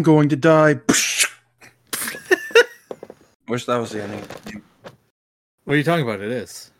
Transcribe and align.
I'm 0.00 0.04
going 0.04 0.30
to 0.30 0.36
die. 0.36 0.80
Wish 3.48 3.66
that 3.66 3.76
was 3.76 3.90
the 3.90 4.02
ending. 4.02 4.24
What 5.64 5.74
are 5.74 5.76
you 5.76 5.84
talking 5.84 6.06
about? 6.06 6.22
It 6.22 6.32
is. 6.32 6.70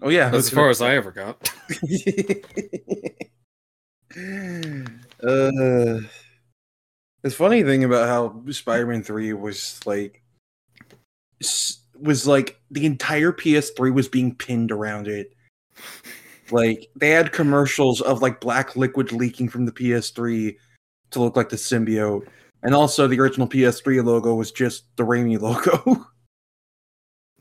Oh 0.00 0.08
yeah, 0.08 0.30
As 0.32 0.48
far 0.48 0.70
as 0.70 0.80
I 0.80 0.94
ever 0.94 1.10
got. 1.10 1.52
uh, 1.68 1.74
the 7.22 7.28
funny 7.28 7.64
thing 7.64 7.82
about 7.82 8.06
how 8.06 8.40
Spider-Man 8.48 9.02
Three 9.02 9.32
was 9.32 9.80
like 9.84 10.22
was 12.00 12.24
like 12.24 12.60
the 12.70 12.86
entire 12.86 13.32
PS3 13.32 13.92
was 13.92 14.06
being 14.06 14.32
pinned 14.32 14.70
around 14.70 15.08
it. 15.08 15.34
Like 16.52 16.88
they 16.94 17.10
had 17.10 17.32
commercials 17.32 18.00
of 18.00 18.22
like 18.22 18.40
black 18.40 18.76
liquid 18.76 19.10
leaking 19.10 19.48
from 19.48 19.66
the 19.66 19.72
PS3 19.72 20.56
to 21.10 21.20
look 21.20 21.36
like 21.36 21.48
the 21.48 21.56
symbiote, 21.56 22.26
and 22.62 22.74
also 22.74 23.06
the 23.06 23.18
original 23.20 23.46
PS3 23.48 24.04
logo 24.04 24.34
was 24.34 24.52
just 24.52 24.84
the 24.96 25.04
Raimi 25.04 25.40
logo. 25.40 26.06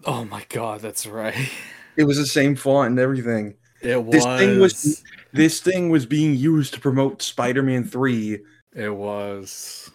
Oh 0.06 0.24
my 0.26 0.46
god, 0.50 0.82
that's 0.82 1.08
right. 1.08 1.36
it 1.98 2.04
was 2.04 2.18
the 2.18 2.26
same 2.28 2.56
font 2.56 2.92
and 2.92 3.00
everything. 3.00 3.56
It 3.82 4.04
was. 4.04 4.12
This 4.14 4.26
thing 4.26 4.60
was- 4.60 5.04
This 5.34 5.60
thing 5.60 5.90
was 5.90 6.06
being 6.06 6.36
used 6.36 6.74
to 6.76 6.80
promote 6.80 7.22
Spider-Man 7.22 7.84
3, 7.84 8.40
It 8.76 8.90
was. 8.96 9.90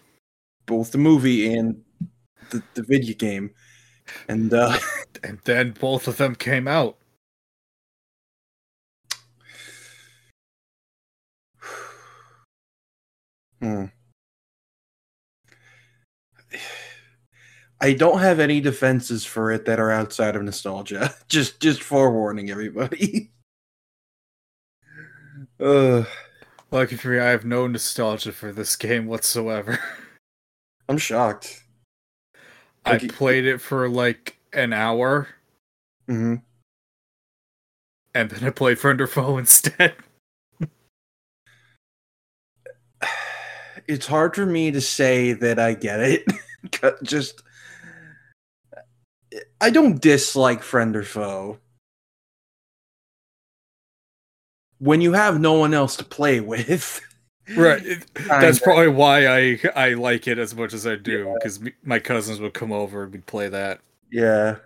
both 0.66 0.90
the 0.92 0.98
movie 0.98 1.52
and 1.54 1.80
the, 2.50 2.62
the 2.74 2.82
video 2.82 3.14
game. 3.14 3.50
And 4.28 4.52
uh 4.52 4.76
And 5.22 5.38
then 5.44 5.70
both 5.80 6.08
of 6.08 6.16
them 6.16 6.34
came 6.34 6.66
out. 6.66 6.96
Hmm. 13.62 13.86
I 17.80 17.92
don't 17.94 18.20
have 18.20 18.38
any 18.40 18.60
defenses 18.60 19.24
for 19.24 19.50
it 19.50 19.64
that 19.66 19.80
are 19.80 19.90
outside 19.90 20.36
of 20.36 20.42
nostalgia. 20.42 21.14
Just 21.28 21.60
just 21.60 21.82
forewarning 21.82 22.50
everybody. 22.50 23.32
uh 25.60 26.04
Lucky 26.72 26.96
for 26.96 27.08
me, 27.08 27.18
I 27.18 27.26
have 27.30 27.44
no 27.44 27.66
nostalgia 27.66 28.32
for 28.32 28.50
this 28.52 28.76
game 28.76 29.06
whatsoever. 29.06 29.78
I'm 30.88 30.98
shocked. 30.98 31.64
I 32.84 32.92
Like, 32.92 33.08
played 33.08 33.44
it 33.46 33.60
for 33.60 33.88
like 33.88 34.38
an 34.52 34.72
hour, 34.72 35.28
hmm 36.08 36.36
and 38.14 38.30
then 38.30 38.44
I 38.44 38.50
played 38.50 38.78
Friend 38.78 39.00
or 39.00 39.06
Foe 39.06 39.38
instead. 39.38 39.94
It's 43.88 44.06
hard 44.06 44.34
for 44.34 44.46
me 44.46 44.70
to 44.70 44.80
say 44.80 45.32
that 45.32 45.58
I 45.58 45.74
get 45.74 46.00
it. 46.00 46.24
Just 47.02 47.42
I 49.60 49.70
don't 49.70 50.00
dislike 50.00 50.62
friend 50.62 50.96
or 50.96 51.04
foe. 51.04 51.58
When 54.78 55.00
you 55.00 55.12
have 55.12 55.40
no 55.40 55.54
one 55.54 55.74
else 55.74 55.96
to 55.96 56.04
play 56.04 56.40
with. 56.40 57.00
Right. 57.56 57.82
That's 58.14 58.58
probably 58.58 58.88
why 58.88 59.26
I 59.26 59.60
I 59.74 59.94
like 59.94 60.26
it 60.26 60.38
as 60.38 60.54
much 60.54 60.72
as 60.72 60.86
I 60.86 60.96
do 60.96 61.34
because 61.34 61.60
my 61.84 61.98
cousins 61.98 62.40
would 62.40 62.54
come 62.54 62.72
over 62.72 63.04
and 63.04 63.12
we'd 63.12 63.26
play 63.26 63.48
that. 63.48 63.80
Yeah. 64.10 64.56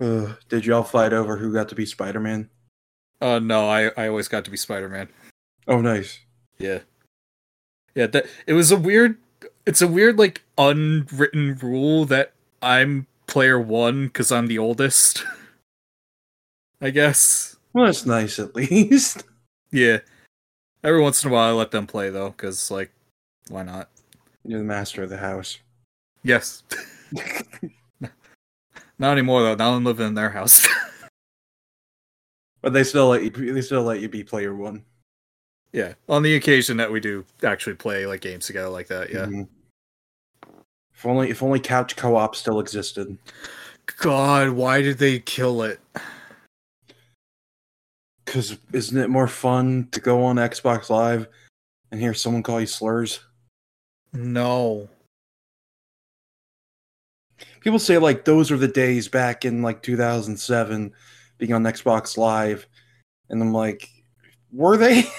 Ugh, 0.00 0.36
did 0.48 0.66
y'all 0.66 0.82
fight 0.82 1.12
over 1.12 1.36
who 1.36 1.52
got 1.52 1.68
to 1.70 1.74
be 1.74 1.86
Spider 1.86 2.20
Man? 2.20 2.50
Uh 3.20 3.38
no, 3.38 3.68
I 3.68 3.90
I 3.96 4.08
always 4.08 4.28
got 4.28 4.44
to 4.44 4.50
be 4.50 4.56
Spider 4.56 4.88
Man. 4.88 5.08
Oh, 5.68 5.80
nice. 5.80 6.20
Yeah. 6.58 6.80
Yeah, 7.96 8.06
that 8.08 8.26
it 8.46 8.52
was 8.52 8.70
a 8.70 8.76
weird 8.76 9.16
it's 9.64 9.82
a 9.82 9.88
weird 9.88 10.18
like 10.18 10.42
unwritten 10.58 11.56
rule 11.56 12.04
that 12.04 12.32
I'm 12.62 13.06
player 13.26 13.58
1 13.58 14.10
cuz 14.10 14.30
I'm 14.30 14.46
the 14.46 14.58
oldest. 14.58 15.24
I 16.80 16.90
guess. 16.90 17.56
Well, 17.72 17.86
that's 17.86 18.04
nice 18.06 18.38
at 18.38 18.54
least. 18.54 19.24
Yeah. 19.72 20.00
Every 20.84 21.00
once 21.00 21.24
in 21.24 21.30
a 21.30 21.32
while 21.32 21.48
I 21.48 21.52
let 21.52 21.70
them 21.70 21.86
play 21.86 22.10
though 22.10 22.32
cuz 22.32 22.70
like 22.70 22.92
why 23.48 23.62
not? 23.62 23.88
You're 24.44 24.60
the 24.60 24.64
master 24.64 25.02
of 25.02 25.10
the 25.10 25.16
house. 25.16 25.58
Yes. 26.22 26.62
Not 28.98 29.12
anymore 29.12 29.42
though. 29.42 29.54
Now 29.54 29.74
I'm 29.74 29.84
living 29.84 30.06
in 30.06 30.14
their 30.14 30.30
house. 30.30 30.66
But 32.60 32.72
they 32.72 32.84
still 32.84 33.08
let 33.08 33.22
you 33.22 33.30
they 33.30 33.62
still 33.62 33.84
let 33.84 34.00
you 34.00 34.08
be 34.08 34.22
player 34.22 34.54
one. 34.54 34.84
Yeah. 35.72 35.94
On 36.08 36.22
the 36.22 36.36
occasion 36.36 36.76
that 36.78 36.90
we 36.90 37.00
do 37.00 37.24
actually 37.42 37.76
play 37.76 38.06
like 38.06 38.20
games 38.20 38.46
together 38.46 38.68
like 38.68 38.88
that. 38.88 39.10
Yeah. 39.10 39.26
Mhm. 39.26 39.48
If 40.94 41.04
only 41.04 41.30
if 41.30 41.42
only 41.42 41.60
couch 41.60 41.96
co-op 41.96 42.34
still 42.34 42.60
existed. 42.60 43.18
God, 43.98 44.50
why 44.50 44.80
did 44.82 44.98
they 44.98 45.18
kill 45.20 45.62
it? 45.62 45.80
Cause 48.24 48.58
isn't 48.72 48.98
it 48.98 49.08
more 49.08 49.28
fun 49.28 49.88
to 49.92 50.00
go 50.00 50.24
on 50.24 50.36
Xbox 50.36 50.90
Live 50.90 51.28
and 51.90 52.00
hear 52.00 52.14
someone 52.14 52.42
call 52.42 52.60
you 52.60 52.66
slurs? 52.66 53.20
No. 54.12 54.88
People 57.60 57.78
say 57.78 57.98
like 57.98 58.24
those 58.24 58.50
are 58.50 58.56
the 58.56 58.66
days 58.68 59.08
back 59.08 59.44
in 59.44 59.62
like 59.62 59.82
2007 59.82 60.92
being 61.38 61.52
on 61.52 61.64
Xbox 61.64 62.16
Live, 62.16 62.66
and 63.28 63.42
I'm 63.42 63.52
like, 63.52 63.88
were 64.52 64.76
they? 64.76 65.04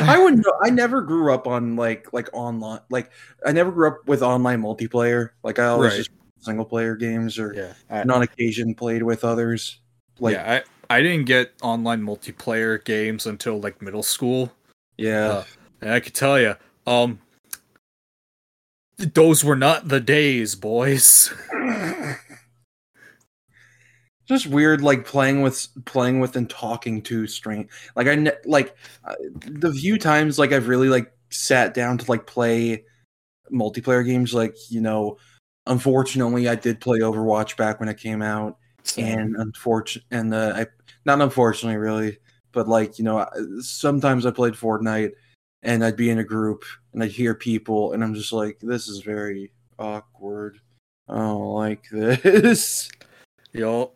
I 0.00 0.18
wouldn't 0.18 0.44
know. 0.44 0.52
I 0.62 0.70
never 0.70 1.00
grew 1.02 1.32
up 1.32 1.46
on 1.46 1.76
like 1.76 2.12
like 2.12 2.28
online 2.32 2.80
like 2.90 3.10
I 3.44 3.52
never 3.52 3.70
grew 3.70 3.88
up 3.88 3.98
with 4.06 4.22
online 4.22 4.60
multiplayer. 4.62 5.30
Like 5.42 5.58
I 5.58 5.66
always 5.66 5.90
Right. 5.92 5.98
just 5.98 6.10
single 6.40 6.64
player 6.64 6.96
games 6.96 7.38
or 7.38 7.54
Yeah. 7.54 7.72
I, 7.90 8.00
and 8.00 8.10
on 8.10 8.22
occasion 8.22 8.74
played 8.74 9.02
with 9.02 9.24
others. 9.24 9.78
Like 10.18 10.34
yeah, 10.34 10.62
I 10.88 10.96
I 10.98 11.02
didn't 11.02 11.26
get 11.26 11.52
online 11.62 12.02
multiplayer 12.02 12.82
games 12.84 13.26
until 13.26 13.60
like 13.60 13.80
middle 13.82 14.02
school. 14.02 14.52
yeah. 14.96 15.28
Uh, 15.28 15.44
And 15.82 15.90
I 15.92 16.00
could 16.00 16.14
tell 16.14 16.38
you, 16.40 16.54
um 16.86 17.20
those 18.98 19.44
were 19.44 19.56
not 19.56 19.88
the 19.88 20.00
days, 20.00 20.54
boys. 20.54 21.32
just 24.26 24.46
weird 24.46 24.82
like 24.82 25.04
playing 25.04 25.42
with 25.42 25.68
playing 25.84 26.20
with 26.20 26.36
and 26.36 26.50
talking 26.50 27.00
to 27.02 27.26
string 27.26 27.68
like 27.94 28.06
i 28.06 28.14
ne- 28.14 28.32
like 28.44 28.76
uh, 29.04 29.14
the 29.46 29.72
few 29.72 29.98
times 29.98 30.38
like 30.38 30.52
i've 30.52 30.68
really 30.68 30.88
like 30.88 31.12
sat 31.30 31.74
down 31.74 31.96
to 31.98 32.08
like 32.10 32.26
play 32.26 32.84
multiplayer 33.52 34.04
games 34.04 34.34
like 34.34 34.56
you 34.70 34.80
know 34.80 35.16
unfortunately 35.66 36.48
i 36.48 36.54
did 36.54 36.80
play 36.80 36.98
overwatch 37.00 37.56
back 37.56 37.80
when 37.80 37.88
it 37.88 37.98
came 37.98 38.22
out 38.22 38.58
and 38.98 39.36
unfortunate 39.36 40.04
and 40.10 40.32
uh, 40.34 40.52
i 40.56 40.66
not 41.04 41.20
unfortunately 41.20 41.76
really 41.76 42.18
but 42.52 42.68
like 42.68 42.98
you 42.98 43.04
know 43.04 43.18
I- 43.18 43.28
sometimes 43.60 44.26
i 44.26 44.30
played 44.30 44.54
fortnite 44.54 45.12
and 45.62 45.84
i'd 45.84 45.96
be 45.96 46.10
in 46.10 46.18
a 46.18 46.24
group 46.24 46.64
and 46.92 47.02
i'd 47.02 47.10
hear 47.10 47.34
people 47.34 47.92
and 47.92 48.04
i'm 48.04 48.14
just 48.14 48.32
like 48.32 48.58
this 48.60 48.88
is 48.88 49.00
very 49.00 49.52
awkward. 49.78 50.58
I 51.08 51.16
don't 51.16 51.52
like 51.52 51.88
this. 51.92 52.90
Yo, 53.52 53.92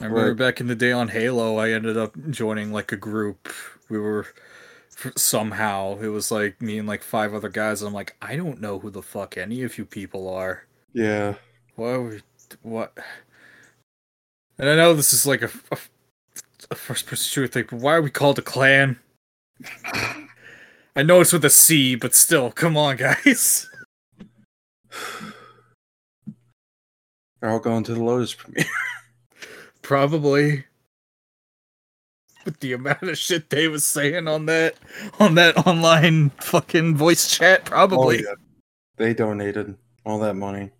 I 0.00 0.04
remember 0.04 0.34
Right. 0.34 0.36
back 0.36 0.60
in 0.60 0.66
the 0.66 0.74
day 0.74 0.92
on 0.92 1.08
Halo, 1.08 1.56
I 1.56 1.70
ended 1.70 1.96
up 1.96 2.14
joining 2.30 2.72
like 2.72 2.92
a 2.92 2.96
group. 2.96 3.48
We 3.88 3.98
were 3.98 4.26
somehow 5.16 5.98
it 6.00 6.08
was 6.08 6.30
like 6.30 6.60
me 6.60 6.78
and 6.78 6.88
like 6.88 7.02
five 7.02 7.34
other 7.34 7.48
guys. 7.48 7.82
I'm 7.82 7.92
like, 7.94 8.16
I 8.22 8.36
don't 8.36 8.60
know 8.60 8.78
who 8.78 8.90
the 8.90 9.02
fuck 9.02 9.36
any 9.36 9.62
of 9.62 9.78
you 9.78 9.84
people 9.86 10.28
are. 10.28 10.64
yeah 10.92 11.34
Why 11.76 11.98
we, 11.98 12.20
what? 12.62 12.96
And 14.58 14.68
I 14.68 14.76
know 14.76 14.94
this 14.94 15.12
is 15.12 15.26
like 15.26 15.42
a, 15.42 15.50
a, 15.70 15.78
a 16.70 16.74
first 16.74 17.06
person 17.06 17.24
shooter 17.24 17.46
thing, 17.48 17.66
but 17.70 17.80
why 17.80 17.94
are 17.94 18.02
we 18.02 18.10
called 18.10 18.38
a 18.38 18.42
clan? 18.42 18.98
I 20.96 21.02
know 21.02 21.20
it's 21.20 21.32
with 21.32 21.44
a 21.44 21.50
C, 21.50 21.94
but 21.94 22.14
still, 22.14 22.50
come 22.50 22.76
on, 22.76 22.96
guys. 22.96 23.68
They're 27.46 27.52
all 27.52 27.60
going 27.60 27.84
to 27.84 27.94
the 27.94 28.02
Lotus 28.02 28.34
premiere. 28.34 28.64
Probably. 29.82 30.64
With 32.44 32.58
the 32.58 32.72
amount 32.72 33.04
of 33.04 33.16
shit 33.16 33.50
they 33.50 33.68
was 33.68 33.86
saying 33.86 34.26
on 34.26 34.46
that 34.46 34.74
on 35.20 35.36
that 35.36 35.64
online 35.64 36.30
fucking 36.40 36.96
voice 36.96 37.30
chat, 37.30 37.64
probably. 37.64 38.16
Oh, 38.26 38.30
yeah. 38.30 38.34
They 38.96 39.14
donated 39.14 39.76
all 40.04 40.18
that 40.18 40.34
money. 40.34 40.72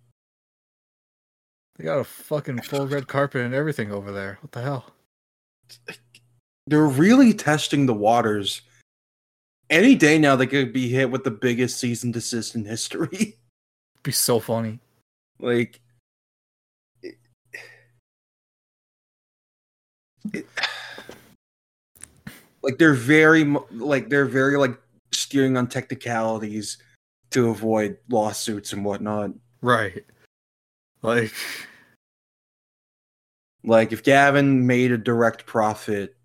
They 1.77 1.85
got 1.85 1.99
a 1.99 2.03
fucking 2.03 2.63
full 2.63 2.85
red 2.85 3.07
carpet 3.07 3.45
and 3.45 3.53
everything 3.53 3.89
over 3.89 4.11
there. 4.11 4.37
What 4.41 4.51
the 4.51 4.61
hell? 4.61 4.91
They're 6.65 6.85
really 6.85 7.33
testing 7.33 7.85
the 7.85 7.93
waters. 7.93 8.61
Any 9.69 9.95
day 9.95 10.17
now, 10.19 10.35
they 10.35 10.47
could 10.47 10.73
be 10.73 10.89
hit 10.89 11.11
with 11.11 11.23
the 11.23 11.31
biggest 11.31 11.79
cease 11.79 12.03
and 12.03 12.13
desist 12.13 12.55
in 12.55 12.65
history. 12.65 13.37
Be 14.03 14.11
so 14.11 14.41
funny. 14.41 14.79
like, 15.39 15.79
it- 20.33 20.47
like 22.63 22.77
they're 22.77 22.93
very 22.93 23.43
like 23.71 24.09
they're 24.09 24.25
very 24.25 24.57
like 24.57 24.77
steering 25.11 25.55
on 25.57 25.67
technicalities 25.67 26.77
to 27.31 27.49
avoid 27.49 27.97
lawsuits 28.09 28.73
and 28.73 28.83
whatnot. 28.83 29.31
Right. 29.61 30.03
Like 31.01 31.33
Like 33.63 33.91
if 33.91 34.03
Gavin 34.03 34.65
made 34.65 34.91
a 34.91 34.97
direct 34.97 35.45
profit, 35.45 36.15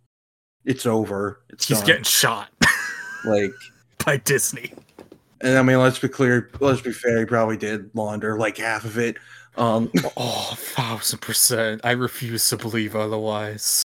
it's 0.64 0.86
over. 0.86 1.40
It's 1.50 1.66
he's 1.66 1.78
done. 1.78 1.86
getting 1.86 2.04
shot 2.04 2.48
like, 3.24 3.52
by 4.04 4.16
Disney. 4.18 4.72
and 5.40 5.58
I 5.58 5.62
mean, 5.62 5.78
let's 5.78 5.98
be 5.98 6.08
clear. 6.08 6.50
Let's 6.60 6.80
be 6.80 6.92
fair. 6.92 7.18
He 7.20 7.24
probably 7.24 7.56
did 7.56 7.90
launder 7.94 8.38
like 8.38 8.58
half 8.58 8.84
of 8.84 8.98
it. 8.98 9.16
Um, 9.56 9.90
Oh, 10.16 10.54
thousand 10.56 11.20
percent. 11.20 11.80
I 11.84 11.92
refuse 11.92 12.48
to 12.50 12.56
believe 12.56 12.94
otherwise. 12.96 13.81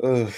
Ugh. 0.00 0.32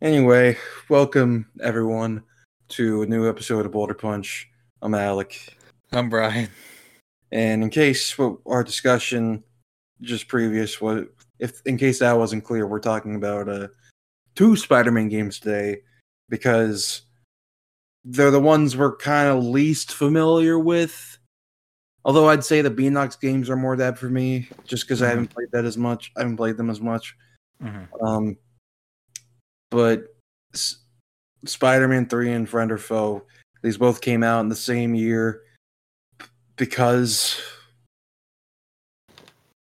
Anyway, 0.00 0.56
welcome 0.88 1.46
everyone 1.62 2.24
to 2.70 3.02
a 3.02 3.06
new 3.06 3.28
episode 3.28 3.64
of 3.64 3.70
Boulder 3.70 3.94
Punch. 3.94 4.50
I'm 4.80 4.94
Alec. 4.94 5.54
I'm 5.92 6.08
Brian. 6.10 6.48
And 7.30 7.62
in 7.62 7.70
case 7.70 8.18
what 8.18 8.38
our 8.46 8.64
discussion 8.64 9.44
just 10.00 10.26
previous 10.26 10.80
what 10.80 11.06
if 11.38 11.62
in 11.64 11.78
case 11.78 12.00
that 12.00 12.18
wasn't 12.18 12.42
clear, 12.42 12.66
we're 12.66 12.80
talking 12.80 13.14
about 13.14 13.48
uh 13.48 13.68
two 14.34 14.56
Spider-Man 14.56 15.08
games 15.08 15.38
today 15.38 15.82
because 16.28 17.02
they're 18.04 18.32
the 18.32 18.40
ones 18.40 18.76
we're 18.76 18.96
kind 18.96 19.28
of 19.28 19.44
least 19.44 19.92
familiar 19.92 20.58
with. 20.58 21.16
Although 22.04 22.28
I'd 22.28 22.42
say 22.42 22.60
the 22.60 22.70
Beenox 22.72 23.20
games 23.20 23.48
are 23.48 23.56
more 23.56 23.76
that 23.76 23.98
for 23.98 24.08
me, 24.08 24.48
just 24.64 24.84
because 24.84 25.00
I 25.00 25.08
haven't 25.10 25.32
played 25.32 25.52
that 25.52 25.64
as 25.64 25.78
much. 25.78 26.10
I 26.16 26.22
haven't 26.22 26.38
played 26.38 26.56
them 26.56 26.68
as 26.68 26.80
much. 26.80 27.14
Um, 28.04 28.36
but 29.70 30.14
S- 30.54 30.76
Spider-Man 31.44 32.06
Three 32.08 32.32
and 32.32 32.48
Friend 32.48 32.70
or 32.70 32.78
Foe, 32.78 33.22
these 33.62 33.78
both 33.78 34.00
came 34.00 34.22
out 34.22 34.40
in 34.40 34.48
the 34.48 34.56
same 34.56 34.94
year 34.94 35.42
because 36.56 37.40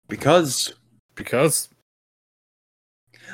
because 0.07 0.73
Because 1.15 1.69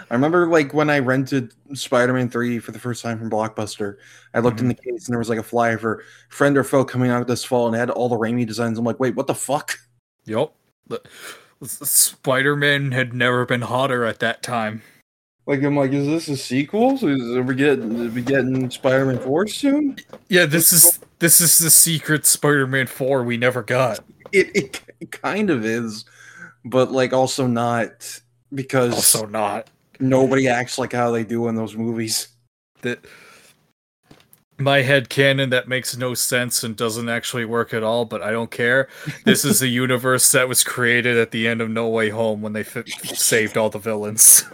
I 0.10 0.14
remember 0.14 0.48
like 0.48 0.74
when 0.74 0.90
I 0.90 1.00
rented 1.00 1.54
Spider-Man 1.74 2.30
3 2.30 2.60
for 2.60 2.72
the 2.72 2.80
first 2.80 3.02
time 3.02 3.18
from 3.18 3.30
Blockbuster, 3.30 3.98
I 4.34 4.40
looked 4.40 4.60
in 4.60 4.68
the 4.68 4.74
case 4.76 5.08
and 5.08 5.14
there 5.14 5.20
was 5.20 5.30
like 5.30 5.40
a 5.40 5.44
flyer 5.44 5.78
for 5.78 6.04
Friend 6.30 6.56
or 6.58 6.64
Foe 6.64 6.86
coming 6.86 7.12
out 7.12 7.26
this 7.28 7.44
fall 7.44 7.68
and 7.68 7.76
it 7.76 7.80
had 7.80 7.90
all 7.90 8.10
the 8.10 8.16
Raimi 8.16 8.46
designs. 8.46 8.78
I'm 8.78 8.86
like, 8.86 9.00
wait, 9.00 9.16
what 9.16 9.28
the 9.28 9.36
fuck? 9.36 9.78
Yup. 10.26 10.56
Spider 11.64 12.56
Man 12.56 12.92
had 12.92 13.14
never 13.14 13.46
been 13.46 13.62
hotter 13.62 14.06
at 14.06 14.20
that 14.20 14.44
time. 14.44 14.82
Like 15.46 15.64
I'm 15.64 15.78
like, 15.78 15.92
is 15.94 16.06
this 16.08 16.28
a 16.28 16.38
sequel? 16.38 16.98
So 16.98 17.08
is, 17.08 17.22
are 17.36 17.42
we 17.44 17.56
getting 17.56 18.02
are 18.08 18.10
we 18.10 18.22
getting 18.22 18.70
Spider-Man 18.70 19.20
4 19.20 19.48
soon? 19.48 19.98
Yeah, 20.30 20.46
this 20.46 20.74
is 20.74 21.00
this 21.20 21.40
is 21.42 21.58
the 21.58 21.70
secret 21.70 22.26
Spider 22.26 22.68
Man 22.68 22.88
four 22.88 23.24
we 23.24 23.38
never 23.38 23.64
got. 23.64 24.00
It, 24.32 24.56
it 24.56 24.82
it 25.00 25.12
kind 25.12 25.50
of 25.50 25.66
is, 25.66 26.06
but 26.66 26.92
like 26.92 27.14
also 27.14 27.48
not 27.48 28.22
because 28.54 28.94
Also 28.94 29.26
not. 29.26 29.70
nobody 30.00 30.48
acts 30.50 30.78
like 30.78 30.94
how 30.94 31.12
they 31.12 31.24
do 31.24 31.48
in 31.48 31.56
those 31.56 31.76
movies. 31.76 32.28
That 32.82 33.06
my 34.58 34.82
head 34.82 35.10
canon 35.10 35.50
that 35.52 35.68
makes 35.68 35.96
no 35.98 36.14
sense 36.14 36.64
and 36.64 36.76
doesn't 36.76 37.10
actually 37.10 37.46
work 37.46 37.74
at 37.74 37.84
all, 37.84 38.06
but 38.06 38.22
I 38.24 38.32
don't 38.32 38.50
care. 38.52 38.88
This 39.26 39.46
is 39.46 39.62
a 39.62 39.68
universe 39.68 40.32
that 40.32 40.48
was 40.50 40.64
created 40.64 41.18
at 41.18 41.32
the 41.32 41.48
end 41.48 41.62
of 41.62 41.70
No 41.70 41.88
Way 41.90 42.10
Home 42.10 42.42
when 42.42 42.54
they 42.54 42.64
fi- 42.64 42.84
saved 42.86 43.58
all 43.58 43.70
the 43.70 43.80
villains. 43.80 44.46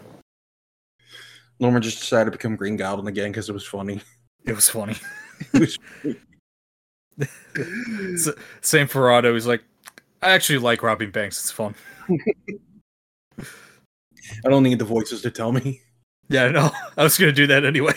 Norman 1.59 1.81
just 1.81 1.99
decided 1.99 2.25
to 2.25 2.31
become 2.37 2.55
Green 2.55 2.75
Goblin 2.75 3.07
again 3.07 3.31
because 3.31 3.47
it 3.47 3.53
was 3.53 3.65
funny. 3.65 4.01
It 4.45 4.53
was 4.53 4.67
funny. 4.67 4.95
It 5.53 5.59
was 5.59 5.77
S- 8.27 8.33
Same 8.61 8.87
for 8.87 9.11
Otto. 9.11 9.33
He's 9.33 9.45
like, 9.45 9.61
I 10.23 10.31
actually 10.31 10.57
like 10.57 10.81
robbing 10.81 11.11
banks. 11.11 11.39
It's 11.39 11.51
fun. 11.51 11.75
I 13.39 14.49
don't 14.49 14.63
need 14.63 14.79
the 14.79 14.85
voices 14.85 15.21
to 15.21 15.31
tell 15.31 15.51
me. 15.51 15.81
Yeah, 16.29 16.49
no, 16.49 16.71
I 16.97 17.03
was 17.03 17.17
gonna 17.17 17.31
do 17.31 17.47
that 17.47 17.65
anyway. 17.65 17.93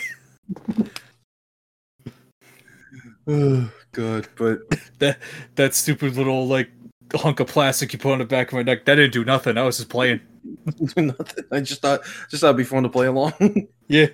Oh, 3.29 3.69
good, 3.91 4.27
but 4.37 4.59
That 4.99 5.19
that 5.55 5.73
stupid 5.73 6.15
little 6.15 6.47
like 6.47 6.69
hunk 7.13 7.39
of 7.39 7.47
plastic 7.47 7.93
you 7.93 7.99
put 7.99 8.13
on 8.13 8.19
the 8.19 8.25
back 8.25 8.47
of 8.47 8.53
my 8.53 8.63
neck 8.63 8.85
that 8.85 8.95
didn't 8.95 9.13
do 9.13 9.25
nothing. 9.25 9.57
I 9.57 9.63
was 9.63 9.77
just 9.77 9.89
playing. 9.89 10.21
nothing. 10.97 11.43
I 11.51 11.59
just 11.59 11.81
thought 11.81 12.01
just 12.29 12.41
thought 12.41 12.47
it'd 12.47 12.57
be 12.57 12.63
fun 12.63 12.83
to 12.83 12.89
play 12.89 13.07
along. 13.07 13.33
Yeah, 13.89 14.07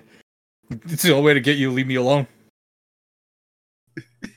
it's 0.70 1.02
the 1.02 1.12
only 1.14 1.26
way 1.26 1.34
to 1.34 1.40
get 1.40 1.58
you 1.58 1.70
to 1.70 1.74
leave 1.76 1.88
me 1.88 1.96
alone. 1.96 2.28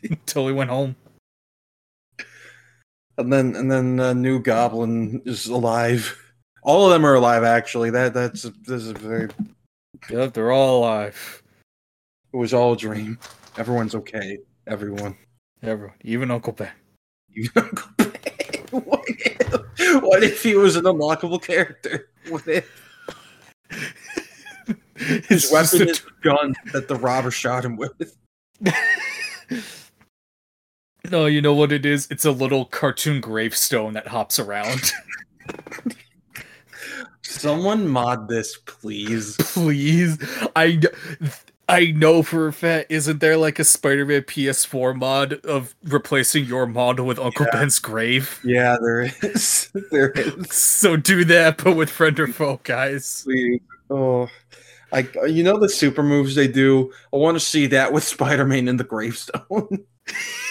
Until 0.03 0.47
we 0.47 0.53
went 0.53 0.71
home. 0.71 0.97
and 3.19 3.31
then 3.33 3.55
and 3.57 3.71
then 3.71 4.01
uh, 4.01 4.13
new 4.15 4.41
Goblin 4.41 5.21
is 5.27 5.47
alive. 5.47 6.19
All 6.63 6.87
of 6.87 6.93
them 6.93 7.05
are 7.05 7.15
alive 7.15 7.45
actually. 7.45 7.91
That 7.91 8.15
that's 8.15 8.43
this 8.43 8.85
is 8.85 8.93
very 8.93 9.29
Yep, 10.11 10.33
they're 10.35 10.53
all 10.53 10.79
alive. 10.81 11.43
it 12.33 12.37
was 12.37 12.55
all 12.55 12.73
a 12.73 12.77
dream. 12.77 13.19
Everyone's 13.59 13.95
okay. 13.95 14.39
Everyone. 14.67 15.17
Everyone, 15.63 15.95
even 16.03 16.31
Uncle 16.31 16.53
Ben. 16.53 16.71
Even 17.35 17.51
Uncle 17.57 17.89
Ben. 17.97 18.13
What 18.71 19.05
if, 19.07 20.03
what 20.03 20.23
if 20.23 20.43
he 20.43 20.55
was 20.55 20.77
an 20.77 20.85
unlockable 20.85 21.41
character? 21.41 22.11
What 22.29 22.47
if 22.49 22.69
His 24.97 25.51
weapon 25.53 25.89
is 25.89 26.01
a 26.01 26.23
gun 26.23 26.55
that 26.73 26.89
the 26.89 26.97
robber 26.97 27.31
shot 27.31 27.65
him 27.65 27.77
with? 27.77 28.17
No, 31.11 31.27
you 31.27 31.41
know 31.41 31.55
what 31.55 31.71
it 31.71 31.87
is? 31.87 32.09
It's 32.11 32.25
a 32.25 32.33
little 32.33 32.65
cartoon 32.65 33.21
gravestone 33.21 33.93
that 33.93 34.09
hops 34.09 34.41
around. 34.41 34.93
Someone 37.23 37.87
mod 37.87 38.29
this, 38.29 38.57
please. 38.57 39.37
Please, 39.37 40.19
I, 40.57 40.81
I 41.69 41.87
know 41.93 42.23
for 42.23 42.47
a 42.47 42.53
fact. 42.53 42.93
Isn't 42.93 43.21
there 43.21 43.37
like 43.37 43.59
a 43.59 43.65
Spider-Man 43.65 44.23
PS4 44.23 44.97
mod 44.97 45.33
of 45.45 45.75
replacing 45.85 46.45
your 46.45 46.67
model 46.67 47.07
with 47.07 47.19
Uncle 47.19 47.47
Ben's 47.51 47.79
grave? 47.81 48.41
Yeah, 48.45 48.77
there 48.81 49.03
is. 49.23 49.71
There 49.91 50.11
is. 50.11 50.53
So 50.53 50.97
do 50.97 51.25
that, 51.27 51.63
but 51.63 51.77
with 51.77 51.91
friend 51.91 52.19
or 52.19 52.29
foe, 52.29 52.61
guys. 52.63 53.23
Please. 53.25 53.61
Oh, 53.91 54.29
I. 54.93 55.09
You 55.27 55.43
know 55.43 55.59
the 55.59 55.69
super 55.69 56.03
moves 56.03 56.35
they 56.35 56.49
do. 56.49 56.93
I 57.13 57.17
want 57.17 57.37
to 57.37 57.41
see 57.41 57.67
that 57.69 57.93
with 57.93 58.05
Spider-Man 58.05 58.69
in 58.69 58.77
the 58.77 58.85
gravestone. 58.85 59.85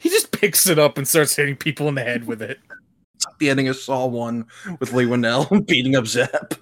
He 0.00 0.08
just 0.08 0.32
picks 0.32 0.66
it 0.66 0.78
up 0.78 0.96
and 0.96 1.06
starts 1.06 1.36
hitting 1.36 1.56
people 1.56 1.88
in 1.88 1.94
the 1.94 2.02
head 2.02 2.26
with 2.26 2.40
it. 2.40 2.58
It's 3.14 3.26
like 3.26 3.38
the 3.38 3.50
ending 3.50 3.68
of 3.68 3.76
Saw 3.76 4.06
One 4.06 4.46
with 4.80 4.92
Leigh 4.92 5.06
Whannell 5.06 5.66
beating 5.66 5.94
up 5.94 6.06
Zep. 6.06 6.54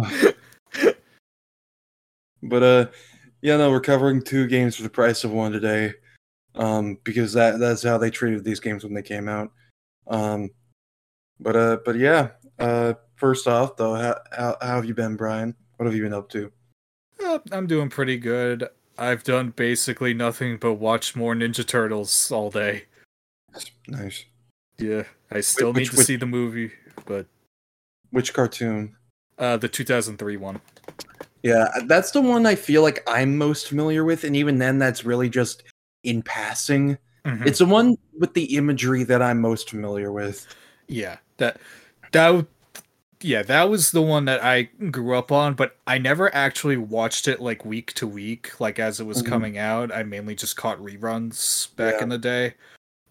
but 2.42 2.62
uh, 2.62 2.86
yeah, 3.42 3.56
no, 3.56 3.70
we're 3.70 3.80
covering 3.80 4.22
two 4.22 4.46
games 4.46 4.76
for 4.76 4.82
the 4.82 4.90
price 4.90 5.24
of 5.24 5.32
one 5.32 5.52
today, 5.52 5.94
um, 6.54 6.98
because 7.04 7.32
that 7.34 7.58
that's 7.58 7.82
how 7.82 7.98
they 7.98 8.10
treated 8.10 8.44
these 8.44 8.60
games 8.60 8.84
when 8.84 8.94
they 8.94 9.02
came 9.02 9.28
out. 9.28 9.50
Um, 10.06 10.50
but 11.38 11.56
uh, 11.56 11.78
but 11.84 11.96
yeah, 11.96 12.30
uh, 12.58 12.94
first 13.16 13.46
off 13.46 13.76
though, 13.76 13.94
how, 13.94 14.16
how 14.36 14.56
how 14.60 14.76
have 14.76 14.84
you 14.84 14.94
been, 14.94 15.16
Brian? 15.16 15.54
What 15.76 15.86
have 15.86 15.94
you 15.94 16.02
been 16.02 16.12
up 16.14 16.28
to? 16.30 16.52
Uh, 17.22 17.38
I'm 17.52 17.66
doing 17.66 17.88
pretty 17.88 18.16
good. 18.16 18.68
I've 18.98 19.24
done 19.24 19.50
basically 19.56 20.12
nothing 20.12 20.58
but 20.58 20.74
watch 20.74 21.16
more 21.16 21.34
Ninja 21.34 21.66
Turtles 21.66 22.30
all 22.30 22.50
day. 22.50 22.84
Nice. 23.88 24.24
Yeah, 24.78 25.04
I 25.30 25.40
still 25.40 25.72
which- 25.72 25.84
need 25.84 25.90
to 25.92 25.96
which- 25.98 26.06
see 26.06 26.16
the 26.16 26.26
movie, 26.26 26.72
but 27.06 27.26
Which 28.10 28.34
cartoon? 28.34 28.96
Uh, 29.40 29.56
the 29.56 29.68
2003 29.68 30.36
one. 30.36 30.60
Yeah, 31.42 31.68
that's 31.86 32.10
the 32.10 32.20
one 32.20 32.46
I 32.46 32.54
feel 32.54 32.82
like 32.82 33.02
I'm 33.06 33.36
most 33.36 33.66
familiar 33.68 34.04
with, 34.04 34.24
and 34.24 34.36
even 34.36 34.58
then, 34.58 34.78
that's 34.78 35.04
really 35.04 35.28
just 35.30 35.62
in 36.04 36.22
passing. 36.22 36.98
Mhm. 37.24 37.46
It's 37.46 37.58
the 37.58 37.66
one 37.66 37.96
with 38.18 38.34
the 38.34 38.56
imagery 38.56 39.04
that 39.04 39.22
I'm 39.22 39.40
most 39.40 39.70
familiar 39.70 40.12
with. 40.12 40.46
Yeah, 40.86 41.16
that 41.38 41.58
that 42.12 42.46
yeah, 43.22 43.42
that 43.42 43.68
was 43.68 43.90
the 43.90 44.00
one 44.02 44.24
that 44.26 44.42
I 44.42 44.62
grew 44.90 45.14
up 45.16 45.30
on, 45.30 45.52
but 45.54 45.76
I 45.86 45.98
never 45.98 46.34
actually 46.34 46.78
watched 46.78 47.28
it 47.28 47.40
like 47.40 47.64
week 47.66 47.92
to 47.94 48.06
week, 48.06 48.58
like 48.60 48.78
as 48.78 48.98
it 49.00 49.04
was 49.04 49.22
Mhm. 49.22 49.26
coming 49.26 49.58
out. 49.58 49.92
I 49.92 50.02
mainly 50.04 50.34
just 50.34 50.56
caught 50.56 50.78
reruns 50.78 51.74
back 51.76 51.96
Yeah. 51.98 52.02
in 52.04 52.08
the 52.10 52.18
day. 52.18 52.54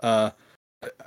Uh 0.01 0.31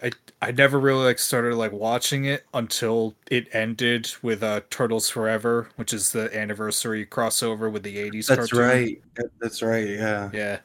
I 0.03 0.11
I 0.43 0.51
never 0.51 0.79
really 0.79 1.05
like 1.05 1.19
started 1.19 1.55
like 1.57 1.73
watching 1.73 2.27
it 2.27 2.45
until 2.53 3.15
it 3.31 3.49
ended 3.55 4.11
with 4.23 4.43
uh 4.43 4.61
Turtles 4.71 5.09
Forever, 5.09 5.69
which 5.77 5.95
is 5.95 6.13
the 6.13 6.35
anniversary 6.37 7.07
crossover 7.07 7.71
with 7.73 7.83
the 7.83 7.97
80s 7.97 8.27
That's 8.27 8.51
cartoon. 8.51 8.59
right. 8.59 9.03
That's 9.41 9.63
right. 9.63 9.89
Yeah, 9.89 10.31
Yeah. 10.33 10.59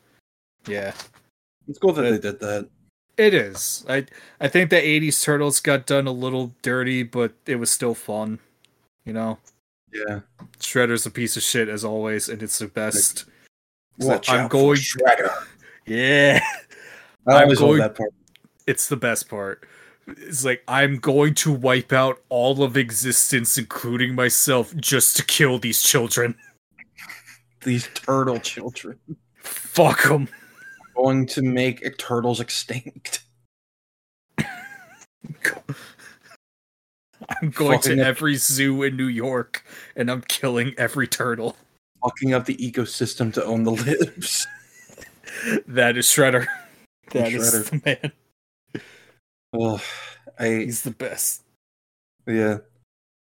Yeah. 0.67 0.93
it's 1.69 1.79
cool 1.79 1.93
that 1.93 2.01
they 2.01 2.17
did 2.17 2.39
that. 2.41 2.67
It 3.17 3.33
is. 3.33 3.85
I 3.87 4.05
I 4.41 4.47
think 4.49 4.69
the 4.69 4.75
'80s 4.75 5.23
Turtles 5.23 5.59
got 5.61 5.85
done 5.85 6.05
a 6.07 6.11
little 6.11 6.53
dirty, 6.61 7.03
but 7.03 7.31
it 7.45 7.55
was 7.55 7.71
still 7.71 7.95
fun. 7.95 8.39
You 9.05 9.13
know, 9.13 9.37
Yeah. 9.93 10.19
Shredder's 10.59 11.05
a 11.05 11.11
piece 11.11 11.37
of 11.37 11.43
shit 11.43 11.69
as 11.69 11.85
always, 11.85 12.27
and 12.27 12.43
it's 12.43 12.59
the 12.59 12.67
best. 12.67 13.25
So 13.99 14.07
Watch 14.09 14.29
I'm 14.29 14.41
out 14.41 14.49
going- 14.51 14.77
Shredder. 14.77 15.33
Yeah, 15.85 16.41
I 17.25 17.43
always 17.43 17.59
going- 17.59 17.79
that 17.79 17.95
part. 17.95 18.11
It's 18.67 18.87
the 18.87 18.97
best 18.97 19.29
part. 19.29 19.67
It's 20.07 20.45
like 20.45 20.63
I'm 20.67 20.99
going 20.99 21.33
to 21.35 21.51
wipe 21.51 21.91
out 21.91 22.21
all 22.29 22.63
of 22.63 22.77
existence, 22.77 23.57
including 23.57 24.15
myself, 24.15 24.75
just 24.77 25.17
to 25.17 25.25
kill 25.25 25.57
these 25.59 25.81
children. 25.81 26.35
These 27.63 27.89
turtle 27.95 28.39
children 28.39 28.97
Fuck 29.39 30.03
them. 30.03 30.29
going 30.95 31.25
to 31.25 31.41
make 31.41 31.97
turtles 31.97 32.39
extinct. 32.39 33.23
I'm 37.41 37.49
going 37.49 37.79
Fucking 37.79 37.97
to 37.97 38.01
up- 38.03 38.07
every 38.07 38.35
zoo 38.35 38.83
in 38.83 38.95
New 38.95 39.07
York, 39.07 39.65
and 39.95 40.09
I'm 40.09 40.21
killing 40.21 40.73
every 40.77 41.07
turtle. 41.07 41.57
Fucking 42.03 42.33
up 42.33 42.45
the 42.45 42.55
ecosystem 42.57 43.33
to 43.33 43.43
own 43.43 43.63
the 43.63 43.71
lives. 43.71 44.47
That 45.67 45.97
is 45.97 46.05
Shredder. 46.07 46.45
That 47.11 47.31
is 47.33 47.53
Shredder. 47.53 47.69
the 47.69 47.81
man. 47.85 48.11
Oh, 49.53 49.81
I 50.39 50.47
He's 50.49 50.81
the 50.81 50.91
best. 50.91 51.43
yeah. 52.25 52.57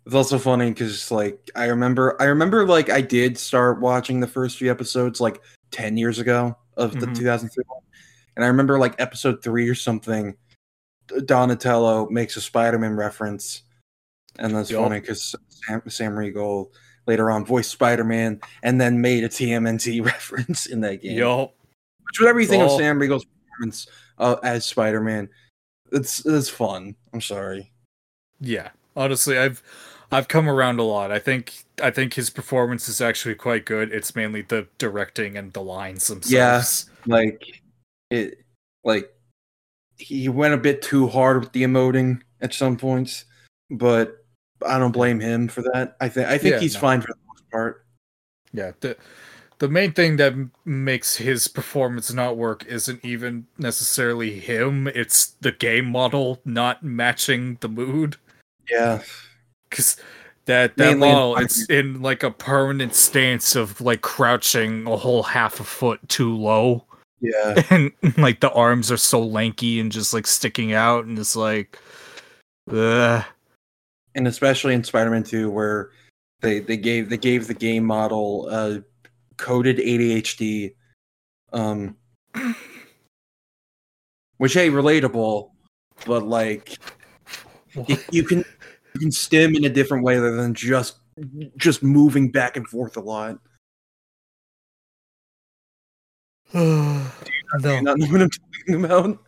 It's 0.06 0.15
also 0.15 0.38
funny 0.38 0.70
because 0.70 1.12
like 1.12 1.50
I 1.56 1.65
remember 1.65 2.22
I 2.22 2.25
remember 2.25 2.65
like 2.68 2.89
I 2.89 3.00
did 3.01 3.38
start 3.38 3.80
watching 3.80 4.20
the 4.20 4.27
first 4.27 4.58
few 4.58 4.70
episodes 4.70 5.22
like 5.22 5.42
ten 5.72 5.96
years 5.96 6.20
ago 6.20 6.58
of 6.75 7.00
the 7.00 7.06
Mhm. 7.08 7.15
2003 7.15 7.63
one, 7.68 7.82
and 8.36 8.44
I 8.44 8.50
remember 8.50 8.77
like 8.80 9.00
episode 9.00 9.42
three 9.44 9.70
or 9.70 9.75
something. 9.75 10.36
Donatello 11.25 12.10
makes 12.10 12.36
a 12.38 12.42
Spider-Man 12.42 12.96
reference, 12.96 13.63
and 14.39 14.56
that's 14.56 14.72
Yup. 14.72 14.84
funny 14.84 15.00
because 15.00 15.36
Sam, 15.50 15.82
Sam 15.89 16.18
Riegel 16.18 16.72
later 17.06 17.30
on 17.30 17.46
voiced 17.46 17.72
Spider-Man 17.72 18.39
and 18.63 18.80
then 18.82 19.00
made 19.01 19.24
a 19.24 19.30
TMNT 19.30 20.01
reference 20.06 20.65
in 20.65 20.82
that 20.82 21.01
game. 21.01 21.18
Yo, 21.18 21.51
Which 22.03 22.20
with 22.20 22.30
everything 22.30 22.62
all- 22.62 22.74
of 22.75 22.80
Sam 22.82 23.00
Riegel's 23.00 23.25
performance 23.25 23.88
uh, 24.18 24.38
as 24.44 24.65
Spider-Man, 24.65 25.30
it's 25.94 26.26
it's 26.26 26.50
fun. 26.50 26.96
I'm 27.14 27.22
sorry. 27.22 27.72
yeah. 28.40 28.70
Honestly, 28.96 29.38
I've 29.38 29.64
I've 30.12 30.28
come 30.28 30.48
around 30.48 30.80
a 30.80 30.84
lot. 30.84 31.12
I 31.12 31.18
think 31.20 31.54
I 31.82 31.90
think 31.90 32.14
his 32.14 32.30
performance 32.30 32.88
is 32.88 33.02
actually 33.02 33.36
quite 33.36 33.66
good. 33.66 33.92
It's 33.92 34.16
mainly 34.16 34.42
the 34.44 34.68
directing 34.78 35.36
and 35.38 35.52
the 35.54 35.62
lines 35.62 36.06
themselves. 36.08 36.32
Yes, 36.32 36.86
Like 37.08 37.62
it, 38.12 38.44
like 38.84 39.12
he 39.98 40.30
went 40.30 40.54
a 40.54 40.58
bit 40.58 40.82
too 40.84 41.08
hard 41.08 41.40
with 41.40 41.52
the 41.54 41.64
emoting 41.64 42.22
at 42.42 42.54
some 42.54 42.78
points, 42.78 43.26
but 43.72 44.24
I 44.64 44.78
don't 44.78 44.92
blame 44.92 45.20
him 45.20 45.48
for 45.48 45.62
that. 45.74 45.96
I 46.00 46.10
think 46.10 46.28
I 46.28 46.38
think 46.38 46.54
Yeah, 46.54 46.60
he's 46.60 46.76
no. 46.76 46.80
fine 46.82 47.02
for 47.02 47.08
the 47.08 47.20
most 47.28 47.50
part. 47.50 47.86
Yeah, 48.54 48.74
the 48.82 48.96
the 49.60 49.70
main 49.70 49.92
thing 49.94 50.18
that 50.18 50.34
makes 50.66 51.16
his 51.16 51.48
performance 51.48 52.12
not 52.14 52.38
work 52.38 52.66
isn't 52.66 53.04
even 53.04 53.48
necessarily 53.58 54.40
him. 54.40 54.88
It's 54.88 55.28
the 55.42 55.52
game 55.52 55.86
model 55.86 56.42
not 56.46 56.84
matching 56.84 57.58
the 57.62 57.70
mood. 57.70 58.18
Yeah, 58.70 59.02
Cause 59.70 59.98
that 60.46 60.78
that 60.78 60.92
Mainly 60.92 61.10
model, 61.10 61.32
Spider-Man. 61.34 61.46
it's 61.46 61.70
in 61.70 62.02
like 62.02 62.24
a 62.24 62.32
permanent 62.32 62.94
stance 62.96 63.56
of 63.56 63.80
like 63.82 64.02
crouching 64.02 64.86
a 64.88 64.96
whole 64.98 65.24
half 65.24 65.60
a 65.60 65.64
foot 65.64 66.00
too 66.10 66.36
low, 66.36 66.86
yeah, 67.22 67.62
and 67.70 67.92
like 68.18 68.40
the 68.42 68.52
arms 68.52 68.92
are 68.92 68.98
so 68.98 69.22
lanky 69.22 69.80
and 69.80 69.92
just 69.92 70.14
like 70.14 70.28
sticking 70.28 70.74
out, 70.74 71.06
and 71.06 71.18
it's 71.18 71.36
like, 71.36 71.80
ugh. 72.72 73.24
and 74.16 74.28
especially 74.28 74.74
in 74.74 74.84
Spider-Man 74.84 75.24
2 75.24 75.50
where 75.50 75.92
they 76.42 76.60
they 76.60 76.78
gave 76.78 77.10
they 77.10 77.18
gave 77.18 77.48
the 77.48 77.54
game 77.54 77.86
model 77.86 78.48
uh 78.52 78.80
coded 79.38 79.78
ADHD 79.78 80.75
um 81.52 81.98
which 84.38 84.54
hey 84.54 84.70
relatable 84.70 85.52
but 86.06 86.24
like 86.24 86.78
you, 87.88 87.98
you 88.12 88.24
can 88.24 88.44
you 88.94 89.00
can 89.00 89.12
stim 89.12 89.56
in 89.56 89.66
a 89.66 89.70
different 89.70 90.04
way 90.04 90.18
other 90.18 90.36
than 90.36 90.54
just 90.54 90.98
just 91.58 91.84
moving 91.84 92.32
back 92.32 92.58
and 92.58 92.68
forth 92.68 92.98
a 92.98 93.00
lot. 93.00 93.38
no, 96.54 97.08
You 97.63 97.82
not 97.82 97.98
know 97.98 98.08
what 98.08 98.22
I'm 98.22 98.30
talking 98.30 98.86
about? 98.86 99.20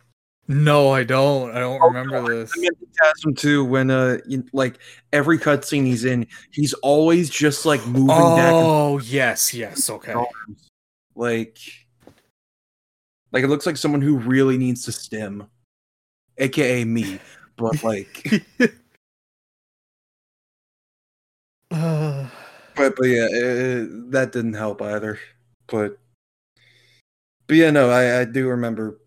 No, 0.48 0.90
I 0.92 1.02
don't. 1.02 1.50
I 1.50 1.58
don't 1.58 1.80
remember 1.80 2.22
this. 2.22 2.52
I 2.56 2.60
mean, 2.60 2.70
Phantasm 2.98 3.34
too. 3.34 3.64
When 3.64 3.90
uh, 3.90 4.18
you, 4.26 4.44
like 4.52 4.78
every 5.12 5.38
cutscene 5.38 5.84
he's 5.84 6.04
in, 6.04 6.26
he's 6.50 6.72
always 6.74 7.28
just 7.30 7.66
like 7.66 7.84
moving 7.86 8.34
back 8.36 8.54
Oh 8.56 8.98
yes, 8.98 9.52
yes, 9.52 9.90
okay. 9.90 10.12
arms. 10.12 10.70
Like, 11.16 11.58
like 13.32 13.42
it 13.42 13.48
looks 13.48 13.66
like 13.66 13.76
someone 13.76 14.02
who 14.02 14.18
really 14.18 14.56
needs 14.56 14.84
to 14.84 14.92
stim, 14.92 15.48
aka 16.38 16.84
me. 16.84 17.18
But 17.56 17.82
like, 17.82 18.44
Uh, 21.70 22.28
but 22.76 22.94
but 22.96 23.06
yeah, 23.06 23.24
uh, 23.24 23.86
that 24.10 24.30
didn't 24.32 24.54
help 24.54 24.80
either. 24.80 25.18
But 25.66 25.98
but 27.48 27.56
yeah, 27.56 27.70
no, 27.70 27.90
I 27.90 28.20
I 28.20 28.24
do 28.24 28.48
remember 28.48 29.00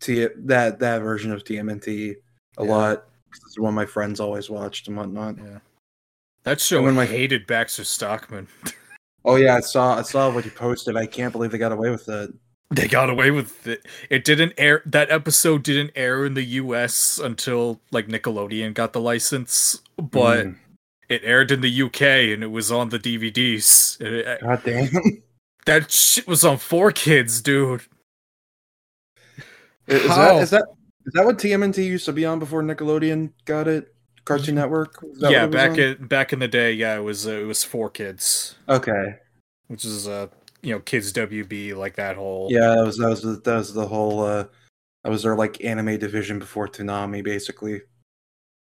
T 0.00 0.26
that 0.36 0.78
that 0.78 0.98
version 1.02 1.32
of 1.32 1.44
TMNT 1.44 2.14
a 2.58 2.64
Yeah. 2.64 2.70
lot. 2.70 3.04
It's 3.46 3.58
one 3.58 3.74
my 3.74 3.86
friends 3.86 4.18
always 4.20 4.50
watched 4.50 4.88
and 4.88 4.96
whatnot. 4.96 5.36
yeah. 5.38 5.58
That 6.44 6.60
show 6.60 6.82
when 6.82 6.94
my- 6.94 7.06
hated 7.06 7.46
Baxter 7.46 7.84
Stockman. 7.84 8.48
Oh 9.22 9.36
yeah, 9.36 9.56
I 9.56 9.60
saw 9.60 9.98
I 9.98 10.02
saw 10.02 10.30
what 10.32 10.46
you 10.46 10.50
posted. 10.50 10.96
I 10.96 11.04
can't 11.04 11.30
believe 11.30 11.50
they 11.50 11.58
got 11.58 11.72
away 11.72 11.90
with 11.90 12.06
that. 12.06 12.32
They 12.70 12.88
got 12.88 13.10
away 13.10 13.30
with 13.30 13.66
it. 13.66 13.84
It 14.08 14.24
didn't 14.24 14.54
air. 14.56 14.82
That 14.86 15.10
episode 15.10 15.62
didn't 15.62 15.90
air 15.94 16.24
in 16.24 16.32
the 16.32 16.42
U.S. 16.42 17.18
until 17.18 17.82
like 17.90 18.06
Nickelodeon 18.08 18.72
got 18.72 18.94
the 18.94 19.00
license, 19.00 19.82
but 19.98 20.46
Mm, 20.46 20.56
it 21.10 21.20
aired 21.22 21.50
in 21.50 21.60
the 21.60 21.68
U.K. 21.70 22.32
and 22.32 22.42
it 22.42 22.46
was 22.50 22.72
on 22.72 22.88
the 22.88 22.98
DVDs. 22.98 24.00
It- 24.00 24.26
it- 24.26 24.40
God 24.40 24.62
damn. 24.64 24.88
that 25.66 25.90
shit 25.90 26.26
was 26.26 26.42
on 26.42 26.56
four 26.56 26.90
kids, 26.90 27.42
dude. 27.42 27.82
Is 29.90 30.06
How? 30.08 30.16
that 30.34 30.42
is 30.42 30.50
that 30.50 30.64
is 31.06 31.12
that 31.14 31.24
what 31.24 31.38
TMNT 31.38 31.78
used 31.84 32.04
to 32.06 32.12
be 32.12 32.24
on 32.24 32.38
before 32.38 32.62
Nickelodeon 32.62 33.32
got 33.44 33.68
it? 33.68 33.94
Cartoon 34.24 34.54
Network. 34.54 35.02
Yeah, 35.16 35.28
what 35.28 35.32
it 35.32 35.46
was 35.46 35.54
back 35.54 35.70
on? 35.72 35.78
in 35.80 36.06
back 36.06 36.32
in 36.32 36.38
the 36.38 36.48
day, 36.48 36.72
yeah, 36.72 36.96
it 36.96 37.00
was 37.02 37.26
uh, 37.26 37.32
it 37.32 37.46
was 37.46 37.64
four 37.64 37.90
kids, 37.90 38.54
Okay. 38.68 39.16
which 39.68 39.84
is 39.84 40.06
uh 40.06 40.28
you 40.62 40.72
know 40.74 40.80
kids 40.80 41.12
WB 41.12 41.74
like 41.74 41.96
that 41.96 42.16
whole 42.16 42.48
Yeah, 42.50 42.74
that 42.76 42.84
was 42.84 42.98
that 42.98 43.08
was 43.08 43.22
the, 43.22 43.40
that 43.44 43.56
was 43.56 43.72
the 43.74 43.86
whole. 43.88 44.22
uh 44.24 44.44
That 45.02 45.10
was 45.10 45.22
their 45.22 45.34
like 45.34 45.64
anime 45.64 45.98
division 45.98 46.38
before 46.38 46.68
Toonami, 46.68 47.24
basically. 47.24 47.80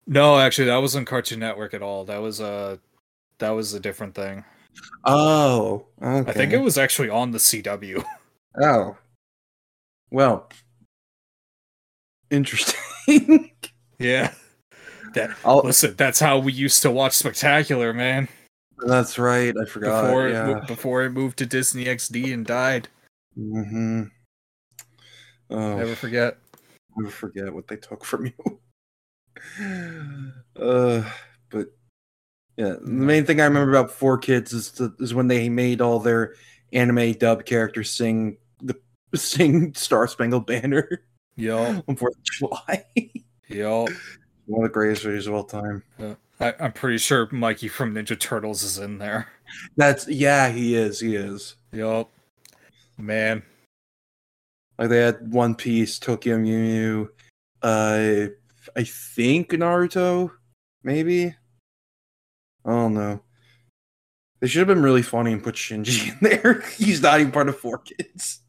No, 0.07 0.39
actually, 0.39 0.65
that 0.67 0.77
wasn't 0.77 1.07
Cartoon 1.07 1.39
Network 1.39 1.73
at 1.73 1.81
all. 1.81 2.05
That 2.05 2.21
was 2.21 2.39
uh 2.39 2.77
that 3.39 3.49
was 3.49 3.73
a 3.73 3.79
different 3.79 4.13
thing. 4.15 4.45
Oh, 5.03 5.87
okay. 6.01 6.29
I 6.29 6.33
think 6.33 6.53
it 6.53 6.61
was 6.61 6.77
actually 6.77 7.09
on 7.09 7.31
the 7.31 7.39
CW. 7.39 8.05
Oh, 8.61 8.97
well, 10.11 10.49
interesting. 12.31 12.79
yeah. 13.99 14.33
That 15.13 15.35
I'll, 15.43 15.59
listen, 15.59 15.95
that's 15.97 16.19
how 16.19 16.39
we 16.39 16.53
used 16.53 16.81
to 16.83 16.91
watch 16.91 17.13
Spectacular, 17.13 17.93
man. 17.93 18.27
that's 18.85 19.19
right. 19.19 19.53
I 19.61 19.65
forgot. 19.65 20.03
Before 20.05 20.27
it, 20.27 20.31
yeah. 20.31 20.45
mo- 20.45 20.61
before 20.65 21.03
it 21.03 21.09
moved 21.11 21.37
to 21.39 21.45
Disney 21.45 21.85
XD 21.85 22.33
and 22.33 22.45
died. 22.45 22.87
Mm-hmm. 23.37 24.03
Oh, 25.49 25.75
Never 25.77 25.95
forget. 25.95 26.37
never 26.97 27.11
forget 27.11 27.53
what 27.53 27.67
they 27.67 27.75
took 27.75 28.05
from 28.05 28.25
you. 29.59 29.91
uh, 30.55 31.03
but 31.49 31.67
yeah, 32.57 32.75
the 32.81 32.87
main 32.87 33.25
thing 33.25 33.41
I 33.41 33.45
remember 33.45 33.71
about 33.71 33.91
Four 33.91 34.17
Kids 34.17 34.53
is 34.53 34.71
the, 34.71 34.95
is 34.99 35.13
when 35.13 35.27
they 35.27 35.49
made 35.49 35.81
all 35.81 35.99
their 35.99 36.35
anime 36.71 37.13
dub 37.13 37.45
characters 37.45 37.89
sing 37.91 38.37
the 38.61 38.75
sing 39.15 39.73
Star 39.73 40.07
Spangled 40.07 40.47
Banner 40.47 41.03
Yo, 41.35 41.83
on 41.87 41.95
Fourth 41.97 42.15
of 42.15 42.23
July. 42.23 42.85
yo. 43.47 43.87
One 44.45 44.65
of 44.65 44.69
the 44.69 44.73
greatest 44.73 45.05
videos 45.05 45.27
of 45.27 45.33
all 45.33 45.43
time. 45.43 45.83
I, 46.39 46.53
I'm 46.59 46.73
pretty 46.73 46.97
sure 46.97 47.29
Mikey 47.31 47.67
from 47.67 47.93
Ninja 47.93 48.19
Turtles 48.19 48.63
is 48.63 48.79
in 48.79 48.97
there. 48.97 49.27
That's 49.77 50.07
yeah, 50.07 50.49
he 50.49 50.75
is. 50.75 50.99
He 50.99 51.15
is. 51.15 51.55
Yup. 51.71 52.09
Man. 52.97 53.43
Like 54.77 54.89
they 54.89 54.97
had 54.97 55.31
One 55.31 55.55
Piece, 55.55 55.99
Tokyo 55.99 56.37
Mew, 56.37 57.09
uh, 57.61 58.27
I 58.75 58.83
think 58.83 59.51
Naruto, 59.51 60.31
maybe. 60.83 61.35
I 62.65 62.69
don't 62.69 62.93
know. 62.93 63.21
They 64.39 64.47
should 64.47 64.59
have 64.59 64.67
been 64.67 64.83
really 64.83 65.03
funny 65.03 65.33
and 65.33 65.43
put 65.43 65.55
Shinji 65.55 66.11
in 66.11 66.17
there. 66.21 66.61
He's 66.77 67.01
not 67.01 67.19
even 67.19 67.31
part 67.31 67.49
of 67.49 67.59
Four 67.59 67.79
Kids. 67.79 68.41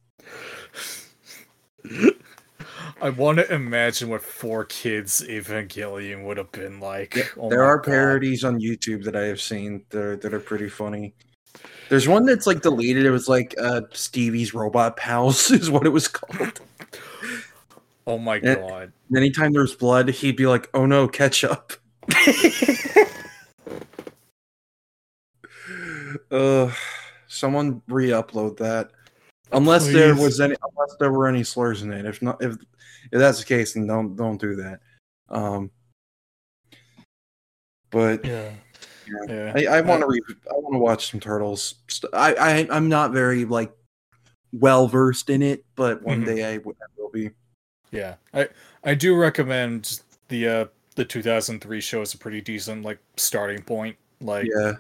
I 3.03 3.11
want 3.11 3.39
to 3.39 3.53
imagine 3.53 4.09
what 4.11 4.23
four 4.23 4.65
kids 4.65 5.23
Evangelion 5.29 6.25
would 6.25 6.37
have 6.37 6.53
been 6.53 6.79
like. 6.79 7.33
Oh 7.37 7.51
there 7.51 7.65
are 7.65 7.79
God. 7.79 7.91
parodies 7.91 8.45
on 8.45 8.61
YouTube 8.61 9.03
that 9.05 9.17
I 9.17 9.23
have 9.25 9.41
seen 9.41 9.85
that 9.91 10.01
are, 10.01 10.17
that 10.17 10.33
are 10.33 10.39
pretty 10.39 10.69
funny. 10.69 11.13
There's 11.89 12.07
one 12.07 12.25
that's 12.25 12.47
like 12.47 12.63
deleted. 12.63 13.05
It 13.05 13.11
was 13.11 13.29
like 13.29 13.57
uh, 13.61 13.81
Stevie's 13.93 14.55
Robot 14.55 14.97
Pals 14.97 15.51
is 15.51 15.69
what 15.69 15.85
it 15.85 15.91
was 15.91 16.07
called. 16.07 16.61
Oh 18.07 18.19
my 18.19 18.37
Yeah. 18.37 18.55
god. 18.55 18.93
Anytime 19.15 19.53
there's 19.53 19.75
blood, 19.75 20.09
he'd 20.09 20.37
be 20.37 20.47
like, 20.47 20.71
"Oh 20.73 20.87
no, 20.87 21.09
ketchup." 21.09 21.73
uh, 26.31 26.71
someone 27.27 27.83
re-upload 27.89 28.59
that. 28.59 28.91
Unless 29.53 29.87
there 29.93 30.15
was 30.15 30.41
any, 30.41 30.57
unless 30.63 30.97
there 30.99 31.13
were 31.13 31.27
any 31.29 31.45
slurs 31.45 31.83
in 31.83 31.93
it. 31.93 32.07
If 32.07 32.23
not, 32.23 32.43
if 32.43 32.55
if 33.11 33.19
that's 33.19 33.39
the 33.41 33.45
case, 33.45 33.75
then 33.75 33.87
don't 33.87 34.17
don't 34.17 34.41
do 34.41 34.55
that. 34.57 34.81
Um, 35.29 35.71
but 37.91 38.25
Yeah. 38.25 38.51
Yeah. 39.29 39.53
Yeah. 39.57 39.71
I, 39.73 39.79
I 39.79 39.81
want 39.83 40.01
to 40.03 40.07
re- 40.07 40.21
I 40.51 40.55
want 40.55 40.75
to 40.75 40.79
watch 40.79 41.11
some 41.11 41.21
turtles. 41.21 41.75
I, 42.13 42.35
I 42.35 42.69
I'm 42.71 42.89
not 42.89 43.13
very 43.13 43.45
like 43.45 43.73
well 44.53 44.87
versed 44.89 45.29
in 45.31 45.43
it, 45.43 45.65
but 45.75 46.03
one 46.03 46.23
Mhm. 46.23 46.27
day 46.27 46.45
I, 46.45 46.57
w- 46.59 46.77
I 46.81 46.87
will 46.97 47.11
be. 47.11 47.31
Yeah, 47.91 48.15
I 48.33 48.49
I 48.85 48.95
do 48.95 49.15
recommend 49.17 50.01
the 50.29 50.49
uh 50.49 50.65
the 50.95 51.05
2003 51.05 51.81
show 51.81 52.01
is 52.01 52.15
a 52.15 52.19
pretty 52.19 52.41
decent 52.41 52.85
like 52.85 52.99
starting 53.17 53.63
point. 53.63 53.97
Like 54.21 54.49
Yeah, 54.55 54.75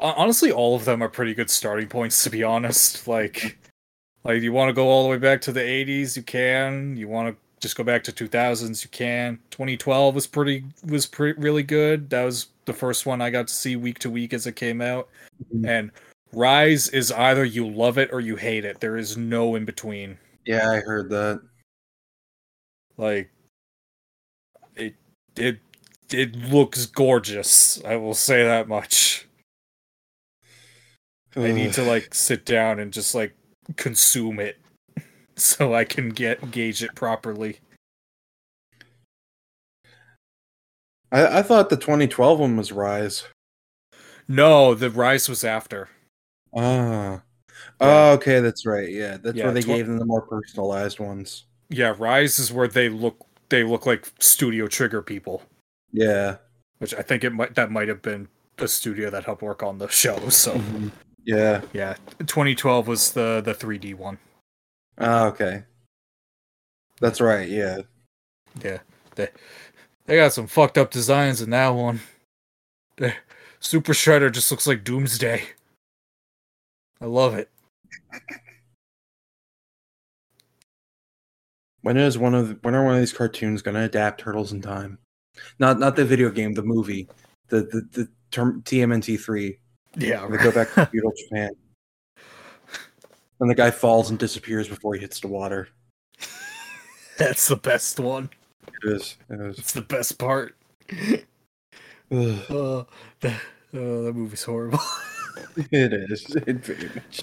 honestly, 0.00 0.50
all 0.52 0.74
of 0.76 0.84
them 0.84 1.02
are 1.02 1.08
pretty 1.08 1.34
good 1.34 1.50
starting 1.50 1.88
points 1.88 2.22
to 2.24 2.30
be 2.30 2.42
honest. 2.44 3.06
Like 3.08 3.58
like 4.24 4.42
you 4.42 4.52
want 4.52 4.68
to 4.70 4.72
go 4.74 4.88
all 4.88 5.04
the 5.04 5.08
way 5.10 5.18
back 5.18 5.40
to 5.42 5.52
the 5.52 5.60
80s, 5.60 6.16
you 6.16 6.22
can. 6.22 6.96
You 6.96 7.08
want 7.08 7.28
to 7.34 7.40
just 7.60 7.76
go 7.76 7.84
back 7.84 8.04
to 8.04 8.12
2000s, 8.12 8.84
you 8.84 8.90
can. 8.90 9.38
2012 9.50 10.14
was 10.14 10.26
pretty 10.26 10.64
was 10.86 11.06
pretty 11.06 11.40
really 11.40 11.62
good. 11.62 12.10
That 12.10 12.24
was 12.24 12.48
the 12.66 12.72
first 12.74 13.06
one 13.06 13.20
I 13.22 13.30
got 13.30 13.48
to 13.48 13.54
see 13.54 13.76
week 13.76 13.98
to 14.00 14.10
week 14.10 14.32
as 14.34 14.46
it 14.46 14.56
came 14.56 14.80
out. 14.82 15.08
Mhm. 15.54 15.68
And 15.68 15.92
Rise 16.32 16.88
is 16.90 17.12
either 17.12 17.44
you 17.44 17.66
love 17.68 17.98
it 17.98 18.10
or 18.12 18.20
you 18.20 18.36
hate 18.36 18.64
it. 18.64 18.80
There 18.80 18.96
is 18.98 19.16
no 19.16 19.54
in 19.56 19.64
between. 19.64 20.18
yeah, 20.46 20.70
I 20.70 20.80
heard 20.80 21.10
that. 21.10 21.42
Like 22.98 23.30
it 24.76 24.94
it 25.36 25.58
it 26.10 26.34
looks 26.36 26.86
gorgeous. 26.86 27.82
I 27.84 27.96
will 27.96 28.14
say 28.14 28.44
that 28.44 28.68
much. 28.68 29.27
I 31.38 31.52
need 31.52 31.72
to 31.74 31.82
like 31.82 32.14
sit 32.14 32.44
down 32.44 32.78
and 32.80 32.92
just 32.92 33.14
like 33.14 33.34
consume 33.76 34.40
it 34.40 34.58
so 35.36 35.74
I 35.74 35.84
can 35.84 36.08
get 36.10 36.50
gauge 36.50 36.82
it 36.82 36.94
properly. 36.94 37.58
I, 41.10 41.38
I 41.38 41.42
thought 41.42 41.70
the 41.70 41.76
2012 41.76 42.40
one 42.40 42.56
was 42.56 42.72
Rise. 42.72 43.24
No, 44.26 44.74
the 44.74 44.90
rise 44.90 45.28
was 45.28 45.42
after. 45.44 45.88
Ah. 46.54 47.22
Oh, 47.80 48.12
okay, 48.12 48.40
that's 48.40 48.66
right. 48.66 48.90
Yeah, 48.90 49.16
that's 49.16 49.36
Yeah, 49.36 49.44
where 49.44 49.54
they 49.54 49.62
tw- 49.62 49.66
gave 49.66 49.86
them 49.86 49.98
the 49.98 50.04
more 50.04 50.20
personalized 50.22 51.00
ones. 51.00 51.44
Yeah, 51.70 51.94
Rise 51.98 52.38
is 52.38 52.52
where 52.52 52.68
they 52.68 52.88
look 52.88 53.24
they 53.48 53.64
look 53.64 53.86
like 53.86 54.06
Studio 54.20 54.66
Trigger 54.66 55.00
people, 55.00 55.42
Yeah. 55.92 56.36
which 56.78 56.92
I 56.94 57.00
think 57.02 57.24
it 57.24 57.30
might 57.30 57.54
that 57.54 57.70
might 57.70 57.88
have 57.88 58.02
been 58.02 58.28
the 58.58 58.68
studio 58.68 59.08
that 59.10 59.24
helped 59.24 59.42
work 59.42 59.62
on 59.62 59.78
the 59.78 59.88
show. 60.02 60.28
So 60.28 60.54
Mhm. 60.54 60.90
Yeah. 61.28 61.60
yeah, 61.74 61.94
2012 62.20 62.88
was 62.88 63.12
the 63.12 63.42
the 63.44 63.52
3D 63.54 63.94
one. 63.94 64.16
Ah, 64.96 65.26
okay. 65.26 65.62
That's 67.02 67.20
right. 67.20 67.46
Yeah. 67.46 67.82
Yeah, 68.64 68.78
they 69.14 69.28
they 70.06 70.16
got 70.16 70.32
some 70.32 70.46
fucked 70.46 70.78
up 70.78 70.90
designs 70.90 71.42
in 71.42 71.50
that 71.50 71.68
one. 71.68 72.00
The 72.96 73.12
Super 73.60 73.92
Shredder 73.92 74.32
just 74.32 74.50
looks 74.50 74.66
like 74.66 74.84
Doomsday. 74.84 75.42
I 76.98 77.04
love 77.04 77.34
it. 77.34 77.50
When 81.82 81.98
is 81.98 82.16
one 82.16 82.34
of 82.34 82.48
the, 82.48 82.54
when 82.62 82.74
are 82.74 82.84
one 82.84 82.94
of 82.94 83.00
these 83.00 83.12
cartoons 83.12 83.60
going 83.60 83.74
to 83.74 83.82
adapt 83.82 84.20
Turtles 84.22 84.52
in 84.52 84.62
Time? 84.62 84.98
Not 85.58 85.78
not 85.78 85.94
the 85.94 86.06
video 86.06 86.30
game, 86.30 86.54
the 86.54 86.62
movie, 86.62 87.06
the 87.48 87.60
the 87.60 87.86
the 87.92 88.08
term 88.30 88.62
TMNT 88.62 89.20
three. 89.20 89.58
Yeah, 89.96 90.26
They 90.28 90.36
go 90.36 90.52
back 90.52 90.72
to 90.74 90.86
feudal 90.92 91.12
Japan, 91.16 91.50
and 93.40 93.50
the 93.50 93.54
guy 93.54 93.70
falls 93.70 94.10
and 94.10 94.18
disappears 94.18 94.68
before 94.68 94.94
he 94.94 95.00
hits 95.00 95.20
the 95.20 95.28
water. 95.28 95.68
that's 97.18 97.48
the 97.48 97.56
best 97.56 97.98
one. 98.00 98.30
It 98.66 98.92
is. 98.92 99.16
It 99.28 99.40
is. 99.40 99.58
It's 99.58 99.72
the 99.72 99.82
best 99.82 100.18
part. 100.18 100.56
Uh, 102.10 102.84
that, 103.20 103.34
uh, 103.74 104.02
that 104.02 104.12
movie's 104.14 104.44
horrible. 104.44 104.80
It 105.70 105.92
is. 105.92 106.34
It 106.46 106.64
very 106.64 106.90
much. 106.94 107.22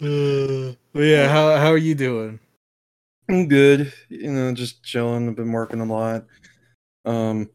Uh, 0.00 0.74
but 0.92 1.00
yeah, 1.02 1.28
how 1.28 1.56
how 1.56 1.70
are 1.70 1.76
you 1.78 1.94
doing? 1.94 2.40
I'm 3.28 3.48
good. 3.48 3.92
You 4.08 4.32
know, 4.32 4.52
just 4.54 4.82
chilling. 4.84 5.28
I've 5.28 5.36
been 5.36 5.52
working 5.52 5.80
a 5.80 5.86
lot. 5.86 6.26
Um, 7.04 7.50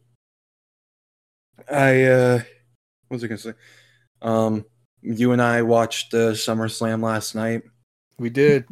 I 1.71 2.03
uh, 2.03 2.41
what 3.07 3.15
was 3.15 3.23
I 3.23 3.27
gonna 3.27 3.37
say? 3.37 3.53
Um, 4.21 4.65
you 5.01 5.31
and 5.31 5.41
I 5.41 5.61
watched 5.61 6.13
uh, 6.13 6.31
SummerSlam 6.31 7.03
last 7.03 7.35
night. 7.35 7.63
We 8.17 8.29
did 8.29 8.65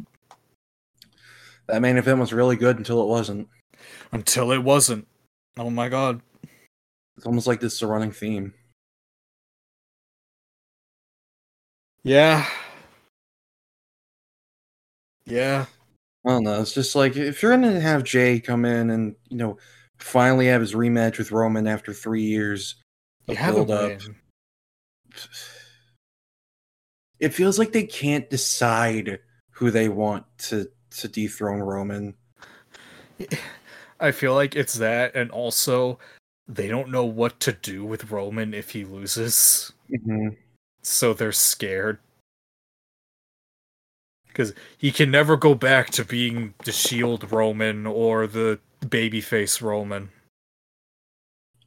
That 1.68 1.82
main 1.82 1.96
event 1.96 2.18
was 2.18 2.32
really 2.32 2.56
good 2.56 2.78
until 2.78 3.02
it 3.02 3.06
wasn't. 3.08 3.48
until 4.12 4.52
it 4.52 4.62
wasn't. 4.62 5.06
Oh 5.56 5.70
my 5.70 5.88
god. 5.88 6.20
It's 7.16 7.26
almost 7.26 7.46
like 7.46 7.60
this 7.60 7.74
is 7.74 7.82
a 7.82 7.86
running 7.86 8.10
theme. 8.10 8.52
Yeah. 12.02 12.46
Yeah. 15.26 15.66
I 16.26 16.30
don't 16.30 16.44
know. 16.44 16.60
It's 16.60 16.72
just 16.74 16.94
like 16.94 17.16
if 17.16 17.42
you're 17.42 17.52
gonna 17.52 17.80
have 17.80 18.02
Jey 18.04 18.40
come 18.40 18.64
in 18.64 18.90
and 18.90 19.14
you 19.28 19.36
know 19.36 19.58
finally 19.98 20.46
have 20.46 20.60
his 20.60 20.74
rematch 20.74 21.18
with 21.18 21.32
Roman 21.32 21.66
after 21.66 21.92
three 21.92 22.22
years 22.22 22.76
You 23.26 23.32
of 23.32 23.38
have 23.38 23.56
a 23.56 23.60
up, 23.60 23.68
win. 23.68 24.16
It 27.20 27.30
feels 27.30 27.58
like 27.58 27.72
they 27.72 27.84
can't 27.86 28.28
decide 28.30 29.20
who 29.50 29.70
they 29.70 29.88
want 29.88 30.24
to 30.38 30.68
to 30.90 31.08
dethrone 31.08 31.60
Roman. 31.60 32.14
I 34.00 34.12
feel 34.12 34.34
like 34.34 34.56
it's 34.56 34.74
that, 34.74 35.14
and 35.14 35.30
also 35.30 35.98
they 36.48 36.68
don't 36.68 36.90
know 36.90 37.04
what 37.04 37.40
to 37.40 37.52
do 37.52 37.84
with 37.84 38.10
Roman 38.10 38.52
if 38.54 38.70
he 38.70 38.84
loses, 38.84 39.72
Mhm. 39.90 40.36
so 40.82 41.14
they're 41.14 41.32
scared. 41.32 41.98
Because 44.26 44.52
he 44.78 44.90
can 44.90 45.10
never 45.10 45.36
go 45.36 45.54
back 45.54 45.90
to 45.90 46.04
being 46.04 46.54
the 46.64 46.72
Shield 46.72 47.30
Roman 47.30 47.86
or 47.86 48.26
the 48.26 48.58
babyface 48.80 49.62
Roman. 49.62 50.10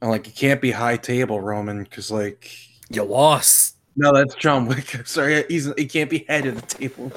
And 0.00 0.10
like 0.10 0.28
it 0.28 0.36
can't 0.36 0.60
be 0.60 0.70
high 0.72 0.98
table 0.98 1.40
Roman 1.40 1.82
because 1.84 2.10
like 2.10 2.50
You 2.90 3.02
lost. 3.04 3.76
no, 3.96 4.12
that's 4.12 4.34
John 4.36 4.66
Wick. 4.66 4.88
Sorry, 5.06 5.44
he's 5.48 5.72
he 5.76 5.86
can't 5.86 6.08
be 6.10 6.24
head 6.28 6.46
of 6.46 6.56
the 6.60 6.66
table. 6.66 7.12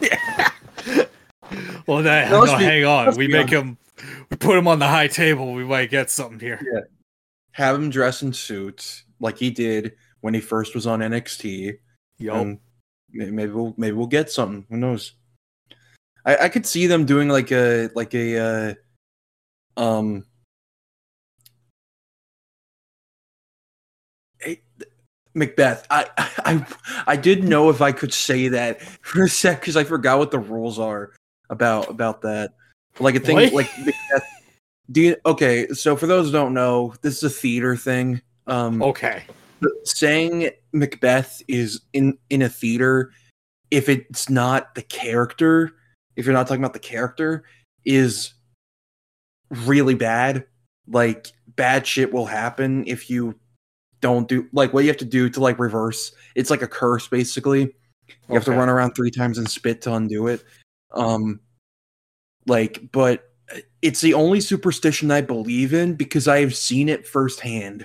yeah. 0.00 0.50
Well, 1.86 2.02
that, 2.04 2.30
No, 2.30 2.44
no, 2.44 2.58
be- 2.58 2.64
hang 2.64 2.84
on. 2.84 3.16
We 3.16 3.26
make 3.26 3.50
him. 3.50 3.76
We 4.30 4.36
put 4.36 4.56
him 4.56 4.68
on 4.68 4.78
the 4.78 4.86
high 4.86 5.08
table. 5.08 5.52
We 5.52 5.64
might 5.64 5.90
get 5.90 6.08
something 6.08 6.38
here. 6.38 6.60
Yeah. 6.72 6.82
have 7.52 7.74
him 7.74 7.90
dress 7.90 8.22
in 8.22 8.32
suits 8.32 9.02
like 9.18 9.36
he 9.36 9.50
did 9.50 9.96
when 10.20 10.32
he 10.32 10.40
first 10.40 10.76
was 10.76 10.86
on 10.86 11.00
NXT. 11.00 11.78
Yup. 12.18 12.58
maybe 13.12 13.50
we'll 13.50 13.74
maybe 13.76 13.96
we'll 13.96 14.06
get 14.06 14.30
something. 14.30 14.64
Who 14.70 14.76
knows? 14.76 15.14
I, 16.24 16.36
I 16.36 16.48
could 16.48 16.66
see 16.66 16.86
them 16.86 17.04
doing 17.04 17.28
like 17.28 17.50
a 17.50 17.90
like 17.96 18.14
a 18.14 18.76
uh, 19.76 19.80
um 19.80 20.24
Macbeth. 25.34 25.86
I, 25.90 26.06
I 26.18 26.66
I 27.06 27.16
didn't 27.16 27.48
know 27.48 27.70
if 27.70 27.80
I 27.80 27.92
could 27.92 28.12
say 28.12 28.48
that 28.48 28.82
for 29.02 29.24
a 29.24 29.28
sec 29.28 29.60
because 29.60 29.76
I 29.76 29.84
forgot 29.84 30.18
what 30.18 30.30
the 30.30 30.38
rules 30.38 30.78
are 30.78 31.12
about 31.48 31.90
about 31.90 32.22
that. 32.22 32.52
Like 32.98 33.14
a 33.14 33.20
thing 33.20 33.36
What? 33.36 33.52
like 33.52 33.66
Macbeth. 33.78 34.28
Do 34.90 35.00
you 35.00 35.16
okay? 35.24 35.68
So 35.68 35.96
for 35.96 36.06
those 36.06 36.26
who 36.26 36.32
don't 36.32 36.54
know, 36.54 36.94
this 37.02 37.18
is 37.18 37.22
a 37.24 37.30
theater 37.30 37.76
thing. 37.76 38.20
Um, 38.46 38.82
Okay. 38.82 39.22
saying 39.84 40.50
Macbeth 40.72 41.42
is 41.46 41.82
in 41.92 42.18
in 42.30 42.42
a 42.42 42.48
theater 42.48 43.12
if 43.70 43.88
it's 43.88 44.28
not 44.28 44.74
the 44.74 44.82
character, 44.82 45.70
if 46.16 46.26
you're 46.26 46.34
not 46.34 46.48
talking 46.48 46.62
about 46.62 46.72
the 46.72 46.80
character, 46.80 47.44
is 47.84 48.34
really 49.50 49.94
bad. 49.94 50.44
Like 50.88 51.28
bad 51.46 51.86
shit 51.86 52.12
will 52.12 52.26
happen 52.26 52.84
if 52.86 53.08
you 53.10 53.38
don't 54.00 54.28
do 54.28 54.48
like 54.52 54.72
what 54.72 54.84
you 54.84 54.88
have 54.88 54.96
to 54.98 55.04
do 55.04 55.28
to 55.30 55.40
like 55.40 55.58
reverse. 55.58 56.12
It's 56.34 56.50
like 56.50 56.62
a 56.62 56.68
curse 56.68 57.08
basically. 57.08 57.74
You 58.28 58.34
have 58.34 58.44
to 58.44 58.52
run 58.52 58.68
around 58.68 58.92
three 58.92 59.10
times 59.10 59.38
and 59.38 59.48
spit 59.48 59.82
to 59.82 59.94
undo 59.94 60.26
it. 60.26 60.44
Um 60.92 61.40
Like, 62.46 62.80
but 62.92 63.30
it's 63.82 64.00
the 64.00 64.14
only 64.14 64.40
superstition 64.40 65.10
I 65.10 65.20
believe 65.20 65.74
in 65.74 65.94
because 65.94 66.28
I 66.28 66.40
have 66.40 66.54
seen 66.54 66.88
it 66.88 67.06
firsthand. 67.06 67.84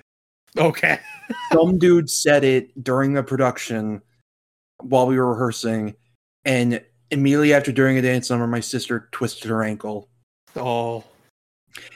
Okay. 0.57 0.99
Some 1.53 1.77
dude 1.77 2.09
said 2.09 2.43
it 2.43 2.83
during 2.83 3.13
the 3.13 3.23
production 3.23 4.01
while 4.81 5.07
we 5.07 5.17
were 5.17 5.31
rehearsing, 5.33 5.95
and 6.43 6.81
immediately 7.11 7.53
after 7.53 7.71
doing 7.71 7.97
a 7.97 8.01
dance 8.01 8.29
number, 8.29 8.47
my 8.47 8.59
sister 8.59 9.09
twisted 9.11 9.49
her 9.49 9.63
ankle. 9.63 10.09
Oh. 10.55 11.03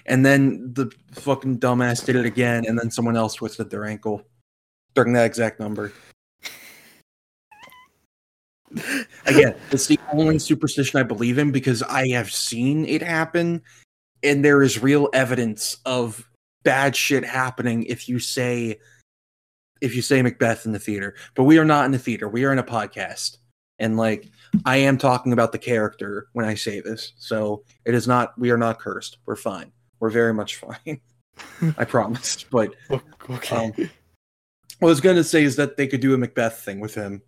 And 0.05 0.25
then 0.25 0.73
the 0.73 0.91
fucking 1.13 1.59
dumbass 1.59 2.05
did 2.05 2.15
it 2.15 2.25
again, 2.25 2.65
and 2.67 2.77
then 2.77 2.91
someone 2.91 3.15
else 3.15 3.35
twisted 3.35 3.69
their 3.69 3.85
ankle 3.85 4.23
during 4.93 5.13
that 5.13 5.25
exact 5.25 5.59
number. 5.59 5.91
Again, 9.25 9.55
it's 9.71 9.87
the 9.87 9.99
only 10.11 10.37
superstition 10.39 10.99
I 10.99 11.03
believe 11.03 11.37
in 11.37 11.51
because 11.51 11.81
I 11.83 12.09
have 12.09 12.31
seen 12.31 12.85
it 12.85 13.01
happen, 13.01 13.61
and 14.23 14.43
there 14.43 14.61
is 14.61 14.81
real 14.81 15.09
evidence 15.13 15.77
of 15.85 16.29
bad 16.63 16.95
shit 16.95 17.23
happening 17.23 17.83
if 17.83 18.09
you 18.09 18.19
say 18.19 18.77
if 19.81 19.95
you 19.95 20.01
say 20.01 20.21
Macbeth 20.21 20.65
in 20.65 20.71
the 20.71 20.79
theater. 20.79 21.15
But 21.35 21.43
we 21.43 21.57
are 21.57 21.65
not 21.65 21.85
in 21.85 21.91
the 21.91 21.99
theater. 21.99 22.27
We 22.27 22.43
are 22.45 22.51
in 22.51 22.59
a 22.59 22.63
podcast. 22.63 23.37
And 23.79 23.97
like 23.97 24.29
I 24.65 24.77
am 24.77 24.97
talking 24.97 25.33
about 25.33 25.51
the 25.51 25.57
character 25.59 26.27
when 26.33 26.45
I 26.45 26.55
say 26.55 26.79
this. 26.81 27.13
So 27.17 27.63
it 27.85 27.93
is 27.93 28.07
not 28.07 28.37
we 28.37 28.49
are 28.51 28.57
not 28.57 28.79
cursed. 28.79 29.17
We're 29.25 29.35
fine. 29.35 29.71
We're 29.99 30.09
very 30.09 30.33
much 30.33 30.55
fine. 30.85 30.99
I 31.77 31.85
promise. 31.85 32.43
But 32.49 32.75
Okay. 33.29 33.55
um, 33.55 33.71
what 34.79 34.87
I 34.89 34.91
was 34.91 35.01
gonna 35.01 35.23
say 35.23 35.43
is 35.43 35.55
that 35.57 35.77
they 35.77 35.87
could 35.87 36.01
do 36.01 36.13
a 36.13 36.17
Macbeth 36.17 36.59
thing 36.59 36.79
with 36.79 36.95
him. 36.95 37.21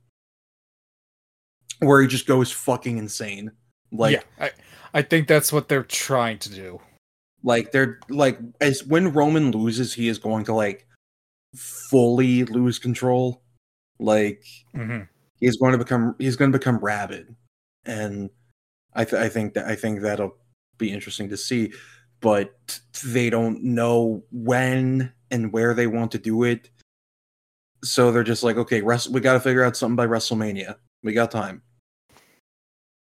Where 1.79 2.01
he 2.01 2.07
just 2.07 2.27
goes 2.27 2.51
fucking 2.51 2.97
insane. 2.97 3.51
Like 3.91 4.13
yeah, 4.13 4.23
I, 4.45 4.51
I 4.93 5.01
think 5.01 5.27
that's 5.27 5.51
what 5.51 5.67
they're 5.67 5.83
trying 5.83 6.37
to 6.39 6.49
do. 6.49 6.79
like 7.43 7.71
they're 7.71 7.99
like 8.09 8.39
as 8.61 8.83
when 8.85 9.11
Roman 9.11 9.51
loses, 9.51 9.93
he 9.93 10.07
is 10.07 10.17
going 10.17 10.45
to 10.45 10.53
like 10.53 10.87
fully 11.55 12.43
lose 12.45 12.79
control. 12.79 13.41
Like 13.99 14.43
Mm-hmm. 14.75 15.03
He's 15.41 15.57
going 15.57 15.73
to 15.73 15.77
become 15.77 16.15
he's 16.19 16.37
going 16.37 16.51
to 16.51 16.57
become 16.57 16.77
rabid, 16.77 17.35
and 17.85 18.29
I 18.93 19.03
th- 19.03 19.21
I 19.21 19.27
think 19.27 19.55
that 19.55 19.65
I 19.65 19.75
think 19.75 19.99
that'll 20.01 20.37
be 20.77 20.91
interesting 20.91 21.27
to 21.29 21.37
see, 21.37 21.73
but 22.21 22.79
they 23.03 23.29
don't 23.29 23.61
know 23.61 24.23
when 24.31 25.11
and 25.29 25.51
where 25.51 25.73
they 25.73 25.87
want 25.87 26.11
to 26.11 26.17
do 26.17 26.43
it. 26.43 26.69
So 27.83 28.11
they're 28.11 28.23
just 28.23 28.43
like, 28.43 28.57
okay, 28.57 28.81
rest- 28.81 29.11
we 29.11 29.19
got 29.19 29.33
to 29.33 29.39
figure 29.39 29.63
out 29.63 29.75
something 29.75 29.95
by 29.95 30.07
WrestleMania. 30.07 30.75
We 31.03 31.13
got 31.13 31.31
time, 31.31 31.63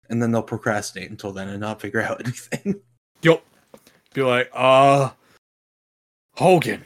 and 0.09 0.21
then 0.21 0.31
they'll 0.31 0.41
procrastinate 0.41 1.11
until 1.11 1.33
then 1.33 1.49
and 1.49 1.59
not 1.59 1.81
figure 1.81 2.01
out 2.07 2.21
anything. 2.21 2.81
Yup. 3.21 3.43
Be 4.13 4.21
like, 4.21 4.49
uh, 4.53 5.09
Hogan. 6.35 6.85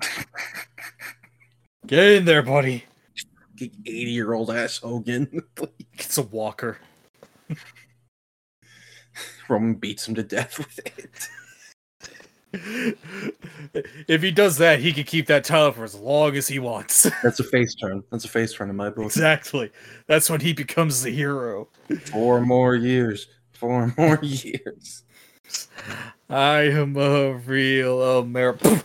Get 1.86 2.04
in 2.04 2.24
there, 2.24 2.42
buddy. 2.42 2.84
Eighty-year-old 3.86 4.50
ass 4.50 4.78
Hogan. 4.78 5.42
It's 5.94 6.16
a 6.18 6.22
walker. 6.22 6.78
Roman 9.48 9.74
beats 9.74 10.08
him 10.08 10.14
to 10.14 10.22
death 10.22 10.58
with 10.58 10.80
it. 10.86 11.28
if 14.08 14.22
he 14.22 14.30
does 14.30 14.56
that, 14.58 14.80
he 14.80 14.92
can 14.92 15.04
keep 15.04 15.26
that 15.26 15.44
title 15.44 15.72
for 15.72 15.84
as 15.84 15.94
long 15.94 16.36
as 16.36 16.48
he 16.48 16.58
wants. 16.58 17.04
That's 17.22 17.40
a 17.40 17.44
face 17.44 17.74
turn. 17.74 18.02
That's 18.10 18.24
a 18.24 18.28
face 18.28 18.52
turn 18.54 18.70
in 18.70 18.76
my 18.76 18.90
book. 18.90 19.04
exactly. 19.06 19.70
That's 20.06 20.28
when 20.30 20.40
he 20.40 20.52
becomes 20.52 21.02
the 21.02 21.10
hero. 21.10 21.68
Four 22.06 22.40
more 22.40 22.74
years. 22.74 23.26
Four 23.52 23.92
more 23.98 24.18
years. 24.22 25.04
I 26.28 26.62
am 26.62 26.96
a 26.96 27.34
real 27.34 28.18
American. 28.18 28.80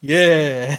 yeah. 0.00 0.76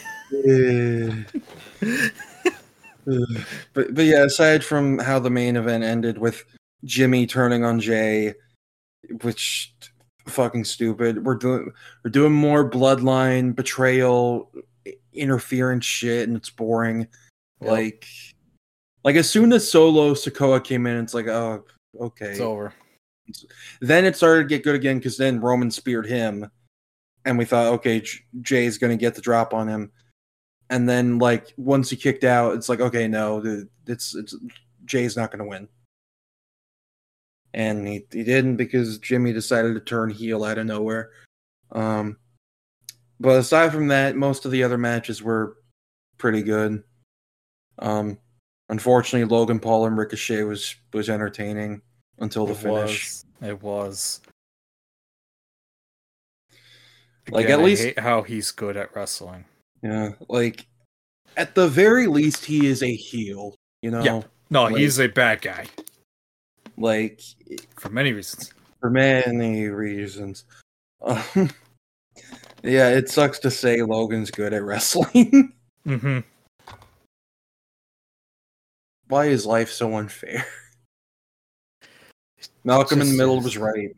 But 3.73 3.95
but 3.95 4.05
yeah, 4.05 4.23
aside 4.23 4.63
from 4.63 4.99
how 4.99 5.19
the 5.19 5.29
main 5.29 5.55
event 5.55 5.83
ended 5.83 6.17
with 6.17 6.43
Jimmy 6.83 7.25
turning 7.25 7.65
on 7.65 7.79
Jey, 7.79 8.35
which 9.21 9.73
fucking 10.27 10.63
stupid. 10.65 11.25
We're 11.25 11.35
doing 11.35 11.71
we're 12.03 12.11
doing 12.11 12.33
more 12.33 12.69
bloodline 12.69 13.55
betrayal 13.55 14.51
interference 15.13 15.85
shit 15.85 16.27
and 16.27 16.37
it's 16.37 16.49
boring. 16.49 17.07
Yep. 17.61 17.71
Like 17.71 18.07
like 19.03 19.15
as 19.15 19.29
soon 19.29 19.51
as 19.53 19.69
Solo 19.69 20.13
Sikoa 20.13 20.63
came 20.63 20.85
in, 20.85 20.97
it's 20.97 21.13
like, 21.13 21.27
oh 21.27 21.65
okay. 21.99 22.31
It's 22.31 22.39
over. 22.39 22.73
Then 23.81 24.05
it 24.05 24.15
started 24.15 24.43
to 24.43 24.49
get 24.49 24.63
good 24.63 24.75
again 24.75 24.97
because 24.97 25.17
then 25.17 25.39
Roman 25.39 25.69
speared 25.71 26.07
him, 26.07 26.49
and 27.25 27.37
we 27.37 27.45
thought, 27.45 27.73
okay, 27.73 28.01
J- 28.01 28.19
Jey's 28.41 28.77
gonna 28.77 28.97
get 28.97 29.15
the 29.15 29.21
drop 29.21 29.53
on 29.53 29.67
him. 29.67 29.91
And 30.69 30.87
then, 30.87 31.17
like 31.19 31.53
once 31.57 31.89
he 31.89 31.95
kicked 31.95 32.23
out, 32.23 32.55
it's 32.55 32.69
like, 32.69 32.79
okay, 32.79 33.07
no, 33.07 33.65
it's 33.87 34.15
it's 34.15 34.35
Jey's 34.85 35.17
not 35.17 35.31
gonna 35.31 35.47
win. 35.47 35.67
And 37.53 37.87
he 37.87 38.05
he 38.11 38.23
didn't 38.23 38.57
because 38.57 38.99
Jimmy 38.99 39.33
decided 39.33 39.73
to 39.73 39.79
turn 39.79 40.09
heel 40.11 40.43
out 40.43 40.59
of 40.59 40.67
nowhere. 40.67 41.09
Um, 41.71 42.17
but 43.19 43.37
aside 43.39 43.71
from 43.71 43.87
that, 43.87 44.15
most 44.15 44.45
of 44.45 44.51
the 44.51 44.63
other 44.63 44.77
matches 44.77 45.23
were 45.23 45.57
pretty 46.19 46.43
good. 46.43 46.83
Um, 47.79 48.19
unfortunately, 48.69 49.25
Logan 49.27 49.59
Paul 49.59 49.87
and 49.87 49.97
Ricochet 49.97 50.43
was 50.43 50.75
was 50.93 51.09
entertaining 51.09 51.81
until 52.19 52.45
the 52.45 52.53
it 52.53 52.57
finish. 52.57 53.05
Was. 53.05 53.25
It 53.41 53.61
was. 53.63 54.21
Like, 57.31 57.45
Again, 57.45 57.59
at 57.59 57.61
I 57.61 57.65
least- 57.65 57.83
hate 57.83 57.99
how 57.99 58.21
he's 58.23 58.51
good 58.51 58.77
at 58.77 58.95
wrestling. 58.95 59.45
Yeah, 59.81 60.09
like 60.27 60.65
at 61.37 61.55
the 61.55 61.67
very 61.67 62.07
least, 62.07 62.43
he 62.45 62.67
is 62.67 62.83
a 62.83 62.93
heel. 62.93 63.55
You 63.81 63.91
know, 63.91 64.03
Yeah. 64.03 64.21
No, 64.49 64.63
Like- 64.63 64.77
he's 64.77 64.99
a 64.99 65.07
bad 65.07 65.41
guy 65.41 65.67
like 66.79 67.21
for 67.75 67.89
many 67.89 68.13
reasons. 68.13 68.53
for 68.79 68.89
many 68.89 69.67
reasons. 69.67 70.45
Um, 71.01 71.21
yeah, 72.63 72.89
it 72.89 73.09
sucks 73.09 73.37
to 73.39 73.51
say 73.51 73.81
Logan's 73.81 74.31
good 74.31 74.53
at 74.53 74.63
wrestling. 74.63 75.53
Mm-hmm. 75.87 76.19
Why 79.07 79.25
is 79.27 79.45
life 79.45 79.71
so 79.71 79.95
unfair? 79.95 80.45
Malcolm 82.65 83.01
in 83.01 83.07
the 83.09 83.17
middle 83.17 83.39
was 83.41 83.57
right. 83.57 83.95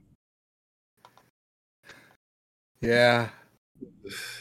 Yeah. 2.82 3.30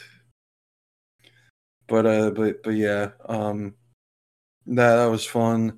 But 1.91 2.05
uh, 2.05 2.29
but 2.31 2.63
but 2.63 2.75
yeah, 2.75 3.09
um, 3.27 3.73
that 4.65 4.95
that 4.95 5.11
was 5.11 5.25
fun. 5.25 5.77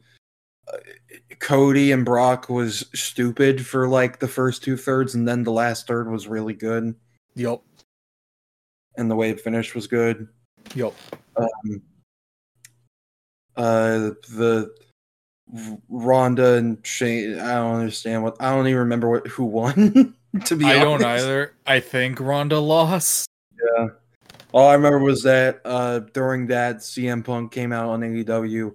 Uh, 0.71 0.77
Cody 1.39 1.91
and 1.91 2.05
Brock 2.05 2.49
was 2.49 2.85
stupid 2.93 3.65
for 3.65 3.87
like 3.87 4.19
the 4.19 4.27
first 4.27 4.63
two 4.63 4.77
thirds, 4.77 5.15
and 5.15 5.27
then 5.27 5.43
the 5.43 5.51
last 5.51 5.87
third 5.87 6.11
was 6.11 6.27
really 6.27 6.53
good, 6.53 6.93
Yup. 7.33 7.63
and 8.95 9.09
the 9.09 9.15
way 9.15 9.31
it 9.31 9.41
finished 9.41 9.73
was 9.73 9.87
good. 9.87 10.27
Yup. 10.75 10.93
Um, 11.35 11.81
uh, 13.55 14.11
the 14.29 14.71
Ronda 15.89 16.57
and 16.57 16.85
Shane. 16.85 17.39
I 17.39 17.55
don't 17.55 17.77
understand 17.77 18.21
what. 18.21 18.37
I 18.39 18.51
don't 18.51 18.67
even 18.67 18.81
remember 18.81 19.09
what 19.09 19.25
who 19.25 19.45
won. 19.45 20.13
to 20.45 20.55
be 20.55 20.65
I 20.65 20.75
honest, 20.75 20.83
don't 20.83 21.03
either. 21.03 21.53
I 21.65 21.79
think 21.79 22.19
Ronda 22.19 22.59
lost. 22.59 23.25
Yeah. 23.57 23.87
All 24.53 24.67
I 24.69 24.73
remember 24.73 24.99
was 24.99 25.23
that 25.23 25.61
uh, 25.65 25.99
during 26.13 26.47
that 26.47 26.77
CM 26.77 27.23
Punk 27.25 27.51
came 27.51 27.71
out 27.73 27.89
on 27.89 28.01
AEW 28.01 28.71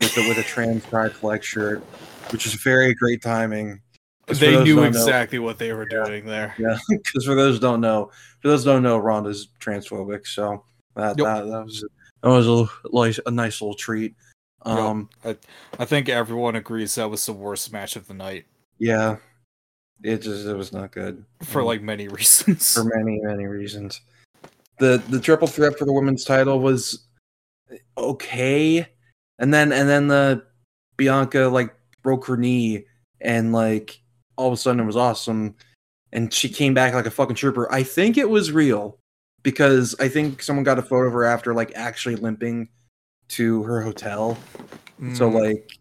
with 0.00 0.16
a, 0.18 0.28
with 0.28 0.38
a 0.38 0.42
trans 0.42 0.84
pride 0.84 1.12
flag 1.12 1.42
shirt, 1.42 1.82
which 2.30 2.46
is 2.46 2.54
very 2.54 2.94
great 2.94 3.22
timing. 3.22 3.80
They 4.26 4.62
knew 4.62 4.76
don't 4.76 4.92
know- 4.92 4.98
exactly 4.98 5.38
what 5.38 5.58
they 5.58 5.72
were 5.72 5.86
doing 5.86 6.24
there. 6.26 6.54
Yeah, 6.58 6.78
because 6.88 7.24
for 7.24 7.34
those 7.34 7.56
who 7.56 7.60
don't 7.60 7.80
know, 7.80 8.10
for 8.40 8.48
those 8.48 8.64
who 8.64 8.70
don't 8.72 8.82
know, 8.82 8.98
Ronda's 8.98 9.48
transphobic, 9.58 10.26
so 10.26 10.64
that 10.96 11.18
Yep. 11.18 11.26
that, 11.26 11.44
that 11.46 11.64
was 11.64 11.84
that 12.22 12.28
was 12.28 12.46
a 12.46 12.66
like 12.90 13.16
a 13.26 13.30
nice 13.30 13.60
little 13.60 13.74
treat. 13.74 14.14
Um, 14.62 15.08
I 15.24 15.36
I 15.80 15.84
think 15.86 16.08
everyone 16.08 16.54
agrees 16.56 16.94
that 16.94 17.10
was 17.10 17.26
the 17.26 17.32
worst 17.32 17.72
match 17.72 17.96
of 17.96 18.06
the 18.06 18.14
night 18.14 18.44
yeah, 18.78 19.16
it 20.02 20.18
just 20.18 20.46
it 20.46 20.54
was 20.56 20.72
not 20.72 20.92
good 20.92 21.24
for 21.42 21.60
Um, 21.62 21.66
like 21.66 21.82
many 21.82 22.06
reasons. 22.18 22.72
for 22.74 22.84
many 22.84 23.18
many 23.22 23.46
reasons. 23.46 24.00
The 24.82 25.00
the 25.08 25.20
triple 25.20 25.46
threat 25.46 25.78
for 25.78 25.84
the 25.84 25.92
women's 25.92 26.24
title 26.24 26.58
was 26.58 27.06
okay, 27.96 28.84
and 29.38 29.54
then 29.54 29.70
and 29.70 29.88
then 29.88 30.08
the 30.08 30.44
Bianca 30.96 31.42
like 31.42 31.72
broke 32.02 32.26
her 32.26 32.36
knee 32.36 32.86
and 33.20 33.52
like 33.52 34.00
all 34.34 34.48
of 34.48 34.54
a 34.54 34.56
sudden 34.56 34.80
it 34.80 34.84
was 34.84 34.96
awesome, 34.96 35.54
and 36.12 36.34
she 36.34 36.48
came 36.48 36.74
back 36.74 36.94
like 36.94 37.06
a 37.06 37.12
fucking 37.12 37.36
trooper. 37.36 37.72
I 37.72 37.84
think 37.84 38.18
it 38.18 38.28
was 38.28 38.50
real 38.50 38.98
because 39.44 39.94
I 40.00 40.08
think 40.08 40.42
someone 40.42 40.64
got 40.64 40.80
a 40.80 40.82
photo 40.82 41.06
of 41.06 41.12
her 41.12 41.26
after 41.26 41.54
like 41.54 41.70
actually 41.76 42.16
limping 42.16 42.68
to 43.28 43.62
her 43.62 43.82
hotel. 43.82 44.36
So 45.14 45.30
Mm, 45.30 45.40
like 45.40 45.78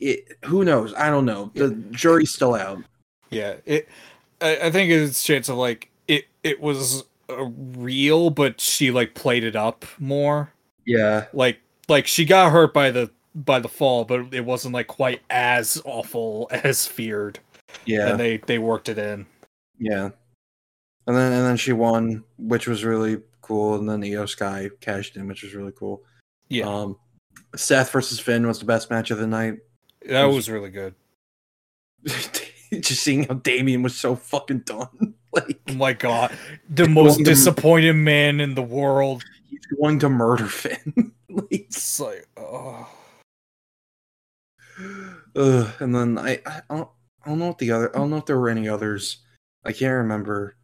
it, 0.00 0.36
who 0.46 0.64
knows? 0.64 0.94
I 0.94 1.10
don't 1.10 1.26
know. 1.26 1.52
The 1.54 1.70
jury's 1.92 2.34
still 2.34 2.56
out. 2.56 2.82
Yeah, 3.30 3.54
it. 3.64 3.88
I, 4.40 4.56
I 4.64 4.70
think 4.72 4.90
it's 4.90 5.22
chance 5.22 5.48
of 5.48 5.58
like 5.58 5.90
it. 6.08 6.24
It 6.42 6.60
was 6.60 7.04
real, 7.28 8.30
but 8.30 8.60
she 8.60 8.90
like 8.90 9.14
played 9.14 9.44
it 9.44 9.56
up 9.56 9.84
more. 9.98 10.52
Yeah, 10.86 11.26
Like 11.32 11.60
like 11.88 12.06
she 12.06 12.24
got 12.24 12.50
hurt 12.52 12.72
by 12.72 12.90
the 12.90 13.10
by 13.34 13.60
the 13.60 13.68
fall, 13.68 14.04
but 14.04 14.32
it 14.32 14.44
wasn't 14.44 14.74
like 14.74 14.86
quite 14.86 15.20
as 15.30 15.80
awful 15.84 16.48
as 16.64 16.86
feared. 16.86 17.38
yeah, 17.84 18.08
And 18.10 18.18
they 18.20 18.38
they 18.38 18.58
worked 18.58 18.88
it 18.88 18.98
in. 18.98 19.26
yeah. 19.78 20.10
And 21.06 21.16
then 21.16 21.32
and 21.32 21.44
then 21.46 21.56
she 21.56 21.72
won, 21.72 22.24
which 22.38 22.66
was 22.66 22.84
really 22.84 23.18
cool. 23.40 23.76
And 23.76 23.88
then 23.88 24.02
Iyo 24.02 24.28
Sky 24.28 24.68
cashed 24.80 25.16
in, 25.16 25.26
which 25.26 25.42
was 25.42 25.54
really 25.54 25.72
cool. 25.72 26.02
Yeah, 26.48 26.66
Um, 26.68 26.96
Seth 27.56 27.90
versus 27.92 28.20
Finn 28.20 28.46
was 28.46 28.58
the 28.58 28.66
best 28.66 28.90
match 28.90 29.10
of 29.10 29.18
the 29.18 29.26
night. 29.26 29.54
that 30.06 30.24
was 30.24 30.50
really 30.50 30.68
good. 30.70 30.94
Just 32.06 33.02
seeing 33.02 33.24
how 33.24 33.34
Damian 33.34 33.82
was 33.82 33.96
so 33.96 34.14
fucking 34.16 34.60
done. 34.60 35.14
like 35.32 35.58
Oh 35.68 35.74
my 35.74 35.92
god, 35.92 36.36
the 36.70 36.88
most 36.88 37.14
Going 37.16 37.24
to- 37.24 37.30
disappointed 37.30 37.94
man 37.94 38.40
in 38.40 38.54
the 38.54 38.62
world. 38.62 39.24
he's 39.48 39.64
going 39.80 39.98
to 40.00 40.08
murder 40.08 40.46
Finn. 40.46 41.12
like, 41.28 41.46
It's 41.50 42.00
like, 42.00 42.26
oh. 42.36 42.88
ugh. 45.36 45.70
And 45.80 45.94
then 45.94 46.18
I, 46.18 46.40
I 46.46 46.62
don't 46.70 46.88
I 47.24 47.28
don't 47.30 47.38
know 47.38 47.48
what 47.48 47.58
the 47.58 47.70
other 47.72 47.94
I 47.94 47.98
don't 47.98 48.10
know 48.10 48.16
if 48.16 48.26
there 48.26 48.38
were 48.38 48.48
any 48.48 48.68
others. 48.68 49.18
I 49.64 49.72
can't 49.72 49.94
remember. 49.94 50.56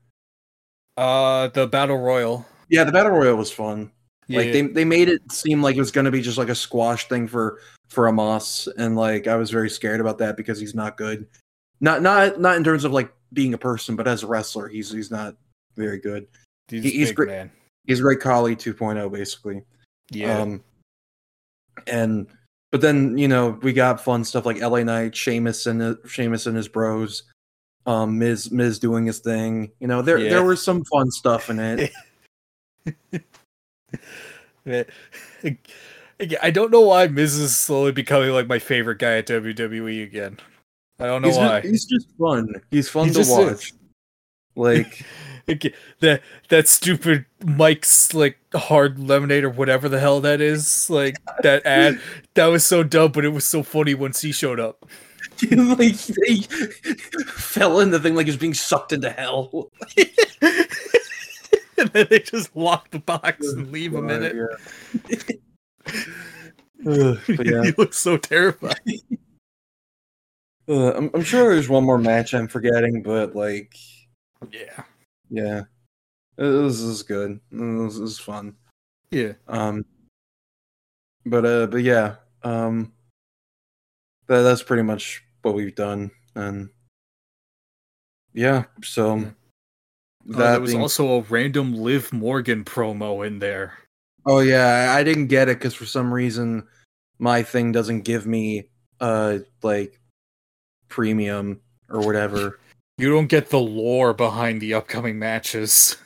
Uh, 0.97 1.49
the 1.49 1.67
battle 1.67 1.99
royal. 1.99 2.47
Yeah, 2.69 2.85
the 2.85 2.93
battle 2.93 3.13
royal 3.13 3.37
was 3.37 3.51
fun. 3.51 3.91
Yeah, 4.29 4.39
Like 4.41 4.53
they 4.53 4.63
they 4.63 4.85
made 4.85 5.09
it 5.09 5.21
seem 5.31 5.63
like 5.63 5.77
it 5.77 5.81
was 5.81 5.91
going 5.91 6.05
to 6.07 6.11
be 6.11 6.23
just 6.23 6.39
like 6.39 6.49
a 6.49 6.55
squash 6.55 7.09
thing 7.09 7.27
for 7.29 7.61
for 7.91 8.05
Omos, 8.11 8.69
and 8.79 8.97
like 8.97 9.27
I 9.27 9.37
was 9.37 9.51
very 9.51 9.69
scared 9.69 10.01
about 10.01 10.19
that 10.19 10.37
because 10.37 10.59
he's 10.59 10.75
not 10.75 10.97
good. 10.97 11.27
Not 11.81 12.01
not 12.01 12.41
not 12.41 12.57
in 12.57 12.65
terms 12.65 12.85
of 12.85 12.93
like 12.93 13.13
being 13.35 13.55
a 13.55 13.59
person, 13.59 13.97
but 13.97 14.09
as 14.09 14.23
a 14.23 14.27
wrestler, 14.27 14.69
he's 14.69 14.91
he's 14.91 15.11
not 15.11 15.37
very 15.77 15.99
good. 15.99 16.27
he's, 16.69 16.83
he- 16.85 16.91
he's 16.91 17.09
big, 17.09 17.17
great- 17.17 17.29
man. 17.29 17.51
He's 17.87 18.01
Ray 18.01 18.17
Collie 18.17 18.57
2.0 18.57 19.13
basically. 19.13 19.63
Yeah, 20.11 20.39
Um, 20.41 20.63
and 21.87 22.27
but 22.73 22.81
then 22.81 23.19
you 23.19 23.29
know 23.29 23.59
we 23.63 23.73
got 23.73 24.01
fun 24.03 24.25
stuff 24.25 24.47
like 24.47 24.61
LA 24.61 24.83
Knight, 24.85 25.15
Sheamus 25.17 25.67
and 25.67 25.97
Sheamus 26.07 26.47
and 26.47 26.57
his 26.57 26.69
bros, 26.69 27.25
um, 27.87 28.19
Miz 28.19 28.51
Miz 28.51 28.79
doing 28.79 29.07
his 29.07 29.19
thing. 29.21 29.71
You 29.81 29.87
know 29.89 30.01
there 30.03 30.19
Yeah. 30.19 30.31
there 30.31 30.45
was 30.45 30.63
some 30.63 30.83
fun 30.85 31.11
stuff 31.11 31.51
in 31.51 31.59
it. 31.61 31.93
I 36.43 36.51
don't 36.51 36.71
know 36.71 36.81
why 36.83 37.07
Miz 37.09 37.37
is 37.37 37.57
slowly 37.57 37.93
becoming 37.93 38.31
like 38.31 38.47
my 38.47 38.59
favorite 38.59 38.99
guy 38.99 39.19
at 39.19 39.27
WWE 39.27 40.03
again. 40.03 40.39
I 41.05 41.09
don't 41.09 41.21
know 41.21 41.29
he's, 41.29 41.37
why. 41.37 41.61
Just, 41.61 41.71
he's 41.71 41.85
just 41.85 42.09
fun. 42.19 42.55
He's 42.71 42.89
fun 42.89 43.09
He 43.09 43.13
to 43.13 43.31
watch. 43.31 43.53
is. 43.53 43.73
Like 44.57 45.05
that 46.01 46.23
that 46.49 46.69
stupid 46.69 47.27
Mike's 47.45 48.15
like 48.15 48.39
hard 48.55 48.99
lemonade 48.99 49.45
or 49.45 49.51
whatever 49.51 49.91
the 49.91 50.01
hell 50.01 50.21
that 50.23 50.41
is, 50.41 50.89
like 50.89 51.17
that 51.43 51.67
ad, 51.67 52.01
that 52.35 52.47
was 52.47 52.67
so 52.67 52.83
dumb, 52.83 53.13
but 53.13 53.27
it 53.27 53.31
was 53.31 53.45
so 53.45 53.63
funny 53.63 53.93
once 53.93 54.23
he 54.23 54.33
showed 54.33 54.59
up. 54.59 54.89
like 55.51 55.97
they 55.97 56.37
fell 57.27 57.81
in 57.81 57.91
the 57.91 58.01
thing 58.01 58.15
like 58.15 58.25
he 58.27 58.31
was 58.31 58.39
being 58.39 58.55
sucked 58.55 58.93
into 58.93 59.11
hell. 59.11 59.71
and 61.77 61.91
then 61.91 62.07
they 62.09 62.21
just 62.21 62.57
lock 62.57 62.91
the 62.93 63.01
box 63.01 63.45
oh, 63.45 63.59
and 63.59 63.71
leave 63.73 63.93
him 63.93 64.09
in 64.09 64.23
it. 64.23 64.37
Ugh, 66.87 67.19
but 67.37 67.47
yeah, 67.47 67.65
he 67.65 67.73
looks 67.77 67.99
so 67.99 68.17
terrified. 68.17 68.79
Uh, 70.69 70.93
I'm, 70.95 71.11
I'm 71.15 71.23
sure 71.23 71.53
there's 71.55 71.69
one 71.69 71.85
more 71.85 71.99
match 71.99 72.35
I'm 72.35 72.49
forgetting, 72.49 73.03
but 73.03 73.35
like, 73.37 73.77
Yeah. 74.51 74.83
yeah, 75.31 75.63
this 76.37 76.81
is 76.81 77.03
good. 77.03 77.41
This 77.51 77.97
is 77.97 78.19
fun. 78.19 78.57
Yeah. 79.11 79.33
Um, 79.49 79.85
but 81.27 81.45
uh, 81.47 81.67
but 81.69 81.83
yeah, 81.83 82.17
um, 82.43 82.93
that, 84.27 84.43
that's 84.43 84.63
pretty 84.63 84.83
much 84.83 85.25
what 85.43 85.55
we've 85.55 85.75
done, 85.75 86.11
and 86.35 86.69
yeah, 88.33 88.65
so 88.83 89.17
Yeah. 89.17 89.31
Oh, 90.27 90.33
that 90.39 90.51
there 90.53 90.61
was 90.61 90.71
being- 90.71 90.83
also 90.83 91.09
a 91.19 91.21
random 91.23 91.75
Liv 91.75 92.13
Morgan 92.13 92.65
promo 92.65 93.27
in 93.27 93.39
there. 93.39 93.75
Oh 94.27 94.41
yeah, 94.41 94.91
I 94.95 95.01
I 95.01 95.03
didn't 95.05 95.27
get 95.29 95.49
it 95.49 95.59
because 95.59 95.75
for 95.75 95.85
some 95.87 96.13
reason 96.13 96.67
my 97.19 97.43
thing 97.43 97.73
doesn't 97.73 98.03
give 98.03 98.27
me 98.27 98.71
uh 99.01 99.39
like 99.63 100.01
premium 100.95 101.61
or 101.91 101.99
whatever. 102.01 102.61
You 102.99 103.11
don't 103.11 103.27
get 103.27 103.51
the 103.51 103.59
lore 103.59 104.15
behind 104.15 104.61
the 104.61 104.75
upcoming 104.75 105.19
matches. 105.19 105.97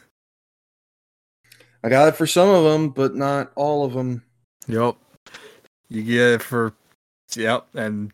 I 1.84 1.90
got 1.90 2.08
it 2.08 2.16
for 2.16 2.26
some 2.26 2.48
of 2.48 2.64
them, 2.64 2.88
but 2.88 3.14
not 3.14 3.52
all 3.54 3.84
of 3.84 3.92
them. 3.92 4.22
Yep. 4.66 4.96
You 5.90 6.02
get 6.02 6.32
it 6.32 6.42
for 6.42 6.72
yep, 7.36 7.66
and 7.74 8.12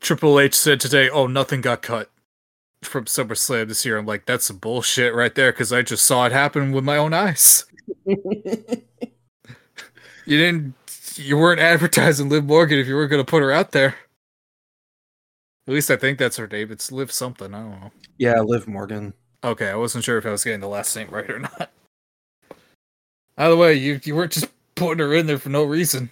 Triple 0.00 0.40
H 0.40 0.54
said 0.54 0.80
today, 0.80 1.08
"Oh, 1.08 1.28
nothing 1.28 1.60
got 1.60 1.82
cut 1.82 2.10
from 2.82 3.04
SummerSlam 3.04 3.68
this 3.68 3.84
year." 3.84 3.96
I'm 3.96 4.06
like, 4.06 4.26
that's 4.26 4.44
some 4.44 4.58
bullshit 4.58 5.14
right 5.14 5.34
there 5.34 5.52
because 5.52 5.72
I 5.72 5.82
just 5.82 6.04
saw 6.04 6.26
it 6.26 6.32
happen 6.32 6.72
with 6.72 6.84
my 6.84 6.96
own 6.96 7.12
eyes. 7.12 7.64
You 10.26 10.38
didn't, 10.38 10.74
you 11.18 11.36
weren't 11.36 11.60
advertising 11.60 12.28
Liv 12.28 12.44
Morgan 12.44 12.78
if 12.78 12.86
you 12.86 12.94
weren't 12.94 13.10
going 13.10 13.24
to 13.24 13.30
put 13.30 13.42
her 13.42 13.52
out 13.52 13.72
there. 13.72 13.96
At 15.66 15.74
least 15.74 15.90
I 15.90 15.96
think 15.96 16.18
that's 16.18 16.36
her 16.36 16.46
name. 16.46 16.70
It's 16.70 16.92
Liv 16.92 17.10
something. 17.10 17.52
I 17.52 17.60
don't 17.60 17.80
know. 17.80 17.92
yeah, 18.18 18.40
Liv 18.40 18.68
Morgan. 18.68 19.14
Okay, 19.42 19.68
I 19.68 19.74
wasn't 19.74 20.04
sure 20.04 20.18
if 20.18 20.26
I 20.26 20.30
was 20.30 20.44
getting 20.44 20.60
the 20.60 20.68
last 20.68 20.94
name 20.94 21.08
right 21.10 21.28
or 21.28 21.40
not. 21.40 21.70
Either 23.38 23.56
way, 23.56 23.74
you 23.74 24.00
you 24.04 24.14
weren't 24.14 24.32
just 24.32 24.48
putting 24.74 24.98
her 24.98 25.12
in 25.14 25.26
there 25.26 25.38
for 25.38 25.50
no 25.50 25.64
reason. 25.64 26.10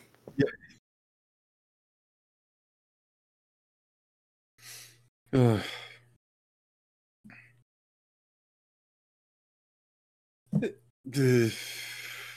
Ugh. 5.34 5.60
Uh, 10.62 11.48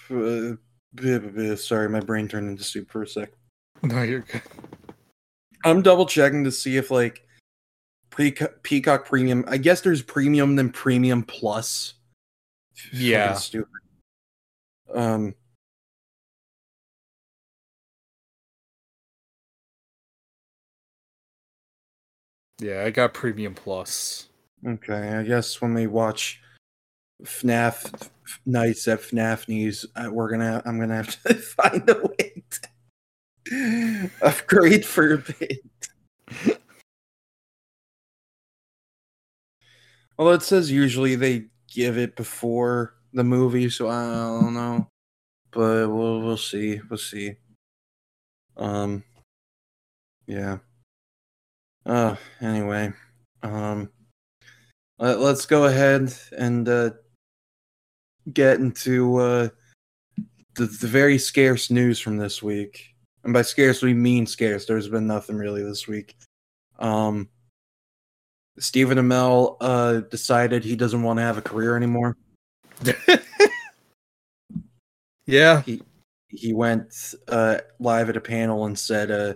uh, 0.10 0.56
Sorry, 1.58 1.90
my 1.90 2.00
brain 2.00 2.28
turned 2.28 2.50
into 2.50 2.64
soup 2.64 2.90
for 2.92 3.04
a 3.04 3.08
sec. 3.08 3.30
No, 3.84 4.02
you're 4.02 4.22
good. 4.22 4.42
I'm 5.64 5.82
double 5.82 6.06
checking 6.06 6.44
to 6.44 6.52
see 6.52 6.78
if 6.78 6.92
like 6.92 7.28
Peacock 8.12 9.06
Premium. 9.06 9.46
I 9.48 9.58
guess 9.58 9.82
there's 9.82 10.02
Premium 10.02 10.56
then 10.56 10.72
Premium 10.72 11.24
Plus. 11.24 11.94
Yeah. 12.94 13.34
stupid. 13.34 13.68
Um. 14.94 15.36
Yeah, 22.60 22.84
I 22.86 22.90
got 22.90 23.14
Premium 23.14 23.54
Plus. 23.54 24.28
Okay, 24.66 25.14
I 25.14 25.24
guess 25.24 25.62
when 25.62 25.74
we 25.74 25.86
watch 25.86 26.42
FNAF 27.24 28.10
nights 28.46 28.88
at 28.88 29.00
FNAF 29.00 29.48
News, 29.48 29.86
uh, 29.96 30.10
we're 30.12 30.30
gonna. 30.30 30.62
I'm 30.66 30.80
gonna 30.80 30.96
have 30.96 31.24
to 31.24 31.34
find 31.36 31.90
a 31.90 31.96
way 31.96 32.44
to 33.50 34.12
upgrade 34.22 34.86
for 34.86 35.14
a 35.14 35.18
bit. 35.18 35.62
Although 40.18 40.34
it 40.34 40.42
says 40.42 40.72
usually 40.72 41.16
they 41.16 41.46
give 41.72 41.98
it 41.98 42.16
before 42.16 42.96
the 43.14 43.24
movie, 43.24 43.70
so 43.70 43.88
I 43.88 44.06
don't 44.06 44.54
know. 44.54 44.88
But 45.52 45.90
we'll 45.90 46.22
we'll 46.22 46.38
see. 46.38 46.82
We'll 46.90 46.98
see. 46.98 47.36
Um. 48.58 49.04
Yeah. 50.28 50.58
Uh. 51.86 52.16
Anyway. 52.42 52.94
Um. 53.44 53.90
Let, 55.00 55.20
let's 55.20 55.46
go 55.46 55.66
ahead 55.66 56.12
and 56.36 56.68
uh, 56.68 56.90
get 58.34 58.60
into 58.60 59.18
uh, 59.18 59.50
the 60.56 60.66
the 60.66 60.88
very 60.88 61.18
scarce 61.18 61.70
news 61.70 62.00
from 62.00 62.18
this 62.18 62.42
week. 62.42 62.96
And 63.24 63.34
by 63.34 63.42
scarce, 63.42 63.82
we 63.82 63.94
mean 63.94 64.26
scarce. 64.26 64.66
There's 64.66 64.88
been 64.88 65.08
nothing 65.08 65.38
really 65.38 65.64
this 65.64 65.88
week. 65.88 66.16
Um. 66.80 67.30
Stephen 68.60 68.98
Amell 68.98 69.58
uh, 69.62 70.00
decided 70.10 70.64
he 70.64 70.76
doesn't 70.76 71.04
want 71.04 71.18
to 71.18 71.24
have 71.24 71.38
a 71.38 71.44
career 71.44 71.78
anymore. 71.78 72.18
yeah, 75.28 75.62
He 75.62 75.82
he 76.30 76.54
went 76.54 77.14
uh, 77.28 77.60
live 77.80 78.10
at 78.10 78.18
a 78.18 78.22
panel 78.22 78.66
and 78.66 78.78
said 78.78 79.12
uh, 79.12 79.34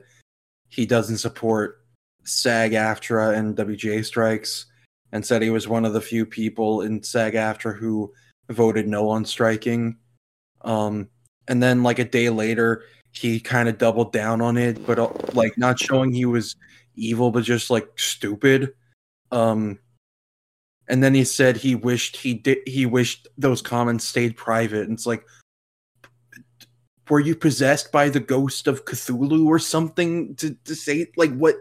he 0.69 0.85
doesn't 0.85 1.17
support 1.19 1.85
SAG 2.23 2.71
AFTRA 2.73 3.35
and 3.37 3.55
WGA 3.55 4.03
strikes, 4.05 4.65
and 5.11 5.25
said 5.25 5.41
he 5.41 5.49
was 5.49 5.67
one 5.67 5.85
of 5.85 5.93
the 5.93 6.01
few 6.01 6.25
people 6.25 6.81
in 6.81 7.03
SAG 7.03 7.33
AFTRA 7.33 7.77
who 7.77 8.11
voted 8.53 8.87
no 8.87 9.09
on 9.09 9.25
striking. 9.25 9.97
Um, 10.61 11.09
and 11.47 11.61
then, 11.61 11.83
like 11.83 11.99
a 11.99 12.05
day 12.05 12.29
later, 12.29 12.83
he 13.11 13.39
kind 13.39 13.67
of 13.67 13.77
doubled 13.77 14.13
down 14.13 14.41
on 14.41 14.57
it, 14.57 14.85
but 14.85 14.99
uh, 14.99 15.09
like 15.33 15.57
not 15.57 15.79
showing 15.79 16.11
he 16.11 16.25
was 16.25 16.55
evil, 16.95 17.31
but 17.31 17.43
just 17.43 17.69
like 17.69 17.87
stupid. 17.97 18.73
Um, 19.31 19.79
and 20.87 21.03
then 21.03 21.13
he 21.13 21.23
said 21.23 21.57
he 21.57 21.75
wished 21.75 22.17
he 22.17 22.33
did. 22.33 22.59
He 22.65 22.85
wished 22.85 23.27
those 23.37 23.61
comments 23.61 24.05
stayed 24.05 24.35
private. 24.37 24.83
And 24.83 24.93
it's 24.93 25.05
like, 25.05 25.25
were 27.09 27.19
you 27.19 27.35
possessed 27.35 27.91
by 27.91 28.09
the 28.09 28.19
ghost 28.19 28.67
of 28.67 28.85
Cthulhu 28.85 29.45
or 29.45 29.59
something 29.59 30.35
to, 30.35 30.55
to 30.65 30.75
say 30.75 31.07
like 31.17 31.33
what, 31.35 31.55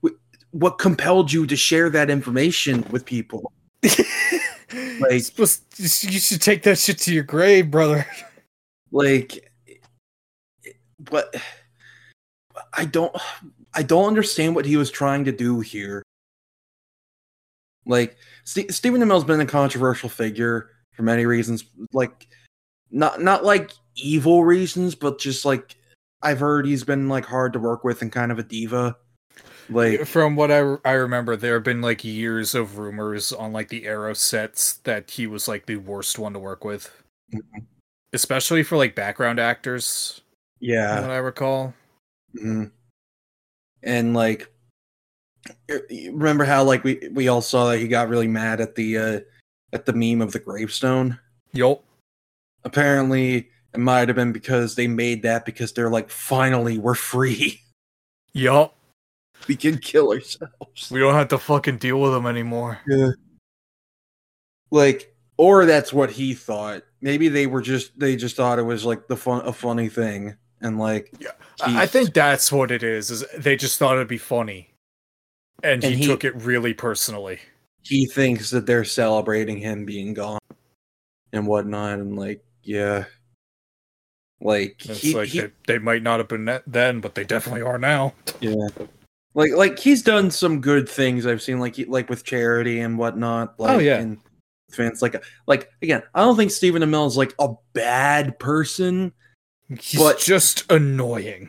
what 0.00 0.14
what 0.50 0.78
compelled 0.78 1.32
you 1.32 1.46
to 1.46 1.56
share 1.56 1.90
that 1.90 2.10
information 2.10 2.84
with 2.90 3.04
people? 3.04 3.52
like 5.00 5.22
supposed, 5.22 5.62
you 5.78 6.18
should 6.18 6.42
take 6.42 6.62
that 6.62 6.78
shit 6.78 6.98
to 6.98 7.12
your 7.14 7.24
grave, 7.24 7.70
brother. 7.70 8.06
Like, 8.90 9.52
but 10.98 11.34
I 12.74 12.84
don't, 12.84 13.14
I 13.74 13.82
don't 13.82 14.06
understand 14.06 14.54
what 14.54 14.66
he 14.66 14.76
was 14.76 14.90
trying 14.90 15.24
to 15.24 15.32
do 15.32 15.60
here. 15.60 16.02
Like, 17.86 18.16
St- 18.44 18.72
Stephen 18.72 19.02
Amell's 19.02 19.24
been 19.24 19.40
a 19.40 19.46
controversial 19.46 20.08
figure 20.08 20.70
for 20.92 21.02
many 21.02 21.26
reasons. 21.26 21.64
Like, 21.92 22.28
not 22.90 23.22
not 23.22 23.44
like 23.44 23.72
evil 23.96 24.44
reasons, 24.44 24.94
but 24.94 25.18
just 25.18 25.44
like 25.44 25.76
I've 26.22 26.38
heard 26.38 26.66
he's 26.66 26.84
been 26.84 27.08
like 27.08 27.24
hard 27.24 27.52
to 27.54 27.58
work 27.58 27.82
with 27.82 28.02
and 28.02 28.12
kind 28.12 28.30
of 28.30 28.38
a 28.38 28.42
diva. 28.42 28.96
Like 29.68 30.06
from 30.06 30.36
what 30.36 30.50
I, 30.50 30.76
I 30.84 30.92
remember, 30.92 31.36
there 31.36 31.54
have 31.54 31.64
been 31.64 31.82
like 31.82 32.04
years 32.04 32.54
of 32.54 32.78
rumors 32.78 33.32
on 33.32 33.52
like 33.52 33.68
the 33.68 33.86
Arrow 33.86 34.14
sets 34.14 34.74
that 34.78 35.10
he 35.10 35.26
was 35.26 35.48
like 35.48 35.66
the 35.66 35.76
worst 35.76 36.18
one 36.18 36.32
to 36.32 36.38
work 36.38 36.64
with, 36.64 36.90
mm-hmm. 37.32 37.64
especially 38.12 38.62
for 38.62 38.76
like 38.76 38.94
background 38.94 39.38
actors. 39.38 40.20
Yeah, 40.60 41.00
what 41.00 41.10
I 41.10 41.16
recall. 41.16 41.74
Mm-hmm. 42.36 42.64
And 43.82 44.14
like, 44.14 44.50
remember 45.68 46.44
how 46.44 46.64
like 46.64 46.84
we 46.84 47.08
we 47.12 47.28
all 47.28 47.42
saw 47.42 47.70
that 47.70 47.78
he 47.78 47.88
got 47.88 48.08
really 48.08 48.28
mad 48.28 48.60
at 48.60 48.74
the 48.74 48.98
uh 48.98 49.20
at 49.72 49.86
the 49.86 49.92
meme 49.92 50.22
of 50.22 50.32
the 50.32 50.38
gravestone. 50.38 51.18
Yup. 51.52 51.82
Apparently, 52.64 53.48
it 53.74 53.80
might 53.80 54.08
have 54.08 54.16
been 54.16 54.32
because 54.32 54.74
they 54.74 54.86
made 54.86 55.22
that 55.22 55.44
because 55.44 55.72
they're 55.72 55.90
like, 55.90 56.10
finally, 56.10 56.78
we're 56.78 56.94
free. 56.94 57.60
Yup 58.34 58.76
we 59.48 59.56
can 59.56 59.78
kill 59.78 60.12
ourselves. 60.12 60.90
We 60.90 61.00
don't 61.00 61.14
have 61.14 61.28
to 61.28 61.38
fucking 61.38 61.78
deal 61.78 62.00
with 62.00 62.12
them 62.12 62.26
anymore. 62.26 62.78
Yeah. 62.86 63.10
Like, 64.70 65.14
or 65.36 65.66
that's 65.66 65.92
what 65.92 66.10
he 66.10 66.34
thought. 66.34 66.82
Maybe 67.00 67.28
they 67.28 67.46
were 67.46 67.62
just 67.62 67.98
they 67.98 68.16
just 68.16 68.36
thought 68.36 68.58
it 68.58 68.62
was 68.62 68.84
like 68.84 69.08
the 69.08 69.16
fun 69.16 69.44
a 69.44 69.52
funny 69.52 69.88
thing, 69.88 70.36
and 70.60 70.78
like 70.78 71.12
yeah, 71.18 71.32
I 71.60 71.86
think 71.86 72.14
that's 72.14 72.52
what 72.52 72.70
it 72.70 72.82
is. 72.82 73.10
Is 73.10 73.24
they 73.36 73.56
just 73.56 73.78
thought 73.78 73.96
it'd 73.96 74.08
be 74.08 74.18
funny, 74.18 74.72
and, 75.62 75.82
and 75.82 75.94
he, 75.94 76.02
he 76.02 76.06
took 76.06 76.24
it 76.24 76.34
really 76.36 76.74
personally. 76.74 77.40
He 77.82 78.06
thinks 78.06 78.50
that 78.50 78.66
they're 78.66 78.84
celebrating 78.84 79.58
him 79.58 79.84
being 79.84 80.14
gone 80.14 80.38
and 81.32 81.46
whatnot, 81.46 81.98
and 81.98 82.16
like 82.16 82.44
yeah, 82.62 83.06
like 84.40 84.80
he, 84.80 85.14
like 85.14 85.28
he, 85.28 85.40
they, 85.40 85.50
they, 85.66 85.78
might 85.78 86.02
not 86.02 86.18
have 86.18 86.28
been 86.28 86.60
then, 86.66 87.00
but 87.00 87.14
they 87.14 87.24
definitely 87.24 87.62
are 87.62 87.78
now. 87.78 88.14
Yeah, 88.40 88.68
like 89.34 89.52
like 89.52 89.78
he's 89.78 90.02
done 90.02 90.30
some 90.30 90.60
good 90.60 90.88
things 90.88 91.26
I've 91.26 91.42
seen 91.42 91.58
like 91.58 91.76
like 91.88 92.08
with 92.08 92.24
charity 92.24 92.80
and 92.80 92.98
whatnot. 92.98 93.58
Like, 93.58 93.76
oh 93.76 93.78
yeah, 93.78 93.98
and 93.98 94.18
fans 94.70 95.02
like 95.02 95.22
like 95.46 95.70
again, 95.80 96.02
I 96.14 96.20
don't 96.20 96.36
think 96.36 96.50
Stephen 96.50 96.82
Amell 96.82 97.06
is 97.06 97.16
like 97.16 97.34
a 97.38 97.54
bad 97.72 98.38
person. 98.38 99.12
He's 99.68 100.00
but 100.00 100.18
just 100.18 100.70
annoying. 100.70 101.48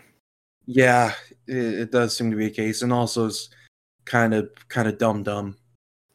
Yeah, 0.65 1.13
it, 1.45 1.55
it, 1.55 1.91
does 1.91 2.15
seem 2.15 2.31
to 2.31 2.37
be 2.37 2.45
a 2.45 2.49
case, 2.49 2.81
and 2.81 2.93
also 2.93 3.25
is 3.25 3.49
kind 4.05 4.33
of 4.33 4.49
kind 4.69 4.87
of 4.87 4.97
dumb 4.97 5.23
dumb. 5.23 5.57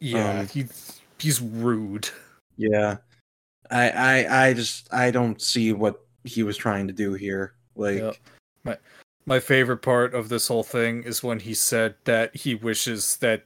Yeah, 0.00 0.40
um, 0.40 0.46
he's 0.48 1.00
he's 1.18 1.40
rude. 1.40 2.08
Yeah, 2.56 2.96
I 3.70 3.90
I 3.90 4.46
I 4.46 4.54
just 4.54 4.92
I 4.92 5.10
don't 5.10 5.40
see 5.42 5.74
what 5.74 6.00
he 6.24 6.42
was 6.42 6.56
trying 6.56 6.86
to 6.86 6.94
do 6.94 7.12
here. 7.14 7.54
Like. 7.76 7.98
Yep. 7.98 8.16
My 8.64 8.76
my 9.28 9.38
favorite 9.38 9.82
part 9.82 10.14
of 10.14 10.30
this 10.30 10.48
whole 10.48 10.62
thing 10.62 11.02
is 11.02 11.22
when 11.22 11.38
he 11.38 11.52
said 11.52 11.94
that 12.04 12.34
he 12.34 12.54
wishes 12.54 13.18
that 13.18 13.44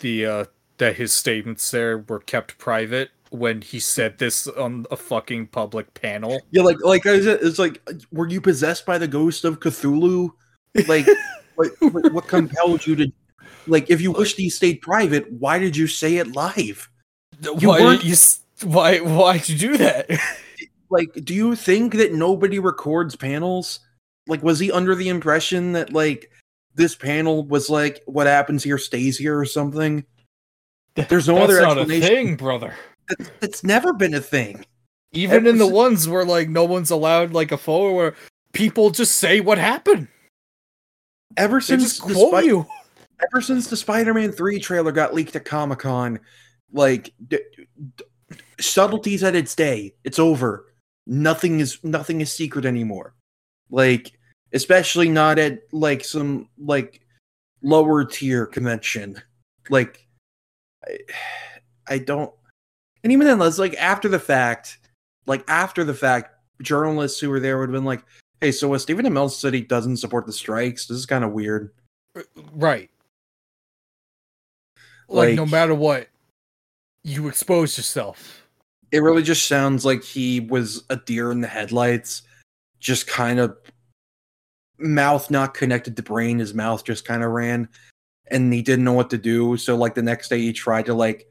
the 0.00 0.26
uh 0.26 0.44
that 0.78 0.96
his 0.96 1.12
statements 1.12 1.70
there 1.70 1.98
were 1.98 2.18
kept 2.18 2.58
private 2.58 3.10
when 3.30 3.60
he 3.60 3.78
said 3.78 4.18
this 4.18 4.46
on 4.48 4.86
a 4.90 4.96
fucking 4.96 5.46
public 5.46 5.92
panel. 5.94 6.40
Yeah, 6.50 6.62
like 6.62 6.78
like 6.82 7.06
I 7.06 7.20
said, 7.20 7.40
it's 7.42 7.58
like 7.58 7.80
were 8.10 8.28
you 8.28 8.40
possessed 8.40 8.84
by 8.84 8.98
the 8.98 9.08
ghost 9.08 9.44
of 9.44 9.60
Cthulhu? 9.60 10.30
Like 10.88 11.06
what, 11.54 11.70
what 12.12 12.26
compelled 12.26 12.86
you 12.86 12.96
to 12.96 13.12
like 13.68 13.90
if 13.90 14.00
you 14.00 14.10
wish 14.10 14.34
these 14.34 14.56
stayed 14.56 14.80
private, 14.80 15.30
why 15.32 15.58
did 15.58 15.76
you 15.76 15.86
say 15.86 16.16
it 16.16 16.34
live? 16.34 16.88
You 17.40 17.68
why 17.68 17.94
you 18.02 18.16
why 18.64 18.98
why'd 18.98 19.48
you 19.48 19.58
do 19.58 19.76
that? 19.76 20.10
like 20.90 21.12
do 21.22 21.34
you 21.34 21.54
think 21.54 21.94
that 21.94 22.12
nobody 22.12 22.58
records 22.58 23.14
panels? 23.14 23.80
Like 24.28 24.42
was 24.42 24.58
he 24.58 24.70
under 24.70 24.94
the 24.94 25.08
impression 25.08 25.72
that 25.72 25.92
like 25.92 26.30
this 26.74 26.94
panel 26.94 27.44
was 27.46 27.68
like 27.68 28.02
what 28.06 28.26
happens 28.26 28.62
here 28.62 28.78
stays 28.78 29.18
here 29.18 29.38
or 29.38 29.44
something? 29.44 30.04
There's 30.94 31.28
no 31.28 31.36
That's 31.36 31.52
other 31.52 31.62
not 31.62 31.78
explanation. 31.78 32.04
a 32.04 32.08
thing, 32.08 32.36
brother. 32.36 32.74
It's, 33.10 33.30
it's 33.40 33.64
never 33.64 33.92
been 33.92 34.14
a 34.14 34.20
thing. 34.20 34.64
Even 35.12 35.36
Ever 35.36 35.48
in 35.48 35.58
the 35.58 35.64
since... 35.64 35.74
ones 35.74 36.08
where 36.08 36.24
like 36.24 36.48
no 36.48 36.64
one's 36.64 36.90
allowed 36.90 37.32
like 37.32 37.52
a 37.52 37.56
photo 37.56 37.94
where 37.94 38.14
people 38.52 38.90
just 38.90 39.16
say 39.16 39.40
what 39.40 39.58
happened. 39.58 40.08
Ever 41.36 41.60
since 41.60 41.94
Spi- 41.94 42.42
you. 42.42 42.66
Ever 43.32 43.40
since 43.40 43.68
the 43.68 43.76
Spider-Man 43.76 44.30
3 44.32 44.60
trailer 44.60 44.92
got 44.92 45.12
leaked 45.12 45.34
at 45.34 45.44
Comic-Con, 45.44 46.20
like 46.72 47.12
d- 47.26 47.40
d- 47.96 48.04
subtleties 48.60 49.24
at 49.24 49.34
its 49.34 49.56
day. 49.56 49.94
It's 50.04 50.18
over. 50.20 50.66
Nothing 51.06 51.60
is 51.60 51.82
nothing 51.82 52.20
is 52.20 52.32
secret 52.32 52.64
anymore. 52.64 53.14
Like 53.70 54.17
especially 54.52 55.08
not 55.08 55.38
at 55.38 55.60
like 55.72 56.04
some 56.04 56.48
like 56.58 57.00
lower 57.62 58.04
tier 58.04 58.46
convention. 58.46 59.20
Like 59.68 60.06
I, 60.84 60.98
I 61.88 61.98
don't 61.98 62.32
and 63.02 63.12
even 63.12 63.26
then 63.26 63.40
it's 63.40 63.58
like 63.58 63.74
after 63.76 64.08
the 64.08 64.18
fact, 64.18 64.78
like 65.26 65.44
after 65.48 65.84
the 65.84 65.94
fact, 65.94 66.34
journalists 66.62 67.20
who 67.20 67.30
were 67.30 67.40
there 67.40 67.58
would 67.58 67.68
have 67.68 67.74
been 67.74 67.84
like, 67.84 68.04
Hey, 68.40 68.52
so 68.52 68.68
what 68.68 68.80
Stephen 68.80 69.04
Amell 69.04 69.30
said 69.30 69.52
he 69.52 69.62
doesn't 69.62 69.96
support 69.96 70.26
the 70.26 70.32
strikes. 70.32 70.86
This 70.86 70.98
is 70.98 71.06
kind 71.06 71.24
of 71.24 71.32
weird. 71.32 71.72
Right. 72.52 72.90
Like, 75.08 75.28
like 75.28 75.34
no 75.34 75.46
matter 75.46 75.74
what, 75.74 76.08
you 77.02 77.28
expose 77.28 77.76
yourself. 77.76 78.46
It 78.92 79.00
really 79.02 79.22
just 79.22 79.48
sounds 79.48 79.84
like 79.84 80.04
he 80.04 80.40
was 80.40 80.84
a 80.88 80.96
deer 80.96 81.32
in 81.32 81.40
the 81.40 81.48
headlights, 81.48 82.22
just 82.78 83.06
kind 83.06 83.40
of 83.40 83.56
mouth 84.78 85.30
not 85.30 85.54
connected 85.54 85.96
to 85.96 86.02
brain. 86.02 86.38
His 86.38 86.54
mouth 86.54 86.84
just 86.84 87.04
kind 87.04 87.22
of 87.22 87.30
ran, 87.30 87.68
and 88.30 88.52
he 88.52 88.62
didn't 88.62 88.84
know 88.84 88.92
what 88.92 89.10
to 89.10 89.18
do. 89.18 89.56
So 89.56 89.76
like 89.76 89.94
the 89.94 90.02
next 90.02 90.28
day, 90.28 90.38
he 90.38 90.52
tried 90.52 90.86
to 90.86 90.94
like 90.94 91.26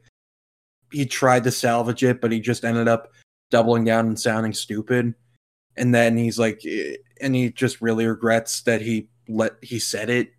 he 0.92 1.06
tried 1.06 1.44
to 1.44 1.50
salvage 1.50 2.02
it, 2.02 2.20
but 2.20 2.32
he 2.32 2.40
just 2.40 2.64
ended 2.64 2.88
up 2.88 3.12
doubling 3.50 3.84
down 3.84 4.06
and 4.06 4.18
sounding 4.18 4.52
stupid. 4.52 5.14
And 5.76 5.94
then 5.94 6.16
he's 6.16 6.38
like, 6.38 6.60
eh, 6.66 6.96
and 7.20 7.34
he 7.34 7.50
just 7.50 7.80
really 7.80 8.06
regrets 8.06 8.62
that 8.62 8.80
he 8.80 9.08
let 9.28 9.52
he 9.62 9.78
said 9.78 10.10
it. 10.10 10.32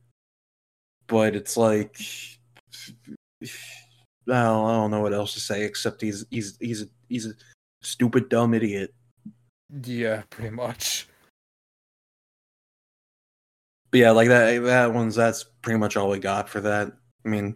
But 1.08 1.36
it's 1.36 1.58
like, 1.58 1.98
don't, 4.28 4.36
I 4.36 4.74
don't 4.74 4.92
know 4.92 5.02
what 5.02 5.14
else 5.14 5.34
to 5.34 5.40
say 5.40 5.64
except 5.64 6.02
he's 6.02 6.26
he's 6.30 6.58
he's 6.60 6.84
a, 6.84 6.86
he's 7.08 7.26
a 7.26 7.34
stupid 7.82 8.30
dumb 8.30 8.54
idiot. 8.54 8.94
Yeah, 9.84 10.24
pretty 10.30 10.56
much 10.56 11.08
but 13.92 14.00
yeah, 14.00 14.12
like 14.12 14.28
that 14.28 14.64
that 14.64 14.94
one's 14.94 15.16
that's 15.16 15.44
pretty 15.62 15.80
much 15.80 15.98
all 15.98 16.10
we 16.10 16.20
got 16.20 16.50
for 16.50 16.62
that. 16.62 16.92
I 17.26 17.30
mean, 17.30 17.56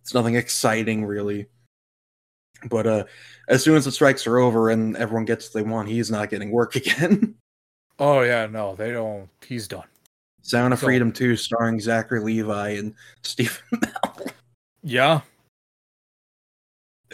it's 0.00 0.14
nothing 0.14 0.36
exciting 0.36 1.04
really. 1.04 1.46
But 2.68 2.86
uh 2.86 3.04
as 3.48 3.62
soon 3.62 3.76
as 3.76 3.84
the 3.84 3.92
strikes 3.92 4.26
are 4.26 4.38
over 4.38 4.70
and 4.70 4.96
everyone 4.96 5.24
gets 5.24 5.52
what 5.52 5.62
they 5.62 5.68
want, 5.68 5.88
he's 5.88 6.10
not 6.10 6.30
getting 6.30 6.50
work 6.50 6.76
again. 6.76 7.34
oh 7.98 8.20
yeah, 8.20 8.46
no, 8.46 8.74
they 8.74 8.92
don't 8.92 9.28
he's 9.46 9.68
done. 9.68 9.84
Sound 10.42 10.74
of 10.74 10.80
Freedom 10.80 11.10
2 11.10 11.36
starring 11.36 11.80
Zachary 11.80 12.20
Levi 12.20 12.70
and 12.70 12.94
Stephen 13.22 13.62
Amell. 13.72 14.32
Yeah. 14.82 15.22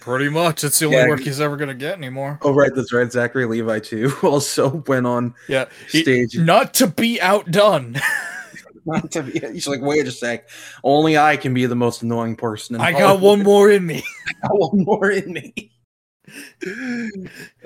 Pretty 0.00 0.30
much. 0.30 0.64
It's 0.64 0.78
the 0.78 0.86
only 0.86 0.98
yeah. 0.98 1.08
work 1.08 1.20
he's 1.20 1.40
ever 1.40 1.56
gonna 1.56 1.74
get 1.74 1.96
anymore. 1.96 2.38
Oh 2.42 2.52
right, 2.52 2.70
that's 2.74 2.92
right. 2.92 3.11
Zachary 3.11 3.44
Levi 3.46 3.80
too 3.80 4.12
also 4.22 4.82
went 4.86 5.06
on 5.06 5.34
yeah, 5.46 5.66
stage. 5.88 6.36
Not 6.36 6.74
to 6.74 6.86
be 6.86 7.20
outdone. 7.20 8.00
Not 8.87 9.11
to 9.12 9.22
be. 9.22 9.39
He's 9.39 9.68
like, 9.68 9.81
wait 9.81 10.07
a 10.07 10.11
sec. 10.12 10.49
Only 10.85 11.16
I 11.18 11.37
can 11.37 11.55
be 11.55 11.66
the 11.66 11.74
most 11.76 12.03
annoying 12.03 12.37
person. 12.37 12.76
I 12.81 12.93
got 12.93 13.20
one 13.20 13.43
more 13.43 13.70
in 13.70 13.87
me. 13.87 14.03
I 14.28 14.49
got 14.49 14.59
one 14.59 14.85
more 14.85 15.11
in 15.11 15.33
me. 15.33 15.72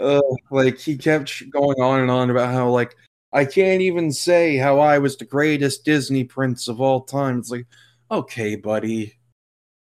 uh, 0.01 0.21
like 0.51 0.79
he 0.79 0.97
kept 0.97 1.43
going 1.51 1.81
on 1.81 2.01
and 2.01 2.11
on 2.11 2.31
about 2.31 2.53
how 2.53 2.71
like 2.71 2.97
I 3.33 3.45
can't 3.45 3.83
even 3.83 4.13
say 4.13 4.57
how 4.57 4.79
I 4.81 4.99
was 4.99 5.17
the 5.17 5.25
greatest 5.25 5.85
Disney 5.85 6.25
prince 6.25 6.69
of 6.69 6.81
all 6.81 7.03
time. 7.03 7.39
It's 7.39 7.51
like, 7.51 7.67
okay, 8.11 8.57
buddy. 8.57 9.19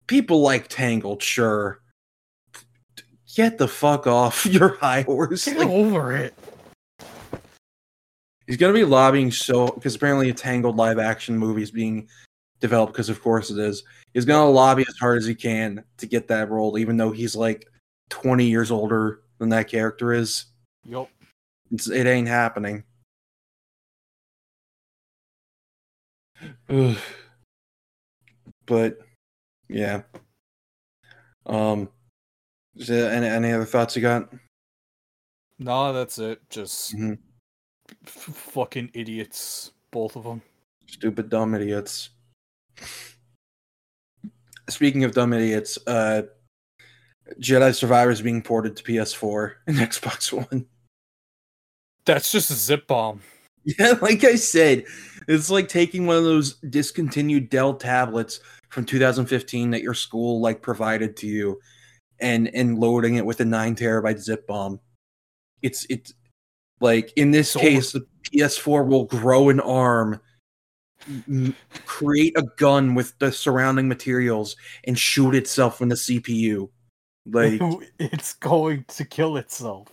People 0.08 0.42
like 0.42 0.68
Tangled, 0.68 1.24
sure. 1.24 1.80
Get 3.36 3.58
the 3.58 3.68
fuck 3.68 4.08
off 4.08 4.46
your 4.48 4.76
high 4.78 5.04
horse. 5.04 5.46
Get 5.46 5.58
Like, 5.60 5.70
over 5.70 6.16
it. 6.16 6.34
He's 8.50 8.58
gonna 8.58 8.74
be 8.74 8.84
lobbying 8.84 9.30
so 9.32 9.68
because 9.68 9.94
apparently 9.94 10.32
a 10.32 10.34
Tangled 10.34 10.76
live 10.76 10.98
action 10.98 11.38
movie 11.38 11.62
is 11.62 11.70
being 11.70 12.10
developed 12.60 12.94
because 12.94 13.08
of 13.08 13.22
course 13.22 13.52
it 13.52 13.60
is. 13.60 13.84
He's 14.16 14.26
gonna 14.26 14.50
lobby 14.50 14.84
as 14.88 14.98
hard 14.98 15.20
as 15.20 15.26
he 15.28 15.36
can 15.36 15.84
to 15.98 16.08
get 16.08 16.28
that 16.30 16.50
role, 16.50 16.80
even 16.80 16.98
though 16.98 17.12
he's 17.12 17.36
like 17.36 17.68
20 18.10 18.46
years 18.46 18.72
older 18.72 19.22
than 19.38 19.50
that 19.50 19.68
character 19.68 20.14
is. 20.14 20.46
Yup. 20.84 21.10
It's, 21.72 21.88
it 21.88 22.08
ain't 22.08 22.28
happening. 22.28 22.84
Ugh. 26.70 26.98
but 28.66 28.98
yeah. 29.70 30.02
Um. 31.46 31.90
Is 32.76 32.88
there 32.88 33.12
any, 33.12 33.28
any 33.28 33.52
other 33.52 33.66
thoughts 33.66 33.96
you 33.96 34.02
got? 34.02 34.34
Nah, 35.60 35.92
that's 35.92 36.18
it. 36.18 36.40
Just 36.50 36.96
Mhm. 36.96 37.20
Fucking 38.10 38.92
idiots, 38.94 39.72
both 39.92 40.16
of 40.16 40.24
them. 40.24 40.42
Stupid 40.88 41.30
dumb 41.30 41.54
idiots. 41.56 42.10
Speaking 44.70 45.04
of 45.04 45.14
dumb 45.14 45.34
idiots, 45.34 45.78
uh, 45.88 46.24
Jedi 47.40 47.76
Survivor 47.76 48.12
is 48.12 48.22
being 48.22 48.42
ported 48.42 48.76
to 48.76 48.84
PS4 48.84 49.54
and 49.68 49.78
Xbox 49.78 50.34
One. 50.34 50.66
That's 52.06 52.32
just 52.32 52.50
a 52.50 52.56
zip 52.56 52.88
bomb. 52.88 53.22
Yeah, 53.64 53.96
like 54.02 54.24
I 54.24 54.36
said, 54.36 54.86
it's 55.28 55.50
like 55.50 55.68
taking 55.68 56.08
one 56.08 56.18
of 56.18 56.24
those 56.24 56.56
discontinued 56.56 57.50
Dell 57.50 57.76
tablets 57.76 58.40
from 58.70 58.86
2015 58.86 59.72
that 59.72 59.82
your 59.82 59.94
school 59.94 60.42
like 60.42 60.62
provided 60.62 61.16
to 61.18 61.28
you, 61.28 61.60
and 62.20 62.50
and 62.56 62.80
loading 62.80 63.16
it 63.16 63.26
with 63.26 63.40
a 63.42 63.46
nine 63.46 63.76
terabyte 63.76 64.20
zip 64.20 64.48
bomb. 64.48 64.80
It's 65.62 65.86
it's 65.90 66.14
like 66.80 67.12
in 67.16 67.32
this 67.32 67.52
So- 67.52 67.60
case, 67.60 67.92
the 67.92 68.06
PS4 68.32 68.86
will 68.88 69.06
grow 69.06 69.50
an 69.50 69.60
arm, 69.60 70.20
m- 71.28 71.56
create 71.86 72.38
a 72.38 72.44
gun 72.58 72.96
with 72.96 73.18
the 73.20 73.32
surrounding 73.32 73.88
materials, 73.88 74.56
and 74.86 74.98
shoot 74.98 75.36
itself 75.36 75.82
in 75.82 75.90
the 75.90 75.96
CPU. 75.96 76.70
Like 77.26 77.62
it's 78.00 78.34
going 78.36 78.86
to 78.90 79.06
kill 79.06 79.38
itself. 79.38 79.88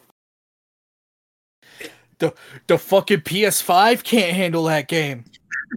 The 2.18 2.32
the 2.66 2.78
fucking 2.78 3.20
PS5 3.20 4.03
can't 4.03 4.34
handle 4.34 4.64
that 4.64 4.89
game. 4.89 5.24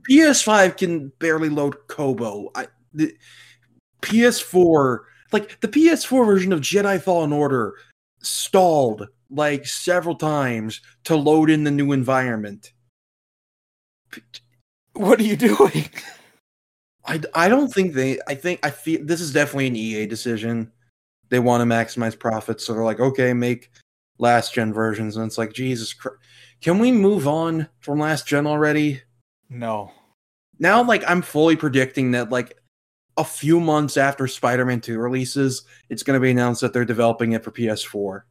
PS5 0.10 0.78
can 0.78 1.12
barely 1.20 1.49
load 1.49 1.76
Koboh. 1.88 2.49
I, 2.55 2.68
the 2.93 3.14
PS4, 4.01 4.99
like 5.34 5.60
the 5.60 5.68
PS4 5.68 6.26
version 6.26 6.53
of 6.53 6.62
Jedi 6.62 7.01
Fallen 7.01 7.34
Order, 7.34 7.74
stalled 8.22 9.07
like 9.30 9.65
several 9.65 10.15
times 10.15 10.82
to 11.05 11.15
load 11.15 11.49
in 11.49 11.63
the 11.63 11.72
new 11.72 11.91
environment. 11.91 12.74
What 14.93 15.20
are 15.20 15.24
you 15.24 15.36
doing? 15.36 15.89
I, 17.05 17.22
I 17.34 17.47
don't 17.49 17.74
think 17.74 17.93
they. 17.93 18.20
I 18.28 18.36
think 18.36 18.59
I 18.63 18.70
feel 18.70 19.05
this 19.05 19.22
is 19.22 19.32
definitely 19.34 19.67
an 19.67 19.76
EA 19.76 20.05
decision. 20.05 20.72
They 21.30 21.39
want 21.39 21.61
to 21.61 21.65
maximize 21.65 22.17
profits, 22.17 22.65
so 22.65 22.74
they're 22.74 22.84
like, 22.84 22.99
okay, 22.99 23.34
make 23.34 23.70
last 24.17 24.53
gen 24.53 24.74
versions, 24.74 25.15
and 25.15 25.26
it's 25.26 25.38
like, 25.38 25.53
Jesus 25.53 25.93
Christ, 25.93 26.17
can 26.61 26.80
we 26.80 26.91
move 26.91 27.28
on 27.28 27.67
from 27.80 27.99
last 27.99 28.28
gen 28.28 28.45
already? 28.47 29.01
No. 29.49 29.91
now 30.59 30.84
like 30.84 31.03
i'm 31.07 31.22
fully 31.24 31.55
predicting 31.55 32.11
that 32.11 32.30
like 32.30 32.59
a 33.20 33.24
few 33.24 33.59
months 33.59 33.97
after 33.97 34.28
spider-man 34.28 34.80
2 34.82 34.97
releases 34.97 35.63
it's 35.89 36.03
going 36.03 36.15
to 36.17 36.22
be 36.24 36.32
announced 36.32 36.61
that 36.61 36.72
they're 36.74 36.86
developing 36.86 37.34
it 37.34 37.43
for 37.43 37.51
ps4 37.51 38.22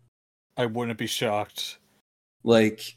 I 0.57 0.66
wouldn't 0.66 0.99
be 0.99 1.07
shocked. 1.07 1.78
like 2.43 2.97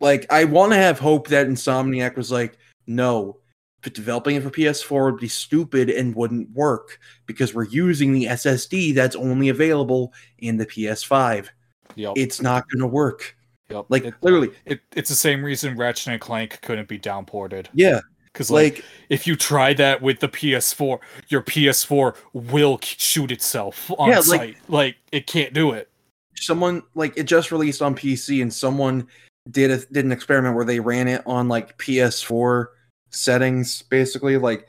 like 0.00 0.26
i 0.30 0.44
want 0.44 0.72
to 0.72 0.76
have 0.76 0.98
hope 0.98 1.28
that 1.28 1.46
insomniac 1.48 2.16
was 2.16 2.30
like 2.30 2.58
no 2.86 3.38
but 3.82 3.94
developing 3.94 4.36
it 4.36 4.42
for 4.42 4.50
ps4 4.50 5.12
would 5.12 5.20
be 5.20 5.28
stupid 5.28 5.88
and 5.90 6.14
wouldn't 6.14 6.50
work 6.50 6.98
because 7.26 7.54
we're 7.54 7.64
using 7.68 8.12
the 8.12 8.24
ssd 8.26 8.94
that's 8.94 9.16
only 9.16 9.48
available 9.48 10.12
in 10.38 10.56
the 10.56 10.66
ps5 10.66 11.48
Yep. 11.94 12.12
it's 12.16 12.42
not 12.42 12.68
going 12.68 12.80
to 12.80 12.86
work 12.86 13.34
yep. 13.70 13.86
like 13.88 14.04
it, 14.04 14.14
literally 14.20 14.50
it, 14.66 14.80
it's 14.94 15.08
the 15.08 15.14
same 15.14 15.42
reason 15.42 15.76
Ratchet 15.76 16.08
and 16.08 16.20
Clank 16.20 16.60
couldn't 16.60 16.88
be 16.88 16.98
downported. 16.98 17.68
yeah 17.72 18.00
Because 18.36 18.50
like, 18.50 18.74
like 18.74 18.84
if 19.08 19.26
you 19.26 19.34
try 19.34 19.72
that 19.72 20.02
with 20.02 20.20
the 20.20 20.28
PS4, 20.28 20.98
your 21.28 21.40
PS4 21.40 22.14
will 22.34 22.78
shoot 22.82 23.32
itself 23.32 23.90
on 23.98 24.10
Yeah, 24.10 24.16
like- 24.18 24.24
site. 24.26 24.56
Like 24.68 24.96
it 25.10 25.26
can't 25.26 25.54
do 25.54 25.72
it. 25.72 25.88
someone 26.34 26.82
like 26.94 27.16
it 27.16 27.22
just 27.24 27.50
released 27.50 27.80
on 27.80 27.94
PC 27.94 28.42
and 28.42 28.52
someone 28.52 29.06
did 29.50 29.70
a, 29.70 29.78
did 29.86 30.04
an 30.04 30.12
experiment 30.12 30.54
where 30.54 30.66
they 30.66 30.78
ran 30.80 31.08
it 31.08 31.22
on 31.24 31.48
like 31.48 31.78
PS4 31.78 32.66
settings 33.08 33.80
basically 33.82 34.36
like 34.36 34.68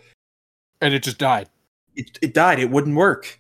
And 0.80 0.94
it 0.94 1.04
just 1.04 1.18
died. 1.18 1.50
it, 1.98 2.18
it 2.22 2.34
died 2.34 2.60
it 2.60 2.70
wouldn't 2.70 2.96
work 2.96 3.38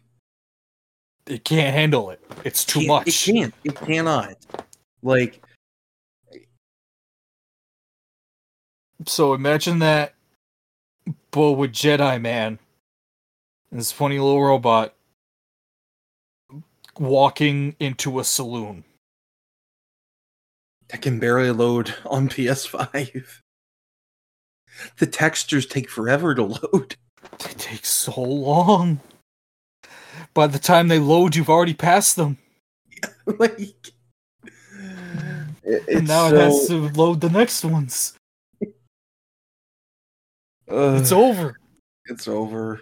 It 1.25 1.45
can't 1.45 1.73
handle 1.73 2.09
it. 2.09 2.19
It's 2.43 2.65
too 2.65 2.80
Can't- 2.80 2.88
much. 2.89 3.07
it 3.07 3.34
can't 3.34 3.53
it 3.63 3.75
cannot 3.75 4.36
like 5.03 5.41
So 9.05 9.34
imagine 9.36 9.80
that, 9.80 10.15
but 11.32 11.53
with 11.53 11.71
Jedi 11.73 12.21
Man, 12.21 12.59
this 13.71 13.91
funny 13.91 14.19
little 14.19 14.41
robot 14.43 14.93
walking 16.99 17.75
into 17.80 18.19
a 18.19 18.23
saloon. 18.23 18.84
that 20.89 21.01
can 21.01 21.19
barely 21.19 21.51
load 21.51 21.93
on 22.05 22.30
PS5 22.30 23.41
the 24.99 25.05
textures 25.07 25.65
take 25.65 25.89
forever 25.89 26.34
to 26.36 26.43
load 26.43 26.95
They 27.39 27.53
take 27.57 27.86
so 27.86 28.21
long. 28.21 28.99
By 30.34 30.47
the 30.47 30.59
time 30.59 30.88
they 30.88 30.99
load, 30.99 31.36
you've 31.36 31.49
already 31.49 31.73
passed 31.73 32.15
them, 32.15 32.38
like 33.25 33.89
it- 35.63 35.88
and 35.89 36.07
now 36.07 36.30
so, 36.30 36.36
it 36.36 36.39
has 36.39 36.67
to 36.67 36.78
load 36.89 37.21
the 37.21 37.30
next 37.30 37.65
ones. 37.65 38.13
Uh, 40.72 40.97
It's 40.99 41.11
over. 41.11 41.57
it's 42.07 42.28
over. 42.28 42.82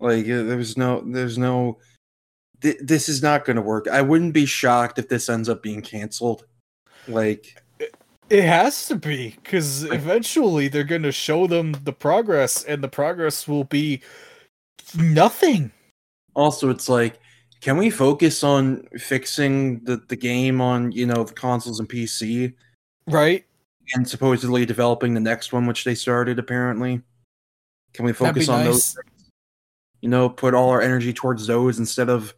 Like 0.00 0.24
uh, 0.24 0.42
there's 0.42 0.76
no, 0.76 1.00
there's 1.06 1.38
no. 1.38 1.78
Th- 2.60 2.78
this 2.80 3.08
is 3.08 3.22
not 3.22 3.44
going 3.44 3.56
to 3.56 3.62
work. 3.62 3.88
I 3.88 4.00
wouldn't 4.02 4.32
be 4.34 4.46
shocked 4.46 4.98
if 4.98 5.08
this 5.08 5.28
ends 5.28 5.48
up 5.48 5.62
being 5.62 5.82
canceled. 5.82 6.44
Like, 7.06 7.60
It 8.30 8.42
has 8.44 8.88
to 8.88 8.96
be 8.96 9.36
because 9.42 9.84
eventually 9.84 10.68
they're 10.68 10.84
going 10.84 11.02
to 11.02 11.12
show 11.12 11.46
them 11.46 11.76
the 11.84 11.92
progress, 11.92 12.64
and 12.64 12.82
the 12.82 12.88
progress 12.88 13.46
will 13.46 13.64
be 13.64 14.00
nothing. 14.96 15.70
also, 16.34 16.70
it's 16.70 16.88
like, 16.88 17.18
can 17.60 17.76
we 17.76 17.90
focus 17.90 18.42
on 18.42 18.86
fixing 18.98 19.80
the 19.84 20.02
the 20.08 20.16
game 20.16 20.60
on 20.60 20.90
you 20.92 21.06
know 21.06 21.24
the 21.24 21.34
consoles 21.34 21.80
and 21.80 21.88
PC, 21.88 22.54
Right? 23.06 23.44
And 23.94 24.08
supposedly 24.08 24.64
developing 24.64 25.14
the 25.14 25.20
next 25.20 25.52
one, 25.52 25.66
which 25.66 25.84
they 25.84 25.94
started 25.94 26.38
apparently. 26.38 27.02
Can 27.92 28.04
we 28.04 28.12
focus 28.12 28.48
on 28.48 28.64
those? 28.64 28.96
You 30.00 30.08
know, 30.08 30.28
put 30.28 30.54
all 30.54 30.70
our 30.70 30.82
energy 30.82 31.12
towards 31.12 31.46
those 31.46 31.78
instead 31.78 32.08
of 32.08 32.34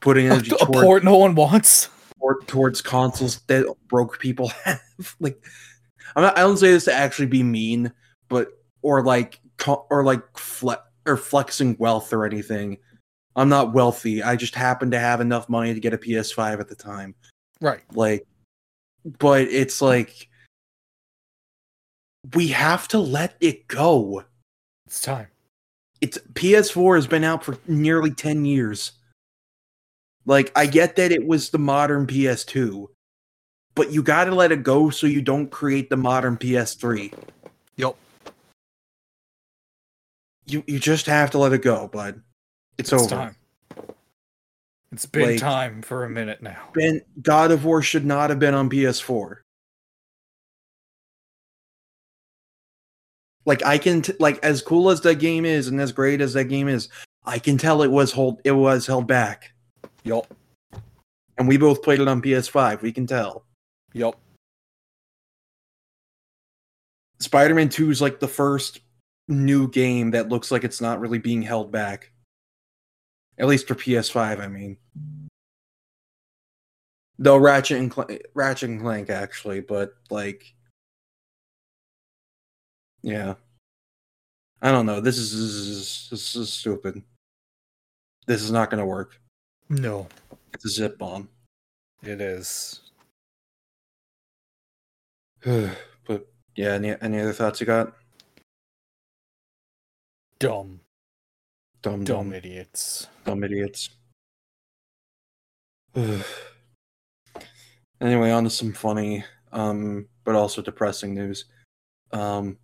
putting 0.00 0.28
A, 0.28 0.34
energy 0.34 0.52
a 0.54 0.58
towards 0.58 0.82
port 0.82 1.04
no 1.04 1.16
one 1.16 1.34
wants. 1.34 1.88
toward, 2.18 2.46
towards 2.46 2.82
consoles 2.82 3.40
that 3.46 3.66
broke 3.88 4.18
people 4.18 4.48
have. 4.64 4.80
like, 5.20 5.42
I'm 6.14 6.22
not, 6.22 6.38
I 6.38 6.42
don't 6.42 6.56
say 6.56 6.70
this 6.70 6.84
to 6.84 6.92
actually 6.92 7.26
be 7.26 7.42
mean, 7.42 7.92
but 8.28 8.48
or 8.82 9.02
like 9.02 9.40
or 9.66 10.04
like 10.04 10.22
fle- 10.38 10.72
or 11.06 11.16
flexing 11.16 11.76
wealth 11.78 12.12
or 12.12 12.24
anything. 12.26 12.78
I'm 13.36 13.48
not 13.48 13.72
wealthy. 13.72 14.22
I 14.22 14.36
just 14.36 14.54
happen 14.54 14.92
to 14.92 14.98
have 14.98 15.20
enough 15.20 15.48
money 15.48 15.74
to 15.74 15.80
get 15.80 15.94
a 15.94 15.98
PS5 15.98 16.60
at 16.60 16.68
the 16.68 16.76
time. 16.76 17.16
Right. 17.60 17.82
Like, 17.92 18.26
but 19.18 19.42
it's 19.42 19.82
like 19.82 20.28
we 22.32 22.48
have 22.48 22.88
to 22.88 22.98
let 22.98 23.36
it 23.40 23.68
go. 23.68 24.24
It's 24.86 25.00
time. 25.02 25.28
It's 26.00 26.18
PS4 26.34 26.96
has 26.96 27.06
been 27.06 27.24
out 27.24 27.44
for 27.44 27.58
nearly 27.66 28.10
10 28.10 28.44
years. 28.44 28.92
Like 30.26 30.50
I 30.56 30.66
get 30.66 30.96
that 30.96 31.12
it 31.12 31.26
was 31.26 31.50
the 31.50 31.58
modern 31.58 32.06
PS2, 32.06 32.86
but 33.74 33.92
you 33.92 34.02
got 34.02 34.24
to 34.24 34.34
let 34.34 34.52
it 34.52 34.62
go 34.62 34.88
so 34.90 35.06
you 35.06 35.20
don't 35.20 35.50
create 35.50 35.90
the 35.90 35.96
modern 35.96 36.36
PS3. 36.38 37.12
Yep. 37.76 37.96
You 40.46 40.64
you 40.66 40.78
just 40.78 41.06
have 41.06 41.30
to 41.32 41.38
let 41.38 41.52
it 41.52 41.62
go, 41.62 41.88
bud. 41.88 42.22
It's, 42.78 42.92
It's 42.92 43.02
over. 43.02 43.14
time. 43.14 43.36
It's 44.92 45.06
been 45.06 45.30
Like- 45.32 45.40
time 45.40 45.82
for 45.82 46.04
a 46.04 46.10
minute 46.10 46.42
now. 46.42 46.70
Ben 46.74 47.00
God 47.22 47.50
of 47.50 47.64
War 47.64 47.82
should 47.82 48.04
not 48.06 48.30
have 48.30 48.38
been 48.38 48.54
on 48.54 48.70
PS4. 48.70 49.43
Like 53.46 53.64
I 53.64 53.78
can 53.78 54.02
t- 54.02 54.14
like 54.18 54.38
as 54.42 54.62
cool 54.62 54.90
as 54.90 55.00
that 55.02 55.16
game 55.16 55.44
is 55.44 55.68
and 55.68 55.80
as 55.80 55.92
great 55.92 56.20
as 56.20 56.32
that 56.34 56.44
game 56.44 56.68
is, 56.68 56.88
I 57.26 57.38
can 57.38 57.58
tell 57.58 57.82
it 57.82 57.90
was 57.90 58.12
hold 58.12 58.40
it 58.44 58.52
was 58.52 58.86
held 58.86 59.06
back. 59.06 59.52
Yup. 60.04 60.32
And 61.36 61.48
we 61.48 61.56
both 61.56 61.82
played 61.82 62.00
it 62.00 62.08
on 62.08 62.22
PS5. 62.22 62.82
We 62.82 62.92
can 62.92 63.06
tell. 63.06 63.44
Yup. 63.92 64.18
Spider-Man 67.20 67.68
2 67.68 67.90
is 67.90 68.02
like 68.02 68.20
the 68.20 68.28
first 68.28 68.80
new 69.28 69.68
game 69.68 70.10
that 70.12 70.28
looks 70.28 70.50
like 70.50 70.64
it's 70.64 70.80
not 70.80 71.00
really 71.00 71.18
being 71.18 71.42
held 71.42 71.72
back. 71.72 72.12
At 73.38 73.46
least 73.46 73.66
for 73.66 73.74
PS5, 73.74 74.40
I 74.40 74.46
mean. 74.48 74.76
Though 77.18 77.36
Ratchet 77.36 77.78
and 77.78 77.92
Cl- 77.92 78.18
Ratchet 78.34 78.70
and 78.70 78.80
Clank 78.80 79.10
actually, 79.10 79.60
but 79.60 79.94
like 80.10 80.54
yeah. 83.04 83.34
I 84.62 84.70
don't 84.70 84.86
know. 84.86 85.00
This 85.00 85.18
is 85.18 85.30
this 85.32 85.40
is, 85.42 86.08
this 86.10 86.36
is 86.36 86.50
stupid. 86.52 87.02
This 88.26 88.42
is 88.42 88.50
not 88.50 88.70
going 88.70 88.80
to 88.80 88.86
work. 88.86 89.20
No, 89.68 90.08
It's 90.54 90.64
a 90.64 90.68
zip 90.70 90.96
bomb. 90.98 91.28
it 92.02 92.20
is. 92.20 92.80
but 95.44 96.26
yeah, 96.56 96.72
any 96.72 96.94
any 97.02 97.20
other 97.20 97.34
thoughts 97.34 97.60
you 97.60 97.66
got? 97.66 97.92
Dumb, 100.38 100.80
Dumb, 101.82 102.04
dumb 102.04 102.30
dumb, 102.30 102.32
idiots. 102.32 103.08
dumb 103.26 103.44
idiots. 103.44 103.90
anyway, 108.00 108.30
on 108.30 108.44
to 108.44 108.50
some 108.50 108.72
funny, 108.72 109.24
um, 109.52 110.06
but 110.24 110.34
also 110.34 110.62
depressing 110.62 111.14
news. 111.14 111.44
Um, 112.12 112.58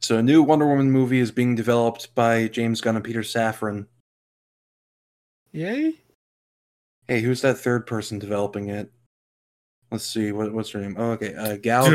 so 0.00 0.18
a 0.18 0.22
new 0.22 0.42
Wonder 0.42 0.66
Woman 0.66 0.90
movie 0.90 1.18
is 1.20 1.30
being 1.30 1.54
developed 1.54 2.14
by 2.14 2.48
James 2.48 2.80
Gunn 2.80 2.96
and 2.96 3.04
Peter 3.04 3.20
Safran. 3.20 3.86
Yay! 5.52 5.94
Hey, 7.06 7.20
who's 7.20 7.40
that 7.42 7.58
third 7.58 7.86
person 7.86 8.18
developing 8.18 8.68
it? 8.68 8.92
Let's 9.90 10.04
see, 10.04 10.32
what, 10.32 10.52
what's 10.52 10.70
her 10.70 10.80
name? 10.80 10.96
Oh, 10.98 11.12
okay, 11.12 11.34
uh, 11.34 11.56
Gal. 11.56 11.86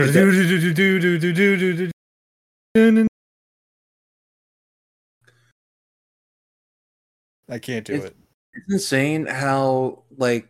I 7.49 7.59
can't 7.59 7.85
do 7.85 7.93
It's- 7.93 8.09
it. 8.09 8.17
It's 8.55 8.71
insane 8.71 9.25
how 9.25 10.03
like 10.17 10.47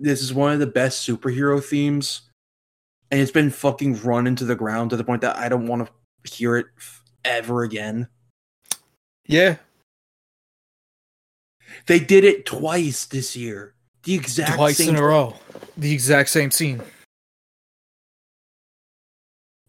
this 0.00 0.22
is 0.22 0.34
one 0.34 0.52
of 0.52 0.58
the 0.58 0.66
best 0.66 1.08
superhero 1.08 1.62
themes, 1.62 2.22
and 3.12 3.20
it's 3.20 3.30
been 3.30 3.50
fucking 3.50 4.02
run 4.02 4.26
into 4.26 4.44
the 4.44 4.56
ground 4.56 4.90
to 4.90 4.96
the 4.96 5.04
point 5.04 5.22
that 5.22 5.36
I 5.36 5.48
don't 5.48 5.68
want 5.68 5.86
to 5.86 5.92
hear 6.24 6.56
it 6.56 6.66
ever 7.24 7.62
again. 7.62 8.08
Yeah, 9.26 9.56
They 11.86 11.98
did 12.00 12.24
it 12.24 12.46
twice 12.46 13.04
this 13.04 13.36
year. 13.36 13.74
The 14.04 14.14
exact 14.14 14.54
twice 14.54 14.78
same. 14.78 14.90
in 14.90 14.96
a 14.96 15.02
row. 15.02 15.34
The 15.76 15.92
exact 15.92 16.30
same 16.30 16.50
scene. 16.50 16.80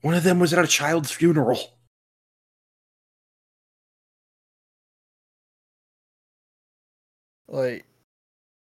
One 0.02 0.14
of 0.14 0.24
them 0.24 0.40
was 0.40 0.54
at 0.54 0.64
a 0.64 0.68
child's 0.68 1.12
funeral. 1.12 1.60
Like, 7.48 7.86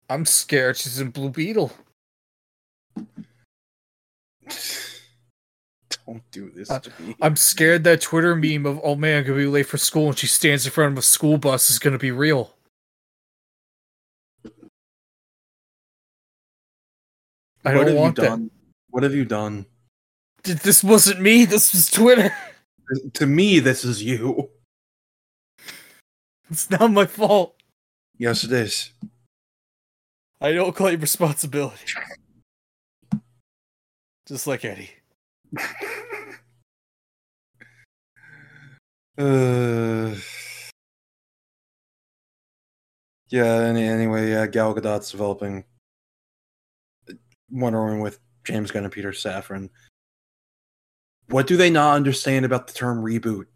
I'm 0.08 0.24
scared 0.24 0.76
she's 0.76 1.00
in 1.00 1.10
Blue 1.10 1.30
Beetle. 1.30 1.72
Don't 6.10 6.30
do 6.32 6.50
this 6.50 6.68
Uh, 6.68 6.80
to 6.80 7.02
me. 7.02 7.14
I'm 7.22 7.36
scared 7.36 7.84
that 7.84 8.00
Twitter 8.00 8.34
meme 8.34 8.66
of 8.66 8.80
"Oh 8.82 8.96
man, 8.96 9.18
I'm 9.18 9.24
gonna 9.24 9.36
be 9.38 9.46
late 9.46 9.66
for 9.66 9.78
school" 9.78 10.08
and 10.08 10.18
she 10.18 10.26
stands 10.26 10.66
in 10.66 10.72
front 10.72 10.90
of 10.92 10.98
a 10.98 11.02
school 11.02 11.38
bus 11.38 11.70
is 11.70 11.78
gonna 11.78 11.98
be 11.98 12.10
real. 12.10 12.56
I 17.64 17.74
What 17.74 17.74
don't 17.74 17.86
have 17.88 17.96
want 17.96 18.18
you 18.18 18.22
that. 18.24 18.28
done? 18.30 18.50
What 18.88 19.02
have 19.04 19.14
you 19.14 19.24
done? 19.24 19.66
Th- 20.42 20.58
This 20.58 20.82
wasn't 20.82 21.20
me. 21.20 21.44
This 21.44 21.72
was 21.72 21.88
Twitter. 21.90 22.34
To 23.14 23.24
me, 23.24 23.60
this 23.60 23.84
is 23.84 24.02
you. 24.02 24.50
It's 26.50 26.68
not 26.70 26.90
my 26.90 27.06
fault. 27.06 27.54
Yes, 28.18 28.42
it 28.42 28.50
is. 28.50 28.92
I 30.40 30.50
don't 30.50 30.74
claim 30.74 31.00
responsibility. 31.00 31.84
Just 34.26 34.48
like 34.48 34.64
Eddie. 34.64 34.90
Uh, 39.20 40.14
yeah. 43.28 43.44
Any, 43.44 43.84
anyway, 43.84 44.30
yeah. 44.30 44.46
Gal 44.46 44.74
Gadot's 44.74 45.10
developing 45.10 45.64
Wonder 47.50 47.84
Woman 47.84 48.00
with 48.00 48.18
James 48.44 48.70
Gunn 48.70 48.84
and 48.84 48.92
Peter 48.92 49.12
Safran. 49.12 49.68
What 51.28 51.46
do 51.46 51.56
they 51.56 51.70
not 51.70 51.96
understand 51.96 52.44
about 52.46 52.66
the 52.66 52.72
term 52.72 53.04
reboot? 53.04 53.46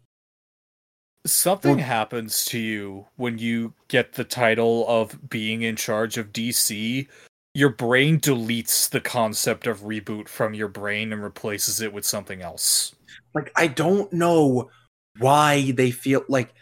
Something 1.25 1.79
happens 1.79 2.45
to 2.45 2.59
you 2.59 3.07
when 3.15 3.39
you 3.39 3.73
get 3.87 4.13
the 4.13 4.23
title 4.23 4.87
of 4.87 5.29
being 5.29 5.63
in 5.63 5.75
charge 5.75 6.17
of 6.17 6.31
DC. 6.31 7.07
Your 7.55 7.69
brain 7.69 8.19
deletes 8.19 8.87
the 8.87 9.01
concept 9.01 9.65
of 9.65 9.81
reboot 9.81 10.27
from 10.27 10.53
your 10.53 10.67
brain 10.67 11.11
and 11.11 11.23
replaces 11.23 11.81
it 11.81 11.91
with 11.91 12.05
something 12.05 12.43
else. 12.43 12.93
Like, 13.33 13.51
I 13.55 13.65
don't 13.65 14.13
know 14.13 14.69
why 15.19 15.71
they 15.71 15.91
feel 15.91 16.23
like. 16.27 16.53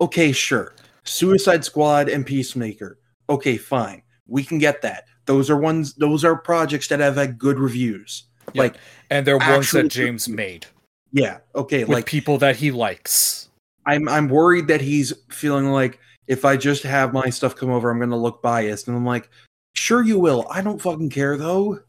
Okay, 0.00 0.32
sure. 0.32 0.74
Suicide 1.04 1.64
Squad 1.64 2.08
and 2.08 2.26
Peacemaker. 2.26 2.98
Okay, 3.28 3.56
fine. 3.56 4.02
We 4.26 4.42
can 4.42 4.58
get 4.58 4.82
that. 4.82 5.04
Those 5.26 5.50
are 5.50 5.56
ones. 5.56 5.94
Those 5.94 6.24
are 6.24 6.36
projects 6.36 6.88
that 6.88 7.00
have 7.00 7.16
had 7.16 7.38
good 7.38 7.58
reviews. 7.58 8.24
Yeah. 8.52 8.62
Like, 8.62 8.76
And 9.10 9.26
they're 9.26 9.38
ones 9.38 9.70
that 9.70 9.88
James 9.88 10.26
reboot. 10.26 10.34
made 10.34 10.66
yeah. 11.12 11.38
Okay. 11.54 11.84
like 11.84 12.06
people 12.06 12.38
that 12.38 12.56
he 12.56 12.70
likes. 12.70 13.48
I'm 13.86 14.08
I'm 14.08 14.28
worried 14.28 14.66
that 14.68 14.80
he's 14.80 15.12
feeling 15.28 15.66
like 15.66 15.98
if 16.26 16.44
I 16.44 16.56
just 16.56 16.82
have 16.82 17.12
my 17.12 17.28
stuff 17.30 17.54
come 17.54 17.70
over, 17.70 17.90
I'm 17.90 17.98
gonna 18.00 18.16
look 18.16 18.42
biased. 18.42 18.88
And 18.88 18.96
I'm 18.96 19.04
like, 19.06 19.28
sure 19.74 20.02
you 20.02 20.18
will. 20.18 20.46
I 20.50 20.62
don't 20.62 20.80
fucking 20.80 21.10
care 21.10 21.36
though. 21.36 21.80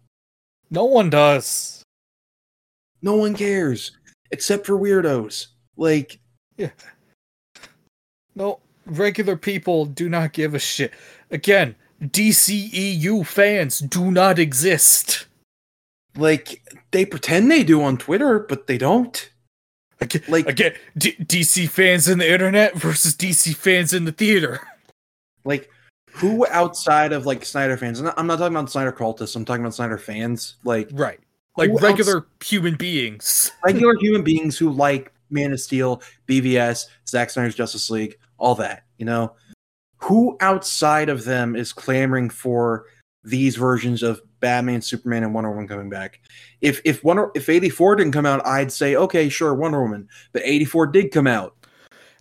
No 0.70 0.86
one 0.86 1.10
does. 1.10 1.84
No 3.02 3.16
one 3.16 3.36
cares. 3.36 3.92
Except 4.32 4.66
for 4.66 4.78
weirdos. 4.78 5.48
Like 5.78 6.20
yeah. 6.58 6.70
No, 8.36 8.60
regular 8.86 9.38
people 9.38 9.86
do 9.86 10.10
not 10.10 10.34
give 10.34 10.54
a 10.56 10.60
shit. 10.60 10.94
Again, 11.32 11.76
DCEU 12.02 13.26
fans 13.26 13.80
do 13.80 14.12
not 14.12 14.40
exist. 14.40 15.28
like 16.16 16.62
they 16.92 17.06
pretend 17.06 17.50
they 17.50 17.64
do 17.64 17.82
on 17.82 17.98
Twitter, 17.98 18.40
but 18.40 18.68
they 18.68 18.78
don't. 18.78 19.32
Again, 20.02 20.22
Like- 20.28 20.48
again 20.48 20.74
D- 20.98 21.16
DC 21.20 21.70
fans 21.70 22.08
in 22.08 22.18
the 22.20 22.30
internet 22.32 22.76
versus 22.76 23.16
DC 23.16 23.56
fans 23.56 23.94
in 23.94 24.06
the 24.06 24.12
theater. 24.12 24.60
Like 25.46 25.70
who 26.12 26.46
outside 26.48 27.14
of 27.14 27.26
like 27.26 27.46
Snyder 27.46 27.78
fans? 27.78 28.00
I'm 28.00 28.06
not, 28.06 28.20
I'm 28.20 28.28
not 28.28 28.38
talking 28.38 28.56
about 28.56 28.70
Snyder 28.70 28.92
cultists. 28.92 29.36
I'm 29.36 29.46
talking 29.46 29.64
about 29.64 29.74
Snyder 29.76 29.98
fans. 29.98 30.56
Like 30.64 30.90
Right. 30.92 31.20
Like 31.56 31.70
else- 31.70 31.82
regular 31.82 32.26
human 32.44 32.76
beings. 32.76 33.52
regular 33.64 33.96
human 33.96 34.24
beings 34.24 34.58
who 34.58 34.72
like 34.72 35.12
Man 35.34 35.52
of 35.52 35.60
Steel, 35.60 36.02
BVS, 36.28 36.86
Zack 37.08 37.30
Snyder's 37.30 37.56
Justice 37.56 37.90
League, 37.90 38.18
all 38.38 38.56
that, 38.56 38.84
you 38.98 39.06
know? 39.06 39.34
Who 39.98 40.38
outside 40.42 41.10
of 41.10 41.24
them 41.26 41.56
is 41.56 41.74
clamoring 41.74 42.30
for 42.30 42.86
these 43.24 43.56
versions 43.56 44.04
of 44.04 44.22
Batman, 44.42 44.82
Superman, 44.82 45.24
and 45.24 45.34
Wonder 45.34 45.50
Woman 45.50 45.68
coming 45.68 45.90
back? 45.90 46.20
If 46.62 46.82
if 46.84 47.04
Wonder 47.04 47.32
if 47.36 47.48
84 47.48 47.96
didn't 47.96 48.12
come 48.12 48.26
out, 48.26 48.46
I'd 48.46 48.72
say, 48.72 48.96
okay, 48.96 49.30
sure, 49.30 49.54
Wonder 49.54 49.82
Woman. 49.82 50.10
But 50.34 50.42
84 50.46 50.88
did 50.88 51.12
come 51.12 51.28
out. 51.28 51.56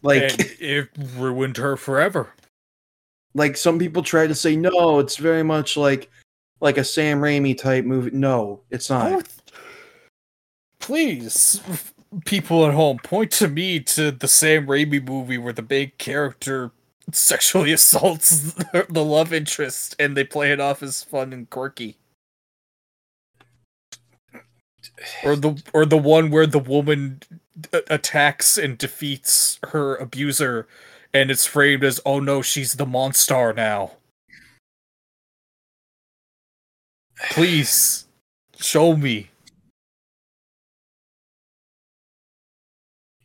Like 0.02 0.22
and 0.22 0.40
it 0.60 0.88
ruined 1.16 1.56
her 1.56 1.76
forever. 1.76 2.32
like 3.34 3.56
some 3.56 3.78
people 3.78 4.02
try 4.02 4.26
to 4.26 4.34
say, 4.34 4.54
no, 4.54 5.00
it's 5.00 5.16
very 5.16 5.42
much 5.42 5.76
like 5.76 6.08
like 6.60 6.78
a 6.78 6.84
Sam 6.84 7.20
Raimi 7.20 7.58
type 7.58 7.84
movie. 7.84 8.12
No, 8.12 8.60
it's 8.70 8.88
not. 8.88 9.12
Oh, 9.12 9.22
Please, 10.78 11.60
people 12.24 12.66
at 12.66 12.74
home, 12.74 12.98
point 12.98 13.30
to 13.32 13.48
me 13.48 13.80
to 13.80 14.10
the 14.10 14.28
Sam 14.28 14.66
Raimi 14.66 15.06
movie 15.06 15.38
where 15.38 15.52
the 15.52 15.66
main 15.68 15.92
character 15.98 16.72
sexually 17.10 17.72
assaults 17.74 18.54
the 18.88 19.04
love 19.04 19.32
interest 19.32 19.96
and 19.98 20.16
they 20.16 20.24
play 20.24 20.52
it 20.52 20.60
off 20.60 20.82
as 20.82 21.02
fun 21.02 21.32
and 21.32 21.48
quirky. 21.50 21.96
Or 25.24 25.36
the 25.36 25.62
or 25.72 25.86
the 25.86 25.98
one 25.98 26.30
where 26.30 26.46
the 26.46 26.58
woman 26.58 27.20
attacks 27.88 28.58
and 28.58 28.78
defeats 28.78 29.58
her 29.68 29.96
abuser 29.96 30.66
and 31.12 31.30
it's 31.30 31.46
framed 31.46 31.84
as 31.84 32.00
oh 32.06 32.20
no 32.20 32.42
she's 32.42 32.74
the 32.74 32.86
monster 32.86 33.52
now. 33.52 33.92
Please 37.30 38.06
show 38.58 38.96
me. 38.96 39.32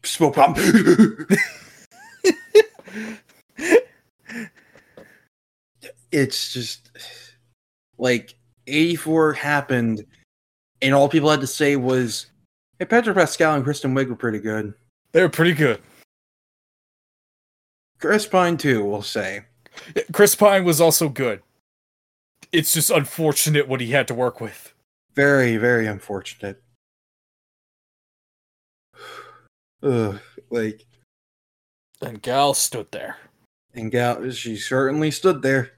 Smoke 0.10 0.36
bomb. 0.36 0.56
it's 6.12 6.54
just 6.54 6.92
like 7.98 8.36
84 8.68 9.34
happened, 9.34 10.06
and 10.82 10.94
all 10.94 11.10
people 11.10 11.30
had 11.30 11.42
to 11.42 11.48
say 11.48 11.76
was, 11.76 12.28
"Hey, 12.80 12.86
Pedro 12.86 13.14
Pascal 13.14 13.56
and 13.56 13.64
Kristen 13.64 13.94
Wiig 13.94 14.10
were 14.10 14.16
pretty 14.16 14.40
good." 14.40 14.74
They 15.12 15.22
were 15.22 15.30
pretty 15.30 15.54
good. 15.54 15.82
Chris 18.00 18.28
Pine 18.28 18.58
too, 18.58 18.84
we'll 18.84 19.02
say. 19.02 19.46
Chris 20.12 20.36
Pine 20.36 20.64
was 20.64 20.80
also 20.80 21.10
good. 21.10 21.42
It's 22.52 22.74
just 22.74 22.90
unfortunate 22.90 23.68
what 23.68 23.82
he 23.82 23.92
had 23.92 24.08
to 24.08 24.14
work 24.14 24.40
with. 24.40 24.74
Very, 25.16 25.58
very 25.58 25.88
unfortunate. 25.88 26.62
Ugh, 29.84 30.20
like, 30.50 30.86
And 32.02 32.22
Gal 32.22 32.54
stood 32.54 32.92
there. 32.92 33.18
and 33.74 33.92
Gal, 33.92 34.30
she 34.32 34.56
certainly 34.58 35.12
stood 35.12 35.42
there. 35.42 35.72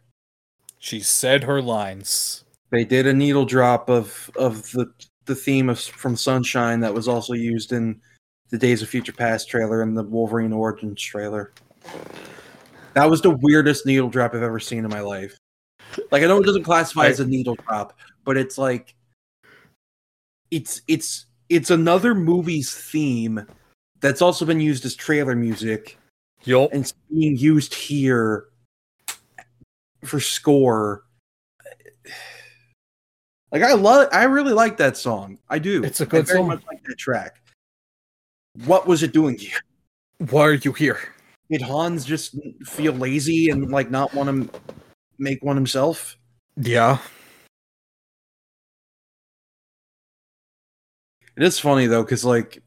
She 0.80 1.02
said 1.02 1.44
her 1.44 1.62
lines. 1.62 2.46
They 2.72 2.86
did 2.86 3.08
a 3.08 3.14
needle 3.14 3.46
drop 3.46 3.90
of 3.90 4.30
of 4.38 4.72
the 4.72 4.92
the 5.26 5.36
theme 5.36 5.70
of 5.70 5.80
from 5.80 6.16
Sunshine 6.16 6.80
that 6.80 6.94
was 6.94 7.08
also 7.08 7.34
used 7.34 7.74
in 7.74 8.00
the 8.50 8.58
Days 8.58 8.82
of 8.82 8.90
Future 8.90 9.12
Past 9.12 9.50
trailer 9.50 9.82
and 9.82 9.98
the 9.98 10.04
Wolverine 10.04 10.54
Origins 10.54 11.02
trailer. 11.02 11.52
That 12.94 13.10
was 13.10 13.22
the 13.22 13.32
weirdest 13.42 13.86
needle 13.86 14.10
drop 14.10 14.34
I've 14.34 14.42
ever 14.44 14.60
seen 14.60 14.86
in 14.86 14.90
my 14.90 15.02
life. 15.02 15.38
Like 16.12 16.24
I 16.24 16.28
know 16.28 16.38
it 16.40 16.46
doesn't 16.46 16.64
classify 16.64 17.08
as 17.08 17.20
a 17.20 17.28
needle 17.28 17.56
drop, 17.56 17.98
but 18.24 18.38
it's 18.38 18.58
like 18.58 18.96
it's 20.52 20.82
it's 20.88 21.26
it's 21.50 21.72
another 21.72 22.16
movie's 22.16 22.74
theme 22.74 23.46
that's 24.02 24.22
also 24.22 24.46
been 24.46 24.62
used 24.62 24.86
as 24.86 24.96
trailer 24.96 25.36
music 25.36 25.98
Yup. 26.44 26.72
and 26.72 26.82
it's 26.82 26.94
being 27.12 27.38
used 27.38 27.74
here 27.74 28.46
for 30.04 30.20
score. 30.20 31.04
Like 33.52 33.64
I 33.64 33.74
love, 33.74 34.08
I 34.12 34.24
really 34.26 34.54
like 34.54 34.78
that 34.78 34.96
song. 34.96 35.40
I 35.50 35.60
do. 35.60 35.84
It's 35.84 36.02
a 36.02 36.06
good 36.06 36.28
very 36.28 36.40
song. 36.40 36.48
much 36.48 36.64
like 36.68 36.84
that 36.86 36.98
track. 36.98 37.42
What 38.66 38.88
was 38.88 39.04
it 39.04 39.12
doing 39.12 39.38
here? 39.38 39.60
Why 40.30 40.42
are 40.44 40.54
you 40.54 40.72
here? 40.74 41.00
Did 41.50 41.62
Hans 41.62 42.06
just 42.06 42.36
feel 42.64 42.94
lazy 42.94 43.50
and 43.50 43.72
like 43.72 43.90
not 43.90 44.14
want 44.14 44.52
to 44.52 44.60
make 45.18 45.44
one 45.44 45.56
himself? 45.56 46.16
Yeah. 46.58 47.00
It 51.36 51.44
is 51.44 51.58
funny 51.58 51.88
though, 51.88 52.04
because 52.04 52.24
like 52.24 52.62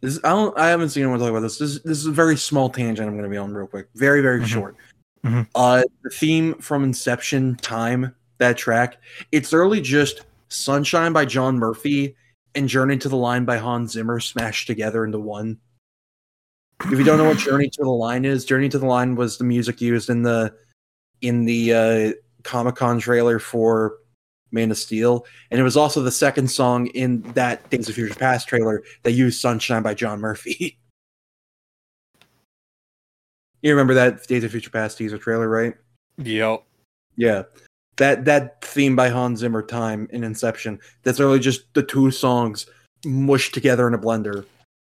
this, 0.00 0.18
I 0.24 0.30
don't, 0.30 0.56
I 0.58 0.68
haven't 0.68 0.90
seen 0.90 1.02
anyone 1.02 1.18
talk 1.20 1.30
about 1.30 1.40
this. 1.40 1.58
This, 1.58 1.80
this 1.80 1.98
is 1.98 2.06
a 2.06 2.12
very 2.12 2.36
small 2.36 2.68
tangent. 2.70 3.08
I'm 3.08 3.14
going 3.14 3.24
to 3.24 3.30
be 3.30 3.36
on 3.36 3.54
real 3.54 3.66
quick, 3.66 3.88
very, 3.94 4.20
very 4.20 4.40
Mhm. 4.40 4.46
short. 4.46 4.76
Mhm. 5.24 5.46
Uh, 5.54 5.82
the 6.02 6.10
theme 6.10 6.54
from 6.54 6.82
Inception, 6.84 7.56
Time, 7.56 8.14
that 8.38 8.56
track. 8.56 8.98
It's 9.30 9.52
literally 9.52 9.80
just 9.80 10.22
"Sunshine" 10.48 11.12
by 11.12 11.24
John 11.24 11.58
Murphy 11.58 12.16
and 12.54 12.68
"Journey 12.68 12.96
to 12.98 13.08
the 13.08 13.16
Line" 13.16 13.44
by 13.44 13.56
Hans 13.56 13.92
Zimmer 13.92 14.18
smashed 14.20 14.66
together 14.66 15.04
into 15.04 15.20
one. 15.20 15.58
If 16.84 16.98
you 16.98 17.04
don't 17.04 17.18
know 17.18 17.24
what 17.28 17.38
"Journey 17.38 17.70
to 17.70 17.82
the 17.82 17.88
Line" 17.90 18.24
is, 18.24 18.44
"Journey 18.44 18.68
to 18.70 18.78
the 18.78 18.86
Line" 18.86 19.14
was 19.14 19.38
the 19.38 19.44
music 19.44 19.80
used 19.80 20.10
in 20.10 20.22
the 20.22 20.52
in 21.20 21.44
the 21.44 21.72
uh, 21.72 22.12
Comic 22.42 22.74
Con 22.74 22.98
trailer 22.98 23.38
for 23.38 23.98
Man 24.52 24.70
of 24.70 24.78
Steel, 24.78 25.26
and 25.50 25.60
it 25.60 25.62
was 25.62 25.76
also 25.76 26.02
the 26.02 26.10
second 26.10 26.48
song 26.48 26.86
in 26.88 27.22
that 27.34 27.68
Days 27.70 27.88
of 27.88 27.94
Future 27.94 28.14
Past 28.14 28.48
trailer 28.48 28.82
that 29.02 29.12
used 29.12 29.40
"Sunshine" 29.40 29.82
by 29.82 29.94
John 29.94 30.20
Murphy. 30.20 30.78
you 33.62 33.70
remember 33.70 33.94
that 33.94 34.26
Days 34.26 34.44
of 34.44 34.50
Future 34.50 34.70
Past 34.70 34.98
teaser 34.98 35.18
trailer, 35.18 35.48
right? 35.48 35.74
Yup. 36.18 36.66
Yeah, 37.16 37.44
that 37.96 38.24
that 38.26 38.64
theme 38.64 38.96
by 38.96 39.08
Hans 39.08 39.40
Zimmer, 39.40 39.62
"Time" 39.62 40.08
in 40.12 40.24
Inception. 40.24 40.78
That's 41.02 41.20
really 41.20 41.40
just 41.40 41.72
the 41.74 41.82
two 41.82 42.10
songs 42.10 42.66
mushed 43.04 43.54
together 43.54 43.88
in 43.88 43.94
a 43.94 43.98
blender. 43.98 44.44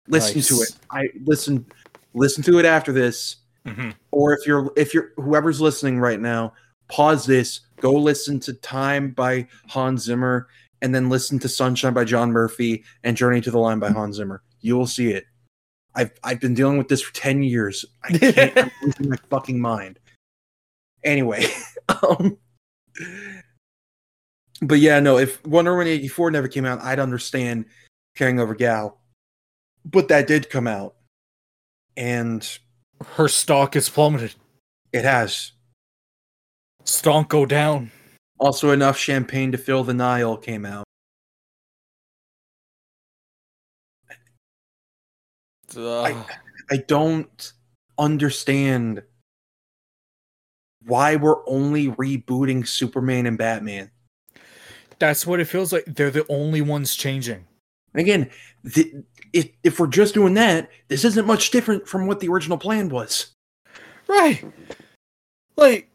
Listen 0.08 0.42
to 0.42 0.62
it. 0.62 0.76
I 0.92 1.08
listen. 1.24 1.66
Listen 2.14 2.44
to 2.44 2.60
it 2.60 2.66
after 2.66 2.94
this 2.94 3.38
hmm 3.66 3.90
or 4.12 4.34
if 4.34 4.46
you're 4.46 4.72
if 4.78 4.94
you're 4.94 5.12
whoever's 5.18 5.60
listening 5.60 6.00
right 6.00 6.20
now 6.20 6.54
pause 6.88 7.26
this 7.26 7.62
go 7.82 7.94
listen 7.94 8.40
to 8.40 8.54
time 8.54 9.12
by 9.12 9.48
hans 9.68 10.04
zimmer 10.04 10.48
and 10.82 10.94
then 10.94 11.10
listen 11.10 11.40
to 11.40 11.50
sunshine 11.50 11.94
by 11.94 12.04
john 12.04 12.32
murphy 12.32 12.84
and 13.04 13.18
journey 13.18 13.42
to 13.42 13.52
the 13.52 13.58
line 13.60 13.80
by 13.80 13.90
hans 13.90 14.18
zimmer. 14.18 14.42
You 14.62 14.76
will 14.78 14.88
see 14.88 15.12
it. 15.12 15.26
I've 15.96 16.12
i've 16.24 16.40
been 16.40 16.54
dealing 16.54 16.78
with 16.78 16.88
this 16.90 17.02
for 17.02 17.14
10 17.14 17.44
years. 17.44 17.86
I 18.04 18.18
can't 18.18 18.58
i'm 18.58 18.72
losing 18.84 19.10
my 19.10 19.18
fucking 19.30 19.60
mind. 19.60 20.00
Anyway 21.04 21.46
um 22.04 22.38
but 24.62 24.80
yeah 24.80 25.00
no 25.00 25.18
if 25.18 25.46
wonder 25.46 25.72
woman 25.72 25.88
84 25.88 26.32
never 26.32 26.48
came 26.48 26.66
out 26.66 26.82
i'd 26.82 26.98
understand 27.00 27.66
carrying 28.16 28.40
over 28.40 28.56
gal 28.56 29.02
but 29.84 30.08
that 30.08 30.28
did 30.28 30.50
come 30.50 30.66
out 30.66 30.96
and 31.98 32.58
Her 33.16 33.28
stock 33.28 33.76
is 33.76 33.90
plummeted. 33.90 34.34
it 34.94 35.04
has 35.04 35.52
Stonk 36.86 37.28
go 37.30 37.46
down. 37.46 37.92
Also, 38.40 38.72
enough 38.72 38.98
champagne 38.98 39.52
to 39.52 39.58
fill 39.58 39.84
the 39.84 39.94
Nile 39.94 40.38
came 40.38 40.66
out. 40.66 40.86
Ugh. 45.78 46.26
I 46.72 46.78
don't 46.78 47.54
understand 47.98 49.04
why 50.86 51.16
we're 51.16 51.48
only 51.48 51.90
rebooting 51.90 52.68
Superman 52.68 53.26
and 53.26 53.38
Batman. 53.38 53.92
That's 55.00 55.26
what 55.28 55.40
it 55.40 55.46
feels 55.46 55.74
like. 55.74 55.86
They're 55.86 56.12
the 56.12 56.26
only 56.30 56.62
ones 56.62 56.96
changing. 56.96 57.46
Again, 57.94 58.30
the, 58.64 59.04
if 59.34 59.50
if 59.64 59.80
we're 59.80 59.88
just 59.88 60.14
doing 60.14 60.34
that, 60.36 60.70
this 60.88 61.04
isn't 61.04 61.28
much 61.28 61.52
different 61.52 61.88
from 61.88 62.08
what 62.08 62.20
the 62.20 62.28
original 62.30 62.58
plan 62.58 62.90
was. 62.90 63.32
Right. 64.08 64.44
Like, 65.58 65.90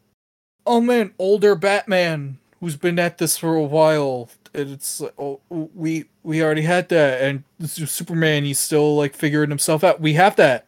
oh 0.65 0.81
man, 0.81 1.13
older 1.19 1.55
Batman 1.55 2.37
who's 2.59 2.75
been 2.75 2.99
at 2.99 3.17
this 3.17 3.37
for 3.37 3.55
a 3.55 3.63
while. 3.63 4.29
And 4.53 4.69
it's 4.71 4.99
like, 4.99 5.13
oh, 5.17 5.39
we 5.49 6.05
we 6.23 6.43
already 6.43 6.61
had 6.63 6.89
that, 6.89 7.21
and 7.21 7.43
Superman. 7.69 8.43
He's 8.43 8.59
still 8.59 8.95
like 8.97 9.15
figuring 9.15 9.49
himself 9.49 9.83
out. 9.83 10.01
We 10.01 10.13
have 10.13 10.35
that. 10.35 10.67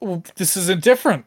Well, 0.00 0.24
this 0.36 0.56
isn't 0.56 0.82
different. 0.82 1.24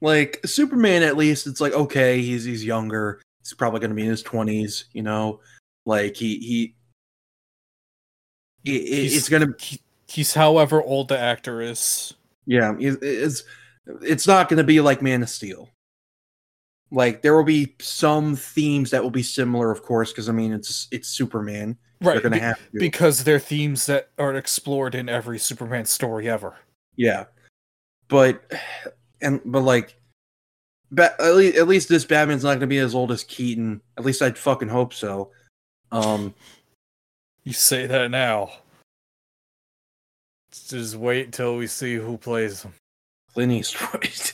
Like 0.00 0.40
Superman, 0.44 1.02
at 1.04 1.16
least 1.16 1.46
it's 1.46 1.60
like 1.60 1.74
okay, 1.74 2.20
he's 2.20 2.44
he's 2.44 2.64
younger. 2.64 3.20
He's 3.42 3.54
probably 3.54 3.78
going 3.80 3.90
to 3.90 3.96
be 3.96 4.02
in 4.02 4.08
his 4.10 4.22
twenties. 4.22 4.86
You 4.92 5.02
know, 5.02 5.40
like 5.86 6.16
he 6.16 6.38
he. 6.38 6.74
it- 8.64 8.82
He's- 8.82 9.14
it's 9.16 9.28
gonna 9.28 9.54
He, 9.60 9.80
he's 10.08 10.34
however 10.34 10.82
old 10.82 11.08
the 11.08 11.18
actor 11.18 11.60
is. 11.62 12.14
Yeah, 12.46 12.74
it- 12.80 12.98
it's 13.02 13.44
it's 14.02 14.26
not 14.26 14.48
going 14.48 14.58
to 14.58 14.64
be 14.64 14.80
like 14.80 15.02
Man 15.02 15.22
of 15.22 15.28
Steel. 15.28 15.68
Like 16.92 17.22
there 17.22 17.36
will 17.36 17.44
be 17.44 17.76
some 17.80 18.34
themes 18.36 18.90
that 18.90 19.02
will 19.02 19.10
be 19.10 19.22
similar, 19.22 19.70
of 19.70 19.82
course, 19.82 20.10
because 20.12 20.28
I 20.28 20.32
mean 20.32 20.52
it's 20.52 20.88
it's 20.90 21.08
Superman. 21.08 21.76
They're 22.00 22.14
Right. 22.14 22.22
to 22.22 22.30
be- 22.30 22.38
have 22.38 22.56
to. 22.56 22.78
because 22.78 23.22
they're 23.24 23.38
themes 23.38 23.86
that 23.86 24.10
are 24.18 24.34
explored 24.34 24.94
in 24.94 25.08
every 25.08 25.38
Superman 25.38 25.84
story 25.84 26.28
ever. 26.28 26.56
yeah, 26.96 27.26
but 28.08 28.42
and 29.20 29.40
but 29.44 29.60
like, 29.60 29.94
ba- 30.90 31.14
at 31.20 31.34
least 31.36 31.56
at 31.58 31.68
least 31.68 31.88
this 31.88 32.04
Batman's 32.04 32.42
not 32.42 32.50
going 32.52 32.60
to 32.60 32.66
be 32.66 32.78
as 32.78 32.94
old 32.94 33.12
as 33.12 33.22
Keaton. 33.24 33.80
At 33.98 34.04
least 34.04 34.22
I'd 34.22 34.38
fucking 34.38 34.68
hope 34.68 34.92
so. 34.94 35.30
Um, 35.92 36.34
You 37.44 37.52
say 37.52 37.86
that 37.86 38.10
now. 38.10 38.50
Just 40.68 40.96
wait 40.96 41.32
till 41.32 41.56
we 41.56 41.66
see 41.66 41.94
who 41.94 42.16
plays 42.18 42.62
him. 42.62 42.72
Clint 43.34 43.52
Eastwood. 43.52 44.10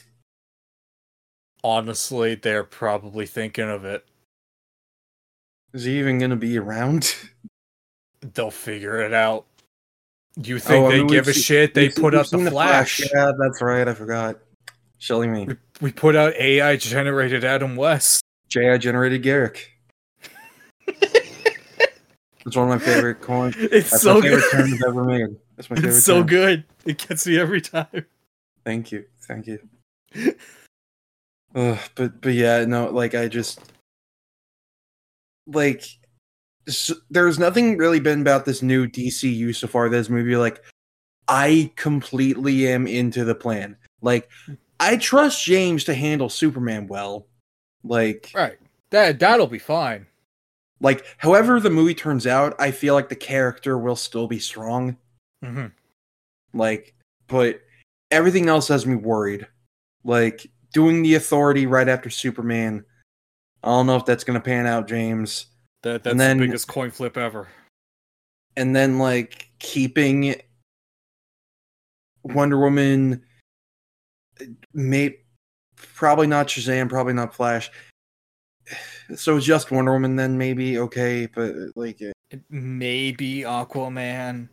Honestly, 1.64 2.34
they're 2.34 2.64
probably 2.64 3.26
thinking 3.26 3.68
of 3.68 3.84
it. 3.84 4.04
Is 5.72 5.84
he 5.84 5.98
even 5.98 6.18
going 6.18 6.30
to 6.30 6.36
be 6.36 6.58
around? 6.58 7.14
They'll 8.20 8.50
figure 8.50 8.98
it 9.00 9.12
out. 9.12 9.46
You 10.42 10.56
oh, 10.56 10.58
think 10.58 10.84
Oh, 10.84 10.88
I 10.88 10.90
they 10.92 10.98
mean, 10.98 11.06
give 11.08 11.28
a 11.28 11.34
seen- 11.34 11.42
shit? 11.42 11.74
They 11.74 11.90
seen- 11.90 12.02
put 12.02 12.14
out 12.14 12.30
the 12.30 12.38
seen 12.38 12.48
Flash. 12.50 13.00
Yeah, 13.12 13.32
that's 13.38 13.60
right. 13.62 13.86
I 13.88 13.94
forgot. 13.94 14.36
Shelly 14.98 15.26
me. 15.28 15.46
We, 15.46 15.56
we 15.80 15.92
put 15.92 16.14
out 16.16 16.34
AI 16.34 16.76
generated 16.76 17.44
Adam 17.44 17.76
West. 17.76 18.22
JI 18.48 18.78
generated 18.78 19.22
Garrick. 19.22 19.72
It's 22.46 22.54
one 22.54 22.70
of 22.70 22.78
my 22.80 22.86
favorite 22.86 23.20
coins. 23.22 23.56
It's 23.58 23.90
That's 23.90 24.04
so 24.04 24.20
my 24.20 24.20
favorite 24.20 24.44
good. 24.78 24.84
ever 24.86 25.02
made. 25.02 25.36
That's 25.56 25.68
my 25.68 25.74
favorite. 25.74 25.96
It's 25.96 26.04
so 26.06 26.18
term. 26.18 26.26
good. 26.28 26.64
It 26.84 26.96
gets 26.98 27.26
me 27.26 27.40
every 27.40 27.60
time. 27.60 28.06
Thank 28.66 28.90
you, 28.92 29.04
thank 29.22 29.46
you. 29.46 29.60
Ugh, 31.54 31.78
but 31.94 32.20
but 32.20 32.34
yeah, 32.34 32.64
no, 32.66 32.90
like 32.90 33.14
I 33.14 33.28
just 33.28 33.60
like 35.46 35.84
s- 36.68 36.90
there's 37.10 37.38
nothing 37.38 37.78
really 37.78 38.00
been 38.00 38.20
about 38.20 38.44
this 38.44 38.62
new 38.62 38.86
DCU 38.88 39.52
so 39.52 39.68
far. 39.68 39.88
This 39.88 40.08
movie, 40.10 40.36
like, 40.36 40.62
I 41.28 41.72
completely 41.76 42.66
am 42.68 42.86
into 42.88 43.24
the 43.24 43.34
plan. 43.36 43.76
Like, 44.02 44.28
I 44.80 44.96
trust 44.96 45.44
James 45.44 45.84
to 45.84 45.94
handle 45.94 46.28
Superman 46.28 46.88
well. 46.88 47.28
Like, 47.84 48.32
Right. 48.34 48.58
That 48.90 49.18
that'll 49.20 49.46
be 49.46 49.58
fine. 49.60 50.06
like 50.80 51.04
however 51.18 51.60
the 51.60 51.70
movie 51.70 51.94
turns 51.94 52.26
out, 52.26 52.54
I 52.58 52.72
feel 52.72 52.94
like 52.94 53.08
the 53.08 53.16
character 53.16 53.78
will 53.78 53.96
still 53.96 54.26
be 54.26 54.40
strong. 54.40 54.96
hmm 55.42 55.66
Like, 56.52 56.94
but 57.28 57.60
everything 58.10 58.48
else 58.48 58.68
has 58.68 58.86
me 58.86 58.94
worried. 58.94 59.46
Like 60.04 60.46
doing 60.72 61.02
the 61.02 61.14
authority 61.14 61.66
right 61.66 61.88
after 61.88 62.10
Superman. 62.10 62.84
I 63.62 63.68
don't 63.68 63.86
know 63.86 63.96
if 63.96 64.04
that's 64.04 64.24
gonna 64.24 64.40
pan 64.40 64.66
out, 64.66 64.88
James. 64.88 65.46
That 65.82 66.04
that's 66.04 66.16
then- 66.16 66.38
the 66.38 66.46
biggest 66.46 66.68
coin 66.68 66.90
flip 66.90 67.16
ever. 67.16 67.48
And 68.56 68.74
then 68.74 68.98
like 68.98 69.50
keeping 69.58 70.34
Wonder 72.22 72.58
Woman 72.58 73.22
may 74.72 75.18
probably 75.76 76.26
not 76.26 76.48
Shazam, 76.48 76.88
probably 76.88 77.12
not 77.12 77.34
Flash. 77.34 77.70
So 79.14 79.38
just 79.38 79.70
Wonder 79.70 79.92
Woman 79.92 80.16
then 80.16 80.36
maybe 80.36 80.78
okay, 80.78 81.28
but 81.32 81.54
like 81.76 82.00
It 82.00 82.42
may 82.50 83.12
be 83.12 83.42
Aquaman. 83.42 84.48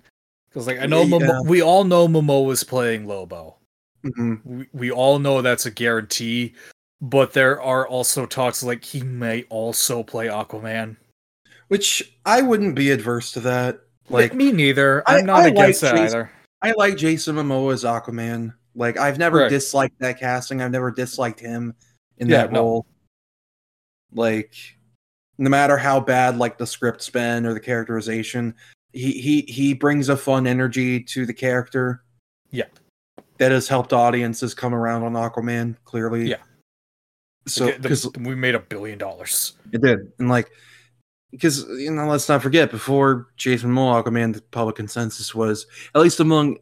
Because 0.53 0.67
like 0.67 0.79
I 0.79 0.85
know 0.85 1.01
Yeah. 1.03 1.17
Momo- 1.17 1.47
we 1.47 1.61
all 1.61 1.83
know 1.83 2.07
Momoa's 2.07 2.63
playing 2.63 3.07
Lobo. 3.07 3.57
mhm. 4.05 4.41
We 4.45 4.67
we 4.73 4.91
all 4.91 5.17
know 5.19 5.41
that's 5.41 5.65
a 5.65 5.71
guarantee. 5.71 6.53
But 7.01 7.33
there 7.33 7.61
are 7.61 7.87
also 7.87 8.25
talks 8.25 8.61
like 8.63 8.83
he 8.83 9.01
may 9.01 9.43
also 9.49 10.03
play 10.03 10.27
Aquaman. 10.27 10.97
which 11.69 12.17
I 12.25 12.41
wouldn't 12.43 12.75
be 12.75 12.91
adverse 12.91 13.31
to 13.31 13.39
that. 13.41 13.79
Like 14.09 14.33
me 14.35 14.51
neither. 14.51 15.01
I- 15.07 15.19
I'm 15.19 15.25
not 15.25 15.41
I 15.41 15.47
against 15.47 15.81
like 15.81 15.91
that 15.93 15.97
Jason- 15.97 16.17
either. 16.19 16.31
I 16.61 16.71
like 16.73 16.97
Jason 16.97 17.35
Momoa 17.35 17.73
as 17.73 17.83
Aquaman. 17.83 18.53
Like 18.75 18.97
I've 18.97 19.17
never 19.17 19.39
Right. 19.39 19.49
disliked 19.49 19.97
that 19.99 20.19
casting. 20.19 20.61
I've 20.61 20.71
never 20.71 20.91
disliked 20.91 21.39
him 21.39 21.73
in 22.19 22.29
Yeah, 22.29 22.43
that 22.43 22.51
no. 22.51 22.59
role. 22.61 22.85
Like 24.13 24.53
no 25.39 25.49
matter 25.49 25.77
how 25.77 25.99
bad 25.99 26.37
like 26.37 26.57
the 26.57 26.67
script's 26.67 27.09
been 27.09 27.45
or 27.45 27.53
the 27.53 27.59
characterization, 27.59 28.53
he 28.93 29.13
he 29.13 29.41
he 29.41 29.73
brings 29.73 30.09
a 30.09 30.17
fun 30.17 30.47
energy 30.47 31.01
to 31.03 31.25
the 31.25 31.33
character. 31.33 32.03
Yeah. 32.51 32.65
That 33.39 33.51
has 33.51 33.67
helped 33.67 33.93
audiences 33.93 34.53
come 34.53 34.73
around 34.73 35.03
on 35.03 35.13
Aquaman, 35.13 35.75
clearly. 35.83 36.29
Yeah. 36.29 36.37
So 37.47 37.77
because 37.77 38.09
we 38.19 38.35
made 38.35 38.55
a 38.55 38.59
billion 38.59 38.97
dollars. 38.97 39.53
it 39.71 39.81
did. 39.81 39.99
And 40.19 40.29
like 40.29 40.49
because 41.31 41.65
you 41.69 41.91
know, 41.91 42.07
let's 42.07 42.29
not 42.29 42.41
forget 42.41 42.71
before 42.71 43.27
Jason 43.35 43.71
Momoa 43.71 44.03
Aquaman, 44.03 44.33
the 44.33 44.41
public 44.41 44.75
consensus 44.75 45.35
was 45.35 45.65
at 45.93 46.01
least 46.01 46.19
among 46.19 46.57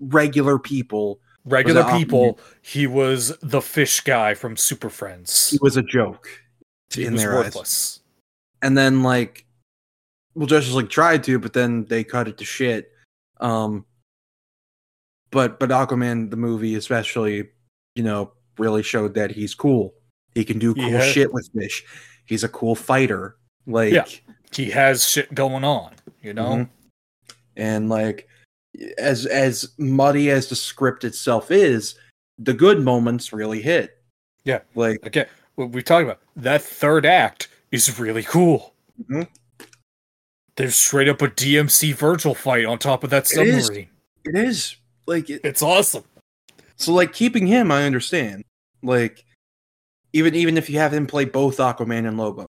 regular 0.00 0.58
people, 0.58 1.20
Regular 1.46 1.84
people, 1.92 2.38
he 2.62 2.86
was 2.86 3.36
the 3.42 3.60
fish 3.60 4.00
guy 4.00 4.32
from 4.32 4.56
Super 4.56 4.88
Friends. 4.88 5.50
he 5.50 5.58
was 5.60 5.76
a 5.76 5.82
joke 5.82 6.26
He 6.88 7.04
in 7.04 7.12
was 7.12 7.22
their 7.22 7.38
eyes. 7.44 8.00
And 8.62 8.78
then 8.78 9.02
like 9.02 9.44
well 10.34 10.46
Justice 10.46 10.74
League 10.74 10.90
tried 10.90 11.22
to, 11.24 11.38
but 11.38 11.52
then 11.52 11.84
they 11.86 12.04
cut 12.04 12.28
it 12.28 12.38
to 12.38 12.44
shit. 12.44 12.90
Um 13.40 13.84
but 15.30 15.58
but 15.58 15.70
Aquaman 15.70 16.30
the 16.30 16.36
movie 16.36 16.74
especially, 16.76 17.48
you 17.94 18.02
know, 18.02 18.32
really 18.58 18.82
showed 18.82 19.14
that 19.14 19.30
he's 19.32 19.54
cool. 19.54 19.94
He 20.34 20.44
can 20.44 20.58
do 20.58 20.74
cool 20.74 20.88
Yeah. 20.90 21.02
shit 21.02 21.32
with 21.32 21.48
fish. 21.56 21.84
He's 22.26 22.44
a 22.44 22.48
cool 22.48 22.74
fighter. 22.74 23.36
Like 23.66 23.92
Yeah. 23.92 24.04
He 24.52 24.70
has 24.70 25.08
shit 25.08 25.34
going 25.34 25.64
on, 25.64 25.94
you 26.22 26.32
know? 26.34 26.50
Mhm. 26.56 26.68
and 27.56 27.88
like 27.88 28.28
as 28.98 29.26
as 29.26 29.72
muddy 29.78 30.28
as 30.30 30.48
the 30.48 30.56
script 30.56 31.04
itself 31.04 31.50
is 31.52 31.94
the 32.38 32.52
good 32.52 32.80
moments 32.82 33.32
really 33.32 33.62
hit 33.62 34.02
Yeah. 34.44 34.60
like 34.74 34.98
Again, 35.04 35.26
what 35.54 35.70
we 35.70 35.82
talked 35.82 36.02
about, 36.04 36.20
that 36.36 36.62
third 36.62 37.06
act 37.06 37.48
is 37.70 37.96
really 37.98 38.24
cool. 38.24 38.74
Mhm. 39.08 39.28
There's 40.56 40.76
straight 40.76 41.08
up 41.08 41.20
a 41.22 41.28
DMC 41.28 41.94
Vergil 41.96 42.36
fight 42.36 42.64
on 42.64 42.78
top 42.78 43.02
of 43.04 43.10
that 43.10 43.30
It 43.32 43.48
is. 43.48 43.68
It 43.70 43.88
is. 44.24 44.76
like 45.06 45.28
it, 45.30 45.40
It's 45.44 45.62
awesome. 45.62 46.04
so 46.76 46.92
like 46.92 47.12
keeping 47.12 47.46
him 47.46 47.70
i 47.70 47.84
understand 47.84 48.42
like 48.82 49.24
even 50.12 50.34
even 50.34 50.56
if 50.56 50.68
you 50.70 50.78
have 50.78 50.92
him 50.94 51.06
play 51.06 51.24
both 51.24 51.58
aquaman 51.58 52.06
and 52.08 52.16
lobo 52.18 52.46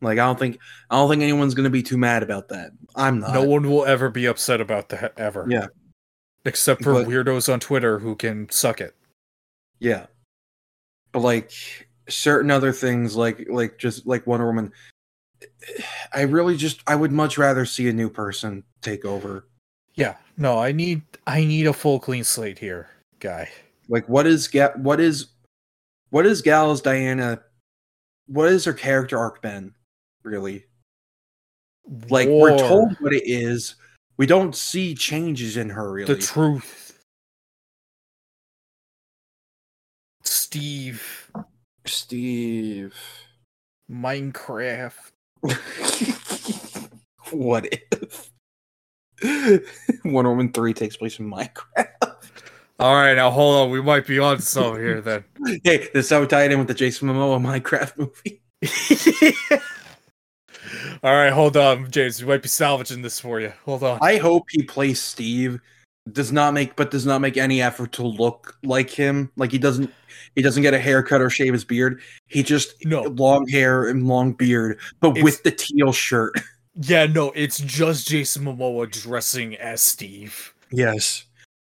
like 0.00 0.18
i 0.18 0.24
don't 0.24 0.38
think 0.38 0.58
i 0.90 0.96
don't 0.96 1.08
think 1.10 1.22
anyone's 1.22 1.54
gonna 1.54 1.68
be 1.70 1.82
too 1.82 1.96
mad 1.98 2.22
about 2.22 2.48
that 2.48 2.70
i'm 2.96 3.18
not 3.20 3.34
no 3.34 3.42
one 3.44 3.68
will 3.68 3.84
ever 3.84 4.08
be 4.10 4.26
upset 4.26 4.60
about 4.60 4.88
that 4.90 5.12
ever. 5.16 5.46
Yeah. 5.48 5.66
Except 6.44 6.82
for 6.84 6.92
But- 6.94 7.06
weirdos 7.08 7.52
on 7.52 7.60
Twitter 7.60 7.98
who 7.98 8.14
can 8.16 8.48
suck 8.50 8.80
it. 8.80 8.94
yeah 9.80 10.06
but 11.12 11.20
like 11.20 11.50
certain 12.08 12.50
other 12.50 12.72
things 12.72 13.16
like 13.16 13.46
like 13.50 13.76
just 13.78 14.06
like 14.06 14.26
wonder 14.26 14.46
woman 14.46 14.72
i 16.12 16.22
really 16.22 16.56
just 16.56 16.82
i 16.86 16.94
would 16.94 17.12
much 17.12 17.38
rather 17.38 17.64
see 17.64 17.88
a 17.88 17.92
new 17.92 18.08
person 18.10 18.62
take 18.82 19.04
over 19.04 19.46
Yeah. 19.94 20.16
No, 20.36 20.58
I 20.58 20.70
need 20.72 21.02
I 21.26 21.44
need 21.44 21.66
a 21.66 21.72
full 21.72 21.98
clean 21.98 22.22
slate 22.24 22.58
here, 22.60 22.88
guy. 23.18 23.48
like 23.88 24.08
what 24.08 24.26
is 24.26 24.46
Ga- 24.48 24.76
what 24.76 25.00
is 25.00 25.26
what 26.10 26.24
is 26.26 26.42
Gal's 26.42 26.80
Diana 26.80 27.40
what 28.26 28.48
is 28.48 28.64
her 28.64 28.72
character 28.72 29.18
arc 29.18 29.42
been 29.42 29.74
really 30.22 30.64
like 32.08 32.28
we're 32.28 32.56
told 32.58 32.92
what 33.00 33.12
it 33.12 33.24
is 33.26 33.74
we 34.16 34.26
don't 34.26 34.54
see 34.54 34.94
changes 34.94 35.56
in 35.56 35.70
her 35.70 35.90
really 35.92 36.14
the 36.14 36.20
truth. 36.20 36.84
Steve, 40.22 41.30
Steve 41.86 42.94
Minecraft. 43.90 45.12
what 47.30 47.68
if 47.70 48.30
Wonder 50.04 50.30
Woman 50.30 50.52
3 50.52 50.74
takes 50.74 50.96
place 50.96 51.18
in 51.18 51.30
Minecraft 51.30 51.86
All 52.80 52.94
right, 52.94 53.14
now 53.14 53.30
hold 53.30 53.56
on. 53.56 53.70
We 53.70 53.82
might 53.82 54.06
be 54.06 54.20
on 54.20 54.40
some 54.40 54.76
here 54.76 55.00
then. 55.00 55.24
hey 55.64 55.88
this 55.92 56.06
is 56.06 56.10
how 56.10 56.20
we 56.20 56.28
tie 56.28 56.44
it 56.44 56.52
in 56.52 56.58
with 56.58 56.68
the 56.68 56.74
Jason 56.74 57.08
Momoa 57.08 57.40
Minecraft 57.40 57.98
movie 57.98 58.40
All 61.02 61.12
right, 61.12 61.32
hold 61.32 61.56
on, 61.56 61.90
James. 61.90 62.20
We 62.20 62.28
might 62.28 62.42
be 62.42 62.48
salvaging 62.48 63.02
this 63.02 63.20
for 63.20 63.40
you. 63.40 63.52
Hold 63.64 63.82
on. 63.84 63.98
I 64.02 64.16
hope 64.16 64.46
he 64.50 64.62
plays 64.62 65.00
Steve. 65.00 65.60
Does 66.12 66.32
not 66.32 66.54
make, 66.54 66.76
but 66.76 66.90
does 66.90 67.04
not 67.06 67.20
make 67.20 67.36
any 67.36 67.60
effort 67.60 67.92
to 67.92 68.02
look 68.02 68.56
like 68.62 68.90
him. 68.90 69.30
Like 69.36 69.50
he 69.52 69.58
doesn't, 69.58 69.92
he 70.34 70.42
doesn't 70.42 70.62
get 70.62 70.74
a 70.74 70.78
haircut 70.78 71.20
or 71.20 71.28
shave 71.30 71.52
his 71.52 71.64
beard. 71.64 72.00
He 72.26 72.42
just 72.42 72.74
No. 72.84 73.02
long 73.02 73.48
hair 73.48 73.88
and 73.88 74.06
long 74.06 74.32
beard, 74.32 74.78
but 75.00 75.10
It's- 75.10 75.24
with 75.24 75.42
the 75.42 75.50
teal 75.50 75.92
shirt. 75.92 76.34
Yeah, 76.80 77.06
no, 77.06 77.32
it's 77.32 77.58
just 77.58 78.06
Jason 78.06 78.44
Momoa 78.44 78.88
dressing 78.88 79.56
as 79.56 79.82
Steve. 79.82 80.54
Yes, 80.70 81.24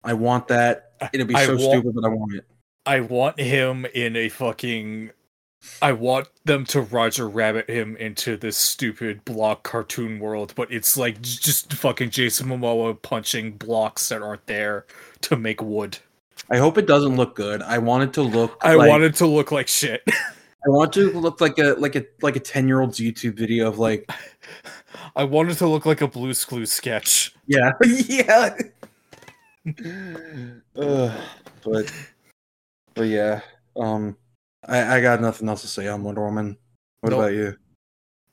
I 0.03 0.11
want 0.11 0.49
that. 0.49 0.91
It'd 1.13 1.27
be 1.29 1.35
I 1.35 1.45
so 1.45 1.51
want- 1.55 1.61
stupid, 1.61 1.95
but 1.95 2.03
I 2.03 2.09
want 2.09 2.33
it. 2.35 2.45
I 2.85 2.99
want 2.99 3.39
him 3.39 3.85
in 3.93 4.17
a 4.17 4.27
fucking. 4.27 5.11
I 5.81 5.91
want 5.91 6.27
them 6.45 6.65
to 6.65 6.81
Roger 6.81 7.27
Rabbit 7.27 7.69
him 7.69 7.95
into 7.97 8.37
this 8.37 8.57
stupid 8.57 9.23
block 9.25 9.63
cartoon 9.63 10.19
world, 10.19 10.53
but 10.55 10.71
it's 10.71 10.97
like 10.97 11.21
just 11.21 11.73
fucking 11.73 12.09
Jason 12.09 12.47
Momoa 12.47 12.99
punching 12.99 13.53
blocks 13.53 14.09
that 14.09 14.21
aren't 14.21 14.45
there 14.47 14.85
to 15.21 15.35
make 15.35 15.61
wood. 15.61 15.97
I 16.49 16.57
hope 16.57 16.77
it 16.77 16.87
doesn't 16.87 17.15
look 17.15 17.35
good. 17.35 17.61
I 17.61 17.77
want 17.77 18.03
it 18.03 18.13
to 18.13 18.21
look. 18.21 18.57
I 18.61 18.75
like, 18.75 18.89
want 18.89 19.03
it 19.03 19.15
to 19.15 19.27
look 19.27 19.51
like 19.51 19.67
shit. 19.67 20.03
I 20.07 20.69
want 20.69 20.95
it 20.97 21.11
to 21.11 21.19
look 21.19 21.41
like 21.41 21.59
a 21.59 21.75
like 21.77 21.95
a 21.95 22.05
like 22.21 22.35
a 22.35 22.39
ten 22.39 22.67
year 22.67 22.81
old's 22.81 22.99
YouTube 22.99 23.35
video 23.35 23.67
of 23.67 23.79
like 23.79 24.09
I 25.15 25.23
want 25.23 25.51
it 25.51 25.55
to 25.55 25.67
look 25.67 25.85
like 25.85 26.01
a 26.01 26.07
Blue's 26.07 26.43
Clues 26.45 26.71
sketch. 26.71 27.33
yeah 27.47 27.71
yeah. 27.85 28.57
Ugh, 30.75 31.21
but 31.63 31.93
but 32.93 33.03
yeah, 33.03 33.41
um, 33.75 34.15
I 34.67 34.97
I 34.97 35.01
got 35.01 35.21
nothing 35.21 35.47
else 35.49 35.61
to 35.61 35.67
say 35.67 35.87
on 35.87 36.03
Wonder 36.03 36.21
Woman. 36.23 36.57
What 37.01 37.11
Nope. 37.11 37.19
about 37.19 37.33
you? 37.33 37.55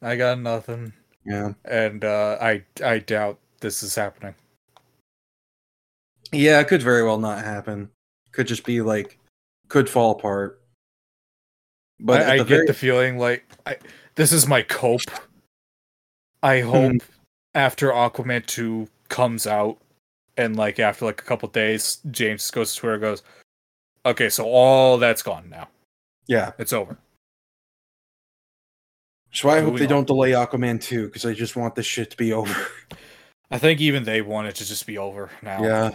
I 0.02 0.16
got 0.16 0.38
nothing, 0.40 0.92
Yeah, 1.24 1.52
and 1.64 2.04
uh, 2.04 2.36
I 2.40 2.64
I 2.84 2.98
doubt 2.98 3.38
this 3.60 3.82
is 3.82 3.94
happening. 3.94 4.34
yeah, 6.32 6.60
it 6.60 6.68
could 6.68 6.82
very 6.82 7.02
well 7.04 7.18
not 7.18 7.44
happen. 7.44 7.90
Could 8.32 8.46
just 8.48 8.64
be 8.64 8.80
like, 8.82 9.18
could 9.68 9.88
fall 9.88 10.12
apart. 10.12 10.60
But 12.00 12.22
I, 12.22 12.34
I 12.34 12.38
the 12.38 12.44
get 12.44 12.48
very- 12.56 12.66
the 12.66 12.74
feeling 12.74 13.18
like 13.18 13.44
I, 13.66 13.76
this 14.16 14.32
is 14.32 14.46
my 14.46 14.62
cope. 14.62 15.00
I 16.42 16.60
Hmm. 16.60 16.68
hope 16.70 17.02
after 17.54 17.90
Aquaman 17.90 18.44
2 18.46 18.88
comes 19.08 19.46
out 19.46 19.78
and 20.36 20.56
like 20.56 20.78
after 20.80 21.04
like 21.04 21.20
a 21.20 21.24
couple 21.24 21.48
days, 21.48 21.98
James 22.10 22.50
goes 22.50 22.74
to 22.74 22.80
Twitter 22.80 22.94
and 22.94 23.02
goes, 23.02 23.22
Okay, 24.04 24.28
so 24.28 24.44
all 24.44 24.98
that's 24.98 25.22
gone 25.22 25.48
now. 25.48 25.68
Yeah, 26.26 26.52
It's 26.58 26.72
over. 26.72 26.96
So 29.32 29.48
I 29.50 29.60
hope 29.60 29.76
they 29.78 29.84
on. 29.84 29.88
don't 29.90 30.06
delay 30.06 30.30
Aquaman 30.30 30.80
2 30.80 31.06
because 31.06 31.26
I 31.26 31.32
just 31.34 31.56
want 31.56 31.74
this 31.74 31.86
shit 31.86 32.10
to 32.12 32.16
be 32.16 32.32
over. 32.40 32.54
I 33.50 33.58
think 33.58 33.80
even 33.80 34.04
they 34.04 34.22
want 34.22 34.46
it 34.46 34.54
to 34.56 34.64
just 34.64 34.86
be 34.86 34.96
over 34.98 35.28
now. 35.42 35.62
Yeah, 35.62 35.90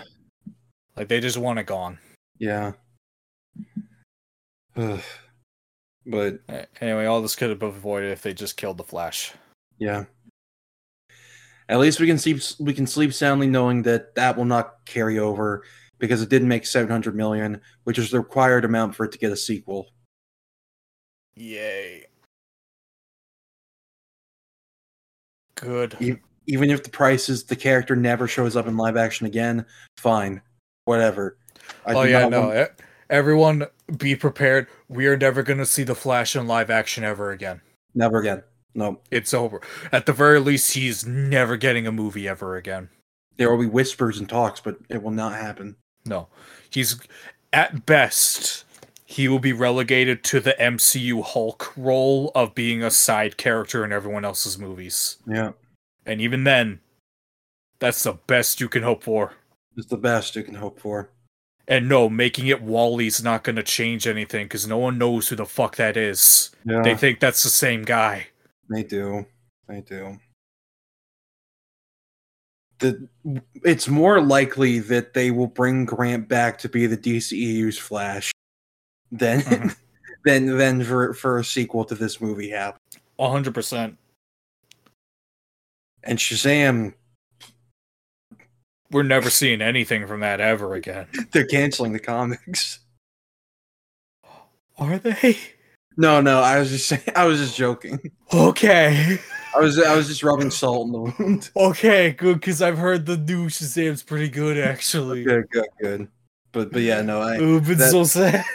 Like 0.98 1.08
they 1.08 1.20
just 1.22 1.38
want 1.38 1.58
it 1.60 1.66
gone. 1.66 2.00
yeah. 2.38 2.74
Ugh. 4.76 5.00
but 6.06 6.40
Anyway, 6.82 7.06
all 7.06 7.22
this 7.22 7.36
could 7.36 7.50
have 7.50 7.60
been 7.60 7.70
avoided 7.70 8.12
if 8.12 8.22
they 8.22 8.34
just 8.34 8.58
killed 8.58 8.78
the 8.78 8.84
Flash. 8.84 9.34
yeah. 9.78 10.06
At 11.70 11.78
least 11.80 12.00
we 12.00 12.08
can 12.08 12.18
sleep 12.18 12.42
we 12.60 12.74
can 12.74 12.88
sleep 12.88 13.14
soundly 13.14 13.46
knowing 13.48 13.84
that 13.84 14.16
that 14.16 14.36
will 14.36 14.46
not 14.46 14.74
carry 14.88 15.20
over 15.20 15.64
because 16.00 16.20
it 16.22 16.28
didn't 16.30 16.48
make 16.48 16.66
700 16.66 17.16
million, 17.16 17.62
which 17.84 18.00
is 18.00 18.10
the 18.10 18.18
required 18.20 18.66
amount 18.66 18.96
for 18.96 19.06
it 19.06 19.12
to 19.12 19.20
get 19.20 19.32
a 19.32 19.38
sequel. 19.38 19.88
Yay. 21.40 22.06
Good. 25.56 25.96
E- 26.00 26.16
Even 26.48 26.70
if 26.70 26.84
the 26.84 26.90
price 26.90 27.30
is 27.30 27.44
the 27.46 27.56
character 27.56 27.96
never 27.96 28.28
shows 28.28 28.56
up 28.56 28.68
in 28.68 28.76
live 28.78 28.98
action 28.98 29.26
again, 29.26 29.66
fine. 29.98 30.42
Whatever. 30.86 31.38
I 31.86 31.94
oh 31.94 32.04
yeah, 32.04 32.28
no. 32.28 32.48
want- 32.50 32.72
Everyone 33.10 33.66
be 33.98 34.16
prepared. 34.16 34.68
We 34.88 35.08
are 35.08 35.18
never 35.18 35.42
going 35.42 35.58
to 35.60 35.66
see 35.66 35.84
the 35.84 35.96
Flash 35.96 36.36
in 36.36 36.46
live 36.46 36.70
action 36.70 37.04
ever 37.04 37.32
again. 37.32 37.62
never 37.96 38.20
again. 38.20 38.44
No. 38.76 39.00
It's 39.10 39.34
over. 39.34 39.62
At 39.92 40.06
the 40.06 40.14
very 40.14 40.40
least, 40.40 40.74
he's 40.74 41.08
never 41.08 41.58
getting 41.58 41.88
a 41.88 41.92
movie 41.92 42.28
ever 42.28 42.56
again. 42.56 42.90
There 43.38 43.50
will 43.50 43.58
be 43.64 43.66
whispers 43.70 44.20
and 44.20 44.30
talks, 44.30 44.60
but 44.60 44.78
it 44.90 45.02
will 45.02 45.10
not 45.12 45.34
happen. 45.34 45.76
No. 46.06 46.28
He's 46.70 47.00
at 47.52 47.86
best 47.88 48.66
he 49.10 49.28
will 49.28 49.39
be 49.39 49.53
relegated 49.53 50.24
to 50.24 50.39
the 50.39 50.55
MCU 50.60 51.24
Hulk 51.24 51.74
role 51.76 52.32
of 52.36 52.53
being 52.53 52.84
a 52.84 52.91
side 52.91 53.38
character 53.38 53.84
in 53.84 53.91
everyone 53.91 54.24
else's 54.24 54.60
movies. 54.60 55.18
Yeah. 55.26 55.53
And 56.05 56.22
even 56.22 56.43
then, 56.43 56.80
that's 57.80 58.03
the 58.03 58.14
best 58.28 58.62
you 58.62 58.70
can 58.70 58.84
hope 58.84 59.03
for. 59.03 59.34
It's 59.76 59.88
the 59.88 59.97
best 59.97 60.36
you 60.36 60.43
can 60.43 60.53
hope 60.53 60.80
for. 60.80 61.10
And 61.68 61.89
no, 61.89 62.07
making 62.07 62.47
it 62.47 62.62
Wally's 62.62 63.24
not 63.24 63.43
going 63.43 63.55
to 63.55 63.64
change 63.64 64.05
anything 64.05 64.45
because 64.45 64.68
no 64.68 64.78
one 64.78 64.99
knows 64.99 65.28
who 65.28 65.36
the 65.36 65.47
fuck 65.47 65.78
that 65.78 65.97
is. 65.97 66.51
Yeah. 66.64 66.84
They 66.84 66.93
think 66.93 67.20
that's 67.20 67.41
the 67.41 67.49
same 67.49 67.86
guy. 67.86 68.28
They 68.70 68.84
do. 68.84 69.26
They 69.68 69.82
do. 69.82 70.20
The, 72.78 73.10
it's 73.64 73.88
more 73.88 74.22
likely 74.22 74.78
that 74.78 75.16
they 75.16 75.32
will 75.32 75.47
bring 75.47 75.86
Grant 75.86 76.30
back 76.30 76.60
to 76.60 76.70
be 76.70 76.86
the 76.86 76.95
DCEU's 76.95 77.80
Flash 77.80 78.32
than 79.12 79.41
Mhm. 79.41 79.76
than 80.26 80.57
than 80.57 80.84
for 80.84 81.14
for 81.14 81.39
a 81.39 81.43
sequel 81.43 81.86
to 81.86 81.95
this 81.95 82.20
movie 82.22 82.49
happen. 82.49 82.80
100%. 83.20 83.97
And 86.03 86.18
Shazam, 86.18 86.93
We're 88.91 89.03
never 89.03 89.30
seeing 89.30 89.62
anything 89.62 90.07
from 90.07 90.22
that 90.22 90.39
ever 90.39 90.74
again. 90.74 91.07
they're 91.32 91.45
canceling 91.45 91.93
the 91.93 91.99
comics. 91.99 92.80
Are 94.80 94.97
they? 94.97 95.38
No, 95.97 96.22
no, 96.22 96.39
I 96.39 96.60
was 96.60 96.70
just 96.70 96.88
saying, 96.88 97.01
I 97.16 97.26
was 97.26 97.39
just 97.39 97.57
joking. 97.57 97.99
Okay. 98.34 99.20
I 99.55 99.60
was 99.60 99.78
I 99.80 99.95
was 99.95 100.07
just 100.07 100.24
rubbing 100.24 100.49
salt 100.51 100.86
in 100.88 100.91
the 100.93 100.99
wound. 101.20 101.49
Okay, 101.57 102.12
good, 102.12 102.36
because 102.39 102.62
I've 102.62 102.78
heard 102.78 103.05
the 103.05 103.18
new 103.18 103.47
Shazam's 103.47 104.03
pretty 104.03 104.30
good, 104.30 104.57
actually. 104.57 105.24
good, 105.24 105.49
good, 105.49 105.66
good. 105.82 106.07
But 106.53 106.72
but 106.72 106.82
yeah, 106.84 107.01
no, 107.01 107.22
I 107.22 107.38
Ooh, 107.38 107.60
been 107.60 107.78
that- 107.80 107.91
so 107.91 108.03
sad. 108.05 108.45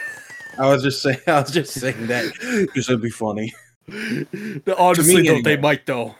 I 0.59 0.69
was 0.69 0.83
just 0.83 1.01
saying 1.01 1.19
I 1.27 1.41
was 1.41 1.51
just 1.51 1.73
saying 1.73 2.07
that 2.07 2.33
because 2.39 2.89
it'd 2.89 3.01
be 3.01 3.09
funny. 3.09 3.53
Honestly, 4.77 5.27
though, 5.27 5.41
they 5.41 5.57
might, 5.57 5.85
though. 5.85 6.15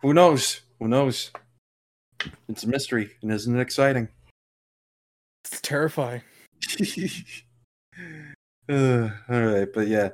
Who 0.00 0.12
knows? 0.14 0.60
Who 0.78 0.88
knows? 0.88 1.30
It's 2.48 2.64
a 2.64 2.68
mystery, 2.68 3.10
and 3.22 3.32
isn't 3.32 3.56
it 3.56 3.60
exciting? 3.60 4.08
It's 5.44 5.60
terrifying. 5.60 6.22
uh, 8.68 9.08
all 9.28 9.42
right, 9.42 9.68
but 9.72 9.88
yeah. 9.88 10.10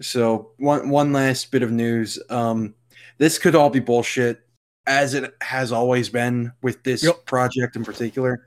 So 0.00 0.50
one 0.58 0.88
one 0.90 1.12
last 1.12 1.50
bit 1.50 1.62
of 1.62 1.70
news. 1.70 2.18
Um, 2.28 2.74
this 3.18 3.38
could 3.38 3.54
all 3.54 3.70
be 3.70 3.80
bullshit, 3.80 4.40
as 4.86 5.14
it 5.14 5.34
has 5.40 5.72
always 5.72 6.08
been 6.08 6.52
with 6.62 6.82
this 6.82 7.04
Yep. 7.04 7.26
project 7.26 7.76
in 7.76 7.84
particular. 7.84 8.46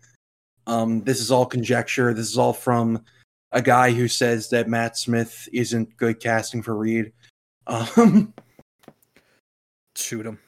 Um, 0.68 1.04
this 1.04 1.22
is 1.22 1.32
all 1.32 1.46
conjecture. 1.46 2.14
This 2.14 2.30
is 2.30 2.38
all 2.38 2.54
from 2.54 3.04
a 3.52 3.62
guy 3.62 3.92
who 3.92 4.08
says 4.08 4.50
that 4.50 4.68
Matt 4.68 4.98
Smith 4.98 5.48
isn't 5.54 5.96
good 5.98 6.20
casting 6.20 6.62
for 6.62 6.76
Reed. 6.76 7.14
Um, 7.68 8.34
Shoot 9.96 10.26
him. 10.26 10.40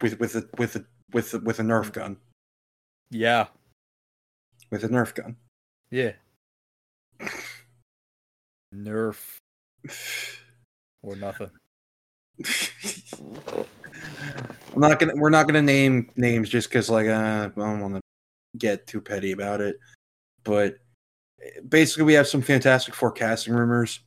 with 0.00 0.18
with 0.18 0.36
a 0.36 0.48
with 0.58 0.76
a 0.76 0.84
with 1.12 1.34
a, 1.34 1.38
with 1.40 1.58
a 1.60 1.62
Nerf 1.62 1.92
gun. 1.92 2.16
Yeah. 3.10 3.46
With 4.70 4.84
a 4.84 4.88
Nerf 4.88 5.14
gun. 5.14 5.36
Yeah. 5.90 6.12
Nerf 8.74 9.38
or 11.02 11.16
nothing. 11.16 11.50
I'm 14.74 14.80
not 14.80 14.98
gonna. 14.98 15.14
We're 15.16 15.30
not 15.30 15.46
gonna 15.46 15.62
name 15.62 16.10
names 16.16 16.50
just 16.50 16.68
because, 16.68 16.90
like, 16.90 17.06
uh, 17.06 17.48
I 17.56 17.60
don't 17.60 17.80
want 17.80 17.94
to 17.94 18.00
get 18.58 18.86
too 18.86 19.00
petty 19.00 19.32
about 19.32 19.60
it. 19.60 19.78
But 20.46 20.78
basically, 21.68 22.04
we 22.04 22.14
have 22.14 22.28
some 22.28 22.40
Fantastic 22.40 22.94
Four 22.94 23.12
casting 23.12 23.52
rumors. 23.52 24.00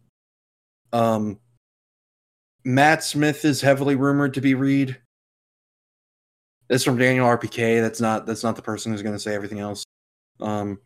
Um, 0.92 1.40
Matt 2.64 3.04
Smith 3.04 3.46
is 3.46 3.62
heavily 3.62 3.96
rumored 3.96 4.34
to 4.34 4.42
be 4.42 4.56
Reed. 4.56 4.98
This 6.68 6.82
is 6.82 6.86
from 6.86 6.98
Daniel 6.98 7.28
RPK. 7.28 7.82
That's 7.82 8.02
not. 8.02 8.26
That's 8.26 8.44
not 8.44 8.56
the 8.56 8.62
person 8.62 8.92
who's 8.92 9.02
gonna 9.02 9.20
say 9.20 9.36
everything 9.36 9.60
else. 9.60 9.84
Um, 10.40 10.80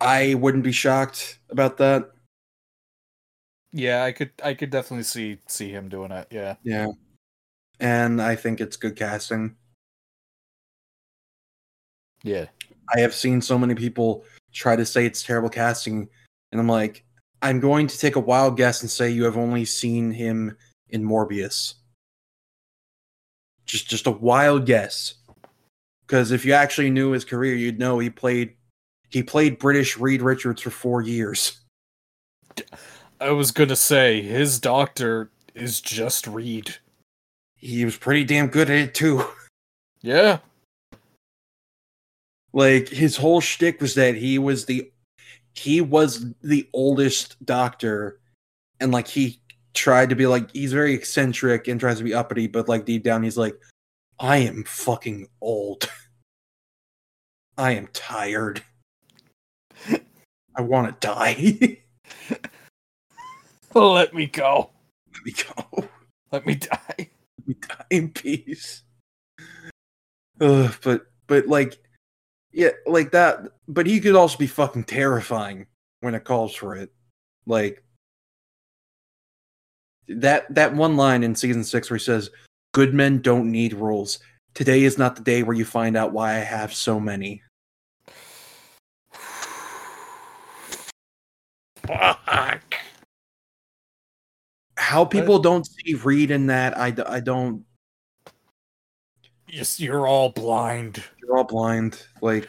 I 0.00 0.34
wouldn't 0.34 0.64
be 0.64 0.72
shocked 0.72 1.38
about 1.50 1.78
that. 1.78 2.10
Yeah, 3.72 4.04
I 4.04 4.12
could 4.12 4.30
I 4.42 4.54
could 4.54 4.70
definitely 4.70 5.04
see 5.04 5.38
see 5.48 5.70
him 5.70 5.88
doing 5.88 6.12
it. 6.12 6.28
Yeah. 6.30 6.54
Yeah. 6.62 6.88
And 7.80 8.22
I 8.22 8.36
think 8.36 8.60
it's 8.60 8.76
good 8.76 8.94
casting. 8.94 9.56
Yeah. 12.22 12.46
I 12.94 13.00
have 13.00 13.14
seen 13.14 13.40
so 13.40 13.58
many 13.58 13.74
people 13.74 14.24
try 14.52 14.76
to 14.76 14.84
say 14.84 15.06
it's 15.06 15.22
terrible 15.22 15.48
casting, 15.48 16.08
and 16.52 16.60
I'm 16.60 16.68
like, 16.68 17.04
I'm 17.42 17.60
going 17.60 17.86
to 17.86 17.98
take 17.98 18.16
a 18.16 18.20
wild 18.20 18.56
guess 18.56 18.82
and 18.82 18.90
say 18.90 19.10
you 19.10 19.24
have 19.24 19.36
only 19.36 19.64
seen 19.64 20.10
him 20.10 20.56
in 20.90 21.02
Morbius. 21.04 21.74
Just 23.66 23.88
just 23.88 24.06
a 24.06 24.10
wild 24.10 24.66
guess. 24.66 25.14
Because 26.06 26.30
if 26.30 26.44
you 26.44 26.52
actually 26.52 26.90
knew 26.90 27.10
his 27.10 27.24
career, 27.24 27.54
you'd 27.54 27.78
know 27.78 27.98
he 27.98 28.10
played 28.10 28.54
he 29.10 29.22
played 29.22 29.58
British 29.58 29.96
Reed 29.96 30.22
Richards 30.22 30.62
for 30.62 30.70
four 30.70 31.02
years. 31.02 31.60
I 33.20 33.30
was 33.30 33.50
gonna 33.50 33.76
say 33.76 34.22
his 34.22 34.58
doctor 34.58 35.30
is 35.54 35.80
just 35.80 36.26
Reed. 36.26 36.76
He 37.56 37.84
was 37.84 37.96
pretty 37.96 38.24
damn 38.24 38.48
good 38.48 38.70
at 38.70 38.76
it 38.76 38.94
too. 38.94 39.24
Yeah. 40.02 40.38
Like 42.54 42.88
his 42.88 43.16
whole 43.16 43.40
shtick 43.40 43.80
was 43.80 43.94
that 43.96 44.14
he 44.14 44.38
was 44.38 44.64
the 44.64 44.90
he 45.54 45.80
was 45.80 46.24
the 46.40 46.68
oldest 46.72 47.44
doctor. 47.44 48.20
And 48.80 48.92
like 48.92 49.08
he 49.08 49.40
tried 49.74 50.08
to 50.10 50.16
be 50.16 50.26
like 50.26 50.52
he's 50.52 50.72
very 50.72 50.94
eccentric 50.94 51.66
and 51.68 51.80
tries 51.80 51.98
to 51.98 52.04
be 52.04 52.14
uppity 52.14 52.46
but 52.46 52.68
like 52.68 52.84
deep 52.84 53.02
down 53.02 53.24
he's 53.24 53.36
like 53.36 53.56
i 54.20 54.36
am 54.36 54.62
fucking 54.64 55.26
old. 55.40 55.90
I 57.58 57.72
am 57.72 57.88
tired. 57.92 58.62
I 60.56 60.62
want 60.62 61.00
to 61.00 61.06
die. 61.06 61.78
Let 63.74 64.14
me 64.14 64.26
go. 64.26 64.70
let 65.12 65.24
me 65.24 65.32
go. 65.32 65.88
Let 66.30 66.46
me 66.46 66.54
die. 66.54 66.78
let 66.98 67.48
me 67.48 67.54
die 67.54 67.84
in 67.90 68.10
peace. 68.10 68.82
Ugh, 70.40 70.74
but 70.82 71.06
but 71.26 71.46
like 71.46 71.83
yeah 72.54 72.70
like 72.86 73.10
that 73.10 73.40
but 73.68 73.86
he 73.86 74.00
could 74.00 74.14
also 74.14 74.38
be 74.38 74.46
fucking 74.46 74.84
terrifying 74.84 75.66
when 76.04 76.14
it 76.14 76.24
calls 76.24 76.54
for 76.54 76.76
it. 76.76 76.92
Like 77.46 77.82
that 80.08 80.54
that 80.54 80.74
one 80.74 80.96
line 80.96 81.24
in 81.24 81.34
season 81.34 81.64
six 81.64 81.88
where 81.88 81.96
he 81.96 82.04
says 82.04 82.30
good 82.72 82.92
men 82.92 83.20
don't 83.22 83.50
need 83.50 83.72
rules. 83.72 84.18
Today 84.52 84.84
is 84.84 84.98
not 84.98 85.16
the 85.16 85.22
day 85.22 85.42
where 85.42 85.56
you 85.56 85.64
find 85.64 85.96
out 85.96 86.12
why 86.12 86.32
i 86.32 86.38
have 86.38 86.72
so 86.74 87.00
many. 87.00 87.42
Fuck. 91.86 92.74
how 94.76 95.04
people 95.04 95.38
don't 95.38 95.66
see 95.66 95.94
Reed 95.94 96.30
in 96.30 96.46
that 96.46 96.78
I, 96.78 96.94
I 97.06 97.20
don't 97.20 97.64
Yes, 99.54 99.78
you're 99.78 100.08
all 100.08 100.30
blind. 100.30 101.04
you're 101.22 101.36
all 101.38 101.44
blind 101.44 102.02
like 102.20 102.48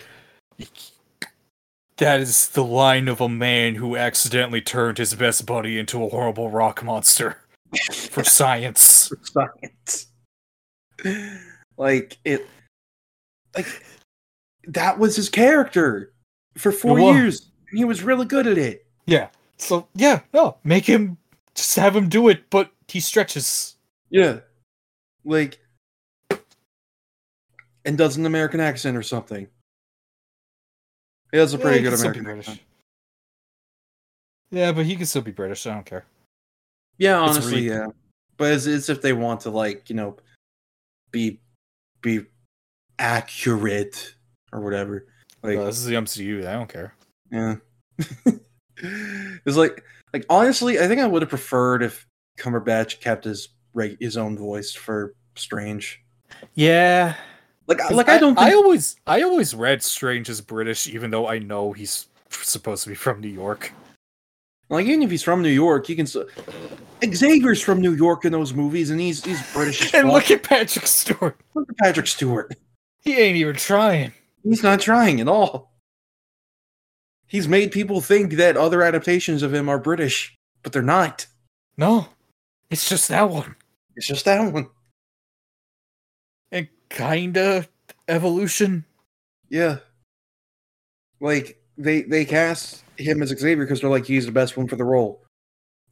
That 1.98 2.20
is 2.20 2.50
the 2.50 2.64
line 2.64 3.08
of 3.08 3.22
a 3.22 3.30
man 3.30 3.76
who 3.76 3.96
accidentally 3.96 4.60
turned 4.62 4.98
his 4.98 5.14
best 5.14 5.46
buddy 5.46 5.78
into 5.78 6.04
a 6.04 6.10
horrible 6.10 6.50
rock 6.50 6.84
monster 6.84 7.38
for 8.10 8.24
science. 8.24 9.10
for 9.10 9.20
science. 9.24 10.08
like 11.78 12.18
it 12.26 12.48
like 13.56 13.68
that 14.68 14.98
was 14.98 15.16
his 15.16 15.30
character 15.30 16.12
for 16.58 16.72
four 16.72 17.00
years. 17.00 17.52
And 17.70 17.78
he 17.78 17.86
was 17.86 18.02
really 18.02 18.26
good 18.26 18.48
at 18.48 18.58
it. 18.58 18.88
Yeah. 19.06 19.28
So 19.58 19.88
yeah, 19.94 20.22
no, 20.34 20.58
make 20.64 20.86
him 20.86 21.18
just 21.54 21.76
have 21.76 21.96
him 21.96 22.10
do 22.10 22.30
it, 22.30 22.50
but 22.50 22.72
he 22.88 23.00
stretches. 23.00 23.76
Yeah. 24.10 24.40
Like 25.24 25.60
and 27.86 27.98
does 27.98 28.18
an 28.18 28.26
American 28.26 28.60
accent 28.60 28.98
or 28.98 29.04
something. 29.04 29.48
He 31.32 31.38
has 31.38 31.54
a 31.54 31.58
pretty 31.58 31.78
he 31.78 31.84
good 31.84 31.90
can 31.90 31.98
still 31.98 32.12
be 32.12 32.20
American 32.20 32.24
British. 32.24 32.48
accent. 32.50 32.68
Yeah, 34.52 34.72
but 34.72 34.86
he 34.86 34.96
can 34.96 35.06
still 35.06 35.22
be 35.22 35.32
British. 35.32 35.66
I 35.68 35.74
don't 35.74 35.86
care. 35.86 36.06
Yeah, 36.98 37.24
It's 37.26 37.38
honestly, 37.38 37.68
yeah. 37.68 37.88
But 38.38 38.54
it's, 38.54 38.66
it's 38.66 38.90
if 38.90 39.02
they 39.02 39.14
want 39.14 39.42
to 39.42 39.50
like, 39.50 39.90
you 39.90 39.96
know, 39.96 40.18
be 41.12 41.40
be 42.02 42.26
accurate 43.00 44.16
or 44.52 44.62
whatever. 44.62 45.08
Like 45.44 45.58
this 45.58 45.78
is 45.78 45.86
the 45.86 45.96
MCU. 45.96 46.46
I 46.46 46.54
don't 46.54 46.70
care. 46.70 46.96
Yeah. 47.32 47.56
it's 48.78 49.58
like 49.58 49.84
like 50.14 50.26
honestly, 50.30 50.80
I 50.80 50.88
think 50.88 51.02
I 51.02 51.08
would 51.08 51.22
have 51.22 51.30
preferred 51.30 51.84
if 51.84 52.06
Cumberbatch 52.38 53.02
kept 53.02 53.26
his 53.26 53.50
his 54.00 54.18
own 54.18 54.38
voice 54.38 54.74
for 54.74 55.16
Strange. 55.36 56.02
Yeah. 56.54 57.16
Like 57.68 57.82
I- 57.82 57.90
like 57.90 58.10
I 58.10 58.18
don't 58.18 58.38
I 58.38 58.54
always 58.54 58.96
I 59.08 59.22
always 59.24 59.54
read 59.56 59.82
Strange 59.84 60.30
as 60.30 60.42
British, 60.42 60.88
even 60.88 61.10
though 61.12 61.28
I 61.28 61.40
know 61.40 61.72
he's 61.74 62.08
supposed 62.30 62.84
to 62.84 62.90
be 62.90 62.96
from 62.96 63.22
New 63.22 63.30
York. 63.30 63.72
like 64.70 64.86
even 64.86 65.04
if 65.04 65.10
he's 65.12 65.24
from 65.24 65.42
New 65.42 65.50
York, 65.50 65.90
you 65.90 65.96
can 65.96 66.06
Xavier's 66.06 67.62
from 67.62 67.82
New 67.82 67.94
York 67.94 68.26
in 68.26 68.32
those 68.32 68.54
movies 68.54 68.90
and 68.92 69.00
he's 69.00 69.24
he's 69.24 69.42
British 69.54 69.82
as 69.86 69.94
And 70.00 70.10
look 70.10 70.30
at 70.32 70.44
Patrick 70.44 70.86
Stewart. 70.88 71.40
Look 71.54 71.70
at 71.70 71.78
Patrick 71.78 72.08
Stewart. 72.08 72.54
He 73.02 73.18
ain't 73.18 73.38
even 73.38 73.56
trying. 73.56 74.14
He's 74.44 74.64
not 74.64 74.80
trying 74.80 75.20
at 75.22 75.28
all. 75.28 75.72
He's 77.28 77.48
made 77.48 77.72
people 77.72 78.02
think 78.02 78.34
that 78.34 78.56
other 78.58 78.84
adaptations 78.84 79.42
of 79.42 79.54
him 79.54 79.68
are 79.70 79.80
British, 79.80 80.36
but 80.62 80.72
they're 80.72 80.82
not. 80.84 81.26
No. 81.78 82.08
It's 82.70 82.88
just 82.88 83.10
that 83.10 83.30
one. 83.30 83.56
It's 83.96 84.08
just 84.08 84.26
that 84.26 84.52
one. 84.54 84.70
And 86.52 86.68
kinda 86.96 87.68
evolution. 88.08 88.84
Yeah. 89.50 89.78
Like 91.20 91.62
they 91.78 92.02
they 92.04 92.26
cast 92.26 92.84
him 92.98 93.22
as 93.22 93.30
Xavier 93.30 93.66
because 93.66 93.82
they're 93.82 93.90
like 93.90 94.06
he's 94.06 94.26
the 94.26 94.32
best 94.32 94.58
one 94.58 94.68
for 94.68 94.78
the 94.78 94.84
role. 94.84 95.22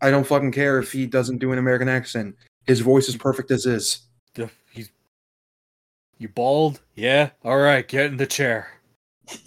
I 0.01 0.09
don't 0.09 0.25
fucking 0.25 0.51
care 0.53 0.79
if 0.79 0.91
he 0.91 1.05
doesn't 1.05 1.37
do 1.37 1.51
an 1.51 1.59
American 1.59 1.87
accent. 1.89 2.35
His 2.65 2.79
voice 2.79 3.07
is 3.07 3.15
perfect 3.15 3.51
as 3.51 3.65
is. 3.65 3.99
He's 4.71 4.89
You 6.17 6.29
bald? 6.29 6.81
Yeah. 6.95 7.29
Alright, 7.45 7.87
get 7.87 8.07
in 8.07 8.17
the 8.17 8.25
chair. 8.25 8.71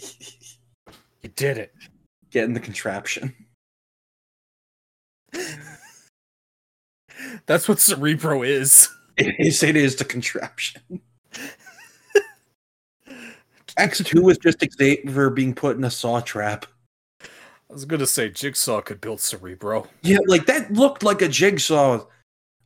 You 1.22 1.32
did 1.34 1.58
it. 1.58 1.74
Get 2.30 2.44
in 2.44 2.52
the 2.52 2.60
contraption. 2.60 3.34
That's 7.46 7.68
what 7.68 7.80
Cerebro 7.80 8.42
is. 8.44 8.88
It 9.18 9.34
is 9.38 9.62
it 9.62 9.76
is 9.76 9.96
the 9.96 10.04
contraption. 10.04 10.82
X 13.76 14.02
two 14.04 14.22
was 14.22 14.38
just 14.38 14.64
Xavier 14.78 15.30
being 15.30 15.54
put 15.54 15.76
in 15.76 15.84
a 15.84 15.90
saw 15.90 16.20
trap. 16.20 16.66
I 17.22 17.72
was 17.72 17.84
gonna 17.84 18.06
say 18.06 18.30
Jigsaw 18.30 18.80
could 18.80 19.00
build 19.00 19.20
Cerebro. 19.20 19.86
Yeah, 20.02 20.18
like 20.26 20.46
that 20.46 20.72
looked 20.72 21.02
like 21.02 21.20
a 21.22 21.28
jigsaw. 21.28 22.04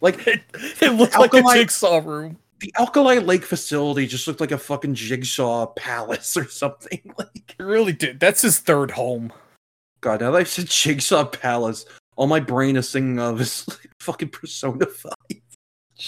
Like 0.01 0.27
It, 0.27 0.43
it 0.81 0.93
looked 0.93 1.19
like 1.19 1.35
a 1.35 1.43
jigsaw 1.43 1.99
room. 1.99 2.39
the 2.61 2.73
Alkali 2.79 3.19
Lake 3.19 3.45
facility 3.45 4.07
just 4.07 4.27
looked 4.27 4.41
like 4.41 4.53
a 4.53 4.59
fucking 4.59 4.95
jigsaw 4.95 5.67
palace 5.67 6.37
or 6.37 6.49
something. 6.49 7.01
Like 7.19 7.57
It 7.59 7.63
really 7.63 7.93
did. 7.93 8.21
That's 8.21 8.43
his 8.43 8.59
third 8.59 8.91
home. 8.91 9.33
God, 10.01 10.21
now 10.21 10.31
that 10.31 10.39
I've 10.39 10.49
said 10.49 10.67
Jigsaw 10.67 11.25
Palace, 11.27 11.85
all 12.17 12.27
my 12.27 12.41
brain 12.41 12.77
is 12.77 12.91
thinking 12.91 13.19
of 13.19 13.41
is 13.41 13.67
like 13.69 13.91
fucking 14.01 14.31
Persona 14.31 14.87
5. 14.87 15.13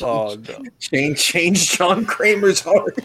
Oh 0.01 0.37
no. 0.37 0.63
Change, 0.79 1.19
change 1.19 1.77
John 1.77 2.05
Kramer's 2.05 2.61
heart. 2.61 2.99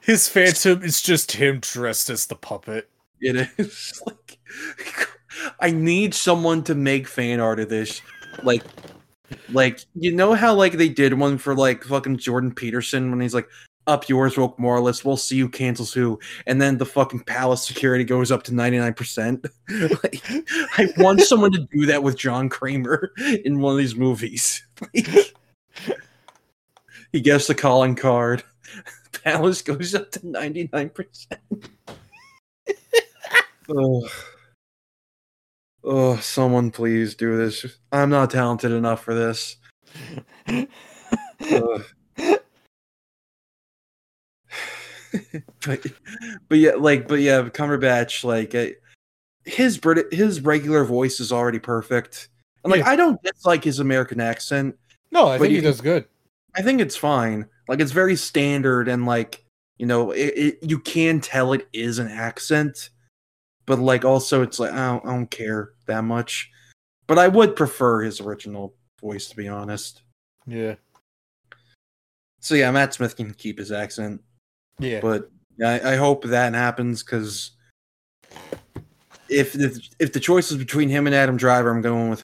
His 0.00 0.28
phantom 0.28 0.82
is 0.82 1.02
just 1.02 1.32
him 1.32 1.58
dressed 1.60 2.08
as 2.08 2.26
the 2.26 2.36
puppet. 2.36 2.88
It 3.20 3.48
is 3.58 4.02
like 4.06 4.38
I 5.60 5.70
need 5.70 6.14
someone 6.14 6.62
to 6.64 6.74
make 6.74 7.08
fan 7.08 7.40
art 7.40 7.60
of 7.60 7.68
this. 7.68 8.00
Like 8.42 8.62
like 9.50 9.80
you 9.94 10.12
know 10.12 10.34
how 10.34 10.54
like 10.54 10.74
they 10.74 10.88
did 10.88 11.14
one 11.14 11.38
for 11.38 11.54
like 11.54 11.84
fucking 11.84 12.18
Jordan 12.18 12.54
Peterson 12.54 13.10
when 13.10 13.20
he's 13.20 13.34
like 13.34 13.48
up 13.86 14.08
yours 14.08 14.36
woke 14.36 14.58
Morris, 14.58 15.04
we'll 15.04 15.16
see 15.16 15.38
who 15.38 15.48
cancels 15.48 15.92
who, 15.92 16.18
and 16.46 16.60
then 16.60 16.78
the 16.78 16.86
fucking 16.86 17.20
palace 17.20 17.66
security 17.66 18.04
goes 18.04 18.30
up 18.32 18.42
to 18.44 18.52
99%. 18.52 19.48
like, 20.02 20.22
I 20.78 20.88
want 21.02 21.20
someone 21.20 21.52
to 21.52 21.68
do 21.72 21.86
that 21.86 22.02
with 22.02 22.16
John 22.16 22.48
Kramer 22.48 23.12
in 23.44 23.60
one 23.60 23.72
of 23.72 23.78
these 23.78 23.96
movies. 23.96 24.66
He 27.16 27.22
gets 27.22 27.46
the 27.46 27.54
calling 27.54 27.94
card. 27.94 28.42
Palace 29.24 29.62
goes 29.62 29.94
up 29.94 30.10
to 30.12 30.20
99%. 30.20 31.38
oh. 33.70 34.08
oh, 35.82 36.16
someone 36.16 36.70
please 36.70 37.14
do 37.14 37.36
this. 37.38 37.78
I'm 37.90 38.10
not 38.10 38.30
talented 38.30 38.72
enough 38.72 39.02
for 39.02 39.14
this. 39.14 39.56
Ugh. 41.50 41.84
but, 45.66 45.86
but 46.48 46.58
yeah, 46.58 46.72
like, 46.72 47.08
but 47.08 47.20
yeah, 47.20 47.42
Cumberbatch, 47.42 48.24
like, 48.24 48.54
uh, 48.54 48.68
his 49.44 49.78
Brit, 49.78 50.12
his 50.12 50.40
regular 50.40 50.84
voice 50.84 51.20
is 51.20 51.32
already 51.32 51.58
perfect. 51.58 52.28
And 52.64 52.70
like, 52.70 52.80
Yeah. 52.80 52.90
I 52.90 52.96
don't 52.96 53.22
dislike 53.22 53.64
his 53.64 53.78
American 53.78 54.20
accent. 54.20 54.76
No, 55.12 55.28
I 55.28 55.38
think 55.38 55.50
you 55.50 55.56
he 55.56 55.62
does 55.62 55.80
good. 55.80 56.06
I 56.56 56.62
think 56.62 56.80
it's 56.80 56.96
fine. 56.96 57.46
Like, 57.68 57.80
it's 57.80 57.92
very 57.92 58.16
standard, 58.16 58.88
and 58.88 59.06
like, 59.06 59.44
you 59.78 59.86
know, 59.86 60.10
it, 60.10 60.32
it, 60.36 60.58
you 60.62 60.78
can 60.78 61.20
tell 61.20 61.52
it 61.52 61.68
is 61.72 61.98
an 61.98 62.08
accent, 62.08 62.90
but 63.66 63.78
like, 63.78 64.04
also, 64.04 64.42
it's 64.42 64.58
like 64.58 64.72
I 64.72 64.86
don't, 64.86 65.06
I 65.06 65.10
don't 65.10 65.30
care 65.30 65.72
that 65.86 66.04
much. 66.04 66.50
But 67.06 67.18
I 67.18 67.28
would 67.28 67.54
prefer 67.54 68.02
his 68.02 68.20
original 68.20 68.74
voice, 69.00 69.28
to 69.28 69.36
be 69.36 69.48
honest. 69.48 70.02
Yeah. 70.46 70.74
So 72.40 72.54
yeah, 72.54 72.70
Matt 72.70 72.94
Smith 72.94 73.16
can 73.16 73.32
keep 73.34 73.58
his 73.58 73.72
accent. 73.72 74.20
Yeah. 74.78 75.00
but 75.00 75.30
I, 75.64 75.92
I 75.92 75.96
hope 75.96 76.24
that 76.24 76.54
happens 76.54 77.02
because 77.02 77.52
if, 79.28 79.54
if 79.54 79.78
if 79.98 80.12
the 80.12 80.20
choice 80.20 80.50
is 80.50 80.58
between 80.58 80.88
him 80.88 81.06
and 81.06 81.14
Adam 81.14 81.36
Driver, 81.36 81.70
I'm 81.70 81.80
going 81.82 82.10
with 82.10 82.22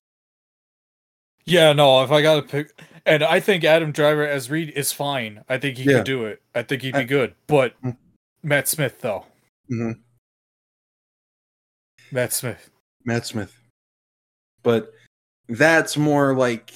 Yeah, 1.46 1.72
no, 1.72 2.02
if 2.04 2.10
I 2.10 2.22
gotta 2.22 2.42
pick 2.42 2.78
and 3.06 3.22
I 3.24 3.40
think 3.40 3.64
Adam 3.64 3.90
Driver 3.90 4.26
as 4.26 4.50
Reed 4.50 4.70
is 4.76 4.92
fine. 4.92 5.42
I 5.48 5.58
think 5.58 5.78
he 5.78 5.84
Yeah. 5.84 5.98
could 5.98 6.04
do 6.04 6.26
it. 6.26 6.42
I 6.54 6.62
think 6.62 6.82
he'd 6.82 6.92
be 6.92 6.98
I- 7.00 7.04
good. 7.04 7.34
But 7.46 7.80
Mm. 7.82 7.96
Matt 8.42 8.68
Smith 8.68 9.00
though. 9.00 9.26
Mhm. 9.70 10.00
Matt 12.10 12.32
Smith. 12.32 12.70
Matt 13.04 13.26
Smith. 13.26 13.56
But 14.62 14.92
that's 15.48 15.96
more 15.96 16.36
like 16.36 16.70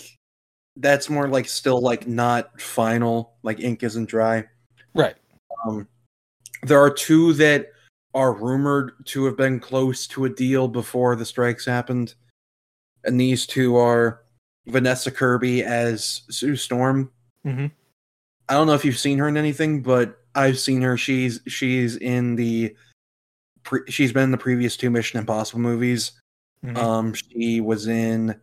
that's 0.76 1.08
more 1.08 1.28
like 1.28 1.48
still 1.48 1.80
like 1.80 2.06
not 2.06 2.60
final. 2.60 3.36
Like 3.42 3.60
ink 3.60 3.82
isn't 3.82 4.06
dry. 4.08 4.44
Um, 5.66 5.88
there 6.62 6.80
are 6.80 6.90
two 6.90 7.32
that 7.34 7.72
are 8.14 8.32
rumored 8.32 8.92
to 9.06 9.24
have 9.26 9.36
been 9.36 9.60
close 9.60 10.06
to 10.08 10.24
a 10.24 10.30
deal 10.30 10.68
before 10.68 11.16
the 11.16 11.24
strikes 11.24 11.66
happened, 11.66 12.14
and 13.04 13.20
these 13.20 13.46
two 13.46 13.76
are 13.76 14.22
Vanessa 14.66 15.10
Kirby 15.10 15.62
as 15.62 16.22
Sue 16.30 16.56
Storm. 16.56 17.10
Mhm. 17.44 17.70
I 18.48 18.54
don't 18.54 18.66
know 18.66 18.74
if 18.74 18.84
you've 18.84 18.98
seen 18.98 19.18
her 19.18 19.28
in 19.28 19.36
anything, 19.36 19.82
but 19.82 20.18
I've 20.34 20.58
seen 20.58 20.82
her. 20.82 20.96
She's 20.96 21.40
she's 21.46 21.96
in 21.96 22.36
the 22.36 22.74
pre- 23.64 23.90
she's 23.90 24.12
been 24.12 24.24
in 24.24 24.30
the 24.30 24.38
previous 24.38 24.76
two 24.76 24.90
Mission 24.90 25.18
Impossible 25.18 25.60
movies. 25.60 26.12
Mhm. 26.64 26.76
Um, 26.76 27.14
she 27.14 27.60
was 27.60 27.86
in 27.86 28.40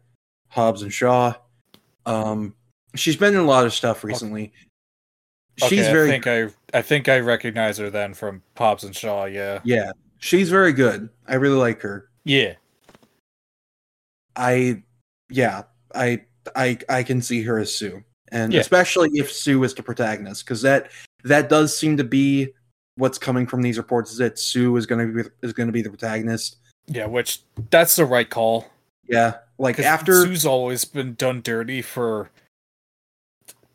Hobbs 0.50 0.82
and 0.82 0.94
Shaw. 0.94 1.36
Um, 2.06 2.56
she's 2.96 3.16
been 3.16 3.34
in 3.34 3.40
a 3.40 3.46
lot 3.46 3.66
of 3.66 3.74
stuff 3.74 4.04
recently. 4.04 4.54
She's 5.58 5.82
Okay, 5.82 5.92
very 5.92 6.10
I 6.10 6.12
think 6.12 6.28
I 6.28 6.78
I 6.78 6.82
think 6.82 7.10
I 7.10 7.20
recognize 7.20 7.78
her 7.78 7.90
then 7.90 8.14
from 8.14 8.42
Hobbs 8.58 8.84
and 8.84 8.96
Shaw, 8.96 9.26
yeah. 9.26 9.60
yeah. 9.64 9.92
She's 10.20 10.50
very 10.50 10.74
good. 10.74 11.10
I 11.28 11.36
really 11.36 11.58
like 11.58 11.82
her. 11.82 12.10
Yeah. 12.24 12.54
I 14.36 14.82
yeah, 15.30 15.64
I 15.94 16.24
I 16.56 16.78
I 16.90 17.04
can 17.04 17.22
see 17.22 17.44
her 17.44 17.60
as 17.60 17.76
Sue. 17.76 18.04
And 18.32 18.52
Yeah. 18.52 18.62
especially 18.62 19.10
if 19.14 19.32
Sue 19.32 19.64
is 19.64 19.76
the 19.76 19.84
protagonist 19.84 20.46
cuz 20.48 20.62
that 20.64 20.90
that 21.24 21.50
does 21.50 21.78
seem 21.78 21.98
to 21.98 22.04
be 22.04 22.54
what's 22.96 23.18
coming 23.18 23.46
from 23.46 23.62
these 23.62 23.78
reports 23.78 24.12
is 24.12 24.18
that 24.18 24.40
Sue 24.40 24.76
is 24.76 24.86
going 24.86 25.08
to 25.08 25.24
be 25.24 25.30
is 25.44 25.54
going 25.54 25.68
to 25.68 25.74
be 25.74 25.82
the 25.84 25.90
protagonist. 25.90 26.58
Yeah, 26.88 27.06
which 27.06 27.42
that's 27.70 27.96
the 27.96 28.06
right 28.06 28.30
call. 28.30 28.72
Yeah, 29.08 29.36
like 29.60 29.80
after 29.80 30.24
Sue's 30.24 30.46
always 30.46 30.84
been 30.86 31.14
done 31.14 31.42
dirty 31.42 31.82
for 31.82 32.30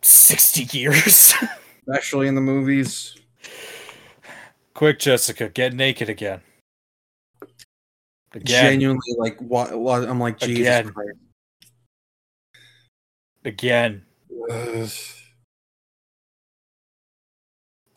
sixty 0.02 0.64
years. 0.76 1.34
especially 1.88 2.28
in 2.28 2.34
the 2.34 2.40
movies. 2.40 3.16
Quick, 4.74 4.98
Jessica, 4.98 5.48
get 5.48 5.72
naked 5.72 6.08
again. 6.08 6.40
Again, 8.32 8.72
Genuinely, 8.72 9.14
like 9.16 9.40
what, 9.40 9.76
what? 9.78 10.04
I'm 10.08 10.20
like 10.20 10.38
Jesus 10.38 10.60
Again. 10.60 10.92
Christ. 10.92 11.18
again, 13.44 14.02
Ugh. 14.50 14.88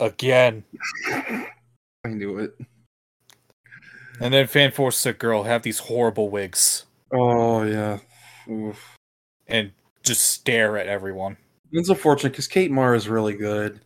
again, 0.00 0.64
I 1.06 2.08
do 2.18 2.38
it. 2.38 2.56
and 4.20 4.32
then 4.32 4.46
Fan 4.46 4.72
Force 4.72 4.96
Sick 4.96 5.18
Girl 5.18 5.42
have 5.44 5.62
these 5.62 5.80
horrible 5.80 6.30
wigs 6.30 6.86
Oh 7.12 7.62
yeah. 7.62 7.98
Oof. 8.50 8.96
and 9.46 9.72
just 10.02 10.24
stare 10.24 10.78
at 10.78 10.86
everyone. 10.88 11.36
It's 11.72 11.88
unfortunate 11.88 12.30
because 12.30 12.48
Kate 12.48 12.70
Mara 12.70 12.96
is 12.96 13.08
really 13.08 13.34
good. 13.34 13.80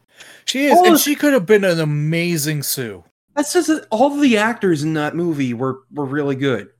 She 0.45 0.67
is, 0.67 0.75
Oh, 0.77 0.87
and 0.87 0.99
she 0.99 1.15
could 1.15 1.33
have 1.33 1.47
been 1.47 1.65
an 1.65 1.81
amazing 1.81 2.63
Sue. 2.63 3.05
That's 3.35 3.53
just 3.53 3.69
that 3.69 3.87
all 3.91 4.11
the 4.11 4.39
actors 4.39 4.83
in 4.83 4.95
that 4.95 5.15
movie 5.15 5.53
were 5.55 5.81
were 5.93 6.07
really 6.07 6.37
good, 6.37 6.71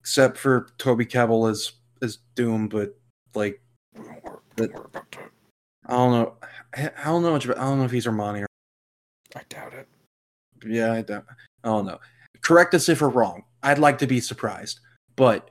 except 0.00 0.38
for 0.38 0.68
Toby 0.78 1.04
Kebbell 1.04 1.50
as 1.50 1.72
as 2.02 2.18
Doom. 2.34 2.68
But 2.68 2.98
like, 3.34 3.60
But- 4.56 4.70
I 5.86 5.92
don't 5.96 6.12
know. 6.12 6.34
I 6.76 6.90
I 6.98 7.04
don't 7.04 7.22
know 7.22 7.32
much 7.32 7.44
about. 7.44 7.58
I 7.58 7.62
don't 7.64 7.78
know 7.78 7.84
if 7.84 7.90
he's 7.90 8.06
Romani 8.06 8.42
or. 8.42 8.46
I 9.36 9.42
doubt 9.48 9.74
it. 9.74 9.88
Yeah, 10.66 10.92
I 10.92 11.02
don't. 11.02 11.24
I 11.64 11.68
don't 11.68 11.86
know. 11.86 11.98
Correct 12.40 12.72
us 12.74 12.88
if 12.88 13.00
we're 13.00 13.08
wrong. 13.08 13.44
I'd 13.62 13.78
like 13.78 13.98
to 13.98 14.06
be 14.06 14.20
surprised, 14.20 14.80
but 15.16 15.50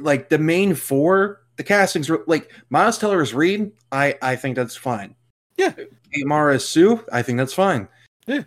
like 0.00 0.28
the 0.28 0.38
main 0.38 0.74
four, 0.74 1.43
the 1.56 1.62
castings 1.64 2.08
were 2.08 2.24
like 2.26 2.50
Miles 2.70 2.98
Teller 2.98 3.20
as 3.22 3.34
Reed. 3.34 3.72
I 3.92 4.16
I 4.22 4.36
think 4.36 4.56
that's 4.56 4.76
fine. 4.76 5.14
Yeah. 5.56 5.70
Kate 5.70 6.26
Mara 6.26 6.54
as 6.56 6.64
Sue. 6.66 7.04
I 7.12 7.22
think 7.22 7.38
that's 7.38 7.52
fine. 7.54 7.88
Yeah. 8.26 8.42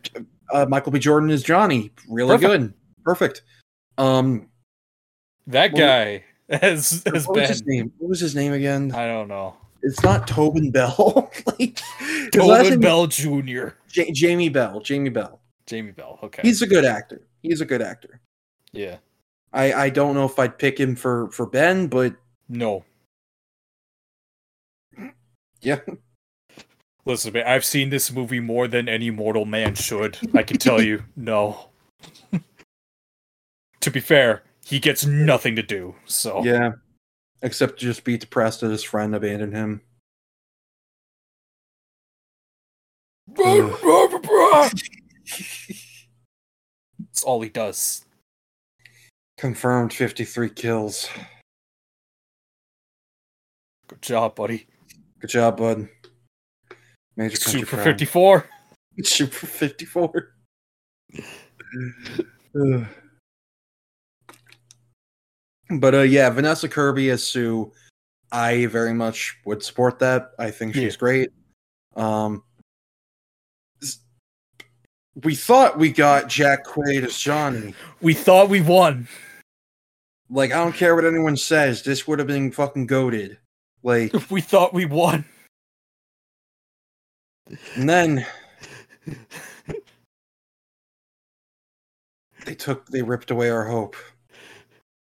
Uh, 0.52 0.66
Michael 0.68 0.92
B. 0.92 1.00
Jordan 1.00 1.30
is 1.30 1.44
Johnny. 1.44 1.92
Really 2.10 2.36
Perfect. 2.38 2.52
good. 2.64 2.74
Perfect. 3.04 3.42
Um, 3.98 4.50
That 5.48 5.72
Well, 5.74 5.82
guy 5.86 6.24
has 6.50 7.04
has 7.12 7.28
what 7.28 7.38
was 7.40 7.50
his 7.50 7.66
name? 7.66 7.92
What 7.98 8.10
was 8.10 8.20
his 8.20 8.36
name 8.36 8.54
again? 8.54 8.92
I 8.94 9.08
don't 9.08 9.28
know. 9.28 9.56
It's 9.84 10.02
not 10.04 10.28
Tobin 10.28 10.72
Bell. 10.72 11.32
like, 11.60 11.80
Tobin 12.32 12.80
Bell 12.80 13.08
Jr. 13.08 13.70
Ja- 13.94 14.12
Jamie 14.12 14.50
Bell. 14.50 14.80
Jamie 14.82 15.10
Bell. 15.10 15.40
Jamie 15.66 15.92
Bell. 15.92 16.20
Okay. 16.24 16.42
He's 16.44 16.62
a 16.62 16.68
good 16.68 16.84
actor. 16.86 17.22
He's 17.44 17.62
a 17.62 17.66
good 17.66 17.82
actor. 17.82 18.20
yeah. 18.74 18.98
I 19.54 19.72
I 19.74 19.90
don't 19.90 20.14
know 20.16 20.26
if 20.26 20.38
I'd 20.40 20.58
pick 20.60 20.78
him 20.80 20.96
for 20.96 21.30
for 21.32 21.46
Ben, 21.46 21.88
but 21.88 22.14
No. 22.50 22.84
Yeah. 25.62 25.80
Listen, 27.06 27.34
man, 27.34 27.48
I've 27.48 27.64
seen 27.64 27.90
this 27.90 28.12
movie 28.12 28.42
more 28.42 28.68
than 28.68 28.90
any 28.90 29.10
mortal 29.10 29.46
man 29.46 29.76
should. 29.76 30.18
I 30.34 30.44
can 30.44 30.58
tell 30.58 30.82
you, 30.82 31.04
no. 31.16 31.70
to 33.80 33.90
be 33.90 34.02
fair, 34.02 34.44
he 34.66 34.80
gets 34.80 35.06
nothing 35.06 35.56
to 35.56 35.64
do. 35.64 35.96
So 36.06 36.44
Yeah. 36.44 36.74
Except 37.42 37.80
just 37.80 38.04
be 38.04 38.18
depressed 38.18 38.62
that 38.62 38.72
his 38.72 38.84
friend 38.84 39.16
abandoned 39.16 39.54
him. 39.54 39.82
That's 47.00 47.24
all 47.24 47.42
he 47.42 47.50
does. 47.50 48.06
Confirmed 49.38 49.94
53 49.94 50.50
kills. 50.50 51.10
Good 53.88 54.02
job, 54.02 54.36
buddy. 54.36 54.68
Good 55.20 55.30
job, 55.30 55.58
bud. 55.58 55.88
Major 57.16 57.36
Super 57.38 57.66
proud. 57.66 57.84
54. 57.84 58.50
Super 59.04 59.48
54. 59.48 60.34
But 65.70 65.96
uh 65.96 66.02
yeah, 66.02 66.30
Vanessa 66.30 66.70
Kirby 66.70 67.10
as 67.10 67.28
Sue, 67.28 67.72
I 68.32 68.68
very 68.68 68.94
much 68.94 69.38
would 69.46 69.62
support 69.62 70.00
that. 70.00 70.32
I 70.40 70.50
think 70.50 70.74
she's 70.76 70.94
Yeah. 70.94 71.00
great. 71.00 71.30
Um 71.98 72.44
we 75.24 75.36
thought 75.36 75.78
we 75.78 75.92
got 75.92 76.30
Jack 76.30 76.64
Quaid 76.66 77.04
as 77.04 77.18
Johnny. 77.18 77.74
We 78.02 78.14
thought 78.14 78.50
we 78.50 78.62
won. 78.62 79.08
Like, 80.30 80.52
I 80.52 80.58
don't 80.64 80.76
care 80.76 80.94
what 80.96 81.06
anyone 81.06 81.36
says, 81.38 81.82
this 81.82 82.08
would 82.08 82.20
have 82.20 82.28
been 82.28 82.52
fucking 82.52 82.86
goaded. 82.86 83.38
Like, 83.84 84.14
if 84.14 84.32
We 84.32 84.42
thought 84.42 84.74
we 84.74 84.86
won. 84.86 85.26
and 87.76 87.90
then 87.90 88.26
they 92.46 92.56
took 92.56 92.88
they 92.88 93.02
ripped 93.02 93.32
away 93.32 93.50
our 93.50 93.66
hope. 93.66 93.96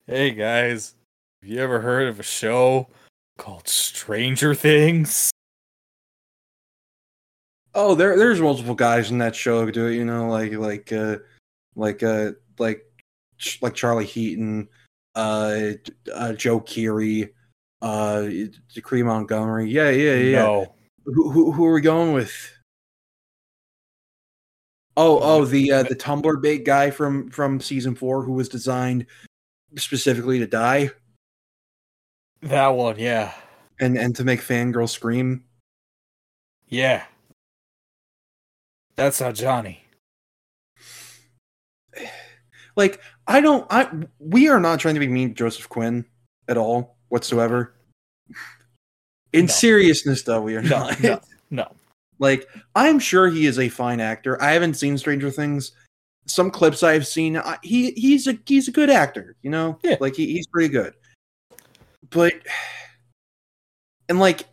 Hey 0.07 0.31
guys, 0.31 0.95
have 1.43 1.51
you 1.51 1.61
ever 1.61 1.81
heard 1.81 2.09
of 2.09 2.21
a 2.21 2.23
show 2.23 2.89
called 3.37 3.69
Stranger 3.69 4.55
Things? 4.55 5.31
Oh, 7.75 7.95
there 7.95 8.19
there's 8.19 8.41
multiple 8.41 8.75
guys 8.75 9.11
in 9.11 9.19
that 9.19 9.37
show 9.37 9.65
who 9.65 9.73
do 9.73 9.87
it, 9.87 9.95
you 9.95 10.05
know, 10.05 10.29
like 10.29 10.53
like 10.53 10.93
uh 10.93 11.19
like 11.77 12.03
uh 12.03 12.33
like 12.59 12.85
like 13.63 13.75
Charlie 13.75 14.05
Heaton, 14.05 14.69
uh, 15.15 15.61
uh 16.13 16.33
Joe 16.33 16.61
Keery, 16.61 17.31
uh 17.83 18.29
Dacre 18.75 19.05
Montgomery. 19.05 19.71
Yeah, 19.71 19.91
yeah, 19.91 20.15
yeah. 20.15 20.43
No. 20.43 20.75
Who, 21.05 21.31
who 21.31 21.53
who 21.53 21.65
are 21.65 21.73
we 21.73 21.81
going 21.81 22.13
with? 22.13 22.33
Oh, 24.97 25.21
oh, 25.23 25.45
the 25.45 25.71
uh, 25.71 25.83
the 25.85 25.95
Tumblr 25.95 26.43
bait 26.43 26.65
guy 26.65 26.91
from 26.91 27.31
from 27.31 27.61
season 27.61 27.95
four 27.95 28.23
who 28.23 28.33
was 28.33 28.49
designed 28.49 29.07
specifically 29.77 30.41
to 30.41 30.47
die 30.47 30.91
That 32.43 32.69
one, 32.69 32.99
yeah. 32.99 33.33
and 33.81 33.97
and 33.97 34.17
to 34.17 34.25
make 34.25 34.41
fangirls 34.41 34.91
scream. 34.91 35.45
Yeah. 36.69 37.05
That's 38.97 39.21
not 39.21 39.35
Johnny. 39.35 39.85
Like 42.77 43.01
I 43.27 43.41
don't, 43.41 43.67
I 43.71 43.89
we 44.21 44.49
are 44.49 44.61
not 44.61 44.79
trying 44.79 44.95
to 44.95 45.01
be 45.01 45.09
mean 45.09 45.31
to 45.31 45.35
Joseph 45.35 45.69
Quinn 45.69 46.05
at 46.47 46.57
all 46.57 46.97
whatsoever. 47.09 47.75
In 49.33 49.47
No. 49.47 49.53
seriousness, 49.53 50.23
though, 50.23 50.41
we 50.41 50.57
are 50.57 50.63
No, 50.63 50.69
not. 50.89 51.01
no, 51.01 51.21
no. 51.51 51.73
Like 52.19 52.49
I'm 52.75 52.99
sure 52.99 53.29
he 53.29 53.47
is 53.47 53.59
a 53.59 53.69
fine 53.69 54.01
actor. 54.01 54.41
I 54.43 54.53
haven't 54.53 54.75
seen 54.75 54.97
Stranger 54.99 55.31
Things. 55.31 55.73
Some 56.27 56.51
clips 56.51 56.83
I've 56.83 57.07
seen, 57.07 57.37
I, 57.37 57.59
he 57.63 57.93
he's 57.93 58.27
a 58.27 58.39
he's 58.45 58.69
a 58.69 58.73
good 58.73 58.91
actor. 58.91 59.37
You 59.43 59.51
know, 59.51 59.79
Yeah. 59.85 59.97
like 60.01 60.15
he, 60.17 60.27
he's 60.33 60.47
pretty 60.47 60.69
good. 60.69 60.95
But 62.11 62.35
and 64.09 64.19
like, 64.19 64.47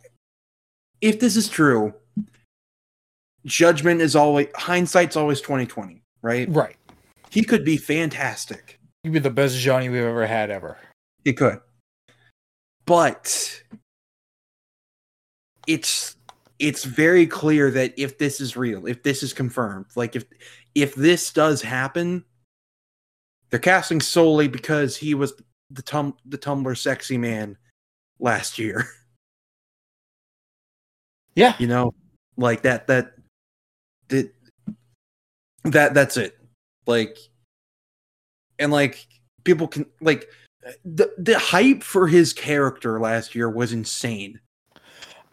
if 1.00 1.18
this 1.20 1.36
is 1.36 1.48
true, 1.48 1.92
judgment 3.44 4.00
is 4.00 4.14
always 4.16 4.48
hindsight's 4.54 5.16
always 5.16 5.40
twenty 5.40 5.66
twenty, 5.66 6.02
right? 6.22 6.48
Right. 6.50 6.76
He 7.30 7.42
could 7.42 7.64
be 7.64 7.76
fantastic. 7.76 8.78
He'd 9.02 9.12
be 9.12 9.18
the 9.18 9.30
best 9.30 9.58
Johnny 9.58 9.88
we've 9.88 10.02
ever 10.02 10.26
had 10.26 10.50
ever. 10.50 10.78
He 11.24 11.32
could. 11.32 11.60
But 12.86 13.62
it's 15.66 16.16
it's 16.58 16.84
very 16.84 17.26
clear 17.26 17.70
that 17.72 17.94
if 17.98 18.18
this 18.18 18.40
is 18.40 18.56
real, 18.56 18.86
if 18.86 19.02
this 19.02 19.22
is 19.22 19.32
confirmed, 19.32 19.86
like 19.96 20.16
if 20.16 20.24
if 20.74 20.94
this 20.94 21.32
does 21.32 21.62
happen, 21.62 22.24
they're 23.50 23.60
casting 23.60 24.00
solely 24.00 24.48
because 24.48 24.96
he 24.96 25.14
was 25.14 25.34
the 25.70 25.82
tum 25.82 26.14
the 26.24 26.38
Tumblr 26.38 26.76
sexy 26.78 27.18
man 27.18 27.56
last 28.18 28.58
year. 28.58 28.86
Yeah. 31.36 31.54
You 31.58 31.66
know, 31.66 31.94
like 32.38 32.62
that 32.62 32.86
that 32.86 33.12
that 34.08 34.32
that 35.64 35.92
that's 35.92 36.16
it. 36.16 36.34
Like 36.86 37.18
and 38.58 38.72
like 38.72 39.06
people 39.44 39.68
can 39.68 39.84
like 40.00 40.28
the 40.84 41.12
the 41.18 41.38
hype 41.38 41.82
for 41.82 42.06
his 42.08 42.32
character 42.32 42.98
last 43.00 43.34
year 43.34 43.48
was 43.50 43.72
insane. 43.72 44.40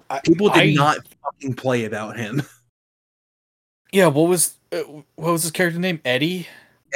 I- 0.10 0.20
People 0.22 0.50
did 0.50 0.62
I- 0.62 0.74
not 0.74 0.98
fucking 1.24 1.56
play 1.56 1.86
about 1.86 2.18
him. 2.18 2.42
Yeah, 3.92 4.08
what 4.08 4.28
was 4.28 4.56
uh, 4.72 4.80
what 5.18 5.32
was 5.34 5.44
his 5.44 5.52
character 5.52 5.80
name? 5.80 6.02
Eddie? 6.04 6.48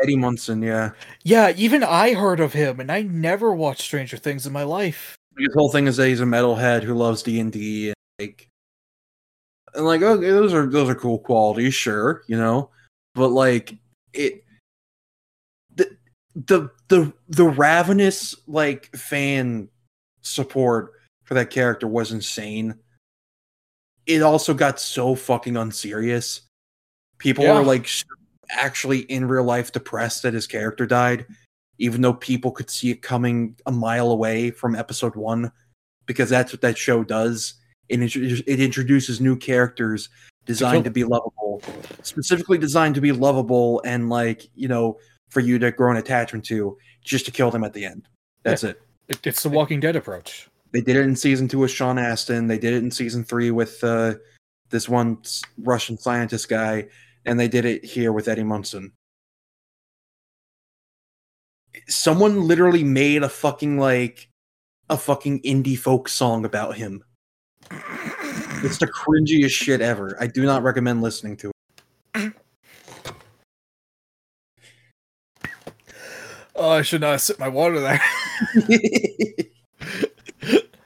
Eddie 0.01 0.15
Munson, 0.15 0.63
yeah. 0.63 0.93
Yeah, 1.23 1.53
even 1.55 1.83
I 1.83 2.15
heard 2.15 2.39
of 2.39 2.53
him 2.53 2.79
and 2.79 2.91
I 2.91 3.03
never 3.03 3.53
watched 3.53 3.81
Stranger 3.81 4.17
Things 4.17 4.47
in 4.47 4.51
my 4.51 4.63
life. 4.63 5.15
His 5.37 5.53
whole 5.53 5.71
thing 5.71 5.85
is 5.85 5.97
that 5.97 6.07
he's 6.07 6.21
a 6.21 6.25
metalhead 6.25 6.81
who 6.81 6.95
loves 6.95 7.21
D 7.21 7.39
and 7.39 7.51
D, 7.51 7.93
like, 8.19 8.49
and 9.75 9.85
like, 9.85 10.01
okay, 10.01 10.27
those 10.31 10.55
are 10.55 10.65
those 10.65 10.89
are 10.89 10.95
cool 10.95 11.19
qualities, 11.19 11.75
sure, 11.75 12.23
you 12.25 12.35
know. 12.35 12.71
but 13.13 13.27
like 13.29 13.75
it 14.13 14.43
the 16.45 16.69
the 16.87 17.11
the 17.29 17.45
ravenous 17.45 18.35
like 18.47 18.95
fan 18.95 19.69
support 20.21 20.93
for 21.23 21.33
that 21.33 21.49
character 21.49 21.87
was 21.87 22.11
insane. 22.11 22.75
It 24.05 24.21
also 24.21 24.53
got 24.53 24.79
so 24.79 25.15
fucking 25.15 25.57
unserious. 25.57 26.41
People 27.17 27.43
Yeah. 27.45 27.55
were 27.55 27.63
like 27.65 27.89
actually 28.49 28.99
in 28.99 29.27
real 29.27 29.43
life 29.43 29.71
depressed 29.71 30.23
that 30.23 30.33
his 30.33 30.47
character 30.47 30.85
died, 30.85 31.25
even 31.79 32.01
though 32.01 32.13
people 32.13 32.51
could 32.51 32.69
see 32.69 32.91
it 32.91 33.01
coming 33.01 33.55
a 33.65 33.71
mile 33.71 34.11
away 34.11 34.51
from 34.51 34.75
episode 34.75 35.15
one, 35.15 35.51
because 36.05 36.29
that's 36.29 36.53
what 36.53 36.61
that 36.61 36.77
show 36.77 37.03
does. 37.03 37.55
It, 37.89 38.15
it 38.15 38.59
introduces 38.59 39.19
new 39.19 39.35
characters 39.35 40.09
designed 40.45 40.83
to 40.83 40.91
be 40.91 41.03
lovable, 41.03 41.61
specifically 42.03 42.57
designed 42.57 42.95
to 42.95 43.01
be 43.01 43.11
lovable 43.11 43.81
and 43.85 44.09
like 44.09 44.49
you 44.55 44.67
know 44.67 44.99
for 45.29 45.39
you 45.39 45.59
to 45.59 45.71
grow 45.71 45.91
an 45.91 45.97
attachment 45.97 46.45
to, 46.45 46.77
just 47.03 47.25
to 47.25 47.31
kill 47.31 47.51
them 47.51 47.63
at 47.63 47.73
the 47.73 47.85
end. 47.85 48.07
That's 48.43 48.63
it. 48.63 48.81
It, 49.07 49.25
it's 49.25 49.43
the 49.43 49.49
Walking 49.49 49.79
Dead 49.79 49.95
approach. 49.95 50.49
They 50.71 50.81
did 50.81 50.95
it 50.95 51.05
in 51.05 51.15
season 51.15 51.47
two 51.47 51.59
with 51.59 51.71
Sean 51.71 51.97
Astin. 51.97 52.47
They 52.47 52.59
did 52.59 52.73
it 52.73 52.83
in 52.83 52.91
season 52.91 53.23
three 53.23 53.51
with 53.51 53.83
uh, 53.83 54.15
this 54.69 54.89
one 54.89 55.19
Russian 55.59 55.97
scientist 55.97 56.49
guy, 56.49 56.87
and 57.25 57.39
they 57.39 57.47
did 57.47 57.65
it 57.65 57.85
here 57.85 58.11
with 58.11 58.27
Eddie 58.27 58.43
Munson. 58.43 58.91
Someone 61.87 62.47
literally 62.47 62.83
made 62.83 63.23
a 63.23 63.29
fucking 63.29 63.79
like 63.79 64.29
a 64.89 64.97
fucking 64.97 65.41
indie 65.41 65.77
folk 65.77 66.09
song 66.09 66.45
about 66.45 66.75
him. 66.75 67.03
It's 68.63 68.77
the 68.77 68.87
cringiest 68.87 69.51
shit 69.51 69.81
ever. 69.81 70.17
I 70.19 70.27
do 70.27 70.43
not 70.43 70.63
recommend 70.63 71.01
listening 71.01 71.37
to 71.37 71.51
Oh, 76.57 76.71
I 76.71 76.81
should 76.81 77.01
not 77.01 77.11
have 77.11 77.21
sipped 77.21 77.39
my 77.39 77.47
water 77.47 77.79
there. 77.79 78.01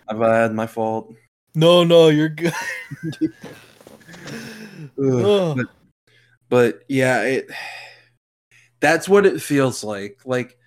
I've 0.09 0.19
had 0.19 0.53
my 0.53 0.67
fault. 0.67 1.13
no, 1.55 1.85
no, 1.85 2.09
you're 2.09 2.29
good. 2.29 2.53
But, 4.97 5.67
but 6.49 6.83
yeah, 6.87 7.21
it 7.23 7.49
that's 8.81 9.07
what 9.07 9.25
it 9.25 9.41
feels 9.41 9.83
like. 9.83 10.19
Like 10.25 10.57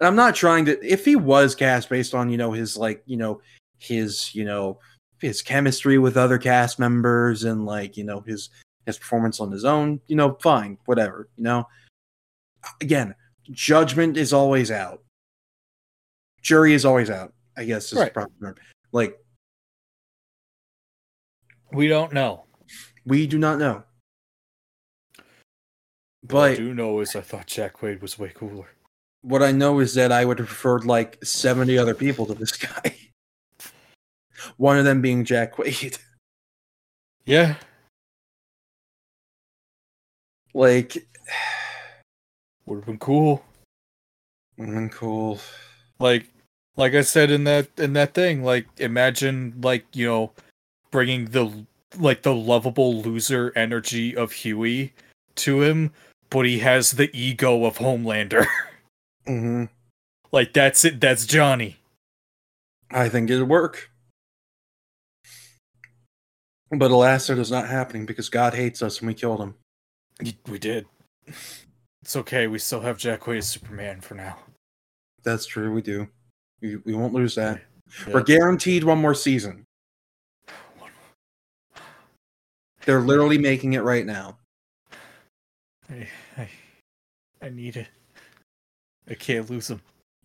I'm 0.00 0.16
not 0.16 0.34
trying 0.34 0.64
to 0.66 0.78
if 0.86 1.04
he 1.04 1.16
was 1.16 1.54
cast 1.54 1.88
based 1.88 2.14
on, 2.14 2.30
you 2.30 2.36
know, 2.36 2.52
his 2.52 2.76
like, 2.76 3.02
you 3.06 3.16
know, 3.16 3.40
his, 3.78 4.34
you 4.34 4.44
know, 4.44 4.78
his 5.20 5.42
chemistry 5.42 5.98
with 5.98 6.16
other 6.16 6.38
cast 6.38 6.78
members 6.78 7.44
and 7.44 7.66
like, 7.66 7.96
you 7.96 8.04
know, 8.04 8.20
his 8.20 8.50
his 8.86 8.98
performance 8.98 9.40
on 9.40 9.50
his 9.50 9.64
own, 9.64 10.00
you 10.06 10.16
know, 10.16 10.38
fine, 10.40 10.78
whatever, 10.84 11.28
you 11.36 11.44
know. 11.44 11.66
Again, 12.80 13.14
judgment 13.50 14.16
is 14.16 14.32
always 14.32 14.70
out. 14.70 15.02
Jury 16.42 16.74
is 16.74 16.84
always 16.84 17.10
out, 17.10 17.32
I 17.56 17.64
guess 17.64 17.92
is 17.92 17.98
the 17.98 18.10
proper 18.10 18.32
term. 18.40 18.56
Like 18.92 19.18
We 21.72 21.88
don't 21.88 22.12
know. 22.12 22.44
we 23.06 23.26
do 23.26 23.38
not 23.38 23.58
know. 23.58 23.84
What 26.28 26.42
I 26.44 26.54
But 26.54 26.56
do 26.58 26.74
know 26.74 27.00
is 27.00 27.16
I 27.16 27.20
thought 27.20 27.46
Jack 27.46 27.74
Quaid 27.78 28.00
was 28.00 28.18
way 28.18 28.30
cooler. 28.34 28.68
what 29.22 29.42
I 29.42 29.52
know 29.52 29.78
is 29.80 29.94
that 29.94 30.12
I 30.12 30.24
would 30.24 30.38
have 30.38 30.46
preferred 30.48 30.84
like 30.84 31.18
70 31.24 31.76
other 31.78 31.94
people 31.94 32.26
to 32.26 32.34
this 32.34 32.52
guy. 32.56 32.96
One 34.56 34.78
of 34.78 34.84
them 34.84 35.00
being 35.02 35.24
Jack 35.24 35.54
Quaid. 35.56 35.98
Yeah. 37.24 37.54
like, 40.54 41.06
Would 42.72 42.78
have 42.78 42.86
been 42.86 42.98
cool. 43.00 43.44
mm, 44.58 44.90
cool. 44.92 45.38
Like 45.98 46.30
like 46.74 46.94
I 46.94 47.02
said 47.02 47.30
in 47.30 47.44
that 47.44 47.68
in 47.76 47.92
that 47.92 48.14
thing, 48.14 48.42
like 48.42 48.66
imagine 48.78 49.58
like, 49.60 49.84
you 49.92 50.06
know, 50.06 50.32
bringing 50.90 51.26
the 51.26 51.66
like 51.98 52.22
the 52.22 52.34
lovable 52.34 53.02
loser 53.02 53.52
energy 53.54 54.16
of 54.16 54.32
Huey 54.32 54.94
to 55.34 55.60
him, 55.60 55.92
but 56.30 56.46
he 56.46 56.60
has 56.60 56.92
the 56.92 57.10
ego 57.12 57.66
of 57.66 57.76
Homelander. 57.76 58.46
hmm 59.26 59.64
like 60.32 60.54
that's 60.54 60.82
it, 60.86 60.98
that's 60.98 61.26
Johnny. 61.26 61.76
I 62.90 63.10
think 63.10 63.28
it'd 63.28 63.50
work. 63.50 63.90
But 66.70 66.90
alas, 66.90 67.28
it 67.28 67.38
is 67.38 67.50
not 67.50 67.68
happening 67.68 68.06
because 68.06 68.30
God 68.30 68.54
hates 68.54 68.80
us 68.80 69.00
and 69.00 69.08
we 69.08 69.12
killed 69.12 69.42
him. 69.42 69.56
We 70.48 70.58
did. 70.58 70.86
It's 72.02 72.16
okay, 72.16 72.48
we 72.48 72.58
still 72.58 72.80
have 72.80 72.98
Jack 72.98 73.20
Quaid 73.20 73.38
as 73.38 73.48
Superman 73.48 74.00
for 74.00 74.14
now. 74.14 74.36
That's 75.22 75.46
true, 75.46 75.72
we 75.72 75.82
do. 75.82 76.08
We, 76.60 76.76
we 76.76 76.94
won't 76.94 77.14
lose 77.14 77.36
that. 77.36 77.62
Yeah. 78.06 78.14
We're 78.14 78.22
guaranteed 78.22 78.84
one 78.84 78.98
more 78.98 79.14
season. 79.14 79.64
They're 82.84 83.00
literally 83.00 83.38
making 83.38 83.74
it 83.74 83.82
right 83.82 84.04
now. 84.04 84.38
I, 85.88 86.08
I, 86.36 86.48
I 87.40 87.48
need 87.50 87.76
it. 87.76 87.86
I 89.08 89.14
can't 89.14 89.48
lose 89.48 89.70
him. 89.70 89.80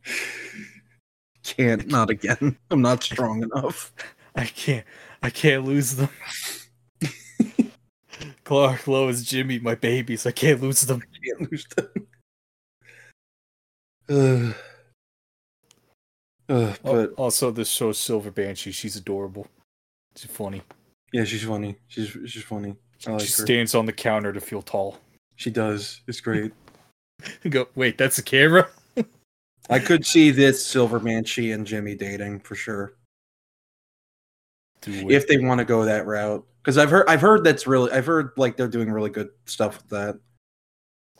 Can't, 1.43 1.87
not 1.87 2.09
again. 2.09 2.57
I'm 2.71 2.81
not 2.81 3.01
strong 3.03 3.41
enough. 3.41 3.93
I 4.35 4.45
can't. 4.45 4.85
I 5.23 5.29
can't 5.29 5.63
lose 5.63 5.95
them. 5.95 6.09
Clark, 8.43 8.85
Lois, 8.87 9.23
Jimmy, 9.23 9.57
my 9.57 9.75
babies. 9.75 10.25
I 10.25 10.31
can't 10.31 10.61
lose 10.61 10.81
them. 10.81 11.03
Them. 11.37 12.07
Ugh. 14.09 14.55
Ugh, 16.49 16.79
but 16.81 17.13
also, 17.17 17.51
this 17.51 17.69
show's 17.69 17.97
Silver 17.97 18.31
Banshee. 18.31 18.71
She's 18.71 18.95
adorable. 18.95 19.47
She's 20.15 20.31
funny. 20.31 20.61
yeah, 21.11 21.25
she's 21.25 21.43
funny. 21.43 21.77
She's 21.87 22.09
she's 22.25 22.43
funny. 22.43 22.75
I 23.05 23.11
like 23.11 23.21
she 23.21 23.27
her. 23.27 23.43
stands 23.43 23.75
on 23.75 23.85
the 23.85 23.93
counter 23.93 24.31
to 24.31 24.39
feel 24.39 24.61
tall. 24.61 24.97
she 25.35 25.51
does. 25.51 26.01
It's 26.07 26.21
great. 26.21 26.53
Go. 27.49 27.67
Wait, 27.75 27.97
that's 27.97 28.17
a 28.17 28.23
camera. 28.23 28.69
I 29.69 29.79
could 29.79 30.05
see 30.05 30.31
this 30.31 30.65
Silver 30.65 30.99
Banshee 30.99 31.51
and 31.51 31.67
Jimmy 31.67 31.95
dating 31.95 32.39
for 32.39 32.55
sure 32.55 32.93
if 34.85 35.27
they 35.27 35.37
want 35.37 35.59
to 35.59 35.65
go 35.65 35.83
that 35.85 36.05
route. 36.05 36.45
Because 36.61 36.77
I've 36.77 36.89
heard 36.89 37.07
I've 37.09 37.21
heard 37.21 37.43
that's 37.43 37.67
really 37.67 37.91
I've 37.91 38.05
heard 38.05 38.31
like 38.37 38.57
they're 38.57 38.67
doing 38.67 38.91
really 38.91 39.09
good 39.09 39.29
stuff 39.45 39.77
with 39.77 39.89
that. 39.89 40.19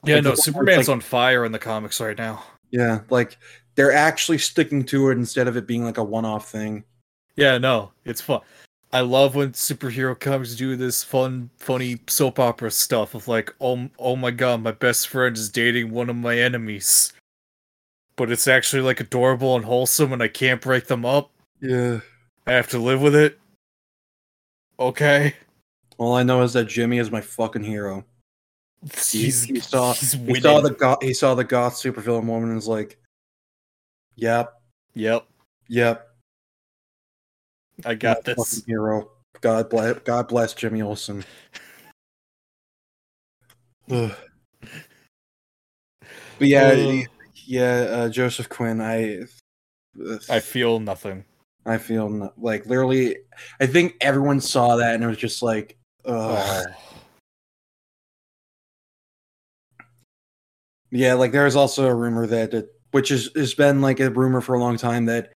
Yeah, 0.08 0.20
no, 0.22 0.36
Superman's 0.36 0.88
like- 0.88 0.94
on 0.96 1.02
fire 1.02 1.46
in 1.46 1.52
the 1.52 1.60
comics 1.60 2.00
right 2.02 2.18
now. 2.18 2.44
Yeah, 2.72 3.02
like 3.10 3.38
they're 3.76 3.94
actually 3.94 4.40
sticking 4.40 4.84
to 4.86 5.10
it 5.10 5.18
instead 5.18 5.48
of 5.48 5.56
it 5.56 5.68
being 5.68 5.84
like 5.86 5.98
a 5.98 6.04
one-off 6.04 6.50
thing. 6.50 6.84
Yeah, 7.36 7.58
no, 7.58 7.92
it's 8.06 8.22
fun. 8.22 8.42
I 8.92 9.02
love 9.02 9.36
when 9.36 9.52
superhero 9.52 10.18
comics 10.20 10.56
do 10.56 10.76
this 10.76 11.04
fun, 11.04 11.50
funny 11.58 12.00
soap 12.08 12.40
opera 12.40 12.72
stuff 12.72 13.14
of 13.16 13.28
like, 13.28 13.54
oh, 13.62 13.90
oh 14.00 14.16
my 14.16 14.32
god, 14.32 14.62
my 14.64 14.72
best 14.72 15.08
friend 15.10 15.36
is 15.38 15.50
dating 15.50 15.92
one 15.92 16.10
of 16.10 16.16
my 16.16 16.38
enemies, 16.38 17.14
but 18.16 18.32
it's 18.32 18.48
actually 18.48 18.82
like 18.82 19.00
adorable 19.00 19.56
and 19.56 19.66
wholesome, 19.66 20.14
and 20.14 20.24
I 20.24 20.30
can't 20.30 20.62
break 20.62 20.88
them 20.88 21.06
up. 21.06 21.32
Yeah. 21.62 22.00
I 22.46 22.54
have 22.54 22.70
to 22.70 22.80
live 22.80 23.02
with 23.02 23.14
it. 23.16 23.40
Okay, 24.80 25.34
All 25.98 26.16
I 26.16 26.24
know 26.24 26.44
is 26.44 26.54
that 26.54 26.68
Jimmy 26.68 27.00
is 27.00 27.10
my 27.12 27.22
fucking 27.22 27.64
hero. 27.64 28.06
He, 28.84 29.20
he's 29.24 29.44
he 29.44 29.60
saw 29.60 29.94
he's 29.94 30.14
he 30.14 30.20
winning. 30.20 30.42
saw 30.42 30.62
the 30.62 30.72
goth 30.72 31.00
he 31.02 31.14
saw 31.14 31.34
the 31.36 31.44
goth 31.44 31.74
supervillain 31.74 32.26
woman 32.26 32.50
and 32.50 32.56
was 32.56 32.68
like, 32.68 33.00
"Yep, 34.16 34.54
Yep, 34.94 35.28
yep, 35.68 36.08
I 37.86 37.96
got 37.96 38.24
this. 38.24 38.64
hero." 38.66 39.12
God 39.42 39.70
bless 39.70 40.00
God 40.00 40.28
bless 40.28 40.54
Jimmy 40.54 40.82
Olsen. 40.82 41.24
But 46.40 46.48
yeah, 46.50 46.62
Ugh. 46.62 47.06
yeah, 47.46 47.88
uh, 47.90 48.10
Joseph 48.10 48.48
Quinn. 48.50 48.80
I, 48.82 49.24
I 50.30 50.40
feel 50.40 50.80
nothing. 50.80 51.26
I 51.66 51.78
feel 51.78 52.10
no- 52.10 52.34
like 52.38 52.66
literally. 52.68 53.18
I 53.60 53.66
think 53.66 53.96
everyone 54.02 54.40
saw 54.42 54.76
that 54.76 54.94
and 54.96 55.04
it 55.04 55.08
was 55.08 55.18
just 55.18 55.42
like, 55.42 55.78
ugh. 56.06 56.66
Oh. 56.70 56.97
Yeah, 60.92 61.14
like 61.14 61.32
there's 61.32 61.56
also 61.56 61.88
a 61.88 61.94
rumor 61.96 62.28
that, 62.28 62.54
it, 62.54 62.74
which 62.92 63.12
is 63.12 63.30
has 63.36 63.54
been 63.54 63.82
like 63.82 64.00
a 64.00 64.10
rumor 64.10 64.42
for 64.42 64.56
a 64.56 64.60
long 64.60 64.78
time 64.78 65.06
that 65.06 65.34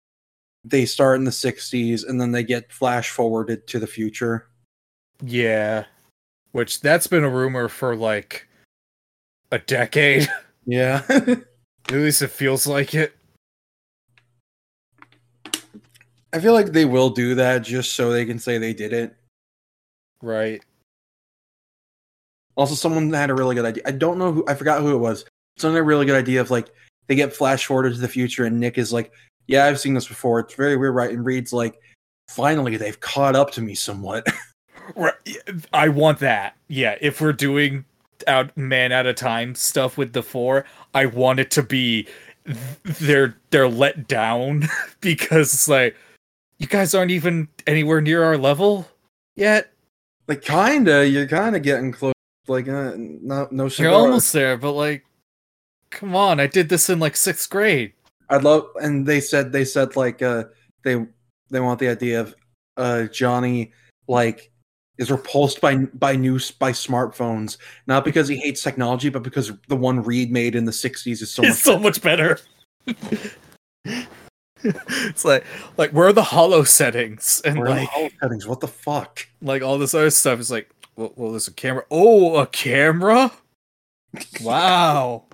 they 0.64 0.86
start 0.86 1.18
in 1.18 1.24
the 1.24 1.30
'60s 1.30 2.08
and 2.08 2.20
then 2.20 2.32
they 2.32 2.42
get 2.42 2.72
flash 2.72 3.10
forwarded 3.10 3.66
to 3.68 3.78
the 3.78 3.86
future. 3.86 4.48
Yeah, 5.22 5.84
which 6.52 6.80
that's 6.80 7.06
been 7.06 7.24
a 7.24 7.30
rumor 7.30 7.68
for 7.68 7.94
like 7.96 8.48
a 9.50 9.58
decade. 9.58 10.28
Yeah, 10.64 11.02
At 11.08 11.44
least 11.90 12.22
it 12.22 12.28
feels 12.28 12.68
like 12.68 12.94
it. 12.94 13.16
I 16.32 16.40
feel 16.40 16.52
like 16.52 16.66
they 16.66 16.84
will 16.84 17.10
do 17.10 17.34
that 17.34 17.62
just 17.62 17.94
so 17.94 18.10
they 18.10 18.24
can 18.24 18.38
say 18.38 18.58
they 18.58 18.72
did 18.72 18.92
it. 18.92 19.16
Right. 20.22 20.62
Also, 22.56 22.74
someone 22.74 23.12
had 23.12 23.30
a 23.30 23.34
really 23.34 23.54
good 23.54 23.64
idea. 23.64 23.82
I 23.86 23.90
don't 23.90 24.18
know 24.18 24.32
who. 24.32 24.44
I 24.46 24.54
forgot 24.54 24.80
who 24.80 24.94
it 24.94 24.98
was. 24.98 25.24
Someone 25.56 25.76
had 25.76 25.80
a 25.80 25.84
really 25.84 26.06
good 26.06 26.16
idea 26.16 26.40
of 26.40 26.50
like 26.50 26.68
they 27.06 27.14
get 27.14 27.34
flash 27.34 27.66
forwarded 27.66 27.94
to 27.94 28.00
the 28.00 28.08
future, 28.08 28.44
and 28.44 28.58
Nick 28.58 28.78
is 28.78 28.92
like, 28.92 29.12
"Yeah, 29.46 29.66
I've 29.66 29.80
seen 29.80 29.94
this 29.94 30.08
before. 30.08 30.40
It's 30.40 30.54
very 30.54 30.76
weird, 30.76 30.94
right?" 30.94 31.10
And 31.10 31.24
Reed's 31.24 31.52
like, 31.52 31.80
"Finally, 32.28 32.76
they've 32.76 32.98
caught 33.00 33.36
up 33.36 33.50
to 33.52 33.60
me 33.60 33.74
somewhat." 33.74 34.26
I 35.72 35.88
want 35.88 36.18
that. 36.20 36.56
Yeah, 36.68 36.96
if 37.00 37.20
we're 37.20 37.32
doing 37.32 37.84
out 38.26 38.56
man 38.56 38.92
at 38.92 39.06
a 39.06 39.14
time 39.14 39.54
stuff 39.54 39.98
with 39.98 40.12
the 40.12 40.22
four, 40.22 40.64
I 40.94 41.06
want 41.06 41.40
it 41.40 41.50
to 41.52 41.62
be 41.62 42.06
they're 42.84 43.36
they're 43.50 43.68
let 43.68 44.08
down 44.08 44.68
because 45.00 45.54
it's 45.54 45.68
like 45.68 45.96
you 46.58 46.66
guys 46.66 46.94
aren't 46.94 47.10
even 47.10 47.48
anywhere 47.66 48.00
near 48.00 48.22
our 48.22 48.38
level 48.38 48.88
yet. 49.34 49.72
like, 50.28 50.42
kinda. 50.42 51.08
You're 51.08 51.26
kind 51.26 51.56
of 51.56 51.62
getting 51.62 51.92
close. 51.92 52.14
Like, 52.48 52.68
uh, 52.68 52.92
no, 52.96 53.48
no 53.50 53.66
You're 53.66 53.90
almost 53.90 54.32
there, 54.32 54.56
but 54.56 54.72
like, 54.72 55.04
come 55.92 56.16
on! 56.16 56.40
I 56.40 56.48
did 56.48 56.68
this 56.68 56.90
in 56.90 56.98
like 56.98 57.16
sixth 57.16 57.48
grade. 57.48 57.92
I'd 58.28 58.42
love, 58.42 58.66
and 58.80 59.06
they 59.06 59.20
said 59.20 59.52
they 59.52 59.64
said 59.64 59.94
like 59.94 60.22
uh 60.22 60.44
they 60.82 61.06
they 61.50 61.60
want 61.60 61.78
the 61.78 61.88
idea 61.88 62.20
of 62.20 62.34
uh 62.76 63.04
Johnny 63.04 63.72
like 64.08 64.50
is 64.98 65.10
repulsed 65.10 65.60
by 65.60 65.76
by 65.76 66.16
new 66.16 66.40
by 66.58 66.72
smartphones. 66.72 67.58
Not 67.86 68.04
because 68.04 68.26
he 68.26 68.36
hates 68.36 68.62
technology 68.62 69.10
but 69.10 69.22
because 69.22 69.52
the 69.68 69.76
one 69.76 70.02
Reed 70.02 70.32
made 70.32 70.54
in 70.54 70.64
the 70.64 70.72
60s 70.72 71.22
is 71.22 71.30
so 71.30 71.42
it's 71.42 71.64
much 71.66 71.74
so 71.74 71.78
much 71.78 72.02
better. 72.02 72.38
it's 74.64 75.24
like 75.24 75.44
like 75.76 75.90
where 75.90 76.08
are 76.08 76.12
the 76.12 76.22
hollow 76.22 76.64
settings? 76.64 77.42
And 77.44 77.58
Where 77.58 77.68
are 77.68 77.74
the 77.74 77.80
like 77.80 77.88
holo 77.90 78.10
settings? 78.20 78.46
What 78.46 78.60
the 78.60 78.68
fuck? 78.68 79.26
like 79.40 79.62
all 79.62 79.78
this 79.78 79.94
other 79.94 80.10
stuff 80.10 80.40
is 80.40 80.50
like 80.50 80.70
well, 80.96 81.12
well 81.16 81.30
there's 81.30 81.48
a 81.48 81.52
camera. 81.52 81.84
Oh 81.90 82.36
a 82.36 82.46
camera? 82.46 83.32
Wow 84.42 85.24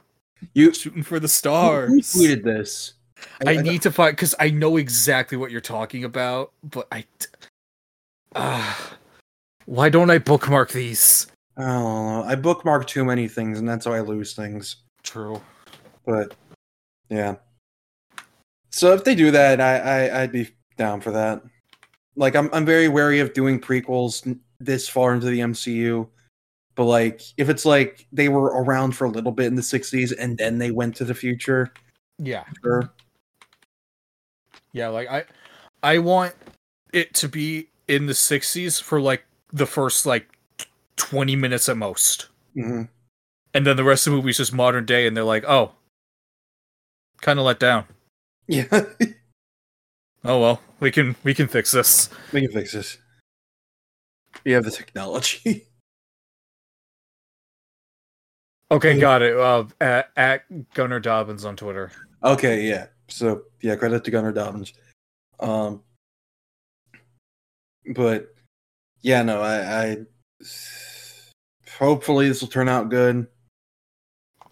you 0.54 0.72
shooting 0.72 1.02
for 1.02 1.18
the 1.18 1.24
who 1.24 1.28
stars 1.28 1.90
tweeted 2.12 2.42
this 2.42 2.94
I 3.44 3.56
need 3.56 3.82
to 3.82 3.90
find 3.90 4.14
because 4.14 4.34
I 4.38 4.50
know 4.50 4.76
exactly 4.76 5.36
what 5.36 5.50
you're 5.50 5.60
talking 5.60 6.04
about, 6.04 6.52
but 6.62 6.86
I. 6.92 7.04
Ah, 8.36 8.96
why 9.66 9.88
don't 9.88 10.10
I 10.10 10.18
bookmark 10.18 10.70
these? 10.70 11.26
I 11.58 12.22
I 12.26 12.34
bookmark 12.36 12.86
too 12.86 13.04
many 13.04 13.28
things 13.28 13.58
and 13.58 13.68
that's 13.68 13.84
how 13.84 13.92
I 13.92 14.00
lose 14.00 14.34
things 14.34 14.76
True. 15.02 15.40
but 16.06 16.34
yeah 17.08 17.36
so 18.70 18.92
if 18.92 19.04
they 19.04 19.14
do 19.14 19.30
that 19.30 19.60
I, 19.60 19.78
I 19.78 20.22
I'd 20.22 20.32
be 20.32 20.50
down 20.76 21.00
for 21.00 21.10
that 21.10 21.42
like 22.16 22.36
I'm 22.36 22.48
I'm 22.52 22.64
very 22.64 22.88
wary 22.88 23.20
of 23.20 23.32
doing 23.32 23.60
prequels 23.60 24.38
this 24.60 24.88
far 24.88 25.14
into 25.14 25.26
the 25.26 25.40
MCU 25.40 26.08
but 26.78 26.84
like 26.84 27.22
if 27.36 27.48
it's 27.48 27.66
like 27.66 28.06
they 28.12 28.28
were 28.28 28.62
around 28.62 28.92
for 28.92 29.04
a 29.04 29.10
little 29.10 29.32
bit 29.32 29.46
in 29.48 29.56
the 29.56 29.62
60s 29.62 30.12
and 30.16 30.38
then 30.38 30.58
they 30.58 30.70
went 30.70 30.94
to 30.96 31.04
the 31.04 31.12
future. 31.14 31.72
Yeah, 32.20 32.44
sure. 32.62 32.88
Yeah. 34.72 34.88
Like 34.88 35.10
I, 35.10 35.24
I 35.82 35.98
want 35.98 36.34
it 36.92 37.14
to 37.14 37.28
be 37.28 37.66
in 37.88 38.06
the 38.06 38.12
'60s 38.12 38.80
for 38.80 39.00
like 39.00 39.24
the 39.52 39.66
first 39.66 40.06
like 40.06 40.28
20 40.96 41.34
minutes 41.34 41.68
at 41.68 41.76
most, 41.76 42.28
hmm 42.54 42.82
and 43.54 43.66
then 43.66 43.76
the 43.76 43.84
rest 43.84 44.06
of 44.06 44.12
the 44.12 44.16
movie's 44.18 44.36
just 44.36 44.52
modern 44.54 44.84
day, 44.84 45.06
and 45.06 45.16
they're 45.16 45.24
like, 45.24 45.44
oh, 45.48 45.72
kind 47.20 47.38
of 47.40 47.44
let 47.44 47.58
down. 47.58 47.84
yeah. 48.46 48.66
Oh 50.24 50.40
well, 50.40 50.60
we 50.80 50.90
can 50.90 51.16
we 51.24 51.34
can 51.34 51.48
fix 51.48 51.70
this. 51.72 52.10
we 52.32 52.42
can 52.42 52.50
fix 52.52 52.72
this. 52.72 52.98
We 54.44 54.52
have 54.52 54.64
the 54.64 54.70
technology 54.70 55.66
Okay, 58.70 58.94
Yeah. 58.94 59.00
got 59.00 59.22
it. 59.22 59.36
Uh, 59.36 59.64
at, 59.80 60.10
at 60.16 60.74
Gunnar 60.74 61.00
Dobbins 61.00 61.44
on 61.44 61.56
Twitter. 61.56 61.90
Okay, 62.22 62.68
yeah. 62.68 62.86
So 63.08 63.44
yeah, 63.62 63.76
credit 63.76 64.04
to 64.04 64.10
Gunnar 64.10 64.32
Dobbins. 64.32 64.74
Um, 65.40 65.82
but 67.94 68.34
yeah, 69.00 69.22
no, 69.22 69.40
I, 69.40 69.82
I 69.84 69.96
hopefully 71.78 72.28
this 72.28 72.40
will 72.42 72.48
turn 72.48 72.68
out 72.68 72.90
good. 72.90 73.26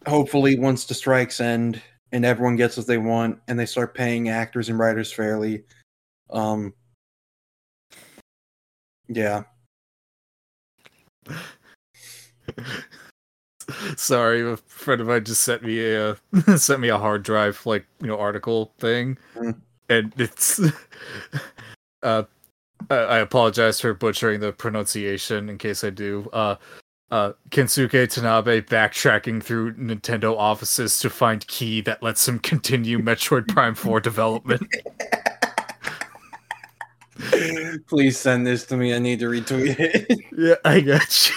Hopefully, 0.07 0.59
once 0.59 0.85
the 0.85 0.95
strikes 0.95 1.41
end 1.41 1.83
and 2.13 2.25
everyone 2.25 2.57
gets 2.57 2.77
what 2.77 2.87
they 2.87 2.99
want, 2.99 3.41
and 3.49 3.59
they 3.59 3.67
start 3.67 3.95
paying 3.95 4.29
actors 4.29 4.69
and 4.69 4.79
writers 4.79 5.13
fairly, 5.13 5.65
um, 6.31 6.73
yeah, 9.09 9.43
Sorry, 13.97 14.43
a 14.49 14.57
friend 14.57 15.01
of 15.01 15.09
mine 15.09 15.25
just 15.25 15.43
sent 15.43 15.63
me 15.63 15.85
a 15.95 16.17
sent 16.57 16.81
me 16.81 16.89
a 16.89 16.99
hard 16.99 17.23
drive 17.23 17.65
like 17.67 17.85
you 18.01 18.07
know 18.07 18.19
article 18.19 18.73
thing, 18.79 19.19
Mm. 19.35 19.57
and 19.89 20.13
it's 20.19 20.61
uh 22.03 22.23
I 22.91 22.95
I 22.97 23.19
apologize 23.19 23.81
for 23.81 23.93
butchering 23.95 24.41
the 24.41 24.53
pronunciation 24.53 25.49
in 25.49 25.59
case 25.59 25.83
I 25.83 25.91
do. 25.91 26.29
Uh, 26.33 26.57
uh, 27.11 27.33
Kensuke 27.51 27.91
Tanabe 28.09 28.63
backtracking 28.67 29.41
through 29.43 29.75
Nintendo 29.75 30.37
offices 30.37 30.99
to 30.99 31.09
find 31.09 31.47
key 31.47 31.81
that 31.83 32.03
lets 32.03 32.27
him 32.27 32.41
continue 32.41 32.99
Metroid 32.99 33.47
Prime 33.47 33.77
4 33.77 34.01
development. 34.01 34.67
please 37.87 38.19
send 38.19 38.47
this 38.47 38.67
to 38.67 38.77
me. 38.77 38.93
I 38.95 38.99
need 38.99 39.21
to 39.21 39.27
retweet 39.27 39.77
it. 39.79 40.19
yeah, 40.37 40.57
I 40.65 40.81
got 40.81 41.31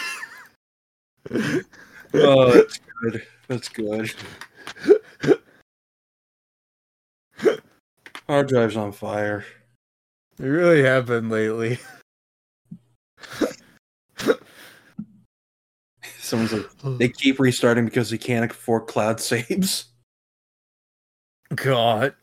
you. 1.31 1.63
Oh, 2.13 2.51
that's 2.53 2.79
good. 3.01 3.27
That's 3.47 3.69
good. 3.69 4.13
Hard 8.27 8.47
drive's 8.47 8.77
on 8.77 8.91
fire. 8.91 9.45
It 10.39 10.45
really 10.45 10.83
have 10.83 11.07
been 11.07 11.29
lately. 11.29 11.79
Someone's 16.19 16.53
like, 16.53 16.69
they 16.99 17.09
keep 17.09 17.39
restarting 17.39 17.85
because 17.85 18.11
they 18.11 18.17
can't 18.17 18.51
afford 18.51 18.85
cloud 18.85 19.19
saves. 19.19 19.85
God, 21.55 22.13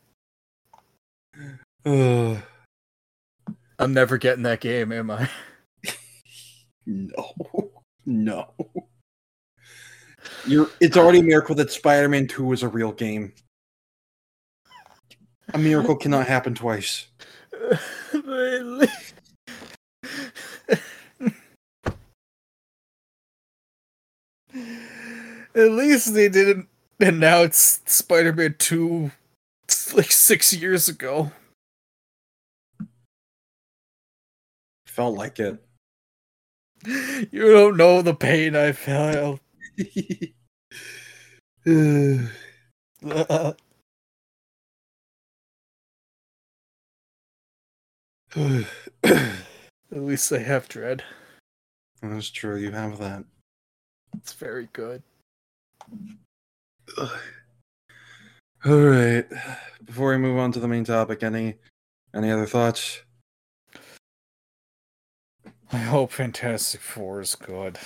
Ugh. 1.85 2.37
I'm 3.79 3.93
never 3.93 4.17
getting 4.17 4.43
that 4.43 4.61
game, 4.61 4.91
am 4.91 5.11
I? 5.11 5.29
no, 6.85 7.33
no. 8.05 8.53
You're. 10.47 10.69
It's 10.79 10.95
already 10.95 11.19
a 11.19 11.23
miracle 11.23 11.55
that 11.55 11.71
Spider-Man 11.71 12.27
Two 12.27 12.45
was 12.45 12.63
a 12.63 12.67
real 12.67 12.93
game. 12.93 13.33
A 15.53 15.57
miracle 15.57 15.95
cannot 15.95 16.27
happen 16.27 16.55
twice. 16.55 17.07
At 25.55 25.71
least 25.71 26.13
they 26.13 26.29
didn't 26.29 26.67
announce 26.99 27.81
Spider-Man 27.85 28.55
2 28.59 29.11
like 29.95 30.11
six 30.11 30.53
years 30.53 30.87
ago. 30.87 31.31
Felt 34.85 35.17
like 35.17 35.39
it. 35.39 35.63
You 36.85 37.51
don't 37.51 37.77
know 37.77 38.01
the 38.01 38.13
pain 38.13 38.55
I 38.55 38.71
felt. 38.71 39.39
At 41.67 43.57
least 49.91 50.31
I 50.31 50.37
have 50.37 50.69
Dread. 50.69 51.03
That's 52.01 52.29
true. 52.29 52.55
You 52.55 52.71
have 52.71 52.99
that. 52.99 53.25
It's 54.15 54.31
very 54.31 54.69
good. 54.71 55.03
All 56.97 57.09
right. 58.65 59.25
Before 59.83 60.11
we 60.11 60.17
move 60.19 60.39
on 60.39 60.53
to 60.53 60.61
the 60.61 60.69
main 60.69 60.85
topic, 60.85 61.21
any 61.21 61.55
any 62.15 62.31
other 62.31 62.45
thoughts? 62.45 63.01
I 65.73 65.79
hope 65.79 66.13
Fantastic 66.13 66.79
Four 66.79 67.19
is 67.19 67.35
good. 67.35 67.77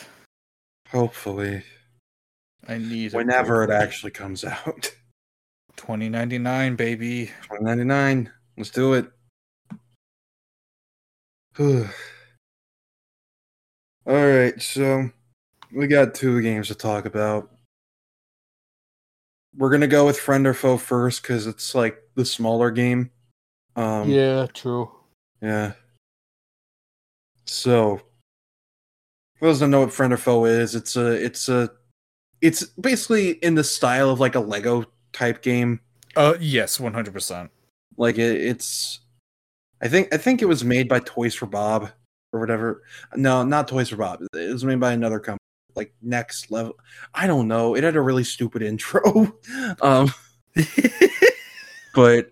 Hopefully, 0.91 1.63
I 2.67 2.77
need 2.77 3.13
a 3.13 3.17
whenever 3.17 3.63
it 3.63 3.67
good- 3.67 3.75
actually 3.81 4.11
comes 4.11 4.43
out. 4.45 4.93
2099, 5.77 6.75
baby. 6.75 7.31
Twenty 7.43 7.63
ninety 7.63 7.83
nine. 7.85 8.31
Let's 8.57 8.69
do 8.69 8.93
it. 8.93 9.11
All 11.59 11.85
right, 14.05 14.59
so 14.61 15.09
we 15.71 15.87
got 15.87 16.13
two 16.15 16.41
games 16.41 16.67
to 16.69 16.75
talk 16.75 17.05
about. 17.05 17.49
We're 19.57 19.69
gonna 19.69 19.87
go 19.87 20.05
with 20.05 20.19
friend 20.19 20.45
or 20.47 20.53
foe 20.53 20.77
first 20.77 21.21
because 21.21 21.47
it's 21.47 21.73
like 21.75 21.97
the 22.15 22.25
smaller 22.25 22.71
game. 22.71 23.11
Um, 23.75 24.09
yeah, 24.09 24.47
true. 24.53 24.91
Yeah. 25.41 25.73
So, 27.45 28.01
For 29.37 29.45
those 29.47 29.59
that 29.59 29.67
know 29.67 29.81
what 29.81 29.93
friend 29.93 30.13
or 30.13 30.17
foe 30.17 30.45
is, 30.45 30.75
it's 30.75 30.95
a 30.95 31.07
it's 31.11 31.49
a 31.49 31.69
it's 32.41 32.65
basically 32.65 33.31
in 33.43 33.55
the 33.55 33.63
style 33.63 34.09
of 34.09 34.19
like 34.19 34.35
a 34.35 34.39
Lego 34.39 34.85
type 35.13 35.41
game. 35.41 35.79
Uh, 36.15 36.33
yes, 36.39 36.79
one 36.79 36.93
hundred 36.93 37.13
percent. 37.13 37.51
Like 37.97 38.17
it, 38.17 38.41
it's, 38.41 38.99
I 39.81 39.87
think 39.87 40.13
I 40.13 40.17
think 40.17 40.41
it 40.41 40.45
was 40.45 40.63
made 40.63 40.89
by 40.89 40.99
Toys 40.99 41.35
for 41.35 41.45
Bob 41.45 41.89
or 42.33 42.39
whatever. 42.39 42.83
No, 43.15 43.43
not 43.43 43.67
Toys 43.67 43.89
for 43.89 43.97
Bob. 43.97 44.21
It 44.33 44.51
was 44.51 44.65
made 44.65 44.79
by 44.79 44.93
another 44.93 45.19
company, 45.19 45.39
like 45.75 45.93
Next 46.01 46.51
Level. 46.51 46.73
I 47.13 47.27
don't 47.27 47.47
know. 47.47 47.75
It 47.75 47.83
had 47.83 47.95
a 47.95 48.01
really 48.01 48.23
stupid 48.23 48.61
intro, 48.63 49.33
um, 49.81 50.11
but 51.95 52.31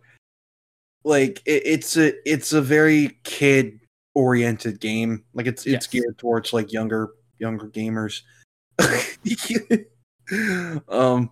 like 1.03 1.41
it, 1.45 1.64
it's 1.65 1.98
a 1.98 2.14
it's 2.30 2.52
a 2.53 2.61
very 2.61 3.19
kid 3.23 3.80
oriented 4.15 4.80
game. 4.80 5.23
Like 5.34 5.48
it's 5.48 5.65
it's 5.65 5.86
Yes. 5.86 5.88
geared 5.88 6.18
towards 6.18 6.52
like 6.52 6.73
younger 6.73 7.10
younger 7.38 7.68
gamers. 7.68 8.22
um 10.88 11.32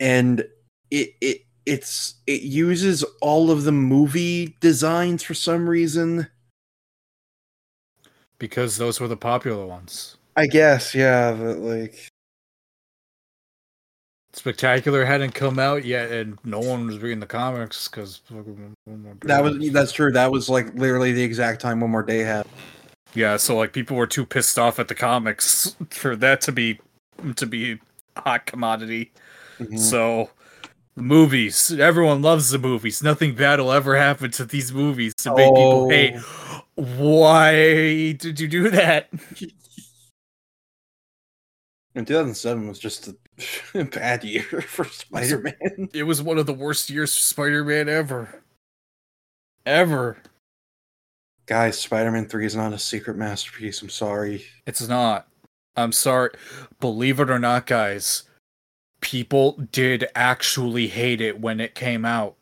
and 0.00 0.44
it 0.90 1.14
it 1.20 1.42
it's 1.66 2.14
it 2.26 2.42
uses 2.42 3.04
all 3.20 3.50
of 3.50 3.64
the 3.64 3.72
movie 3.72 4.56
designs 4.60 5.22
for 5.22 5.34
some 5.34 5.68
reason. 5.68 6.28
Because 8.38 8.76
those 8.76 9.00
were 9.00 9.08
the 9.08 9.16
popular 9.16 9.66
ones. 9.66 10.16
I 10.36 10.46
guess, 10.46 10.94
yeah, 10.94 11.32
but 11.32 11.58
like 11.58 12.08
Spectacular 14.32 15.04
hadn't 15.04 15.32
come 15.32 15.58
out 15.58 15.84
yet, 15.84 16.12
and 16.12 16.38
no 16.44 16.60
one 16.60 16.86
was 16.86 16.98
reading 16.98 17.18
the 17.18 17.26
comics 17.26 17.88
because 17.88 18.20
that 19.22 19.42
was 19.42 19.72
that's 19.72 19.92
true. 19.92 20.12
That 20.12 20.30
was 20.30 20.48
like 20.48 20.72
literally 20.74 21.12
the 21.12 21.22
exact 21.22 21.60
time 21.60 21.80
one 21.80 21.90
more 21.90 22.02
day 22.04 22.20
had. 22.20 22.46
yeah. 23.14 23.36
So 23.36 23.56
like 23.56 23.72
people 23.72 23.96
were 23.96 24.06
too 24.06 24.24
pissed 24.24 24.58
off 24.58 24.78
at 24.78 24.88
the 24.88 24.94
comics 24.94 25.74
for 25.90 26.14
that 26.16 26.40
to 26.42 26.52
be 26.52 26.78
to 27.36 27.46
be 27.46 27.78
a 28.16 28.20
hot 28.20 28.46
commodity. 28.46 29.12
Mhm. 29.58 29.78
So 29.78 30.30
movies, 30.96 31.70
everyone 31.72 32.22
loves 32.22 32.50
the 32.50 32.58
movies. 32.58 33.02
Nothing 33.02 33.34
bad 33.34 33.60
will 33.60 33.72
ever 33.72 33.96
happen 33.96 34.30
to 34.32 34.44
these 34.44 34.72
movies 34.72 35.14
to 35.18 35.34
make 35.34 35.48
people 35.54 35.90
hate. 35.90 36.16
Why 36.74 38.12
did 38.12 38.38
you 38.40 38.48
do 38.48 38.70
that? 38.70 39.08
And 41.94 42.06
2007 42.06 42.68
was 42.68 42.78
just 42.78 43.08
a 43.08 43.84
bad 43.84 44.22
year 44.22 44.42
for 44.66 44.84
Spider-Man. 44.84 45.88
It 45.92 46.04
was 46.04 46.22
one 46.22 46.38
of 46.38 46.46
the 46.46 46.54
worst 46.54 46.90
years 46.90 47.14
for 47.14 47.20
Spider-Man 47.22 47.88
ever. 47.88 48.42
Ever. 49.66 50.18
Guys, 51.46 51.78
Spider-Man 51.78 52.28
3 52.28 52.46
is 52.46 52.54
not 52.54 52.72
a 52.72 52.78
secret 52.78 53.16
masterpiece. 53.16 53.82
I'm 53.82 53.88
sorry. 53.88 54.44
It's 54.66 54.86
not. 54.86 55.26
I'm 55.78 55.92
sorry. 55.92 56.30
Believe 56.80 57.20
it 57.20 57.30
or 57.30 57.38
not, 57.38 57.66
guys, 57.66 58.24
people 59.00 59.52
did 59.72 60.08
actually 60.14 60.88
hate 60.88 61.20
it 61.20 61.40
when 61.40 61.60
it 61.60 61.74
came 61.74 62.04
out. 62.04 62.36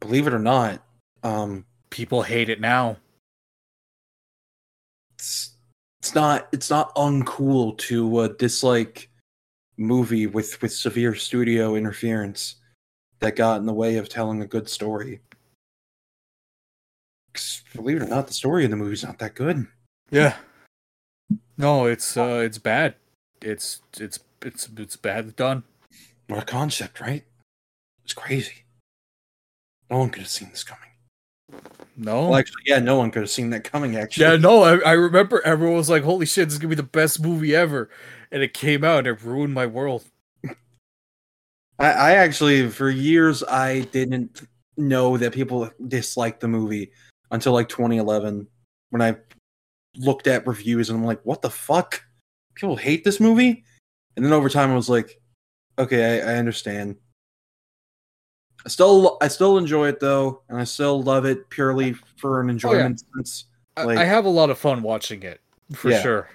Believe 0.00 0.26
it 0.26 0.34
or 0.34 0.38
not, 0.38 0.82
um 1.22 1.64
People 1.90 2.22
hate 2.22 2.48
it 2.48 2.60
now. 2.60 2.98
it's 5.14 5.52
it's 6.00 6.14
not 6.14 6.48
it's 6.52 6.70
not 6.70 6.94
uncool 6.94 7.76
to 7.78 8.18
uh, 8.18 8.28
dislike 8.38 9.10
movie 9.76 10.26
with 10.26 10.60
with 10.60 10.72
severe 10.72 11.14
studio 11.14 11.74
interference 11.76 12.56
that 13.20 13.36
got 13.36 13.58
in 13.58 13.66
the 13.66 13.72
way 13.72 13.96
of 13.96 14.08
telling 14.08 14.42
a 14.42 14.46
good 14.46 14.68
story. 14.68 15.20
believe 17.74 17.96
it 17.96 18.02
or 18.02 18.06
not, 18.06 18.26
the 18.26 18.34
story 18.34 18.64
in 18.64 18.70
the 18.70 18.76
movie's 18.76 19.04
not 19.04 19.18
that 19.18 19.34
good. 19.34 19.66
Yeah. 20.10 20.36
No, 21.58 21.86
it's 21.86 22.16
uh 22.16 22.40
it's 22.44 22.58
bad. 22.58 22.94
It's 23.42 23.82
it's 23.98 24.20
it's 24.40 24.68
it's 24.76 24.96
bad 24.96 25.34
done. 25.34 25.64
What 26.28 26.42
a 26.42 26.46
concept, 26.46 27.00
right? 27.00 27.24
It's 28.04 28.14
crazy. 28.14 28.64
No 29.90 29.98
one 29.98 30.10
could 30.10 30.22
have 30.22 30.30
seen 30.30 30.50
this 30.50 30.62
coming. 30.62 30.84
No. 31.96 32.28
Well, 32.28 32.36
actually, 32.36 32.62
yeah, 32.66 32.78
no 32.78 32.96
one 32.96 33.10
could 33.10 33.22
have 33.22 33.30
seen 33.30 33.50
that 33.50 33.64
coming. 33.64 33.96
Actually, 33.96 34.26
yeah, 34.26 34.36
no, 34.36 34.62
I, 34.62 34.78
I 34.78 34.92
remember 34.92 35.42
everyone 35.44 35.76
was 35.76 35.90
like, 35.90 36.04
Holy 36.04 36.26
shit, 36.26 36.46
this 36.46 36.54
is 36.54 36.58
gonna 36.60 36.68
be 36.68 36.76
the 36.76 36.82
best 36.84 37.20
movie 37.20 37.56
ever. 37.56 37.90
And 38.30 38.42
it 38.42 38.54
came 38.54 38.84
out 38.84 38.98
and 38.98 39.06
it 39.08 39.22
ruined 39.22 39.54
my 39.54 39.66
world. 39.66 40.04
I, 41.78 41.90
I 41.90 42.12
actually, 42.12 42.68
for 42.68 42.88
years, 42.88 43.42
I 43.42 43.80
didn't 43.80 44.42
know 44.76 45.16
that 45.16 45.32
people 45.32 45.70
disliked 45.88 46.40
the 46.40 46.48
movie 46.48 46.92
until 47.32 47.52
like 47.52 47.68
2011 47.68 48.46
when 48.90 49.02
I 49.02 49.16
looked 49.96 50.26
at 50.26 50.46
reviews 50.46 50.90
and 50.90 50.98
I'm 50.98 51.04
like, 51.04 51.20
what 51.24 51.42
the 51.42 51.50
fuck? 51.50 52.02
People 52.54 52.76
hate 52.76 53.04
this 53.04 53.20
movie? 53.20 53.64
And 54.16 54.24
then 54.24 54.32
over 54.32 54.48
time, 54.48 54.70
I 54.70 54.74
was 54.76 54.88
like, 54.88 55.20
okay, 55.78 56.20
I, 56.22 56.32
I 56.32 56.36
understand. 56.36 56.96
I 58.64 58.68
still, 58.68 59.16
I 59.20 59.28
still 59.28 59.58
enjoy 59.58 59.88
it 59.88 60.00
though, 60.00 60.42
and 60.48 60.58
I 60.58 60.64
still 60.64 61.02
love 61.02 61.24
it 61.24 61.48
purely 61.50 61.94
for 62.16 62.40
an 62.40 62.48
oh, 62.48 62.50
enjoyment 62.50 63.02
sense. 63.14 63.44
I, 63.76 63.84
Like- 63.84 63.98
I 63.98 64.04
have 64.04 64.24
a 64.24 64.30
lot 64.30 64.50
of 64.50 64.58
fun 64.58 64.82
watching 64.82 65.22
it, 65.22 65.40
for 65.72 65.90
Yeah. 65.90 66.02
sure. 66.02 66.28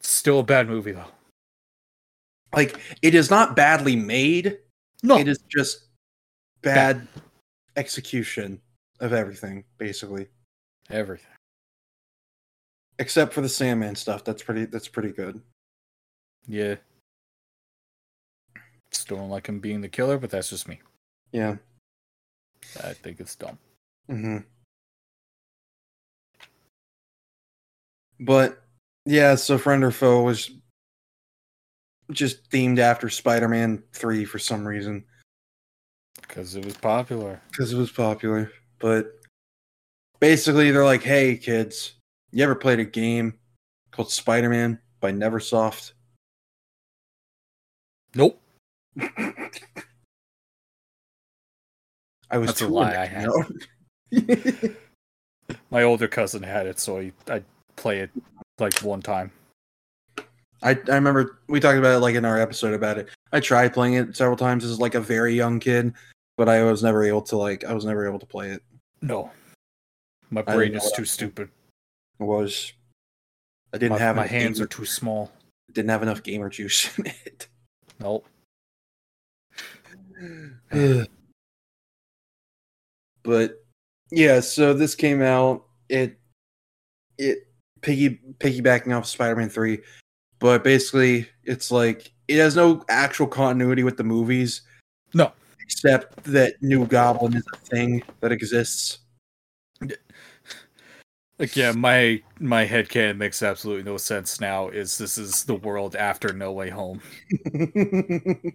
Still 0.00 0.40
a 0.40 0.44
bad 0.44 0.68
movie 0.68 0.92
though. 0.92 1.10
Like, 2.54 2.78
it 3.02 3.14
is 3.14 3.30
not 3.30 3.56
badly 3.56 3.96
made. 3.96 4.58
No, 5.02 5.18
It 5.18 5.26
is 5.26 5.38
just 5.48 5.86
bad 6.60 7.08
execution 7.76 8.60
of 9.00 9.12
everything, 9.12 9.64
basically. 9.78 10.28
everything. 10.90 11.31
Except 12.98 13.32
for 13.32 13.40
the 13.40 13.48
Sandman 13.48 13.94
stuff. 13.96 14.24
That's 14.24 14.42
pretty. 14.42 14.66
That's 14.66 14.88
pretty 14.88 15.10
good. 15.12 15.40
Yeah. 16.46 16.76
Still 18.90 19.16
don't 19.18 19.30
like 19.30 19.46
him 19.46 19.58
being 19.60 19.80
the 19.80 19.88
killer, 19.88 20.18
but 20.18 20.30
that's 20.30 20.50
just 20.50 20.68
me. 20.68 20.80
Yeah. 21.32 21.56
I 22.84 22.92
think 22.92 23.20
it's 23.20 23.34
dumb. 23.34 23.58
hmm 24.08 24.38
But 28.20 28.62
yeah, 29.04 29.34
so 29.34 29.58
friend 29.58 29.82
or 29.82 29.90
foe 29.90 30.22
was 30.22 30.50
just 32.12 32.48
themed 32.50 32.78
after 32.78 33.08
Spider-Man 33.08 33.82
Three 33.92 34.24
for 34.24 34.38
some 34.38 34.66
reason 34.66 35.04
Because 36.20 36.54
it 36.54 36.64
was 36.64 36.76
popular. 36.76 37.40
because 37.50 37.72
it 37.72 37.78
was 37.78 37.90
popular. 37.90 38.52
But 38.78 39.18
basically, 40.20 40.70
they're 40.70 40.84
like, 40.84 41.02
"Hey, 41.02 41.36
kids, 41.36 41.94
you 42.32 42.42
ever 42.42 42.54
played 42.54 42.80
a 42.80 42.84
game 42.84 43.34
called 43.90 44.10
Spider-Man 44.10 44.78
by 45.00 45.12
NeverSoft?" 45.12 45.92
Nope. 48.14 48.40
I 52.30 52.38
was 52.38 52.48
That's 52.48 52.62
a 52.62 52.64
too 52.64 52.70
lie, 52.70 52.92
young 52.92 53.00
I 53.00 53.06
had. 53.06 53.28
know. 53.28 54.74
My 55.70 55.82
older 55.82 56.08
cousin 56.08 56.42
had 56.42 56.66
it, 56.66 56.78
so 56.78 56.98
I 56.98 57.12
I 57.28 57.42
play 57.76 58.00
it 58.00 58.10
like 58.58 58.78
one 58.80 59.02
time. 59.02 59.30
I, 60.62 60.70
I 60.70 60.94
remember 60.94 61.40
we 61.48 61.60
talked 61.60 61.78
about 61.78 61.96
it 61.96 62.00
like 62.00 62.14
in 62.14 62.24
our 62.24 62.40
episode 62.40 62.72
about 62.72 62.96
it. 62.96 63.08
I 63.32 63.40
tried 63.40 63.74
playing 63.74 63.94
it 63.94 64.16
several 64.16 64.36
times 64.36 64.64
as 64.64 64.78
like 64.78 64.94
a 64.94 65.00
very 65.00 65.34
young 65.34 65.58
kid, 65.58 65.92
but 66.36 66.48
I 66.48 66.62
was 66.62 66.82
never 66.82 67.02
able 67.04 67.22
to 67.22 67.36
like 67.36 67.64
I 67.64 67.72
was 67.72 67.84
never 67.84 68.06
able 68.06 68.18
to 68.18 68.26
play 68.26 68.50
it. 68.50 68.62
No. 69.00 69.30
My 70.30 70.42
brain 70.42 70.74
is 70.74 70.90
too 70.92 71.04
stupid. 71.04 71.50
Was 72.26 72.72
I 73.72 73.78
didn't 73.78 73.92
my, 73.92 73.98
have 73.98 74.16
my 74.16 74.26
hands 74.26 74.58
gamer- 74.58 74.64
are 74.64 74.68
too 74.68 74.84
small. 74.84 75.32
didn't 75.72 75.90
have 75.90 76.02
enough 76.02 76.22
gamer 76.22 76.48
juice 76.48 76.96
in 76.98 77.06
it. 77.06 77.48
Nope. 78.00 78.26
but 83.22 83.62
yeah, 84.10 84.40
so 84.40 84.74
this 84.74 84.94
came 84.94 85.22
out. 85.22 85.64
It 85.88 86.18
it 87.18 87.46
piggy 87.80 88.20
piggybacking 88.38 88.96
off 88.96 89.06
Spider-Man 89.06 89.48
three, 89.48 89.80
but 90.38 90.64
basically 90.64 91.28
it's 91.44 91.70
like 91.70 92.12
it 92.28 92.38
has 92.38 92.56
no 92.56 92.84
actual 92.88 93.26
continuity 93.26 93.82
with 93.82 93.96
the 93.96 94.04
movies. 94.04 94.62
No. 95.14 95.32
except 95.60 96.24
that 96.24 96.54
New 96.62 96.86
Goblin 96.86 97.36
is 97.36 97.44
a 97.52 97.56
thing 97.58 98.02
that 98.20 98.32
exists. 98.32 98.98
Like 101.42 101.56
yeah, 101.56 101.72
my 101.72 102.22
my 102.38 102.64
can 102.88 103.18
makes 103.18 103.42
absolutely 103.42 103.82
no 103.82 103.96
sense 103.96 104.40
now. 104.40 104.68
Is 104.68 104.96
this 104.96 105.18
is 105.18 105.42
the 105.42 105.56
world 105.56 105.96
after 105.96 106.32
No 106.32 106.52
Way 106.52 106.70
Home? 106.70 107.02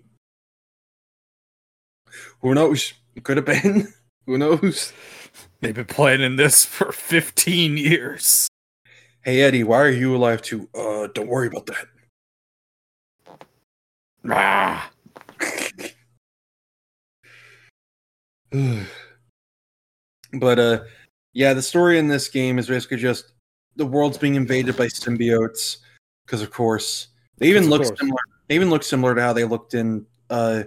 Who 2.41 2.55
knows? 2.55 2.93
It 3.14 3.26
could 3.26 3.35
have 3.35 3.45
been. 3.45 3.93
Who 4.26 4.38
knows? 4.38 4.93
They've 5.59 5.76
been 5.76 5.84
planning 5.84 6.38
this 6.38 6.64
for 6.64 6.93
15 6.93 7.76
years. 7.76 8.47
Hey 9.22 9.41
Eddie, 9.41 9.65
why 9.65 9.81
are 9.81 9.89
you 9.89 10.15
alive 10.15 10.41
too? 10.41 10.69
Uh, 10.73 11.09
don't 11.14 11.27
worry 11.27 11.47
about 11.47 11.65
that. 11.65 11.88
Ah, 14.30 14.89
but 20.34 20.59
uh 20.59 20.80
yeah, 21.38 21.53
the 21.53 21.61
story 21.61 21.99
in 21.99 22.07
this 22.07 22.27
game 22.30 22.57
is 22.57 22.65
basically 22.68 22.97
just 22.97 23.34
the 23.76 23.85
world's 23.85 24.18
being 24.18 24.34
invaded 24.34 24.76
by 24.76 24.88
symbiotes 24.88 25.77
because, 26.26 26.41
of 26.41 26.49
course, 26.49 27.09
they 27.38 27.47
even 27.47 27.69
look 27.69 27.84
course. 27.84 27.99
similar. 27.99 28.19
They 28.47 28.55
even 28.55 28.72
look 28.72 28.81
similar 28.81 29.14
to 29.14 29.22
how 29.22 29.34
they 29.34 29.43
looked 29.43 29.76
in 29.76 30.03
uh 30.31 30.64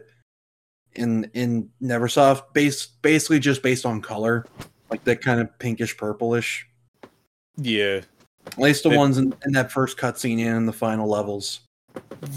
in 0.94 1.28
in 1.34 1.68
Neversoft. 1.82 2.52
based 2.54 3.02
basically 3.02 3.40
just 3.40 3.64
based 3.64 3.84
on 3.84 4.00
color, 4.00 4.46
like 4.90 5.02
that 5.02 5.20
kind 5.22 5.40
of 5.40 5.58
pinkish 5.58 5.96
purplish. 5.96 6.68
Yeah. 7.56 8.02
At 8.46 8.58
least 8.58 8.84
the 8.84 8.90
They- 8.90 8.96
ones 8.96 9.18
in, 9.18 9.34
in 9.44 9.50
that 9.54 9.72
first 9.72 9.98
cutscene 9.98 10.38
and 10.38 10.56
in 10.56 10.66
the 10.66 10.72
final 10.72 11.08
levels. 11.08 11.62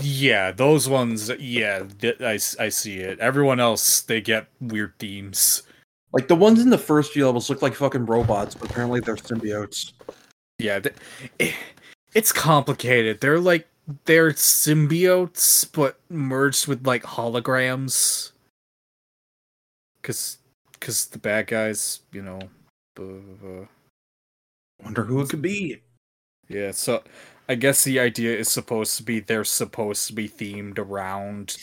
Yeah, 0.02 0.52
those 0.52 0.90
ones, 0.90 1.30
yeah, 1.40 1.84
I, 2.20 2.40
I 2.60 2.70
see 2.70 2.98
it. 2.98 3.20
Everyone 3.20 3.60
else, 3.60 4.02
they 4.02 4.22
get 4.22 4.48
weird 4.60 4.98
themes. 4.98 5.62
Like 6.14 6.28
the 6.28 6.36
ones 6.36 6.62
in 6.62 6.70
the 6.70 6.78
first 6.78 7.12
few 7.12 7.26
levels 7.26 7.50
look 7.50 7.62
like 7.62 7.74
fucking 7.76 8.06
robots, 8.06 8.56
but 8.56 8.70
apparently 8.70 9.00
they're 9.02 9.16
symbiotes. 9.16 9.94
Yeah, 10.60 10.80
th- 10.80 10.96
it, 11.40 11.56
it's 12.14 12.32
complicated. 12.32 13.20
They're 13.20 13.40
like, 13.40 13.68
they're 14.06 14.32
symbiotes, 14.32 15.70
but 15.72 16.00
merged 16.10 16.68
with 16.68 16.86
like 16.86 17.04
holograms. 17.04 18.32
Cause, 20.04 20.38
cause 20.80 21.08
the 21.08 21.18
bad 21.18 21.48
guys, 21.48 22.02
you 22.12 22.22
know, 22.22 22.40
uh, 23.00 23.66
Wonder 24.84 25.04
who 25.04 25.22
it 25.22 25.30
could 25.30 25.42
be. 25.42 25.82
yeah. 26.50 26.72
So, 26.72 27.04
I 27.50 27.56
guess 27.56 27.84
the 27.84 28.00
idea 28.00 28.38
is 28.38 28.50
supposed 28.50 28.98
to 28.98 29.04
be 29.04 29.20
they're 29.20 29.44
supposed 29.44 30.08
to 30.08 30.14
be 30.14 30.30
themed 30.30 30.78
around 30.78 31.58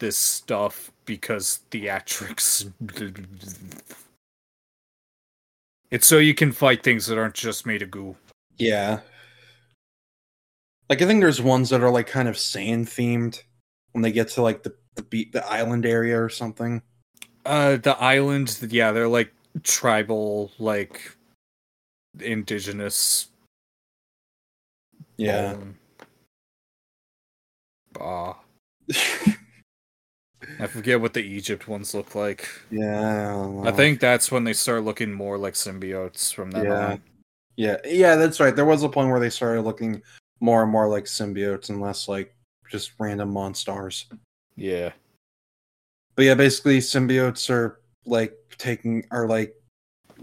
this 0.00 0.16
stuff 0.16 0.90
because 1.04 1.60
theatrics. 1.70 2.70
It's 5.90 6.06
so 6.06 6.18
you 6.18 6.34
can 6.34 6.52
fight 6.52 6.82
things 6.82 7.06
that 7.06 7.18
aren't 7.18 7.34
just 7.34 7.66
made 7.66 7.82
of 7.82 7.90
goo. 7.90 8.16
Yeah. 8.58 9.00
Like 10.88 11.00
I 11.02 11.06
think 11.06 11.20
there's 11.20 11.40
ones 11.40 11.70
that 11.70 11.82
are 11.82 11.90
like 11.90 12.08
kind 12.08 12.28
of 12.28 12.36
sand 12.36 12.88
themed 12.88 13.42
when 13.92 14.02
they 14.02 14.12
get 14.12 14.28
to 14.30 14.42
like 14.42 14.62
the 14.62 14.74
the 14.96 15.02
beat 15.02 15.32
the 15.32 15.46
island 15.46 15.86
area 15.86 16.20
or 16.20 16.28
something. 16.28 16.82
Uh, 17.46 17.76
the 17.76 17.96
island, 17.98 18.58
yeah, 18.68 18.92
they're 18.92 19.08
like 19.08 19.32
tribal, 19.62 20.52
like 20.58 21.16
indigenous. 22.18 23.28
Yeah. 25.16 25.52
um, 25.54 25.76
ah, 28.00 28.38
I 30.58 30.66
forget 30.66 31.00
what 31.00 31.12
the 31.14 31.22
Egypt 31.22 31.68
ones 31.68 31.94
look 31.94 32.14
like. 32.14 32.48
yeah. 32.70 33.32
don't 33.32 33.66
I 33.66 33.72
think 33.72 34.00
that's 34.00 34.30
when 34.32 34.44
they 34.44 34.52
start 34.52 34.84
looking 34.84 35.12
more 35.12 35.36
like 35.38 35.54
symbiotes 35.54 36.32
from 36.32 36.50
then 36.50 36.64
Yeah. 36.66 36.86
on. 36.92 37.02
Yeah. 37.56 37.76
Yeah, 37.84 38.16
that's 38.16 38.40
right. 38.40 38.54
There 38.56 38.64
was 38.64 38.82
a 38.82 38.88
point 38.88 39.10
where 39.10 39.20
they 39.20 39.30
started 39.30 39.62
looking 39.62 40.02
more 40.40 40.62
and 40.62 40.72
more 40.72 40.88
like 40.88 41.04
symbiotes 41.04 41.68
and 41.68 41.80
less 41.80 42.08
like 42.08 42.34
just 42.70 42.92
random 42.98 43.30
monsters. 43.30 44.06
Yeah. 44.56 44.92
But 46.16 46.24
yeah, 46.24 46.34
basically 46.34 46.78
symbiotes 46.78 47.50
are 47.50 47.80
like 48.06 48.34
taking 48.58 49.04
are 49.10 49.26
like 49.26 49.54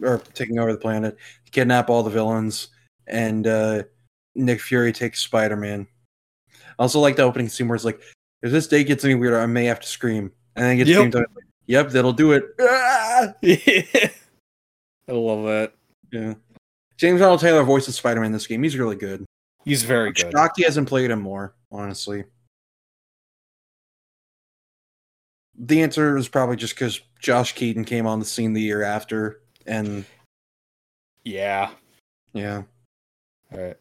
are 0.03 0.19
taking 0.34 0.57
over 0.60 0.72
the 0.72 0.80
planet, 0.80 1.18
kidnap 1.52 1.89
all 1.89 2.02
the 2.03 2.10
villains, 2.10 2.69
and 3.07 3.45
uh 3.45 3.84
Nick 4.35 4.61
Fury 4.61 4.91
takes 4.94 5.22
Spider 5.22 5.56
Man. 5.56 5.88
I 6.53 6.84
also 6.84 6.99
like 6.99 7.15
the 7.15 7.23
opening 7.23 7.49
scene 7.49 7.68
where 7.68 7.76
it's 7.76 7.85
like, 7.85 7.99
if 8.41 8.51
this 8.51 8.68
day 8.68 8.84
gets 8.84 9.03
any 9.05 9.15
weirder, 9.15 9.39
I 9.39 9.45
may 9.45 9.65
have 9.65 9.80
to 9.80 9.88
scream. 9.88 10.31
And 10.55 10.65
then 10.65 10.73
it 10.73 10.77
gets 10.77 10.89
Yep. 10.89 10.95
screamed 10.97 11.15
like, 11.15 11.26
Yep, 11.68 11.89
that'll 11.89 12.14
do 12.14 12.31
it. 12.31 12.43
Ah! 12.61 13.34
I 13.43 15.11
love 15.11 15.43
that. 15.45 15.73
Yeah. 16.11 16.34
James 16.97 17.22
Arnold 17.22 17.41
Taylor 17.41 17.64
voices 17.64 17.95
Spider 17.95 18.19
Man 18.22 18.27
in 18.27 18.31
this 18.31 18.47
game. 18.47 18.64
He's 18.64 18.77
really 18.77 18.95
good. 18.95 19.26
He's 19.65 19.84
very 19.84 20.07
I'm 20.07 20.14
good. 20.14 20.31
shocked 20.31 20.57
he 20.57 20.64
hasn't 20.64 20.88
played 20.88 21.11
him 21.11 21.19
more, 21.22 21.53
honestly. 21.72 22.23
The 25.59 25.81
answer 25.81 26.18
is 26.18 26.27
probably 26.27 26.55
just 26.55 26.76
because 26.76 27.01
Josh 27.19 27.53
Keaton 27.53 27.84
came 27.84 28.05
on 28.05 28.19
the 28.19 28.26
scene 28.26 28.53
the 28.53 28.61
year 28.61 28.84
after, 28.84 29.41
and 29.65 30.05
Yeah. 31.23 31.72
yeah, 32.34 32.64
All 33.51 33.59
right. 33.59 33.77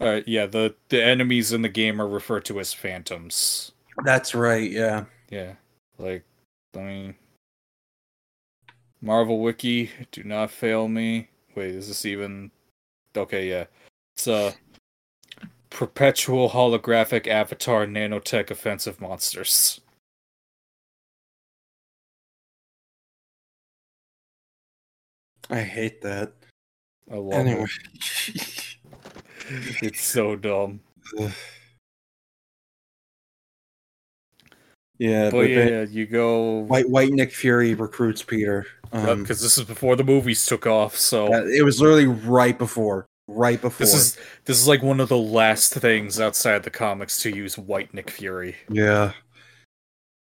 All 0.00 0.08
right. 0.08 0.28
Yeah. 0.28 0.46
The 0.46 0.74
the 0.90 1.02
enemies 1.02 1.52
in 1.52 1.62
the 1.62 1.68
game 1.68 2.00
are 2.00 2.08
referred 2.08 2.44
to 2.46 2.60
as 2.60 2.72
phantoms. 2.72 3.72
That's 4.02 4.34
right. 4.34 4.70
Yeah, 4.70 5.04
Yeah. 5.30 5.54
Like, 5.98 6.24
I 6.74 6.78
mean, 6.80 7.14
Marvel 9.00 9.40
Wiki, 9.40 9.90
do 10.10 10.24
not 10.24 10.50
fail 10.50 10.88
me. 10.88 11.28
Wait, 11.54 11.74
is 11.74 11.88
this 11.88 12.04
even? 12.04 12.50
Okay, 13.16 13.48
yeah. 13.48 13.66
It's 14.14 14.26
a 14.26 14.54
perpetual 15.70 16.50
holographic 16.50 17.26
avatar 17.26 17.86
nanotech 17.86 18.50
offensive 18.50 19.00
monsters. 19.00 19.80
I 25.50 25.60
hate 25.60 26.00
that. 26.02 26.32
I 27.10 27.16
love 27.16 27.32
Anyway, 27.34 27.66
it. 28.28 28.76
It's 29.82 30.02
so 30.02 30.36
dumb. 30.36 30.80
yeah, 34.98 35.30
But 35.30 35.38
but 35.38 35.48
yeah, 35.48 35.82
you 35.82 36.06
go 36.06 36.58
White 36.58 36.88
White 36.88 37.12
Nick 37.12 37.32
Fury 37.32 37.74
recruits 37.74 38.22
Peter. 38.22 38.66
Um, 38.92 39.22
because 39.22 39.40
this 39.42 39.58
is 39.58 39.64
before 39.64 39.96
the 39.96 40.04
movies 40.04 40.46
took 40.46 40.66
off. 40.68 40.96
So 40.96 41.32
it 41.48 41.64
was 41.64 41.80
literally 41.80 42.06
right 42.06 42.56
before, 42.56 43.06
right 43.26 43.60
before. 43.60 43.84
this 43.84 43.92
is 43.92 44.16
this 44.44 44.60
is 44.60 44.68
like 44.68 44.84
one 44.84 45.00
of 45.00 45.08
the 45.08 45.18
last 45.18 45.74
things 45.74 46.20
outside 46.20 46.62
the 46.62 46.70
comics 46.70 47.20
to 47.22 47.30
use 47.30 47.58
White 47.58 47.92
Nick 47.92 48.10
Fury. 48.10 48.54
yeah. 48.68 49.12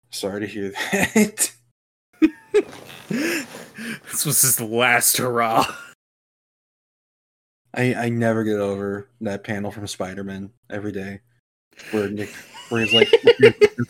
Sorry 0.10 0.40
to 0.42 0.48
hear 0.48 0.70
that. 0.92 1.52
this 3.10 4.26
was 4.26 4.42
his 4.42 4.60
last 4.60 5.18
hurrah. 5.18 5.66
I 7.74 7.94
I 7.94 8.10
never 8.10 8.44
get 8.44 8.58
over 8.60 9.10
that 9.22 9.44
panel 9.44 9.72
from 9.72 9.88
Spider 9.88 10.24
Man 10.24 10.50
every 10.70 10.92
day, 10.92 11.22
where 11.92 12.10
Nick 12.10 12.34
where 12.70 12.82
he's 12.82 12.94
like 12.94 13.10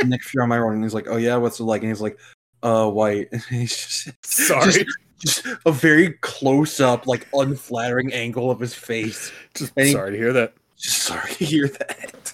Nick 0.06 0.24
Fury 0.24 0.44
on 0.44 0.50
my 0.50 0.58
own, 0.58 0.74
and 0.74 0.84
he's 0.84 0.94
like, 0.94 1.08
"Oh 1.08 1.18
yeah, 1.18 1.38
what's 1.38 1.60
it 1.60 1.64
like?" 1.64 1.82
And 1.82 1.92
he's 1.92 2.02
like, 2.02 2.18
"Uh, 2.64 2.90
white." 2.90 3.30
And 3.32 3.42
he's 3.44 3.76
just, 3.76 4.26
Sorry, 4.26 4.72
just, 4.72 4.86
just 5.20 5.48
a 5.66 5.72
very 5.72 6.14
close 6.22 6.80
up, 6.80 7.08
like 7.08 7.28
unflattering 7.34 8.14
angle 8.14 8.52
of 8.52 8.60
his 8.60 8.74
face. 8.74 9.32
just 9.54 9.74
he- 9.78 9.92
sorry 9.92 10.12
to 10.12 10.18
hear 10.18 10.34
that. 10.34 10.54
Just 10.78 10.98
sorry 11.00 11.34
to 11.34 11.46
hear 11.46 11.68
that. 11.68 12.34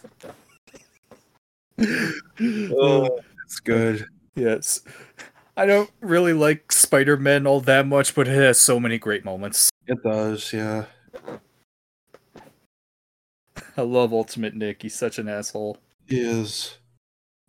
oh, 2.78 3.20
that's 3.38 3.60
good. 3.62 4.06
Yes, 4.36 4.82
I 5.56 5.66
don't 5.66 5.90
really 6.02 6.34
like 6.34 6.72
Spider 6.72 7.18
Man 7.18 7.48
all 7.48 7.62
that 7.62 7.88
much, 7.88 8.16
but 8.16 8.28
it 8.28 8.36
has 8.36 8.60
so 8.60 8.80
many 8.80 8.98
great 8.98 9.24
moments. 9.24 9.70
It 9.88 10.02
does, 10.04 10.52
yeah. 10.52 10.86
I 13.78 13.82
love 13.82 14.14
Ultimate 14.14 14.56
Nick. 14.56 14.82
He's 14.82 14.96
such 14.96 15.20
an 15.20 15.28
asshole. 15.28 15.78
Is. 16.08 16.78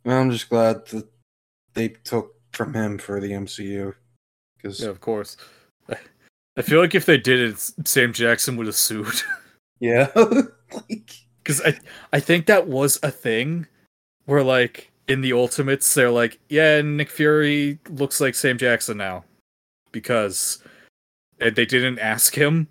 I'm 0.07 0.31
just 0.31 0.49
glad 0.49 0.87
that 0.87 1.09
they 1.75 1.89
took 1.89 2.35
from 2.53 2.75
him 2.75 2.99
for 2.99 3.21
the 3.21 3.33
MCU. 3.33 3.95
Because 4.57 4.81
Yeah, 4.81 4.89
of 4.89 5.01
course. 5.01 5.37
I 6.57 6.63
feel 6.63 6.81
like 6.81 6.95
if 6.95 7.07
they 7.07 7.19
did 7.19 7.41
it, 7.41 7.59
Sam 7.85 8.13
Jackson 8.13 8.57
would 8.57 8.67
have 8.67 8.77
sued. 8.77 9.23
yeah, 9.81 10.09
like 10.17 11.11
Because 11.43 11.61
I, 11.63 11.79
I 12.13 12.21
think 12.21 12.47
that 12.47 12.69
was 12.69 13.01
a 13.03 13.11
thing 13.11 13.67
where, 14.27 14.45
like, 14.45 14.93
in 15.09 15.21
the 15.21 15.33
Ultimates, 15.33 15.93
they're 15.93 16.13
like, 16.13 16.39
yeah, 16.49 16.81
Nick 16.81 17.11
Fury 17.11 17.81
looks 17.89 18.21
like 18.21 18.37
Sam 18.37 18.57
Jackson 18.57 18.99
now. 18.99 19.25
Because 19.91 20.63
uh, 21.41 21.51
they 21.51 21.67
didn't 21.67 21.99
ask 21.99 22.37
him. 22.37 22.69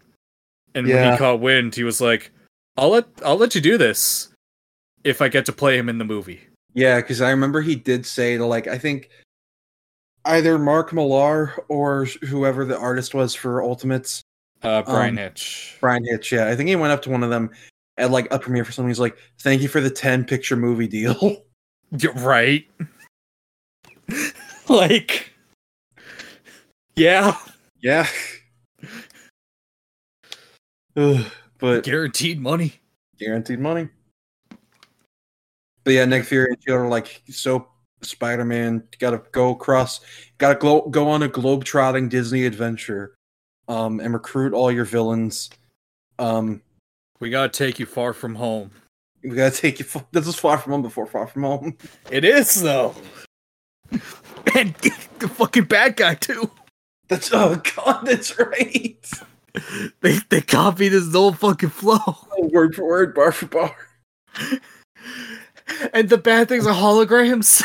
And 0.76 0.88
when 0.88 1.11
he 1.11 1.18
caught 1.18 1.39
wind, 1.39 1.76
he 1.76 1.84
was 1.84 2.01
like, 2.01 2.31
I'll 2.77 2.89
let 2.89 3.05
I'll 3.23 3.38
let 3.38 3.53
you 3.53 3.61
do 3.61 3.77
this 3.77 4.32
if 5.04 5.22
I 5.22 5.28
get 5.28 5.46
to 5.48 5.52
play 5.54 5.78
him 5.78 5.90
in 5.90 5.98
the 5.98 6.06
movie. 6.06 6.42
yeah, 6.74 6.98
because 6.98 7.22
I 7.22 7.30
remember 7.32 7.62
he 7.62 7.76
did 7.76 8.06
say 8.06 8.38
to 8.38 8.46
like 8.46 8.68
I 8.68 8.78
think 8.78 9.10
either 10.26 10.58
Mark 10.58 10.94
Millar 10.94 11.54
or 11.68 12.06
whoever 12.06 12.66
the 12.66 12.78
artist 12.78 13.14
was 13.14 13.36
for 13.36 13.62
Ultimates, 13.64 14.22
Uh, 14.62 14.82
Bryan 14.84 15.12
Um, 15.12 15.18
Hitch. 15.18 15.78
Bryan 15.82 16.06
Hitch. 16.06 16.32
Yeah, 16.32 16.48
I 16.48 16.56
think 16.56 16.70
he 16.70 16.76
went 16.78 16.94
up 16.94 17.02
to 17.04 17.10
one 17.10 17.24
of 17.24 17.30
them 17.30 17.50
at 17.98 18.10
like 18.12 18.28
a 18.32 18.40
premiere 18.40 18.64
for 18.66 18.72
something. 18.72 18.90
He's 18.90 19.00
like, 19.00 19.18
"Thank 19.42 19.62
you 19.62 19.68
for 19.68 19.82
the 19.82 19.90
ten 19.90 20.24
picture 20.26 20.56
movie 20.56 20.88
deal." 20.88 21.44
Yeah, 21.96 22.10
right. 22.26 22.66
like, 24.70 25.32
yeah, 26.96 27.38
yeah. 27.82 28.08
Ugh, 30.96 31.26
but 31.60 31.84
guaranteed 31.84 32.40
money. 32.40 32.74
guaranteed 33.20 33.60
money. 33.60 33.90
But 35.84 35.93
yeah, 35.93 36.05
Nick 36.05 36.23
Fury 36.26 36.47
and 36.53 36.64
Shield 36.64 36.80
are 36.80 36.88
like 36.88 37.22
so 37.30 37.68
Spider 38.01 38.45
Man. 38.45 38.84
Got 38.99 39.11
to 39.11 39.22
go 39.31 39.51
across, 39.51 39.99
got 40.38 40.49
to 40.53 40.55
go 40.60 40.81
go 40.89 41.10
on 41.10 41.23
a 41.23 41.27
globe 41.27 41.64
trotting 41.65 42.10
Disney 42.10 42.45
adventure, 42.45 43.15
um, 43.68 43.99
and 43.99 44.14
recruit 44.14 44.53
all 44.53 44.72
your 44.72 44.85
villains. 44.85 45.49
Um, 46.19 46.61
We 47.19 47.30
gotta 47.30 47.49
take 47.49 47.80
you 47.80 47.85
far 47.85 48.14
from 48.14 48.35
home. 48.35 48.72
We 49.23 49.31
gotta 49.31 49.55
take 49.55 49.80
you. 49.80 49.85
f- 49.93 50.05
This 50.11 50.27
is 50.27 50.35
far 50.35 50.57
from 50.57 50.73
home 50.73 50.81
before 50.84 51.05
far 51.07 51.27
from 51.27 51.43
home. 51.43 51.77
It 52.11 52.23
is 52.26 52.61
though. 52.61 52.93
and 54.55 54.73
the 55.19 55.27
fucking 55.30 55.65
bad 55.65 55.95
guy 55.95 56.15
too. 56.15 56.51
That's 57.07 57.34
oh 57.34 57.61
god, 57.76 58.05
that's 58.05 58.38
right. 58.39 58.97
They 60.01 60.18
they 60.30 60.41
copied 60.41 60.93
his 60.93 61.11
whole 61.14 61.31
fucking 61.31 61.69
flow. 61.69 61.99
Word 62.39 62.73
for 62.76 62.85
word, 62.88 63.14
bar 63.14 63.31
for 63.31 63.45
bar. 63.45 63.76
And 65.94 66.10
the 66.10 66.18
bad 66.18 66.49
things 66.49 66.68
are 66.68 66.73
holograms. 66.73 67.64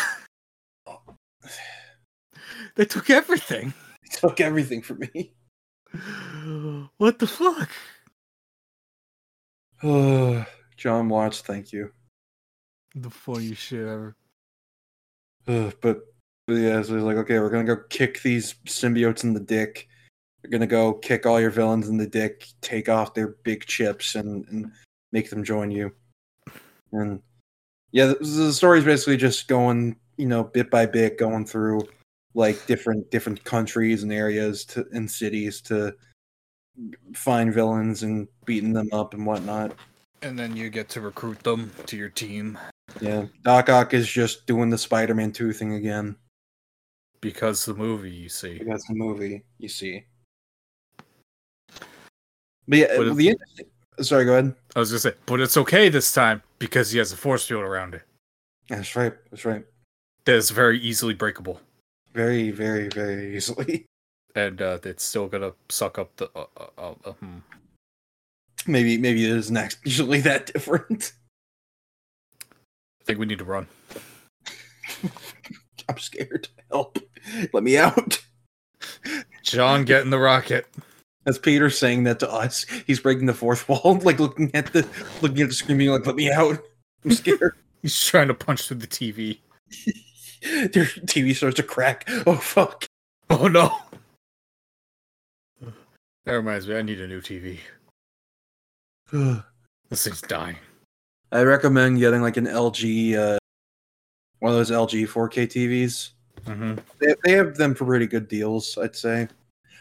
they 2.76 2.84
took 2.84 3.10
everything. 3.10 3.72
He 4.02 4.08
took 4.10 4.40
everything 4.40 4.82
from 4.82 5.00
me. 5.00 5.32
What 6.98 7.18
the 7.18 7.26
fuck? 7.26 7.70
John 10.76 11.08
Watts, 11.08 11.40
thank 11.40 11.72
you. 11.72 11.92
The 12.94 13.10
funniest 13.10 13.62
shit 13.62 13.86
ever. 13.86 14.16
Ugh, 15.46 15.74
but, 15.80 16.00
but 16.46 16.54
yeah, 16.54 16.82
so 16.82 16.94
he's 16.94 17.04
like, 17.04 17.16
okay, 17.18 17.38
we're 17.38 17.50
gonna 17.50 17.64
go 17.64 17.82
kick 17.88 18.22
these 18.22 18.54
symbiotes 18.66 19.24
in 19.24 19.34
the 19.34 19.40
dick. 19.40 19.88
We're 20.42 20.50
gonna 20.50 20.66
go 20.66 20.94
kick 20.94 21.26
all 21.26 21.40
your 21.40 21.50
villains 21.50 21.88
in 21.88 21.96
the 21.96 22.06
dick, 22.06 22.46
take 22.60 22.88
off 22.88 23.14
their 23.14 23.36
big 23.44 23.66
chips, 23.66 24.14
and 24.14 24.46
and 24.48 24.70
make 25.12 25.30
them 25.30 25.44
join 25.44 25.70
you. 25.70 25.92
And 26.92 27.20
yeah, 27.92 28.06
the, 28.06 28.14
the 28.20 28.52
story's 28.52 28.84
basically 28.84 29.16
just 29.16 29.48
going, 29.48 29.96
you 30.16 30.26
know, 30.26 30.44
bit 30.44 30.70
by 30.70 30.86
bit, 30.86 31.18
going 31.18 31.46
through 31.46 31.88
like 32.34 32.66
different 32.66 33.10
different 33.10 33.42
countries 33.44 34.02
and 34.02 34.12
areas 34.12 34.64
to 34.64 34.86
and 34.92 35.10
cities 35.10 35.60
to 35.62 35.94
find 37.14 37.52
villains 37.52 38.02
and 38.02 38.28
beating 38.44 38.72
them 38.72 38.88
up 38.92 39.14
and 39.14 39.26
whatnot. 39.26 39.74
And 40.22 40.38
then 40.38 40.56
you 40.56 40.68
get 40.68 40.88
to 40.90 41.00
recruit 41.00 41.38
them 41.44 41.72
to 41.86 41.96
your 41.96 42.08
team 42.08 42.58
Yeah, 43.00 43.26
Doc 43.44 43.68
Ock 43.68 43.94
is 43.94 44.08
just 44.08 44.46
doing 44.46 44.68
the 44.68 44.78
Spider-Man 44.78 45.32
two 45.32 45.52
thing 45.52 45.74
again. 45.74 46.16
because 47.20 47.64
the 47.64 47.74
movie, 47.74 48.10
you 48.10 48.28
see. 48.28 48.60
That's 48.66 48.86
the 48.88 48.94
movie 48.94 49.44
you 49.58 49.68
see. 49.68 50.04
But 52.66 52.78
yeah, 52.78 52.96
But 52.96 53.16
the. 53.16 53.36
Sorry, 54.00 54.24
go 54.24 54.32
ahead. 54.32 54.54
I 54.76 54.78
was 54.78 54.90
gonna 54.90 55.00
say, 55.00 55.14
but 55.26 55.40
it's 55.40 55.56
okay 55.56 55.88
this 55.88 56.12
time 56.12 56.42
because 56.58 56.90
he 56.90 56.98
has 56.98 57.12
a 57.12 57.16
force 57.16 57.46
field 57.46 57.62
around 57.62 57.94
it 57.94 58.02
That's 58.68 58.94
right. 58.96 59.14
That's 59.30 59.44
right. 59.44 59.64
that 60.24 60.34
is 60.34 60.50
very 60.50 60.78
easily 60.80 61.14
breakable, 61.14 61.60
Very, 62.12 62.50
very, 62.50 62.88
very 62.88 63.36
easily. 63.36 63.86
and 64.34 64.60
uh, 64.62 64.78
it's 64.84 65.04
still 65.04 65.28
gonna 65.28 65.52
suck 65.68 65.98
up 65.98 66.16
the. 66.16 66.30
Uh, 66.34 66.46
uh, 66.56 66.66
uh, 66.78 66.94
uh, 67.04 67.12
hmm. 67.12 67.38
Maybe, 68.66 68.98
maybe 68.98 69.24
it 69.24 69.36
isn't 69.36 69.56
actually 69.56 70.20
that 70.28 70.46
different. 70.46 71.12
I 73.00 73.04
think 73.04 73.18
we 73.18 73.26
need 73.26 73.38
to 73.38 73.44
run. 73.44 73.66
I'm 75.88 75.98
scared. 75.98 76.48
Help! 76.70 76.98
Let 77.52 77.62
me 77.62 77.78
out. 77.78 78.22
John, 79.42 79.84
get 79.84 80.02
in 80.02 80.10
the 80.10 80.18
rocket. 80.18 80.66
As 81.28 81.38
Peter 81.38 81.68
saying 81.68 82.04
that 82.04 82.20
to 82.20 82.32
us, 82.32 82.64
he's 82.86 83.00
breaking 83.00 83.26
the 83.26 83.34
fourth 83.34 83.68
wall, 83.68 84.00
like 84.02 84.18
looking 84.18 84.50
at 84.54 84.72
the 84.72 84.88
looking 85.20 85.42
at 85.42 85.48
the 85.48 85.54
screen, 85.54 85.76
being 85.76 85.90
like, 85.90 86.06
"Let 86.06 86.16
me 86.16 86.32
out! 86.32 86.58
I'm 87.04 87.10
scared." 87.12 87.52
He's 87.82 88.04
trying 88.04 88.26
to 88.26 88.34
punch 88.34 88.66
through 88.66 88.78
the 88.78 88.88
TV. 88.88 89.38
Their 90.72 90.86
TV 91.06 91.36
starts 91.36 91.54
to 91.56 91.62
crack. 91.62 92.08
Oh 92.26 92.34
fuck! 92.34 92.86
Oh 93.30 93.46
no! 93.46 93.72
That 96.24 96.32
reminds 96.32 96.66
me, 96.66 96.76
I 96.76 96.82
need 96.82 97.00
a 97.00 97.06
new 97.06 97.20
TV. 97.20 97.60
This 99.90 100.04
thing's 100.04 100.20
dying. 100.20 100.56
I 101.32 101.42
recommend 101.44 101.98
getting 101.98 102.20
like 102.20 102.36
an 102.36 102.44
LG, 102.44 103.14
uh, 103.14 103.38
one 104.40 104.52
of 104.52 104.58
those 104.58 104.70
LG 104.70 105.08
4K 105.08 105.46
TVs. 105.46 106.10
Mm-hmm. 106.44 106.74
They, 107.00 107.14
they 107.24 107.32
have 107.32 107.56
them 107.56 107.74
for 107.74 107.86
pretty 107.86 108.06
good 108.06 108.28
deals, 108.28 108.76
I'd 108.76 108.94
say. 108.94 109.28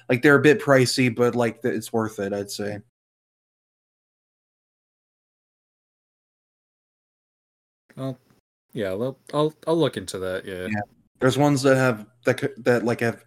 Like 0.10 0.22
they're 0.22 0.36
a 0.36 0.42
bit 0.42 0.62
pricey, 0.62 1.14
but 1.14 1.36
like 1.36 1.60
it's 1.64 1.92
worth 1.92 2.20
it, 2.20 2.34
I'd 2.34 2.52
say. 2.52 2.80
Well, 7.96 8.18
yeah, 8.74 8.90
I'll, 8.90 9.18
I'll 9.34 9.54
I'll 9.66 9.78
look 9.78 9.98
into 9.98 10.20
that. 10.20 10.46
Yeah. 10.46 10.68
Yeah. 10.68 10.82
There's 11.20 11.38
ones 11.38 11.62
that 11.64 11.78
have 11.78 12.06
that 12.26 12.64
that 12.64 12.84
like 12.86 13.00
have 13.02 13.26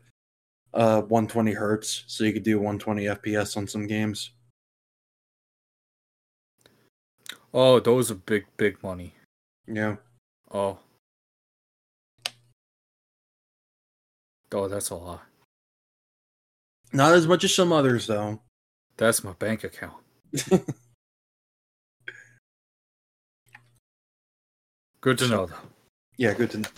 uh 0.74 1.02
120 1.02 1.52
hertz, 1.52 2.04
so 2.06 2.24
you 2.24 2.32
could 2.32 2.44
do 2.44 2.58
120 2.58 3.04
FPS 3.08 3.56
on 3.56 3.66
some 3.66 3.86
games. 3.86 4.30
Oh, 7.52 7.80
those 7.80 8.10
are 8.10 8.14
big, 8.14 8.46
big 8.56 8.82
money. 8.82 9.14
Yeah, 9.66 9.96
Oh. 10.52 10.78
Oh, 14.52 14.68
that's 14.68 14.90
a 14.90 14.96
lot. 14.96 15.29
Not 16.92 17.12
as 17.12 17.26
much 17.26 17.44
as 17.44 17.54
some 17.54 17.72
others 17.72 18.06
though. 18.06 18.40
That's 18.96 19.24
my 19.24 19.32
bank 19.32 19.64
account. 19.64 19.94
Good 25.00 25.18
to 25.18 25.28
know, 25.28 25.46
though. 25.46 25.54
Yeah, 26.18 26.34
good 26.34 26.50
to 26.50 26.58
know. 26.58 26.68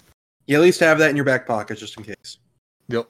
You 0.46 0.56
at 0.56 0.62
least 0.62 0.80
have 0.80 0.98
that 0.98 1.10
in 1.10 1.16
your 1.16 1.24
back 1.24 1.46
pocket 1.46 1.78
just 1.78 1.96
in 1.96 2.04
case. 2.04 2.38
Yep. 2.88 3.08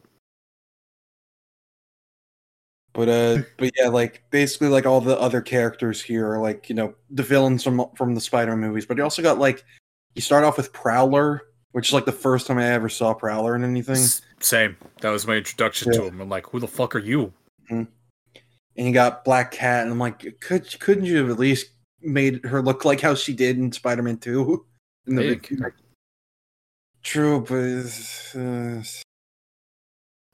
But 2.95 3.09
uh, 3.09 3.39
but 3.59 3.71
yeah, 3.77 3.89
like 3.89 4.23
basically 4.31 4.69
like 4.69 4.87
all 4.87 5.01
the 5.01 5.19
other 5.19 5.43
characters 5.43 6.01
here 6.01 6.31
are 6.31 6.39
like 6.39 6.69
you 6.69 6.75
know 6.75 6.95
the 7.11 7.23
villains 7.23 7.63
from 7.63 7.85
from 7.95 8.15
the 8.15 8.21
Spider 8.21 8.57
movies. 8.57 8.87
But 8.87 8.97
you 8.97 9.03
also 9.03 9.23
got 9.23 9.39
like 9.39 9.65
you 10.15 10.23
start 10.23 10.45
off 10.45 10.57
with 10.57 10.73
Prowler, 10.73 11.43
which 11.73 11.89
is 11.89 11.93
like 11.93 12.05
the 12.05 12.13
first 12.13 12.47
time 12.47 12.59
I 12.59 12.67
ever 12.67 12.89
saw 12.89 13.13
Prowler 13.15 13.57
in 13.57 13.65
anything, 13.65 13.97
Same. 14.41 14.77
That 15.01 15.11
was 15.11 15.27
my 15.27 15.37
introduction 15.37 15.93
to 15.93 16.05
him. 16.05 16.21
I'm 16.21 16.29
like, 16.29 16.47
who 16.47 16.61
the 16.61 16.69
fuck 16.69 16.95
are 16.95 17.01
you? 17.01 17.33
and 18.77 18.87
you 18.87 18.93
got 18.93 19.25
Black 19.25 19.51
Cat, 19.51 19.83
and 19.83 19.93
I'm 19.93 19.99
like, 19.99 20.41
could 20.41 20.79
couldn't 20.81 21.05
you 21.05 21.19
have 21.19 21.31
at 21.31 21.39
least 21.39 21.71
made 22.01 22.45
her 22.45 22.63
look 22.63 22.85
like 22.85 23.01
how 23.01 23.15
she 23.15 23.35
did 23.35 23.59
in 23.59 23.73
Spider 23.73 24.03
Man 24.03 24.19
Two? 24.19 24.67
In 25.07 25.17
the 25.17 25.35
didn't. 25.35 25.75
True, 27.03 27.41
but 27.41 28.39
uh, 28.39 28.83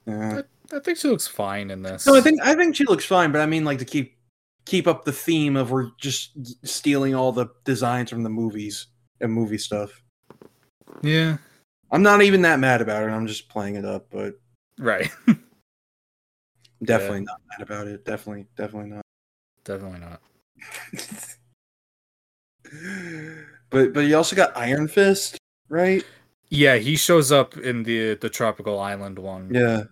yeah. 0.05 0.41
I 0.71 0.79
think 0.79 0.99
she 0.99 1.07
looks 1.07 1.25
fine 1.25 1.71
in 1.71 1.81
this. 1.81 2.05
No, 2.05 2.15
I 2.15 2.21
think 2.21 2.39
I 2.43 2.53
think 2.53 2.75
she 2.75 2.85
looks 2.85 3.05
fine, 3.05 3.31
but 3.31 3.41
I 3.41 3.47
mean, 3.47 3.65
like 3.65 3.79
to 3.79 3.85
keep 3.85 4.15
keep 4.65 4.85
up 4.85 5.03
the 5.03 5.11
theme 5.11 5.55
of 5.55 5.71
we're 5.71 5.89
just 5.99 6.31
stealing 6.63 7.15
all 7.15 7.31
the 7.31 7.47
designs 7.65 8.11
from 8.11 8.21
the 8.21 8.29
movies 8.29 8.85
and 9.19 9.33
movie 9.33 9.57
stuff. 9.57 10.03
Yeah. 11.01 11.37
I'm 11.91 12.03
not 12.03 12.21
even 12.21 12.43
that 12.43 12.59
mad 12.59 12.81
about 12.81 13.03
it. 13.03 13.07
I'm 13.07 13.27
just 13.27 13.49
playing 13.49 13.75
it 13.75 13.85
up, 13.85 14.07
but 14.11 14.39
Right. 14.77 15.11
Definitely 16.83 17.21
not 17.21 17.41
mad 17.49 17.61
about 17.61 17.87
it. 17.87 18.05
Definitely, 18.05 18.45
definitely 18.55 18.91
not. 18.91 19.01
Definitely 19.65 19.99
not. 19.99 20.21
but 23.69 23.93
but 23.93 23.99
you 24.01 24.15
also 24.15 24.35
got 24.35 24.55
Iron 24.55 24.87
Fist, 24.87 25.37
right? 25.67 26.05
Yeah, 26.49 26.77
he 26.77 26.95
shows 26.95 27.31
up 27.31 27.57
in 27.57 27.83
the 27.83 28.15
the 28.15 28.29
tropical 28.29 28.79
island 28.79 29.19
one. 29.19 29.49
Yeah. 29.53 29.83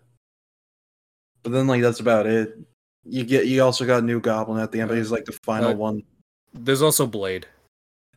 But 1.43 1.51
then 1.51 1.67
like 1.67 1.81
that's 1.81 1.99
about 1.99 2.25
it. 2.25 2.57
You 3.03 3.25
get 3.25 3.47
you 3.47 3.61
also 3.61 3.85
got 3.85 4.05
New 4.05 4.21
Goblin 4.21 4.61
at 4.61 4.71
the 4.71 4.79
end, 4.79 4.87
but 4.89 4.97
he's 4.97 5.11
like 5.11 5.25
the 5.25 5.37
final 5.43 5.71
Uh, 5.71 5.75
one. 5.75 6.03
There's 6.53 6.81
also 6.81 7.05
Blade. 7.05 7.47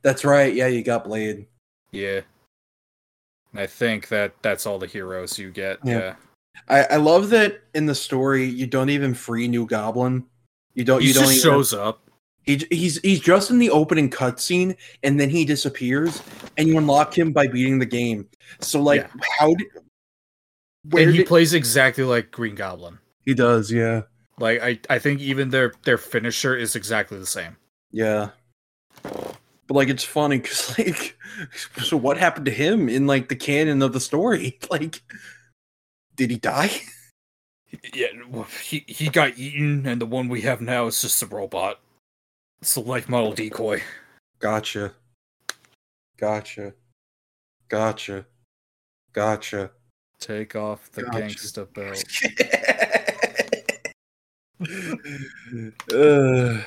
That's 0.03 0.25
right. 0.25 0.55
Yeah, 0.55 0.69
you 0.69 0.83
got 0.85 1.05
Blade. 1.05 1.47
Yeah. 1.91 2.21
I 3.55 3.67
think 3.67 4.09
that 4.09 4.35
that's 4.43 4.67
all 4.67 4.79
the 4.79 4.87
heroes 4.87 5.39
you 5.39 5.51
get. 5.51 5.79
Yeah. 5.85 5.99
Yeah. 5.99 6.15
I, 6.69 6.83
I 6.95 6.97
love 6.97 7.31
that 7.31 7.63
in 7.75 7.87
the 7.87 7.95
story 7.95 8.45
you 8.45 8.67
don't 8.67 8.91
even 8.91 9.15
free 9.15 9.49
New 9.49 9.67
Goblin. 9.67 10.25
You 10.75 10.85
don't. 10.85 11.01
He 11.01 11.09
you 11.09 11.15
don't 11.15 11.25
just 11.25 11.39
even, 11.39 11.43
shows 11.53 11.73
up. 11.75 12.03
He, 12.45 12.67
he's 12.71 12.99
he's 13.03 13.21
just 13.21 13.51
in 13.51 13.59
the 13.59 13.71
opening 13.71 14.09
cutscene 14.11 14.77
and 15.03 15.19
then 15.21 15.31
he 15.31 15.45
disappears 15.45 16.23
and 16.57 16.69
you 16.69 16.79
unlock 16.79 17.17
him 17.17 17.33
by 17.33 17.47
beating 17.47 17.79
the 17.79 17.87
game. 17.87 18.29
So 18.61 18.81
like, 18.81 19.03
Yeah. 19.03 19.23
how 19.39 19.55
did? 19.55 19.67
Where 20.91 21.03
and 21.05 21.13
he 21.13 21.19
did, 21.19 21.27
plays 21.27 21.53
exactly 21.55 22.05
like 22.05 22.31
Green 22.31 22.55
Goblin. 22.55 22.99
he 23.27 23.35
does? 23.35 23.71
Yeah, 23.71 24.03
Like 24.39 24.63
I, 24.63 24.79
I 24.89 24.99
think 24.99 25.21
even 25.21 25.51
their 25.51 25.75
their 25.85 25.99
finisher 25.99 26.57
is 26.57 26.75
exactly 26.77 27.19
the 27.19 27.27
same. 27.27 27.57
yeah. 27.93 28.31
But 29.71 29.77
like, 29.77 29.89
it's 29.89 30.03
funny 30.03 30.39
because 30.39 30.77
like, 30.79 31.17
so 31.85 31.97
what 31.97 32.19
happened 32.19 32.47
to 32.47 32.51
him 32.51 32.89
in 32.89 33.07
like 33.07 33.29
the 33.29 33.37
canon 33.37 33.83
of 33.83 33.93
the 33.93 34.01
story? 34.01 34.59
Like, 34.69 35.01
did 36.17 36.31
he 36.31 36.39
die? 36.39 36.73
Yeah, 37.95 38.09
well, 38.29 38.49
he 38.65 38.85
he 38.89 39.09
got 39.09 39.39
eaten, 39.39 39.87
and 39.87 40.01
the 40.01 40.07
one 40.07 40.29
we 40.29 40.41
have 40.41 40.61
now 40.61 40.89
is 40.89 41.01
just 41.01 41.23
a 41.23 41.27
robot. 41.27 41.79
It's 42.61 42.75
a 42.75 42.81
life 42.81 43.09
model 43.09 43.33
decoy. 43.33 43.81
Gotcha. 44.41 44.93
Gotcha. 46.17 46.75
Gotcha. 47.69 48.27
Gotcha. 49.13 49.71
Take 50.19 50.57
off 50.57 50.91
the 50.91 51.05
Gotcha. 51.05 51.21
gangsta 51.21 51.73
belt. 51.73 52.05
uh, 55.95 56.65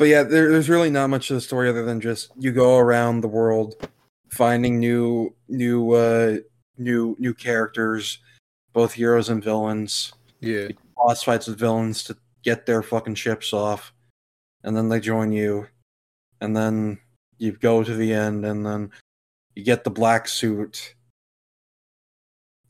but 0.00 0.08
yeah, 0.08 0.22
there, 0.22 0.50
there's 0.50 0.70
really 0.70 0.88
not 0.88 1.10
much 1.10 1.30
of 1.30 1.34
the 1.34 1.42
story 1.42 1.68
other 1.68 1.84
than 1.84 2.00
just 2.00 2.32
you 2.38 2.52
go 2.52 2.78
around 2.78 3.20
the 3.20 3.28
world 3.28 3.86
finding 4.30 4.78
new 4.80 5.34
new 5.46 5.92
uh 5.92 6.38
new 6.78 7.14
new 7.18 7.34
characters, 7.34 8.16
both 8.72 8.94
heroes 8.94 9.28
and 9.28 9.44
villains. 9.44 10.14
Yeah. 10.40 10.68
Boss 10.96 11.22
fights 11.22 11.48
with 11.48 11.58
villains 11.58 12.02
to 12.04 12.16
get 12.42 12.64
their 12.64 12.82
fucking 12.82 13.16
ships 13.16 13.52
off, 13.52 13.92
and 14.64 14.74
then 14.74 14.88
they 14.88 15.00
join 15.00 15.32
you, 15.32 15.66
and 16.40 16.56
then 16.56 16.98
you 17.36 17.52
go 17.52 17.84
to 17.84 17.94
the 17.94 18.14
end, 18.14 18.46
and 18.46 18.64
then 18.64 18.90
you 19.54 19.62
get 19.62 19.84
the 19.84 19.90
black 19.90 20.28
suit, 20.28 20.94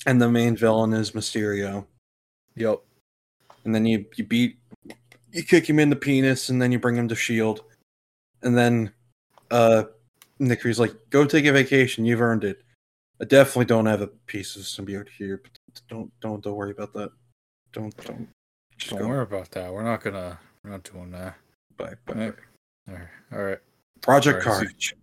and 0.04 0.20
the 0.20 0.28
main 0.28 0.56
villain 0.56 0.92
is 0.92 1.12
Mysterio, 1.12 1.86
Yep. 2.56 2.80
and 3.64 3.72
then 3.72 3.86
you 3.86 4.04
you 4.16 4.24
beat 4.24 4.59
you 5.32 5.42
kick 5.42 5.68
him 5.68 5.78
in 5.78 5.90
the 5.90 5.96
penis, 5.96 6.48
and 6.48 6.60
then 6.60 6.72
you 6.72 6.78
bring 6.78 6.96
him 6.96 7.08
to 7.08 7.14
Shield, 7.14 7.62
and 8.42 8.56
then 8.56 8.92
uh 9.50 9.84
Nick 10.38 10.62
Fury's 10.62 10.80
like, 10.80 10.94
"Go 11.10 11.24
take 11.24 11.44
a 11.46 11.52
vacation. 11.52 12.04
You've 12.04 12.20
earned 12.22 12.44
it." 12.44 12.62
I 13.20 13.24
definitely 13.26 13.66
don't 13.66 13.86
have 13.86 14.00
a 14.00 14.06
piece 14.06 14.56
of 14.56 14.62
symbiote 14.62 15.08
here, 15.10 15.40
but 15.42 15.80
don't 15.88 16.10
don't 16.20 16.42
don't 16.42 16.56
worry 16.56 16.70
about 16.70 16.92
that. 16.94 17.10
Don't 17.72 17.94
don't. 18.04 18.28
Just 18.78 18.90
Don't 18.92 19.00
go. 19.00 19.08
worry 19.08 19.22
about 19.22 19.50
that. 19.50 19.70
We're 19.72 19.82
not 19.84 20.02
gonna. 20.02 20.38
We're 20.64 20.70
not 20.70 20.82
doing 20.84 21.10
that. 21.10 21.34
Bye, 21.76 21.94
bye. 22.06 22.32
All 22.88 22.94
right. 22.94 23.08
All 23.32 23.42
right. 23.42 23.58
Project 24.00 24.44
Alright, 24.44 24.44
so- 24.44 24.50
Carnage. 24.50 24.96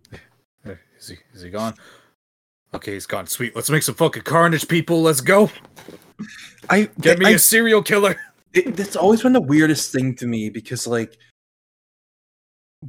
Uh, 0.66 0.74
Is 0.98 1.08
he? 1.08 1.16
Is 1.32 1.42
he 1.42 1.50
gone? 1.50 1.74
Okay, 2.74 2.94
he's 2.94 3.06
gone. 3.06 3.26
Sweet. 3.28 3.54
Let's 3.54 3.70
make 3.70 3.82
some 3.84 3.94
fucking 3.94 4.22
carnage, 4.24 4.66
people. 4.66 5.00
Let's 5.00 5.20
go. 5.20 5.48
I 6.68 6.90
Get 7.00 7.18
me 7.20 7.26
I, 7.26 7.30
a 7.30 7.38
serial 7.38 7.82
killer. 7.82 8.16
It, 8.52 8.76
that's 8.76 8.96
always 8.96 9.22
been 9.22 9.32
the 9.32 9.40
weirdest 9.40 9.92
thing 9.92 10.14
to 10.16 10.26
me 10.26 10.50
because 10.50 10.86
like 10.86 11.18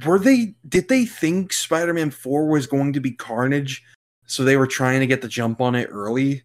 were 0.04 0.18
they 0.18 0.54
did 0.68 0.88
they 0.88 1.04
think 1.04 1.52
Spider-Man 1.52 2.10
4 2.10 2.48
was 2.48 2.66
going 2.66 2.92
to 2.92 3.00
be 3.00 3.12
Carnage 3.12 3.82
so 4.26 4.44
they 4.44 4.56
were 4.56 4.66
trying 4.66 5.00
to 5.00 5.06
get 5.06 5.22
the 5.22 5.28
jump 5.28 5.60
on 5.60 5.74
it 5.74 5.88
early 5.90 6.42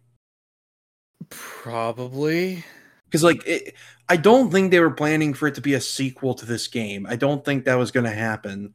Probably. 1.30 2.64
cuz 3.10 3.22
like 3.22 3.46
it, 3.46 3.74
I 4.08 4.16
don't 4.16 4.50
think 4.50 4.70
they 4.70 4.80
were 4.80 4.90
planning 4.90 5.34
for 5.34 5.48
it 5.48 5.54
to 5.56 5.60
be 5.60 5.74
a 5.74 5.80
sequel 5.80 6.34
to 6.34 6.46
this 6.46 6.68
game. 6.68 7.06
I 7.08 7.16
don't 7.16 7.44
think 7.44 7.64
that 7.64 7.74
was 7.74 7.90
going 7.90 8.04
to 8.04 8.12
happen. 8.12 8.74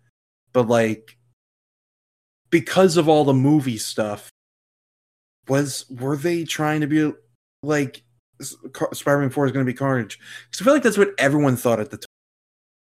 But 0.52 0.68
like 0.68 1.18
because 2.50 2.98
of 2.98 3.08
all 3.08 3.24
the 3.24 3.34
movie 3.34 3.78
stuff 3.78 4.30
was 5.48 5.86
were 5.90 6.18
they 6.18 6.44
trying 6.44 6.82
to 6.82 6.88
be 6.88 7.14
like 7.64 8.04
Spider-Man 8.42 9.30
4 9.30 9.46
is 9.46 9.52
going 9.52 9.66
to 9.66 9.72
be 9.72 9.76
Carnage? 9.78 10.20
Cuz 10.52 10.62
I 10.62 10.64
feel 10.66 10.74
like 10.74 10.84
that's 10.84 10.98
what 10.98 11.14
everyone 11.18 11.56
thought 11.56 11.80
at 11.80 11.92
the 11.92 11.98
time. 11.98 12.06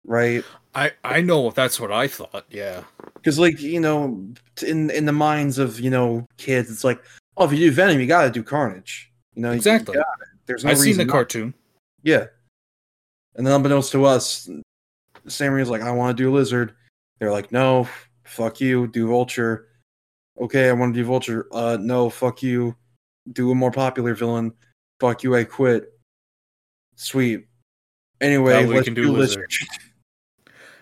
Right? 0.07 0.45
I 0.75 0.93
I 1.05 1.21
know 1.21 1.49
if 1.49 1.55
that's 1.55 1.79
what 1.81 1.93
I 1.93 2.07
thought. 2.09 2.45
Yeah. 2.51 2.85
because 3.15 3.39
like 3.39 3.61
you 3.61 3.81
know 3.81 4.25
in 4.67 4.91
in 4.91 5.05
the 5.07 5.13
minds 5.13 5.59
of 5.59 5.81
you 5.81 5.91
know 5.91 6.27
kids 6.37 6.71
it's 6.71 6.85
like 6.85 7.03
oh 7.37 7.45
if 7.45 7.53
you 7.53 7.59
do 7.59 7.71
venom 7.71 8.01
you 8.01 8.07
gotta 8.07 8.31
do 8.31 8.43
carnage 8.43 9.11
you 9.35 9.43
know 9.43 9.51
Exactly. 9.53 9.95
gotta. 9.95 10.07
there's 10.47 10.65
no 10.65 10.71
I've 10.71 10.79
seen 10.79 10.97
the 10.97 11.05
not- 11.05 11.13
cartoon. 11.13 11.53
yeah 12.03 12.27
and 13.35 13.47
then 13.47 13.55
unbeknownst 13.55 13.93
to 13.93 14.05
us 14.05 14.49
Sam 15.27 15.53
Raimi's 15.53 15.69
like 15.71 15.83
I 15.83 15.91
want 15.91 16.17
to 16.17 16.23
do 16.23 16.33
lizard 16.33 16.75
they're 17.19 17.33
like 17.33 17.51
no 17.53 17.89
fuck 18.25 18.61
you 18.61 18.87
do 18.89 19.09
vulture 19.09 19.69
okay 20.41 20.69
I 20.69 20.73
want 20.73 20.95
to 20.95 21.01
do 21.01 21.05
vulture 21.05 21.47
uh 21.53 21.77
no 21.81 22.09
fuck 22.11 22.43
you 22.43 22.75
do 23.33 23.51
a 23.51 23.55
more 23.55 23.71
popular 23.73 24.15
villain 24.15 24.53
fuck 25.01 25.23
you 25.23 25.35
I 25.37 25.45
quit 25.45 25.93
sweet 26.97 27.47
anyway 28.21 28.65
Now 28.65 28.71
we 28.73 28.83
can 28.85 28.95
do, 28.95 29.05
do 29.05 29.13
lizard. 29.13 29.51
Lizard. 29.51 29.69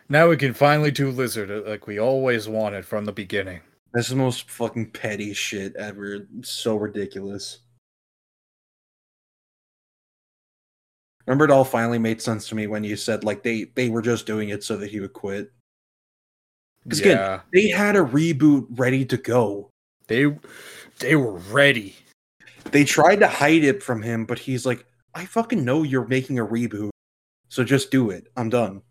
Now 0.08 0.28
we 0.28 0.36
can 0.36 0.54
finally 0.54 0.92
do 0.92 1.10
lizard 1.10 1.50
uh, 1.50 1.68
like 1.68 1.88
we 1.88 1.98
always 1.98 2.48
wanted 2.48 2.84
from 2.86 3.04
the 3.06 3.12
beginning. 3.12 3.60
This 3.92 4.04
is 4.04 4.10
the 4.10 4.16
most 4.16 4.48
fucking 4.48 4.92
petty 4.92 5.32
shit 5.34 5.74
ever. 5.74 6.28
It's 6.38 6.48
so 6.50 6.76
ridiculous. 6.76 7.58
Remember, 11.26 11.44
it 11.44 11.50
all 11.50 11.64
finally 11.64 11.98
made 11.98 12.22
sense 12.22 12.48
to 12.48 12.54
me 12.54 12.68
when 12.68 12.84
you 12.84 12.94
said 12.94 13.24
like 13.24 13.42
they 13.42 13.64
they 13.74 13.88
were 13.90 14.00
just 14.02 14.26
doing 14.26 14.50
it 14.50 14.62
so 14.62 14.76
that 14.76 14.90
he 14.90 15.00
would 15.00 15.12
quit. 15.12 15.50
'Cause 16.88 17.00
again- 17.00 17.16
yeah. 17.16 17.40
They 17.52 17.68
had 17.68 17.96
a 17.96 18.00
reboot 18.04 18.66
ready 18.70 19.04
to 19.06 19.16
go. 19.16 19.70
They 20.06 20.26
they 21.00 21.16
were 21.16 21.38
ready. 21.38 21.96
They 22.70 22.84
tried 22.84 23.20
to 23.20 23.28
hide 23.28 23.64
it 23.64 23.82
from 23.82 24.02
him, 24.02 24.24
but 24.24 24.38
he's 24.38 24.66
like, 24.66 24.84
"I 25.14 25.24
fucking 25.24 25.64
know 25.64 25.82
you're 25.82 26.06
making 26.06 26.38
a 26.38 26.46
reboot, 26.46 26.90
so 27.48 27.64
just 27.64 27.90
do 27.90 28.10
it. 28.10 28.28
I'm 28.36 28.48
done." 28.50 28.82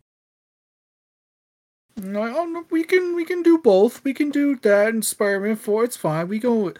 No, 1.97 2.23
oh, 2.23 2.65
we 2.71 2.83
can 2.83 3.15
we 3.15 3.23
can 3.23 3.41
do 3.41 3.57
both. 3.57 4.03
We 4.03 4.13
can 4.13 4.29
do 4.29 4.57
that 4.57 4.89
and 4.89 5.05
Spider-Man 5.05 5.55
4. 5.55 5.83
It's 5.85 5.95
fine. 5.97 6.27
We 6.27 6.39
go. 6.39 6.73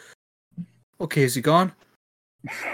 Okay, 1.00 1.24
is 1.24 1.36
he 1.36 1.42
gone? 1.42 1.72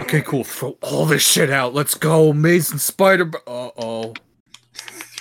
Okay, 0.00 0.20
cool. 0.26 0.44
Throw 0.44 0.76
all 0.82 1.06
this 1.06 1.22
shit 1.22 1.50
out. 1.50 1.74
Let's 1.74 1.94
go. 1.94 2.30
Amazing 2.30 2.78
Spider. 2.78 3.30
Uh 3.46 3.70
oh. 3.76 4.14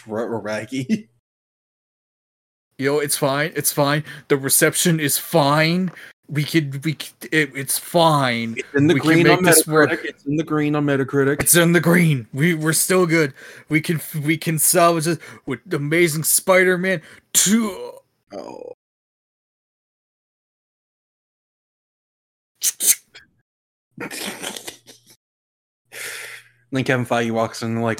Raggy. 0.07 1.09
Yo, 2.79 2.97
it's 2.97 3.17
fine. 3.17 3.53
It's 3.55 3.71
fine. 3.71 4.03
The 4.27 4.37
reception 4.37 4.99
is 4.99 5.19
fine. 5.19 5.91
We 6.31 6.43
could. 6.45 6.83
We. 6.85 6.93
Could, 6.93 7.29
it, 7.31 7.51
it's 7.55 7.77
fine. 7.77 8.55
It's 8.57 8.73
in 8.73 8.87
the 8.87 8.93
We 8.93 9.01
can 9.01 9.09
green 9.09 9.27
on 9.27 9.43
make 9.43 9.53
this 9.53 9.67
work. 9.67 9.91
Metacritic. 9.91 10.05
It's 10.05 10.25
in 10.25 10.35
the 10.37 10.43
green 10.43 10.75
on 10.75 10.85
Metacritic. 10.85 11.41
It's 11.41 11.55
in 11.55 11.73
the 11.73 11.81
green. 11.81 12.25
We 12.33 12.53
we're 12.53 12.71
still 12.73 13.05
good. 13.05 13.33
We 13.67 13.81
can 13.81 13.99
we 14.23 14.37
can 14.37 14.57
salvage 14.57 15.07
it 15.07 15.19
with 15.45 15.59
Amazing 15.73 16.23
Spider-Man 16.23 17.01
two. 17.33 17.91
Oh. 18.33 18.73
then 26.71 26.83
Kevin 26.83 27.05
Feige 27.05 27.31
walks 27.31 27.61
in 27.61 27.81
like, 27.81 27.99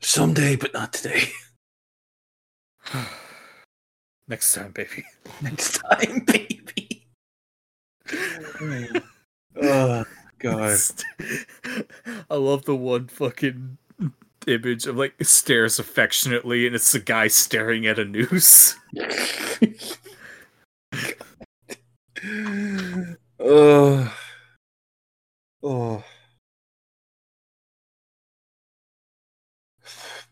someday, 0.00 0.56
but 0.56 0.72
not 0.74 0.92
today. 0.92 1.30
Next 4.28 4.54
time, 4.54 4.72
baby. 4.72 5.04
Next 5.40 5.78
time, 5.78 6.20
baby. 6.26 6.85
Oh 9.62 10.04
God. 10.38 10.78
I 12.30 12.34
love 12.34 12.64
the 12.64 12.76
one 12.76 13.08
fucking 13.08 13.78
image 14.46 14.86
of 14.86 14.96
like 14.96 15.14
stares 15.22 15.78
affectionately, 15.78 16.66
and 16.66 16.74
it's 16.74 16.92
the 16.92 17.00
guy 17.00 17.28
staring 17.28 17.86
at 17.86 17.98
a 17.98 18.04
noose. 18.04 18.76
oh. 23.40 24.16
Oh. 25.62 26.04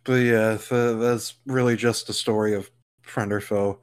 But 0.05 0.15
yeah, 0.15 0.59
that's 0.71 1.35
really 1.47 1.77
just 1.77 2.09
a 2.11 2.13
story 2.13 2.55
of 2.55 2.71
friend 3.03 3.33
or 3.33 3.41
foe. 3.41 3.81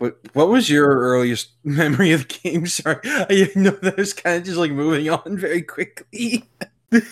But 0.00 0.18
what 0.32 0.48
was 0.48 0.70
your 0.70 0.88
earliest 0.98 1.50
memory 1.64 2.10
of 2.12 2.26
the 2.26 2.34
game? 2.42 2.66
Sorry, 2.66 2.98
I 3.04 3.50
know 3.54 3.70
that 3.70 3.98
was 3.98 4.12
kind 4.14 4.38
of 4.38 4.44
just 4.44 4.56
like 4.56 4.72
moving 4.72 5.08
on 5.10 5.36
very 5.38 5.62
quickly. 5.62 6.44
but, 6.90 7.04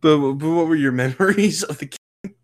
but 0.00 0.38
what 0.38 0.66
were 0.68 0.76
your 0.76 0.92
memories 0.92 1.62
of 1.64 1.78
the 1.78 1.86
game? 1.86 2.34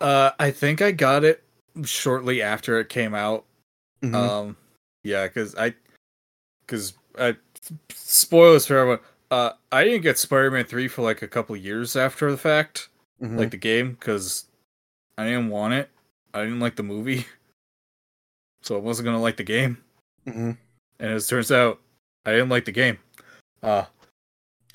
Uh, 0.00 0.30
I 0.38 0.50
think 0.50 0.82
I 0.82 0.92
got 0.92 1.24
it 1.24 1.42
shortly 1.84 2.42
after 2.42 2.78
it 2.78 2.90
came 2.90 3.14
out. 3.14 3.44
Mhm. 4.02 4.14
Um, 4.14 4.56
yeah, 5.02 5.26
because 5.26 5.54
I, 5.54 5.74
because 6.60 6.92
I, 7.18 7.36
spoilers 7.90 8.66
for 8.66 8.76
everyone. 8.76 9.00
Uh, 9.30 9.52
I 9.72 9.82
didn't 9.84 10.02
get 10.02 10.18
Spider-Man 10.18 10.66
three 10.66 10.86
for 10.88 11.02
like 11.02 11.22
a 11.22 11.26
couple 11.28 11.56
years 11.56 11.96
after 11.96 12.30
the 12.30 12.36
fact, 12.36 12.90
Mhm. 13.22 13.38
like 13.38 13.50
the 13.50 13.56
game, 13.56 13.92
because 13.92 14.44
I 15.16 15.24
didn't 15.24 15.48
want 15.48 15.72
it. 15.74 15.88
I 16.36 16.44
didn't 16.44 16.60
like 16.60 16.76
the 16.76 16.82
movie, 16.82 17.26
so 18.62 18.76
I 18.76 18.80
wasn't 18.80 19.06
gonna 19.06 19.20
like 19.20 19.36
the 19.36 19.44
game. 19.44 19.78
Mhm. 20.26 20.56
And 20.98 21.10
as 21.12 21.24
it 21.24 21.28
turns 21.28 21.52
out, 21.52 21.80
I 22.24 22.32
didn't 22.32 22.48
like 22.48 22.64
the 22.64 22.72
game. 22.72 22.98
Uh, 23.62 23.84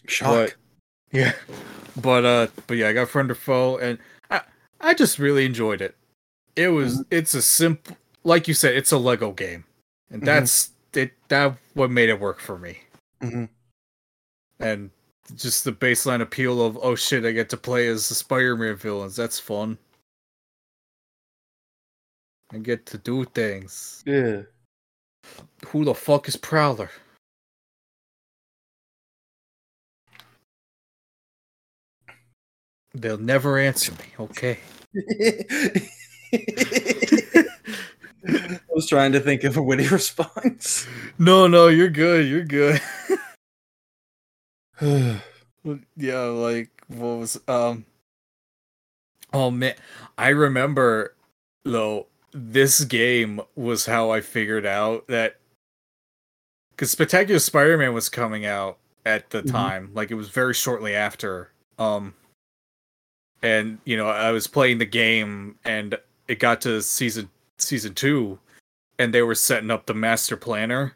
shock. 0.08 0.56
yeah, 1.12 1.34
but 2.02 2.26
uh, 2.26 2.48
but 2.68 2.78
yeah, 2.78 2.90
I 2.90 2.94
got 2.94 3.10
friend 3.10 3.30
or 3.32 3.36
foe, 3.36 3.78
and 3.78 3.98
I 4.30 4.42
I 4.80 4.94
just 4.94 5.20
really 5.20 5.46
enjoyed 5.46 5.82
it. 5.82 5.96
It 6.56 6.70
was 6.70 7.04
it's 7.12 7.34
a 7.34 7.42
simple, 7.42 7.98
like 8.24 8.48
you 8.48 8.54
said, 8.54 8.76
it's 8.76 8.92
a 8.92 8.98
Lego 8.98 9.32
game, 9.32 9.64
and 10.10 10.22
Mhm. 10.22 10.26
that's 10.26 10.72
it. 10.94 11.14
That 11.30 11.58
what 11.74 11.92
made 11.92 12.10
it 12.10 12.20
work 12.20 12.40
for 12.40 12.58
me, 12.58 12.80
Mhm. 13.22 13.50
and 14.60 14.90
just 15.36 15.64
the 15.64 15.72
baseline 15.72 16.22
appeal 16.22 16.62
of 16.62 16.78
oh 16.82 16.96
shit, 16.96 17.26
I 17.26 17.32
get 17.32 17.50
to 17.52 17.58
play 17.58 17.88
as 17.88 18.10
the 18.10 18.16
Spider-Man 18.16 18.76
villains. 18.76 19.16
That's 19.16 19.40
fun. 19.40 19.78
I 22.54 22.58
get 22.58 22.86
to 22.88 22.98
do 22.98 23.24
things. 23.26 24.04
Yeah. 24.06 24.42
Who 25.68 25.86
the 25.86 25.94
fuck 25.94 26.28
is 26.28 26.36
Prowler? 26.36 26.90
They'll 32.94 33.18
never 33.18 33.58
answer 33.58 33.94
me. 33.94 34.06
Okay. 34.20 34.60
I 38.28 38.60
was 38.70 38.88
trying 38.88 39.14
to 39.14 39.22
think 39.22 39.46
of 39.46 39.56
a 39.56 39.62
witty 39.62 39.88
response. 39.92 40.88
No, 41.18 41.48
no, 41.48 41.70
you're 41.70 41.90
good. 41.90 42.28
You're 42.28 42.44
good. 42.44 42.82
yeah, 45.96 46.20
like 46.20 46.70
what 46.88 47.20
was 47.20 47.40
um 47.48 47.86
Oh 49.32 49.52
man, 49.52 49.76
I 50.18 50.30
remember 50.30 51.16
though 51.64 52.08
this 52.34 52.84
game 52.84 53.42
was 53.56 53.86
how 53.86 54.10
I 54.12 54.22
figured 54.22 54.66
out 54.66 55.08
that 55.08 55.38
cuz 56.78 56.92
Spectacular 56.92 57.40
Spider-Man 57.40 57.94
was 57.94 58.10
coming 58.10 58.46
out 58.46 58.78
at 59.06 59.30
the 59.32 59.42
Mhm. 59.44 59.52
time, 59.52 59.92
like 59.94 60.12
it 60.12 60.16
was 60.16 60.30
very 60.30 60.54
shortly 60.54 60.96
after 60.96 61.52
um 61.80 62.14
and 63.44 63.80
you 63.86 63.98
know, 63.98 64.08
I 64.08 64.32
was 64.32 64.46
playing 64.48 64.78
the 64.78 64.86
game 64.86 65.58
and 65.66 65.98
it 66.28 66.40
got 66.40 66.62
to 66.62 66.82
season 66.82 67.30
season 67.58 67.94
2 67.94 68.40
and 69.00 69.14
they 69.14 69.22
were 69.24 69.36
setting 69.36 69.72
up 69.72 69.86
the 69.86 69.94
master 69.94 70.38
planner 70.38 70.96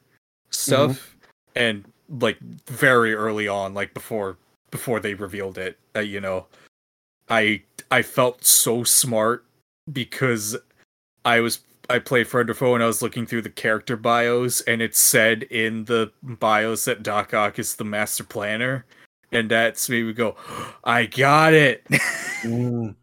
stuff 0.52 1.16
and 1.56 1.92
like 2.10 2.40
very 2.68 3.14
early 3.14 3.48
on 3.48 3.74
like 3.74 3.94
before 3.94 4.38
before 4.72 5.00
they 5.00 5.14
revealed 5.16 5.58
it 5.58 5.78
uh, 5.96 6.00
you 6.00 6.20
know 6.22 6.46
i 7.30 7.62
i 7.92 8.02
felt 8.02 8.44
so 8.46 8.84
smart 8.84 9.44
because 9.92 10.56
i 11.26 11.40
was 11.40 11.60
i 11.90 12.00
played 12.00 12.28
friend 12.28 12.50
or 12.50 12.54
foe 12.54 12.74
and 12.76 12.84
i 12.84 12.88
was 12.88 13.02
looking 13.02 13.26
through 13.26 13.42
the 13.42 13.50
character 13.50 13.98
bios 13.98 14.62
and 14.62 14.82
it 14.82 14.96
said 14.96 15.44
in 15.44 15.84
the 15.86 16.12
bios 16.24 16.86
that 16.86 17.04
doc 17.04 17.34
ock 17.34 17.60
is 17.60 17.76
the 17.76 17.84
master 17.84 18.24
planner 18.24 18.86
and 19.32 19.52
that's 19.52 19.90
made 19.90 20.06
me 20.06 20.14
go 20.14 20.36
i 20.84 21.06
got 21.06 21.54
it 21.54 21.84
Mm, 22.46 22.96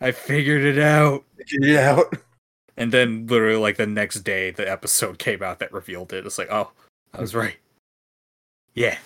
i 0.00 0.10
figured 0.10 0.64
it 0.64 0.78
out 0.78 1.22
figured 1.36 1.70
it 1.70 1.76
out. 1.76 2.14
and 2.78 2.90
then 2.92 3.26
literally 3.26 3.56
like 3.56 3.76
the 3.76 3.86
next 3.86 4.20
day 4.20 4.50
the 4.50 4.68
episode 4.70 5.18
came 5.20 5.42
out 5.42 5.58
that 5.58 5.72
revealed 5.72 6.12
it 6.12 6.24
it's 6.26 6.38
like 6.38 6.50
oh 6.50 6.70
i 7.14 7.20
was 7.20 7.34
right 7.34 7.56
yeah 8.74 8.96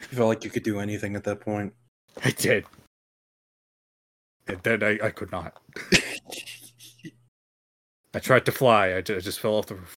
You 0.00 0.16
felt 0.16 0.28
like 0.28 0.44
you 0.44 0.50
could 0.50 0.62
do 0.62 0.78
anything 0.80 1.16
at 1.16 1.24
that 1.24 1.40
point. 1.40 1.74
I 2.24 2.30
did. 2.30 2.64
And 4.46 4.58
then 4.62 4.82
I, 4.82 4.98
I 5.06 5.10
could 5.10 5.32
not. 5.32 5.60
I 8.18 8.20
tried 8.20 8.44
to 8.46 8.52
fly. 8.52 8.96
I, 8.96 9.00
just 9.00 9.38
fell 9.38 9.54
off 9.54 9.66
the 9.66 9.76
roof. 9.76 9.96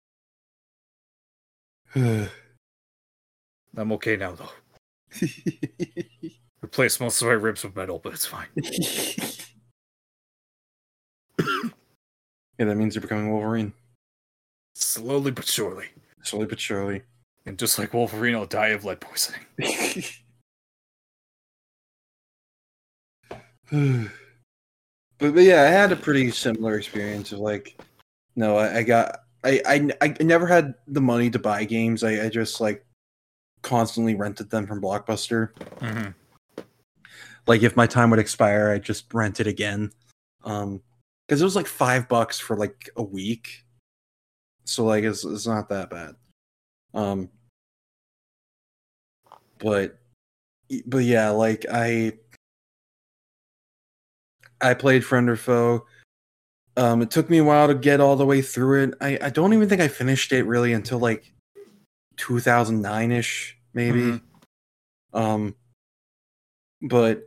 I'm 3.76 3.92
okay 3.94 4.16
now, 4.16 4.34
though. 4.34 4.52
Replaced 6.62 7.02
most 7.02 7.20
of 7.20 7.30
my 7.30 7.34
ribs 7.34 7.64
with 7.64 7.76
metal, 7.76 7.98
but 7.98 8.14
it's 8.14 8.28
fine. 8.28 8.46
yeah, 11.40 11.70
that 12.60 12.78
means 12.78 12.94
you're 12.94 13.02
becoming 13.02 13.32
Wolverine. 13.32 13.74
Slowly 14.76 15.32
but 15.32 15.48
surely. 15.48 15.88
Slowly 16.22 16.46
but 16.46 16.60
surely. 16.60 17.02
And 17.48 17.58
just 17.58 17.80
like 17.80 17.92
Wolverine, 17.92 18.36
I'll 18.36 18.46
die 18.46 18.68
of 18.68 18.86
lead 18.86 19.00
poisoning. 19.00 19.42
but, 25.18 25.34
but 25.34 25.42
yeah, 25.42 25.64
I 25.64 25.70
had 25.70 25.92
a 25.92 25.96
pretty 25.96 26.30
similar 26.30 26.78
experience 26.78 27.32
of 27.32 27.40
like, 27.40 27.76
no, 28.36 28.58
I, 28.58 28.78
I 28.78 28.84
got, 28.84 29.22
I, 29.44 29.62
I, 29.66 29.90
I 30.02 30.16
never 30.24 30.48
had 30.48 30.74
the 30.88 31.02
money 31.02 31.30
to 31.32 31.40
buy 31.40 31.64
games. 31.66 32.04
I, 32.04 32.26
I 32.26 32.30
just 32.30 32.62
like 32.62 32.86
constantly 33.62 34.16
rented 34.16 34.50
them 34.50 34.68
from 34.68 34.82
Blockbuster. 34.82 35.50
Mm-hmm. 35.80 36.12
Like 37.48 37.64
if 37.64 37.76
my 37.76 37.88
time 37.88 38.10
would 38.12 38.20
expire, 38.20 38.70
I 38.70 38.80
just 38.80 39.14
rent 39.14 39.40
it 39.40 39.48
again. 39.48 39.92
Um, 40.44 40.82
because 41.28 41.42
it 41.42 41.46
was 41.46 41.56
like 41.56 41.68
five 41.68 42.10
bucks 42.10 42.40
for 42.40 42.58
like 42.58 42.90
a 42.98 43.04
week, 43.04 43.64
so 44.66 44.84
like 44.84 45.06
it's 45.06 45.24
it's 45.24 45.48
not 45.48 45.70
that 45.70 45.90
bad. 45.90 46.16
Um, 46.94 47.30
but 49.58 49.98
but 50.86 51.06
yeah, 51.06 51.30
like 51.30 51.66
I 51.72 52.18
I 54.60 54.74
played 54.74 55.06
friend 55.06 55.30
or 55.30 55.38
foe. 55.38 55.86
Um, 56.78 57.02
it 57.02 57.12
took 57.12 57.30
me 57.30 57.38
a 57.40 57.44
while 57.44 57.68
to 57.68 57.76
get 57.76 58.00
all 58.00 58.16
the 58.16 58.26
way 58.26 58.42
through 58.42 58.84
it. 58.84 58.94
I 59.02 59.18
I 59.22 59.30
don't 59.30 59.54
even 59.54 59.68
think 59.68 59.82
I 59.82 59.88
finished 59.88 60.32
it 60.32 60.44
really 60.44 60.74
until 60.74 61.00
like 61.00 61.32
2009 62.18 63.12
ish, 63.12 63.58
maybe. 63.74 64.00
Mhm. 64.00 64.22
Um, 65.14 65.56
but 66.82 67.24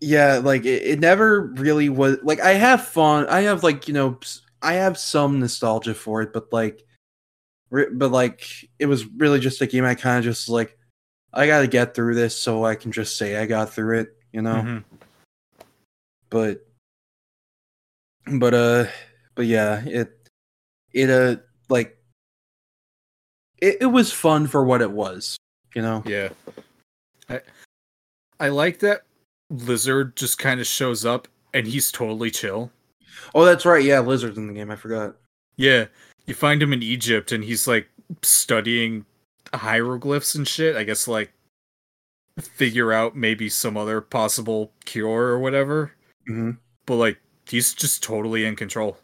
yeah, 0.00 0.40
like 0.42 0.64
it, 0.64 0.82
it 0.82 1.00
never 1.00 1.42
really 1.56 1.88
was. 1.88 2.18
Like 2.22 2.40
I 2.40 2.52
have 2.54 2.86
fun. 2.86 3.26
I 3.28 3.42
have 3.42 3.62
like 3.62 3.88
you 3.88 3.94
know 3.94 4.18
I 4.62 4.74
have 4.74 4.98
some 4.98 5.38
nostalgia 5.38 5.94
for 5.94 6.22
it, 6.22 6.32
but 6.32 6.52
like, 6.52 6.82
re- 7.70 7.90
but 7.92 8.10
like 8.10 8.68
it 8.78 8.86
was 8.86 9.06
really 9.06 9.38
just 9.40 9.60
a 9.62 9.66
game. 9.66 9.84
I 9.84 9.94
kind 9.94 10.18
of 10.18 10.24
just 10.24 10.48
like 10.48 10.76
I 11.32 11.46
got 11.46 11.60
to 11.60 11.68
get 11.68 11.94
through 11.94 12.14
this 12.16 12.36
so 12.36 12.64
I 12.64 12.74
can 12.74 12.90
just 12.92 13.16
say 13.16 13.36
I 13.36 13.46
got 13.46 13.72
through 13.72 14.00
it, 14.00 14.16
you 14.32 14.42
know. 14.42 14.56
Mhm. 14.56 14.84
But 16.30 16.65
but 18.26 18.54
uh 18.54 18.86
but 19.34 19.46
yeah, 19.46 19.82
it 19.84 20.28
it 20.92 21.10
uh 21.10 21.36
like 21.68 21.96
it, 23.58 23.78
it 23.82 23.86
was 23.86 24.12
fun 24.12 24.46
for 24.46 24.64
what 24.64 24.82
it 24.82 24.90
was, 24.90 25.36
you 25.74 25.82
know. 25.82 26.02
Yeah. 26.06 26.30
I 27.28 27.40
I 28.40 28.48
like 28.48 28.80
that 28.80 29.02
Lizard 29.50 30.16
just 30.16 30.38
kind 30.38 30.60
of 30.60 30.66
shows 30.66 31.04
up 31.04 31.28
and 31.54 31.66
he's 31.66 31.90
totally 31.90 32.30
chill. 32.30 32.70
Oh, 33.34 33.44
that's 33.44 33.64
right. 33.64 33.82
Yeah, 33.82 34.00
lizards 34.00 34.36
in 34.36 34.46
the 34.46 34.52
game. 34.52 34.70
I 34.70 34.76
forgot. 34.76 35.16
Yeah. 35.56 35.86
You 36.26 36.34
find 36.34 36.62
him 36.62 36.72
in 36.72 36.82
Egypt 36.82 37.32
and 37.32 37.44
he's 37.44 37.66
like 37.66 37.88
studying 38.22 39.06
hieroglyphs 39.54 40.34
and 40.34 40.46
shit. 40.46 40.76
I 40.76 40.84
guess 40.84 41.08
like 41.08 41.32
figure 42.38 42.92
out 42.92 43.16
maybe 43.16 43.48
some 43.48 43.76
other 43.76 44.00
possible 44.00 44.72
cure 44.84 45.28
or 45.28 45.38
whatever. 45.38 45.92
hmm 46.26 46.52
But 46.84 46.96
like 46.96 47.18
he's 47.48 47.74
just 47.74 48.02
totally 48.02 48.44
in 48.44 48.56
control. 48.56 48.98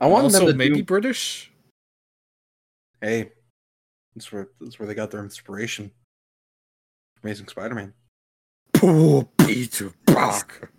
I 0.00 0.06
want 0.06 0.24
also 0.24 0.40
them 0.40 0.48
to 0.48 0.54
maybe 0.54 0.76
do. 0.76 0.84
British. 0.84 1.50
Hey, 3.00 3.32
that's 4.14 4.30
where 4.32 4.48
that's 4.60 4.78
where 4.78 4.86
they 4.86 4.94
got 4.94 5.10
their 5.10 5.22
inspiration. 5.22 5.90
Amazing 7.22 7.48
Spider-Man. 7.48 7.92
Poor 8.74 9.28
Peter 9.38 9.92
Parker. 10.06 10.70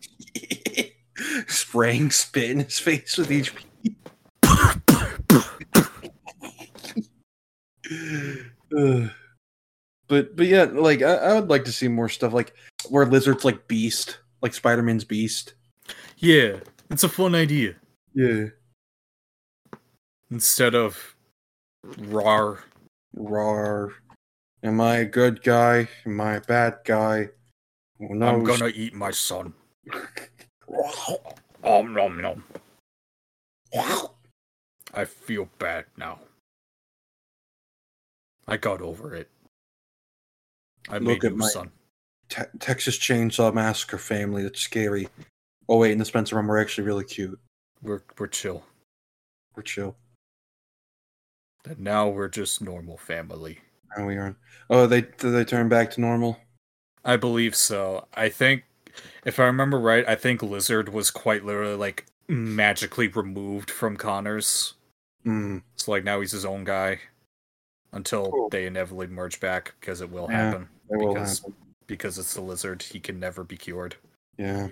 Spraying 1.48 2.12
spit 2.12 2.52
in 2.52 2.60
his 2.60 2.80
face 2.80 3.18
with 3.18 3.32
each. 3.32 3.54
But 10.10 10.36
but 10.36 10.48
yeah, 10.48 10.64
like 10.64 11.04
I, 11.04 11.16
I 11.16 11.40
would 11.40 11.50
like 11.50 11.64
to 11.66 11.72
see 11.72 11.88
more 11.88 12.10
stuff 12.10 12.34
like 12.34 12.54
where 12.90 13.06
lizards 13.06 13.46
like 13.46 13.68
Beast, 13.68 14.18
like 14.42 14.54
Spider-Man's 14.54 15.04
Beast. 15.04 15.54
yeah, 16.18 16.60
it's 16.90 17.04
a 17.04 17.10
fun 17.10 17.36
idea. 17.36 17.76
Yeah. 18.14 18.46
Instead 20.32 20.76
of 20.76 21.16
rar. 21.98 22.64
Rar. 23.16 23.94
Am 24.64 24.80
I 24.82 24.98
a 24.98 25.06
good 25.06 25.42
guy? 25.44 25.88
Am 26.06 26.20
I 26.22 26.36
a 26.36 26.42
bad 26.42 26.80
guy? 26.86 27.30
I'm 28.00 28.44
gonna 28.44 28.68
eat 28.68 28.94
my 28.94 29.12
son. 29.12 29.54
Om 31.64 31.94
nom 31.94 32.22
nom. 32.22 32.44
I 34.94 35.06
feel 35.06 35.50
bad 35.60 35.86
now. 35.98 36.20
I 38.48 38.58
got 38.58 38.82
over 38.82 39.16
it. 39.16 39.30
I 40.90 40.94
Look 40.98 41.04
made 41.04 41.26
at 41.26 41.32
you 41.32 41.38
my- 41.38 41.48
son. 41.50 41.72
Te- 42.30 42.58
Texas 42.60 42.98
Chainsaw 42.98 43.54
Massacre 43.54 43.98
family. 43.98 44.44
That's 44.44 44.62
scary. 44.62 45.08
Oh 45.68 45.78
wait, 45.78 45.92
in 45.92 45.98
the 45.98 46.06
Spencer 46.06 46.36
room, 46.36 46.48
we're 46.48 46.62
actually 46.62 46.86
really 46.86 47.04
cute. 47.04 47.40
We're 47.82 48.02
we're 48.18 48.28
chill. 48.28 48.64
We're 49.56 49.64
chill. 49.64 49.96
And 51.66 51.80
now 51.80 52.08
we're 52.08 52.30
just 52.30 52.62
normal 52.62 52.98
family. 52.98 53.60
We 53.98 54.16
are. 54.18 54.36
Oh, 54.70 54.86
they 54.88 55.02
did 55.02 55.32
they 55.32 55.44
turn 55.44 55.68
back 55.70 55.92
to 55.92 56.02
normal? 56.02 56.40
I 57.04 57.18
believe 57.18 57.56
so. 57.56 58.08
I 58.14 58.30
think 58.30 58.64
if 59.26 59.40
I 59.40 59.46
remember 59.46 59.80
right, 59.80 60.08
I 60.08 60.16
think 60.16 60.42
Lizard 60.44 60.90
was 60.90 61.12
quite 61.12 61.46
literally 61.46 61.76
like 61.76 62.06
magically 62.28 63.08
removed 63.08 63.72
from 63.72 63.98
Connors. 63.98 64.76
Mm. 65.26 65.64
So 65.76 65.92
like 65.92 66.04
now 66.04 66.20
he's 66.20 66.32
his 66.32 66.46
own 66.46 66.64
guy. 66.64 67.00
Until 67.92 68.30
Cool. 68.30 68.50
they 68.50 68.68
inevitably 68.68 69.08
merge 69.08 69.40
back 69.40 69.74
because 69.80 70.00
it 70.02 70.12
will 70.12 70.28
Yeah, 70.30 70.38
happen. 70.52 70.70
That 70.90 71.00
will 71.00 71.16
happen. 71.16 71.54
Because 71.90 72.20
it's 72.20 72.36
the 72.36 72.42
lizard, 72.42 72.84
he 72.84 73.00
can 73.00 73.20
never 73.20 73.44
be 73.44 73.58
cured. 73.58 73.96
Yeah. 74.38 74.68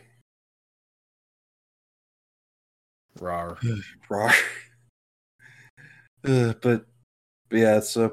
Rar. 3.19 3.57
Rar. 4.09 4.31
uh, 6.23 6.53
but, 6.61 6.85
but 7.49 7.57
yeah, 7.57 7.77
it's 7.77 7.97
a. 7.97 8.11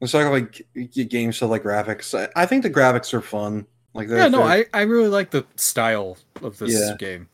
Let's 0.00 0.12
talk 0.12 0.28
like 0.30 0.66
game 1.08 1.30
stuff 1.32 1.50
like 1.50 1.62
graphics. 1.62 2.18
I, 2.18 2.28
I 2.34 2.46
think 2.46 2.64
the 2.64 2.70
graphics 2.70 3.14
are 3.14 3.20
fun. 3.20 3.64
Like 3.94 4.08
Yeah, 4.08 4.28
no, 4.28 4.42
I, 4.42 4.64
I 4.74 4.82
really 4.82 5.08
like 5.08 5.30
the 5.30 5.46
style 5.56 6.16
of 6.42 6.58
this 6.58 6.72
Yeah. 6.72 6.96
game. 6.98 7.28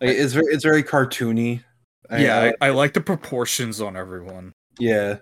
like, 0.00 0.10
it's 0.10 0.32
very 0.32 0.46
it's 0.46 0.64
very 0.64 0.82
cartoony. 0.82 1.62
I- 2.08 2.18
yeah, 2.18 2.52
I- 2.60 2.66
I, 2.68 2.70
like 2.70 2.94
the 2.94 3.00
proportions 3.02 3.80
on 3.80 3.96
everyone. 3.96 4.52
yeah. 4.78 5.18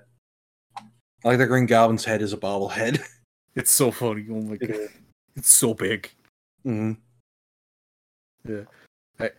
I 1.24 1.28
like 1.28 1.38
the 1.38 1.46
Green 1.46 1.66
Goblin's 1.66 2.04
head 2.04 2.20
is 2.22 2.32
a 2.32 2.36
bobblehead. 2.36 3.00
It's 3.54 3.70
so 3.70 3.90
funny. 3.90 4.26
Oh 4.30 4.40
my 4.40 4.56
god, 4.56 4.88
it's 5.36 5.50
so 5.50 5.74
big. 5.74 6.10
hmm 6.64 6.92
Yeah, 8.48 8.64
I 9.20 9.30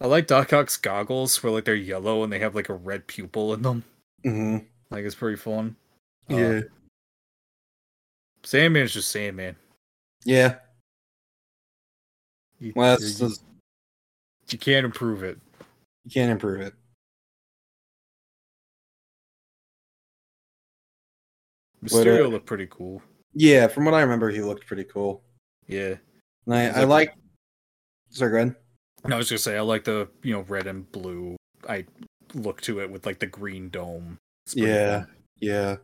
I 0.00 0.06
like 0.06 0.26
Doc 0.26 0.52
Ock's 0.52 0.76
goggles 0.76 1.42
where 1.42 1.52
like 1.52 1.64
they're 1.64 1.74
yellow 1.74 2.22
and 2.22 2.32
they 2.32 2.38
have 2.38 2.54
like 2.54 2.68
a 2.68 2.74
red 2.74 3.06
pupil 3.06 3.54
in 3.54 3.62
them. 3.62 3.84
hmm 4.22 4.58
Like 4.90 5.04
it's 5.04 5.14
pretty 5.14 5.36
fun. 5.36 5.76
Uh, 6.30 6.36
Yeah. 6.36 6.60
Sandman's 8.44 8.92
just 8.92 9.10
Sandman. 9.10 9.56
yeah. 10.24 10.56
You, 12.60 12.72
Well, 12.74 12.96
that's, 12.96 13.20
you, 13.20 13.30
you 14.50 14.58
can't 14.58 14.84
improve 14.84 15.22
it. 15.22 15.38
you 16.04 16.10
can't 16.10 16.30
improve 16.32 16.60
it. 16.60 16.74
Mysterio 21.84 22.24
uh, 22.24 22.28
looked 22.28 22.46
pretty 22.46 22.66
cool. 22.70 23.02
Yeah, 23.34 23.68
from 23.68 23.84
what 23.84 23.94
I 23.94 24.00
remember, 24.00 24.30
he 24.30 24.40
looked 24.40 24.66
pretty 24.66 24.84
cool. 24.84 25.22
Yeah. 25.66 25.94
And 26.46 26.54
I, 26.54 26.80
I 26.80 26.84
like-. 26.84 27.14
Sorry, 28.10 28.30
go 28.30 28.36
ahead. 28.38 28.56
No, 29.06 29.14
I 29.14 29.18
was 29.18 29.30
gonna 29.30 29.38
say 29.38 29.56
I 29.56 29.60
like 29.60 29.84
the 29.84 30.08
you 30.22 30.32
know 30.34 30.42
red 30.42 30.66
and 30.66 30.90
blue. 30.90 31.36
I 31.68 31.84
look 32.34 32.60
to 32.62 32.80
it 32.80 32.90
with 32.90 33.06
like 33.06 33.18
the 33.18 33.26
green 33.26 33.68
dome. 33.70 34.18
Yeah, 34.54 35.00
fun. 35.00 35.08
yeah. 35.40 35.76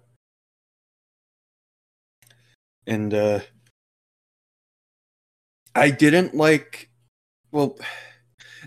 And 2.87 3.15
uh 3.15 3.41
I 5.75 5.91
didn't 5.91 6.35
like 6.35 6.91
well 7.53 7.79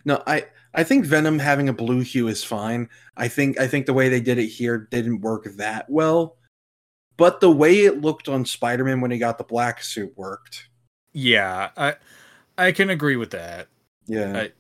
no, 0.06 0.24
I 0.28 0.46
I 0.74 0.84
think 0.84 1.06
Venom 1.06 1.40
having 1.40 1.70
a 1.70 1.74
blue 1.74 2.02
hue 2.02 2.28
is 2.28 2.44
fine. 2.44 2.90
I 3.18 3.28
think 3.28 3.60
I 3.60 3.68
think 3.68 3.86
the 3.86 3.94
way 3.94 4.10
they 4.10 4.22
did 4.22 4.38
it 4.38 4.48
here 4.48 4.88
didn't 4.92 5.22
work 5.22 5.46
that 5.58 5.90
well. 5.90 6.38
But 7.18 7.42
the 7.42 7.52
way 7.52 7.86
it 7.86 8.02
looked 8.02 8.30
on 8.30 8.46
Spider-Man 8.46 9.02
when 9.02 9.12
he 9.12 9.18
got 9.18 9.38
the 9.38 9.44
black 9.44 9.84
suit 9.84 10.14
worked. 10.16 10.70
Yeah, 11.14 11.72
I 11.76 11.96
I 12.58 12.72
can 12.72 12.90
agree 12.90 13.16
with 13.16 13.32
that. 13.32 13.68
Yeah. 14.06 14.38
I- 14.42 14.52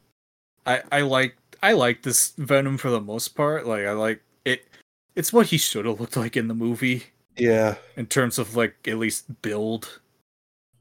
I 0.67 0.83
I 0.91 1.01
like 1.01 1.37
I 1.63 1.71
like 1.73 2.03
this 2.03 2.33
Venom 2.37 2.77
for 2.77 2.89
the 2.91 3.01
most 3.01 3.29
part. 3.29 3.65
Like 3.65 3.85
I 3.85 3.93
like 3.93 4.21
it. 4.45 4.67
It's 5.15 5.33
what 5.33 5.47
he 5.47 5.57
should 5.57 5.85
have 5.85 5.99
looked 5.99 6.17
like 6.17 6.37
in 6.37 6.47
the 6.47 6.53
movie 6.53 7.05
yeah. 7.37 7.75
in 7.95 8.05
terms 8.05 8.37
of 8.37 8.55
like 8.55 8.75
at 8.87 8.97
least 8.97 9.41
build, 9.41 9.99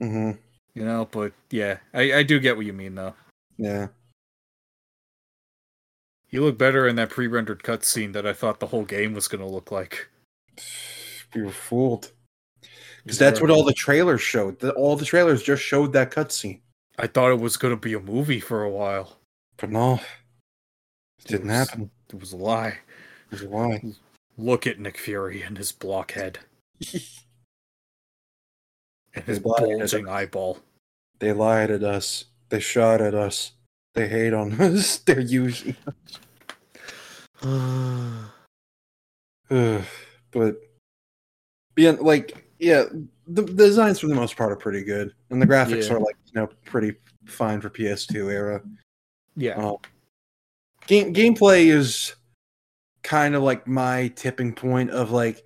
hmm 0.01 0.33
you 0.75 0.85
know. 0.85 1.09
But 1.11 1.33
yeah, 1.51 1.79
I 1.95 2.15
I 2.15 2.23
do 2.25 2.41
get 2.41 2.57
what 2.57 2.67
you 2.67 2.73
mean 2.73 2.97
though. 2.97 3.15
Yeah. 3.57 3.89
He 6.27 6.41
looked 6.41 6.59
better 6.59 6.89
in 6.89 6.97
that 6.97 7.11
pre-rendered 7.11 7.63
cutscene 7.63 8.13
that 8.13 8.27
I 8.27 8.33
thought 8.33 8.59
the 8.59 8.67
whole 8.67 8.85
game 8.85 9.15
was 9.15 9.29
gonna 9.29 9.47
look 9.47 9.71
like. 9.71 10.09
We 11.37 11.43
were 11.43 11.53
fooled. 11.53 12.11
Because 13.05 13.19
that's 13.19 13.41
what 13.41 13.51
all 13.51 13.63
the 13.63 13.73
trailers 13.75 14.23
showed. 14.23 14.59
The, 14.59 14.73
all 14.73 14.97
the 14.97 15.05
trailers 15.05 15.43
just 15.43 15.63
showed 15.63 15.93
that 15.93 16.11
cutscene. 16.11 16.61
I 16.99 17.07
thought 17.07 17.31
it 17.31 17.39
was 17.39 17.57
gonna 17.57 17.77
be 17.77 17.93
a 17.95 18.01
movie 18.01 18.41
for 18.41 18.65
a 18.65 18.71
while. 18.71 19.19
But 19.59 19.71
no, 19.71 20.01
it 21.21 21.29
didn't 21.29 21.51
it 21.51 21.59
was- 21.59 21.69
happen. 21.69 21.91
It 22.09 22.19
was 22.21 22.33
a 22.33 22.37
lie. 22.37 22.79
Why? 23.47 23.83
Look 24.39 24.67
at 24.67 24.79
Nick 24.79 24.97
Fury 24.99 25.43
and 25.43 25.59
his 25.59 25.73
blockhead 25.73 26.39
and 26.93 27.03
his 29.15 29.27
His 29.27 29.39
blockhead. 29.41 29.79
bulging 29.79 30.09
eyeball. 30.09 30.59
They 31.19 31.33
lied 31.33 31.71
at 31.71 31.83
us. 31.83 32.27
They 32.49 32.61
shot 32.61 33.01
at 33.01 33.15
us. 33.15 33.53
They 33.95 34.09
hate 34.09 34.33
on 34.35 34.53
us. 34.61 34.99
They're 34.99 35.21
using. 35.21 35.77
us. 35.87 36.19
but 40.31 40.61
yeah, 41.77 41.93
like 42.01 42.47
yeah, 42.59 42.85
the, 43.27 43.43
the 43.43 43.67
designs 43.67 43.99
for 44.01 44.07
the 44.09 44.15
most 44.15 44.37
part 44.37 44.53
are 44.53 44.57
pretty 44.57 44.83
good, 44.83 45.13
and 45.31 45.41
the 45.41 45.47
graphics 45.47 45.89
Yeah. 45.89 45.95
are 45.97 46.01
like 46.01 46.17
you 46.27 46.41
know 46.41 46.49
pretty 46.65 46.95
fine 47.27 47.61
for 47.61 47.71
PS2 47.71 48.31
era. 48.33 48.63
yeah. 49.37 49.59
Uh, 49.59 49.77
game 50.87 51.13
gameplay 51.13 51.67
is 51.67 52.15
kind 53.03 53.35
of 53.35 53.43
like 53.43 53.67
my 53.67 54.09
tipping 54.17 54.53
point 54.53 54.91
of 54.91 55.11
like 55.11 55.45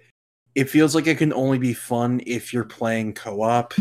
it 0.55 0.69
feels 0.69 0.95
like 0.95 1.07
it 1.07 1.19
can 1.19 1.33
only 1.33 1.59
be 1.59 1.73
fun 1.75 2.21
if 2.27 2.53
you're 2.53 2.65
playing 2.65 3.13
co-op 3.15 3.75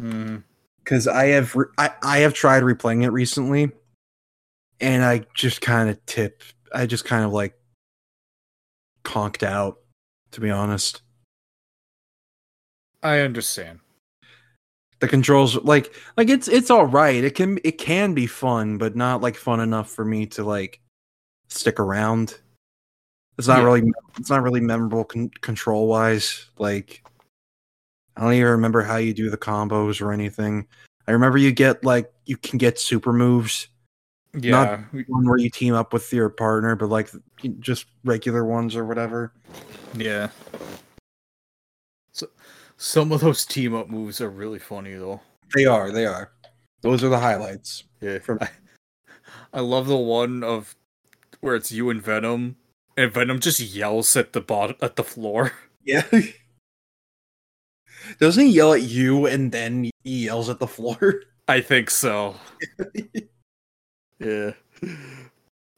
Mm. 0.00 0.42
because 0.84 1.06
I 1.08 1.26
have 1.28 1.54
re- 1.56 1.66
I, 1.78 1.90
I 2.02 2.18
have 2.18 2.34
tried 2.34 2.62
replaying 2.62 3.02
it 3.04 3.10
recently, 3.10 3.70
and 4.80 5.02
I 5.02 5.24
just 5.34 5.60
kind 5.62 5.88
of 5.88 6.04
tip. 6.06 6.42
I 6.74 6.84
just 6.84 7.04
kind 7.06 7.24
of 7.24 7.32
like 7.32 7.54
conked 9.04 9.42
out, 9.42 9.78
to 10.32 10.40
be 10.40 10.50
honest. 10.50 11.00
I 13.06 13.20
understand. 13.20 13.78
The 15.00 15.08
controls 15.08 15.56
like 15.62 15.94
like 16.16 16.28
it's 16.30 16.48
it's 16.48 16.70
all 16.70 16.86
right. 16.86 17.22
It 17.22 17.34
can 17.34 17.58
it 17.64 17.78
can 17.78 18.14
be 18.14 18.26
fun, 18.26 18.78
but 18.78 18.96
not 18.96 19.20
like 19.20 19.36
fun 19.36 19.60
enough 19.60 19.90
for 19.90 20.04
me 20.04 20.26
to 20.26 20.42
like 20.44 20.80
stick 21.48 21.78
around. 21.78 22.38
It's 23.38 23.46
not 23.46 23.58
Yeah. 23.58 23.64
really 23.64 23.92
it's 24.18 24.30
not 24.30 24.42
really 24.42 24.60
memorable 24.60 25.04
con- 25.04 25.30
control 25.42 25.86
wise. 25.86 26.46
Like 26.58 27.04
I 28.16 28.22
don't 28.22 28.32
even 28.32 28.48
remember 28.48 28.82
how 28.82 28.96
you 28.96 29.12
do 29.12 29.28
the 29.28 29.36
combos 29.36 30.00
or 30.00 30.12
anything. 30.12 30.66
I 31.06 31.12
remember 31.12 31.36
you 31.38 31.52
get 31.52 31.84
like 31.84 32.10
you 32.24 32.36
can 32.38 32.56
get 32.58 32.78
super 32.80 33.12
moves. 33.12 33.68
Yeah. 34.32 34.84
we- 34.92 35.04
one 35.08 35.28
where 35.28 35.38
you 35.38 35.50
team 35.50 35.74
up 35.74 35.92
with 35.92 36.10
your 36.12 36.30
partner, 36.30 36.74
but 36.74 36.88
like 36.88 37.10
just 37.60 37.84
regular 38.04 38.44
ones 38.46 38.74
or 38.74 38.86
whatever. 38.86 39.32
yeah. 39.94 40.30
So 42.78 43.00
some 43.00 43.12
of 43.12 43.20
those 43.20 43.44
team 43.44 43.74
up 43.74 43.88
moves 43.88 44.20
are 44.20 44.30
really 44.30 44.58
funny 44.58 44.94
though. 44.94 45.20
They 45.54 45.66
are, 45.66 45.90
they 45.90 46.06
are. 46.06 46.32
Those 46.82 47.02
are 47.02 47.08
the 47.08 47.18
highlights. 47.18 47.84
Yeah. 48.00 48.18
From- 48.18 48.38
I, 48.40 48.48
I 49.54 49.60
love 49.60 49.86
the 49.86 49.96
one 49.96 50.44
of 50.44 50.76
where 51.40 51.54
it's 51.54 51.72
you 51.72 51.90
and 51.90 52.02
Venom 52.02 52.56
and 52.96 53.12
Venom 53.12 53.40
just 53.40 53.60
yells 53.60 54.14
at 54.16 54.32
the 54.32 54.40
bottom 54.40 54.76
at 54.82 54.96
the 54.96 55.04
floor. 55.04 55.52
Yeah. 55.88 56.02
Doesn't 58.18 58.44
he 58.44 58.50
yell 58.50 58.72
at 58.72 58.82
you 58.82 59.26
and 59.26 59.52
then 59.52 59.84
he 60.02 60.24
yells 60.24 60.48
at 60.48 60.58
the 60.58 60.66
floor? 60.66 61.22
I 61.46 61.60
think 61.60 61.90
so. 61.90 62.34
yeah. 64.18 64.50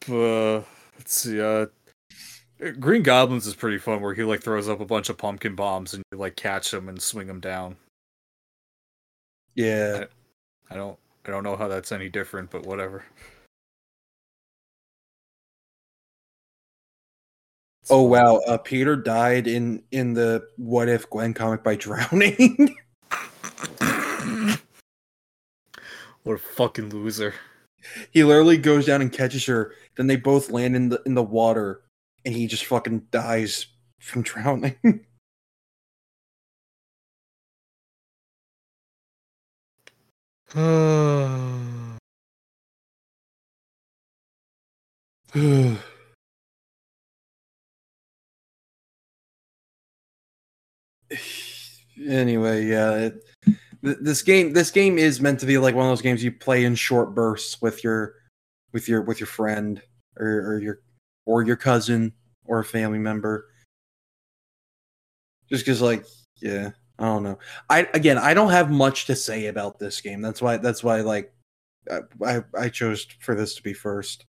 But 0.07 0.15
uh, 0.15 0.63
let's 0.97 1.13
see. 1.13 1.43
Uh, 1.43 1.67
Green 2.81 3.03
Goblins 3.03 3.47
is 3.47 3.55
pretty 3.55 3.79
fun, 3.79 4.01
where 4.01 4.15
he 4.15 4.25
like 4.25 4.43
throws 4.43 4.69
up 4.69 4.81
a 4.81 4.85
bunch 4.85 5.09
of 5.09 5.17
pumpkin 5.17 5.55
bombs 5.55 5.95
and 5.95 6.03
you 6.11 6.19
like 6.19 6.37
catch 6.37 6.71
them 6.71 6.89
and 6.89 7.01
swing 7.01 7.29
them 7.29 7.41
down. 7.41 7.77
Yeah. 9.55 10.05
I 10.71 10.75
don't. 10.75 10.99
I 11.27 11.31
don't 11.31 11.45
know 11.45 11.57
how 11.57 11.69
that's 11.69 11.93
any 11.93 12.09
different, 12.09 12.51
but 12.51 12.65
whatever. 12.65 13.05
Oh 17.91 18.03
wow, 18.03 18.37
uh, 18.47 18.59
Peter 18.59 18.97
died 18.97 19.47
in 19.47 19.83
in 19.93 20.15
the 20.15 20.47
What 20.57 20.89
If 20.89 21.09
Gwen 21.09 21.35
comic 21.35 21.63
by 21.63 21.75
drowning. 21.81 22.77
what 26.23 26.35
a 26.35 26.39
fucking 26.39 26.91
loser. 26.91 27.35
he 28.11 28.25
literally 28.25 28.59
goes 28.59 28.87
down 28.87 29.01
and 29.01 29.13
catches 29.13 29.47
her. 29.47 29.73
Then 29.97 30.07
they 30.07 30.17
both 30.17 30.51
land 30.51 30.77
in 30.77 30.89
the 30.91 31.03
in 31.07 31.15
the 31.15 31.23
water, 31.23 31.83
and 32.29 32.37
he 32.37 32.47
just 32.47 32.67
fucking 32.67 33.07
dies 33.11 33.69
from 34.01 34.21
drowning. 34.21 34.77
anyway, 52.07 52.67
yeah, 52.67 52.95
it, 52.95 53.25
th- 53.83 53.97
this 54.03 54.21
game 54.21 54.53
this 54.53 54.71
game 54.71 54.99
is 54.99 55.19
meant 55.19 55.41
to 55.41 55.47
be 55.47 55.57
like 55.57 55.75
one 55.75 55.87
of 55.87 55.91
those 55.91 56.03
games 56.03 56.23
you 56.23 56.31
play 56.31 56.67
in 56.67 56.75
short 56.75 57.15
bursts 57.15 57.63
with 57.63 57.83
your 57.83 58.17
with 58.73 58.87
your 58.87 59.01
with 59.01 59.19
your 59.19 59.27
friend 59.27 59.81
or, 60.19 60.27
or 60.27 60.59
your 60.59 60.81
or 61.29 61.43
your 61.43 61.57
cousin 61.57 62.11
or 62.47 62.61
a 62.61 62.65
family 62.65 62.99
member. 62.99 63.45
Just 65.51 65.65
because, 65.65 65.83
like, 65.83 66.07
yeah, 66.41 66.71
I 66.99 67.05
don't 67.05 67.23
know. 67.23 67.39
I 67.69 67.87
again, 67.93 68.17
I 68.17 68.33
don't 68.33 68.51
have 68.51 68.71
much 68.71 69.05
to 69.07 69.15
say 69.15 69.47
about 69.47 69.79
this 69.79 70.01
game. 70.01 70.23
That's 70.23 70.41
why. 70.41 70.57
That's 70.57 70.83
why, 70.83 71.03
like, 71.03 71.33
I 72.25 72.43
I, 72.59 72.69
chose 72.71 73.07
for 73.21 73.35
this 73.35 73.55
to 73.57 73.63
be 73.63 73.75
first. 73.75 74.25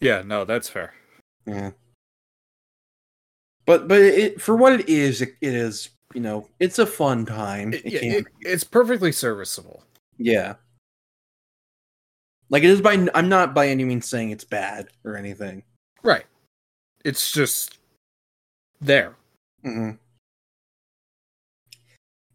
Yeah, 0.00 0.22
no, 0.22 0.44
that's 0.44 0.68
fair. 0.68 0.92
Yeah. 1.46 1.70
But 3.64 3.88
but 3.88 4.00
it 4.00 4.40
for 4.40 4.56
what 4.56 4.72
it 4.74 4.88
is, 4.88 5.22
it, 5.22 5.34
it 5.40 5.54
is 5.54 5.90
you 6.14 6.20
know, 6.20 6.48
it's 6.60 6.78
a 6.78 6.86
fun 6.86 7.24
time. 7.24 7.72
It 7.72 7.82
it- 7.86 8.26
it's 8.40 8.64
perfectly 8.64 9.12
serviceable. 9.12 9.84
yeah. 10.18 10.54
Like 12.52 12.64
it 12.64 12.70
is 12.70 12.82
by 12.82 13.08
I'm 13.14 13.30
not 13.30 13.54
by 13.54 13.68
any 13.68 13.84
means 13.84 14.06
saying 14.06 14.30
it's 14.30 14.44
bad 14.44 14.88
or 15.04 15.16
anything. 15.16 15.62
Right. 16.02 16.26
It's 17.02 17.32
just 17.32 17.78
there. 18.80 19.16
hmm 19.64 19.92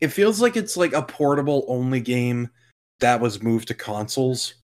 It 0.02 0.08
feels 0.10 0.42
like 0.42 0.58
it's 0.58 0.76
like 0.76 0.94
a 0.94 1.04
portable 1.04 1.66
only 1.68 2.00
game 2.02 2.50
that 3.00 3.22
was 3.22 3.44
moved 3.44 3.68
to 3.68 3.76
consoles. 3.76 4.56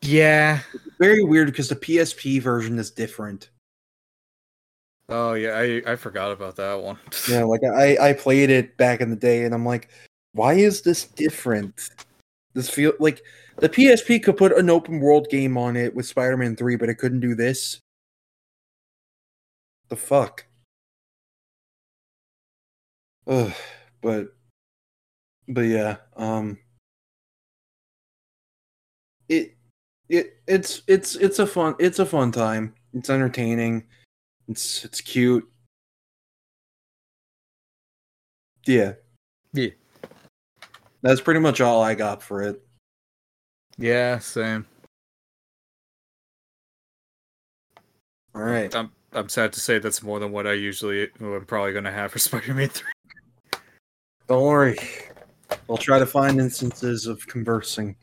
Yeah. 0.00 0.60
Very 1.00 1.24
weird 1.24 1.46
because 1.48 1.68
the 1.68 1.76
PSP 1.76 2.40
version 2.40 2.78
is 2.78 2.92
different. 2.92 3.50
Oh 5.08 5.34
yeah, 5.34 5.58
I 5.58 5.82
I 5.92 5.96
forgot 5.96 6.30
about 6.30 6.54
that 6.56 6.80
one. 6.80 6.98
Yeah, 7.28 7.42
like 7.42 7.64
I 7.64 7.96
I 8.10 8.12
played 8.12 8.48
it 8.48 8.76
back 8.76 9.00
in 9.00 9.10
the 9.10 9.16
day, 9.16 9.44
and 9.44 9.52
I'm 9.52 9.66
like, 9.66 9.88
why 10.34 10.54
is 10.54 10.82
this 10.82 11.04
different? 11.04 11.90
This 12.54 12.70
feel 12.70 12.92
like 13.00 13.22
the 13.60 13.68
PSP 13.68 14.22
could 14.22 14.36
put 14.36 14.56
an 14.56 14.70
open 14.70 15.00
world 15.00 15.28
game 15.28 15.56
on 15.56 15.76
it 15.76 15.94
with 15.94 16.06
Spider-Man 16.06 16.56
Three, 16.56 16.76
but 16.76 16.88
it 16.88 16.96
couldn't 16.96 17.20
do 17.20 17.34
this. 17.34 17.80
The 19.88 19.96
fuck. 19.96 20.46
Ugh, 23.26 23.52
but 24.00 24.28
but 25.48 25.62
yeah, 25.62 25.96
um, 26.16 26.58
it 29.28 29.56
it 30.08 30.38
it's 30.46 30.82
it's 30.86 31.16
it's 31.16 31.38
a 31.38 31.46
fun 31.46 31.74
it's 31.78 31.98
a 31.98 32.06
fun 32.06 32.32
time. 32.32 32.74
It's 32.94 33.10
entertaining. 33.10 33.84
It's 34.48 34.84
it's 34.84 35.00
cute. 35.00 35.48
Yeah. 38.66 38.94
Yeah. 39.52 39.70
That's 41.02 41.20
pretty 41.20 41.40
much 41.40 41.60
all 41.60 41.82
I 41.82 41.94
got 41.94 42.22
for 42.22 42.42
it. 42.42 42.62
Yeah, 43.80 44.18
same. 44.18 44.66
All 48.34 48.42
right. 48.42 48.72
I'm 48.74 48.92
I'm 49.12 49.30
sad 49.30 49.54
to 49.54 49.60
say 49.60 49.78
that's 49.78 50.02
more 50.02 50.20
than 50.20 50.32
what 50.32 50.46
I 50.46 50.52
usually 50.52 51.08
I'm 51.18 51.46
probably 51.46 51.72
gonna 51.72 51.90
have 51.90 52.12
for 52.12 52.18
Spider-Man 52.20 52.68
3. 52.68 52.86
Don't 54.28 54.42
worry. 54.42 54.78
We'll 55.66 55.78
try 55.78 55.98
to 55.98 56.04
find 56.04 56.38
instances 56.38 57.06
of 57.06 57.26
conversing. 57.26 57.96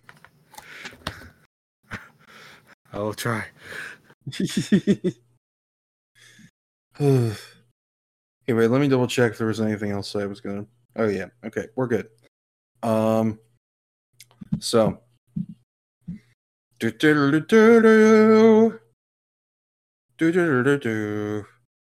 I 2.91 2.97
will 2.97 3.13
try. 3.13 3.45
anyway, 6.99 7.35
let 8.47 8.81
me 8.81 8.87
double 8.87 9.05
check 9.05 9.33
if 9.33 9.37
there 9.37 9.45
was 9.47 9.61
anything 9.61 9.91
else 9.91 10.15
I 10.15 10.25
was 10.25 10.41
gonna 10.41 10.65
Oh 10.95 11.07
yeah, 11.07 11.27
okay, 11.45 11.67
we're 11.75 11.85
good. 11.85 12.07
Um 12.81 13.39
so 14.59 15.01
Do-do-do-do-do. 16.79 18.79
Do-do-do-do-do. 20.17 21.45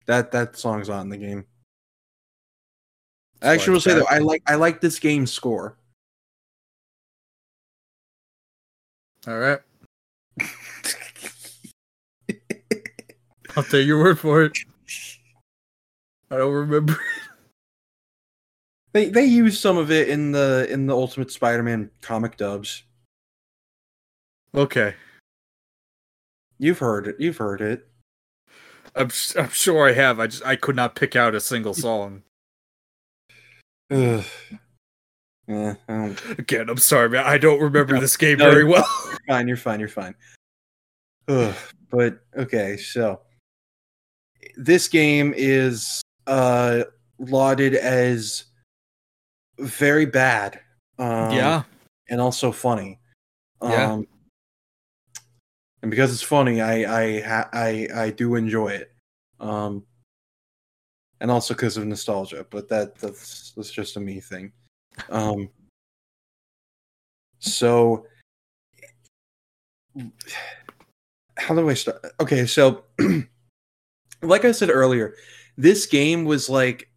that 0.06 0.32
that 0.32 0.58
song's 0.58 0.90
on 0.90 1.10
the 1.10 1.18
game. 1.18 1.46
I 3.42 3.54
actually 3.54 3.74
will 3.74 3.82
say 3.82 3.94
though, 3.94 4.06
I 4.10 4.20
like 4.20 4.44
I 4.48 4.56
like 4.56 4.82
this 4.82 5.00
game's 5.00 5.32
score. 5.32 5.78
All 9.28 9.38
right. 9.38 9.60
I'll 13.56 13.64
take 13.64 13.88
your 13.88 14.02
word 14.02 14.20
for 14.20 14.44
it. 14.44 14.58
I 16.32 16.38
don't 16.38 16.54
remember. 16.54 16.98
They 18.92 19.10
they 19.10 19.26
use 19.26 19.60
some 19.60 19.78
of 19.78 19.92
it 19.92 20.10
in 20.10 20.32
the 20.32 20.68
in 20.70 20.88
the 20.88 20.96
Ultimate 20.96 21.32
Spider-Man 21.32 21.92
comic 22.02 22.38
dubs. 22.38 22.84
Okay. 24.56 24.96
You've 26.58 26.80
heard 26.80 27.08
it. 27.08 27.16
You've 27.20 27.38
heard 27.38 27.62
it. 27.62 27.88
I'm 28.96 29.10
I'm 29.38 29.50
sure 29.50 29.88
I 29.88 29.94
have. 29.94 30.20
I 30.20 30.28
just 30.28 30.46
I 30.46 30.56
could 30.56 30.76
not 30.76 30.96
pick 30.96 31.16
out 31.16 31.36
a 31.36 31.40
single 31.40 31.74
song. 31.74 32.24
Ugh. 33.92 34.24
Yeah, 35.48 35.74
I 35.88 36.16
Again, 36.38 36.70
I'm 36.70 36.78
sorry, 36.78 37.10
man. 37.10 37.26
I 37.26 37.40
don't 37.40 37.60
remember 37.60 37.96
No, 37.96 38.02
this 38.02 38.16
game 38.18 38.38
no, 38.38 38.52
very 38.52 38.64
well. 38.64 38.86
you're 39.08 39.18
fine. 39.28 39.48
You're 39.48 39.58
fine. 39.58 39.80
You're 39.80 39.90
fine. 39.90 40.14
Ugh. 41.28 41.56
But 41.90 42.20
okay, 42.38 42.78
so 42.78 43.22
this 44.56 44.88
game 44.88 45.34
is 45.36 46.04
uh 46.28 46.84
lauded 47.18 47.74
as 47.74 48.46
very 49.58 50.06
bad. 50.06 50.60
Um, 51.00 51.32
yeah. 51.32 51.64
and 52.10 52.22
also 52.22 52.52
funny. 52.52 53.00
Yeah. 53.64 54.02
And 55.82 55.90
because 55.92 56.12
it's 56.12 56.22
funny, 56.22 56.62
I 56.62 56.84
I 56.84 57.48
I 57.54 57.88
I 57.96 58.10
do 58.12 58.36
enjoy 58.36 58.70
it. 58.70 58.94
Um, 59.40 59.86
and 61.22 61.32
also 61.32 61.54
because 61.54 61.78
of 61.78 61.86
nostalgia, 61.86 62.46
but 62.50 62.68
that 62.70 62.96
that's 62.98 63.52
that's 63.52 63.72
just 63.72 63.98
a 63.98 64.00
me 64.00 64.20
thing. 64.20 64.52
Um, 65.10 65.50
so 67.40 68.06
how 71.38 71.56
do 71.56 71.70
I 71.70 71.74
start? 71.74 72.06
Okay, 72.20 72.46
so 72.46 72.84
like 74.22 74.46
I 74.46 74.52
said 74.52 74.70
earlier, 74.70 75.16
this 75.58 75.86
game 75.86 76.26
was 76.26 76.50
like 76.50 76.90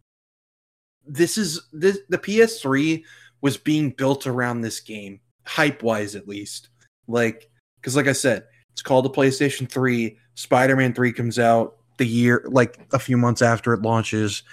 this 1.05 1.37
is 1.37 1.61
this 1.71 1.99
the 2.09 2.17
PS3 2.17 3.03
was 3.41 3.57
being 3.57 3.89
built 3.91 4.25
around 4.25 4.61
this 4.61 4.79
game, 4.79 5.19
hype 5.45 5.83
wise 5.83 6.15
at 6.15 6.27
least. 6.27 6.69
Like, 7.07 7.49
because 7.75 7.95
like 7.95 8.07
I 8.07 8.13
said, 8.13 8.45
it's 8.73 8.81
called 8.81 9.05
the 9.05 9.09
PlayStation 9.09 9.69
3. 9.69 10.17
Spider 10.35 10.75
Man 10.75 10.93
3 10.93 11.13
comes 11.13 11.39
out 11.39 11.77
the 11.97 12.07
year, 12.07 12.43
like 12.47 12.79
a 12.91 12.99
few 12.99 13.17
months 13.17 13.41
after 13.41 13.73
it 13.73 13.81
launches. 13.81 14.43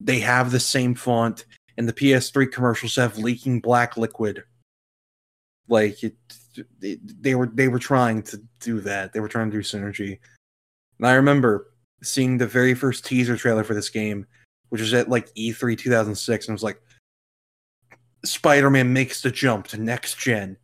They 0.00 0.18
have 0.20 0.50
the 0.50 0.60
same 0.60 0.94
font, 0.94 1.44
and 1.76 1.88
the 1.88 1.92
PS3 1.92 2.50
commercials 2.50 2.96
have 2.96 3.18
leaking 3.18 3.60
black 3.60 3.96
liquid. 3.96 4.42
Like 5.68 6.02
it, 6.02 6.16
it, 6.82 7.22
they 7.22 7.34
were 7.34 7.46
they 7.46 7.68
were 7.68 7.78
trying 7.78 8.22
to 8.24 8.42
do 8.60 8.80
that. 8.80 9.12
They 9.12 9.20
were 9.20 9.28
trying 9.28 9.50
to 9.50 9.56
do 9.56 9.62
synergy. 9.62 10.18
And 10.98 11.06
I 11.06 11.14
remember 11.14 11.70
seeing 12.02 12.38
the 12.38 12.46
very 12.46 12.74
first 12.74 13.04
teaser 13.04 13.36
trailer 13.36 13.64
for 13.64 13.74
this 13.74 13.90
game, 13.90 14.26
which 14.70 14.80
was 14.80 14.94
at 14.94 15.08
like 15.08 15.28
E 15.34 15.52
E3 15.52 15.78
2006, 15.78 16.46
and 16.46 16.52
it 16.52 16.54
was 16.54 16.62
like, 16.62 16.80
Spider-Man 18.24 18.92
makes 18.92 19.22
the 19.22 19.30
jump 19.30 19.68
to 19.68 19.78
next 19.78 20.18
gen, 20.18 20.56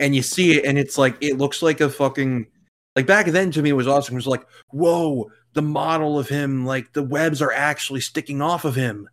and 0.00 0.14
you 0.14 0.22
see 0.22 0.58
it, 0.58 0.64
and 0.64 0.78
it's 0.78 0.98
like 0.98 1.16
it 1.20 1.38
looks 1.38 1.62
like 1.62 1.80
a 1.80 1.88
fucking 1.90 2.46
like 2.94 3.06
back 3.06 3.26
then 3.26 3.50
to 3.52 3.62
me 3.62 3.70
it 3.70 3.74
was 3.74 3.86
awesome. 3.88 4.14
It 4.14 4.16
was 4.16 4.26
like, 4.26 4.46
whoa, 4.70 5.30
the 5.52 5.62
model 5.62 6.18
of 6.18 6.28
him, 6.28 6.64
like 6.64 6.92
the 6.92 7.02
webs 7.02 7.42
are 7.42 7.52
actually 7.52 8.00
sticking 8.00 8.40
off 8.40 8.64
of 8.64 8.74
him, 8.74 9.08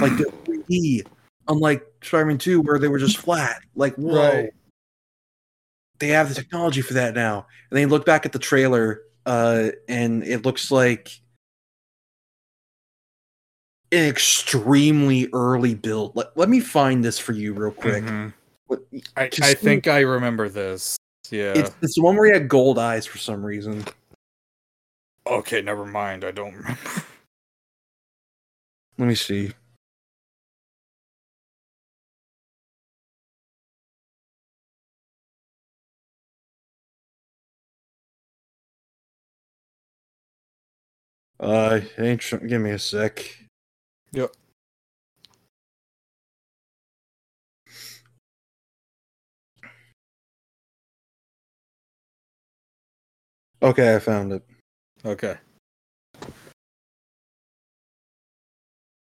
like 0.00 0.16
the 0.16 0.24
3D, 0.46 1.02
unlike 1.48 1.82
Spider-Man 2.02 2.38
2 2.38 2.60
where 2.62 2.78
they 2.78 2.88
were 2.88 2.98
just 2.98 3.18
flat. 3.18 3.60
Like, 3.74 3.94
whoa, 3.96 4.14
Right. 4.18 4.50
they 5.98 6.08
have 6.08 6.28
the 6.28 6.34
technology 6.34 6.80
for 6.80 6.94
that 6.94 7.14
now. 7.14 7.46
And 7.70 7.76
then 7.76 7.82
you 7.82 7.88
look 7.88 8.06
back 8.06 8.24
at 8.24 8.32
the 8.32 8.38
trailer, 8.38 9.02
uh, 9.26 9.70
and 9.88 10.22
it 10.24 10.44
looks 10.46 10.70
like 10.70 11.10
an 13.92 14.04
extremely 14.06 15.28
early 15.32 15.74
build. 15.74 16.14
Let, 16.14 16.36
let 16.36 16.48
me 16.48 16.60
find 16.60 17.04
this 17.04 17.18
for 17.18 17.32
you 17.32 17.52
real 17.54 17.72
quick. 17.72 18.04
Mhm. 18.04 18.32
What- 18.68 18.84
I, 19.16 19.28
I 19.42 19.54
think 19.54 19.88
I 19.88 20.00
remember 20.00 20.48
this. 20.48 20.96
Yeah. 21.30 21.52
It's, 21.56 21.70
it's 21.82 21.94
the 21.96 22.02
one 22.02 22.16
where 22.16 22.26
he 22.26 22.32
had 22.32 22.48
gold 22.48 22.78
eyes 22.78 23.04
for 23.04 23.18
some 23.18 23.44
reason. 23.44 23.84
okay, 25.26 25.60
never 25.60 25.84
mind. 25.84 26.24
I 26.24 26.30
don't 26.30 26.54
remember. 26.54 26.78
Let 28.98 29.08
me 29.08 29.14
see. 29.14 29.52
Uh, 41.40 41.80
give 41.96 42.60
me 42.60 42.70
a 42.70 42.78
sec. 42.78 43.38
Yep. 44.12 44.32
Okay, 53.62 53.94
I 53.94 53.98
found 53.98 54.32
it. 54.32 54.42
Okay. 55.04 55.36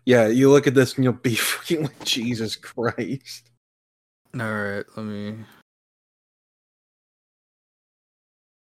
Yeah, 0.06 0.28
you 0.28 0.50
look 0.52 0.68
at 0.68 0.74
this 0.76 0.96
and 0.96 1.04
you'll 1.04 1.14
be 1.14 1.36
fucking 1.36 1.84
like 1.84 2.04
Jesus 2.04 2.56
Christ. 2.56 3.50
All 4.36 4.42
right. 4.42 4.86
Let 4.96 5.06
me. 5.06 5.38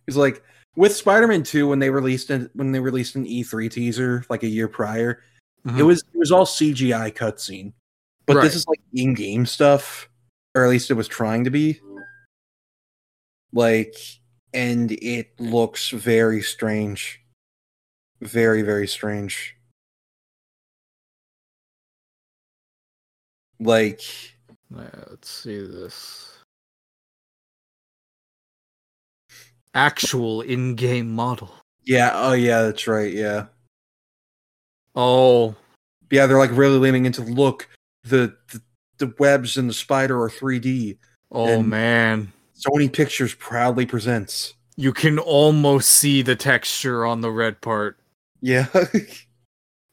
It's 0.08 0.18
like 0.18 0.44
with 0.76 0.96
Spider-Man 0.96 1.44
2 1.44 1.68
when 1.68 1.80
they 1.80 1.90
released 1.90 2.32
it 2.32 2.50
when 2.54 2.72
they 2.72 2.80
released 2.80 3.16
an 3.16 3.26
E3 3.26 3.70
teaser 3.70 4.26
like 4.30 4.44
a 4.44 4.48
year 4.48 4.68
prior, 4.68 5.22
It 5.66 5.70
Mhm. 5.72 5.86
was 5.86 6.00
it 6.00 6.18
was 6.18 6.32
all 6.32 6.46
CGI 6.46 7.12
cutscene, 7.12 7.74
but 8.26 8.38
Right. 8.38 8.44
this 8.44 8.56
is 8.56 8.66
like 8.68 8.80
in-game 8.94 9.46
stuff, 9.46 10.10
or 10.56 10.64
at 10.64 10.70
least 10.70 10.90
it 10.90 10.94
was 10.96 11.08
trying 11.08 11.44
to 11.44 11.50
be. 11.52 11.80
Like, 13.52 13.94
and 14.54 14.92
it 14.92 15.40
looks 15.40 15.90
very 15.90 16.42
strange, 16.42 17.22
very 18.22 18.62
very 18.62 18.88
strange. 18.88 19.56
Like, 23.60 24.02
Let's 24.72 25.30
see 25.30 25.60
this. 25.60 26.38
Actual 29.74 30.42
in-game 30.42 31.12
model. 31.14 31.52
yeah, 31.84 32.12
oh 32.14 32.34
yeah, 32.34 32.64
that's 32.64 32.88
right, 32.88 33.14
yeah, 33.14 33.46
Oh, 34.96 35.56
yeah. 36.10 36.26
They're 36.26 36.40
like 36.40 36.52
really 36.54 36.78
leaning 36.80 37.06
into 37.06 37.22
look 37.22 37.68
the 38.04 38.36
the, 38.52 38.62
the 38.98 39.14
webs 39.20 39.58
and 39.58 39.70
the 39.70 39.74
spider 39.74 40.20
are 40.22 40.30
3D. 40.30 40.98
oh 41.32 41.48
And- 41.48 41.70
man. 41.70 42.34
Sony 42.60 42.92
Pictures 42.92 43.34
proudly 43.36 43.86
presents. 43.86 44.54
You 44.76 44.94
can 44.94 45.18
almost 45.20 45.90
see 45.90 46.22
the 46.22 46.36
texture 46.36 47.06
on 47.06 47.22
the 47.22 47.32
red 47.32 47.62
part. 47.62 48.00
Yeah. 48.42 48.68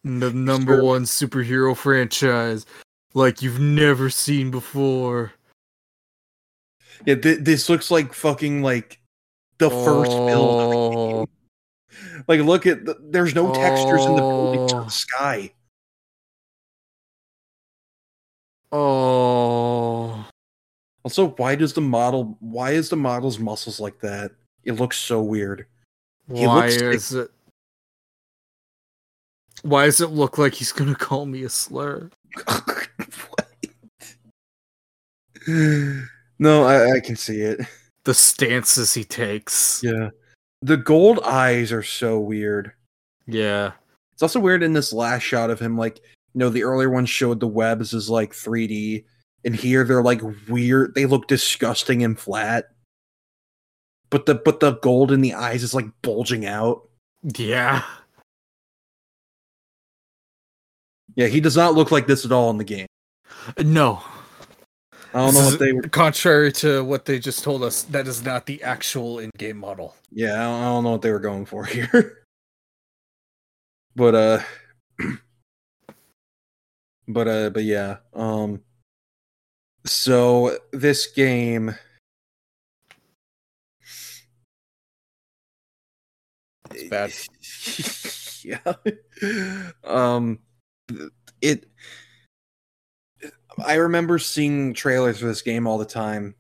The 0.05 0.31
number 0.33 0.77
Sure. 0.77 0.85
one 0.85 1.03
superhero 1.03 1.77
franchise 1.77 2.65
like 3.15 3.43
you've 3.43 3.59
never 3.59 4.09
seen 4.09 4.53
before. 4.53 5.33
Yeah, 7.05 7.17
th- 7.17 7.41
this 7.41 7.69
looks 7.69 7.91
like 7.91 8.13
fucking 8.13 8.63
like 8.63 9.01
the 9.59 9.69
first 9.69 10.13
build. 10.13 10.61
The 10.73 10.77
Oh. 10.77 11.27
Like, 12.29 12.41
look 12.43 12.67
at 12.67 12.85
the, 12.85 12.97
there's 13.03 13.35
no 13.35 13.53
textures 13.53 14.05
in 14.05 14.15
the 14.15 14.21
buildings 14.23 14.73
Oh. 14.73 14.85
the 14.85 14.91
sky. 14.91 15.53
Oh. 18.71 20.26
Also, 21.07 21.29
why 21.37 21.55
does 21.55 21.73
the 21.73 21.81
model? 21.81 22.37
Why 22.41 22.73
is 22.73 22.89
the 22.89 22.97
model's 22.97 23.39
muscles 23.39 23.79
like 23.79 24.01
that? 24.01 24.33
It 24.65 24.73
looks 24.73 24.99
so 24.99 25.23
weird. 25.23 25.65
He 26.27 26.45
Why 26.45 26.67
looks 26.67 26.83
is 26.83 27.15
it? 27.15 27.31
Why 29.63 29.85
does 29.85 30.01
it 30.01 30.11
look 30.11 30.37
like 30.37 30.53
he's 30.53 30.73
gonna 30.73 30.97
call 30.97 31.25
me 31.25 31.45
a 31.45 31.49
slur? 31.49 32.11
No, 36.39 36.65
I, 36.65 36.97
I 36.97 37.01
can 37.01 37.15
see 37.15 37.41
it. 37.41 37.61
The 38.03 38.13
stances 38.13 38.93
he 38.93 39.05
takes. 39.05 39.81
Yeah, 39.85 40.11
the 40.61 40.77
gold 40.77 41.21
eyes 41.21 41.71
are 41.71 41.85
so 41.85 42.19
weird. 42.19 42.73
Yeah. 43.29 43.75
It's 44.13 44.23
also 44.23 44.41
weird 44.41 44.65
in 44.65 44.73
this 44.73 44.93
last 44.93 45.23
shot 45.23 45.51
of 45.51 45.61
him, 45.61 45.79
like, 45.79 45.99
you 45.99 46.41
know, 46.41 46.49
the 46.49 46.65
earlier 46.65 46.91
one 46.91 47.07
showed 47.07 47.39
the 47.39 47.47
webs 47.47 47.95
as 47.95 48.11
like 48.11 48.33
3D, 48.33 49.05
and 49.47 49.55
here 49.55 49.85
they're 49.85 50.03
like 50.03 50.21
weird. 50.49 50.95
They 50.97 51.07
look 51.07 51.29
disgusting 51.29 52.03
and 52.03 52.19
flat. 52.19 52.67
But 54.11 54.27
the 54.27 54.35
but 54.35 54.61
the 54.61 54.73
gold 54.73 55.13
in 55.13 55.21
the 55.21 55.35
eyes 55.35 55.63
is 55.63 55.73
like 55.73 55.87
bulging 56.03 56.45
out. 56.45 56.89
Yeah. 57.23 57.83
Yeah, 61.15 61.29
he 61.29 61.41
does 61.41 61.57
not 61.57 61.75
look 61.75 61.91
like 61.91 62.07
this 62.07 62.27
at 62.27 62.33
all 62.33 62.51
in 62.51 62.59
the 62.59 62.65
game. 62.65 62.87
No. 63.59 64.03
I 65.15 65.19
don't 65.25 65.35
know 65.35 65.47
what 65.47 65.59
they 65.59 65.73
were. 65.73 65.83
Contrary 65.83 66.53
to 66.53 66.85
what 66.85 67.07
they 67.07 67.19
just 67.19 67.43
told 67.43 67.63
us, 67.63 67.85
that 67.85 68.07
is 68.07 68.23
not 68.23 68.45
the 68.45 68.63
actual 68.63 69.21
in-game 69.21 69.57
model. 69.57 69.95
Yeah, 70.11 70.35
I 70.35 70.45
don't, 70.45 70.61
I 70.61 70.65
don't 70.65 70.85
know 70.85 70.91
what 70.91 71.03
they 71.03 71.13
were 71.13 71.21
going 71.21 71.47
for 71.47 71.65
here. 71.65 72.25
but 73.95 74.15
uh, 74.15 74.43
but 77.09 77.29
uh, 77.29 77.51
but 77.51 77.65
yeah. 77.65 77.99
Um. 78.13 78.61
So 79.87 80.59
this 80.73 81.07
game. 81.07 81.75
It's 86.75 86.89
bad. 86.91 87.13
yeah. 88.45 89.85
Um. 89.85 90.41
It. 91.41 91.69
I 93.65 93.75
remember 93.75 94.19
seeing 94.19 94.75
trailers 94.75 95.21
for 95.21 95.27
this 95.27 95.43
game 95.43 95.67
all 95.67 95.79
the 95.79 95.85
time 95.85 96.35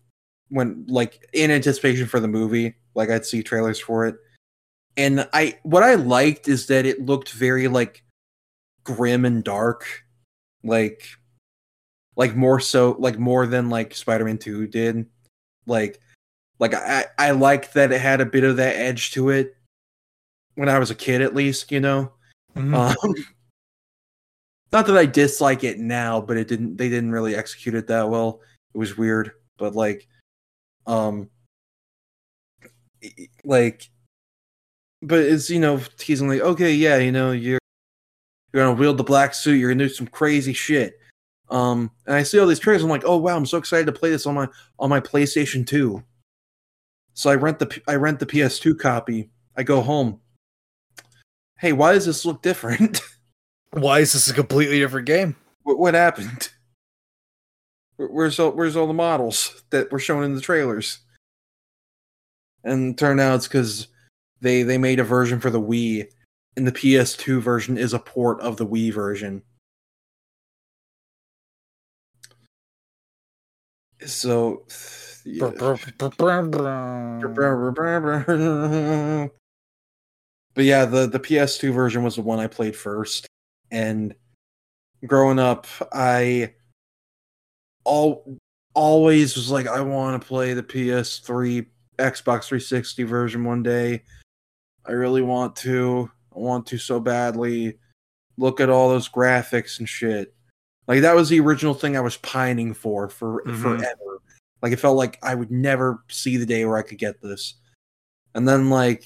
when 0.48 0.84
like 0.88 1.28
in 1.32 1.50
anticipation 1.50 2.06
for 2.06 2.20
the 2.20 2.28
movie 2.28 2.74
like 2.94 3.10
i'd 3.10 3.26
see 3.26 3.42
trailers 3.42 3.80
for 3.80 4.06
it 4.06 4.16
and 4.96 5.28
i 5.32 5.58
what 5.64 5.82
i 5.82 5.94
liked 5.94 6.48
is 6.48 6.66
that 6.66 6.86
it 6.86 7.04
looked 7.04 7.32
very 7.32 7.68
like 7.68 8.04
grim 8.84 9.24
and 9.24 9.42
dark 9.42 10.04
like 10.62 11.08
like 12.16 12.34
more 12.34 12.58
so 12.60 12.96
like 12.98 13.18
more 13.18 13.46
than 13.46 13.70
like 13.70 13.94
spider-man 13.94 14.38
2 14.38 14.66
did 14.66 15.06
like 15.66 16.00
like 16.58 16.74
i 16.74 17.04
i 17.18 17.30
like 17.30 17.72
that 17.72 17.92
it 17.92 18.00
had 18.00 18.20
a 18.20 18.26
bit 18.26 18.44
of 18.44 18.56
that 18.56 18.76
edge 18.76 19.12
to 19.12 19.28
it 19.30 19.54
when 20.54 20.68
i 20.68 20.78
was 20.78 20.90
a 20.90 20.94
kid 20.94 21.20
at 21.20 21.34
least 21.34 21.70
you 21.70 21.80
know 21.80 22.10
Mhm. 22.56 22.74
um, 22.74 23.14
not 24.72 24.86
that 24.86 24.96
I 24.96 25.06
dislike 25.06 25.62
it 25.62 25.78
now, 25.78 26.20
but 26.20 26.36
it 26.36 26.48
didn't. 26.48 26.76
They 26.76 26.88
didn't 26.88 27.12
really 27.12 27.34
execute 27.36 27.74
it 27.74 27.86
that 27.88 28.08
well. 28.08 28.40
It 28.74 28.78
was 28.78 28.96
weird, 28.96 29.32
but 29.58 29.74
like, 29.74 30.08
um, 30.86 31.30
like, 33.44 33.88
but 35.02 35.20
it's 35.20 35.50
you 35.50 35.60
know 35.60 35.80
teasing 35.98 36.28
like, 36.28 36.40
okay, 36.40 36.72
yeah, 36.72 36.96
you 36.96 37.12
know 37.12 37.30
you're 37.32 37.60
you're 38.52 38.64
gonna 38.64 38.78
wield 38.78 38.98
the 38.98 39.04
black 39.04 39.34
suit, 39.34 39.58
you're 39.58 39.70
gonna 39.70 39.84
do 39.84 39.92
some 39.92 40.06
crazy 40.06 40.52
shit. 40.52 40.98
Um, 41.48 41.90
and 42.06 42.16
I 42.16 42.22
see 42.22 42.38
all 42.38 42.46
these 42.46 42.58
trailers. 42.58 42.82
I'm 42.82 42.88
like, 42.88 43.04
oh 43.04 43.16
wow, 43.16 43.36
I'm 43.36 43.46
so 43.46 43.58
excited 43.58 43.86
to 43.86 43.92
play 43.92 44.10
this 44.10 44.26
on 44.26 44.34
my 44.34 44.48
on 44.78 44.90
my 44.90 45.00
PlayStation 45.00 45.66
Two. 45.66 46.02
So 47.14 47.30
I 47.30 47.34
rent 47.34 47.58
the 47.58 47.82
I 47.86 47.94
rent 47.94 48.18
the 48.18 48.26
PS2 48.26 48.78
copy. 48.78 49.30
I 49.56 49.62
go 49.62 49.80
home. 49.80 50.20
Hey, 51.58 51.72
why 51.72 51.92
does 51.92 52.06
this 52.06 52.24
look 52.24 52.42
different? 52.42 53.00
Why 53.72 53.98
is 53.98 54.14
this 54.14 54.30
a 54.30 54.32
completely 54.32 54.78
different 54.78 55.06
game? 55.06 55.36
what, 55.66 55.78
what 55.78 55.94
happened? 55.94 56.48
Where's 57.96 58.38
all 58.38 58.52
Where's 58.52 58.76
all 58.76 58.86
the 58.86 58.94
models 58.94 59.64
that 59.70 59.90
were 59.90 59.98
shown 59.98 60.22
in 60.22 60.34
the 60.34 60.40
trailers? 60.40 61.00
And 62.62 62.94
it 62.94 62.98
turned 62.98 63.20
out 63.20 63.36
it's 63.36 63.48
because 63.48 63.88
they 64.40 64.62
they 64.62 64.78
made 64.78 65.00
a 65.00 65.04
version 65.04 65.40
for 65.40 65.50
the 65.50 65.60
Wii, 65.60 66.06
and 66.56 66.66
the 66.66 66.72
PS2 66.72 67.40
version 67.40 67.76
is 67.76 67.92
a 67.92 67.98
port 67.98 68.40
of 68.40 68.56
the 68.56 68.66
Wii 68.66 68.92
version. 68.92 69.42
So, 74.06 74.64
yeah. 75.24 75.50
but 80.54 80.64
yeah, 80.64 80.84
the 80.84 81.06
the 81.06 81.20
PS2 81.20 81.72
version 81.72 82.02
was 82.02 82.16
the 82.16 82.22
one 82.22 82.38
I 82.38 82.46
played 82.46 82.76
first, 82.76 83.26
and 83.70 84.14
growing 85.06 85.38
up, 85.38 85.66
I 85.92 86.54
all 87.84 88.38
always 88.74 89.36
was 89.36 89.50
like, 89.50 89.66
I 89.66 89.80
want 89.80 90.20
to 90.20 90.28
play 90.28 90.52
the 90.52 90.62
PS3, 90.62 91.66
Xbox 91.98 92.44
360 92.44 93.02
version 93.04 93.44
one 93.44 93.62
day. 93.62 94.02
I 94.86 94.92
really 94.92 95.22
want 95.22 95.56
to. 95.56 96.10
I 96.34 96.38
want 96.38 96.66
to 96.66 96.78
so 96.78 97.00
badly. 97.00 97.78
Look 98.36 98.60
at 98.60 98.68
all 98.68 98.90
those 98.90 99.08
graphics 99.08 99.78
and 99.78 99.88
shit. 99.88 100.35
Like 100.86 101.00
that 101.02 101.14
was 101.14 101.28
the 101.28 101.40
original 101.40 101.74
thing 101.74 101.96
I 101.96 102.00
was 102.00 102.16
pining 102.18 102.72
for 102.74 103.08
for 103.08 103.42
Mhm. 103.44 103.60
forever. 103.60 104.22
Like 104.62 104.72
it 104.72 104.80
felt 104.80 104.96
like 104.96 105.18
I 105.22 105.34
would 105.34 105.50
never 105.50 106.02
see 106.08 106.36
the 106.36 106.46
day 106.46 106.64
where 106.64 106.76
I 106.76 106.82
could 106.82 106.98
get 106.98 107.20
this. 107.20 107.54
And 108.34 108.46
then 108.48 108.70
like 108.70 109.04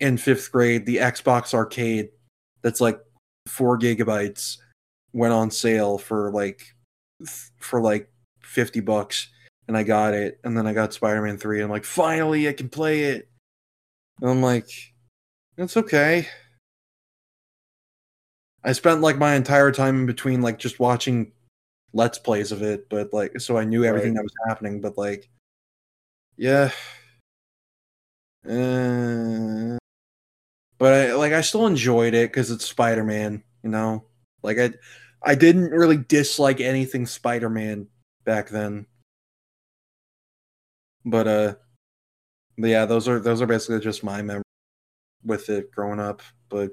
in 0.00 0.16
fifth 0.18 0.50
grade, 0.50 0.84
the 0.86 0.96
Xbox 0.96 1.54
arcade 1.54 2.10
that's 2.62 2.80
like 2.80 3.00
four 3.46 3.78
gigabytes 3.78 4.58
went 5.12 5.32
on 5.32 5.50
sale 5.50 5.98
for 5.98 6.30
like 6.32 6.74
for 7.58 7.80
like 7.80 8.10
50 8.42 8.80
bucks 8.80 9.28
and 9.68 9.76
I 9.76 9.82
got 9.82 10.14
it 10.14 10.40
and 10.44 10.56
then 10.56 10.66
I 10.66 10.72
got 10.72 10.92
Spider-Man 10.92 11.38
3 11.38 11.58
and 11.58 11.64
I'm 11.66 11.70
like 11.70 11.84
finally 11.84 12.48
I 12.48 12.52
can 12.52 12.68
play 12.68 13.04
it. 13.04 13.28
And 14.20 14.30
I'm 14.30 14.42
like 14.42 14.68
it's 15.56 15.76
okay. 15.76 16.28
I 18.64 18.72
spent 18.72 19.00
like 19.00 19.18
my 19.18 19.34
entire 19.34 19.72
time 19.72 20.00
in 20.00 20.06
between 20.06 20.40
like 20.42 20.58
just 20.58 20.78
watching 20.80 21.32
let's 21.92 22.18
plays 22.18 22.52
of 22.52 22.62
it 22.62 22.88
but 22.88 23.12
like 23.12 23.38
so 23.40 23.56
I 23.58 23.64
knew 23.64 23.84
everything 23.84 24.14
Right. 24.14 24.16
that 24.16 24.22
was 24.24 24.48
happening 24.48 24.80
but 24.80 24.96
like 24.96 25.28
yeah 26.36 26.70
uh, 28.48 29.76
but 30.78 30.92
I, 30.92 31.14
like 31.14 31.32
I 31.32 31.42
still 31.42 31.66
enjoyed 31.66 32.12
it 32.14 32.30
because 32.30 32.50
it's 32.50 32.64
Spider 32.64 33.04
Man, 33.04 33.44
you 33.62 33.70
know. 33.70 34.04
Like 34.42 34.58
I, 34.58 34.72
I 35.22 35.36
didn't 35.36 35.70
really 35.70 35.96
dislike 35.98 36.60
anything 36.60 37.06
Spider 37.06 37.48
Man 37.48 37.86
back 38.24 38.48
then. 38.48 38.86
But 41.04 41.28
uh, 41.28 41.54
but 42.58 42.70
yeah, 42.70 42.84
those 42.84 43.06
are 43.06 43.20
those 43.20 43.40
are 43.40 43.46
basically 43.46 43.78
just 43.78 44.02
my 44.02 44.22
memories 44.22 44.42
with 45.24 45.48
it 45.48 45.70
growing 45.70 46.00
up. 46.00 46.20
But 46.48 46.72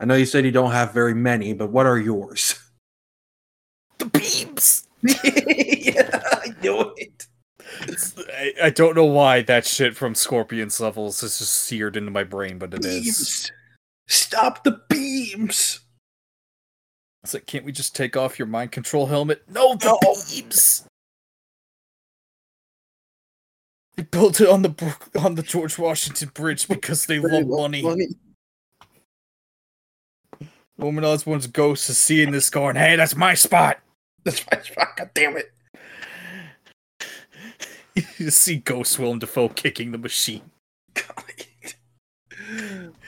I 0.00 0.04
know 0.04 0.14
you 0.14 0.26
said 0.26 0.44
you 0.44 0.50
don't 0.50 0.70
have 0.72 0.92
very 0.92 1.14
many, 1.14 1.52
but 1.52 1.70
what 1.70 1.86
are 1.86 1.98
yours? 1.98 2.54
The 3.98 4.06
beams. 4.06 4.86
yeah, 5.02 6.22
I 6.32 6.54
knew 6.62 6.92
it. 6.96 7.26
I, 8.28 8.52
I 8.64 8.70
don't 8.70 8.94
know 8.94 9.04
why 9.04 9.42
that 9.42 9.66
shit 9.66 9.96
from 9.96 10.14
Scorpion's 10.14 10.80
levels 10.80 11.22
is 11.22 11.38
just 11.38 11.54
seared 11.54 11.96
into 11.96 12.10
my 12.10 12.24
brain, 12.24 12.58
but 12.58 12.74
it 12.74 12.84
is. 12.84 13.02
Beams. 13.04 13.52
Stop 14.06 14.64
the 14.64 14.80
beams. 14.88 15.80
It's 17.24 17.34
like, 17.34 17.46
can't 17.46 17.64
we 17.64 17.72
just 17.72 17.96
take 17.96 18.16
off 18.16 18.38
your 18.38 18.46
mind 18.46 18.72
control 18.72 19.06
helmet? 19.06 19.42
No, 19.48 19.74
the 19.74 19.86
No. 19.86 20.14
beams. 20.30 20.84
They 23.96 24.04
built 24.04 24.40
it 24.40 24.48
on 24.48 24.62
the 24.62 24.96
on 25.18 25.34
the 25.34 25.42
George 25.42 25.76
Washington 25.76 26.30
Bridge 26.32 26.68
because 26.68 27.06
they 27.06 27.18
love 27.18 27.48
money. 27.48 27.82
Norman 30.78 31.04
Osborn's 31.04 31.48
ghost 31.48 31.90
is 31.90 31.98
seeing 31.98 32.30
this 32.30 32.48
going, 32.48 32.76
hey, 32.76 32.94
that's 32.96 33.16
my 33.16 33.34
spot. 33.34 33.80
That's 34.24 34.44
my 34.50 34.60
spot. 34.60 34.96
God 34.96 35.10
damn 35.14 35.36
it. 35.36 35.52
you 38.18 38.30
see 38.30 38.56
Ghost 38.56 38.98
Willem 38.98 39.20
Dafoe 39.20 39.48
kicking 39.48 39.92
the 39.92 39.96
machine. 39.96 40.50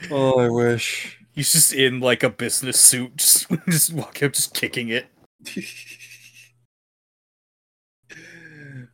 oh, 0.09 0.39
I 0.39 0.49
wish. 0.49 1.19
He's 1.33 1.51
just 1.51 1.73
in 1.73 1.99
like 1.99 2.23
a 2.23 2.29
business 2.29 2.79
suit, 2.79 3.17
just 3.17 3.47
just 3.69 3.93
walking 3.93 4.27
up, 4.27 4.33
just 4.33 4.53
kicking 4.53 4.89
it. 4.89 5.07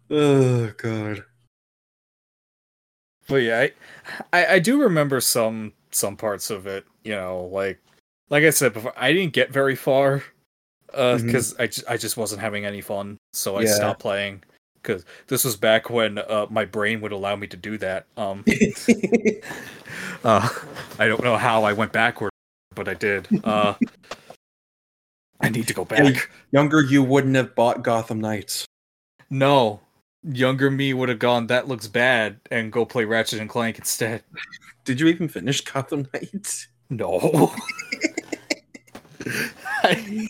oh 0.10 0.74
god. 0.78 1.24
But 3.28 3.36
yeah, 3.38 3.68
I, 4.34 4.41
I 4.41 4.45
I 4.56 4.60
do 4.60 4.82
remember 4.82 5.22
some 5.22 5.72
some 5.91 6.18
parts 6.18 6.49
of 6.49 6.68
it. 6.68 6.86
You 7.04 7.16
know, 7.16 7.49
like 7.54 7.80
like 8.30 8.44
I 8.44 8.49
said 8.52 8.74
before, 8.74 8.94
I 8.98 9.14
didn't 9.14 9.34
get 9.34 9.52
very 9.52 9.76
far 9.76 10.24
uh 10.94 11.16
Mhm. 11.18 11.26
because 11.26 11.56
I 11.60 11.68
just 11.68 11.90
I 11.90 11.98
just 11.98 12.18
wasn't 12.18 12.41
having 12.41 12.66
any 12.66 12.82
fun, 12.82 13.18
so 13.34 13.56
I 13.58 13.64
Yeah. 13.64 13.74
stopped 13.76 13.99
playing. 13.99 14.44
Because 14.82 15.04
this 15.28 15.44
was 15.44 15.58
back 15.58 15.90
when 15.90 16.18
uh, 16.18 16.45
my 16.49 16.64
brain 16.64 17.02
would 17.02 17.12
allow 17.12 17.36
me 17.36 17.45
to 17.48 17.58
do 17.58 17.78
that. 17.80 18.06
Um, 18.16 18.45
uh, 20.24 20.48
I 20.98 21.08
don't 21.08 21.22
know 21.24 21.36
how 21.36 21.64
I 21.66 21.74
went 21.74 21.91
backward, 21.91 22.32
but 22.74 22.88
I 22.88 22.94
did. 22.94 23.28
Uh, 23.44 23.74
I 25.41 25.49
need 25.49 25.68
to 25.68 25.74
go 25.74 25.84
Hey. 25.84 26.14
back. 26.14 26.30
Younger 26.52 26.82
you 26.82 27.04
wouldn't 27.04 27.36
have 27.36 27.54
bought 27.54 27.84
Gotham 27.84 28.22
Knights. 28.22 28.66
No, 29.30 29.82
younger 30.24 30.72
me 30.72 30.94
would 30.94 31.10
have 31.10 31.20
gone. 31.20 31.48
That 31.48 31.68
looks 31.68 31.88
bad, 31.88 32.40
and 32.49 32.72
go 32.72 32.86
play 32.86 33.04
Ratchet 33.04 33.40
and 33.41 33.49
Clank 33.49 33.78
instead. 33.78 34.24
Did 34.86 35.02
you 35.02 35.08
even 35.08 35.28
finish 35.28 35.60
Gotham 35.62 36.08
Knights? 36.14 36.68
No. 36.90 37.54
I, 39.84 40.28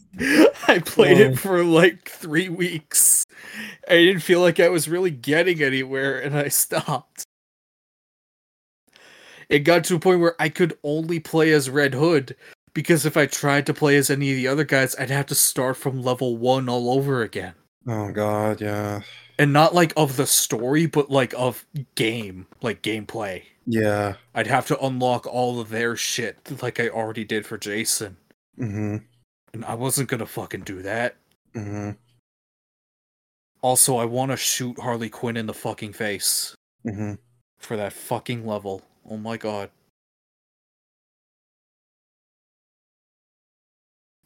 I 0.68 0.80
played 0.80 1.18
Oh. 1.18 1.32
it 1.32 1.40
for 1.40 1.64
like 1.64 2.10
three 2.10 2.50
weeks. 2.50 3.26
I 3.88 3.94
didn't 3.96 4.22
feel 4.22 4.42
like 4.42 4.60
I 4.60 4.70
was 4.70 4.90
really 4.90 5.12
getting 5.12 5.62
anywhere, 5.62 6.20
and 6.20 6.38
I 6.38 6.48
stopped. 6.50 7.24
It 9.50 9.60
got 9.60 9.84
to 9.86 9.96
a 9.96 10.00
point 10.00 10.20
where 10.20 10.36
I 10.40 10.50
could 10.50 10.78
only 10.84 11.20
play 11.20 11.52
as 11.54 11.70
Red 11.70 11.94
Hood 11.94 12.36
because 12.74 13.06
if 13.06 13.16
I 13.16 13.26
tried 13.26 13.66
to 13.68 13.74
play 13.74 13.96
as 13.98 14.10
any 14.10 14.32
of 14.32 14.36
the 14.36 14.48
other 14.48 14.66
guys, 14.66 14.96
I'd 14.98 15.10
have 15.10 15.26
to 15.28 15.36
start 15.36 15.78
from 15.78 16.02
level 16.02 16.38
one 16.38 16.68
all 16.68 16.92
over 16.92 17.22
again. 17.22 17.54
Oh 17.88 18.12
god, 18.12 18.60
yeah. 18.60 19.02
And 19.40 19.54
not 19.54 19.74
like 19.74 19.94
of 19.96 20.18
the 20.18 20.28
story, 20.28 20.86
but 20.88 21.10
like 21.10 21.34
of 21.38 21.66
game, 21.96 22.48
like 22.62 22.82
gameplay. 22.82 23.44
Yeah. 23.66 24.16
I'd 24.36 24.48
have 24.48 24.66
to 24.68 24.80
unlock 24.86 25.26
all 25.28 25.60
of 25.62 25.70
their 25.70 25.96
shit 25.96 26.62
like 26.62 26.80
I 26.80 26.90
already 26.90 27.24
did 27.24 27.46
for 27.46 27.58
Jason. 27.58 28.18
Mm-hmm. 28.60 28.98
And 29.54 29.66
I 29.66 29.74
wasn't 29.76 30.10
gonna 30.10 30.26
fucking 30.26 30.62
do 30.62 30.82
that. 30.82 31.16
Mm-hmm. 31.54 31.92
Also, 33.62 33.98
I 33.98 34.06
want 34.06 34.32
to 34.32 34.38
shoot 34.38 34.80
Harley 34.80 35.10
Quinn 35.10 35.38
in 35.38 35.46
the 35.48 35.54
fucking 35.54 35.94
face 35.94 36.56
Mm-hmm. 36.86 37.14
for 37.60 37.76
that 37.76 37.92
fucking 37.94 38.46
level. 38.46 38.82
Oh 39.10 39.18
my 39.18 39.36
god. 39.38 39.70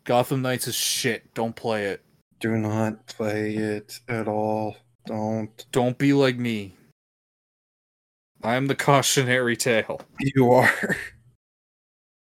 Gotham 0.03 0.41
Knights 0.41 0.67
is 0.67 0.75
shit. 0.75 1.33
Don't 1.33 1.55
play 1.55 1.85
it. 1.85 2.01
Do 2.39 2.57
not 2.57 3.05
play 3.07 3.55
it 3.55 3.99
at 4.07 4.27
all. 4.27 4.75
Don't. 5.05 5.65
Don't 5.71 5.97
be 5.97 6.13
like 6.13 6.37
me. 6.37 6.75
I'm 8.43 8.67
the 8.67 8.75
cautionary 8.75 9.55
tale. 9.55 10.01
You 10.19 10.51
are. 10.51 10.97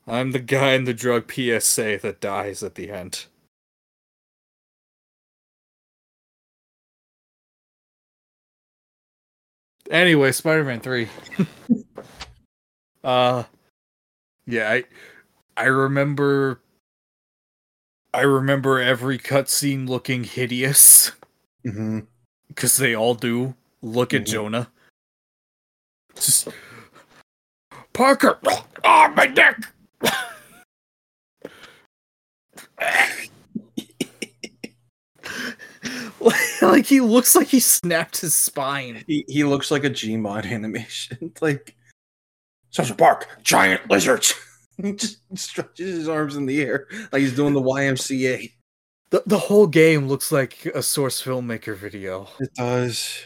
I'm 0.08 0.32
the 0.32 0.40
guy 0.40 0.74
in 0.74 0.84
the 0.86 0.94
drug 0.94 1.32
PSA 1.32 2.00
that 2.02 2.20
dies 2.22 2.64
at 2.64 2.76
the 2.76 2.92
end. 2.92 3.26
Anyway, 9.90 10.32
Spider-Man 10.32 10.80
3. 10.80 11.08
uh 13.04 13.44
yeah, 14.46 14.70
I 14.72 14.84
I 15.58 15.66
remember 15.66 16.62
I 18.14 18.22
remember 18.22 18.80
every 18.80 19.18
cutscene 19.18 19.88
looking 19.90 20.24
hideous 20.24 21.12
Mm-hmm. 21.66 22.00
because 22.48 22.78
they 22.78 22.96
all 22.96 23.14
do. 23.14 23.54
Look 23.84 24.14
at 24.16 24.24
Mhm. 24.24 24.28
Jonah. 24.28 24.72
Just 26.16 26.48
Parker. 27.94 28.40
Oh, 28.84 29.14
my 29.16 29.26
neck. 29.26 29.68
like 36.62 36.86
he 36.86 37.02
looks 37.02 37.36
like 37.36 37.48
he 37.48 37.60
snapped 37.60 38.22
his 38.22 38.36
spine. 38.36 39.04
He 39.08 39.26
he 39.28 39.44
looks 39.44 39.72
like 39.72 39.84
a 39.84 39.90
Gmod 39.90 40.46
animation. 40.46 41.34
like 41.42 41.76
Central 42.70 42.98
Park, 42.98 43.28
giant 43.44 43.90
lizards. 43.90 44.34
he 44.78 44.94
just 44.94 45.22
stretches 45.36 45.98
his 45.98 46.10
arms 46.10 46.36
in 46.36 46.46
the 46.46 46.62
air 46.62 46.88
like 47.12 47.22
he's 47.22 47.36
doing 47.36 47.54
the 47.54 47.62
YMCA. 47.62 48.52
The 49.10 49.24
the 49.26 49.40
whole 49.40 49.68
game 49.68 50.08
looks 50.08 50.32
like 50.32 50.66
a 50.68 50.82
source 50.82 51.22
filmmaker 51.22 51.76
video. 51.76 52.28
It 52.40 52.54
does. 52.56 53.26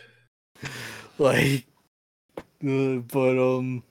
Like 1.18 1.66
uh, 2.68 2.98
but 2.98 3.38
um 3.38 3.84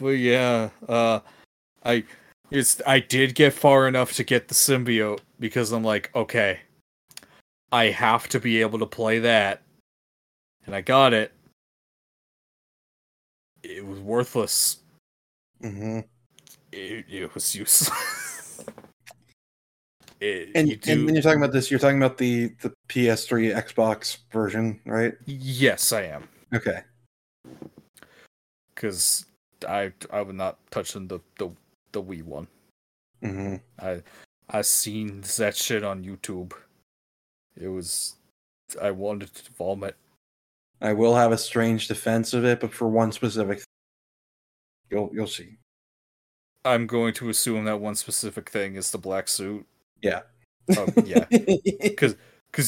but 0.00 0.08
yeah, 0.10 0.70
uh 0.88 1.20
I 1.84 2.04
it's 2.50 2.80
I 2.86 3.00
did 3.00 3.34
get 3.34 3.52
far 3.52 3.88
enough 3.88 4.12
to 4.14 4.24
get 4.24 4.48
the 4.48 4.54
symbiote 4.54 5.20
because 5.38 5.72
I'm 5.72 5.84
like, 5.84 6.10
okay, 6.14 6.60
I 7.72 7.86
have 7.86 8.28
to 8.28 8.40
be 8.40 8.60
able 8.60 8.78
to 8.78 8.86
play 8.86 9.18
that. 9.20 9.62
And 10.66 10.74
I 10.74 10.80
got 10.80 11.12
it. 11.12 11.32
It 13.62 13.84
was 13.84 14.00
worthless. 14.00 14.78
Mm-hmm. 15.62 16.00
It, 16.72 17.04
it 17.08 17.34
was 17.34 17.54
useless. 17.54 18.64
it, 20.20 20.50
And 20.54 20.68
you 20.68 20.78
and 20.86 21.04
when 21.04 21.14
you're 21.14 21.22
talking 21.22 21.42
about 21.42 21.52
this, 21.52 21.70
you're 21.70 21.80
talking 21.80 21.98
about 21.98 22.18
the 22.18 22.54
the 22.60 22.72
PS3 22.88 23.54
Xbox 23.54 24.18
version, 24.30 24.80
right? 24.86 25.14
yes, 25.26 25.92
I 25.92 26.02
am. 26.02 26.28
Okay. 26.54 26.80
because 28.74 29.26
I 29.66 29.92
I 30.10 30.22
would 30.22 30.36
not 30.36 30.58
touch 30.70 30.96
on 30.96 31.08
the 31.08 31.20
the 31.38 31.50
the 31.92 32.02
Wii 32.02 32.22
one. 32.22 32.46
Mm-hmm. 33.22 33.56
I 33.80 34.02
I 34.48 34.62
seen 34.62 35.22
that 35.38 35.56
shit 35.56 35.84
on 35.84 36.04
YouTube. 36.04 36.52
It 37.56 37.68
was 37.68 38.16
I 38.80 38.90
wanted 38.90 39.34
to 39.34 39.52
vomit. 39.52 39.96
I 40.80 40.92
will 40.92 41.14
have 41.14 41.32
a 41.32 41.38
strange 41.38 41.88
defense 41.88 42.34
of 42.34 42.44
it, 42.44 42.60
but 42.60 42.72
for 42.72 42.88
one 42.88 43.12
specific, 43.12 43.62
you'll 44.90 45.10
you'll 45.12 45.26
see. 45.26 45.58
I'm 46.64 46.86
going 46.86 47.14
to 47.14 47.30
assume 47.30 47.64
that 47.64 47.80
one 47.80 47.94
specific 47.94 48.50
thing 48.50 48.76
is 48.76 48.90
the 48.90 48.98
black 48.98 49.28
suit. 49.28 49.66
Yeah. 50.02 50.22
Um, 50.76 50.92
yeah, 51.04 51.24
because 51.30 52.14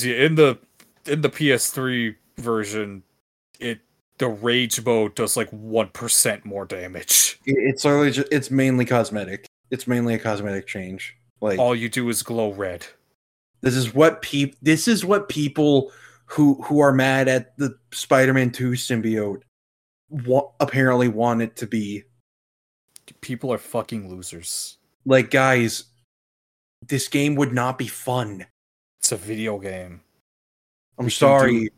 yeah, 0.05 0.25
in 0.25 0.35
the 0.35 0.59
in 1.07 1.21
the 1.21 1.29
PS3 1.29 2.17
version, 2.39 3.03
it 3.59 3.81
the 4.21 4.29
rage 4.29 4.85
mode 4.85 5.15
does 5.17 5.37
like 5.37 5.51
one 5.51 5.89
percent 5.89 6.45
more 6.45 6.65
damage. 6.65 7.41
it's 7.45 7.85
literally 7.85 8.13
it's 8.31 8.51
mainly 8.51 8.85
cosmetic. 8.85 9.47
It's 9.71 9.87
mainly 9.87 10.15
a 10.15 10.19
cosmetic 10.19 10.67
change. 10.67 11.17
Like 11.41 11.59
All 11.59 11.75
you 11.75 11.89
do 11.89 12.09
is 12.09 12.23
glow 12.23 12.53
red. 12.53 12.87
this 13.63 13.75
is 13.75 13.93
what 13.95 14.23
peop 14.23 14.55
this 14.63 14.87
is 14.87 15.05
what 15.05 15.29
people 15.29 15.91
who 16.27 16.61
who 16.63 16.81
are 16.81 16.93
mad 16.93 17.27
at 17.29 17.57
the 17.59 17.77
Spider-Man 17.93 18.51
2 18.53 18.73
symbiote 18.73 19.43
wa- 20.11 20.51
apparently 20.61 21.09
want 21.09 21.43
it 21.43 21.57
to 21.57 21.67
be. 21.67 22.05
People 23.23 23.53
are 23.53 23.59
fucking 23.59 24.09
losers. 24.09 24.79
Like 25.05 25.31
guys, 25.31 25.85
this 26.87 27.09
game 27.09 27.35
would 27.37 27.53
not 27.53 27.79
be 27.79 27.89
fun. 27.89 28.47
It's 29.01 29.13
a 29.13 29.17
video 29.17 29.59
game. 29.59 30.03
I'm 30.99 31.07
We 31.07 31.11
sorry. 31.11 31.71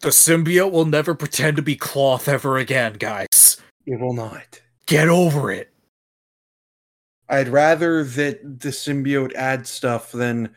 The 0.00 0.10
symbiote 0.10 0.70
will 0.70 0.84
never 0.84 1.14
pretend 1.14 1.56
to 1.56 1.62
be 1.62 1.74
cloth 1.74 2.28
ever 2.28 2.56
again, 2.56 2.94
guys. 2.94 3.60
It 3.84 3.98
will 3.98 4.14
not. 4.14 4.60
Get 4.86 5.08
over 5.08 5.50
it. 5.50 5.72
I'd 7.28 7.48
rather 7.48 8.04
that 8.04 8.60
the 8.60 8.70
symbiote 8.70 9.34
add 9.34 9.66
stuff 9.66 10.12
than 10.12 10.54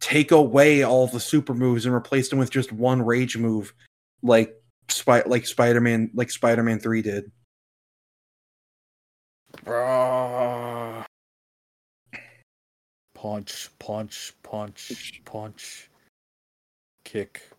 take 0.00 0.32
away 0.32 0.82
all 0.82 1.06
the 1.06 1.20
super 1.20 1.54
moves 1.54 1.86
and 1.86 1.94
replace 1.94 2.28
them 2.28 2.38
with 2.38 2.50
just 2.50 2.72
one 2.72 3.00
rage 3.00 3.36
move, 3.36 3.72
like 4.22 4.60
Spy 4.88 5.22
like 5.26 5.46
Spider 5.46 5.80
Man 5.80 6.10
like 6.12 6.30
Spider 6.30 6.62
Man 6.62 6.80
Three 6.80 7.02
did. 7.02 7.30
Ah. 9.66 11.06
Punch, 13.14 13.70
punch, 13.78 14.32
punch, 14.42 15.22
punch. 15.24 15.88
Kick. 17.04 17.51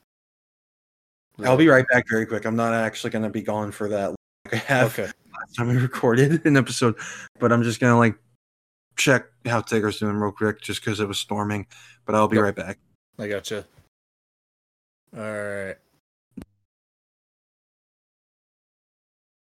I'll 1.44 1.58
be 1.58 1.68
right 1.68 1.86
back 1.88 2.06
very 2.10 2.26
quick. 2.26 2.46
I'm 2.46 2.56
not 2.56 2.74
actually 2.74 3.10
gonna 3.10 3.30
be 3.30 3.42
gone 3.42 3.72
for 3.72 3.90
that. 3.90 4.10
Like 4.46 4.54
I 4.54 4.58
have 4.58 4.94
Okay. 5.00 5.12
last 5.34 5.56
time 5.58 5.68
we 5.70 5.78
recorded 5.78 6.46
an 6.46 6.58
episode, 6.58 6.96
but 7.40 7.52
I'm 7.52 7.64
just 7.64 7.80
gonna 7.80 7.98
like 7.98 8.16
check 8.98 9.26
how 9.46 9.62
Tigger's 9.62 10.00
doing 10.00 10.16
real 10.16 10.32
quick, 10.32 10.62
just 10.62 10.84
because 10.84 11.00
it 11.00 11.08
was 11.08 11.18
storming. 11.18 11.66
But 12.06 12.16
I'll 12.16 12.28
be 12.28 12.36
Yep. 12.38 12.44
right 12.44 12.56
back. 12.56 12.80
I 13.18 13.28
gotcha. 13.28 13.66
Alright. 15.16 15.78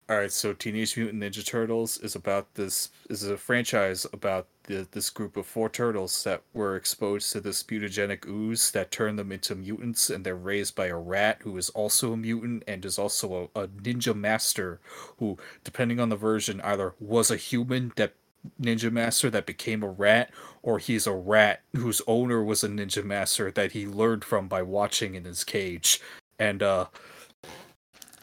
Alright, 0.10 0.32
so 0.32 0.54
Teenage 0.54 0.98
Mutant 0.98 1.24
Ninja 1.24 1.46
Turtles 1.46 1.98
is 2.00 2.16
about 2.16 2.54
this 2.56 2.90
is 3.10 3.24
a 3.24 3.38
franchise 3.38 4.06
about 4.12 4.48
the, 4.72 4.88
this 4.92 5.10
group 5.10 5.36
of 5.38 5.46
four 5.46 5.70
turtles 5.70 6.24
that 6.24 6.42
were 6.54 6.76
exposed 6.76 7.32
to 7.32 7.42
this 7.42 7.62
mutagenic 7.64 8.26
ooze 8.26 8.72
that 8.72 8.92
turned 8.92 9.20
them 9.20 9.32
into 9.32 9.54
mutants 9.56 10.10
and 10.10 10.26
they're 10.26 10.36
raised 10.36 10.76
by 10.76 10.88
a 10.88 10.96
rat 10.96 11.40
who 11.42 11.58
is 11.58 11.70
also 11.72 12.14
a 12.14 12.18
mutant 12.18 12.64
and 12.68 12.86
is 12.86 12.98
also 12.98 13.50
a, 13.56 13.64
a 13.64 13.68
ninja 13.68 14.16
master 14.16 14.80
who, 15.20 15.38
depending 15.64 16.00
on 16.00 16.10
the 16.10 16.16
version, 16.16 16.62
either 16.62 16.94
was 17.00 17.30
a 17.30 17.36
human 17.36 17.92
that 17.98 18.14
ninja 18.60 18.92
master 18.92 19.30
that 19.30 19.46
became 19.46 19.84
a 19.84 19.90
rat 19.90 20.32
or 20.64 20.80
he's 20.80 21.06
a 21.06 21.14
rat 21.14 21.62
whose 21.76 22.02
owner 22.08 22.44
was 22.44 22.64
a 22.64 22.70
ninja 22.70 23.04
master 23.04 23.52
that 23.52 23.74
he 23.74 23.86
learned 23.86 24.24
from 24.24 24.48
by 24.48 24.62
watching 24.62 25.16
in 25.16 25.26
his 25.26 25.44
cage. 25.44 26.02
And 26.40 26.64
uh 26.64 26.86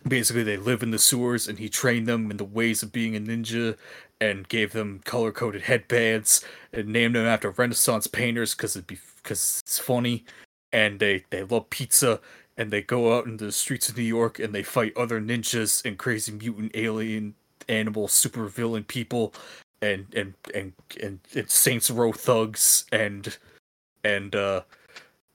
basically 0.06 0.42
they 0.42 0.56
live 0.56 0.82
in 0.82 0.90
the 0.90 0.98
sewers 0.98 1.48
and 1.48 1.58
he 1.58 1.68
trained 1.68 2.06
them 2.06 2.30
in 2.30 2.36
the 2.36 2.44
ways 2.44 2.82
of 2.82 2.92
being 2.92 3.14
a 3.14 3.20
ninja 3.20 3.76
and 4.20 4.48
gave 4.48 4.72
them 4.72 5.00
color 5.04 5.32
coded 5.32 5.62
headbands 5.62 6.44
and 6.72 6.88
named 6.88 7.14
them 7.14 7.26
after 7.26 7.50
renaissance 7.50 8.06
painters 8.06 8.54
because 8.54 8.76
it'd 8.76 8.86
be 8.86 8.98
because 9.22 9.60
it's 9.64 9.78
funny. 9.78 10.24
And 10.72 11.00
they 11.00 11.24
they 11.30 11.44
love 11.44 11.70
pizza 11.70 12.20
and 12.58 12.70
they 12.70 12.82
go 12.82 13.16
out 13.16 13.26
into 13.26 13.46
the 13.46 13.52
streets 13.52 13.88
of 13.88 13.96
new 13.96 14.02
york 14.02 14.38
and 14.38 14.54
they 14.54 14.62
fight 14.64 14.92
other 14.96 15.20
ninjas 15.20 15.82
and 15.86 15.96
crazy 15.96 16.32
mutant 16.32 16.72
alien 16.74 17.34
animal 17.68 18.08
super 18.08 18.46
villain 18.46 18.84
people 18.84 19.32
and 19.80 20.06
and 20.14 20.34
and 20.54 20.72
and, 21.00 21.20
and 21.34 21.50
Saints 21.50 21.90
Row 21.90 22.12
thugs 22.12 22.84
and 22.92 23.38
and 24.04 24.34
uh 24.34 24.62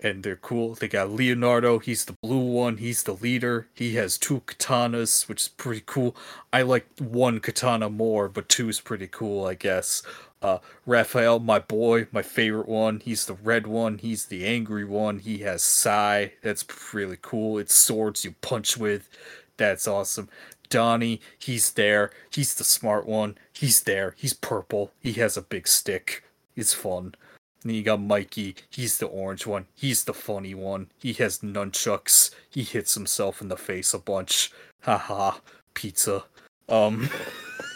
and 0.03 0.21
they're 0.21 0.35
cool. 0.35 0.75
They 0.75 0.88
got 0.89 1.09
Leonardo, 1.09 1.80
he's 1.80 2.05
the 2.05 2.17
blue 2.21 2.39
one, 2.39 2.77
he's 2.77 3.03
the 3.03 3.13
leader. 3.13 3.67
He 3.73 3.95
has 3.95 4.17
two 4.17 4.41
katanas, 4.41 5.27
which 5.30 5.43
is 5.43 5.47
pretty 5.47 5.81
cool. 5.85 6.15
I 6.51 6.61
like 6.61 6.85
one 6.99 7.39
katana 7.39 7.89
more, 7.89 8.27
but 8.30 8.49
two 8.49 8.69
is 8.69 8.81
pretty 8.81 9.07
cool, 9.07 9.45
I 9.45 9.55
guess. 9.55 10.03
Uh 10.41 10.59
Raphael, 10.85 11.39
my 11.39 11.59
boy, 11.59 12.07
my 12.11 12.21
favorite 12.21 12.67
one. 12.67 12.99
He's 12.99 13.25
the 13.25 13.34
red 13.35 13.65
one, 13.65 13.97
he's 13.99 14.25
the 14.25 14.45
angry 14.45 14.84
one. 14.85 15.19
He 15.19 15.39
has 15.39 15.63
Sai. 15.63 16.34
That's 16.41 16.65
really 16.93 17.17
cool. 17.21 17.57
It's 17.57 17.73
swords 17.73 18.25
you 18.25 18.35
punch 18.41 18.77
with. 18.77 19.09
That's 19.57 19.88
awesome. 19.88 20.30
Donnie, 20.69 21.21
he's 21.38 21.71
there. 21.71 22.11
He's 22.31 22.55
the 22.55 22.63
smart 22.63 23.05
one. 23.05 23.38
He's 23.53 23.81
there. 23.84 24.15
He's 24.17 24.34
purple. 24.34 24.91
He 24.99 25.13
has 25.13 25.38
a 25.38 25.41
big 25.41 25.67
stick. 25.67 26.23
It's 26.55 26.73
fun. 26.73 27.15
And 27.64 27.69
then 27.69 27.77
you 27.77 27.84
got 27.84 28.02
Mikey. 28.02 28.56
He's 28.69 28.98
the 28.98 29.06
orange 29.06 29.48
one. 29.48 29.68
He's 29.73 30.03
the 30.03 30.14
funny 30.14 30.53
one. 30.53 30.88
He 30.99 31.14
has 31.14 31.40
nunchucks. 31.40 32.31
He 32.49 32.64
hits 32.64 32.94
himself 32.94 33.41
in 33.41 33.48
the 33.48 33.56
face 33.56 33.94
a 33.94 33.99
bunch. 33.99 34.52
Haha. 34.81 35.38
Pizza. 35.73 36.26
Um. 36.68 37.10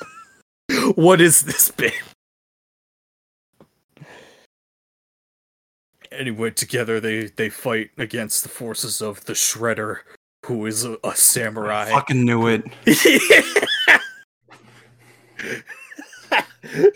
what 0.96 1.22
is 1.22 1.42
this 1.42 1.72
bit? 1.72 1.94
Anyway, 6.12 6.52
together 6.52 7.00
they 7.00 7.28
they 7.28 7.50
fight 7.50 7.92
against 7.98 8.44
the 8.44 8.50
forces 8.50 9.02
of 9.02 9.24
the 9.26 9.34
Shredder, 9.34 10.00
who 10.46 10.66
is 10.66 10.84
a, 10.84 10.98
a 11.04 11.16
samurai. 11.16 11.84
I 11.84 11.92
fucking 11.92 12.26
knew 12.26 12.48
it. 12.48 12.66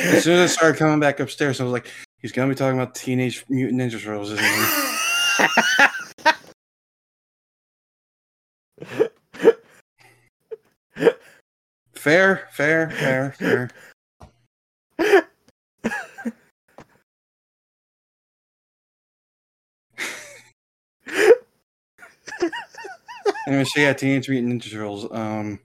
As 0.00 0.24
soon 0.24 0.38
as 0.38 0.50
I 0.50 0.54
started 0.54 0.78
coming 0.78 1.00
back 1.00 1.20
upstairs, 1.20 1.60
I 1.60 1.64
was 1.64 1.72
like, 1.72 1.86
"He's 2.18 2.32
gonna 2.32 2.48
be 2.48 2.54
talking 2.54 2.78
about 2.78 2.94
Teenage 2.94 3.44
Mutant 3.48 3.80
Ninja 3.80 4.02
Turtles." 4.02 4.30
Isn't 4.32 4.44
he? 4.44 4.54
fair, 11.94 12.48
fair, 12.52 12.90
fair, 12.90 13.32
fair. 13.38 13.70
Anyway, 23.46 23.64
so 23.64 23.80
yeah, 23.80 23.92
Teenage 23.92 24.28
Mutant 24.28 24.62
Ninja 24.62 24.70
Turtles. 24.70 25.10
Um, 25.10 25.58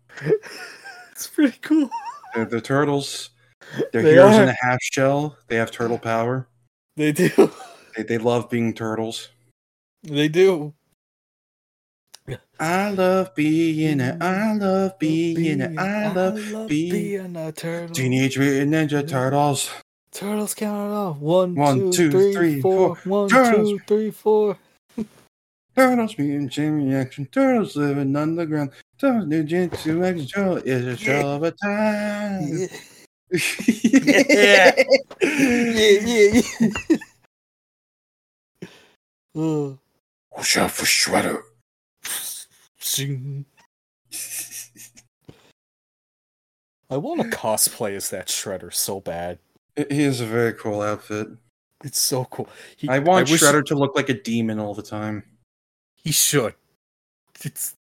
it's 1.12 1.28
pretty 1.28 1.58
cool. 1.62 1.90
they're, 2.34 2.46
they're 2.46 2.60
turtles. 2.62 3.30
They're 3.92 4.02
They 4.04 4.12
heroes 4.12 4.36
in 4.36 4.50
a 4.50 4.56
half 4.62 4.80
shell. 4.82 5.38
They 5.48 5.56
have 5.56 5.72
turtle 5.72 5.98
power. 6.00 6.48
They 6.96 7.12
do. 7.12 7.30
They, 7.96 8.04
they 8.04 8.18
love 8.18 8.50
being 8.50 8.74
turtles. 8.74 9.30
They 10.04 10.28
do. 10.28 10.74
I 12.60 12.92
love 12.92 13.34
being 13.36 14.02
it. 14.02 14.22
I 14.22 14.54
love 14.54 15.00
being 15.00 15.62
it. 15.62 15.80
I 15.80 16.12
love 16.14 16.68
being 16.68 17.36
a 17.38 17.52
turtle. 17.54 17.96
Teenage 17.96 18.38
Mutant 18.38 18.74
Ninja 18.74 19.08
Turtles. 19.08 19.72
Turtles 20.12 20.54
count 20.54 20.92
it 20.92 20.94
off. 20.94 21.18
One, 21.20 21.56
One, 21.56 21.78
two, 21.78 21.92
two, 21.92 22.12
three, 22.12 22.34
three, 22.34 22.62
four. 22.62 22.96
four. 22.96 23.12
One, 23.12 23.30
Turtles. 23.30 23.70
two, 23.72 23.80
three, 23.88 24.12
four. 24.12 24.58
Turtles 25.76 26.18
mutant 26.18 26.52
chain 26.52 26.72
reaction. 26.72 27.26
Turtles 27.28 27.76
living 27.76 28.16
underground. 28.16 28.72
Turtles 28.98 29.26
ninjutsu 29.26 30.06
action 30.06 30.28
show 30.28 30.56
is 30.58 30.86
a 30.86 30.98
show 30.98 31.28
of 31.36 31.44
a 31.44 31.52
time. 31.52 32.58
Yeah. 32.58 32.68
Yeah, 33.32 34.72
yeah, 35.22 36.00
yeah. 36.02 36.42
Ugh. 39.36 39.78
Watch 40.32 40.58
out 40.58 40.72
for 40.72 40.86
Shredder. 40.86 41.42
Zing. 42.82 43.46
I 46.90 46.98
want 46.98 47.22
to 47.22 47.38
cosplay 47.38 47.96
as 47.96 48.10
that 48.12 48.28
Shredder 48.28 48.74
so 48.74 49.00
bad. 49.00 49.40
He 49.76 50.04
is 50.04 50.22
a 50.22 50.26
very 50.26 50.54
cool 50.54 50.82
outfit. 50.82 51.28
It's 51.84 52.00
so 52.00 52.26
cool. 52.26 52.48
He, 52.78 52.88
I 52.88 53.00
want 53.00 53.30
wish 53.30 53.42
Shredder 53.42 53.66
to 53.66 53.76
look 53.76 53.96
like 53.96 54.10
a 54.10 54.14
demon 54.14 54.60
all 54.60 54.74
the 54.74 54.84
time. 54.84 55.24
He 55.96 56.12
should. 56.12 56.54
It's. 57.44 57.76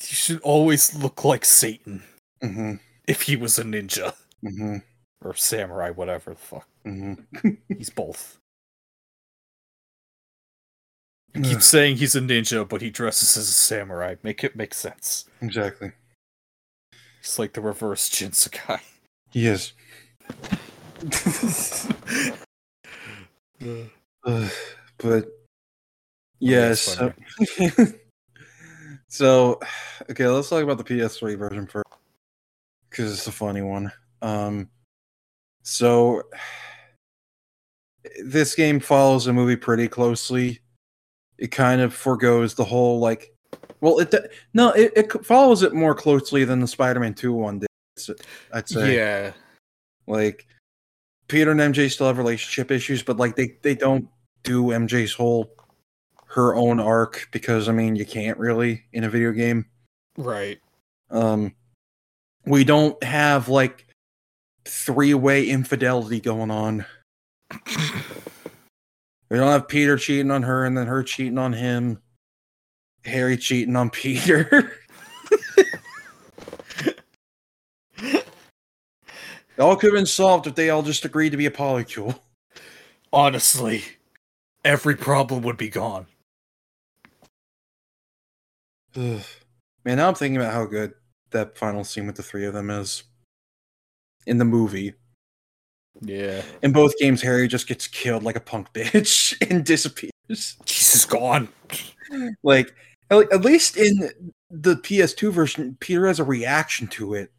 He 0.00 0.14
should 0.14 0.40
always 0.40 0.94
look 0.94 1.24
like 1.24 1.44
Satan 1.44 2.02
hmm 2.42 2.74
if 3.14 3.22
he 3.22 3.34
was 3.34 3.58
a 3.58 3.64
ninja 3.64 4.14
hmm 4.40 4.76
or 5.22 5.34
samurai, 5.34 5.90
whatever 5.90 6.30
the 6.30 6.36
fuck. 6.36 6.66
hmm 6.84 7.14
He's 7.68 7.90
both. 7.90 8.38
He 11.34 11.42
keeps 11.42 11.66
saying 11.66 11.96
he's 11.96 12.16
a 12.16 12.20
ninja, 12.20 12.66
but 12.66 12.80
he 12.80 12.90
dresses 12.90 13.36
as 13.36 13.48
a 13.48 13.52
samurai. 13.52 14.16
Make 14.22 14.42
it 14.42 14.56
make 14.56 14.72
sense. 14.72 15.26
exactly. 15.42 15.92
He's 17.20 17.38
like 17.38 17.52
the 17.52 17.60
reverse 17.60 18.08
Jin 18.08 18.32
Sakai. 18.32 18.80
He 19.32 19.46
is. 19.46 19.74
Ugh, 23.62 24.50
but 24.98 25.28
yes. 26.40 26.96
that's 26.96 27.12
so, 27.54 27.92
so, 29.08 29.60
okay, 30.10 30.26
let's 30.26 30.48
talk 30.48 30.64
about 30.64 30.78
the 30.78 30.84
PS3 30.84 31.38
version 31.38 31.68
first 31.68 31.86
because 32.90 33.12
it's 33.12 33.26
a 33.26 33.32
funny 33.32 33.62
one. 33.62 33.90
Um, 34.22 34.68
so 35.62 36.22
this 38.24 38.54
game 38.54 38.80
follows 38.80 39.24
the 39.24 39.32
movie 39.32 39.56
pretty 39.56 39.88
closely. 39.88 40.60
It 41.38 41.48
kind 41.48 41.80
of 41.80 41.94
foregoes 41.94 42.54
the 42.54 42.64
whole 42.64 42.98
like, 42.98 43.32
well, 43.80 43.98
it 43.98 44.14
no, 44.52 44.72
it, 44.72 44.92
it 44.94 45.24
follows 45.24 45.62
it 45.62 45.72
more 45.72 45.94
closely 45.94 46.44
than 46.44 46.60
the 46.60 46.66
Spider-Man 46.68 47.14
Two 47.14 47.32
one 47.32 47.60
did. 47.60 47.68
I'd 48.52 48.68
say 48.68 48.96
Yeah. 48.96 49.32
like 50.06 50.46
Peter 51.28 51.50
and 51.50 51.60
MJ 51.60 51.90
still 51.90 52.06
have 52.06 52.18
relationship 52.18 52.70
issues, 52.70 53.02
but 53.02 53.16
like 53.16 53.36
they 53.36 53.56
they 53.62 53.74
don't 53.74 54.08
do 54.42 54.64
MJ's 54.66 55.12
whole 55.12 55.50
her 56.26 56.54
own 56.54 56.78
arc 56.80 57.28
because 57.32 57.68
I 57.68 57.72
mean 57.72 57.96
you 57.96 58.04
can't 58.06 58.38
really 58.38 58.84
in 58.92 59.04
a 59.04 59.10
video 59.10 59.32
game. 59.32 59.66
Right. 60.16 60.58
Um, 61.10 61.54
we 62.50 62.64
don't 62.64 63.00
have 63.04 63.48
like 63.48 63.86
three 64.64 65.14
way 65.14 65.48
infidelity 65.48 66.20
going 66.20 66.50
on. 66.50 66.84
We 69.30 69.36
don't 69.36 69.52
have 69.52 69.68
Peter 69.68 69.96
cheating 69.96 70.32
on 70.32 70.42
her 70.42 70.64
and 70.64 70.76
then 70.76 70.88
her 70.88 71.04
cheating 71.04 71.38
on 71.38 71.52
him. 71.52 72.02
Harry 73.04 73.36
cheating 73.36 73.76
on 73.76 73.88
Peter. 73.90 74.72
it 77.96 78.26
all 79.58 79.76
could 79.76 79.92
have 79.92 79.98
been 79.98 80.06
solved 80.06 80.48
if 80.48 80.56
they 80.56 80.70
all 80.70 80.82
just 80.82 81.04
agreed 81.04 81.30
to 81.30 81.36
be 81.36 81.46
a 81.46 81.50
polycule. 81.50 82.18
Honestly, 83.12 83.84
every 84.64 84.96
problem 84.96 85.42
would 85.42 85.56
be 85.56 85.68
gone. 85.68 86.06
Ugh. 88.96 89.22
Man, 89.84 89.96
now 89.96 90.08
I'm 90.08 90.14
thinking 90.14 90.36
about 90.36 90.52
how 90.52 90.66
good 90.66 90.94
that 91.30 91.56
final 91.56 91.84
scene 91.84 92.06
with 92.06 92.16
the 92.16 92.22
three 92.22 92.46
of 92.46 92.54
them 92.54 92.70
is 92.70 93.04
in 94.26 94.38
the 94.38 94.44
movie. 94.44 94.94
Yeah. 96.00 96.42
In 96.62 96.72
both 96.72 96.96
games, 96.98 97.22
Harry 97.22 97.48
just 97.48 97.66
gets 97.66 97.86
killed 97.86 98.22
like 98.22 98.36
a 98.36 98.40
punk 98.40 98.70
bitch 98.74 99.36
and 99.50 99.64
disappears. 99.64 100.10
Jesus 100.64 101.04
gone. 101.04 101.48
Like, 102.42 102.74
at 103.10 103.32
at 103.32 103.42
least 103.42 103.76
in 103.76 104.10
the 104.50 104.76
PS2 104.76 105.32
version, 105.32 105.76
Peter 105.80 106.06
has 106.06 106.20
a 106.20 106.24
reaction 106.24 106.86
to 106.88 107.14
it. 107.14 107.32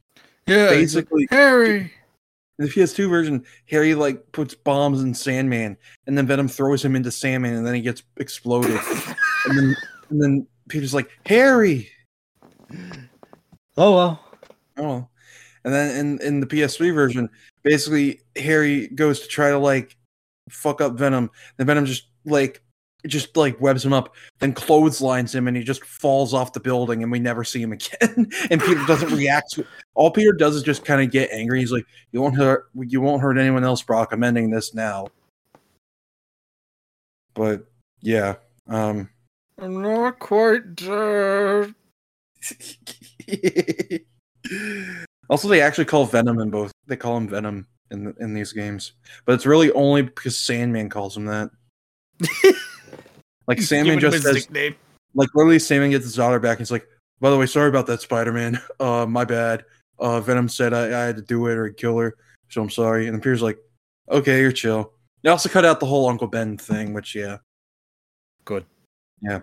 Yeah. 0.48 0.70
Basically, 0.70 1.28
Harry. 1.30 1.92
in 2.60 2.66
the 2.66 2.68
PS2 2.68 3.10
version, 3.10 3.46
Harry 3.70 3.96
like 3.96 4.32
puts 4.32 4.54
bombs 4.54 5.02
in 5.02 5.14
Sandman, 5.14 5.78
and 6.08 6.18
then 6.18 6.28
Venom 6.28 6.48
throws 6.48 6.84
him 6.84 6.96
into 6.96 7.12
Sandman, 7.12 7.56
and 7.56 7.66
then 7.66 7.76
he 7.76 7.82
gets 7.82 8.04
exploded. 8.18 8.80
and 9.46 9.58
then, 9.58 9.76
and 10.10 10.22
then 10.22 10.48
Peter's 10.68 10.94
like, 10.94 11.10
Harry. 11.26 11.90
Oh 13.78 13.96
well. 13.96 14.26
Oh, 14.78 15.08
and 15.64 15.74
then 15.74 15.96
in 15.98 16.22
in 16.22 16.40
the 16.40 16.48
PS3 16.48 16.94
version, 16.94 17.30
basically 17.64 18.22
Harry 18.36 18.88
goes 18.90 19.20
to 19.22 19.28
try 19.28 19.50
to 19.50 19.58
like 19.58 19.98
fuck 20.50 20.82
up 20.82 20.94
Venom. 20.94 21.30
Then 21.58 21.68
Venom 21.68 21.86
just 21.86 22.08
like 22.26 22.62
just 23.08 23.36
like 23.36 23.60
webs 23.60 23.84
him 23.84 23.94
up, 23.94 24.14
then 24.40 24.54
clotheslines 24.54 25.34
him, 25.34 25.48
and 25.48 25.58
he 25.58 25.64
just 25.64 25.84
falls 25.84 26.34
off 26.34 26.54
the 26.54 26.60
building, 26.60 27.02
and 27.02 27.12
we 27.12 27.20
never 27.20 27.44
see 27.44 27.62
him 27.62 27.72
again. 27.74 28.30
and 28.50 28.62
Peter 28.62 28.84
doesn't 28.86 29.14
react. 29.18 29.54
To, 29.54 29.62
it. 29.62 29.68
all 29.96 30.12
Peter 30.12 30.34
does 30.34 30.56
is 30.56 30.64
just 30.64 30.86
kind 30.86 31.02
of 31.02 31.12
get 31.12 31.32
angry. 31.32 31.60
He's 31.60 31.72
like, 31.72 31.86
"You 32.12 32.22
won't 32.22 32.38
hurt. 32.38 32.70
You 32.76 33.02
won't 33.02 33.22
hurt 33.22 33.38
anyone 33.38 33.64
else, 33.64 33.82
Brock. 33.82 34.12
I'm 34.12 34.24
ending 34.24 34.50
this 34.50 34.74
now." 34.74 35.08
But 37.34 37.66
yeah, 38.02 38.36
um, 38.68 39.10
I'm 39.60 39.82
not 39.82 40.20
quite 40.20 40.76
dead. 40.76 41.74
also, 45.30 45.48
they 45.48 45.62
actually 45.62 45.86
call 45.86 46.06
Venom 46.06 46.40
in 46.40 46.50
both. 46.50 46.72
They 46.88 46.96
call 46.96 47.18
him 47.18 47.28
Venom 47.28 47.68
in 47.92 48.06
the, 48.06 48.16
in 48.20 48.34
these 48.34 48.54
games, 48.54 48.94
but 49.26 49.34
it's 49.34 49.46
really 49.46 49.72
only 49.74 50.02
because 50.04 50.38
Sandman 50.38 50.90
calls 50.90 51.16
him 51.16 51.26
that. 51.26 51.50
like 53.48 53.62
Sandman 53.62 54.00
just 54.00 54.24
says, 54.24 54.36
nickname. 54.36 54.76
like 55.14 55.30
literally, 55.36 55.60
Sandman 55.60 55.92
gets 55.92 56.06
his 56.06 56.16
daughter 56.16 56.40
back. 56.40 56.58
And 56.58 56.60
he's 56.60 56.72
like, 56.72 56.88
"By 57.20 57.30
the 57.30 57.38
way, 57.38 57.46
sorry 57.46 57.70
about 57.70 57.88
that, 57.88 58.02
Spider 58.02 58.34
Man. 58.34 58.60
Uh, 58.80 59.06
my 59.06 59.26
bad. 59.26 59.66
Uh, 60.00 60.20
Venom 60.20 60.50
said 60.50 60.74
I, 60.74 60.86
I 60.86 61.06
had 61.06 61.16
to 61.18 61.22
do 61.22 61.46
it 61.48 61.58
or 61.58 61.70
kill 61.70 61.98
her, 61.98 62.16
so 62.50 62.62
I'm 62.62 62.70
sorry." 62.70 63.08
And 63.08 63.16
then 63.16 63.22
Peter's 63.22 63.42
like, 63.42 63.60
"Okay, 64.10 64.40
you're 64.40 64.52
chill." 64.52 64.94
They 65.24 65.30
also 65.30 65.50
cut 65.50 65.66
out 65.66 65.80
the 65.80 65.86
whole 65.86 66.10
Uncle 66.10 66.28
Ben 66.28 66.58
thing, 66.58 66.94
which 66.94 67.14
yeah, 67.14 67.38
Good. 68.46 68.66
yeah. 69.22 69.42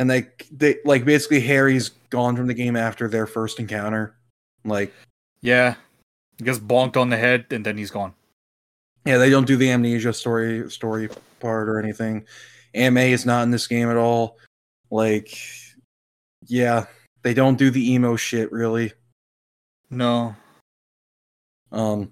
And 0.00 0.08
they 0.08 0.28
they 0.50 0.78
like 0.86 1.04
basically 1.04 1.40
Harry's 1.40 1.90
gone 2.08 2.34
from 2.34 2.46
the 2.46 2.54
game 2.54 2.74
after 2.74 3.06
their 3.06 3.26
first 3.26 3.60
encounter. 3.60 4.14
Like, 4.64 4.94
Yeah. 5.42 5.74
He 6.38 6.44
gets 6.44 6.58
bonked 6.58 6.96
on 6.96 7.10
the 7.10 7.18
head 7.18 7.44
and 7.50 7.66
then 7.66 7.76
he's 7.76 7.90
gone. 7.90 8.14
yeah, 9.04 9.18
they 9.18 9.28
don't 9.28 9.46
do 9.46 9.58
the 9.58 9.70
amnesia 9.70 10.14
story 10.14 10.70
story 10.70 11.10
part 11.38 11.68
or 11.68 11.78
anything. 11.78 12.24
May 12.72 13.12
is 13.12 13.26
not 13.26 13.42
in 13.42 13.50
this 13.50 13.66
game 13.66 13.90
at 13.90 13.98
all. 13.98 14.38
Like, 14.90 15.38
yeah, 16.46 16.86
they 17.20 17.34
don't 17.34 17.58
do 17.58 17.70
the 17.70 17.92
emo 17.92 18.16
shit 18.16 18.50
really. 18.50 18.94
No. 19.90 20.34
Um, 21.72 22.10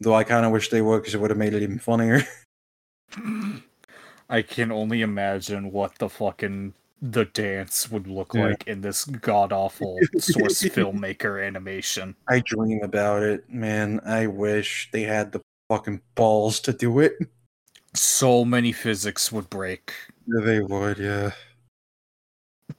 though 0.00 0.14
I 0.14 0.24
kind 0.24 0.44
of 0.44 0.50
wish 0.50 0.70
they 0.70 0.82
would 0.82 1.02
because 1.02 1.14
it 1.14 1.20
would 1.20 1.30
have 1.30 1.38
made 1.38 1.54
it 1.54 1.62
even 1.62 1.78
funnier. 1.78 2.24
I 4.28 4.42
can 4.42 4.72
only 4.72 5.02
imagine 5.02 5.70
what 5.70 5.96
the 5.98 6.08
fucking 6.08 6.74
the 7.02 7.24
dance 7.26 7.90
would 7.90 8.06
look 8.06 8.34
Yeah. 8.34 8.48
like 8.48 8.66
in 8.66 8.80
this 8.82 9.04
god 9.06 9.52
awful 9.52 9.98
source 10.18 10.62
filmmaker 10.64 11.44
animation. 11.44 12.14
I 12.28 12.40
dream 12.40 12.82
about 12.82 13.22
it, 13.22 13.48
man. 13.48 14.00
I 14.04 14.26
wish 14.26 14.90
they 14.92 15.02
had 15.02 15.32
the 15.32 15.40
fucking 15.70 16.02
balls 16.14 16.60
to 16.60 16.72
do 16.72 17.00
it. 17.00 17.14
So 17.92 18.44
many 18.44 18.70
physics 18.70 19.32
would 19.32 19.50
break. 19.50 19.92
Yeah, 20.24 20.44
they 20.44 20.60
would, 20.60 20.98
yeah. 20.98 21.32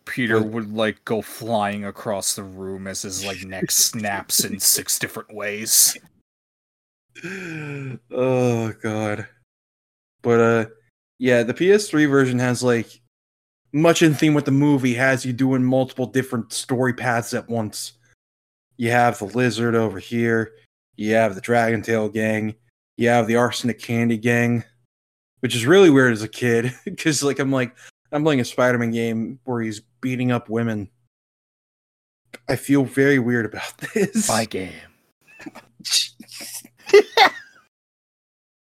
Peter 0.06 0.40
Well- 0.40 0.50
would 0.52 0.72
like 0.74 1.04
go 1.04 1.22
flying 1.22 1.84
across 1.84 2.34
the 2.34 2.44
room 2.44 2.88
as 2.88 3.02
his 3.02 3.26
like 3.26 3.44
neck 3.44 3.72
snaps 3.72 4.46
in 4.46 4.58
six 4.62 4.98
different 4.98 5.34
ways. 5.34 5.98
oh 7.26 8.72
god. 8.82 9.28
But 10.22 10.40
uh 10.40 10.66
yeah, 11.20 11.44
the 11.44 11.54
PS3 11.54 12.10
version 12.10 12.40
has 12.40 12.64
like 12.64 13.01
much 13.74 14.02
in 14.02 14.14
theme 14.14 14.34
with 14.34 14.46
the 14.46 14.52
movie 14.52 14.94
has 14.96 15.26
you 15.26 15.34
doing 15.34 15.64
multiple 15.64 16.06
different 16.06 16.52
story 16.54 16.94
paths 16.94 17.34
at 17.34 17.50
once. 17.50 17.94
You 18.78 18.92
have 18.92 19.20
the 19.20 19.26
lizard 19.26 19.76
over 19.76 20.00
here, 20.00 20.54
you 20.96 21.14
have 21.14 21.36
the 21.36 21.42
Dragon 21.42 21.82
Tail 21.82 22.10
gang, 22.10 22.56
you 22.98 23.10
have 23.10 23.28
the 23.28 23.36
Arsenic 23.36 23.80
Candy 23.80 24.18
gang, 24.18 24.64
which 25.40 25.56
is 25.56 25.66
really 25.66 25.90
weird 25.90 26.14
as 26.14 26.24
a 26.24 26.28
kid 26.28 26.74
because 26.86 27.24
like 27.24 27.40
I'm 27.40 27.52
like 27.52 27.76
I'm 28.12 28.24
playing 28.24 28.42
a 28.42 28.46
Spider-Man 28.46 28.92
game 28.92 29.40
where 29.46 29.62
he's 29.62 29.82
beating 30.02 30.32
up 30.32 30.50
women. 30.50 30.90
I 32.50 32.56
feel 32.56 32.84
very 32.84 33.20
weird 33.20 33.46
about 33.46 33.78
this. 33.94 34.28
My 34.28 34.46
game. 34.46 34.74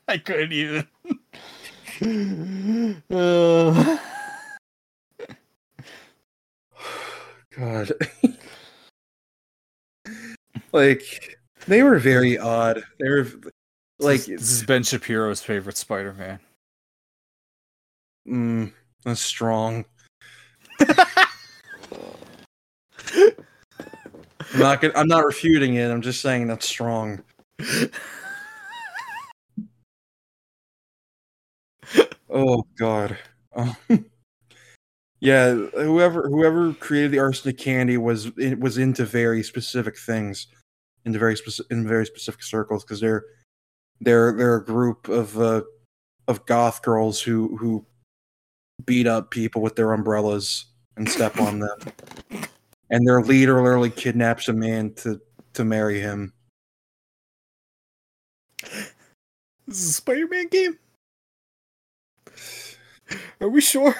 I 0.07 0.17
couldn't 0.17 0.51
even. 0.51 0.87
Uh, 3.09 3.97
God. 7.57 7.91
like 10.71 11.37
they 11.67 11.83
were 11.83 11.99
very 11.99 12.37
odd. 12.37 12.83
They 12.99 13.09
were 13.09 13.27
like 13.99 14.25
this, 14.25 14.51
is 14.51 14.63
Ben 14.63 14.83
Shapiro's 14.83 15.41
favorite 15.41 15.77
Spider-Man. 15.77 16.39
mm, 18.27 18.71
that's 19.03 19.21
strong. 19.21 19.85
I'm 24.53 24.59
not 24.59 24.81
gonna, 24.81 24.93
I'm 24.95 25.07
not 25.07 25.25
refuting 25.25 25.75
it. 25.75 25.89
I'm 25.89 26.01
just 26.01 26.21
saying 26.21 26.47
that's 26.47 26.67
strong. 26.67 27.23
Oh 32.29 32.63
God. 32.77 33.17
Um, 33.55 33.75
yeah, 35.23 35.53
whoever 35.53 36.27
whoever 36.27 36.73
created 36.73 37.11
the 37.11 37.19
arsenic 37.19 37.57
candy 37.57 37.95
was 37.95 38.25
it 38.37 38.59
was 38.59 38.77
into 38.77 39.05
very 39.05 39.41
specific 39.41 39.97
things, 39.97 40.47
into 41.05 41.17
very 41.17 41.37
specific 41.37 41.71
in 41.71 41.87
very 41.87 42.05
specific 42.05 42.43
circles 42.43 42.83
because 42.83 42.99
they're 42.99 43.23
they're 44.01 44.33
they're 44.33 44.57
a 44.57 44.65
group 44.65 45.07
of 45.07 45.39
uh, 45.39 45.61
of 46.27 46.45
goth 46.45 46.81
girls 46.81 47.21
who 47.21 47.55
who 47.55 47.85
beat 48.85 49.07
up 49.07 49.31
people 49.31 49.61
with 49.61 49.77
their 49.77 49.93
umbrellas 49.93 50.65
and 50.97 51.09
step 51.09 51.39
on 51.39 51.59
them, 51.59 51.79
and 52.89 53.07
their 53.07 53.21
leader 53.21 53.63
literally 53.63 53.91
kidnaps 53.91 54.49
a 54.49 54.53
man 54.53 54.93
to 54.95 55.21
to 55.53 55.63
marry 55.63 56.01
him. 56.01 56.33
This 58.61 59.79
is 59.79 59.89
a 59.89 59.93
Spider-Man 59.93 60.49
game. 60.49 60.77
Are 63.39 63.47
we 63.47 63.61
sure? 63.61 63.95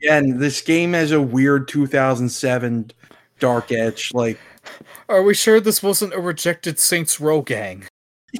Yeah, 0.00 0.18
and 0.18 0.38
this 0.40 0.60
game 0.60 0.92
has 0.92 1.12
a 1.12 1.20
weird 1.20 1.68
2007 1.68 2.90
dark 3.40 3.72
edge. 3.72 4.10
Like, 4.14 4.38
Are 5.08 5.22
we 5.22 5.34
sure 5.34 5.60
this 5.60 5.82
wasn't 5.82 6.14
a 6.14 6.20
rejected 6.20 6.78
Saints 6.78 7.20
Row 7.20 7.42
gang? 7.42 7.84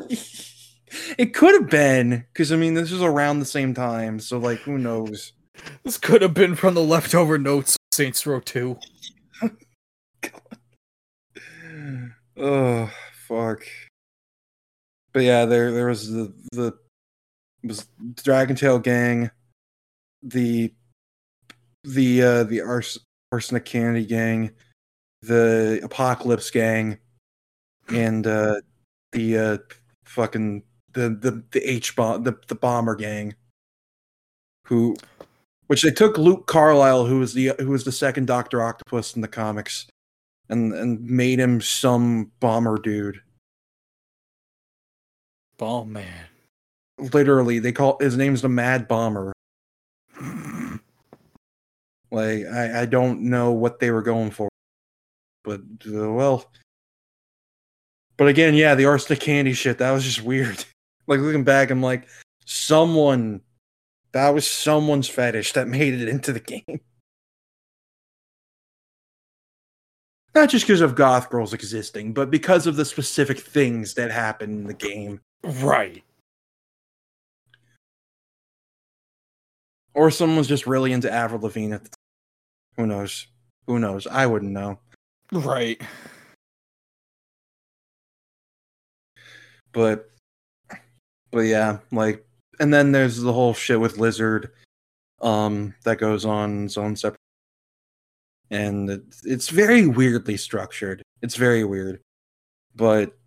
it 1.18 1.34
could 1.34 1.54
have 1.54 1.70
been 1.70 2.24
because 2.32 2.52
I 2.52 2.56
mean 2.56 2.74
this 2.74 2.90
was 2.90 3.02
around 3.02 3.40
the 3.40 3.44
same 3.46 3.74
time, 3.74 4.20
so 4.20 4.38
like 4.38 4.60
who 4.60 4.78
knows? 4.78 5.32
This 5.84 5.98
could 5.98 6.22
have 6.22 6.34
been 6.34 6.54
from 6.54 6.74
the 6.74 6.82
leftover 6.84 7.38
notes 7.38 7.74
of 7.74 7.80
Saints 7.96 8.26
Row 8.26 8.40
2. 8.40 8.78
Oh 12.36 12.90
fuck! 13.26 13.64
But 15.12 15.20
yeah, 15.22 15.44
there 15.46 15.72
there 15.72 15.86
was 15.86 16.10
the 16.10 16.32
the 16.52 16.72
was 17.64 17.86
Dragon 18.24 18.56
Tail 18.56 18.78
gang, 18.78 19.30
the 20.22 20.74
the 21.94 22.22
uh, 22.22 22.44
the 22.44 22.60
Ars- 22.60 22.98
Arsenic 23.32 23.64
Candy 23.64 24.04
Gang, 24.04 24.50
the 25.22 25.80
Apocalypse 25.82 26.50
Gang, 26.50 26.98
and 27.88 28.26
uh, 28.26 28.56
the 29.12 29.38
uh, 29.38 29.58
fucking 30.04 30.62
the 30.92 31.10
the 31.10 31.42
the 31.50 31.60
H 31.68 31.96
bomb 31.96 32.22
the 32.24 32.36
the 32.48 32.54
Bomber 32.54 32.96
Gang, 32.96 33.34
who, 34.66 34.96
which 35.66 35.82
they 35.82 35.90
took 35.90 36.18
Luke 36.18 36.46
Carlyle, 36.46 37.06
who 37.06 37.18
was 37.20 37.34
the 37.34 37.54
who 37.58 37.68
was 37.68 37.84
the 37.84 37.92
second 37.92 38.26
Doctor 38.26 38.62
Octopus 38.62 39.14
in 39.16 39.22
the 39.22 39.28
comics, 39.28 39.86
and 40.48 40.72
and 40.72 41.00
made 41.02 41.38
him 41.38 41.60
some 41.60 42.32
bomber 42.40 42.78
dude. 42.78 43.20
Oh 45.60 45.84
man. 45.84 46.26
Literally, 46.98 47.60
they 47.60 47.72
call 47.72 47.96
his 48.00 48.16
name's 48.16 48.42
the 48.42 48.48
Mad 48.48 48.88
Bomber. 48.88 49.32
Like 52.10 52.46
I, 52.46 52.82
I 52.82 52.86
don't 52.86 53.22
know 53.22 53.52
what 53.52 53.80
they 53.80 53.90
were 53.90 54.02
going 54.02 54.30
for, 54.30 54.48
but 55.44 55.60
uh, 55.86 56.12
well. 56.12 56.50
But 58.16 58.28
again, 58.28 58.54
yeah, 58.54 58.74
the 58.74 58.86
arsenic 58.86 59.20
candy 59.20 59.52
shit 59.52 59.78
that 59.78 59.92
was 59.92 60.04
just 60.04 60.22
weird. 60.22 60.64
like 61.06 61.20
looking 61.20 61.44
back, 61.44 61.70
I'm 61.70 61.82
like, 61.82 62.08
someone 62.44 63.40
that 64.12 64.30
was 64.30 64.46
someone's 64.46 65.08
fetish 65.08 65.52
that 65.52 65.68
made 65.68 65.94
it 65.94 66.08
into 66.08 66.32
the 66.32 66.40
game. 66.40 66.80
Not 70.34 70.48
just 70.48 70.66
because 70.66 70.80
of 70.80 70.94
goth 70.94 71.30
girls 71.30 71.52
existing, 71.52 72.12
but 72.12 72.30
because 72.30 72.66
of 72.66 72.76
the 72.76 72.84
specific 72.84 73.40
things 73.40 73.94
that 73.94 74.10
happen 74.10 74.50
in 74.50 74.64
the 74.64 74.74
game. 74.74 75.20
Right. 75.42 76.02
Or 79.94 80.10
someone 80.10 80.38
was 80.38 80.46
just 80.46 80.66
really 80.66 80.92
into 80.92 81.12
Avril 81.12 81.40
Lavigne 81.40 81.74
at 81.74 81.82
the 81.82 81.90
time. 81.90 81.97
Who 82.78 82.86
knows? 82.86 83.26
Who 83.66 83.78
knows? 83.78 84.06
I 84.06 84.24
wouldn't 84.24 84.52
know. 84.52 84.78
Right. 85.32 85.82
But 89.72 90.08
but 91.30 91.40
yeah, 91.40 91.78
like 91.92 92.24
and 92.60 92.72
then 92.72 92.92
there's 92.92 93.20
the 93.20 93.32
whole 93.32 93.52
shit 93.52 93.78
with 93.80 93.98
Lizard 93.98 94.52
um 95.20 95.74
that 95.84 95.98
goes 95.98 96.24
on 96.24 96.66
its 96.66 96.78
own 96.78 96.94
separate 96.94 97.18
and 98.50 98.88
it's, 98.88 99.26
it's 99.26 99.48
very 99.48 99.86
weirdly 99.88 100.36
structured. 100.36 101.02
It's 101.20 101.34
very 101.34 101.64
weird. 101.64 102.00
But 102.76 103.18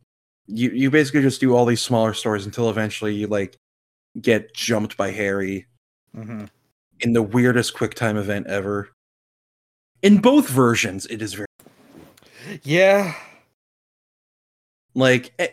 you 0.48 0.70
you 0.72 0.90
basically 0.90 1.22
just 1.22 1.42
do 1.42 1.56
all 1.56 1.66
these 1.66 1.82
smaller 1.82 2.14
stories 2.14 2.46
until 2.46 2.70
eventually 2.70 3.14
you 3.14 3.28
like 3.28 3.58
get 4.22 4.54
jumped 4.54 4.96
by 4.98 5.12
Harry 5.12 5.68
Mm-hmm. 6.16 6.46
in 7.02 7.14
the 7.14 7.22
weirdest 7.24 7.74
QuickTime 7.74 8.18
event 8.18 8.48
ever. 8.48 8.90
In 10.02 10.20
both 10.20 10.48
versions, 10.50 11.06
it 11.08 11.22
is 11.22 11.34
very 11.34 11.48
Yeah. 12.64 13.16
like 14.96 15.34
eh, 15.40 15.48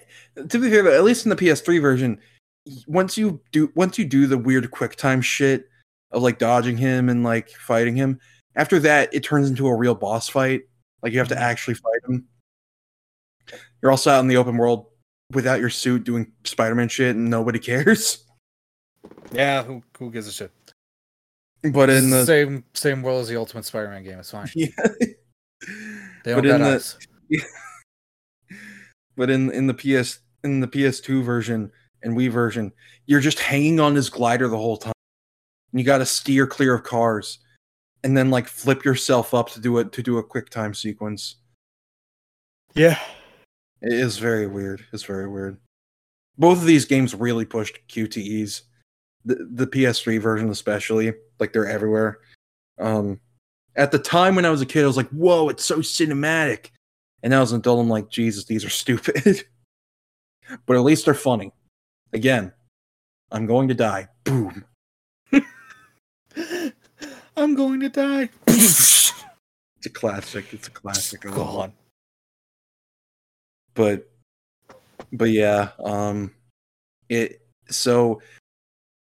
to 0.48 0.58
be 0.58 0.70
fair, 0.70 0.82
but 0.82 0.94
at 0.94 1.04
least 1.04 1.26
in 1.26 1.30
the 1.30 1.36
PS3 1.36 1.80
version, 1.80 2.18
once 2.86 3.16
you 3.16 3.40
do 3.52 3.70
once 3.74 3.98
you 3.98 4.04
do 4.04 4.26
the 4.26 4.38
weird 4.38 4.70
QuickTime 4.70 5.22
shit 5.22 5.68
of 6.10 6.22
like 6.22 6.38
dodging 6.38 6.76
him 6.76 7.08
and 7.08 7.22
like 7.24 7.50
fighting 7.50 7.94
him, 7.96 8.18
after 8.56 8.78
that 8.80 9.12
it 9.12 9.22
turns 9.22 9.48
into 9.48 9.66
a 9.66 9.74
real 9.76 9.94
boss 9.94 10.28
fight. 10.28 10.62
Like 11.02 11.12
you 11.12 11.18
have 11.18 11.28
to 11.28 11.38
actually 11.38 11.74
fight 11.74 12.00
him. 12.08 12.26
You're 13.82 13.90
also 13.92 14.10
out 14.10 14.20
in 14.20 14.28
the 14.28 14.36
open 14.36 14.56
world 14.56 14.86
without 15.32 15.60
your 15.60 15.70
suit 15.70 16.04
doing 16.04 16.32
Spider-Man 16.44 16.88
shit 16.88 17.14
and 17.14 17.28
nobody 17.30 17.58
cares. 17.60 18.24
Yeah. 19.30 19.62
Who 19.62 19.82
who 19.98 20.10
gives 20.10 20.26
a 20.26 20.32
shit? 20.32 20.50
But 21.62 21.90
in 21.90 22.10
the 22.10 22.24
same 22.24 22.64
same 22.74 23.02
world 23.02 23.22
as 23.22 23.28
the 23.28 23.36
Ultimate 23.36 23.64
Spider-Man 23.64 24.04
game. 24.04 24.18
It's 24.18 24.30
fine. 24.30 24.48
yeah. 24.54 24.68
They 26.24 26.32
don't 26.32 26.36
But 26.42 26.46
in 26.46 26.58
got 26.58 26.58
the- 26.58 26.74
eyes. 26.74 26.98
but 29.16 29.30
in 29.30 29.50
in 29.50 29.66
the 29.66 29.74
PS 29.74 30.20
in 30.44 30.60
the 30.60 30.68
PS2 30.68 31.24
version 31.24 31.70
and 32.02 32.16
Wii 32.16 32.30
version, 32.30 32.72
you're 33.06 33.20
just 33.20 33.40
hanging 33.40 33.80
on 33.80 33.94
this 33.94 34.08
glider 34.08 34.46
the 34.48 34.56
whole 34.56 34.76
time. 34.76 34.92
And 35.72 35.80
you 35.80 35.84
got 35.84 35.98
to 35.98 36.06
steer 36.06 36.46
clear 36.46 36.74
of 36.74 36.84
cars, 36.84 37.40
and 38.04 38.16
then 38.16 38.30
like 38.30 38.46
flip 38.46 38.84
yourself 38.84 39.34
up 39.34 39.50
to 39.50 39.60
do 39.60 39.78
it 39.78 39.92
to 39.92 40.02
do 40.02 40.18
a 40.18 40.22
quick 40.22 40.50
time 40.50 40.72
sequence. 40.74 41.36
Yeah. 42.74 42.98
It 43.82 43.92
is 43.92 44.18
very 44.18 44.46
weird. 44.46 44.84
It's 44.92 45.04
very 45.04 45.28
weird. 45.28 45.58
Both 46.36 46.58
of 46.58 46.66
these 46.66 46.84
games 46.84 47.14
really 47.14 47.44
pushed 47.44 47.78
QTEs. 47.88 48.62
The 49.24 49.48
the 49.50 49.66
PS3 49.66 50.20
version 50.20 50.48
especially, 50.50 51.12
like 51.40 51.52
they're 51.52 51.66
everywhere. 51.68 52.18
Um 52.78 53.20
at 53.76 53.92
the 53.92 53.98
time 53.98 54.34
when 54.34 54.44
I 54.44 54.50
was 54.50 54.60
a 54.60 54.66
kid, 54.66 54.82
I 54.84 54.86
was 54.88 54.96
like, 54.96 55.08
whoa, 55.10 55.48
it's 55.48 55.64
so 55.64 55.78
cinematic. 55.78 56.70
And 57.22 57.30
now 57.30 57.42
as 57.42 57.52
an 57.52 57.60
adult, 57.60 57.80
I'm 57.80 57.88
like, 57.88 58.08
Jesus, 58.10 58.44
these 58.44 58.64
are 58.64 58.68
stupid. 58.82 59.44
but 60.66 60.76
at 60.76 60.82
least 60.82 61.04
they're 61.04 61.14
funny. 61.14 61.52
Again, 62.12 62.52
I'm 63.30 63.46
going 63.46 63.68
to 63.68 63.74
die. 63.74 64.08
Boom. 64.24 64.64
I'm 67.36 67.54
going 67.54 67.80
to 67.80 67.88
die. 67.88 68.30
It's 69.78 69.86
a 69.86 69.90
classic. 69.90 70.52
It's 70.52 70.66
a 70.66 70.72
classic. 70.72 71.24
It. 71.24 71.30
Gone. 71.30 71.72
but 73.74 74.10
but 75.12 75.30
yeah 75.30 75.68
um 75.78 76.34
it 77.08 77.40
so 77.70 78.20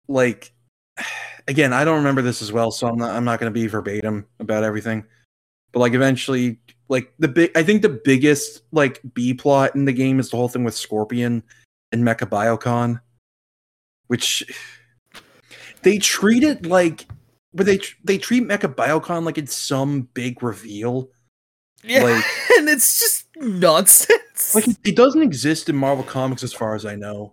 like 0.08 0.52
again 1.48 1.72
i 1.72 1.84
don't 1.84 1.96
remember 1.96 2.22
this 2.22 2.42
as 2.42 2.52
well 2.52 2.70
so 2.70 2.86
i'm 2.86 2.96
not 2.96 3.10
i'm 3.14 3.24
not 3.24 3.38
going 3.40 3.50
to 3.52 3.54
be 3.54 3.66
verbatim 3.66 4.26
about 4.40 4.64
everything 4.64 5.04
but 5.72 5.80
like 5.80 5.94
eventually 5.94 6.58
like 6.88 7.12
the 7.18 7.28
big 7.28 7.50
i 7.56 7.62
think 7.62 7.82
the 7.82 8.00
biggest 8.04 8.62
like 8.72 9.00
b 9.14 9.32
plot 9.34 9.74
in 9.74 9.84
the 9.84 9.92
game 9.92 10.18
is 10.20 10.30
the 10.30 10.36
whole 10.36 10.48
thing 10.48 10.64
with 10.64 10.74
scorpion 10.74 11.42
and 11.92 12.04
MechaBioCon 12.04 13.00
which 14.08 14.42
they 15.82 15.98
treat 15.98 16.42
it 16.42 16.66
like 16.66 17.06
but 17.54 17.66
they 17.66 17.80
they 18.04 18.18
treat 18.18 18.42
MechaBioCon 18.44 19.24
like 19.24 19.38
it's 19.38 19.54
some 19.54 20.02
big 20.14 20.42
reveal 20.42 21.10
Yeah. 21.82 22.04
Like- 22.04 22.24
and 22.58 22.68
it's 22.68 22.98
just 23.00 23.26
nonsense. 23.36 24.54
Like 24.54 24.68
it, 24.68 24.76
it 24.84 24.96
doesn't 24.96 25.22
exist 25.22 25.68
in 25.68 25.76
Marvel 25.76 26.04
Comics 26.04 26.42
as 26.42 26.52
far 26.52 26.74
as 26.74 26.84
I 26.84 26.94
know. 26.96 27.32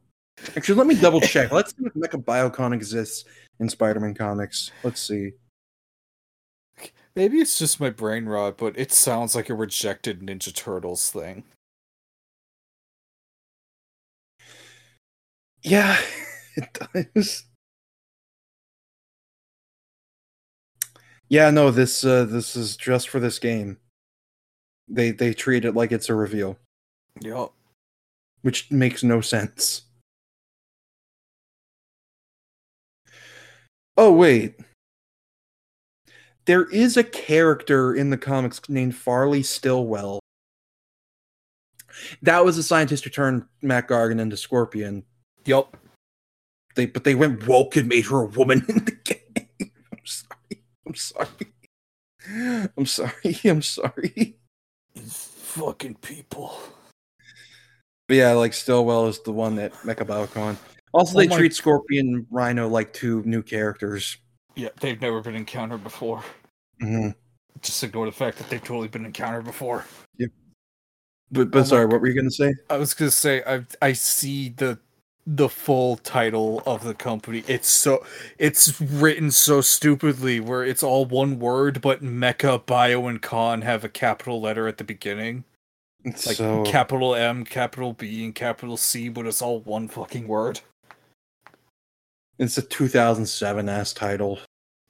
Actually, 0.56 0.76
let 0.76 0.88
me 0.88 0.96
double 0.96 1.20
check. 1.22 1.52
Let's 1.52 1.72
see 1.72 1.86
if 1.86 1.94
MechaBioCon 1.94 2.74
exists 2.74 3.26
in 3.60 3.70
Spider-Man 3.70 4.14
comics. 4.16 4.72
Let's 4.84 5.02
see. 5.02 5.34
Maybe 7.16 7.38
it's 7.38 7.58
just 7.58 7.80
my 7.80 7.90
brain 7.90 8.26
rot, 8.26 8.58
but 8.58 8.78
it 8.78 8.92
sounds 8.92 9.36
like 9.36 9.50
a 9.50 9.56
rejected 9.56 10.20
Ninja 10.22 10.54
Turtles 10.54 11.10
thing. 11.10 11.44
Yeah, 15.64 15.98
it 16.56 16.78
does. 16.94 17.46
Yeah, 21.28 21.50
no, 21.50 21.72
this 21.72 22.04
uh 22.04 22.26
this 22.26 22.56
is 22.56 22.78
just 22.78 23.10
for 23.10 23.20
this 23.20 23.40
game. 23.40 23.78
They 24.88 25.12
they 25.12 25.34
treat 25.34 25.66
it 25.66 25.74
like 25.74 25.92
it's 25.92 26.10
a 26.10 26.14
reveal, 26.16 26.58
Yep. 27.22 27.50
which 28.42 28.70
makes 28.72 29.04
no 29.04 29.22
sense. 29.22 29.84
Oh 33.98 34.12
wait. 34.12 34.60
There 36.46 36.66
is 36.66 36.96
a 36.96 37.04
character 37.04 37.94
in 37.96 38.10
the 38.12 38.18
comics 38.18 38.62
named 38.70 38.96
Farley 38.96 39.42
Stillwell. 39.42 40.20
That 42.22 42.44
was 42.44 42.58
a 42.58 42.64
scientist 42.64 43.04
who 43.04 43.10
turned 43.10 43.46
Mac 43.62 43.90
Gargan 43.90 44.20
into 44.20 44.38
Scorpion. 44.38 45.04
Yep. 45.46 45.78
They 46.76 46.86
but 46.86 47.04
they 47.04 47.16
went 47.16 47.48
woke 47.48 47.76
and 47.78 47.88
made 47.88 48.06
her 48.08 48.22
a 48.22 48.26
woman 48.26 48.66
in 48.68 48.86
the 48.86 48.92
game. 48.92 49.50
I'm 49.92 50.06
sorry. 50.06 50.64
I'm 50.86 50.96
sorry. 50.96 52.70
I'm 52.78 52.86
sorry. 52.86 53.40
I'm 53.46 53.62
sorry. 53.62 54.38
Fucking 54.98 55.96
people. 55.96 56.58
But 58.08 58.18
yeah, 58.18 58.34
like 58.34 58.54
Stillwell 58.54 59.08
is 59.08 59.20
the 59.22 59.32
one 59.32 59.56
that 59.56 59.74
MechaBioCon. 59.74 60.58
Also, 60.96 61.18
Oh 61.18 61.22
they 61.22 61.28
treat 61.28 61.54
Scorpion 61.54 62.26
Rhino 62.32 62.70
like 62.70 62.94
two 62.94 63.22
new 63.24 63.44
characters. 63.44 64.18
Yeah, 64.56 64.70
they've 64.80 65.00
never 65.02 65.20
been 65.20 65.36
encountered 65.36 65.84
before. 65.84 66.24
hmm 66.80 67.10
Just 67.62 67.84
ignore 67.84 68.06
the 68.06 68.14
fact 68.14 68.38
that 68.38 68.50
they've 68.50 68.64
totally 68.64 68.88
been 68.88 69.06
encountered 69.06 69.44
before. 69.44 69.84
Yep. 70.18 70.30
But 71.32 71.52
but 71.52 71.60
Oh 71.60 71.64
sorry, 71.64 71.86
what 71.86 72.00
were 72.00 72.08
you 72.08 72.16
gonna 72.16 72.32
say? 72.32 72.54
I 72.70 72.78
was 72.78 72.94
gonna 72.94 73.12
say 73.12 73.44
I 73.46 73.66
I 73.82 73.92
see 73.92 74.50
the 74.50 74.80
the 75.28 75.50
full 75.50 75.98
title 75.98 76.64
of 76.66 76.86
the 76.86 76.94
company. 76.94 77.44
It's 77.46 77.68
so 77.68 78.06
it's 78.38 78.80
written 78.80 79.32
so 79.32 79.60
stupidly 79.60 80.40
where 80.40 80.64
it's 80.64 80.82
all 80.82 81.06
one 81.06 81.40
word, 81.40 81.82
but 81.82 82.02
Mecha 82.02 82.66
Bio 82.66 83.06
and 83.08 83.22
Con 83.22 83.64
have 83.64 83.84
a 83.84 83.90
capital 83.90 84.40
letter 84.40 84.66
at 84.66 84.78
the 84.78 84.86
beginning. 84.86 85.44
It's 86.06 86.26
Like 86.26 86.38
so 86.38 86.64
capital 86.64 87.16
M, 87.16 87.44
capital 87.44 87.92
B, 87.92 88.24
and 88.24 88.34
capital 88.34 88.78
C, 88.78 89.10
but 89.10 89.26
it's 89.26 89.42
all 89.42 89.60
one 89.60 89.90
fucking 89.90 90.26
word. 90.26 90.62
It's 92.40 92.58
a 92.58 92.62
2007 92.62 93.70
ass 93.70 93.94
title. 93.94 94.40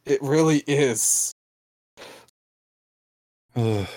It 0.06 0.22
really 0.22 0.64
is. 0.68 1.32
Ugh, 3.56 3.88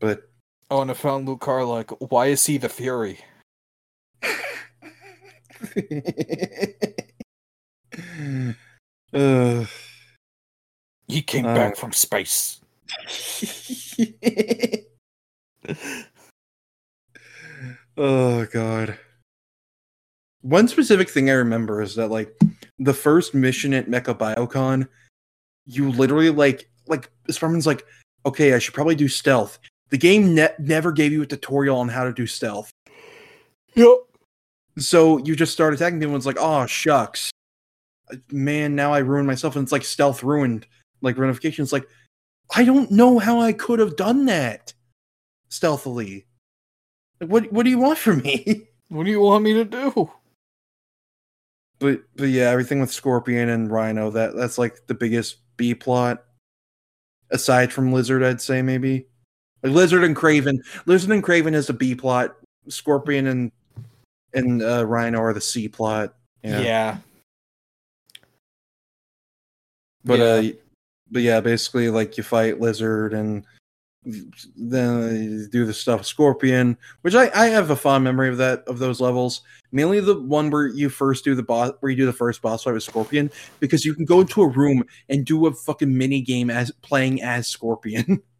but 0.00 0.28
Oh, 0.70 0.82
and 0.82 0.90
I 0.90 0.94
found 0.94 1.26
Luke. 1.26 1.46
Like, 1.46 1.90
why 2.10 2.26
is 2.26 2.44
he 2.44 2.58
the 2.58 2.68
Fury? 2.68 3.20
Ugh. 9.14 9.66
He 11.08 11.22
came 11.22 11.46
Uh. 11.46 11.54
back 11.54 11.76
from 11.76 11.92
space. 11.92 12.60
oh 17.96 18.44
god. 18.46 18.98
One 20.42 20.68
specific 20.68 21.08
thing 21.10 21.30
I 21.30 21.34
remember 21.34 21.80
is 21.82 21.94
that 21.96 22.08
like 22.08 22.36
the 22.78 22.94
first 22.94 23.34
mission 23.34 23.74
at 23.74 23.88
MechaBioCon, 23.88 24.88
you 25.66 25.90
literally 25.90 26.30
like 26.30 26.70
like 26.86 27.10
Sparman's 27.30 27.66
like, 27.66 27.84
okay, 28.24 28.54
I 28.54 28.58
should 28.58 28.74
probably 28.74 28.94
do 28.94 29.08
stealth. 29.08 29.58
The 29.90 29.98
game 29.98 30.34
ne- 30.34 30.54
never 30.58 30.92
gave 30.92 31.12
you 31.12 31.22
a 31.22 31.26
tutorial 31.26 31.78
on 31.78 31.88
how 31.88 32.04
to 32.04 32.12
do 32.12 32.26
stealth. 32.26 32.70
Yep. 33.74 33.96
So 34.78 35.18
you 35.18 35.34
just 35.34 35.52
start 35.52 35.74
attacking 35.74 35.98
people 35.98 36.14
and 36.14 36.20
it's 36.20 36.26
like, 36.26 36.38
oh 36.38 36.66
shucks. 36.66 37.30
Man, 38.30 38.74
now 38.74 38.92
I 38.92 38.98
ruined 38.98 39.26
myself 39.26 39.56
and 39.56 39.62
it's 39.62 39.72
like 39.72 39.84
stealth 39.84 40.22
ruined. 40.22 40.66
Like 41.00 41.16
runification. 41.16 41.60
It's 41.60 41.72
like, 41.72 41.86
I 42.54 42.64
don't 42.64 42.90
know 42.90 43.18
how 43.18 43.40
I 43.40 43.52
could 43.52 43.78
have 43.78 43.96
done 43.96 44.26
that 44.26 44.72
stealthily. 45.48 46.26
Like, 47.20 47.30
what 47.30 47.52
what 47.52 47.64
do 47.64 47.70
you 47.70 47.78
want 47.78 47.98
from 47.98 48.22
me? 48.22 48.64
What 48.90 49.04
do 49.04 49.10
you 49.10 49.20
want 49.20 49.44
me 49.44 49.52
to 49.52 49.66
do? 49.66 50.10
But 51.78 52.02
but 52.16 52.28
yeah, 52.28 52.50
everything 52.50 52.80
with 52.80 52.92
Scorpion 52.92 53.48
and 53.48 53.70
Rhino, 53.70 54.10
that 54.10 54.34
that's 54.34 54.58
like 54.58 54.86
the 54.86 54.94
biggest 54.94 55.36
B 55.56 55.74
plot. 55.74 56.24
Aside 57.30 57.72
from 57.72 57.92
Lizard, 57.92 58.22
I'd 58.22 58.40
say 58.40 58.62
maybe. 58.62 59.06
Like 59.62 59.72
Lizard 59.72 60.04
and 60.04 60.16
Kraven. 60.16 60.58
Lizard 60.86 61.10
and 61.10 61.22
Kraven 61.22 61.54
is 61.54 61.66
the 61.66 61.72
B 61.72 61.94
plot. 61.94 62.36
Scorpion 62.68 63.26
and 63.26 63.52
and 64.34 64.62
uh, 64.62 64.86
Rhino 64.86 65.20
are 65.20 65.32
the 65.32 65.40
C 65.40 65.68
plot. 65.68 66.14
Yeah. 66.42 66.60
Yeah. 66.60 66.96
But 70.04 70.18
Yeah. 70.18 70.24
uh 70.24 70.42
but 71.10 71.22
yeah, 71.22 71.40
basically 71.40 71.90
like 71.90 72.16
you 72.16 72.22
fight 72.22 72.60
Lizard 72.60 73.14
and 73.14 73.44
then 74.56 75.48
do 75.50 75.64
the 75.64 75.74
stuff 75.74 76.06
Scorpion, 76.06 76.76
which 77.02 77.14
I, 77.14 77.30
I 77.34 77.46
have 77.46 77.70
a 77.70 77.76
fond 77.76 78.04
memory 78.04 78.28
of 78.28 78.36
that 78.38 78.64
of 78.66 78.78
those 78.78 79.00
levels. 79.00 79.42
Mainly 79.72 80.00
the 80.00 80.20
one 80.20 80.50
where 80.50 80.68
you 80.68 80.88
first 80.88 81.24
do 81.24 81.34
the 81.34 81.42
boss 81.42 81.72
where 81.80 81.90
you 81.90 81.96
do 81.96 82.06
the 82.06 82.12
first 82.12 82.42
boss 82.42 82.64
fight 82.64 82.74
with 82.74 82.82
Scorpion, 82.82 83.30
because 83.60 83.84
you 83.84 83.94
can 83.94 84.04
go 84.04 84.20
into 84.20 84.42
a 84.42 84.48
room 84.48 84.84
and 85.08 85.24
do 85.24 85.46
a 85.46 85.52
fucking 85.52 85.96
mini 85.96 86.20
game 86.20 86.50
as 86.50 86.70
playing 86.82 87.22
as 87.22 87.48
Scorpion. 87.48 88.22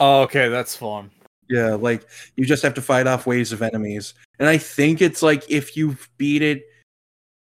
Oh, 0.00 0.22
okay, 0.22 0.48
that's 0.48 0.74
fun. 0.74 1.12
yeah, 1.48 1.74
like 1.74 2.04
you 2.34 2.44
just 2.44 2.64
have 2.64 2.74
to 2.74 2.82
fight 2.82 3.06
off 3.06 3.28
waves 3.28 3.52
of 3.52 3.62
enemies. 3.62 4.12
And 4.40 4.48
I 4.48 4.58
think 4.58 5.00
it's 5.00 5.22
like 5.22 5.48
if 5.48 5.76
you 5.76 5.96
beat 6.18 6.42
it 6.42 6.64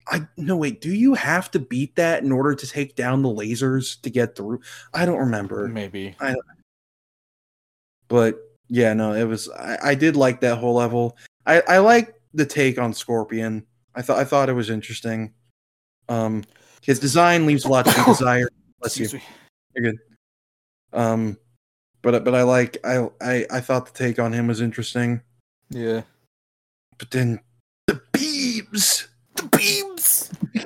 I 0.08 0.26
no 0.36 0.56
wait, 0.56 0.80
do 0.80 0.92
you 0.92 1.14
have 1.14 1.50
to 1.52 1.58
beat 1.58 1.96
that 1.96 2.22
in 2.22 2.32
order 2.32 2.54
to 2.54 2.66
take 2.66 2.96
down 2.96 3.22
the 3.22 3.28
lasers 3.28 4.00
to 4.02 4.10
get 4.10 4.36
through? 4.36 4.60
I 4.92 5.06
don't 5.06 5.18
remember. 5.18 5.68
Maybe. 5.68 6.16
But 8.12 8.38
yeah, 8.68 8.92
no, 8.92 9.14
it 9.14 9.24
was. 9.24 9.48
I, 9.48 9.78
I 9.82 9.94
did 9.94 10.16
like 10.16 10.42
that 10.42 10.58
whole 10.58 10.74
level. 10.74 11.16
I 11.46 11.62
I 11.62 11.78
like 11.78 12.14
the 12.34 12.44
take 12.44 12.78
on 12.78 12.92
Scorpion. 12.92 13.64
I 13.94 14.02
thought 14.02 14.18
I 14.18 14.24
thought 14.24 14.50
it 14.50 14.52
was 14.52 14.68
interesting. 14.68 15.32
Um, 16.10 16.44
his 16.82 17.00
design 17.00 17.46
leaves 17.46 17.64
a 17.64 17.68
lot 17.68 17.86
to 17.86 17.94
be 17.94 18.04
desired. 18.06 18.50
Bless 18.80 18.98
you. 18.98 19.18
You're 19.74 19.92
good. 19.92 19.98
Um, 20.92 21.38
but 22.02 22.22
but 22.22 22.34
I 22.34 22.42
like 22.42 22.76
I 22.84 23.08
I 23.22 23.46
I 23.50 23.60
thought 23.60 23.86
the 23.86 23.92
take 23.92 24.18
on 24.18 24.34
him 24.34 24.46
was 24.46 24.60
interesting. 24.60 25.22
Yeah. 25.70 26.02
But 26.98 27.12
then 27.12 27.40
the 27.86 28.02
beams. 28.12 29.08
The 29.36 29.44
beams. 29.44 30.30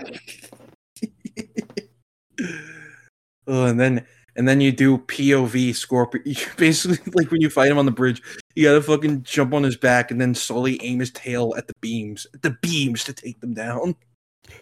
Oh, 3.49 3.67
and 3.67 3.79
then 3.79 4.05
and 4.37 4.47
then 4.47 4.61
you 4.61 4.71
do 4.71 4.99
POV 4.99 5.75
Scorpion. 5.75 6.23
You 6.27 6.37
basically, 6.57 6.99
like 7.15 7.31
when 7.31 7.41
you 7.41 7.49
fight 7.51 7.71
him 7.71 7.79
on 7.79 7.87
the 7.87 7.93
bridge, 7.93 8.23
you 8.55 8.65
gotta 8.65 8.83
fucking 8.83 9.23
jump 9.23 9.55
on 9.55 9.63
his 9.63 9.77
back 9.77 10.11
and 10.11 10.21
then 10.21 10.35
slowly 10.35 10.79
aim 10.83 11.01
his 11.01 11.11
tail 11.11 11.55
at 11.57 11.67
the 11.67 11.75
beams, 11.81 12.27
at 12.35 12.43
the 12.43 12.57
beams 12.63 13.05
to 13.05 13.13
take 13.13 13.41
them 13.41 13.55
down. 13.55 13.97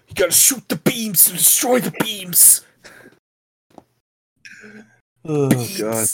You 0.09 0.15
gotta 0.15 0.33
shoot 0.33 0.69
the 0.69 0.77
beams 0.77 1.25
to 1.25 1.33
destroy 1.33 1.81
the 1.81 1.91
beams. 2.01 2.65
Oh 5.25 5.49
Beams. 5.49 5.79
god, 5.79 6.07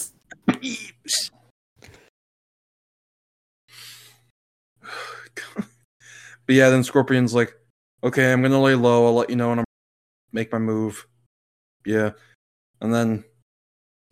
beams. 0.60 1.30
but 5.46 6.54
yeah, 6.54 6.70
then 6.70 6.82
Scorpion's 6.82 7.34
like, 7.34 7.52
okay, 8.02 8.32
I'm 8.32 8.40
gonna 8.42 8.60
lay 8.60 8.74
low. 8.74 9.06
I'll 9.06 9.14
let 9.14 9.30
you 9.30 9.36
know 9.36 9.50
when 9.50 9.58
I'm 9.60 9.64
make 10.32 10.52
my 10.52 10.58
move. 10.58 11.06
Yeah, 11.84 12.12
and 12.80 12.94
then 12.94 13.24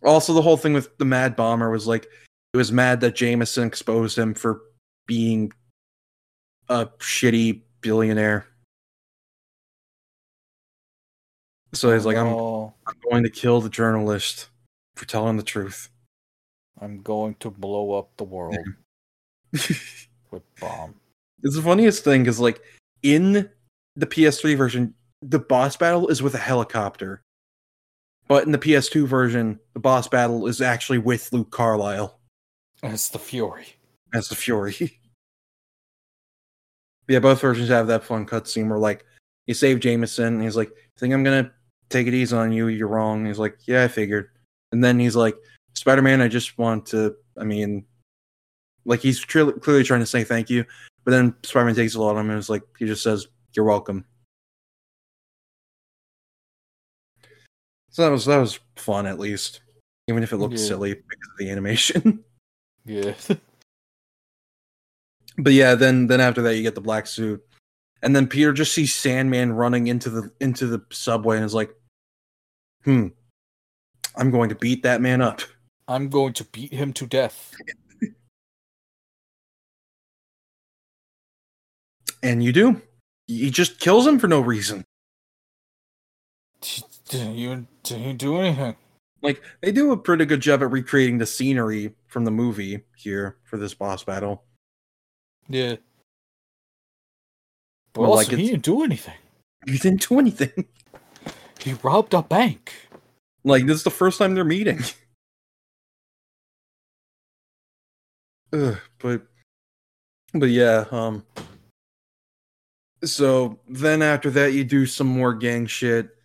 also 0.05 0.33
the 0.33 0.43
whole 0.43 0.57
thing 0.57 0.73
with 0.73 0.97
the 0.99 1.05
Mad 1.05 1.37
Bomber 1.37 1.71
was 1.71 1.87
like, 1.87 2.07
it 2.53 2.57
was 2.57 2.73
mad 2.73 3.01
that 3.01 3.15
Jameson 3.15 3.67
exposed 3.67 4.19
him 4.19 4.35
for 4.35 4.63
being 5.07 5.53
a 6.69 6.87
shitty 6.99 7.63
billionaire. 7.81 8.47
So 11.75 11.93
he's 11.93 12.07
like, 12.07 12.17
I'm, 12.17 12.27
Oh, 12.27 12.73
I'm 12.87 12.95
going 13.11 13.23
to 13.25 13.31
kill 13.31 13.61
the 13.61 13.69
journalist 13.69 14.49
for 14.97 15.07
telling 15.07 15.37
the 15.37 15.43
truth. 15.43 15.91
I'm 16.81 17.03
going 17.03 17.35
to 17.41 17.51
blow 17.51 17.93
up 17.93 18.17
the 18.17 18.25
world 18.25 18.57
with 19.53 20.43
bomb. 20.61 20.95
It's 21.43 21.57
the 21.57 21.63
funniest 21.63 22.05
thing 22.05 22.23
because, 22.23 22.41
like, 22.41 22.61
in 23.03 23.49
the 23.97 24.07
PS3 24.07 24.57
version, 24.57 24.95
the 25.23 25.39
boss 25.39 25.77
battle 25.77 26.09
is 26.09 26.23
with 26.23 26.35
a 26.35 26.39
helicopter. 26.39 27.23
But 28.29 28.45
in 28.45 28.53
the 28.53 28.59
PS2 28.59 29.07
version, 29.07 29.59
the 29.73 29.81
boss 29.81 30.07
battle 30.07 30.47
is 30.47 30.61
actually 30.61 30.99
with 30.99 31.33
Luke 31.33 31.51
Carlyle 31.51 32.21
It's 32.83 33.09
the 33.09 33.19
Fury. 33.19 33.67
as 34.13 34.29
the 34.29 34.37
Fury. 34.37 34.77
yeah, 37.09 37.19
both 37.19 37.41
versions 37.41 37.71
have 37.71 37.87
that 37.87 38.05
fun 38.05 38.27
cutscene 38.27 38.69
where, 38.69 38.79
like, 38.79 39.05
you 39.47 39.55
save 39.55 39.81
Jameson, 39.81 40.35
and 40.35 40.43
he's 40.43 40.57
like, 40.57 40.71
think 40.99 41.15
I'm 41.15 41.25
gonna 41.25 41.51
take 41.89 42.07
it 42.07 42.15
easy 42.15 42.37
on 42.37 42.53
you, 42.53 42.69
you're 42.69 42.89
wrong. 42.89 43.25
He's 43.25 43.39
like, 43.39 43.57
yeah, 43.67 43.85
I 43.85 43.89
figured. 43.89 44.29
And 44.73 44.85
then 44.85 44.99
he's 44.99 45.17
like, 45.17 45.37
Spider 45.75 46.03
Man, 46.03 46.21
I 46.21 46.29
just 46.29 46.59
want 46.59 46.85
to, 46.87 47.17
I 47.39 47.45
mean, 47.45 47.87
like, 48.85 49.01
he's 49.01 49.21
tr- 49.21 49.51
clearly 49.53 49.85
trying 49.85 50.01
to 50.01 50.07
say 50.07 50.23
thank 50.25 50.51
you. 50.51 50.65
But 51.05 51.13
then 51.13 51.35
Spider 51.45 51.67
Man 51.67 51.75
takes 51.75 51.95
a 51.95 52.03
lot 52.03 52.11
of 52.11 52.19
him 52.19 52.29
and 52.31 52.39
it's 52.39 52.51
like, 52.51 52.63
he 52.79 52.85
just 52.85 53.03
says, 53.03 53.27
you're 53.55 53.65
welcome. 53.65 54.05
So 57.91 58.03
that 58.03 58.11
was 58.11 58.27
that 58.27 58.39
was 58.39 58.59
fun 58.77 59.07
at 59.07 59.19
least, 59.19 59.61
even 60.09 60.23
if 60.23 60.33
it 60.33 60.37
looked 60.37 60.59
Yeah. 60.59 60.67
silly 60.67 60.95
because 60.95 61.29
of 61.33 61.39
the 61.39 61.51
animation. 61.51 62.25
Yeah. 62.85 63.13
but 65.39 65.53
yeah, 65.53 65.75
then 65.75 66.07
then 66.07 66.23
after 66.23 66.41
that 66.41 66.57
you 66.57 66.63
get 66.63 66.75
the 66.75 66.81
black 66.81 67.07
suit, 67.07 67.45
and 68.03 68.17
then 68.17 68.27
Peter 68.27 68.55
just 68.55 68.73
sees 68.73 68.95
Sandman 68.95 69.53
running 69.53 69.89
into 69.89 70.09
the 70.09 70.31
into 70.41 70.67
the 70.67 70.83
subway 70.91 71.37
and 71.37 71.45
is 71.45 71.53
like, 71.53 71.71
"Hmm, 72.85 73.09
I'm 74.17 74.31
going 74.31 74.49
to 74.49 74.55
beat 74.55 74.85
that 74.85 75.03
man 75.03 75.21
up." 75.21 75.43
I'm 75.87 76.09
going 76.09 76.33
to 76.35 76.45
beat 76.45 76.73
him 76.73 76.95
to 76.95 77.07
death. 77.07 77.55
And 82.23 82.43
you 82.43 82.53
do. 82.53 82.81
He 83.27 83.51
just 83.51 83.81
kills 83.81 84.07
him 84.07 84.19
for 84.19 84.29
no 84.29 84.41
reason. 84.41 84.85
Didn't 87.09 87.37
you 87.37 87.67
didn't 87.83 88.05
you 88.05 88.13
do 88.15 88.37
anything? 88.39 88.77
Like 89.23 89.43
they 89.61 89.73
do 89.73 89.93
a 89.93 89.97
pretty 89.97 90.25
good 90.27 90.41
job 90.41 90.63
at 90.63 90.71
recreating 90.71 91.19
the 91.19 91.27
scenery 91.27 91.95
from 92.07 92.25
the 92.25 92.31
movie 92.31 92.85
here 92.97 93.37
for 93.45 93.57
this 93.57 93.75
boss 93.75 94.05
battle. 94.05 94.45
Yeah. 95.49 95.77
But 97.93 98.03
Well, 98.03 98.11
also, 98.13 98.31
like 98.31 98.39
he 98.39 98.51
didn't 98.51 98.65
do 98.65 98.83
anything. 98.83 99.15
You 99.67 99.77
didn't 99.77 100.09
do 100.09 100.21
anything. 100.21 100.67
He 101.59 101.73
robbed 101.83 102.15
a 102.15 102.23
bank. 102.23 102.73
Like 103.45 103.67
this 103.67 103.79
is 103.79 103.83
the 103.83 103.91
first 103.91 104.19
time 104.19 104.35
they're 104.35 104.45
meeting. 104.45 104.79
Ugh, 108.53 108.79
but 109.01 109.23
but 110.33 110.49
yeah, 110.51 110.85
um 110.93 111.27
so 113.05 113.59
then 113.69 114.01
after 114.01 114.31
that 114.31 114.53
you 114.53 114.63
do 114.65 114.87
some 114.87 115.09
more 115.09 115.35
gang 115.35 115.67
shit. 115.67 116.17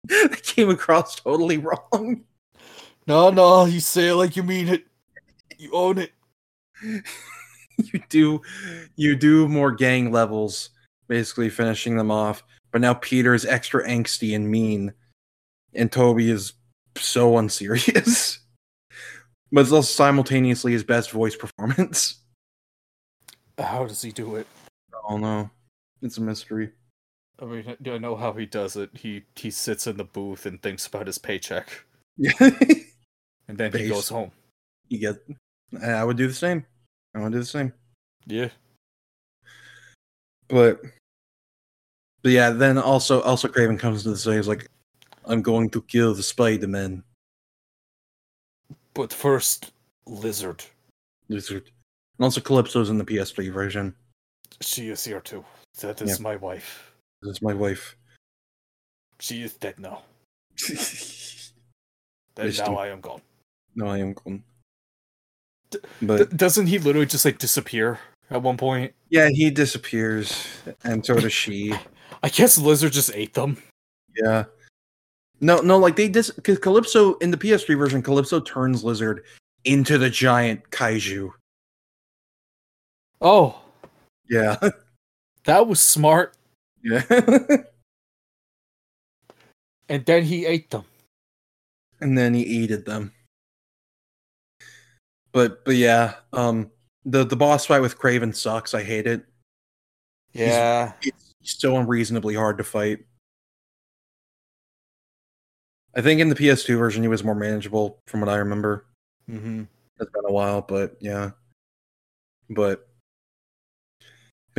that 0.04 0.42
came 0.42 0.70
across 0.70 1.16
totally 1.16 1.58
wrong. 1.58 2.24
No, 3.06 3.30
no, 3.30 3.64
you 3.64 3.80
say 3.80 4.08
it 4.08 4.14
like 4.14 4.36
you 4.36 4.42
mean 4.42 4.68
it. 4.68 4.84
You 5.58 5.72
own 5.72 5.98
it. 5.98 6.12
you 6.82 8.02
do 8.08 8.40
you 8.96 9.16
do 9.16 9.48
more 9.48 9.72
gang 9.72 10.10
levels, 10.10 10.70
basically 11.08 11.50
finishing 11.50 11.96
them 11.96 12.10
off. 12.10 12.42
But 12.72 12.80
now 12.80 12.94
Peter 12.94 13.34
is 13.34 13.44
extra 13.44 13.86
angsty 13.86 14.34
and 14.34 14.50
mean 14.50 14.94
and 15.74 15.90
Tobey 15.90 16.30
is 16.30 16.52
so 16.96 17.38
unserious. 17.38 18.40
but 19.52 19.62
it's 19.62 19.72
also 19.72 19.86
simultaneously 19.86 20.72
his 20.72 20.84
best 20.84 21.10
voice 21.10 21.36
performance. 21.36 22.20
How 23.58 23.86
does 23.86 24.02
he 24.02 24.12
do 24.12 24.36
it? 24.36 24.46
I 24.94 25.10
don't 25.10 25.20
know. 25.20 25.50
It's 26.02 26.16
a 26.16 26.22
mystery. 26.22 26.70
I 27.40 27.44
mean, 27.46 27.76
I 27.86 27.98
know 27.98 28.16
how 28.16 28.32
he 28.32 28.46
does 28.46 28.76
it. 28.76 28.90
He 28.94 29.22
he 29.36 29.50
sits 29.50 29.86
in 29.86 29.96
the 29.96 30.04
booth 30.04 30.46
and 30.46 30.60
thinks 30.62 30.86
about 30.86 31.06
his 31.06 31.18
paycheck, 31.18 31.68
Yeah. 32.16 32.32
and 33.48 33.56
then 33.58 33.72
he 33.72 33.88
goes 33.88 34.08
home. 34.08 34.30
you 34.88 34.98
get 34.98 35.16
I 35.82 36.04
would 36.04 36.16
do 36.16 36.26
the 36.26 36.34
same. 36.34 36.66
I 37.14 37.20
would 37.20 37.32
do 37.32 37.38
the 37.38 37.44
same. 37.44 37.72
Yeah. 38.26 38.50
But 40.48 40.80
but 42.22 42.32
yeah, 42.32 42.50
then 42.50 42.76
also 42.78 43.22
also 43.22 43.48
Kraven 43.48 43.78
comes 43.78 44.02
to 44.02 44.10
the 44.10 44.16
stage 44.18 44.46
like 44.46 44.66
I'm 45.24 45.42
going 45.42 45.70
to 45.70 45.82
kill 45.82 46.14
the 46.14 46.22
Spider 46.22 46.66
Man. 46.68 47.02
But 48.94 49.12
first, 49.12 49.72
Lizard. 50.06 50.64
Lizard. 51.28 51.70
And 52.18 52.24
also 52.24 52.40
Calypso's 52.40 52.90
in 52.90 52.98
the 52.98 53.04
PS3 53.04 53.52
version. 53.52 53.94
She 54.60 54.88
is 54.90 55.04
here 55.04 55.20
too. 55.20 55.44
That 55.80 56.02
is 56.02 56.18
Yeah. 56.18 56.22
my 56.22 56.36
wife. 56.36 56.89
This 57.22 57.36
is 57.36 57.42
my 57.42 57.54
wife. 57.54 57.96
She 59.22 59.42
is 59.42 59.52
dead 59.52 59.78
now. 59.78 60.00
Wisdom. 62.38 62.72
now 62.72 62.76
I 62.78 62.86
am 62.88 63.02
gone. 63.02 63.20
No, 63.74 63.86
I 63.88 63.98
am 63.98 64.14
gone. 64.14 64.42
D- 65.70 65.78
But 66.00 66.30
D- 66.30 66.36
doesn't 66.38 66.68
he 66.68 66.78
literally 66.78 67.04
just 67.06 67.26
like 67.26 67.36
disappear 67.36 67.98
at 68.30 68.40
one 68.40 68.56
point? 68.56 68.94
yeah, 69.10 69.28
he 69.28 69.50
disappears, 69.50 70.46
and 70.84 71.04
so 71.04 71.14
does 71.20 71.34
she. 71.34 71.74
I 72.22 72.30
guess 72.30 72.56
Lizard 72.56 72.92
just 72.92 73.10
ate 73.14 73.34
them. 73.34 73.62
Yeah. 74.16 74.44
No, 75.42 75.60
no, 75.60 75.76
like 75.76 75.96
they 75.96 76.08
dis 76.08 76.30
because 76.30 76.58
Calypso 76.58 77.14
in 77.18 77.30
the 77.30 77.36
PS3 77.36 77.76
version, 77.76 78.00
Calypso 78.02 78.40
turns 78.40 78.82
Lizard 78.82 79.22
into 79.64 79.98
the 79.98 80.08
giant 80.08 80.70
kaiju. 80.70 81.30
Oh, 83.20 83.60
Yeah. 84.30 84.56
that 85.44 85.66
was 85.66 85.82
smart. 85.82 86.34
Yeah. 86.82 87.02
And 89.88 90.06
then 90.06 90.22
he 90.22 90.46
ate 90.46 90.70
them. 90.70 90.84
and 92.00 92.16
then 92.16 92.32
he 92.32 92.62
aided 92.62 92.84
them. 92.86 93.12
But 95.32 95.64
but 95.64 95.74
yeah, 95.74 96.14
um 96.32 96.70
the 97.04 97.24
the 97.24 97.34
boss 97.34 97.66
fight 97.66 97.80
with 97.80 97.98
Kraven 97.98 98.32
sucks. 98.34 98.72
I 98.72 98.84
hate 98.84 99.08
it. 99.08 99.24
Yeah. 100.32 100.92
It's 101.02 101.34
so 101.42 101.76
unreasonably 101.76 102.36
hard 102.36 102.58
to 102.58 102.64
fight. 102.64 103.00
I 105.96 106.02
think 106.02 106.20
in 106.20 106.28
the 106.28 106.36
PS2 106.36 106.78
version 106.78 107.02
he 107.02 107.08
was 107.08 107.24
more 107.24 107.34
manageable 107.34 107.98
from 108.06 108.20
what 108.20 108.28
I 108.28 108.36
remember. 108.36 108.86
Mm-hmm. 109.28 109.64
It's 109.98 110.10
been 110.12 110.24
a 110.24 110.32
while, 110.32 110.62
but 110.62 110.96
yeah. 111.00 111.30
But 112.48 112.88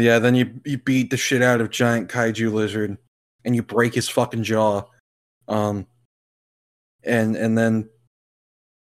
yeah, 0.04 0.20
then 0.20 0.36
you 0.36 0.60
you 0.66 0.78
beat 0.78 1.10
the 1.10 1.18
shit 1.18 1.42
out 1.42 1.62
of 1.62 1.70
giant 1.70 2.10
kaiju 2.10 2.52
lizard 2.52 2.98
and 3.46 3.56
you 3.56 3.64
break 3.64 3.94
his 3.94 4.10
fucking 4.10 4.44
jaw. 4.44 4.84
Um 5.48 5.88
and 7.04 7.36
and 7.36 7.58
then 7.58 7.90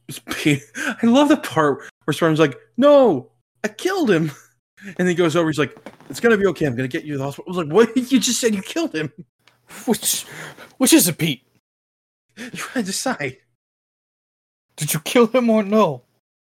I 0.45 0.97
love 1.03 1.29
the 1.29 1.37
part 1.37 1.89
where 2.03 2.13
Storm's 2.13 2.39
like, 2.39 2.57
"No, 2.77 3.31
I 3.63 3.67
killed 3.69 4.09
him." 4.09 4.31
And 4.81 4.95
then 4.95 5.07
he 5.07 5.13
goes 5.13 5.35
over, 5.35 5.49
he's 5.49 5.59
like, 5.59 5.77
"It's 6.09 6.21
gonna 6.21 6.37
be 6.37 6.45
okay. 6.45 6.65
I'm 6.65 6.73
gonna 6.73 6.87
get 6.87 7.03
you 7.03 7.11
to 7.11 7.17
the 7.17 7.25
hospital." 7.25 7.51
I 7.51 7.57
was 7.57 7.65
like, 7.65 7.73
"What? 7.73 7.97
You 8.11 8.17
just 8.17 8.39
said 8.39 8.55
you 8.55 8.61
killed 8.61 8.95
him. 8.95 9.11
Which, 9.85 10.23
which 10.77 10.93
is 10.93 11.09
it, 11.09 11.17
Pete? 11.17 11.43
You 12.37 12.63
had 12.71 12.75
to 12.75 12.83
decide." 12.83 13.39
Did 14.77 14.93
you 14.93 15.01
kill 15.01 15.27
him 15.27 15.49
or 15.49 15.63
no? 15.63 16.03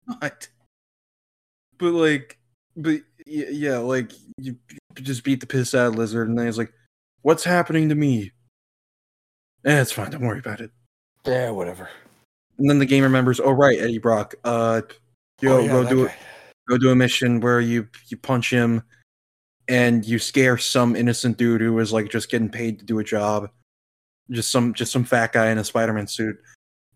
not. 0.09 0.49
But 1.79 1.93
like, 1.93 2.39
but 2.77 3.01
yeah, 3.29 3.49
yeah 3.51 3.79
like 3.79 4.13
you 4.39 4.57
just 4.95 5.25
beat 5.25 5.41
the 5.41 5.47
piss 5.47 5.75
out 5.75 5.89
of 5.89 5.95
lizard, 5.97 6.29
and 6.29 6.39
then 6.39 6.47
he's 6.47 6.59
like, 6.59 6.73
"What's 7.23 7.45
happening 7.45 7.89
to 7.89 7.95
me?" 7.95 8.33
Eh, 9.65 9.81
it's 9.81 9.93
fine. 9.93 10.11
Don't 10.11 10.23
worry 10.23 10.39
about 10.39 10.61
it. 10.61 10.71
Yeah, 11.27 11.51
whatever. 11.51 11.89
And 12.59 12.69
then 12.69 12.79
the 12.79 12.87
game 12.87 13.03
remembers, 13.03 13.41
"Oh 13.41 13.53
right, 13.53 13.79
Eddie 13.79 13.99
Brock. 13.99 14.35
Uh, 14.45 14.83
yo, 15.41 15.57
Oh, 15.57 15.61
yeah, 15.61 15.69
go 15.69 15.89
do 15.89 16.05
it. 16.05 16.09
guy. 16.09 16.15
Go 16.69 16.79
do 16.79 16.91
a 16.91 16.97
mission 16.97 17.41
where 17.41 17.61
you 17.61 17.89
you 18.09 18.17
punch 18.17 18.51
him, 18.51 18.83
and 19.69 20.05
you 20.05 20.19
scare 20.19 20.59
some 20.59 20.97
innocent 20.97 21.37
dude 21.37 21.61
who 21.61 21.73
was 21.75 21.93
like 21.93 22.11
just 22.11 22.31
getting 22.31 22.49
paid 22.51 22.79
to 22.79 22.85
do 22.85 22.99
a 22.99 23.05
job. 23.05 23.51
Just 24.31 24.51
some 24.51 24.75
just 24.75 24.93
some 24.93 25.05
fat 25.05 25.33
guy 25.33 25.51
in 25.51 25.59
a 25.59 25.65
Spider-Man 25.65 26.07
suit, 26.07 26.37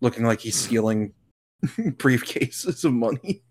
looking 0.01 0.23
like 0.25 0.39
he's 0.39 0.55
stealing 0.55 1.13
briefcases 1.65 2.83
of 2.83 2.93
money." 2.93 3.43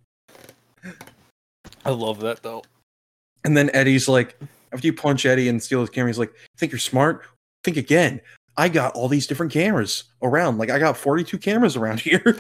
I 1.85 1.91
love 1.91 2.21
that 2.21 2.43
though. 2.43 2.63
And 3.45 3.57
then 3.57 3.71
Eddie's 3.75 4.09
like, 4.09 4.39
after 4.73 4.87
you 4.87 4.93
punch 4.93 5.27
Eddie 5.27 5.49
and 5.49 5.63
steal 5.63 5.81
his 5.81 5.91
camera, 5.91 6.09
he's 6.09 6.19
like, 6.19 6.33
think 6.57 6.73
you're 6.73 6.79
smart? 6.79 7.23
Think 7.65 7.77
again. 7.77 8.21
I 8.57 8.69
got 8.69 8.95
all 8.95 9.09
these 9.09 9.27
different 9.27 9.53
cameras 9.53 10.05
around. 10.23 10.59
Like, 10.59 10.71
I 10.71 10.79
got 10.79 10.97
42 10.97 11.39
cameras 11.39 11.77
around 11.77 12.01
here. 12.01 12.39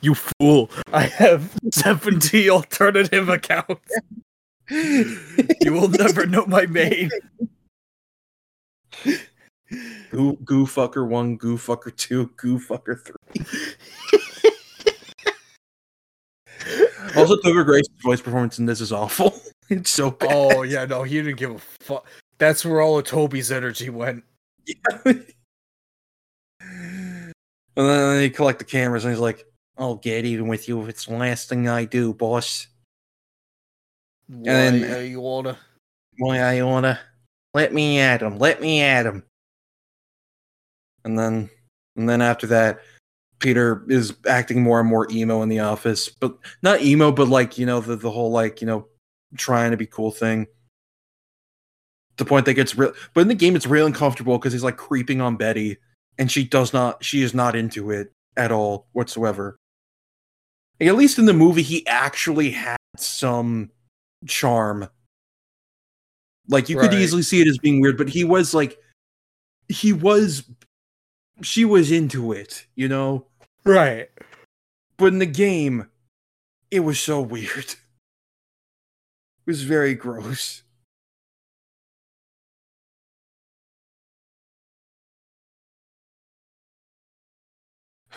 you 0.00 0.14
fool! 0.14 0.68
I 0.92 1.04
have 1.04 1.52
seventy 1.70 2.50
alternative 2.50 3.28
accounts. 3.28 3.88
You 4.68 5.72
will 5.72 5.88
never 5.88 6.26
know 6.26 6.44
my 6.46 6.66
main. 6.66 7.10
Goo, 10.10 10.36
goo 10.44 10.66
fucker 10.66 11.06
one, 11.06 11.36
goo 11.36 11.56
fucker 11.56 11.94
two, 11.94 12.30
goo 12.36 12.58
fucker 12.58 12.98
three. 13.00 13.44
Also, 17.16 17.36
Topher 17.36 17.64
Grace's 17.64 17.88
voice 18.02 18.20
performance 18.20 18.58
in 18.58 18.66
this 18.66 18.80
is 18.80 18.92
awful. 18.92 19.34
It's 19.70 19.90
so 19.90 20.10
bad. 20.10 20.28
Oh 20.30 20.60
yeah, 20.60 20.84
no, 20.84 21.04
he 21.04 21.22
didn't 21.22 21.38
give 21.38 21.52
a 21.52 21.58
fuck. 21.80 22.06
That's 22.36 22.66
where 22.66 22.82
all 22.82 22.98
of 22.98 23.06
Tobey's 23.06 23.50
energy 23.50 23.88
went. 23.88 24.22
and 25.06 25.24
then 27.74 28.16
they 28.18 28.28
collect 28.28 28.58
the 28.58 28.66
cameras, 28.66 29.06
and 29.06 29.14
he's 29.14 29.20
like, 29.20 29.46
I'll 29.78 29.96
get 29.96 30.26
even 30.26 30.48
with 30.48 30.68
you 30.68 30.82
if 30.82 30.90
it's 30.90 31.06
the 31.06 31.16
last 31.16 31.48
thing 31.48 31.66
I 31.66 31.86
do, 31.86 32.12
boss. 32.12 32.66
Why 34.28 34.42
then- 34.44 34.92
uh, 34.92 34.98
you 34.98 35.22
wanna? 35.22 35.56
Why 36.18 36.40
I 36.40 36.62
wanna 36.62 37.00
let 37.54 37.72
me 37.72 37.98
at 38.00 38.20
him, 38.20 38.38
let 38.38 38.60
me 38.60 38.82
at 38.82 39.06
him. 39.06 39.22
And 41.04 41.18
then 41.18 41.48
and 41.96 42.08
then 42.08 42.20
after 42.20 42.48
that, 42.48 42.80
Peter 43.44 43.84
is 43.88 44.14
acting 44.26 44.62
more 44.62 44.80
and 44.80 44.88
more 44.88 45.06
emo 45.10 45.42
in 45.42 45.50
the 45.50 45.60
office. 45.60 46.08
But 46.08 46.34
not 46.62 46.80
emo, 46.80 47.12
but 47.12 47.28
like, 47.28 47.58
you 47.58 47.66
know, 47.66 47.80
the, 47.80 47.94
the 47.94 48.10
whole 48.10 48.30
like, 48.30 48.62
you 48.62 48.66
know, 48.66 48.88
trying 49.36 49.70
to 49.70 49.76
be 49.76 49.84
cool 49.84 50.10
thing. 50.10 50.46
The 52.16 52.24
point 52.24 52.46
that 52.46 52.54
gets 52.54 52.76
real 52.76 52.94
but 53.12 53.22
in 53.22 53.28
the 53.28 53.34
game 53.34 53.56
it's 53.56 53.66
real 53.66 53.86
uncomfortable 53.86 54.38
because 54.38 54.52
he's 54.52 54.62
like 54.62 54.76
creeping 54.76 55.20
on 55.20 55.36
Betty 55.36 55.78
and 56.16 56.30
she 56.30 56.44
does 56.44 56.72
not 56.72 57.04
she 57.04 57.22
is 57.22 57.34
not 57.34 57.56
into 57.56 57.90
it 57.90 58.12
at 58.36 58.52
all 58.52 58.86
whatsoever. 58.92 59.56
Like, 60.78 60.88
at 60.88 60.94
least 60.94 61.18
in 61.18 61.26
the 61.26 61.32
movie 61.32 61.62
he 61.62 61.86
actually 61.88 62.50
had 62.50 62.76
some 62.96 63.70
charm 64.26 64.88
like 66.48 66.68
you 66.68 66.78
could 66.78 66.94
easily 66.94 67.22
see 67.22 67.40
it 67.40 67.48
as 67.48 67.58
being 67.58 67.80
weird, 67.80 67.98
but 67.98 68.08
he 68.08 68.22
was 68.22 68.54
like 68.54 68.78
he 69.68 69.92
was 69.92 70.44
she 71.42 71.64
was 71.64 71.90
into 71.90 72.32
it, 72.32 72.66
you 72.76 72.88
know? 72.88 73.26
Right. 73.64 74.10
But 74.96 75.06
in 75.06 75.18
the 75.18 75.26
game, 75.26 75.88
it 76.70 76.80
was 76.80 77.00
so 77.00 77.20
weird. 77.20 77.48
It 77.56 77.76
was 79.46 79.62
very 79.62 79.94
gross. 79.94 80.62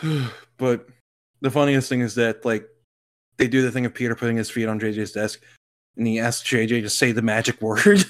but 0.56 0.86
the 1.40 1.50
funniest 1.50 1.88
thing 1.88 2.00
is 2.00 2.14
that 2.14 2.44
like 2.44 2.68
they 3.36 3.48
do 3.48 3.62
the 3.62 3.70
thing 3.70 3.86
of 3.86 3.94
Peter 3.94 4.14
putting 4.14 4.36
his 4.36 4.50
feet 4.50 4.68
on 4.68 4.78
JJ's 4.80 5.12
desk 5.12 5.40
and 5.96 6.06
he 6.06 6.18
asks 6.20 6.48
JJ 6.48 6.82
to 6.82 6.90
say 6.90 7.12
the 7.12 7.22
magic 7.22 7.60
word. 7.62 8.04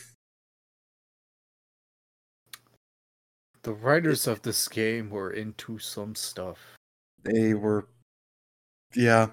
The 3.62 3.72
writers 3.72 4.26
of 4.26 4.42
this 4.42 4.68
game 4.68 5.10
were 5.10 5.30
into 5.30 5.78
some 5.78 6.14
stuff. 6.14 6.77
They 7.24 7.54
were 7.54 7.88
yeah. 8.94 9.28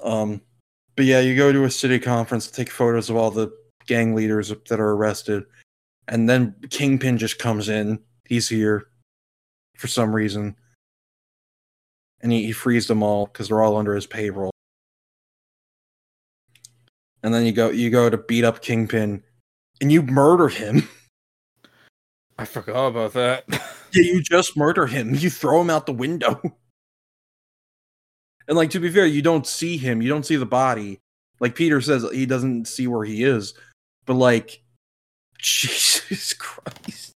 Um 0.00 0.40
but 0.96 1.04
yeah 1.04 1.20
you 1.20 1.36
go 1.36 1.52
to 1.52 1.64
a 1.64 1.70
city 1.70 1.98
conference 1.98 2.50
take 2.50 2.70
photos 2.70 3.10
of 3.10 3.16
all 3.16 3.30
the 3.30 3.52
gang 3.86 4.14
leaders 4.14 4.52
that 4.68 4.80
are 4.80 4.92
arrested 4.92 5.44
and 6.08 6.28
then 6.28 6.54
kingpin 6.70 7.18
just 7.18 7.38
comes 7.38 7.68
in. 7.68 7.98
He's 8.26 8.48
here 8.48 8.88
for 9.76 9.86
some 9.86 10.14
reason. 10.14 10.56
And 12.20 12.32
he, 12.32 12.46
he 12.46 12.52
frees 12.52 12.86
them 12.86 13.02
all 13.02 13.26
because 13.26 13.48
they're 13.48 13.62
all 13.62 13.76
under 13.76 13.94
his 13.94 14.06
payroll. 14.06 14.50
And 17.22 17.32
then 17.32 17.46
you 17.46 17.52
go 17.52 17.70
you 17.70 17.90
go 17.90 18.10
to 18.10 18.18
beat 18.18 18.44
up 18.44 18.60
kingpin 18.60 19.22
and 19.80 19.90
you 19.90 20.02
murder 20.02 20.48
him. 20.48 20.88
I 22.38 22.44
forgot 22.44 22.88
about 22.88 23.12
that. 23.14 23.44
Yeah, 23.94 24.02
you 24.12 24.22
just 24.22 24.56
murder 24.56 24.86
him. 24.86 25.14
You 25.24 25.30
throw 25.30 25.60
him 25.60 25.70
out 25.70 25.86
the 25.86 25.92
window. 25.92 26.40
And 28.46 28.58
like 28.58 28.68
to 28.70 28.78
be 28.78 28.90
fair, 28.90 29.06
you 29.06 29.22
don't 29.22 29.46
see 29.46 29.78
him. 29.78 30.02
You 30.02 30.10
don't 30.10 30.26
see 30.26 30.36
the 30.36 30.44
body. 30.44 31.00
Like 31.40 31.54
Peter 31.54 31.80
says, 31.80 32.04
he 32.12 32.26
doesn't 32.26 32.66
see 32.68 32.86
where 32.86 33.02
he 33.02 33.24
is. 33.24 33.54
But 34.04 34.14
like, 34.16 34.62
Jesus 35.38 36.34
Christ. 36.34 37.12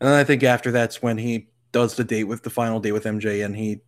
And 0.00 0.08
then 0.08 0.12
I 0.14 0.22
think 0.22 0.44
after 0.44 0.70
that's 0.70 1.02
when 1.02 1.18
he 1.18 1.48
does 1.72 1.96
the 1.96 2.04
date 2.04 2.24
with 2.24 2.44
the 2.44 2.50
final 2.50 2.78
date 2.78 2.92
with 2.92 3.04
MJ, 3.06 3.44
and 3.44 3.56
he 3.56 3.80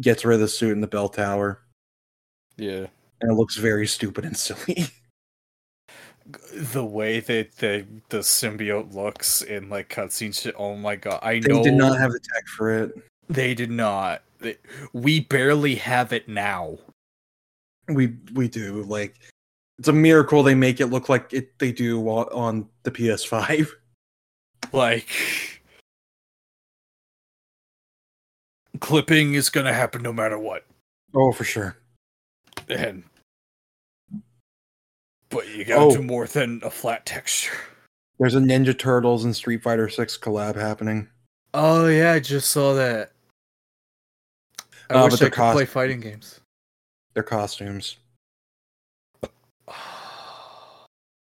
gets 0.00 0.24
rid 0.24 0.36
of 0.36 0.40
the 0.40 0.48
suit 0.48 0.72
in 0.72 0.80
the 0.80 0.86
bell 0.86 1.10
tower, 1.10 1.62
Yeah. 2.56 2.86
and 3.20 3.30
it 3.30 3.34
looks 3.34 3.56
very 3.56 3.86
stupid 3.86 4.24
and 4.24 4.34
silly. 4.36 4.86
The 6.52 6.84
way 6.84 7.20
that 7.20 7.56
the 7.56 7.86
the 8.08 8.18
symbiote 8.18 8.94
looks 8.94 9.42
in 9.42 9.68
like 9.68 9.88
cutscenes, 9.88 10.40
shit, 10.42 10.54
oh 10.58 10.76
my 10.76 10.96
god! 10.96 11.20
I 11.22 11.40
They 11.40 11.48
know 11.48 11.56
they 11.58 11.70
did 11.70 11.74
not 11.74 11.98
have 11.98 12.12
the 12.12 12.20
tech 12.20 12.46
for 12.46 12.70
it. 12.70 12.92
they 13.28 13.54
did 13.54 13.70
not. 13.70 14.22
They, 14.38 14.56
we 14.92 15.20
barely 15.20 15.74
have 15.76 16.12
it 16.12 16.28
now. 16.28 16.78
We 17.88 18.14
we 18.34 18.48
do 18.48 18.82
like 18.84 19.18
it's 19.78 19.88
a 19.88 19.92
miracle 19.92 20.42
they 20.42 20.54
make 20.54 20.80
it 20.80 20.86
look 20.86 21.08
like 21.08 21.32
it 21.32 21.58
they 21.58 21.72
do 21.72 22.00
on- 22.08 22.28
on 22.32 22.68
the 22.84 22.90
PS5. 22.90 23.68
Like 24.72 25.08
clipping 28.80 29.34
is 29.34 29.50
gonna 29.50 29.72
happen 29.72 30.02
no 30.02 30.12
matter 30.12 30.38
what. 30.38 30.64
Oh, 31.14 31.32
for 31.32 31.44
sure. 31.44 31.76
And 32.68 33.02
but 35.32 35.48
you 35.48 35.64
gotta 35.64 35.80
Oh. 35.86 35.96
do 35.96 36.02
more 36.02 36.26
than 36.26 36.60
a 36.62 36.70
flat 36.70 37.04
texture. 37.06 37.52
There's 38.18 38.34
a 38.34 38.40
Ninja 38.40 38.78
Turtles 38.78 39.24
and 39.24 39.34
Street 39.34 39.62
Fighter 39.62 39.88
6 39.88 40.16
collab 40.18 40.54
happening. 40.54 41.08
Oh 41.54 41.88
yeah, 41.88 42.12
I 42.12 42.20
just 42.20 42.50
saw 42.50 42.74
that. 42.74 43.12
I 44.90 44.94
Uh, 44.94 45.04
wish 45.04 45.14
I 45.14 45.16
they're 45.16 45.30
could 45.30 45.52
play 45.52 45.64
fighting 45.64 46.00
games. 46.00 46.40
Their 47.14 47.22
costumes. 47.22 47.96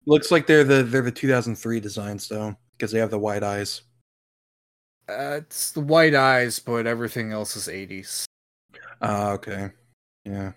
Looks 0.05 0.31
like 0.31 0.47
they're 0.47 0.63
the 0.63 0.83
they're 0.83 1.01
the 1.01 1.11
2003 1.11 1.79
designs 1.79 2.27
though, 2.27 2.55
because 2.77 2.91
they 2.91 2.99
have 2.99 3.11
the 3.11 3.19
white 3.19 3.43
eyes. 3.43 3.81
Uh, 5.07 5.37
it's 5.41 5.71
the 5.71 5.81
white 5.81 6.13
eyes, 6.15 6.59
but 6.59 6.85
everything 6.85 7.31
else 7.31 7.55
is 7.55 7.67
80s. 7.67 8.25
Ah, 9.01 9.31
okay. 9.31 9.71
Yeah. 10.25 10.51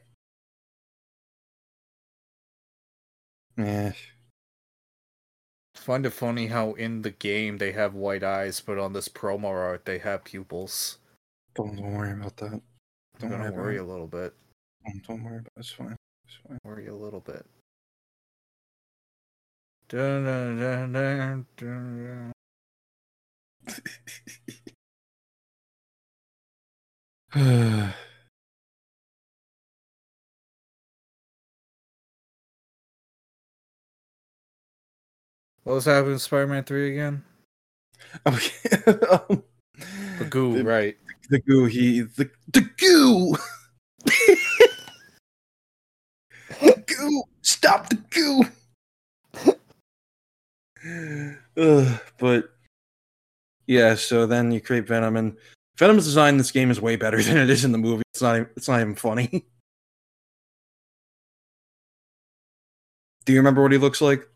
Yeah. 3.57 3.93
Find 5.75 6.07
it 6.07 6.11
funny 6.11 6.47
how 6.47 6.73
in 6.75 7.03
the 7.03 7.11
game 7.11 7.59
they 7.59 7.73
have 7.73 7.95
white 7.95 8.23
eyes, 8.23 8.61
but 8.61 8.79
on 8.79 8.93
this 8.93 9.09
promo 9.09 9.47
art 9.47 9.85
they 9.85 9.99
have 9.99 10.25
pupils. 10.25 10.99
Don't, 11.55 11.77
don't 11.77 11.95
worry 11.95 12.13
about 12.13 12.37
that. 12.39 12.61
Don't 13.19 13.31
worry 13.31 13.51
worry 13.51 13.77
a 13.79 13.85
little 13.85 14.07
bit. 14.07 14.35
Don't, 14.85 15.07
don't 15.07 15.25
worry 15.25 15.39
about 15.39 15.53
it. 15.57 15.61
It's 15.61 15.71
fine. 15.71 15.97
It's 16.27 16.39
fine. 16.47 16.59
Worry 16.65 16.87
a 16.87 16.95
little 16.95 17.21
bit. 17.21 17.45
Dun, 19.89 20.25
dun, 20.25 20.59
dun, 20.59 20.93
dun, 20.93 21.47
dun, 27.35 27.93
What 35.73 35.77
was 35.77 35.85
happening 35.87 36.13
in 36.13 36.19
Spider-Man 36.19 36.65
3 36.65 36.91
again? 36.91 37.25
okay. 38.27 38.93
um, 39.31 39.43
The 40.19 40.27
goo, 40.29 40.59
the, 40.59 40.65
right. 40.65 40.99
the 41.31 41.39
goo. 41.41 41.65
He 41.65 42.03
the 42.03 42.29
the 42.53 42.61
goo. 42.77 43.35
the 46.61 46.85
goo. 46.87 47.23
Stop 47.41 47.89
the 47.89 47.97
goo. 48.11 48.45
Ugh, 51.57 52.01
but 52.19 52.51
yeah, 53.67 53.95
so 53.95 54.27
then 54.27 54.53
you 54.53 54.61
create 54.61 54.87
Venom, 54.87 55.17
and 55.17 55.39
Venom's 55.79 56.05
design 56.05 56.35
in 56.35 56.39
this 56.39 56.51
game 56.51 56.71
is 56.71 56.83
way 56.83 56.97
better 56.97 57.23
than 57.23 57.39
it 57.39 57.49
is 57.49 57.65
in 57.65 57.73
the 57.73 57.79
movie. 57.79 58.03
It's 58.13 58.21
not. 58.21 58.41
It's 58.59 58.69
not 58.69 58.83
even 58.83 58.95
funny. 58.95 59.47
Do 63.25 63.33
you 63.33 63.39
remember 63.39 63.63
what 63.63 63.73
he 63.73 63.79
looks 63.79 64.03
like? 64.03 64.29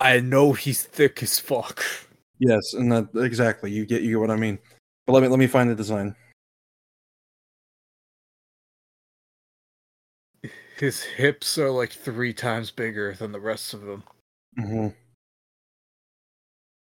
I 0.00 0.20
know 0.20 0.52
he's 0.52 0.82
thick 0.82 1.22
as 1.22 1.38
fuck. 1.38 1.84
Yes, 2.38 2.72
and 2.72 2.90
that 2.90 3.08
exactly. 3.16 3.70
You 3.70 3.84
get 3.84 4.02
you 4.02 4.12
get 4.12 4.20
what 4.20 4.30
I 4.30 4.36
mean. 4.36 4.58
But 5.06 5.12
let 5.12 5.22
me 5.22 5.28
let 5.28 5.38
me 5.38 5.46
find 5.46 5.68
the 5.68 5.74
design. 5.74 6.16
His 10.78 11.02
hips 11.02 11.58
are 11.58 11.70
like 11.70 11.92
three 11.92 12.32
times 12.32 12.70
bigger 12.70 13.14
than 13.14 13.32
the 13.32 13.40
rest 13.40 13.74
of 13.74 13.82
them. 13.82 14.02
hmm 14.56 14.88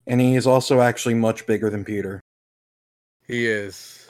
And 0.06 0.20
he 0.20 0.34
is 0.34 0.46
also 0.46 0.80
actually 0.80 1.14
much 1.14 1.46
bigger 1.46 1.68
than 1.68 1.84
Peter. 1.84 2.20
He 3.26 3.46
is. 3.46 4.08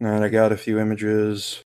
And 0.00 0.24
I 0.24 0.28
got 0.28 0.52
a 0.52 0.56
few 0.56 0.78
images. 0.78 1.62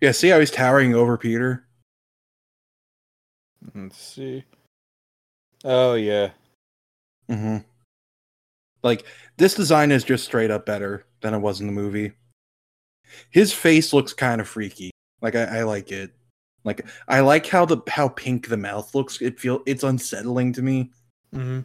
Yeah, 0.00 0.12
see 0.12 0.28
how 0.28 0.40
he's 0.40 0.50
towering 0.50 0.94
over 0.94 1.16
Peter? 1.18 1.66
Let's 3.74 3.96
see. 3.98 4.44
Oh 5.64 5.94
yeah. 5.94 6.32
hmm 7.28 7.58
Like 8.82 9.04
this 9.36 9.54
design 9.54 9.90
is 9.92 10.04
just 10.04 10.24
straight 10.24 10.50
up 10.50 10.66
better 10.66 11.04
than 11.20 11.34
it 11.34 11.38
was 11.38 11.60
in 11.60 11.66
the 11.66 11.72
movie. 11.72 12.12
His 13.30 13.52
face 13.52 13.92
looks 13.92 14.12
kind 14.12 14.40
of 14.40 14.48
freaky. 14.48 14.90
Like 15.20 15.34
I, 15.34 15.58
I 15.58 15.62
like 15.64 15.90
it. 15.92 16.12
Like 16.64 16.86
I 17.08 17.20
like 17.20 17.46
how 17.46 17.64
the 17.64 17.78
how 17.88 18.08
pink 18.08 18.48
the 18.48 18.56
mouth 18.56 18.94
looks. 18.94 19.20
It 19.22 19.40
feel 19.40 19.62
it's 19.66 19.82
unsettling 19.84 20.52
to 20.54 20.62
me. 20.62 20.90
Mm-hmm. 21.34 21.60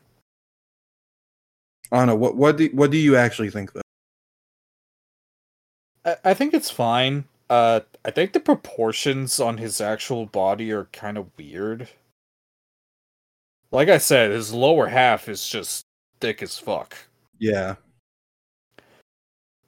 I 1.92 1.98
don't 1.98 2.08
know 2.08 2.16
what 2.16 2.36
what 2.36 2.58
do 2.58 2.70
what 2.74 2.92
do 2.92 2.98
you 2.98 3.16
actually 3.16 3.50
think 3.50 3.74
though? 3.74 3.82
I, 6.06 6.18
I 6.26 6.34
think 6.34 6.54
it's 6.54 6.70
fine. 6.72 7.26
Uh, 7.50 7.82
I 8.04 8.12
think 8.12 8.34
the 8.34 8.40
proportions 8.40 9.40
on 9.40 9.58
his 9.58 9.80
actual 9.82 10.26
body 10.26 10.72
are 10.72 10.86
kind 10.86 11.18
of 11.18 11.30
weird. 11.38 11.90
Like 13.72 13.90
I 13.90 13.98
said, 13.98 14.32
his 14.32 14.54
lower 14.54 14.88
half 14.88 15.28
is 15.30 15.48
just 15.48 15.86
thick 16.22 16.42
as 16.42 16.58
fuck. 16.58 16.96
Yeah, 17.40 17.76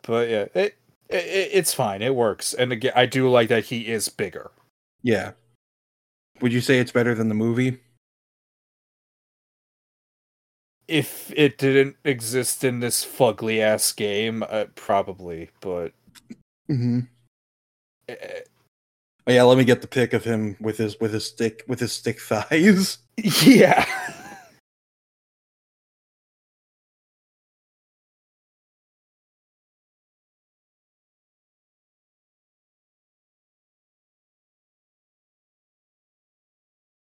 But 0.04 0.30
yeah, 0.30 0.46
it, 0.54 0.78
it 1.10 1.50
it's 1.54 1.74
fine. 1.74 2.02
It 2.02 2.16
works. 2.16 2.54
And 2.54 2.72
again, 2.72 2.94
I 2.96 3.06
do 3.06 3.30
like 3.30 3.50
that 3.50 3.66
he 3.66 3.88
is 3.88 4.10
bigger. 4.10 4.52
Yeah. 5.04 5.32
Would 6.42 6.54
you 6.54 6.62
say 6.62 6.80
it's 6.80 6.92
better 6.92 7.16
than 7.16 7.30
the 7.30 7.36
movie? 7.36 7.80
If 10.88 11.32
it 11.36 11.58
didn't 11.58 11.98
exist 12.06 12.64
in 12.64 12.80
this 12.80 13.04
fugly 13.04 13.60
ass 13.60 13.92
game, 13.92 14.44
uh, 14.50 14.66
probably. 14.76 15.50
But 15.60 15.94
Mm-hmm. 16.70 17.00
eh, 18.10 18.16
Oh 19.26 19.32
yeah, 19.34 19.44
let 19.44 19.58
me 19.58 19.66
get 19.66 19.82
the 19.82 19.88
pic 19.88 20.14
of 20.14 20.24
him 20.24 20.56
with 20.62 20.78
his 20.78 20.98
with 21.02 21.12
his 21.14 21.26
stick 21.26 21.64
with 21.68 21.80
his 21.82 21.92
stick 21.92 22.20
thighs. 22.22 23.00
yeah. 23.18 23.86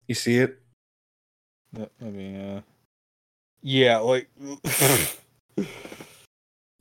You 0.07 0.15
see 0.15 0.37
it? 0.37 0.59
I 1.77 2.05
mean, 2.05 2.35
uh, 2.35 2.61
yeah, 3.61 3.97
like 3.97 4.29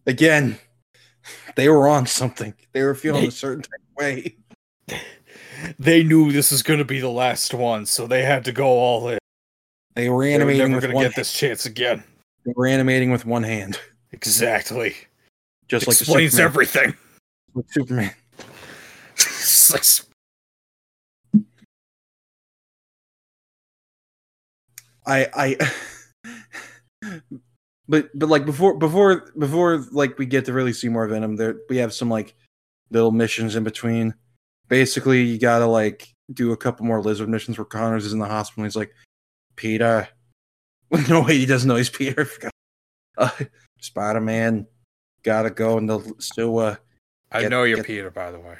Again, 0.06 0.58
they 1.54 1.68
were 1.68 1.88
on 1.88 2.06
something. 2.06 2.54
They 2.72 2.82
were 2.82 2.94
feeling 2.94 3.22
They- 3.22 3.28
a 3.28 3.32
certain 3.32 3.62
type 3.62 3.80
of 3.90 3.96
way. 3.96 4.36
they 5.78 6.02
knew 6.02 6.32
this 6.32 6.50
was 6.50 6.62
going 6.62 6.78
to 6.80 6.84
be 6.84 7.00
the 7.00 7.08
last 7.08 7.54
one, 7.54 7.86
so 7.86 8.06
they 8.06 8.22
had 8.22 8.44
to 8.46 8.52
go 8.52 8.66
all 8.66 9.08
in. 9.08 9.18
They 9.94 10.08
were 10.08 10.24
They 10.24 10.30
were 10.30 10.42
animating 10.42 10.72
never 10.72 10.88
going 10.88 10.96
to 10.98 11.08
get 11.08 11.14
this 11.16 11.32
chance 11.32 11.64
again. 11.66 12.02
They 12.44 12.52
were 12.56 12.66
animating 12.66 13.10
with 13.12 13.24
one 13.24 13.44
hand. 13.44 13.78
Exactly. 14.10 14.94
just 15.68 15.86
like 15.86 15.96
Explains 16.00 16.32
Superman, 16.32 16.44
everything. 16.50 16.94
like 17.54 17.66
Superman. 17.70 18.14
It's 19.14 19.70
like- 19.72 20.08
I 25.06 25.28
I 25.34 25.72
but 27.88 28.10
but 28.14 28.28
like 28.28 28.46
before 28.46 28.78
before 28.78 29.30
before 29.38 29.84
like 29.90 30.18
we 30.18 30.26
get 30.26 30.44
to 30.46 30.52
really 30.52 30.72
see 30.72 30.88
more 30.88 31.06
Venom, 31.08 31.36
there 31.36 31.56
we 31.68 31.78
have 31.78 31.92
some 31.92 32.08
like 32.08 32.34
little 32.90 33.10
missions 33.10 33.56
in 33.56 33.64
between. 33.64 34.14
Basically, 34.68 35.22
you 35.22 35.38
gotta 35.38 35.66
like 35.66 36.08
do 36.32 36.52
a 36.52 36.56
couple 36.56 36.86
more 36.86 37.00
lizard 37.02 37.28
missions 37.28 37.58
where 37.58 37.64
Connors 37.64 38.04
is 38.06 38.12
in 38.12 38.18
the 38.18 38.26
hospital. 38.26 38.62
And 38.62 38.70
he's 38.70 38.76
like, 38.76 38.92
Peter. 39.56 40.08
No 41.08 41.22
way, 41.22 41.38
he 41.38 41.46
doesn't 41.46 41.66
know 41.68 41.76
he's 41.76 41.88
Peter. 41.90 42.28
Uh, 43.18 43.28
Spider 43.80 44.20
Man, 44.22 44.66
gotta 45.22 45.50
go 45.50 45.76
in 45.78 45.84
the 45.86 46.00
sewer. 46.18 46.78
I 47.30 47.42
Get- 47.42 47.50
know 47.50 47.64
you're 47.64 47.76
get- 47.76 47.86
Peter, 47.86 48.10
by 48.10 48.30
the 48.30 48.40
way. 48.40 48.56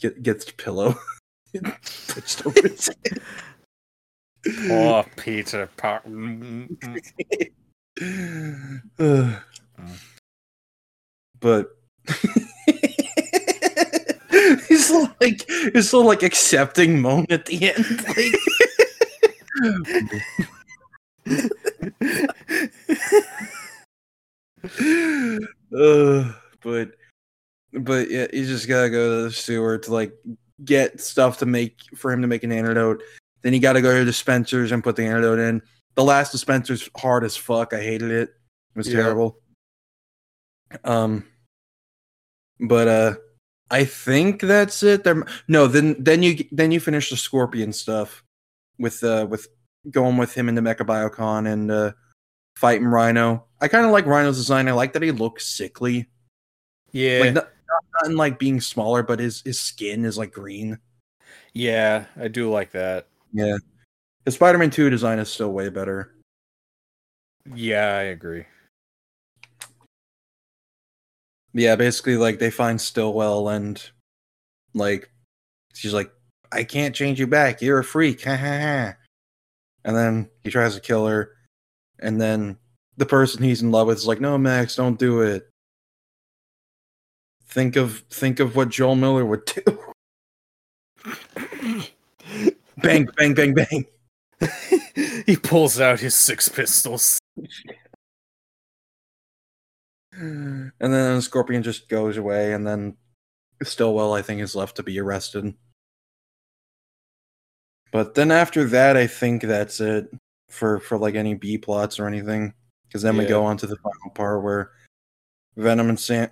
Get, 0.00 0.22
gets 0.22 0.44
the 0.46 0.52
pillow. 0.52 0.94
Over 1.54 2.68
his 2.68 2.86
head. 2.86 3.20
Oh, 4.70 5.04
Peter. 5.16 5.68
Pa-. 5.76 6.00
Uh, 8.98 9.40
but 11.40 11.76
he's 14.68 14.90
like 15.20 15.44
he's 15.72 15.90
so 15.90 16.00
like 16.00 16.22
accepting 16.22 17.00
moan 17.00 17.26
at 17.30 17.46
the 17.46 17.72
end. 17.72 17.84
Like, 18.08 18.34
uh, 25.76 26.32
but 26.62 26.92
but 27.72 28.10
yeah, 28.10 28.26
you 28.32 28.46
just 28.46 28.68
gotta 28.68 28.90
go 28.90 29.08
to 29.08 29.22
the 29.24 29.32
sewer 29.32 29.78
to 29.78 29.92
like 29.92 30.12
get 30.64 31.00
stuff 31.00 31.38
to 31.38 31.46
make 31.46 31.80
for 31.96 32.12
him 32.12 32.22
to 32.22 32.28
make 32.28 32.44
an 32.44 32.52
antidote. 32.52 33.02
Then 33.42 33.52
you 33.54 33.60
gotta 33.60 33.80
go 33.82 33.96
to 33.96 34.04
dispensers 34.04 34.72
and 34.72 34.82
put 34.82 34.96
the 34.96 35.04
antidote 35.04 35.38
in. 35.38 35.62
The 35.94 36.04
last 36.04 36.32
dispenser's 36.32 36.88
hard 36.96 37.24
as 37.24 37.36
fuck. 37.36 37.72
I 37.72 37.80
hated 37.80 38.10
it. 38.10 38.28
It 38.30 38.76
was 38.76 38.88
Yeah. 38.88 39.02
terrible. 39.02 39.38
Um, 40.84 41.24
but 42.60 42.88
uh, 42.88 43.14
I 43.70 43.84
think 43.84 44.40
that's 44.40 44.82
it. 44.82 45.04
There, 45.04 45.24
no. 45.46 45.66
Then 45.66 45.96
then 45.98 46.22
you 46.22 46.44
then 46.52 46.72
you 46.72 46.80
finish 46.80 47.10
the 47.10 47.16
Scorpion 47.16 47.72
stuff 47.72 48.24
with 48.78 49.02
uh 49.04 49.26
with 49.28 49.48
going 49.90 50.16
with 50.16 50.34
him 50.34 50.48
into 50.48 50.62
MechaBioCon 50.62 51.50
and 51.50 51.70
uh 51.70 51.92
fighting 52.56 52.86
Rhino. 52.86 53.44
I 53.60 53.68
kind 53.68 53.86
of 53.86 53.92
like 53.92 54.06
Rhino's 54.06 54.36
design. 54.36 54.68
I 54.68 54.72
like 54.72 54.92
that 54.92 55.02
he 55.02 55.10
looks 55.10 55.46
sickly. 55.46 56.08
Yeah. 56.92 57.32
Like 57.32 57.48
not, 57.68 58.08
not, 58.08 58.16
like 58.16 58.38
being 58.38 58.60
smaller, 58.60 59.02
but 59.02 59.18
his 59.20 59.42
his 59.42 59.60
skin 59.60 60.04
is 60.04 60.18
like 60.18 60.32
green. 60.32 60.78
yeah, 61.52 62.06
I 62.20 62.28
do 62.28 62.50
like 62.50 62.72
that. 62.72 63.06
Yeah. 63.32 63.56
The 64.24 64.32
Spider-Man 64.32 64.70
2 64.70 64.90
design 64.90 65.18
is 65.18 65.30
still 65.30 65.52
way 65.52 65.68
better. 65.70 66.14
Yeah, 67.54 67.96
I 67.96 68.02
agree. 68.02 68.44
Yeah, 71.54 71.76
basically 71.76 72.16
like 72.16 72.38
they 72.38 72.50
find 72.50 72.80
Stillwell 72.80 73.48
and 73.48 73.82
like 74.74 75.10
she's 75.74 75.94
like, 75.94 76.12
I 76.52 76.64
can't 76.64 76.94
change 76.94 77.18
you 77.18 77.26
back. 77.26 77.62
You're 77.62 77.78
a 77.78 77.84
freak. 77.84 78.24
Ha 78.24 78.36
ha 78.36 78.58
ha. 78.60 78.94
And 79.84 79.96
then 79.96 80.30
he 80.44 80.50
tries 80.50 80.74
to 80.74 80.80
kill 80.80 81.06
her. 81.06 81.32
And 82.00 82.20
then 82.20 82.58
the 82.96 83.06
person 83.06 83.42
he's 83.42 83.62
in 83.62 83.70
love 83.70 83.86
with 83.86 83.98
is 83.98 84.06
like, 84.06 84.20
No, 84.20 84.36
Max, 84.38 84.76
don't 84.76 84.98
do 84.98 85.22
it. 85.22 85.48
Think 87.48 87.76
of 87.76 88.00
think 88.10 88.40
of 88.40 88.56
what 88.56 88.68
Joel 88.68 88.94
Miller 88.94 89.24
would 89.24 89.44
do. 89.46 89.62
bang, 92.78 93.08
bang, 93.16 93.34
bang, 93.34 93.54
bang. 93.54 93.86
he 95.26 95.36
pulls 95.36 95.80
out 95.80 96.00
his 96.00 96.14
six 96.14 96.48
pistols. 96.48 97.18
And 100.12 100.72
then 100.78 101.22
Scorpion 101.22 101.62
just 101.62 101.88
goes 101.88 102.16
away, 102.16 102.52
and 102.52 102.66
then 102.66 102.96
Stillwell, 103.62 104.14
I 104.14 104.22
think, 104.22 104.40
is 104.40 104.56
left 104.56 104.76
to 104.76 104.82
be 104.82 104.98
arrested. 104.98 105.54
But 107.92 108.14
then 108.14 108.30
after 108.30 108.64
that, 108.64 108.96
I 108.96 109.06
think 109.06 109.42
that's 109.42 109.80
it 109.80 110.10
for 110.50 110.80
for 110.80 110.98
like 110.98 111.14
any 111.14 111.34
B 111.34 111.56
plots 111.56 111.98
or 111.98 112.06
anything. 112.06 112.52
Because 112.86 113.02
then 113.02 113.16
we 113.16 113.26
go 113.26 113.44
on 113.44 113.58
to 113.58 113.66
the 113.66 113.76
final 113.76 114.10
part 114.14 114.42
where 114.42 114.70
Venom 115.56 115.90
and 115.90 116.00
San- 116.00 116.30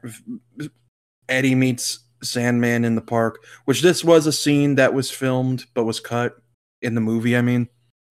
Eddie 1.28 1.54
meets 1.54 2.00
Sandman 2.22 2.84
in 2.84 2.94
the 2.94 3.00
park, 3.00 3.44
which 3.66 3.82
this 3.82 4.02
was 4.04 4.26
a 4.26 4.32
scene 4.32 4.74
that 4.76 4.94
was 4.94 5.10
filmed 5.10 5.64
but 5.74 5.84
was 5.84 6.00
cut 6.00 6.36
in 6.82 6.94
the 6.94 7.00
movie. 7.00 7.36
I 7.36 7.42
mean, 7.42 7.68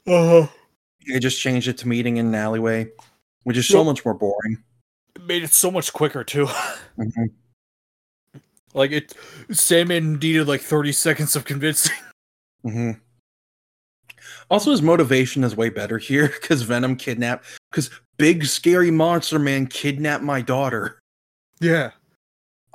Uh-huh. 0.08 0.48
they 1.08 1.19
just 1.19 1.40
changed 1.42 1.68
it 1.68 1.77
to 1.80 1.88
meeting 1.88 2.18
in 2.18 2.27
an 2.27 2.35
alleyway, 2.35 2.88
which 3.44 3.58
is 3.58 3.68
so 3.68 3.77
Yep. 3.80 3.85
much 3.85 4.06
more 4.06 4.14
boring. 4.14 4.64
It 5.16 5.24
made 5.24 5.44
it 5.44 5.53
so 5.53 5.72
much 5.72 5.92
quicker 5.94 6.24
too. 6.24 6.48
Mhm. 6.98 7.32
like 8.74 8.92
it 8.92 9.14
Sandman 9.52 10.14
needed 10.19 10.48
like 10.48 10.61
30 10.61 10.92
seconds 10.92 11.35
of 11.35 11.45
convincing. 11.45 11.95
hmm 12.64 12.92
Also, 14.50 14.72
his 14.72 14.82
motivation 14.82 15.44
is 15.44 15.56
way 15.56 15.69
better 15.69 15.98
here 15.98 16.27
because 16.30 16.61
Venom 16.61 16.95
kidnapped. 16.95 17.45
Because 17.72 17.90
big 18.18 18.45
scary 18.45 18.92
monster 18.92 19.40
man 19.40 19.66
kidnapped 19.68 20.24
my 20.24 20.42
daughter. 20.42 21.00
Yeah. 21.60 21.92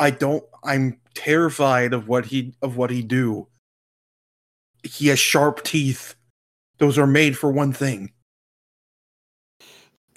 I 0.00 0.10
don't. 0.10 0.42
I'm 0.64 0.98
terrified 1.14 1.92
of 1.92 2.08
what 2.08 2.24
he 2.24 2.54
of 2.62 2.76
what 2.76 2.90
he 2.90 3.02
do. 3.02 3.46
He 4.82 5.08
has 5.08 5.18
sharp 5.18 5.62
teeth. 5.62 6.14
Those 6.78 6.96
are 6.98 7.06
made 7.06 7.36
for 7.36 7.52
one 7.52 7.72
thing. 7.74 8.10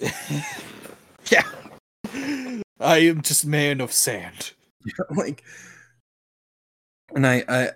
yeah. 0.00 1.44
I 2.80 2.98
am 2.98 3.20
just 3.20 3.44
man 3.44 3.82
of 3.82 3.92
sand. 3.92 4.52
like, 5.16 5.44
and 7.14 7.26
I, 7.26 7.44
I, 7.46 7.70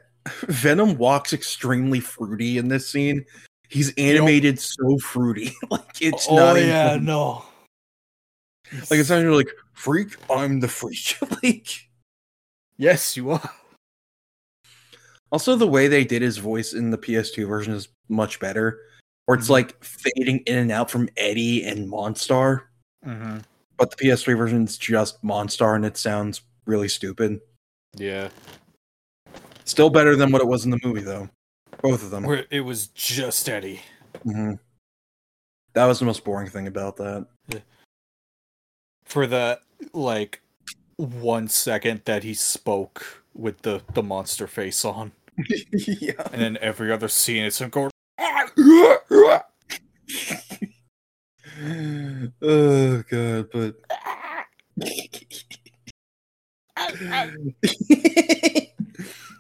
Venom 0.45 0.97
walks 0.97 1.35
extremely 1.35 2.01
fruity 2.01 2.57
in 2.57 2.69
this 2.69 2.89
scene. 2.89 3.25
He's 3.69 3.93
animated 3.99 4.59
so 4.59 4.97
fruity, 4.97 5.53
like 5.71 6.01
it's 6.01 6.27
oh 6.31 6.37
not. 6.37 6.57
yeah, 6.57 6.95
even- 6.95 7.05
no. 7.05 7.45
like 8.73 8.99
it's 8.99 9.11
not 9.11 9.21
even 9.21 9.35
like 9.35 9.51
freak. 9.75 10.17
I'm 10.31 10.61
the 10.61 10.69
freak. 10.69 11.19
like. 11.43 11.88
Yes, 12.79 13.17
you 13.17 13.31
are. 13.31 13.51
Also, 15.31 15.57
the 15.57 15.67
way 15.67 15.89
they 15.89 16.05
did 16.05 16.23
his 16.23 16.39
voice 16.39 16.73
in 16.73 16.91
the 16.91 16.97
PS2 16.99 17.47
version 17.47 17.75
is 17.75 17.89
much 18.09 18.41
better. 18.41 18.81
Where 19.27 19.37
it's 19.37 19.49
Mhm. 19.49 19.51
like 19.51 19.85
fading 19.85 20.39
in 20.47 20.57
and 20.57 20.73
out 20.73 20.91
from 20.91 21.09
Eddie 21.19 21.65
and 21.65 21.87
Monstar, 21.87 22.63
Mm-hmm. 23.05 23.41
but 23.77 23.91
the 23.91 23.97
PS3 23.97 24.33
version 24.35 24.65
is 24.65 24.79
just 24.79 25.23
Monstar 25.23 25.77
and 25.77 25.85
it 25.85 25.99
sounds 25.99 26.41
really 26.67 26.89
stupid. 26.89 27.41
Yeah. 27.95 28.31
Still 29.67 29.91
better 29.91 30.17
than 30.17 30.33
what 30.33 30.41
it 30.41 30.47
was 30.47 30.65
in 30.65 30.71
the 30.71 30.79
movie, 30.83 31.03
though. 31.03 31.29
Both 31.83 32.03
of 32.03 32.11
them. 32.11 32.25
Where 32.25 32.47
it 32.51 32.61
was 32.63 32.87
just 32.89 33.47
Eddie. 33.51 33.83
hmm 34.23 34.55
That 35.75 35.85
was 35.85 35.99
the 35.99 36.07
most 36.07 36.25
boring 36.25 36.49
thing 36.49 36.67
about 36.67 36.97
that. 36.97 37.27
For 39.05 39.27
the 39.27 39.61
like 39.93 40.41
one 40.99 41.49
second 41.49 42.03
that 42.05 42.25
he 42.25 42.35
spoke 42.35 43.23
with 43.33 43.63
the 43.63 43.81
the 43.95 44.03
monster 44.03 44.47
face 44.47 44.85
on. 44.85 45.13
yeah. 45.73 46.13
And 46.33 46.43
then 46.43 46.59
every 46.61 46.93
other 46.93 47.09
scene 47.09 47.45
it's 47.45 47.61
him 47.61 47.71
going 47.71 47.91
oh 52.43 53.03
god, 53.11 53.49
but 53.53 53.75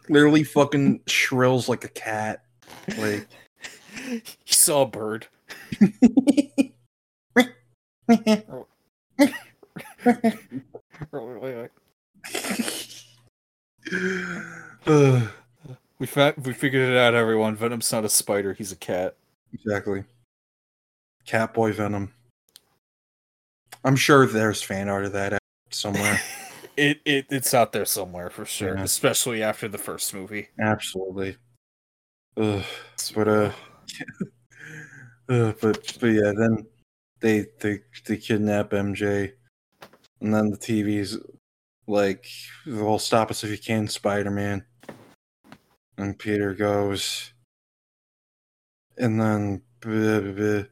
literally 0.09 0.45
fucking 0.45 1.01
shrills 1.07 1.69
like 1.69 1.85
a 1.85 1.89
cat. 1.89 2.43
Like 2.97 3.28
he 4.45 4.55
saw 4.55 4.83
a 4.83 4.87
bird. 4.87 5.27
We 16.01 16.07
fa- 16.07 16.35
we 16.44 16.52
figured 16.52 16.89
it 16.91 16.97
out, 16.97 17.15
everyone. 17.15 17.57
Venom's 17.57 17.91
not 17.91 18.05
a 18.05 18.09
spider; 18.09 18.52
he's 18.52 18.70
a 18.70 18.77
cat. 18.77 19.17
exactly. 19.52 20.05
Catboy 21.27 21.75
Venom. 21.75 22.12
I'm 23.85 23.97
sure 23.97 24.25
there's 24.27 24.62
fan 24.62 24.89
art 24.89 25.07
of 25.07 25.12
that 25.12 25.39
somewhere. 25.70 26.20
It, 26.77 27.01
it 27.05 27.27
it's 27.31 27.55
out 27.55 27.73
there 27.73 27.85
somewhere 27.85 28.31
for 28.31 28.44
sure, 28.44 28.77
Yeah. 28.77 28.85
especially 28.85 29.43
after 29.43 29.67
the 29.67 29.78
first 29.78 30.15
movie. 30.15 30.47
Absolutely. 30.60 31.36
Ugh, 32.36 32.62
but 33.17 33.27
uh, 33.27 33.51
uh, 35.28 35.52
but 35.60 35.97
but 36.01 36.07
yeah, 36.07 36.33
then 36.39 36.65
they 37.18 37.47
they 37.59 37.81
they 38.07 38.17
kidnap 38.17 38.70
MJ, 38.70 39.33
and 40.21 40.35
then 40.35 40.51
the 40.51 40.57
TV's 40.57 41.19
like, 41.87 42.27
"Well, 42.67 42.99
stop 42.99 43.31
us 43.31 43.45
if 43.45 43.51
you 43.51 43.59
can, 43.59 43.89
Spider 43.89 44.31
Man." 44.31 44.65
And 45.97 46.19
Peter 46.19 46.55
goes, 46.55 47.33
and 48.99 49.21
then 49.21 49.63
blah, 49.81 50.21
blah, 50.21 50.33
blah. 50.33 50.63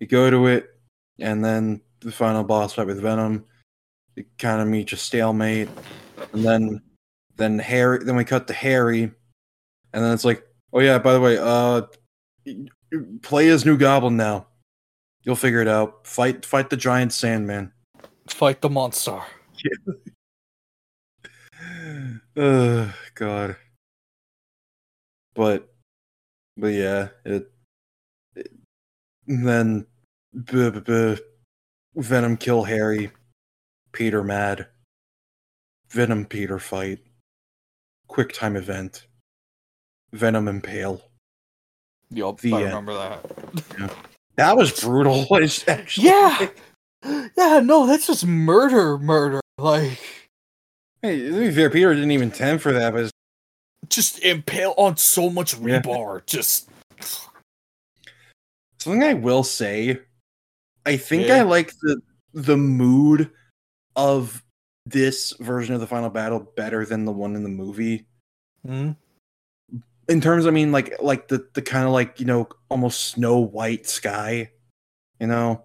you 0.00 0.06
go 0.06 0.30
to 0.30 0.46
it, 0.46 0.68
and 1.18 1.44
then 1.44 1.80
the 2.00 2.12
final 2.12 2.44
boss 2.44 2.74
fight 2.74 2.86
with 2.86 3.00
Venom, 3.00 3.44
It 4.16 4.26
kind 4.38 4.60
of 4.60 4.68
meets 4.68 4.92
a 4.92 4.96
stalemate, 4.96 5.68
and 6.32 6.44
then 6.44 6.82
then 7.36 7.58
Harry, 7.58 8.02
then 8.02 8.16
we 8.16 8.24
cut 8.24 8.46
to 8.48 8.54
Harry, 8.54 9.02
and 9.02 9.12
then 9.92 10.12
it's 10.12 10.24
like, 10.24 10.42
oh 10.72 10.80
yeah, 10.80 10.98
by 10.98 11.12
the 11.12 11.20
way, 11.20 11.38
uh, 11.38 11.82
play 13.22 13.48
as 13.48 13.66
New 13.66 13.76
Goblin 13.76 14.16
now. 14.16 14.46
You'll 15.22 15.36
figure 15.36 15.60
it 15.60 15.68
out. 15.68 16.06
Fight, 16.06 16.46
fight 16.46 16.70
the 16.70 16.76
giant 16.76 17.12
Sandman. 17.12 17.72
Fight 18.28 18.60
the 18.60 18.70
monster. 18.70 19.20
Oh 22.36 22.92
God. 23.14 23.56
But, 25.34 25.72
but 26.56 26.68
yeah, 26.68 27.08
it. 27.24 27.50
it 28.34 28.50
then, 29.26 29.86
buh, 30.34 30.70
buh, 30.70 30.80
buh, 30.80 31.16
Venom 31.96 32.36
kill 32.36 32.62
Harry. 32.64 33.10
Peter 33.92 34.22
mad. 34.22 34.66
Venom 35.88 36.26
Peter 36.26 36.58
fight. 36.58 36.98
Quick 38.08 38.32
time 38.34 38.54
event. 38.56 39.06
Venom 40.12 40.46
impale. 40.48 41.02
Yup, 42.10 42.40
The 42.40 42.52
I 42.52 42.56
end. 42.58 42.66
remember 42.66 42.94
that. 42.94 43.94
That 44.36 44.56
was 44.56 44.78
brutal. 44.78 45.26
Actually, 45.66 46.06
Yeah. 46.06 46.48
Yeah, 47.36 47.60
no, 47.62 47.86
that's 47.86 48.06
just 48.06 48.26
murder, 48.26 48.98
murder. 48.98 49.40
Like, 49.58 49.98
Hey, 51.02 51.28
to 51.28 51.38
be 51.38 51.50
fair, 51.52 51.70
Peter 51.70 51.94
didn't 51.94 52.10
even 52.10 52.30
tend 52.30 52.60
for 52.62 52.72
that, 52.72 52.92
but 52.92 52.98
it's- 53.04 53.12
just 53.88 54.18
impale 54.20 54.74
on 54.76 54.96
so 54.96 55.30
much 55.30 55.54
Yeah. 55.54 55.80
rebar. 55.80 56.24
Just 56.26 56.68
something 58.78 59.02
I 59.02 59.14
will 59.14 59.44
say. 59.44 60.00
I 60.84 60.96
think 60.96 61.28
Yeah. 61.28 61.36
I 61.36 61.42
like 61.42 61.72
the 61.82 62.00
the 62.32 62.56
mood 62.56 63.30
of 63.94 64.42
this 64.84 65.32
version 65.40 65.74
of 65.74 65.80
the 65.80 65.86
final 65.86 66.10
battle 66.10 66.40
better 66.40 66.84
than 66.84 67.04
the 67.04 67.12
one 67.12 67.34
in 67.34 67.42
the 67.42 67.48
movie. 67.48 68.06
Hmm? 68.64 68.92
In 70.08 70.20
terms, 70.20 70.46
I 70.46 70.50
mean, 70.50 70.70
like 70.72 71.00
like 71.00 71.28
the 71.28 71.48
the 71.54 71.62
kind 71.62 71.86
of 71.86 71.92
like 71.92 72.18
you 72.20 72.26
know 72.26 72.48
almost 72.68 73.04
snow 73.04 73.38
white 73.38 73.86
sky, 73.86 74.50
you 75.20 75.26
know, 75.28 75.64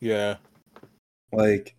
yeah. 0.00 0.36
Like 1.32 1.74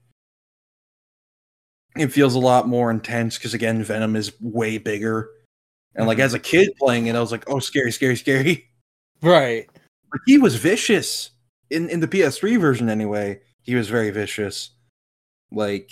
it 1.95 2.07
feels 2.11 2.33
a 2.35 2.39
lot 2.39 2.67
more 2.67 2.89
intense 2.89 3.37
because 3.37 3.53
again, 3.53 3.83
Venom 3.83 4.15
is 4.15 4.33
way 4.41 4.77
bigger, 4.77 5.29
and 5.95 6.07
like 6.07 6.17
Mhm. 6.17 6.21
as 6.23 6.33
a 6.33 6.39
kid 6.39 6.71
playing 6.79 7.07
it, 7.07 7.15
I 7.15 7.19
was 7.19 7.31
like, 7.31 7.43
oh, 7.49 7.59
scary, 7.59 7.91
scary, 7.91 8.15
scary. 8.15 8.69
Right. 9.21 9.67
Like, 10.11 10.21
he 10.25 10.37
was 10.37 10.55
vicious 10.55 11.31
in 11.69 11.89
in 11.89 11.99
the 12.01 12.07
PS3 12.07 12.57
version 12.57 12.89
anyway. 12.89 13.41
He 13.61 13.75
was 13.75 13.89
very 13.89 14.09
vicious, 14.11 14.71
like 15.51 15.91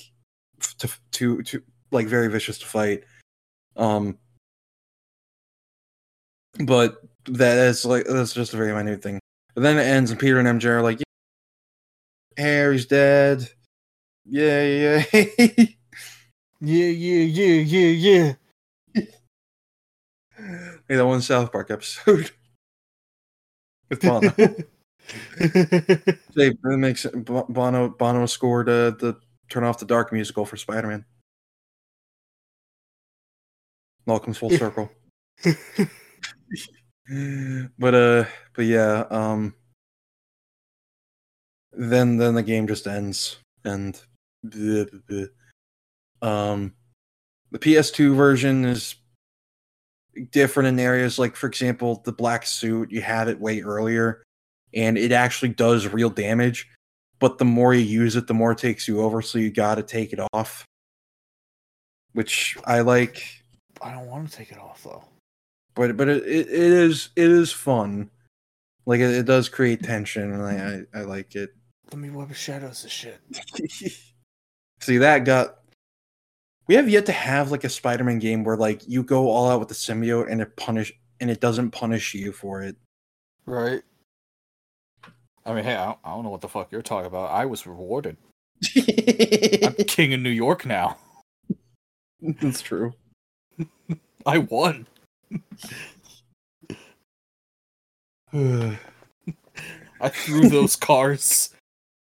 to 0.80 0.90
to 1.14 1.44
to 1.44 1.64
like 1.92 2.08
very 2.08 2.28
vicious 2.30 2.58
to 2.60 2.66
fight. 2.66 3.04
Um, 3.78 4.18
but 6.66 7.02
that 7.26 7.58
is 7.58 7.86
like 7.86 8.06
that's 8.06 8.34
just 8.34 8.54
a 8.54 8.58
very 8.58 8.74
minute 8.74 9.02
thing. 9.02 9.20
But 9.56 9.62
then 9.64 9.78
it 9.78 9.84
ends, 9.84 10.12
and 10.12 10.20
Peter 10.20 10.40
and 10.40 10.48
MJ 10.48 10.66
are 10.70 10.82
like, 10.82 11.02
"Harry's 12.42 12.86
dead." 12.86 13.48
Yeah, 14.26 15.03
yeah. 15.08 15.66
Yeah, 16.64 16.86
yeah, 16.86 17.24
yeah, 17.24 17.61
yeah, 17.64 18.36
yeah. 18.94 19.03
hey, 20.88 20.95
that 20.95 21.08
one 21.08 21.22
South 21.22 21.52
Park 21.52 21.72
episode 21.72 22.30
with 23.90 24.02
Bono. 24.02 24.32
Hey, 25.38 26.53
that 26.64 26.78
makes 26.78 27.03
it. 27.03 27.26
Bono 27.26 27.90
Bono 27.90 28.26
scored 28.28 28.70
uh, 28.70 28.92
the 28.92 29.20
"Turn 29.50 29.64
Off 29.66 29.80
the 29.80 29.86
Dark" 29.86 30.14
musical 30.14 30.45
for 30.45 30.56
Spider 30.56 30.88
Man. 30.88 31.03
All 34.08 34.20
comes 34.20 34.38
full 34.38 34.52
circle. 34.52 34.90
but 37.80 37.95
uh, 37.95 38.26
but 38.53 38.66
yeah, 38.66 39.06
um, 39.10 39.56
then 41.74 42.17
then 42.17 42.35
the 42.35 42.43
game 42.43 42.67
just 42.67 42.88
ends, 42.88 43.38
and 43.64 44.00
bleh, 44.45 44.90
bleh, 44.90 45.30
bleh. 46.22 46.27
um, 46.27 46.74
the 47.51 47.59
PS2 47.59 48.16
version 48.16 48.66
is 48.66 48.95
different 50.32 50.67
in 50.67 50.80
areas. 50.80 51.19
Like 51.19 51.35
for 51.35 51.48
example, 51.48 52.01
the 52.06 52.11
black 52.11 52.45
suit 52.45 52.91
you 52.91 53.01
have 53.01 53.27
it 53.27 53.40
way 53.40 53.61
earlier, 53.61 54.24
and 54.74 54.98
it 54.98 55.11
actually 55.11 55.50
does 55.50 55.88
real 55.88 56.09
damage. 56.09 56.67
But 57.19 57.38
the 57.38 57.45
more 57.45 57.74
you 57.74 57.82
use 57.82 58.16
it, 58.16 58.27
the 58.27 58.33
more 58.33 58.53
it 58.53 58.58
takes 58.58 58.88
you 58.88 59.01
over. 59.01 59.22
So 59.22 59.38
you 59.38 59.51
got 59.51 59.75
to 59.75 59.83
take 59.83 60.11
it 60.11 60.19
off, 60.33 60.66
which 62.14 62.58
I 62.66 62.82
like. 62.82 63.24
I 63.82 63.91
don't 63.91 64.08
want 64.08 64.30
to 64.30 64.35
take 64.35 64.51
it 64.51 64.58
off 64.58 64.83
though. 64.83 65.03
But 65.75 65.98
but 65.98 66.09
it, 66.09 66.24
it, 66.24 66.48
it 66.48 66.72
is 66.72 67.09
it 67.16 67.30
is 67.30 67.51
fun. 67.51 68.09
Like 68.85 69.00
it, 69.00 69.11
it 69.11 69.25
does 69.25 69.50
create 69.50 69.83
tension, 69.83 70.33
and 70.33 70.43
I, 70.43 70.85
I 70.98 71.01
I 71.01 71.03
like 71.03 71.35
it. 71.35 71.51
Let 71.92 72.00
me 72.00 72.10
web 72.10 72.32
of 72.32 72.38
shadows 72.38 72.84
this 72.84 72.92
shit. 72.92 73.20
See 74.80 74.98
that 74.98 75.26
got. 75.26 75.58
We 76.68 76.76
have 76.76 76.88
yet 76.90 77.06
to 77.08 77.11
have 77.11 77.52
like 77.52 77.66
a 77.66 77.70
Spider-Man 77.70 78.20
game 78.20 78.44
where 78.44 78.56
like 78.56 78.88
you 78.88 79.03
go 79.03 79.30
all 79.30 79.50
out 79.50 79.60
with 79.60 79.68
the 79.68 79.76
symbiote 79.76 80.32
and 80.32 80.42
it 80.42 80.56
punish 80.56 80.94
and 81.20 81.30
it 81.30 81.42
doesn't 81.42 81.72
punish 81.72 82.14
you 82.14 82.32
for 82.32 82.61
it. 82.61 82.78
Right. 83.45 83.82
I 85.45 85.53
mean, 85.53 85.66
hey, 85.66 85.76
I 85.76 85.86
don't, 85.86 86.00
I 86.03 86.11
don't 86.11 86.24
know 86.24 86.30
what 86.30 86.42
the 86.42 86.48
fuck 86.48 86.72
you're 86.72 86.82
talking 86.82 87.08
about. 87.08 87.32
I 87.32 87.45
was 87.45 87.68
rewarded. 87.68 88.16
I'm 88.76 89.74
king 89.88 90.14
of 90.14 90.22
New 90.22 90.30
York 90.30 90.66
now. 90.66 90.98
That's 92.22 92.61
true. 92.61 92.94
I 94.26 94.38
won. 94.38 94.88
I 100.02 100.10
threw 100.10 100.50
those 100.50 100.76
cars, 100.76 101.53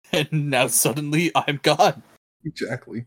and 0.13 0.51
now 0.51 0.67
suddenly 0.69 1.31
I'm 1.35 1.61
gone. 1.63 2.03
exactly. 2.45 3.05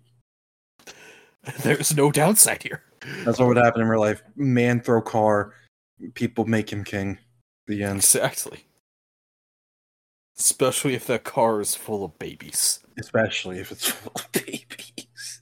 There's 1.62 1.96
no 1.96 2.12
downside 2.12 2.64
here. 2.64 2.84
That's 3.24 3.40
what 3.40 3.48
would 3.48 3.58
happen 3.58 3.82
in 3.82 3.88
real 3.88 4.02
life. 4.02 4.22
Man 4.36 4.82
throw 4.82 5.02
car, 5.02 5.54
people 6.14 6.46
make 6.46 6.72
him 6.72 6.84
king. 6.84 7.18
The 7.68 7.84
end. 7.84 7.98
Exactly. 8.00 8.66
Especially 10.38 10.96
if 10.96 11.06
that 11.08 11.24
car 11.24 11.62
is 11.62 11.76
full 11.76 12.04
of 12.04 12.18
babies. 12.20 12.80
Especially 13.00 13.60
if 13.60 13.72
it's 13.72 13.90
full 13.90 14.12
of 14.16 14.32
babies. 14.32 15.40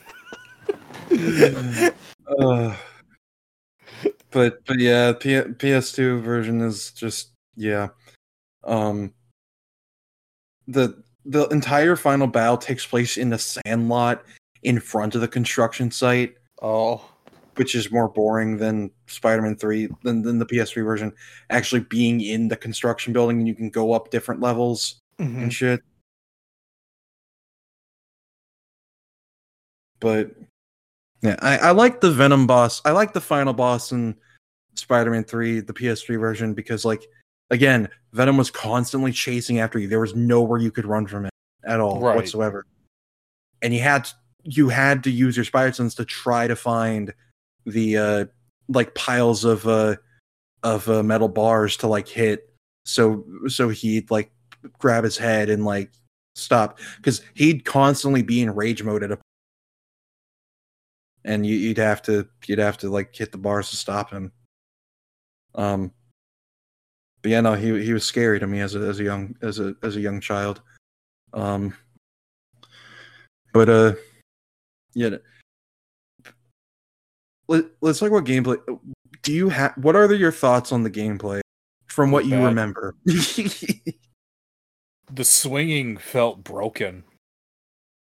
Uh, 2.41 2.75
but 4.31 4.65
but 4.65 4.77
yeah, 4.79 5.13
P- 5.13 5.29
PS2 5.29 6.21
version 6.21 6.59
is 6.59 6.91
just 6.91 7.31
yeah. 7.55 7.87
Um 8.65 9.13
the 10.67 11.01
the 11.29 11.45
entire 11.49 11.95
final 11.95 12.25
battle 12.27 12.57
takes 12.57 12.85
place 12.85 13.17
in 13.17 13.29
the 13.29 13.37
sandlot 13.37 14.23
in 14.63 14.79
front 14.79 15.13
of 15.13 15.21
the 15.21 15.27
construction 15.27 15.91
site, 15.91 16.35
Oh. 16.61 17.01
which 17.55 17.75
is 17.75 17.91
more 17.91 18.07
boring 18.07 18.57
than 18.57 18.89
Spider-Man 19.07 19.57
3 19.57 19.89
than, 20.03 20.21
than 20.21 20.39
the 20.39 20.45
PS3 20.45 20.83
version 20.85 21.11
actually 21.49 21.81
being 21.81 22.21
in 22.21 22.47
the 22.47 22.55
construction 22.55 23.13
building 23.13 23.39
and 23.39 23.47
you 23.47 23.55
can 23.55 23.69
go 23.69 23.91
up 23.93 24.09
different 24.09 24.41
levels 24.41 25.01
Mm-hmm. 25.19 25.39
and 25.43 25.53
shit. 25.53 25.81
But 29.99 30.31
yeah, 31.23 31.35
I, 31.41 31.57
I 31.57 31.71
like 31.71 32.01
the 32.01 32.11
Venom 32.11 32.45
boss. 32.47 32.81
I 32.85 32.91
like 32.91 33.13
the 33.13 33.21
final 33.21 33.53
boss 33.53 33.91
in 33.91 34.15
Spider-Man 34.75 35.23
3, 35.23 35.61
the 35.61 35.73
PS3 35.73 36.19
version, 36.19 36.53
because 36.53 36.85
like 36.85 37.07
again, 37.49 37.89
Venom 38.13 38.37
was 38.37 38.51
constantly 38.51 39.11
chasing 39.11 39.59
after 39.59 39.79
you. 39.79 39.87
There 39.87 39.99
was 39.99 40.15
nowhere 40.15 40.59
you 40.59 40.71
could 40.71 40.85
run 40.85 41.07
from 41.07 41.25
it 41.25 41.31
at 41.63 41.79
all 41.79 41.99
Right. 42.01 42.15
whatsoever. 42.15 42.65
And 43.61 43.73
you 43.73 43.81
had 43.81 44.09
you 44.43 44.69
had 44.69 45.03
to 45.03 45.11
use 45.11 45.35
your 45.35 45.43
spider 45.45 45.73
sense 45.73 45.95
to 45.95 46.05
try 46.05 46.47
to 46.47 46.55
find 46.55 47.13
the 47.65 47.97
uh 47.97 48.25
like 48.69 48.95
piles 48.95 49.43
of 49.43 49.67
uh 49.67 49.95
of 50.63 50.87
uh, 50.89 51.03
metal 51.03 51.27
bars 51.27 51.75
to 51.77 51.87
like 51.87 52.07
hit 52.07 52.53
so 52.85 53.25
so 53.47 53.67
he'd 53.69 54.09
like 54.09 54.31
grab 54.79 55.03
his 55.03 55.17
head 55.17 55.49
and 55.49 55.65
like 55.65 55.91
stop 56.35 56.79
because 56.95 57.21
he'd 57.33 57.65
constantly 57.65 58.21
be 58.21 58.41
in 58.41 58.53
rage 58.55 58.83
mode 58.83 59.03
at 59.03 59.11
a 59.11 59.19
and 61.25 61.45
you, 61.45 61.55
you'd 61.55 61.77
have 61.77 62.01
to 62.01 62.27
you'd 62.45 62.59
have 62.59 62.77
to 62.77 62.89
like 62.89 63.13
hit 63.13 63.31
the 63.31 63.37
bars 63.37 63.69
to 63.69 63.75
stop 63.75 64.11
him 64.11 64.31
um 65.55 65.91
but 67.21 67.31
yeah 67.31 67.41
no 67.41 67.53
he 67.53 67.83
he 67.83 67.93
was 67.93 68.03
scary 68.05 68.39
to 68.39 68.47
me 68.47 68.59
as 68.61 68.75
a 68.75 68.79
as 68.79 68.99
a 68.99 69.03
young 69.03 69.35
as 69.41 69.59
a 69.59 69.75
as 69.83 69.95
a 69.95 69.99
young 70.01 70.19
child 70.21 70.61
Um, 71.33 71.73
but 73.53 73.69
uh, 73.69 73.93
yeah. 74.93 75.17
Let, 77.47 77.65
let's 77.81 77.99
talk 77.99 78.09
about 78.09 78.25
gameplay. 78.25 78.57
Do 79.23 79.31
you 79.33 79.49
have 79.49 79.73
what 79.77 79.95
are 79.95 80.07
the, 80.07 80.17
your 80.17 80.31
thoughts 80.31 80.71
on 80.71 80.83
the 80.83 80.89
gameplay 80.91 81.39
from 81.87 82.11
what 82.11 82.25
you 82.25 82.31
Bad. 82.31 82.45
remember? 82.45 82.95
The 85.13 85.23
swinging 85.23 85.95
felt 85.97 86.43
broken. 86.43 87.05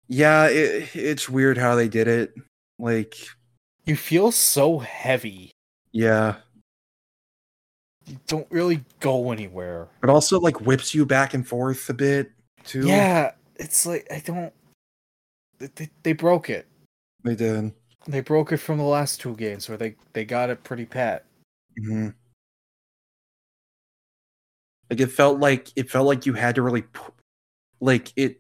yeah, 0.07 0.47
it, 0.47 0.89
it's 0.95 1.29
weird 1.29 1.55
how 1.57 1.75
they 1.75 1.87
did 1.87 2.07
it. 2.07 2.33
Like, 2.79 3.15
You 3.85 3.95
feel 3.95 4.31
so 4.31 4.79
heavy. 4.79 5.51
yeah, 5.91 6.37
You 8.07 8.17
don't 8.27 8.47
really 8.49 8.83
go 9.01 9.31
anywhere. 9.31 9.87
It 10.01 10.09
also 10.09 10.39
like 10.39 10.61
whips 10.61 10.95
you 10.95 11.05
back 11.05 11.33
and 11.33 11.45
forth 11.47 11.89
a 11.89 11.93
bit 11.93 12.31
too. 12.63 12.87
Yeah, 12.87 13.31
it's 13.57 13.85
like 13.85 14.07
I 14.09 14.19
don't. 14.25 14.53
they- 15.59 15.89
They, 16.03 16.13
broke 16.13 16.49
it. 16.49 16.67
they 17.23 17.35
did. 17.35 17.73
They 18.07 18.21
broke 18.21 18.53
it 18.53 18.57
from 18.57 18.77
the 18.77 18.85
last 18.85 19.19
two 19.19 19.35
games 19.35 19.67
where 19.67 19.77
they 19.77 19.95
they 20.13 20.23
got 20.23 20.49
it 20.49 20.63
pretty 20.63 20.85
pat. 20.85 21.25
Mm-hmm. 21.77 22.09
Like 24.89 25.01
it 25.01 25.07
felt 25.11 25.39
like 25.39 25.69
it 25.75 25.89
felt 25.91 26.07
like 26.07 26.25
you 26.25 26.31
had 26.33 26.55
to 26.55 26.61
really, 26.61 26.85
like 27.81 28.13
it, 28.15 28.39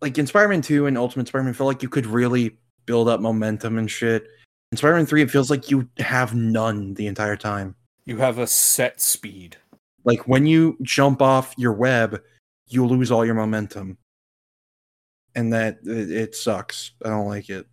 like 0.00 0.16
in 0.16 0.26
Spider-Man 0.28 0.62
Two 0.62 0.86
and 0.86 0.96
Ultimate 0.96 1.26
Spider-Man, 1.26 1.54
felt 1.54 1.66
like 1.66 1.82
you 1.82 1.88
could 1.88 2.06
really 2.06 2.56
build 2.86 3.08
up 3.08 3.20
momentum 3.20 3.78
and 3.78 3.90
shit. 3.90 4.28
In 4.70 4.78
Spider-Man 4.78 5.06
Three, 5.06 5.22
it 5.22 5.30
feels 5.30 5.50
like 5.50 5.68
you 5.68 5.88
have 5.98 6.34
none 6.36 6.94
the 6.94 7.08
entire 7.08 7.36
time. 7.36 7.74
You 8.04 8.16
have 8.16 8.38
a 8.38 8.46
set 8.46 9.00
speed. 9.00 9.56
Like 10.04 10.26
when 10.26 10.46
you 10.46 10.76
jump 10.82 11.20
off 11.22 11.54
your 11.56 11.72
web, 11.72 12.22
you 12.66 12.86
lose 12.86 13.10
all 13.10 13.24
your 13.24 13.34
momentum, 13.34 13.98
and 15.34 15.52
that 15.52 15.78
it, 15.84 16.10
it 16.10 16.34
sucks. 16.34 16.92
I 17.04 17.10
don't 17.10 17.26
like 17.26 17.50
it. 17.50 17.66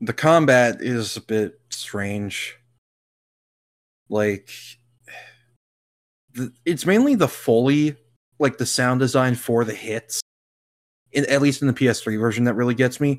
The 0.00 0.12
combat 0.12 0.82
is 0.82 1.16
a 1.16 1.22
bit 1.22 1.60
strange. 1.70 2.58
Like, 4.08 4.50
it's 6.64 6.86
mainly 6.86 7.14
the 7.14 7.28
Foley, 7.28 7.96
like 8.38 8.58
the 8.58 8.66
sound 8.66 9.00
design 9.00 9.34
for 9.34 9.64
the 9.64 9.74
hits, 9.74 10.20
in, 11.12 11.24
at 11.26 11.40
least 11.40 11.62
in 11.62 11.68
the 11.68 11.74
PS3 11.74 12.20
version, 12.20 12.44
that 12.44 12.54
really 12.54 12.74
gets 12.74 13.00
me. 13.00 13.18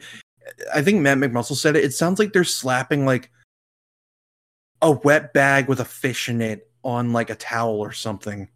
I 0.73 0.81
think 0.81 1.01
Matt 1.01 1.17
McMuscle 1.17 1.55
said 1.55 1.75
it. 1.75 1.83
It 1.83 1.93
sounds 1.93 2.19
like 2.19 2.33
they're 2.33 2.43
slapping 2.43 3.05
like 3.05 3.31
a 4.81 4.91
wet 4.91 5.33
bag 5.33 5.67
with 5.67 5.79
a 5.79 5.85
fish 5.85 6.29
in 6.29 6.41
it 6.41 6.69
on 6.83 7.11
like 7.13 7.29
a 7.29 7.35
towel 7.35 7.79
or 7.79 7.91
something. 7.91 8.47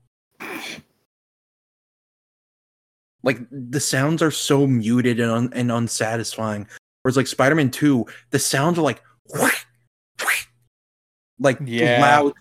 Like 3.23 3.39
the 3.51 3.79
sounds 3.79 4.21
are 4.21 4.31
so 4.31 4.65
muted 4.65 5.19
and, 5.19 5.31
un- 5.31 5.53
and 5.53 5.71
unsatisfying. 5.71 6.67
Whereas 7.01 7.17
like 7.17 7.27
Spider-Man 7.27 7.71
2, 7.71 8.05
the 8.31 8.39
sounds 8.39 8.77
are 8.79 8.83
like 8.83 9.01
like 11.39 11.57
Yeah. 11.63 11.99
loud 12.01 12.33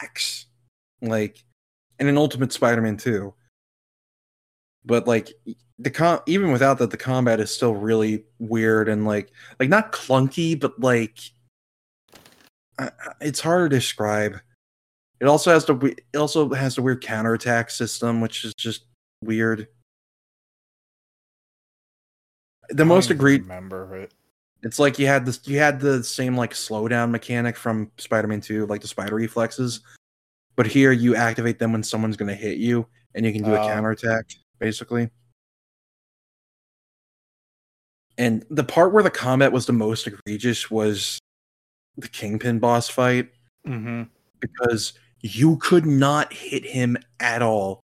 smacks. 0.00 0.46
Like 1.02 1.44
and 1.98 2.08
an 2.08 2.18
Ultimate 2.18 2.52
Spider-Man 2.52 2.96
2. 2.96 3.32
But 4.84 5.06
like 5.06 5.30
the 5.78 5.90
com 5.90 6.20
even 6.26 6.50
without 6.52 6.78
that, 6.78 6.90
the 6.90 6.96
combat 6.96 7.40
is 7.40 7.54
still 7.54 7.74
really 7.74 8.24
weird 8.38 8.88
and 8.88 9.06
like 9.06 9.30
like 9.60 9.68
not 9.68 9.92
clunky, 9.92 10.58
but 10.58 10.78
like 10.80 11.18
I- 12.78 12.86
I- 12.88 13.12
it's 13.20 13.40
hard 13.40 13.70
to 13.70 13.76
describe. 13.76 14.40
It 15.20 15.26
also 15.26 15.50
has 15.52 15.68
we- 15.68 15.96
it 16.12 16.16
also 16.16 16.48
has 16.50 16.78
a 16.78 16.82
weird 16.82 17.02
counterattack 17.02 17.70
system, 17.70 18.20
which 18.20 18.44
is 18.44 18.54
just 18.54 18.86
weird. 19.22 19.68
The 22.70 22.84
most 22.84 23.10
agreed 23.10 23.42
Remember 23.42 23.96
it. 23.96 24.12
it's 24.62 24.78
like 24.78 24.98
you 24.98 25.06
had 25.06 25.24
this 25.26 25.40
you 25.46 25.58
had 25.58 25.80
the 25.80 26.04
same 26.04 26.36
like 26.36 26.52
slowdown 26.52 27.10
mechanic 27.10 27.56
from 27.56 27.90
Spider-Man 27.98 28.40
2, 28.42 28.66
like 28.66 28.82
the 28.82 28.88
spider 28.88 29.14
reflexes. 29.14 29.80
But 30.56 30.66
here 30.66 30.92
you 30.92 31.14
activate 31.16 31.58
them 31.58 31.72
when 31.72 31.82
someone's 31.82 32.16
gonna 32.16 32.34
hit 32.34 32.58
you 32.58 32.86
and 33.14 33.24
you 33.24 33.32
can 33.32 33.42
do 33.42 33.54
a 33.54 33.60
Oh. 33.60 33.66
counterattack, 33.68 34.26
basically. 34.58 35.10
And 38.18 38.44
the 38.50 38.64
part 38.64 38.92
where 38.92 39.02
the 39.02 39.10
combat 39.10 39.52
was 39.52 39.66
the 39.66 39.72
most 39.72 40.06
egregious 40.06 40.70
was 40.70 41.18
the 41.96 42.08
Kingpin 42.08 42.58
boss 42.58 42.88
fight 42.88 43.30
Mm-hmm. 43.66 44.04
because 44.40 44.94
you 45.20 45.56
could 45.58 45.84
not 45.84 46.32
hit 46.32 46.64
him 46.64 46.96
at 47.20 47.42
all 47.42 47.80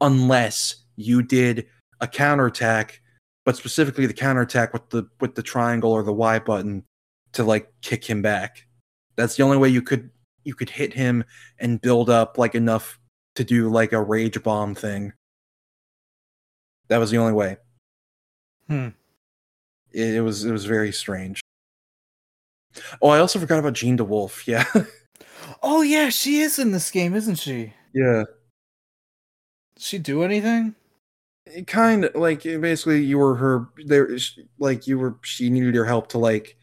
unless 0.00 0.74
you 0.96 1.22
did 1.22 1.66
a 2.00 2.08
counterattack, 2.08 3.00
but 3.44 3.56
specifically 3.56 4.06
the 4.06 4.14
counterattack 4.14 4.72
with 4.72 4.88
the 4.90 5.08
with 5.20 5.36
the 5.36 5.42
triangle 5.42 5.92
or 5.92 6.02
the 6.02 6.12
Y 6.12 6.38
button 6.40 6.82
to 7.32 7.44
like 7.44 7.72
kick 7.82 8.04
him 8.04 8.20
back. 8.20 8.66
That's 9.16 9.36
the 9.36 9.42
only 9.44 9.58
way 9.58 9.68
you 9.68 9.82
could 9.82 10.10
you 10.44 10.54
could 10.54 10.70
hit 10.70 10.94
him 10.94 11.24
and 11.60 11.80
build 11.80 12.10
up 12.10 12.36
like 12.36 12.54
enough 12.54 12.98
to 13.36 13.44
do 13.44 13.68
like 13.68 13.92
a 13.92 14.02
rage 14.02 14.42
bomb 14.42 14.74
thing. 14.74 15.12
That 16.88 16.98
was 16.98 17.10
the 17.10 17.18
only 17.18 17.34
way. 17.34 17.58
Hmm. 18.66 18.88
It, 19.92 20.16
it 20.16 20.20
was 20.20 20.44
it 20.44 20.52
was 20.52 20.64
very 20.64 20.92
strange. 20.92 21.40
Oh, 23.02 23.08
I 23.08 23.18
also 23.18 23.38
forgot 23.38 23.58
about 23.58 23.72
Jean 23.74 23.96
DeWolf. 23.98 24.46
Yeah. 24.46 24.64
Oh 25.62 25.82
yeah, 25.82 26.10
she 26.10 26.40
is 26.40 26.58
in 26.58 26.72
this 26.72 26.90
game, 26.90 27.14
isn't 27.14 27.36
she? 27.36 27.72
yeah. 27.94 28.24
She 29.78 29.98
do 29.98 30.22
anything? 30.22 30.74
it 31.46 31.66
kind 31.66 32.04
of 32.04 32.14
like 32.14 32.42
basically 32.42 33.02
you 33.02 33.18
were 33.18 33.34
her 33.34 33.68
there 33.86 34.08
like 34.58 34.86
you 34.86 34.98
were 34.98 35.16
she 35.22 35.50
needed 35.50 35.74
your 35.74 35.84
help 35.84 36.08
to 36.08 36.18
like 36.18 36.56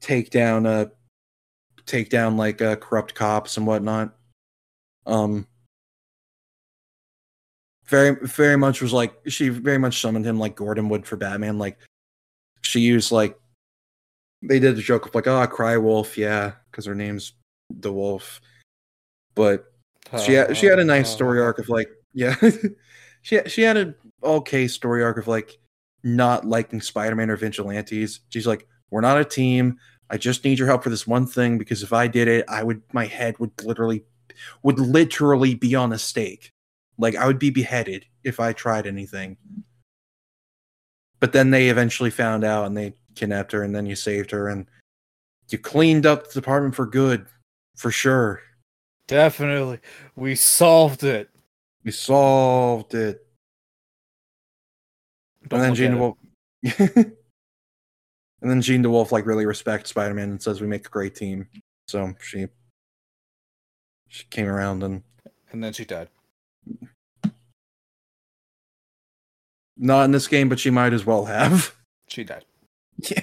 take 0.00 0.30
down 0.30 0.66
a 0.66 0.90
take 1.86 2.10
down 2.10 2.36
like 2.36 2.60
uh 2.62 2.76
corrupt 2.76 3.14
cops 3.14 3.56
and 3.56 3.66
whatnot 3.66 4.14
um 5.06 5.46
very 7.86 8.16
very 8.26 8.56
much 8.56 8.82
was 8.82 8.92
like 8.92 9.14
she 9.28 9.48
very 9.48 9.78
much 9.78 10.00
summoned 10.00 10.24
him 10.26 10.38
like 10.38 10.56
gordon 10.56 10.88
would 10.88 11.06
for 11.06 11.16
batman 11.16 11.58
like 11.58 11.78
she 12.66 12.80
used 12.80 13.12
like 13.12 13.38
they 14.42 14.58
did 14.58 14.76
the 14.76 14.82
joke 14.82 15.06
of 15.06 15.14
like 15.14 15.26
oh 15.26 15.46
cry 15.46 15.76
wolf 15.76 16.18
yeah 16.18 16.52
because 16.70 16.84
her 16.84 16.94
name's 16.94 17.32
the 17.70 17.92
wolf 17.92 18.40
but 19.34 19.64
she 20.24 20.34
had 20.34 20.56
she 20.56 20.66
had 20.66 20.78
a 20.78 20.84
nice 20.84 21.10
story 21.10 21.40
arc 21.40 21.58
of 21.58 21.68
like 21.68 21.88
yeah 22.14 22.34
she 23.22 23.40
she 23.46 23.62
had 23.62 23.76
an 23.76 23.94
okay 24.22 24.68
story 24.68 25.02
arc 25.02 25.18
of 25.18 25.26
like 25.26 25.58
not 26.06 26.44
liking 26.44 26.80
Spider-Man 26.80 27.30
or 27.30 27.36
vigilantes. 27.36 28.20
She's 28.28 28.46
like, 28.46 28.66
we're 28.90 29.00
not 29.00 29.20
a 29.20 29.24
team. 29.24 29.78
I 30.08 30.16
just 30.16 30.44
need 30.44 30.58
your 30.58 30.68
help 30.68 30.84
for 30.84 30.90
this 30.90 31.06
one 31.06 31.26
thing 31.26 31.58
because 31.58 31.82
if 31.82 31.92
I 31.92 32.06
did 32.06 32.28
it, 32.28 32.44
I 32.48 32.62
would 32.62 32.80
my 32.92 33.06
head 33.06 33.38
would 33.40 33.50
literally 33.64 34.04
would 34.62 34.78
literally 34.78 35.56
be 35.56 35.74
on 35.74 35.92
a 35.92 35.98
stake. 35.98 36.52
Like 36.96 37.16
I 37.16 37.26
would 37.26 37.40
be 37.40 37.50
beheaded 37.50 38.06
if 38.22 38.38
I 38.38 38.52
tried 38.52 38.86
anything. 38.86 39.36
But 41.20 41.32
then 41.32 41.50
they 41.50 41.68
eventually 41.68 42.10
found 42.10 42.44
out 42.44 42.66
and 42.66 42.76
they 42.76 42.94
kidnapped 43.14 43.52
her 43.52 43.62
and 43.62 43.74
then 43.74 43.86
you 43.86 43.96
saved 43.96 44.30
her 44.30 44.48
and 44.48 44.66
you 45.48 45.58
cleaned 45.58 46.06
up 46.06 46.28
the 46.28 46.34
department 46.34 46.74
for 46.74 46.86
good, 46.86 47.26
for 47.76 47.90
sure. 47.90 48.42
Definitely. 49.06 49.80
We 50.16 50.34
solved 50.34 51.04
it. 51.04 51.30
We 51.84 51.92
solved 51.92 52.94
it. 52.94 53.26
Don't 55.48 55.60
and 55.60 55.68
then 55.68 55.74
Jean. 55.74 55.92
DeWolf. 55.92 56.16
and 58.42 58.50
then 58.50 58.60
Jean 58.60 58.82
DeWolf 58.82 59.12
like 59.12 59.26
really 59.26 59.46
respects 59.46 59.90
Spider-Man 59.90 60.30
and 60.30 60.42
says 60.42 60.60
we 60.60 60.66
make 60.66 60.86
a 60.86 60.90
great 60.90 61.14
team. 61.14 61.48
So 61.86 62.14
she 62.20 62.48
she 64.08 64.24
came 64.30 64.46
around 64.46 64.82
and 64.82 65.02
And 65.52 65.62
then 65.62 65.72
she 65.72 65.84
died. 65.84 66.08
Not 69.76 70.04
in 70.04 70.12
this 70.12 70.26
game, 70.28 70.48
but 70.48 70.58
she 70.60 70.70
might 70.70 70.92
as 70.92 71.04
well 71.06 71.24
have. 71.26 71.74
She 72.08 72.24
died. 72.24 72.44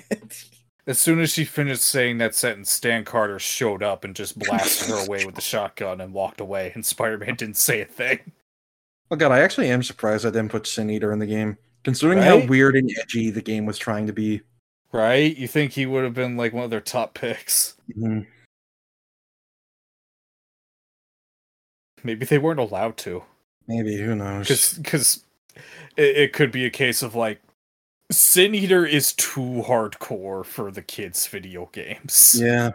As 0.86 1.00
soon 1.00 1.22
as 1.22 1.32
she 1.32 1.46
finished 1.46 1.84
saying 1.84 2.18
that 2.18 2.36
sentence, 2.36 2.70
Stan 2.70 3.06
Carter 3.06 3.40
showed 3.40 3.82
up 3.82 4.04
and 4.04 4.14
just 4.14 4.38
blasted 4.38 4.90
her 4.90 5.06
away 5.06 5.26
with 5.26 5.36
the 5.36 5.42
shotgun 5.54 6.02
and 6.02 6.14
walked 6.14 6.42
away, 6.42 6.74
and 6.76 6.86
Spider 6.86 7.18
Man 7.18 7.36
didn't 7.36 7.56
say 7.56 7.80
a 7.80 7.86
thing. 7.86 8.20
oh 9.10 9.16
god, 9.16 9.32
I 9.32 9.40
actually 9.40 9.70
am 9.70 9.82
surprised 9.82 10.26
I 10.26 10.30
didn't 10.30 10.50
put 10.52 10.68
Sin 10.68 10.90
Eater 10.90 11.14
in 11.14 11.20
the 11.20 11.26
game, 11.26 11.58
considering 11.86 12.20
how 12.20 12.46
weird 12.48 12.76
and 12.76 12.92
edgy 13.00 13.30
the 13.30 13.42
game 13.42 13.66
was 13.66 13.78
trying 13.78 14.08
to 14.08 14.14
be. 14.14 14.42
Right? 14.92 15.36
You 15.38 15.48
think 15.48 15.72
he 15.72 15.86
would 15.86 16.04
have 16.04 16.14
been 16.14 16.36
like 16.36 16.52
one 16.52 16.66
of 16.66 16.70
their 16.70 16.82
top 16.82 17.14
picks? 17.14 17.76
Mhm. 17.98 18.28
Maybe 22.04 22.26
they 22.26 22.38
weren't 22.38 22.60
allowed 22.60 22.98
to. 22.98 23.24
Maybe 23.68 23.96
who 23.98 24.16
knows? 24.16 24.74
Because 24.74 25.24
it, 25.98 26.18
it 26.18 26.34
could 26.34 26.52
be 26.52 26.66
a 26.66 26.70
case 26.70 27.02
of 27.04 27.16
like, 27.16 27.42
Sin 28.12 28.54
Eater 28.54 28.86
is 28.86 29.14
too 29.14 29.64
hardcore 29.66 30.46
for 30.46 30.72
the 30.72 30.82
kids' 30.82 31.26
video 31.28 31.70
games. 31.72 32.38
Yeah. 32.40 32.72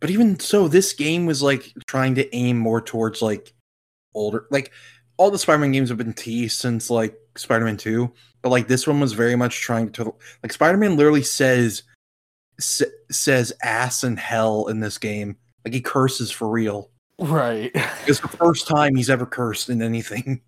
But 0.00 0.10
even 0.10 0.38
so, 0.38 0.68
this 0.68 0.92
game 0.92 1.26
was 1.26 1.42
like 1.42 1.72
trying 1.86 2.14
to 2.16 2.34
aim 2.34 2.58
more 2.58 2.80
towards 2.80 3.22
like 3.22 3.52
older. 4.14 4.46
Like 4.50 4.72
all 5.16 5.30
the 5.30 5.38
Spider-Man 5.38 5.72
games 5.72 5.88
have 5.88 5.98
been 5.98 6.12
teased 6.12 6.58
since 6.58 6.90
like 6.90 7.16
Spider-Man 7.36 7.76
2, 7.76 8.12
but 8.42 8.50
like 8.50 8.68
this 8.68 8.86
one 8.86 9.00
was 9.00 9.12
very 9.12 9.36
much 9.36 9.60
trying 9.60 9.90
to 9.92 10.14
like 10.42 10.52
Spider-Man 10.52 10.96
literally 10.96 11.22
says 11.22 11.84
s- 12.58 12.82
says 13.10 13.52
ass 13.62 14.02
and 14.02 14.18
hell 14.18 14.66
in 14.66 14.80
this 14.80 14.98
game. 14.98 15.36
Like 15.64 15.74
he 15.74 15.80
curses 15.80 16.30
for 16.30 16.48
real. 16.48 16.90
Right. 17.18 17.70
It's 18.06 18.18
the 18.18 18.28
first 18.28 18.66
time 18.66 18.96
he's 18.96 19.10
ever 19.10 19.26
cursed 19.26 19.70
in 19.70 19.80
anything 19.80 20.40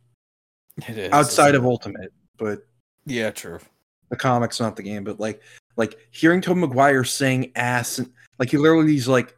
It 0.89 0.99
is 0.99 1.13
outside 1.13 1.55
of? 1.55 1.65
Ultimate, 1.65 2.13
but 2.37 2.67
Yeah, 3.07 3.31
true. 3.31 3.61
the 4.11 4.17
comics, 4.17 4.61
not 4.61 4.77
the 4.77 4.83
game. 4.83 5.05
But 5.05 5.21
like, 5.21 5.43
like 5.77 5.97
hearing 6.11 6.41
Tom 6.41 6.61
Maguire 6.61 7.05
saying 7.05 7.53
ass, 7.57 7.99
and 7.99 8.11
like 8.39 8.51
he 8.51 8.57
literally 8.57 8.93
he's 8.93 9.09
like, 9.09 9.37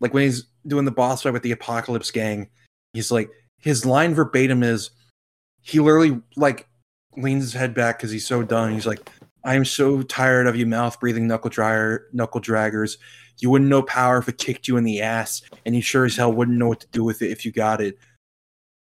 like 0.00 0.12
when 0.12 0.24
he's 0.24 0.44
doing 0.66 0.84
the 0.84 0.90
boss 0.90 1.22
fight 1.22 1.32
with 1.32 1.42
the 1.42 1.52
Apocalypse 1.52 2.10
Gang, 2.10 2.48
he's 2.92 3.10
like 3.10 3.30
his 3.58 3.86
line 3.86 4.14
verbatim 4.14 4.62
is, 4.62 4.90
he 5.62 5.80
literally 5.80 6.20
like 6.36 6.68
leans 7.16 7.42
his 7.44 7.52
head 7.54 7.74
back 7.74 7.98
because 7.98 8.10
he's 8.10 8.26
so 8.26 8.42
done. 8.42 8.72
He's 8.72 8.86
like, 8.86 9.08
I 9.44 9.54
am 9.54 9.64
so 9.64 10.02
tired 10.02 10.46
of 10.46 10.56
you 10.56 10.66
mouth 10.66 11.00
breathing 11.00 11.26
knuckle 11.26 11.50
dryer 11.50 12.06
knuckle 12.12 12.40
draggers. 12.40 12.98
You 13.38 13.50
wouldn't 13.50 13.70
know 13.70 13.82
power 13.82 14.18
if 14.18 14.28
it 14.28 14.38
kicked 14.38 14.68
you 14.68 14.76
in 14.76 14.84
the 14.84 15.00
ass, 15.00 15.42
and 15.64 15.74
you 15.74 15.82
sure 15.82 16.04
as 16.04 16.16
hell 16.16 16.32
wouldn't 16.32 16.58
know 16.58 16.68
what 16.68 16.80
to 16.80 16.86
do 16.88 17.04
with 17.04 17.22
it 17.22 17.30
if 17.30 17.44
you 17.44 17.52
got 17.52 17.80
it. 17.80 17.98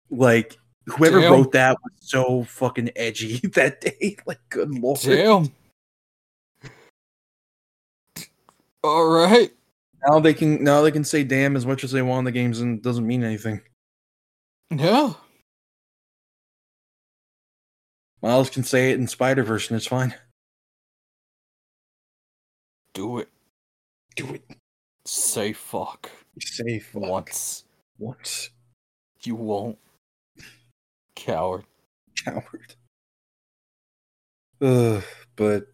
Like 0.10 0.58
whoever 0.86 1.20
Damn. 1.22 1.32
wrote 1.32 1.52
that 1.54 1.78
was 1.84 1.94
so 2.00 2.44
fucking 2.44 2.92
edgy 2.96 3.38
that 3.54 3.82
day. 3.82 4.18
Like, 4.26 4.40
good 4.50 4.72
lord. 4.72 5.00
Damn. 5.02 5.52
All 8.84 9.08
right. 9.10 9.52
Now 10.08 10.20
they 10.20 10.34
can 10.34 10.64
now 10.64 10.82
they 10.84 10.92
can 10.92 11.04
say 11.04 11.24
damn 11.24 11.56
as 11.56 11.66
much 11.66 11.84
as 11.84 11.92
they 11.92 12.04
want 12.04 12.20
in 12.20 12.26
the 12.26 12.32
games 12.32 12.60
and 12.62 12.82
doesn't 12.82 13.08
mean 13.08 13.24
anything. 13.24 13.62
Yeah. 14.70 15.14
Miles 18.22 18.50
can 18.50 18.64
say 18.64 18.92
it 18.92 19.00
in 19.00 19.08
Spider 19.08 19.44
Verse 19.44 19.70
and 19.70 19.78
it's 19.78 19.88
fine. 19.88 20.14
Do 22.94 23.18
it. 23.20 23.30
Do 24.16 24.34
it. 24.36 24.44
Say 25.06 25.54
fuck 25.54 26.10
Say 26.40 26.80
fuck 26.80 27.02
once. 27.02 27.64
once. 27.98 28.50
You 29.24 29.36
won't. 29.36 29.78
Coward. 31.16 31.66
Coward. 32.24 32.76
Ugh, 34.62 35.04
but 35.36 35.68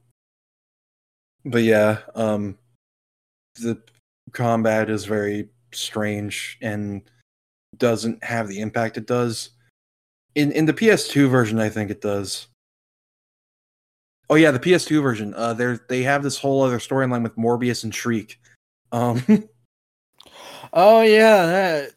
but 1.45 1.63
yeah, 1.63 1.99
um 2.15 2.57
the 3.55 3.81
combat 4.31 4.89
is 4.89 5.05
very 5.05 5.49
strange 5.73 6.57
and 6.61 7.01
doesn't 7.77 8.23
have 8.23 8.47
the 8.47 8.59
impact 8.59 8.97
it 8.97 9.07
does. 9.07 9.51
In 10.35 10.51
in 10.51 10.65
the 10.65 10.73
PS2 10.73 11.29
version, 11.29 11.59
I 11.59 11.69
think 11.69 11.91
it 11.91 12.01
does. 12.01 12.47
Oh 14.29 14.35
yeah, 14.35 14.51
the 14.51 14.59
PS2 14.59 15.01
version. 15.01 15.33
Uh, 15.33 15.53
they 15.53 15.77
they 15.89 16.03
have 16.03 16.23
this 16.23 16.37
whole 16.37 16.61
other 16.61 16.79
storyline 16.79 17.23
with 17.23 17.35
Morbius 17.35 17.83
and 17.83 17.93
Shriek. 17.93 18.39
Um, 18.91 19.23
Oh 20.73 21.01
yeah, 21.01 21.45
that. 21.45 21.91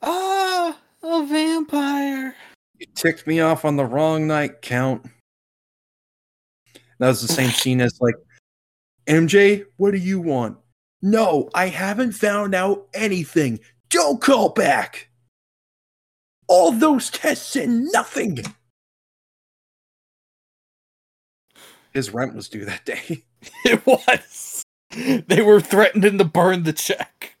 A 0.00 0.06
vampire. 1.32 2.36
you 2.78 2.86
ticked 2.94 3.26
me 3.26 3.40
off 3.40 3.64
on 3.64 3.76
the 3.76 3.84
wrong 3.84 4.26
night, 4.26 4.62
Count. 4.62 5.04
That 6.98 7.08
was 7.08 7.22
the 7.22 7.32
same 7.32 7.50
scene 7.50 7.80
as 7.80 8.00
like, 8.00 8.14
MJ, 9.06 9.64
what 9.76 9.90
do 9.90 9.98
you 9.98 10.20
want? 10.20 10.58
No, 11.00 11.50
I 11.54 11.66
haven't 11.66 12.12
found 12.12 12.54
out 12.54 12.86
anything. 12.94 13.58
Don't 13.90 14.20
call 14.20 14.50
back. 14.50 15.08
All 16.46 16.70
those 16.70 17.10
tests 17.10 17.56
and 17.56 17.88
nothing. 17.92 18.38
His 21.92 22.14
rent 22.14 22.34
was 22.34 22.48
due 22.48 22.64
that 22.64 22.84
day. 22.84 23.24
It 23.64 23.84
was. 23.84 24.62
They 24.92 25.42
were 25.42 25.60
threatening 25.60 26.16
to 26.18 26.24
burn 26.24 26.62
the 26.62 26.72
check. 26.72 27.31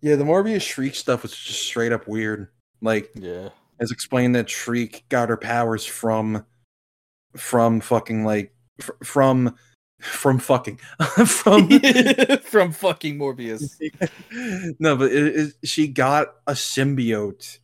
Yeah, 0.00 0.16
the 0.16 0.24
Morbius 0.24 0.62
Shriek 0.62 0.94
stuff 0.94 1.22
was 1.22 1.36
just 1.36 1.62
straight 1.62 1.92
up 1.92 2.06
weird. 2.06 2.48
Like, 2.80 3.10
Yeah. 3.14 3.48
as 3.80 3.90
explained 3.90 4.34
that 4.36 4.48
Shriek 4.48 5.04
got 5.08 5.28
her 5.28 5.36
powers 5.36 5.84
from 5.84 6.44
from 7.36 7.80
fucking 7.80 8.24
like 8.24 8.54
fr- 8.80 8.92
from 9.04 9.56
from 10.00 10.38
fucking 10.38 10.76
from 11.26 11.68
From 12.42 12.72
fucking 12.72 13.18
Morbius. 13.18 13.74
no 14.80 14.96
but 14.96 15.10
it, 15.12 15.36
it, 15.36 15.52
she 15.68 15.88
got 15.88 16.34
a 16.46 16.52
symbiote 16.52 17.58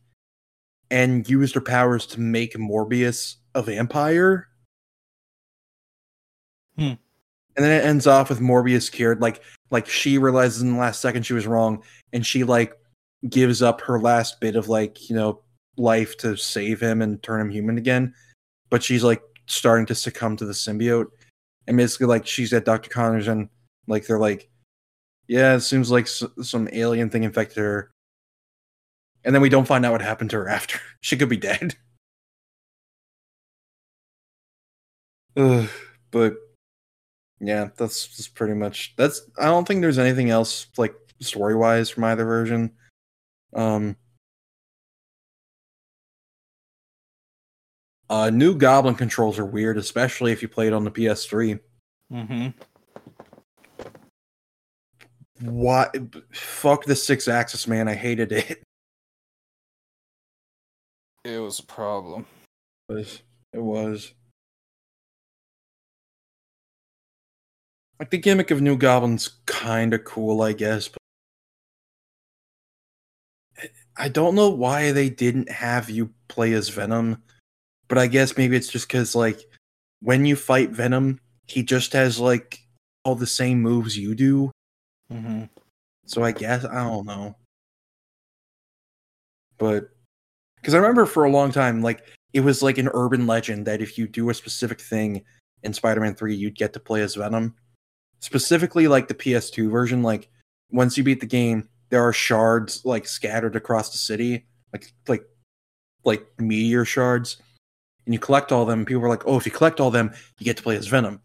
and 0.91 1.27
used 1.29 1.55
her 1.55 1.61
powers 1.61 2.05
to 2.07 2.19
make 2.19 2.53
morbius 2.55 3.35
a 3.55 3.61
vampire 3.63 4.47
Hmm. 6.77 6.93
And 7.55 7.65
then 7.65 7.71
it 7.71 7.85
ends 7.85 8.07
off 8.07 8.29
with 8.29 8.39
morbius 8.39 8.91
cured 8.91 9.21
like 9.21 9.41
like 9.71 9.87
she 9.87 10.17
realizes 10.17 10.61
in 10.61 10.73
the 10.73 10.79
last 10.79 11.01
second 11.01 11.23
she 11.23 11.33
was 11.33 11.47
wrong 11.47 11.81
and 12.13 12.25
she 12.25 12.43
like 12.43 12.73
gives 13.29 13.61
up 13.61 13.81
her 13.81 13.99
last 13.99 14.39
bit 14.39 14.55
of 14.55 14.69
like 14.69 15.09
you 15.09 15.15
know 15.15 15.41
life 15.77 16.17
to 16.17 16.37
save 16.37 16.79
him 16.79 17.01
and 17.01 17.21
turn 17.21 17.41
him 17.41 17.49
human 17.49 17.77
again. 17.77 18.13
But 18.69 18.83
she's 18.83 19.03
like 19.03 19.21
starting 19.47 19.85
to 19.87 19.95
succumb 19.95 20.37
to 20.37 20.45
the 20.45 20.53
symbiote. 20.53 21.07
And 21.67 21.77
basically 21.77 22.07
like 22.07 22.25
she's 22.27 22.53
at 22.53 22.65
dr 22.65 22.89
connors 22.89 23.27
and 23.27 23.49
like 23.87 24.05
they're 24.05 24.19
like 24.19 24.49
yeah 25.27 25.55
it 25.55 25.61
seems 25.61 25.89
like 25.91 26.05
s- 26.05 26.23
some 26.41 26.69
alien 26.71 27.09
thing 27.09 27.23
infected 27.23 27.57
her. 27.57 27.91
And 29.23 29.33
then 29.33 29.41
we 29.41 29.49
don't 29.49 29.67
find 29.67 29.85
out 29.85 29.91
what 29.91 30.01
happened 30.01 30.29
to 30.31 30.37
her 30.37 30.47
after. 30.49 30.79
She 31.01 31.17
could 31.17 31.29
be 31.29 31.37
dead. 31.37 31.75
Ugh, 35.37 35.69
but 36.11 36.35
yeah 37.39 37.69
that's, 37.77 38.07
that's 38.07 38.27
pretty 38.27 38.53
much 38.53 38.93
that's 38.97 39.21
i 39.39 39.45
don't 39.45 39.67
think 39.67 39.81
there's 39.81 39.97
anything 39.99 40.29
else 40.29 40.67
like 40.77 40.95
story 41.19 41.55
wise 41.55 41.89
from 41.89 42.03
either 42.05 42.25
version. 42.25 42.71
Um 43.53 43.95
uh 48.09 48.29
new 48.29 48.55
goblin 48.55 48.95
controls 48.95 49.39
are 49.39 49.45
weird 49.45 49.77
especially 49.77 50.31
if 50.31 50.41
you 50.41 50.47
play 50.47 50.67
it 50.67 50.73
on 50.73 50.83
the 50.83 50.91
ps3 50.91 51.59
Mm-hmm. 52.13 52.49
what? 55.49 55.95
Fuck 56.31 56.85
the 56.85 56.93
Sixaxis 56.93 57.67
man. 57.67 57.87
I 57.87 57.95
hated 57.95 58.31
it. 58.31 58.61
It 61.25 61.39
was 61.39 61.57
a 61.57 61.63
problem. 61.63 62.27
It 62.87 62.93
was. 62.93 63.21
It 63.53 63.59
was 63.59 64.13
like 67.99 68.09
the 68.09 68.17
gimmick 68.17 68.51
of 68.51 68.61
new 68.61 68.77
goblins 68.77 69.29
kind 69.45 69.93
of 69.93 70.03
cool 70.03 70.41
i 70.41 70.53
guess 70.53 70.87
but 70.87 70.99
i 73.97 74.07
don't 74.07 74.35
know 74.35 74.49
why 74.49 74.91
they 74.91 75.09
didn't 75.09 75.49
have 75.49 75.89
you 75.89 76.11
play 76.27 76.53
as 76.53 76.69
venom 76.69 77.21
but 77.87 77.97
i 77.97 78.07
guess 78.07 78.37
maybe 78.37 78.55
it's 78.55 78.69
just 78.69 78.87
because 78.87 79.15
like 79.15 79.41
when 80.01 80.25
you 80.25 80.35
fight 80.35 80.71
venom 80.71 81.19
he 81.47 81.63
just 81.63 81.93
has 81.93 82.19
like 82.19 82.59
all 83.03 83.15
the 83.15 83.27
same 83.27 83.61
moves 83.61 83.97
you 83.97 84.15
do 84.15 84.51
Mm-hmm. 85.11 85.43
so 86.05 86.23
I 86.23 86.31
guess 86.31 86.65
I 86.65 86.83
don't 86.83 87.05
know. 87.05 87.35
But 89.57 89.89
because 90.57 90.73
I 90.73 90.77
remember 90.77 91.05
for 91.05 91.23
a 91.25 91.31
long 91.31 91.51
time, 91.51 91.81
like 91.81 92.01
it 92.33 92.41
was 92.41 92.61
like 92.63 92.77
an 92.77 92.89
urban 92.93 93.27
legend 93.27 93.65
that 93.67 93.81
if 93.81 93.97
you 93.97 94.07
do 94.07 94.29
a 94.29 94.33
specific 94.33 94.81
thing 94.81 95.23
in 95.63 95.73
Spider-Man 95.73 96.15
3, 96.15 96.35
you'd 96.35 96.55
get 96.55 96.73
to 96.73 96.79
play 96.79 97.01
as 97.01 97.15
Venom. 97.15 97.55
Specifically 98.25 98.87
like 98.87 99.07
the 99.07 99.13
PS2 99.13 99.69
version, 99.69 100.01
like 100.01 100.29
once 100.71 100.97
you 100.97 101.03
beat 101.03 101.19
the 101.19 101.27
game, 101.27 101.69
there 101.91 102.01
are 102.01 102.11
shards 102.11 102.83
like 102.83 103.07
scattered 103.07 103.55
across 103.55 103.91
the 103.91 103.99
city, 103.99 104.47
like 104.73 104.91
like 105.07 105.23
like 106.05 106.25
meteor 106.39 106.85
shards. 106.85 107.37
And 108.05 108.15
you 108.15 108.19
collect 108.19 108.51
all 108.51 108.65
them, 108.65 108.83
people 108.83 109.03
were 109.03 109.09
like, 109.09 109.27
Oh, 109.27 109.37
if 109.37 109.45
you 109.45 109.51
collect 109.51 109.79
all 109.79 109.91
them, 109.91 110.11
you 110.39 110.43
get 110.43 110.57
to 110.57 110.63
play 110.63 110.75
as 110.75 110.87
Venom. 110.87 111.21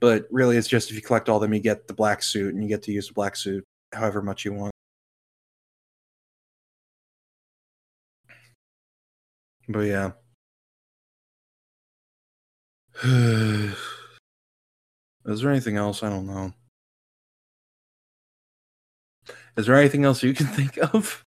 But 0.00 0.26
really 0.32 0.56
it's 0.56 0.66
just 0.66 0.90
if 0.90 0.96
you 0.96 1.02
collect 1.02 1.28
all 1.28 1.38
them, 1.38 1.54
you 1.54 1.60
get 1.60 1.86
the 1.86 1.94
black 1.94 2.20
suit 2.20 2.52
and 2.52 2.64
you 2.64 2.68
get 2.68 2.82
to 2.82 2.90
use 2.90 3.06
the 3.06 3.14
black 3.14 3.36
suit 3.36 3.62
however 3.92 4.20
much 4.20 4.44
you 4.44 4.52
want. 4.52 4.72
But 9.68 9.86
yeah. 9.86 10.12
Is 15.26 15.40
there 15.40 15.50
anything 15.50 15.76
else? 15.76 16.02
I 16.02 16.08
don't 16.08 16.26
know. 16.26 16.52
Is 19.56 19.66
there 19.66 19.76
anything 19.76 20.04
else 20.04 20.22
you 20.22 20.34
can 20.34 20.46
think 20.58 20.78
of? 20.78 21.24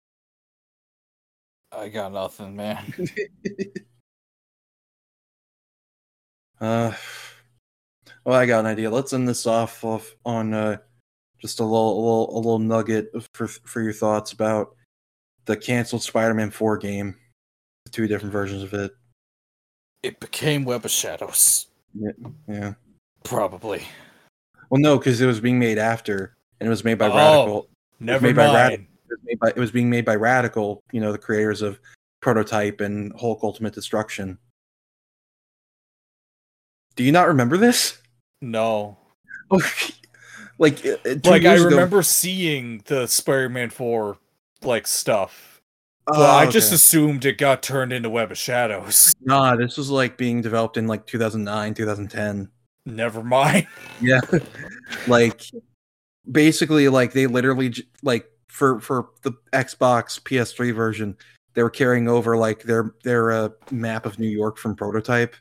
I 1.73 1.89
got 1.89 2.13
nothing, 2.13 2.57
man. 2.57 2.93
Uh, 6.61 6.93
well, 8.25 8.35
I 8.35 8.47
got 8.47 8.61
an 8.61 8.67
idea. 8.67 8.91
Let's 8.91 9.13
end 9.13 9.29
this 9.29 9.47
off, 9.47 9.85
off 9.85 10.15
on 10.25 10.53
uh, 10.53 10.79
just 11.41 11.61
a 11.61 11.65
little, 11.65 11.93
a 11.93 12.03
little, 12.03 12.37
a 12.37 12.39
little 12.39 12.59
nugget 12.59 13.11
for 13.33 13.47
for 13.47 13.81
your 13.81 13.93
thoughts 13.93 14.33
about 14.33 14.75
the 15.45 15.57
canceled 15.57 16.03
Spider-Man 16.03 16.51
Four 16.51 16.77
game, 16.77 17.15
the 17.85 17.91
two 17.91 18.09
different 18.09 18.33
versions 18.33 18.63
of 18.63 18.75
it. 18.75 18.93
It 20.03 20.21
became 20.21 20.65
Web 20.65 20.85
of 20.85 20.91
Shadows. 20.91 21.69
Yeah, 21.95 22.11
yeah. 22.49 22.75
Probably. 23.25 23.83
Well, 24.71 24.81
no, 24.81 24.99
because 24.99 25.21
it 25.21 25.27
was 25.27 25.41
being 25.41 25.59
made 25.59 25.79
after, 25.79 26.37
and 26.61 26.67
it 26.67 26.71
was 26.71 26.85
made 26.85 26.99
by 26.99 27.09
Oh, 27.09 27.17
Radical. 27.17 27.69
Never 28.01 28.27
made 28.27 28.37
by 28.37 28.47
mind. 28.47 28.57
Radical. 28.57 28.85
It 28.85 29.11
was, 29.11 29.19
made 29.25 29.39
by, 29.39 29.49
it 29.49 29.57
was 29.57 29.71
being 29.71 29.91
made 29.91 30.05
by 30.05 30.15
Radical. 30.17 30.83
You 30.93 31.01
know, 31.01 31.13
the 31.13 31.19
creators 31.19 31.63
of 31.63 31.81
Prototype 32.21 32.81
and 32.81 33.13
Hulk 33.19 33.41
Ultimate 33.43 33.75
Destruction. 33.75 34.39
Do 36.97 37.05
you 37.05 37.13
not 37.13 37.29
remember 37.29 37.57
this? 37.57 37.99
No. 38.43 38.99
like, 40.59 40.85
uh, 40.85 40.97
uh, 41.07 41.15
Like 41.25 41.45
I 41.45 41.55
years 41.55 41.61
ago- 41.63 41.71
remember 41.71 42.03
seeing 42.03 42.83
the 42.87 43.07
Spider-Man 43.07 43.71
4 43.71 44.19
like 44.63 44.87
stuff. 44.87 45.61
Oh, 46.09 46.25
I 46.25 46.47
just 46.47 46.69
okay. 46.69 46.75
assumed 46.77 47.25
it 47.27 47.37
got 47.39 47.63
turned 47.63 47.93
into 47.93 48.09
Web 48.11 48.33
of 48.33 48.39
Shadows. 48.39 49.15
Nah, 49.21 49.57
this 49.57 49.77
was 49.77 49.91
like 49.91 50.17
being 50.17 50.41
developed 50.41 50.77
in 50.77 50.87
like 50.87 51.07
2009, 51.07 51.75
2010. 51.75 52.49
Never 52.89 53.23
mind. 53.23 53.67
Yeah. 54.01 54.21
like 55.09 55.43
basically 56.31 56.89
like 56.89 57.13
they 57.13 57.27
literally 57.27 57.75
like 58.03 58.31
for 58.49 58.81
for 58.81 59.09
the 59.23 59.33
Xbox 59.53 60.21
PS3 60.23 60.73
version, 60.75 61.17
they 61.55 61.63
were 61.65 61.71
carrying 61.71 62.09
over 62.09 62.37
like 62.37 62.63
their 62.63 62.95
their 63.03 63.33
uh, 63.33 63.49
map 63.73 64.07
of 64.07 64.19
New 64.19 64.29
York 64.29 64.57
from 64.59 64.75
prototype, 64.77 65.35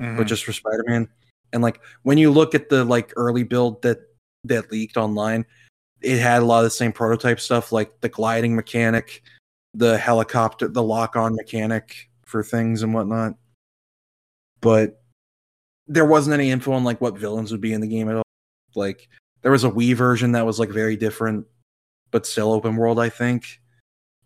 Mm-hmm. 0.00 0.16
but 0.16 0.26
just 0.28 0.44
for 0.44 0.52
Spider-Man. 0.52 1.08
And 1.52 1.62
like 1.62 1.80
when 2.02 2.18
you 2.18 2.30
look 2.30 2.54
at 2.54 2.68
the 2.68 2.84
like 2.84 3.12
early 3.16 3.42
build 3.42 3.82
that 3.82 3.98
that 4.44 4.70
leaked 4.72 4.96
online, 4.96 5.44
it 6.00 6.18
had 6.18 6.42
a 6.42 6.46
lot 6.46 6.58
of 6.58 6.64
the 6.64 6.70
same 6.70 6.92
prototype 6.92 7.40
stuff 7.40 7.72
like 7.72 8.00
the 8.00 8.08
gliding 8.08 8.54
mechanic, 8.56 9.22
the 9.74 9.98
helicopter, 9.98 10.68
the 10.68 10.82
lock-on 10.82 11.34
mechanic 11.34 12.08
for 12.24 12.42
things 12.44 12.82
and 12.82 12.94
whatnot. 12.94 13.34
But 14.60 15.02
there 15.88 16.04
wasn't 16.04 16.34
any 16.34 16.50
info 16.50 16.72
on 16.72 16.84
like 16.84 17.00
what 17.00 17.18
villains 17.18 17.50
would 17.50 17.60
be 17.60 17.72
in 17.72 17.80
the 17.80 17.86
game 17.86 18.08
at 18.08 18.16
all. 18.16 18.22
Like 18.74 19.08
there 19.42 19.52
was 19.52 19.64
a 19.64 19.70
Wii 19.70 19.94
version 19.94 20.32
that 20.32 20.46
was 20.46 20.58
like 20.58 20.70
very 20.70 20.96
different, 20.96 21.46
but 22.10 22.26
still 22.26 22.52
open 22.52 22.76
world, 22.76 23.00
I 23.00 23.08
think. 23.08 23.60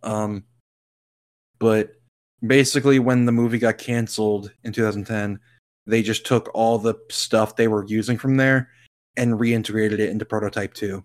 Um, 0.03 0.45
but 1.59 1.93
basically, 2.45 2.99
when 2.99 3.25
the 3.25 3.33
movie 3.33 3.59
got 3.59 3.79
canceled 3.79 4.53
in 4.65 4.73
2010, 4.73 5.39
they 5.87 6.03
just 6.03 6.27
took 6.27 6.51
all 6.55 6.79
the 6.79 6.95
stuff 7.11 7.57
they 7.57 7.69
were 7.69 7.85
using 7.87 8.19
from 8.19 8.37
there 8.37 8.71
and 9.17 9.35
reintegrated 9.35 9.99
it 9.99 10.11
into 10.11 10.25
Prototype 10.25 10.75
2. 10.75 11.05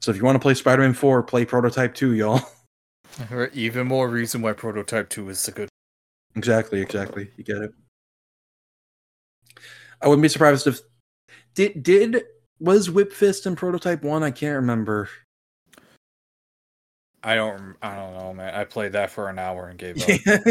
So 0.00 0.10
if 0.10 0.16
you 0.16 0.24
want 0.24 0.34
to 0.36 0.40
play 0.40 0.54
Spider-Man 0.54 0.94
4, 0.94 1.22
play 1.22 1.44
Prototype 1.44 1.94
2, 1.94 2.14
y'all. 2.14 2.40
Even 3.52 3.86
more 3.86 4.08
reason 4.08 4.42
why 4.42 4.52
Prototype 4.52 5.08
2 5.10 5.28
is 5.28 5.46
the 5.46 5.52
good. 5.52 5.68
Exactly, 6.34 6.80
exactly. 6.80 7.30
You 7.36 7.44
get 7.44 7.58
it. 7.58 7.72
I 10.00 10.08
wouldn't 10.08 10.22
be 10.22 10.28
surprised 10.28 10.66
if 10.66 10.80
did 11.54 11.82
did 11.82 12.24
was 12.58 12.90
Whip 12.90 13.12
Fist 13.12 13.46
in 13.46 13.56
Prototype 13.56 14.02
One? 14.02 14.22
I 14.22 14.30
can't 14.30 14.56
remember. 14.56 15.08
I 17.22 17.34
don't 17.34 17.76
I 17.82 17.94
don't 17.94 18.14
know, 18.16 18.34
man. 18.34 18.54
I 18.54 18.64
played 18.64 18.92
that 18.92 19.10
for 19.10 19.28
an 19.28 19.38
hour 19.38 19.68
and 19.68 19.78
gave 19.78 19.96
up. 20.26 20.46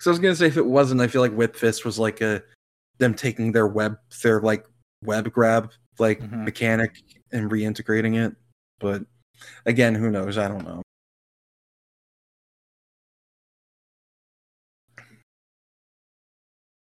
So 0.00 0.10
I 0.10 0.12
was 0.12 0.18
gonna 0.18 0.34
say 0.34 0.46
if 0.46 0.56
it 0.56 0.66
wasn't, 0.66 1.00
I 1.00 1.06
feel 1.06 1.20
like 1.22 1.32
Whip 1.32 1.56
Fist 1.56 1.84
was 1.84 1.98
like 1.98 2.20
a 2.20 2.42
them 2.98 3.14
taking 3.14 3.52
their 3.52 3.66
web 3.66 3.96
their 4.22 4.40
like 4.40 4.66
web 5.04 5.32
grab 5.32 5.70
like 5.98 6.20
Mhm. 6.20 6.44
mechanic 6.44 6.92
and 7.32 7.50
reintegrating 7.50 8.16
it. 8.26 8.34
But 8.78 9.02
again, 9.66 9.94
who 9.94 10.10
knows? 10.10 10.36
I 10.36 10.48
don't 10.48 10.64
know. 10.64 10.82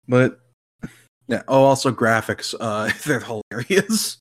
But 0.10 0.40
yeah. 1.28 1.44
Oh, 1.48 1.64
also 1.64 1.92
graphics. 1.92 2.56
Uh, 2.60 2.92
they're 3.06 3.22
hilarious. 3.22 4.18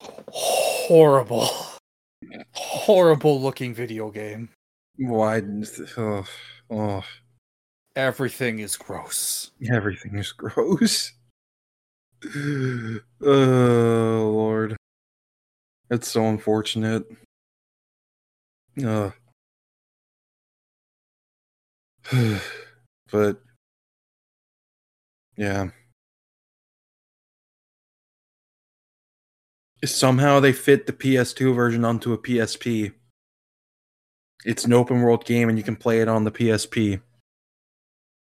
Horrible. 0.00 1.50
Horrible 2.52 3.40
looking 3.42 3.74
video 3.74 4.10
game. 4.10 4.48
Why? 4.96 5.42
Oh, 5.96 6.24
oh, 6.70 7.04
Everything 7.96 8.60
is 8.60 8.76
gross. 8.76 9.50
everything 9.72 10.16
is 10.16 10.30
gross. 10.30 11.12
oh 12.36 13.00
Lord, 13.20 14.76
it's 15.90 16.08
so 16.08 16.26
unfortunate. 16.26 17.04
Uh. 18.84 19.10
but 23.10 23.42
yeah. 25.38 25.68
Somehow 29.84 30.40
they 30.40 30.52
fit 30.52 30.86
the 30.86 30.92
PS2 30.92 31.54
version 31.54 31.84
onto 31.84 32.12
a 32.12 32.18
PSP. 32.18 32.92
It's 34.44 34.64
an 34.64 34.72
open 34.72 35.00
world 35.00 35.24
game 35.24 35.48
and 35.48 35.56
you 35.56 35.62
can 35.62 35.76
play 35.76 36.00
it 36.00 36.08
on 36.08 36.24
the 36.24 36.32
PSP. 36.32 37.00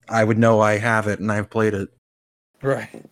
I 0.09 0.25
would 0.25 0.39
know 0.39 0.61
I 0.61 0.79
have 0.79 1.07
it 1.07 1.21
and 1.21 1.31
I've 1.31 1.49
played 1.49 1.75
it. 1.75 1.89
Right. 2.61 3.05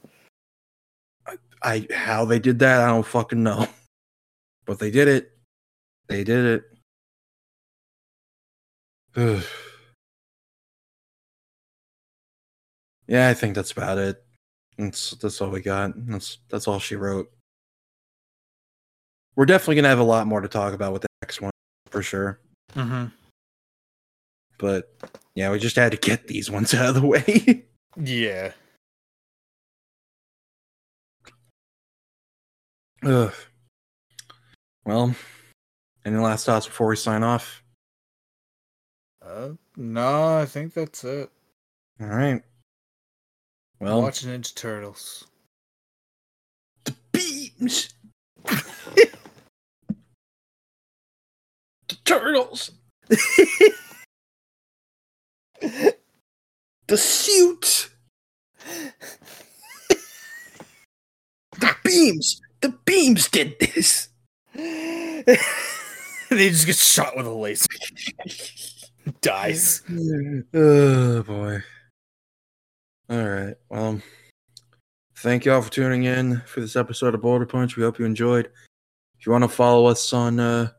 I 1.62 1.86
how 1.94 2.24
they 2.24 2.40
did 2.40 2.58
that, 2.58 2.80
I 2.80 2.88
don't 2.88 3.06
fucking 3.06 3.42
know. 3.42 3.68
But 4.66 4.80
they 4.80 4.90
did 4.90 5.06
it. 5.06 5.30
They 6.08 6.24
did 6.24 6.64
it. 9.16 9.44
yeah, 13.06 13.28
I 13.28 13.34
think 13.34 13.54
that's 13.54 13.72
about 13.72 13.98
it. 13.98 14.22
That's 14.78 15.12
that's 15.12 15.40
all 15.40 15.50
we 15.50 15.60
got. 15.60 15.92
That's 15.96 16.38
that's 16.48 16.66
all 16.66 16.78
she 16.78 16.96
wrote. 16.96 17.30
We're 19.36 19.46
definitely 19.46 19.76
gonna 19.76 19.88
have 19.88 19.98
a 19.98 20.04
lot 20.04 20.26
more 20.26 20.40
to 20.40 20.48
talk 20.48 20.74
about 20.74 20.92
with 20.92 21.02
the 21.02 21.08
next 21.22 21.40
one 21.40 21.52
for 21.90 22.02
sure. 22.02 22.40
Mm-hmm. 22.74 23.06
But 24.58 24.94
yeah, 25.34 25.50
we 25.50 25.58
just 25.58 25.76
had 25.76 25.92
to 25.92 25.98
get 25.98 26.26
these 26.26 26.50
ones 26.50 26.74
out 26.74 26.88
of 26.88 26.94
the 26.94 27.06
way. 27.06 27.64
Yeah. 27.96 28.52
Ugh. 33.04 33.32
Well, 34.84 35.14
any 36.04 36.16
last 36.16 36.46
thoughts 36.46 36.66
before 36.66 36.88
we 36.88 36.96
sign 36.96 37.22
off? 37.22 37.62
Uh, 39.24 39.50
no, 39.76 40.38
I 40.38 40.46
think 40.46 40.74
that's 40.74 41.04
it. 41.04 41.30
All 42.00 42.06
right. 42.08 42.42
Well, 43.80 44.02
Watch 44.02 44.22
Ninja 44.24 44.54
Turtles. 44.54 45.26
the 46.84 46.94
beams. 47.12 47.92
the 48.44 49.10
turtles. 52.04 52.70
the 55.60 56.96
suit. 56.96 57.90
the 61.58 61.76
beams. 61.84 62.40
The 62.60 62.68
beams 62.84 63.28
did 63.28 63.58
this. 63.58 64.08
they 64.54 65.24
just 66.30 66.66
get 66.66 66.76
shot 66.76 67.16
with 67.16 67.26
a 67.26 67.30
laser. 67.30 67.66
Dies. 69.20 69.82
oh 70.54 71.22
boy. 71.22 71.62
All 73.10 73.28
right. 73.28 73.54
Well, 73.68 74.00
thank 75.18 75.44
you 75.44 75.52
all 75.52 75.62
for 75.62 75.70
tuning 75.70 76.04
in 76.04 76.40
for 76.46 76.60
this 76.60 76.76
episode 76.76 77.14
of 77.14 77.20
Boulder 77.20 77.46
Punch. 77.46 77.76
We 77.76 77.82
hope 77.82 77.98
you 77.98 78.06
enjoyed. 78.06 78.46
If 79.18 79.26
you 79.26 79.32
want 79.32 79.44
to 79.44 79.48
follow 79.48 79.86
us 79.86 80.12
on 80.12 80.40
uh, 80.40 80.70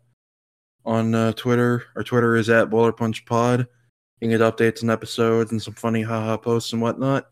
on 0.85 1.13
uh, 1.13 1.33
Twitter, 1.33 1.83
our 1.95 2.03
Twitter 2.03 2.35
is 2.35 2.49
at 2.49 2.69
Boulder 2.69 2.91
Punch 2.91 3.25
Pod. 3.25 3.59
You 3.59 4.29
can 4.29 4.29
get 4.29 4.41
updates 4.41 4.81
and 4.81 4.89
episodes 4.89 5.51
and 5.51 5.61
some 5.61 5.73
funny 5.75 6.01
haha 6.01 6.37
posts 6.37 6.73
and 6.73 6.81
whatnot. 6.81 7.29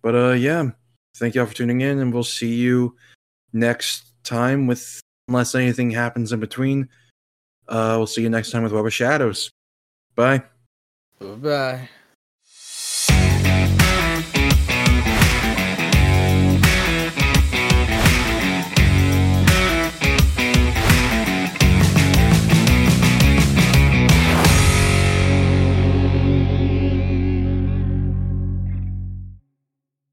But 0.00 0.14
uh, 0.14 0.32
yeah, 0.32 0.70
thank 1.16 1.34
you 1.34 1.40
all 1.40 1.46
for 1.46 1.54
tuning 1.54 1.80
in, 1.80 1.98
and 1.98 2.12
we'll 2.12 2.22
see 2.22 2.54
you 2.54 2.96
next 3.52 4.12
time 4.22 4.66
with 4.66 5.00
unless 5.26 5.54
anything 5.54 5.90
happens 5.90 6.32
in 6.32 6.40
between. 6.40 6.88
Uh, 7.66 7.94
we'll 7.96 8.06
see 8.06 8.22
you 8.22 8.30
next 8.30 8.50
time 8.50 8.62
with 8.62 8.72
Web 8.72 8.86
of 8.86 8.94
Shadows. 8.94 9.50
Bye. 10.14 10.42
Bye. 11.20 11.88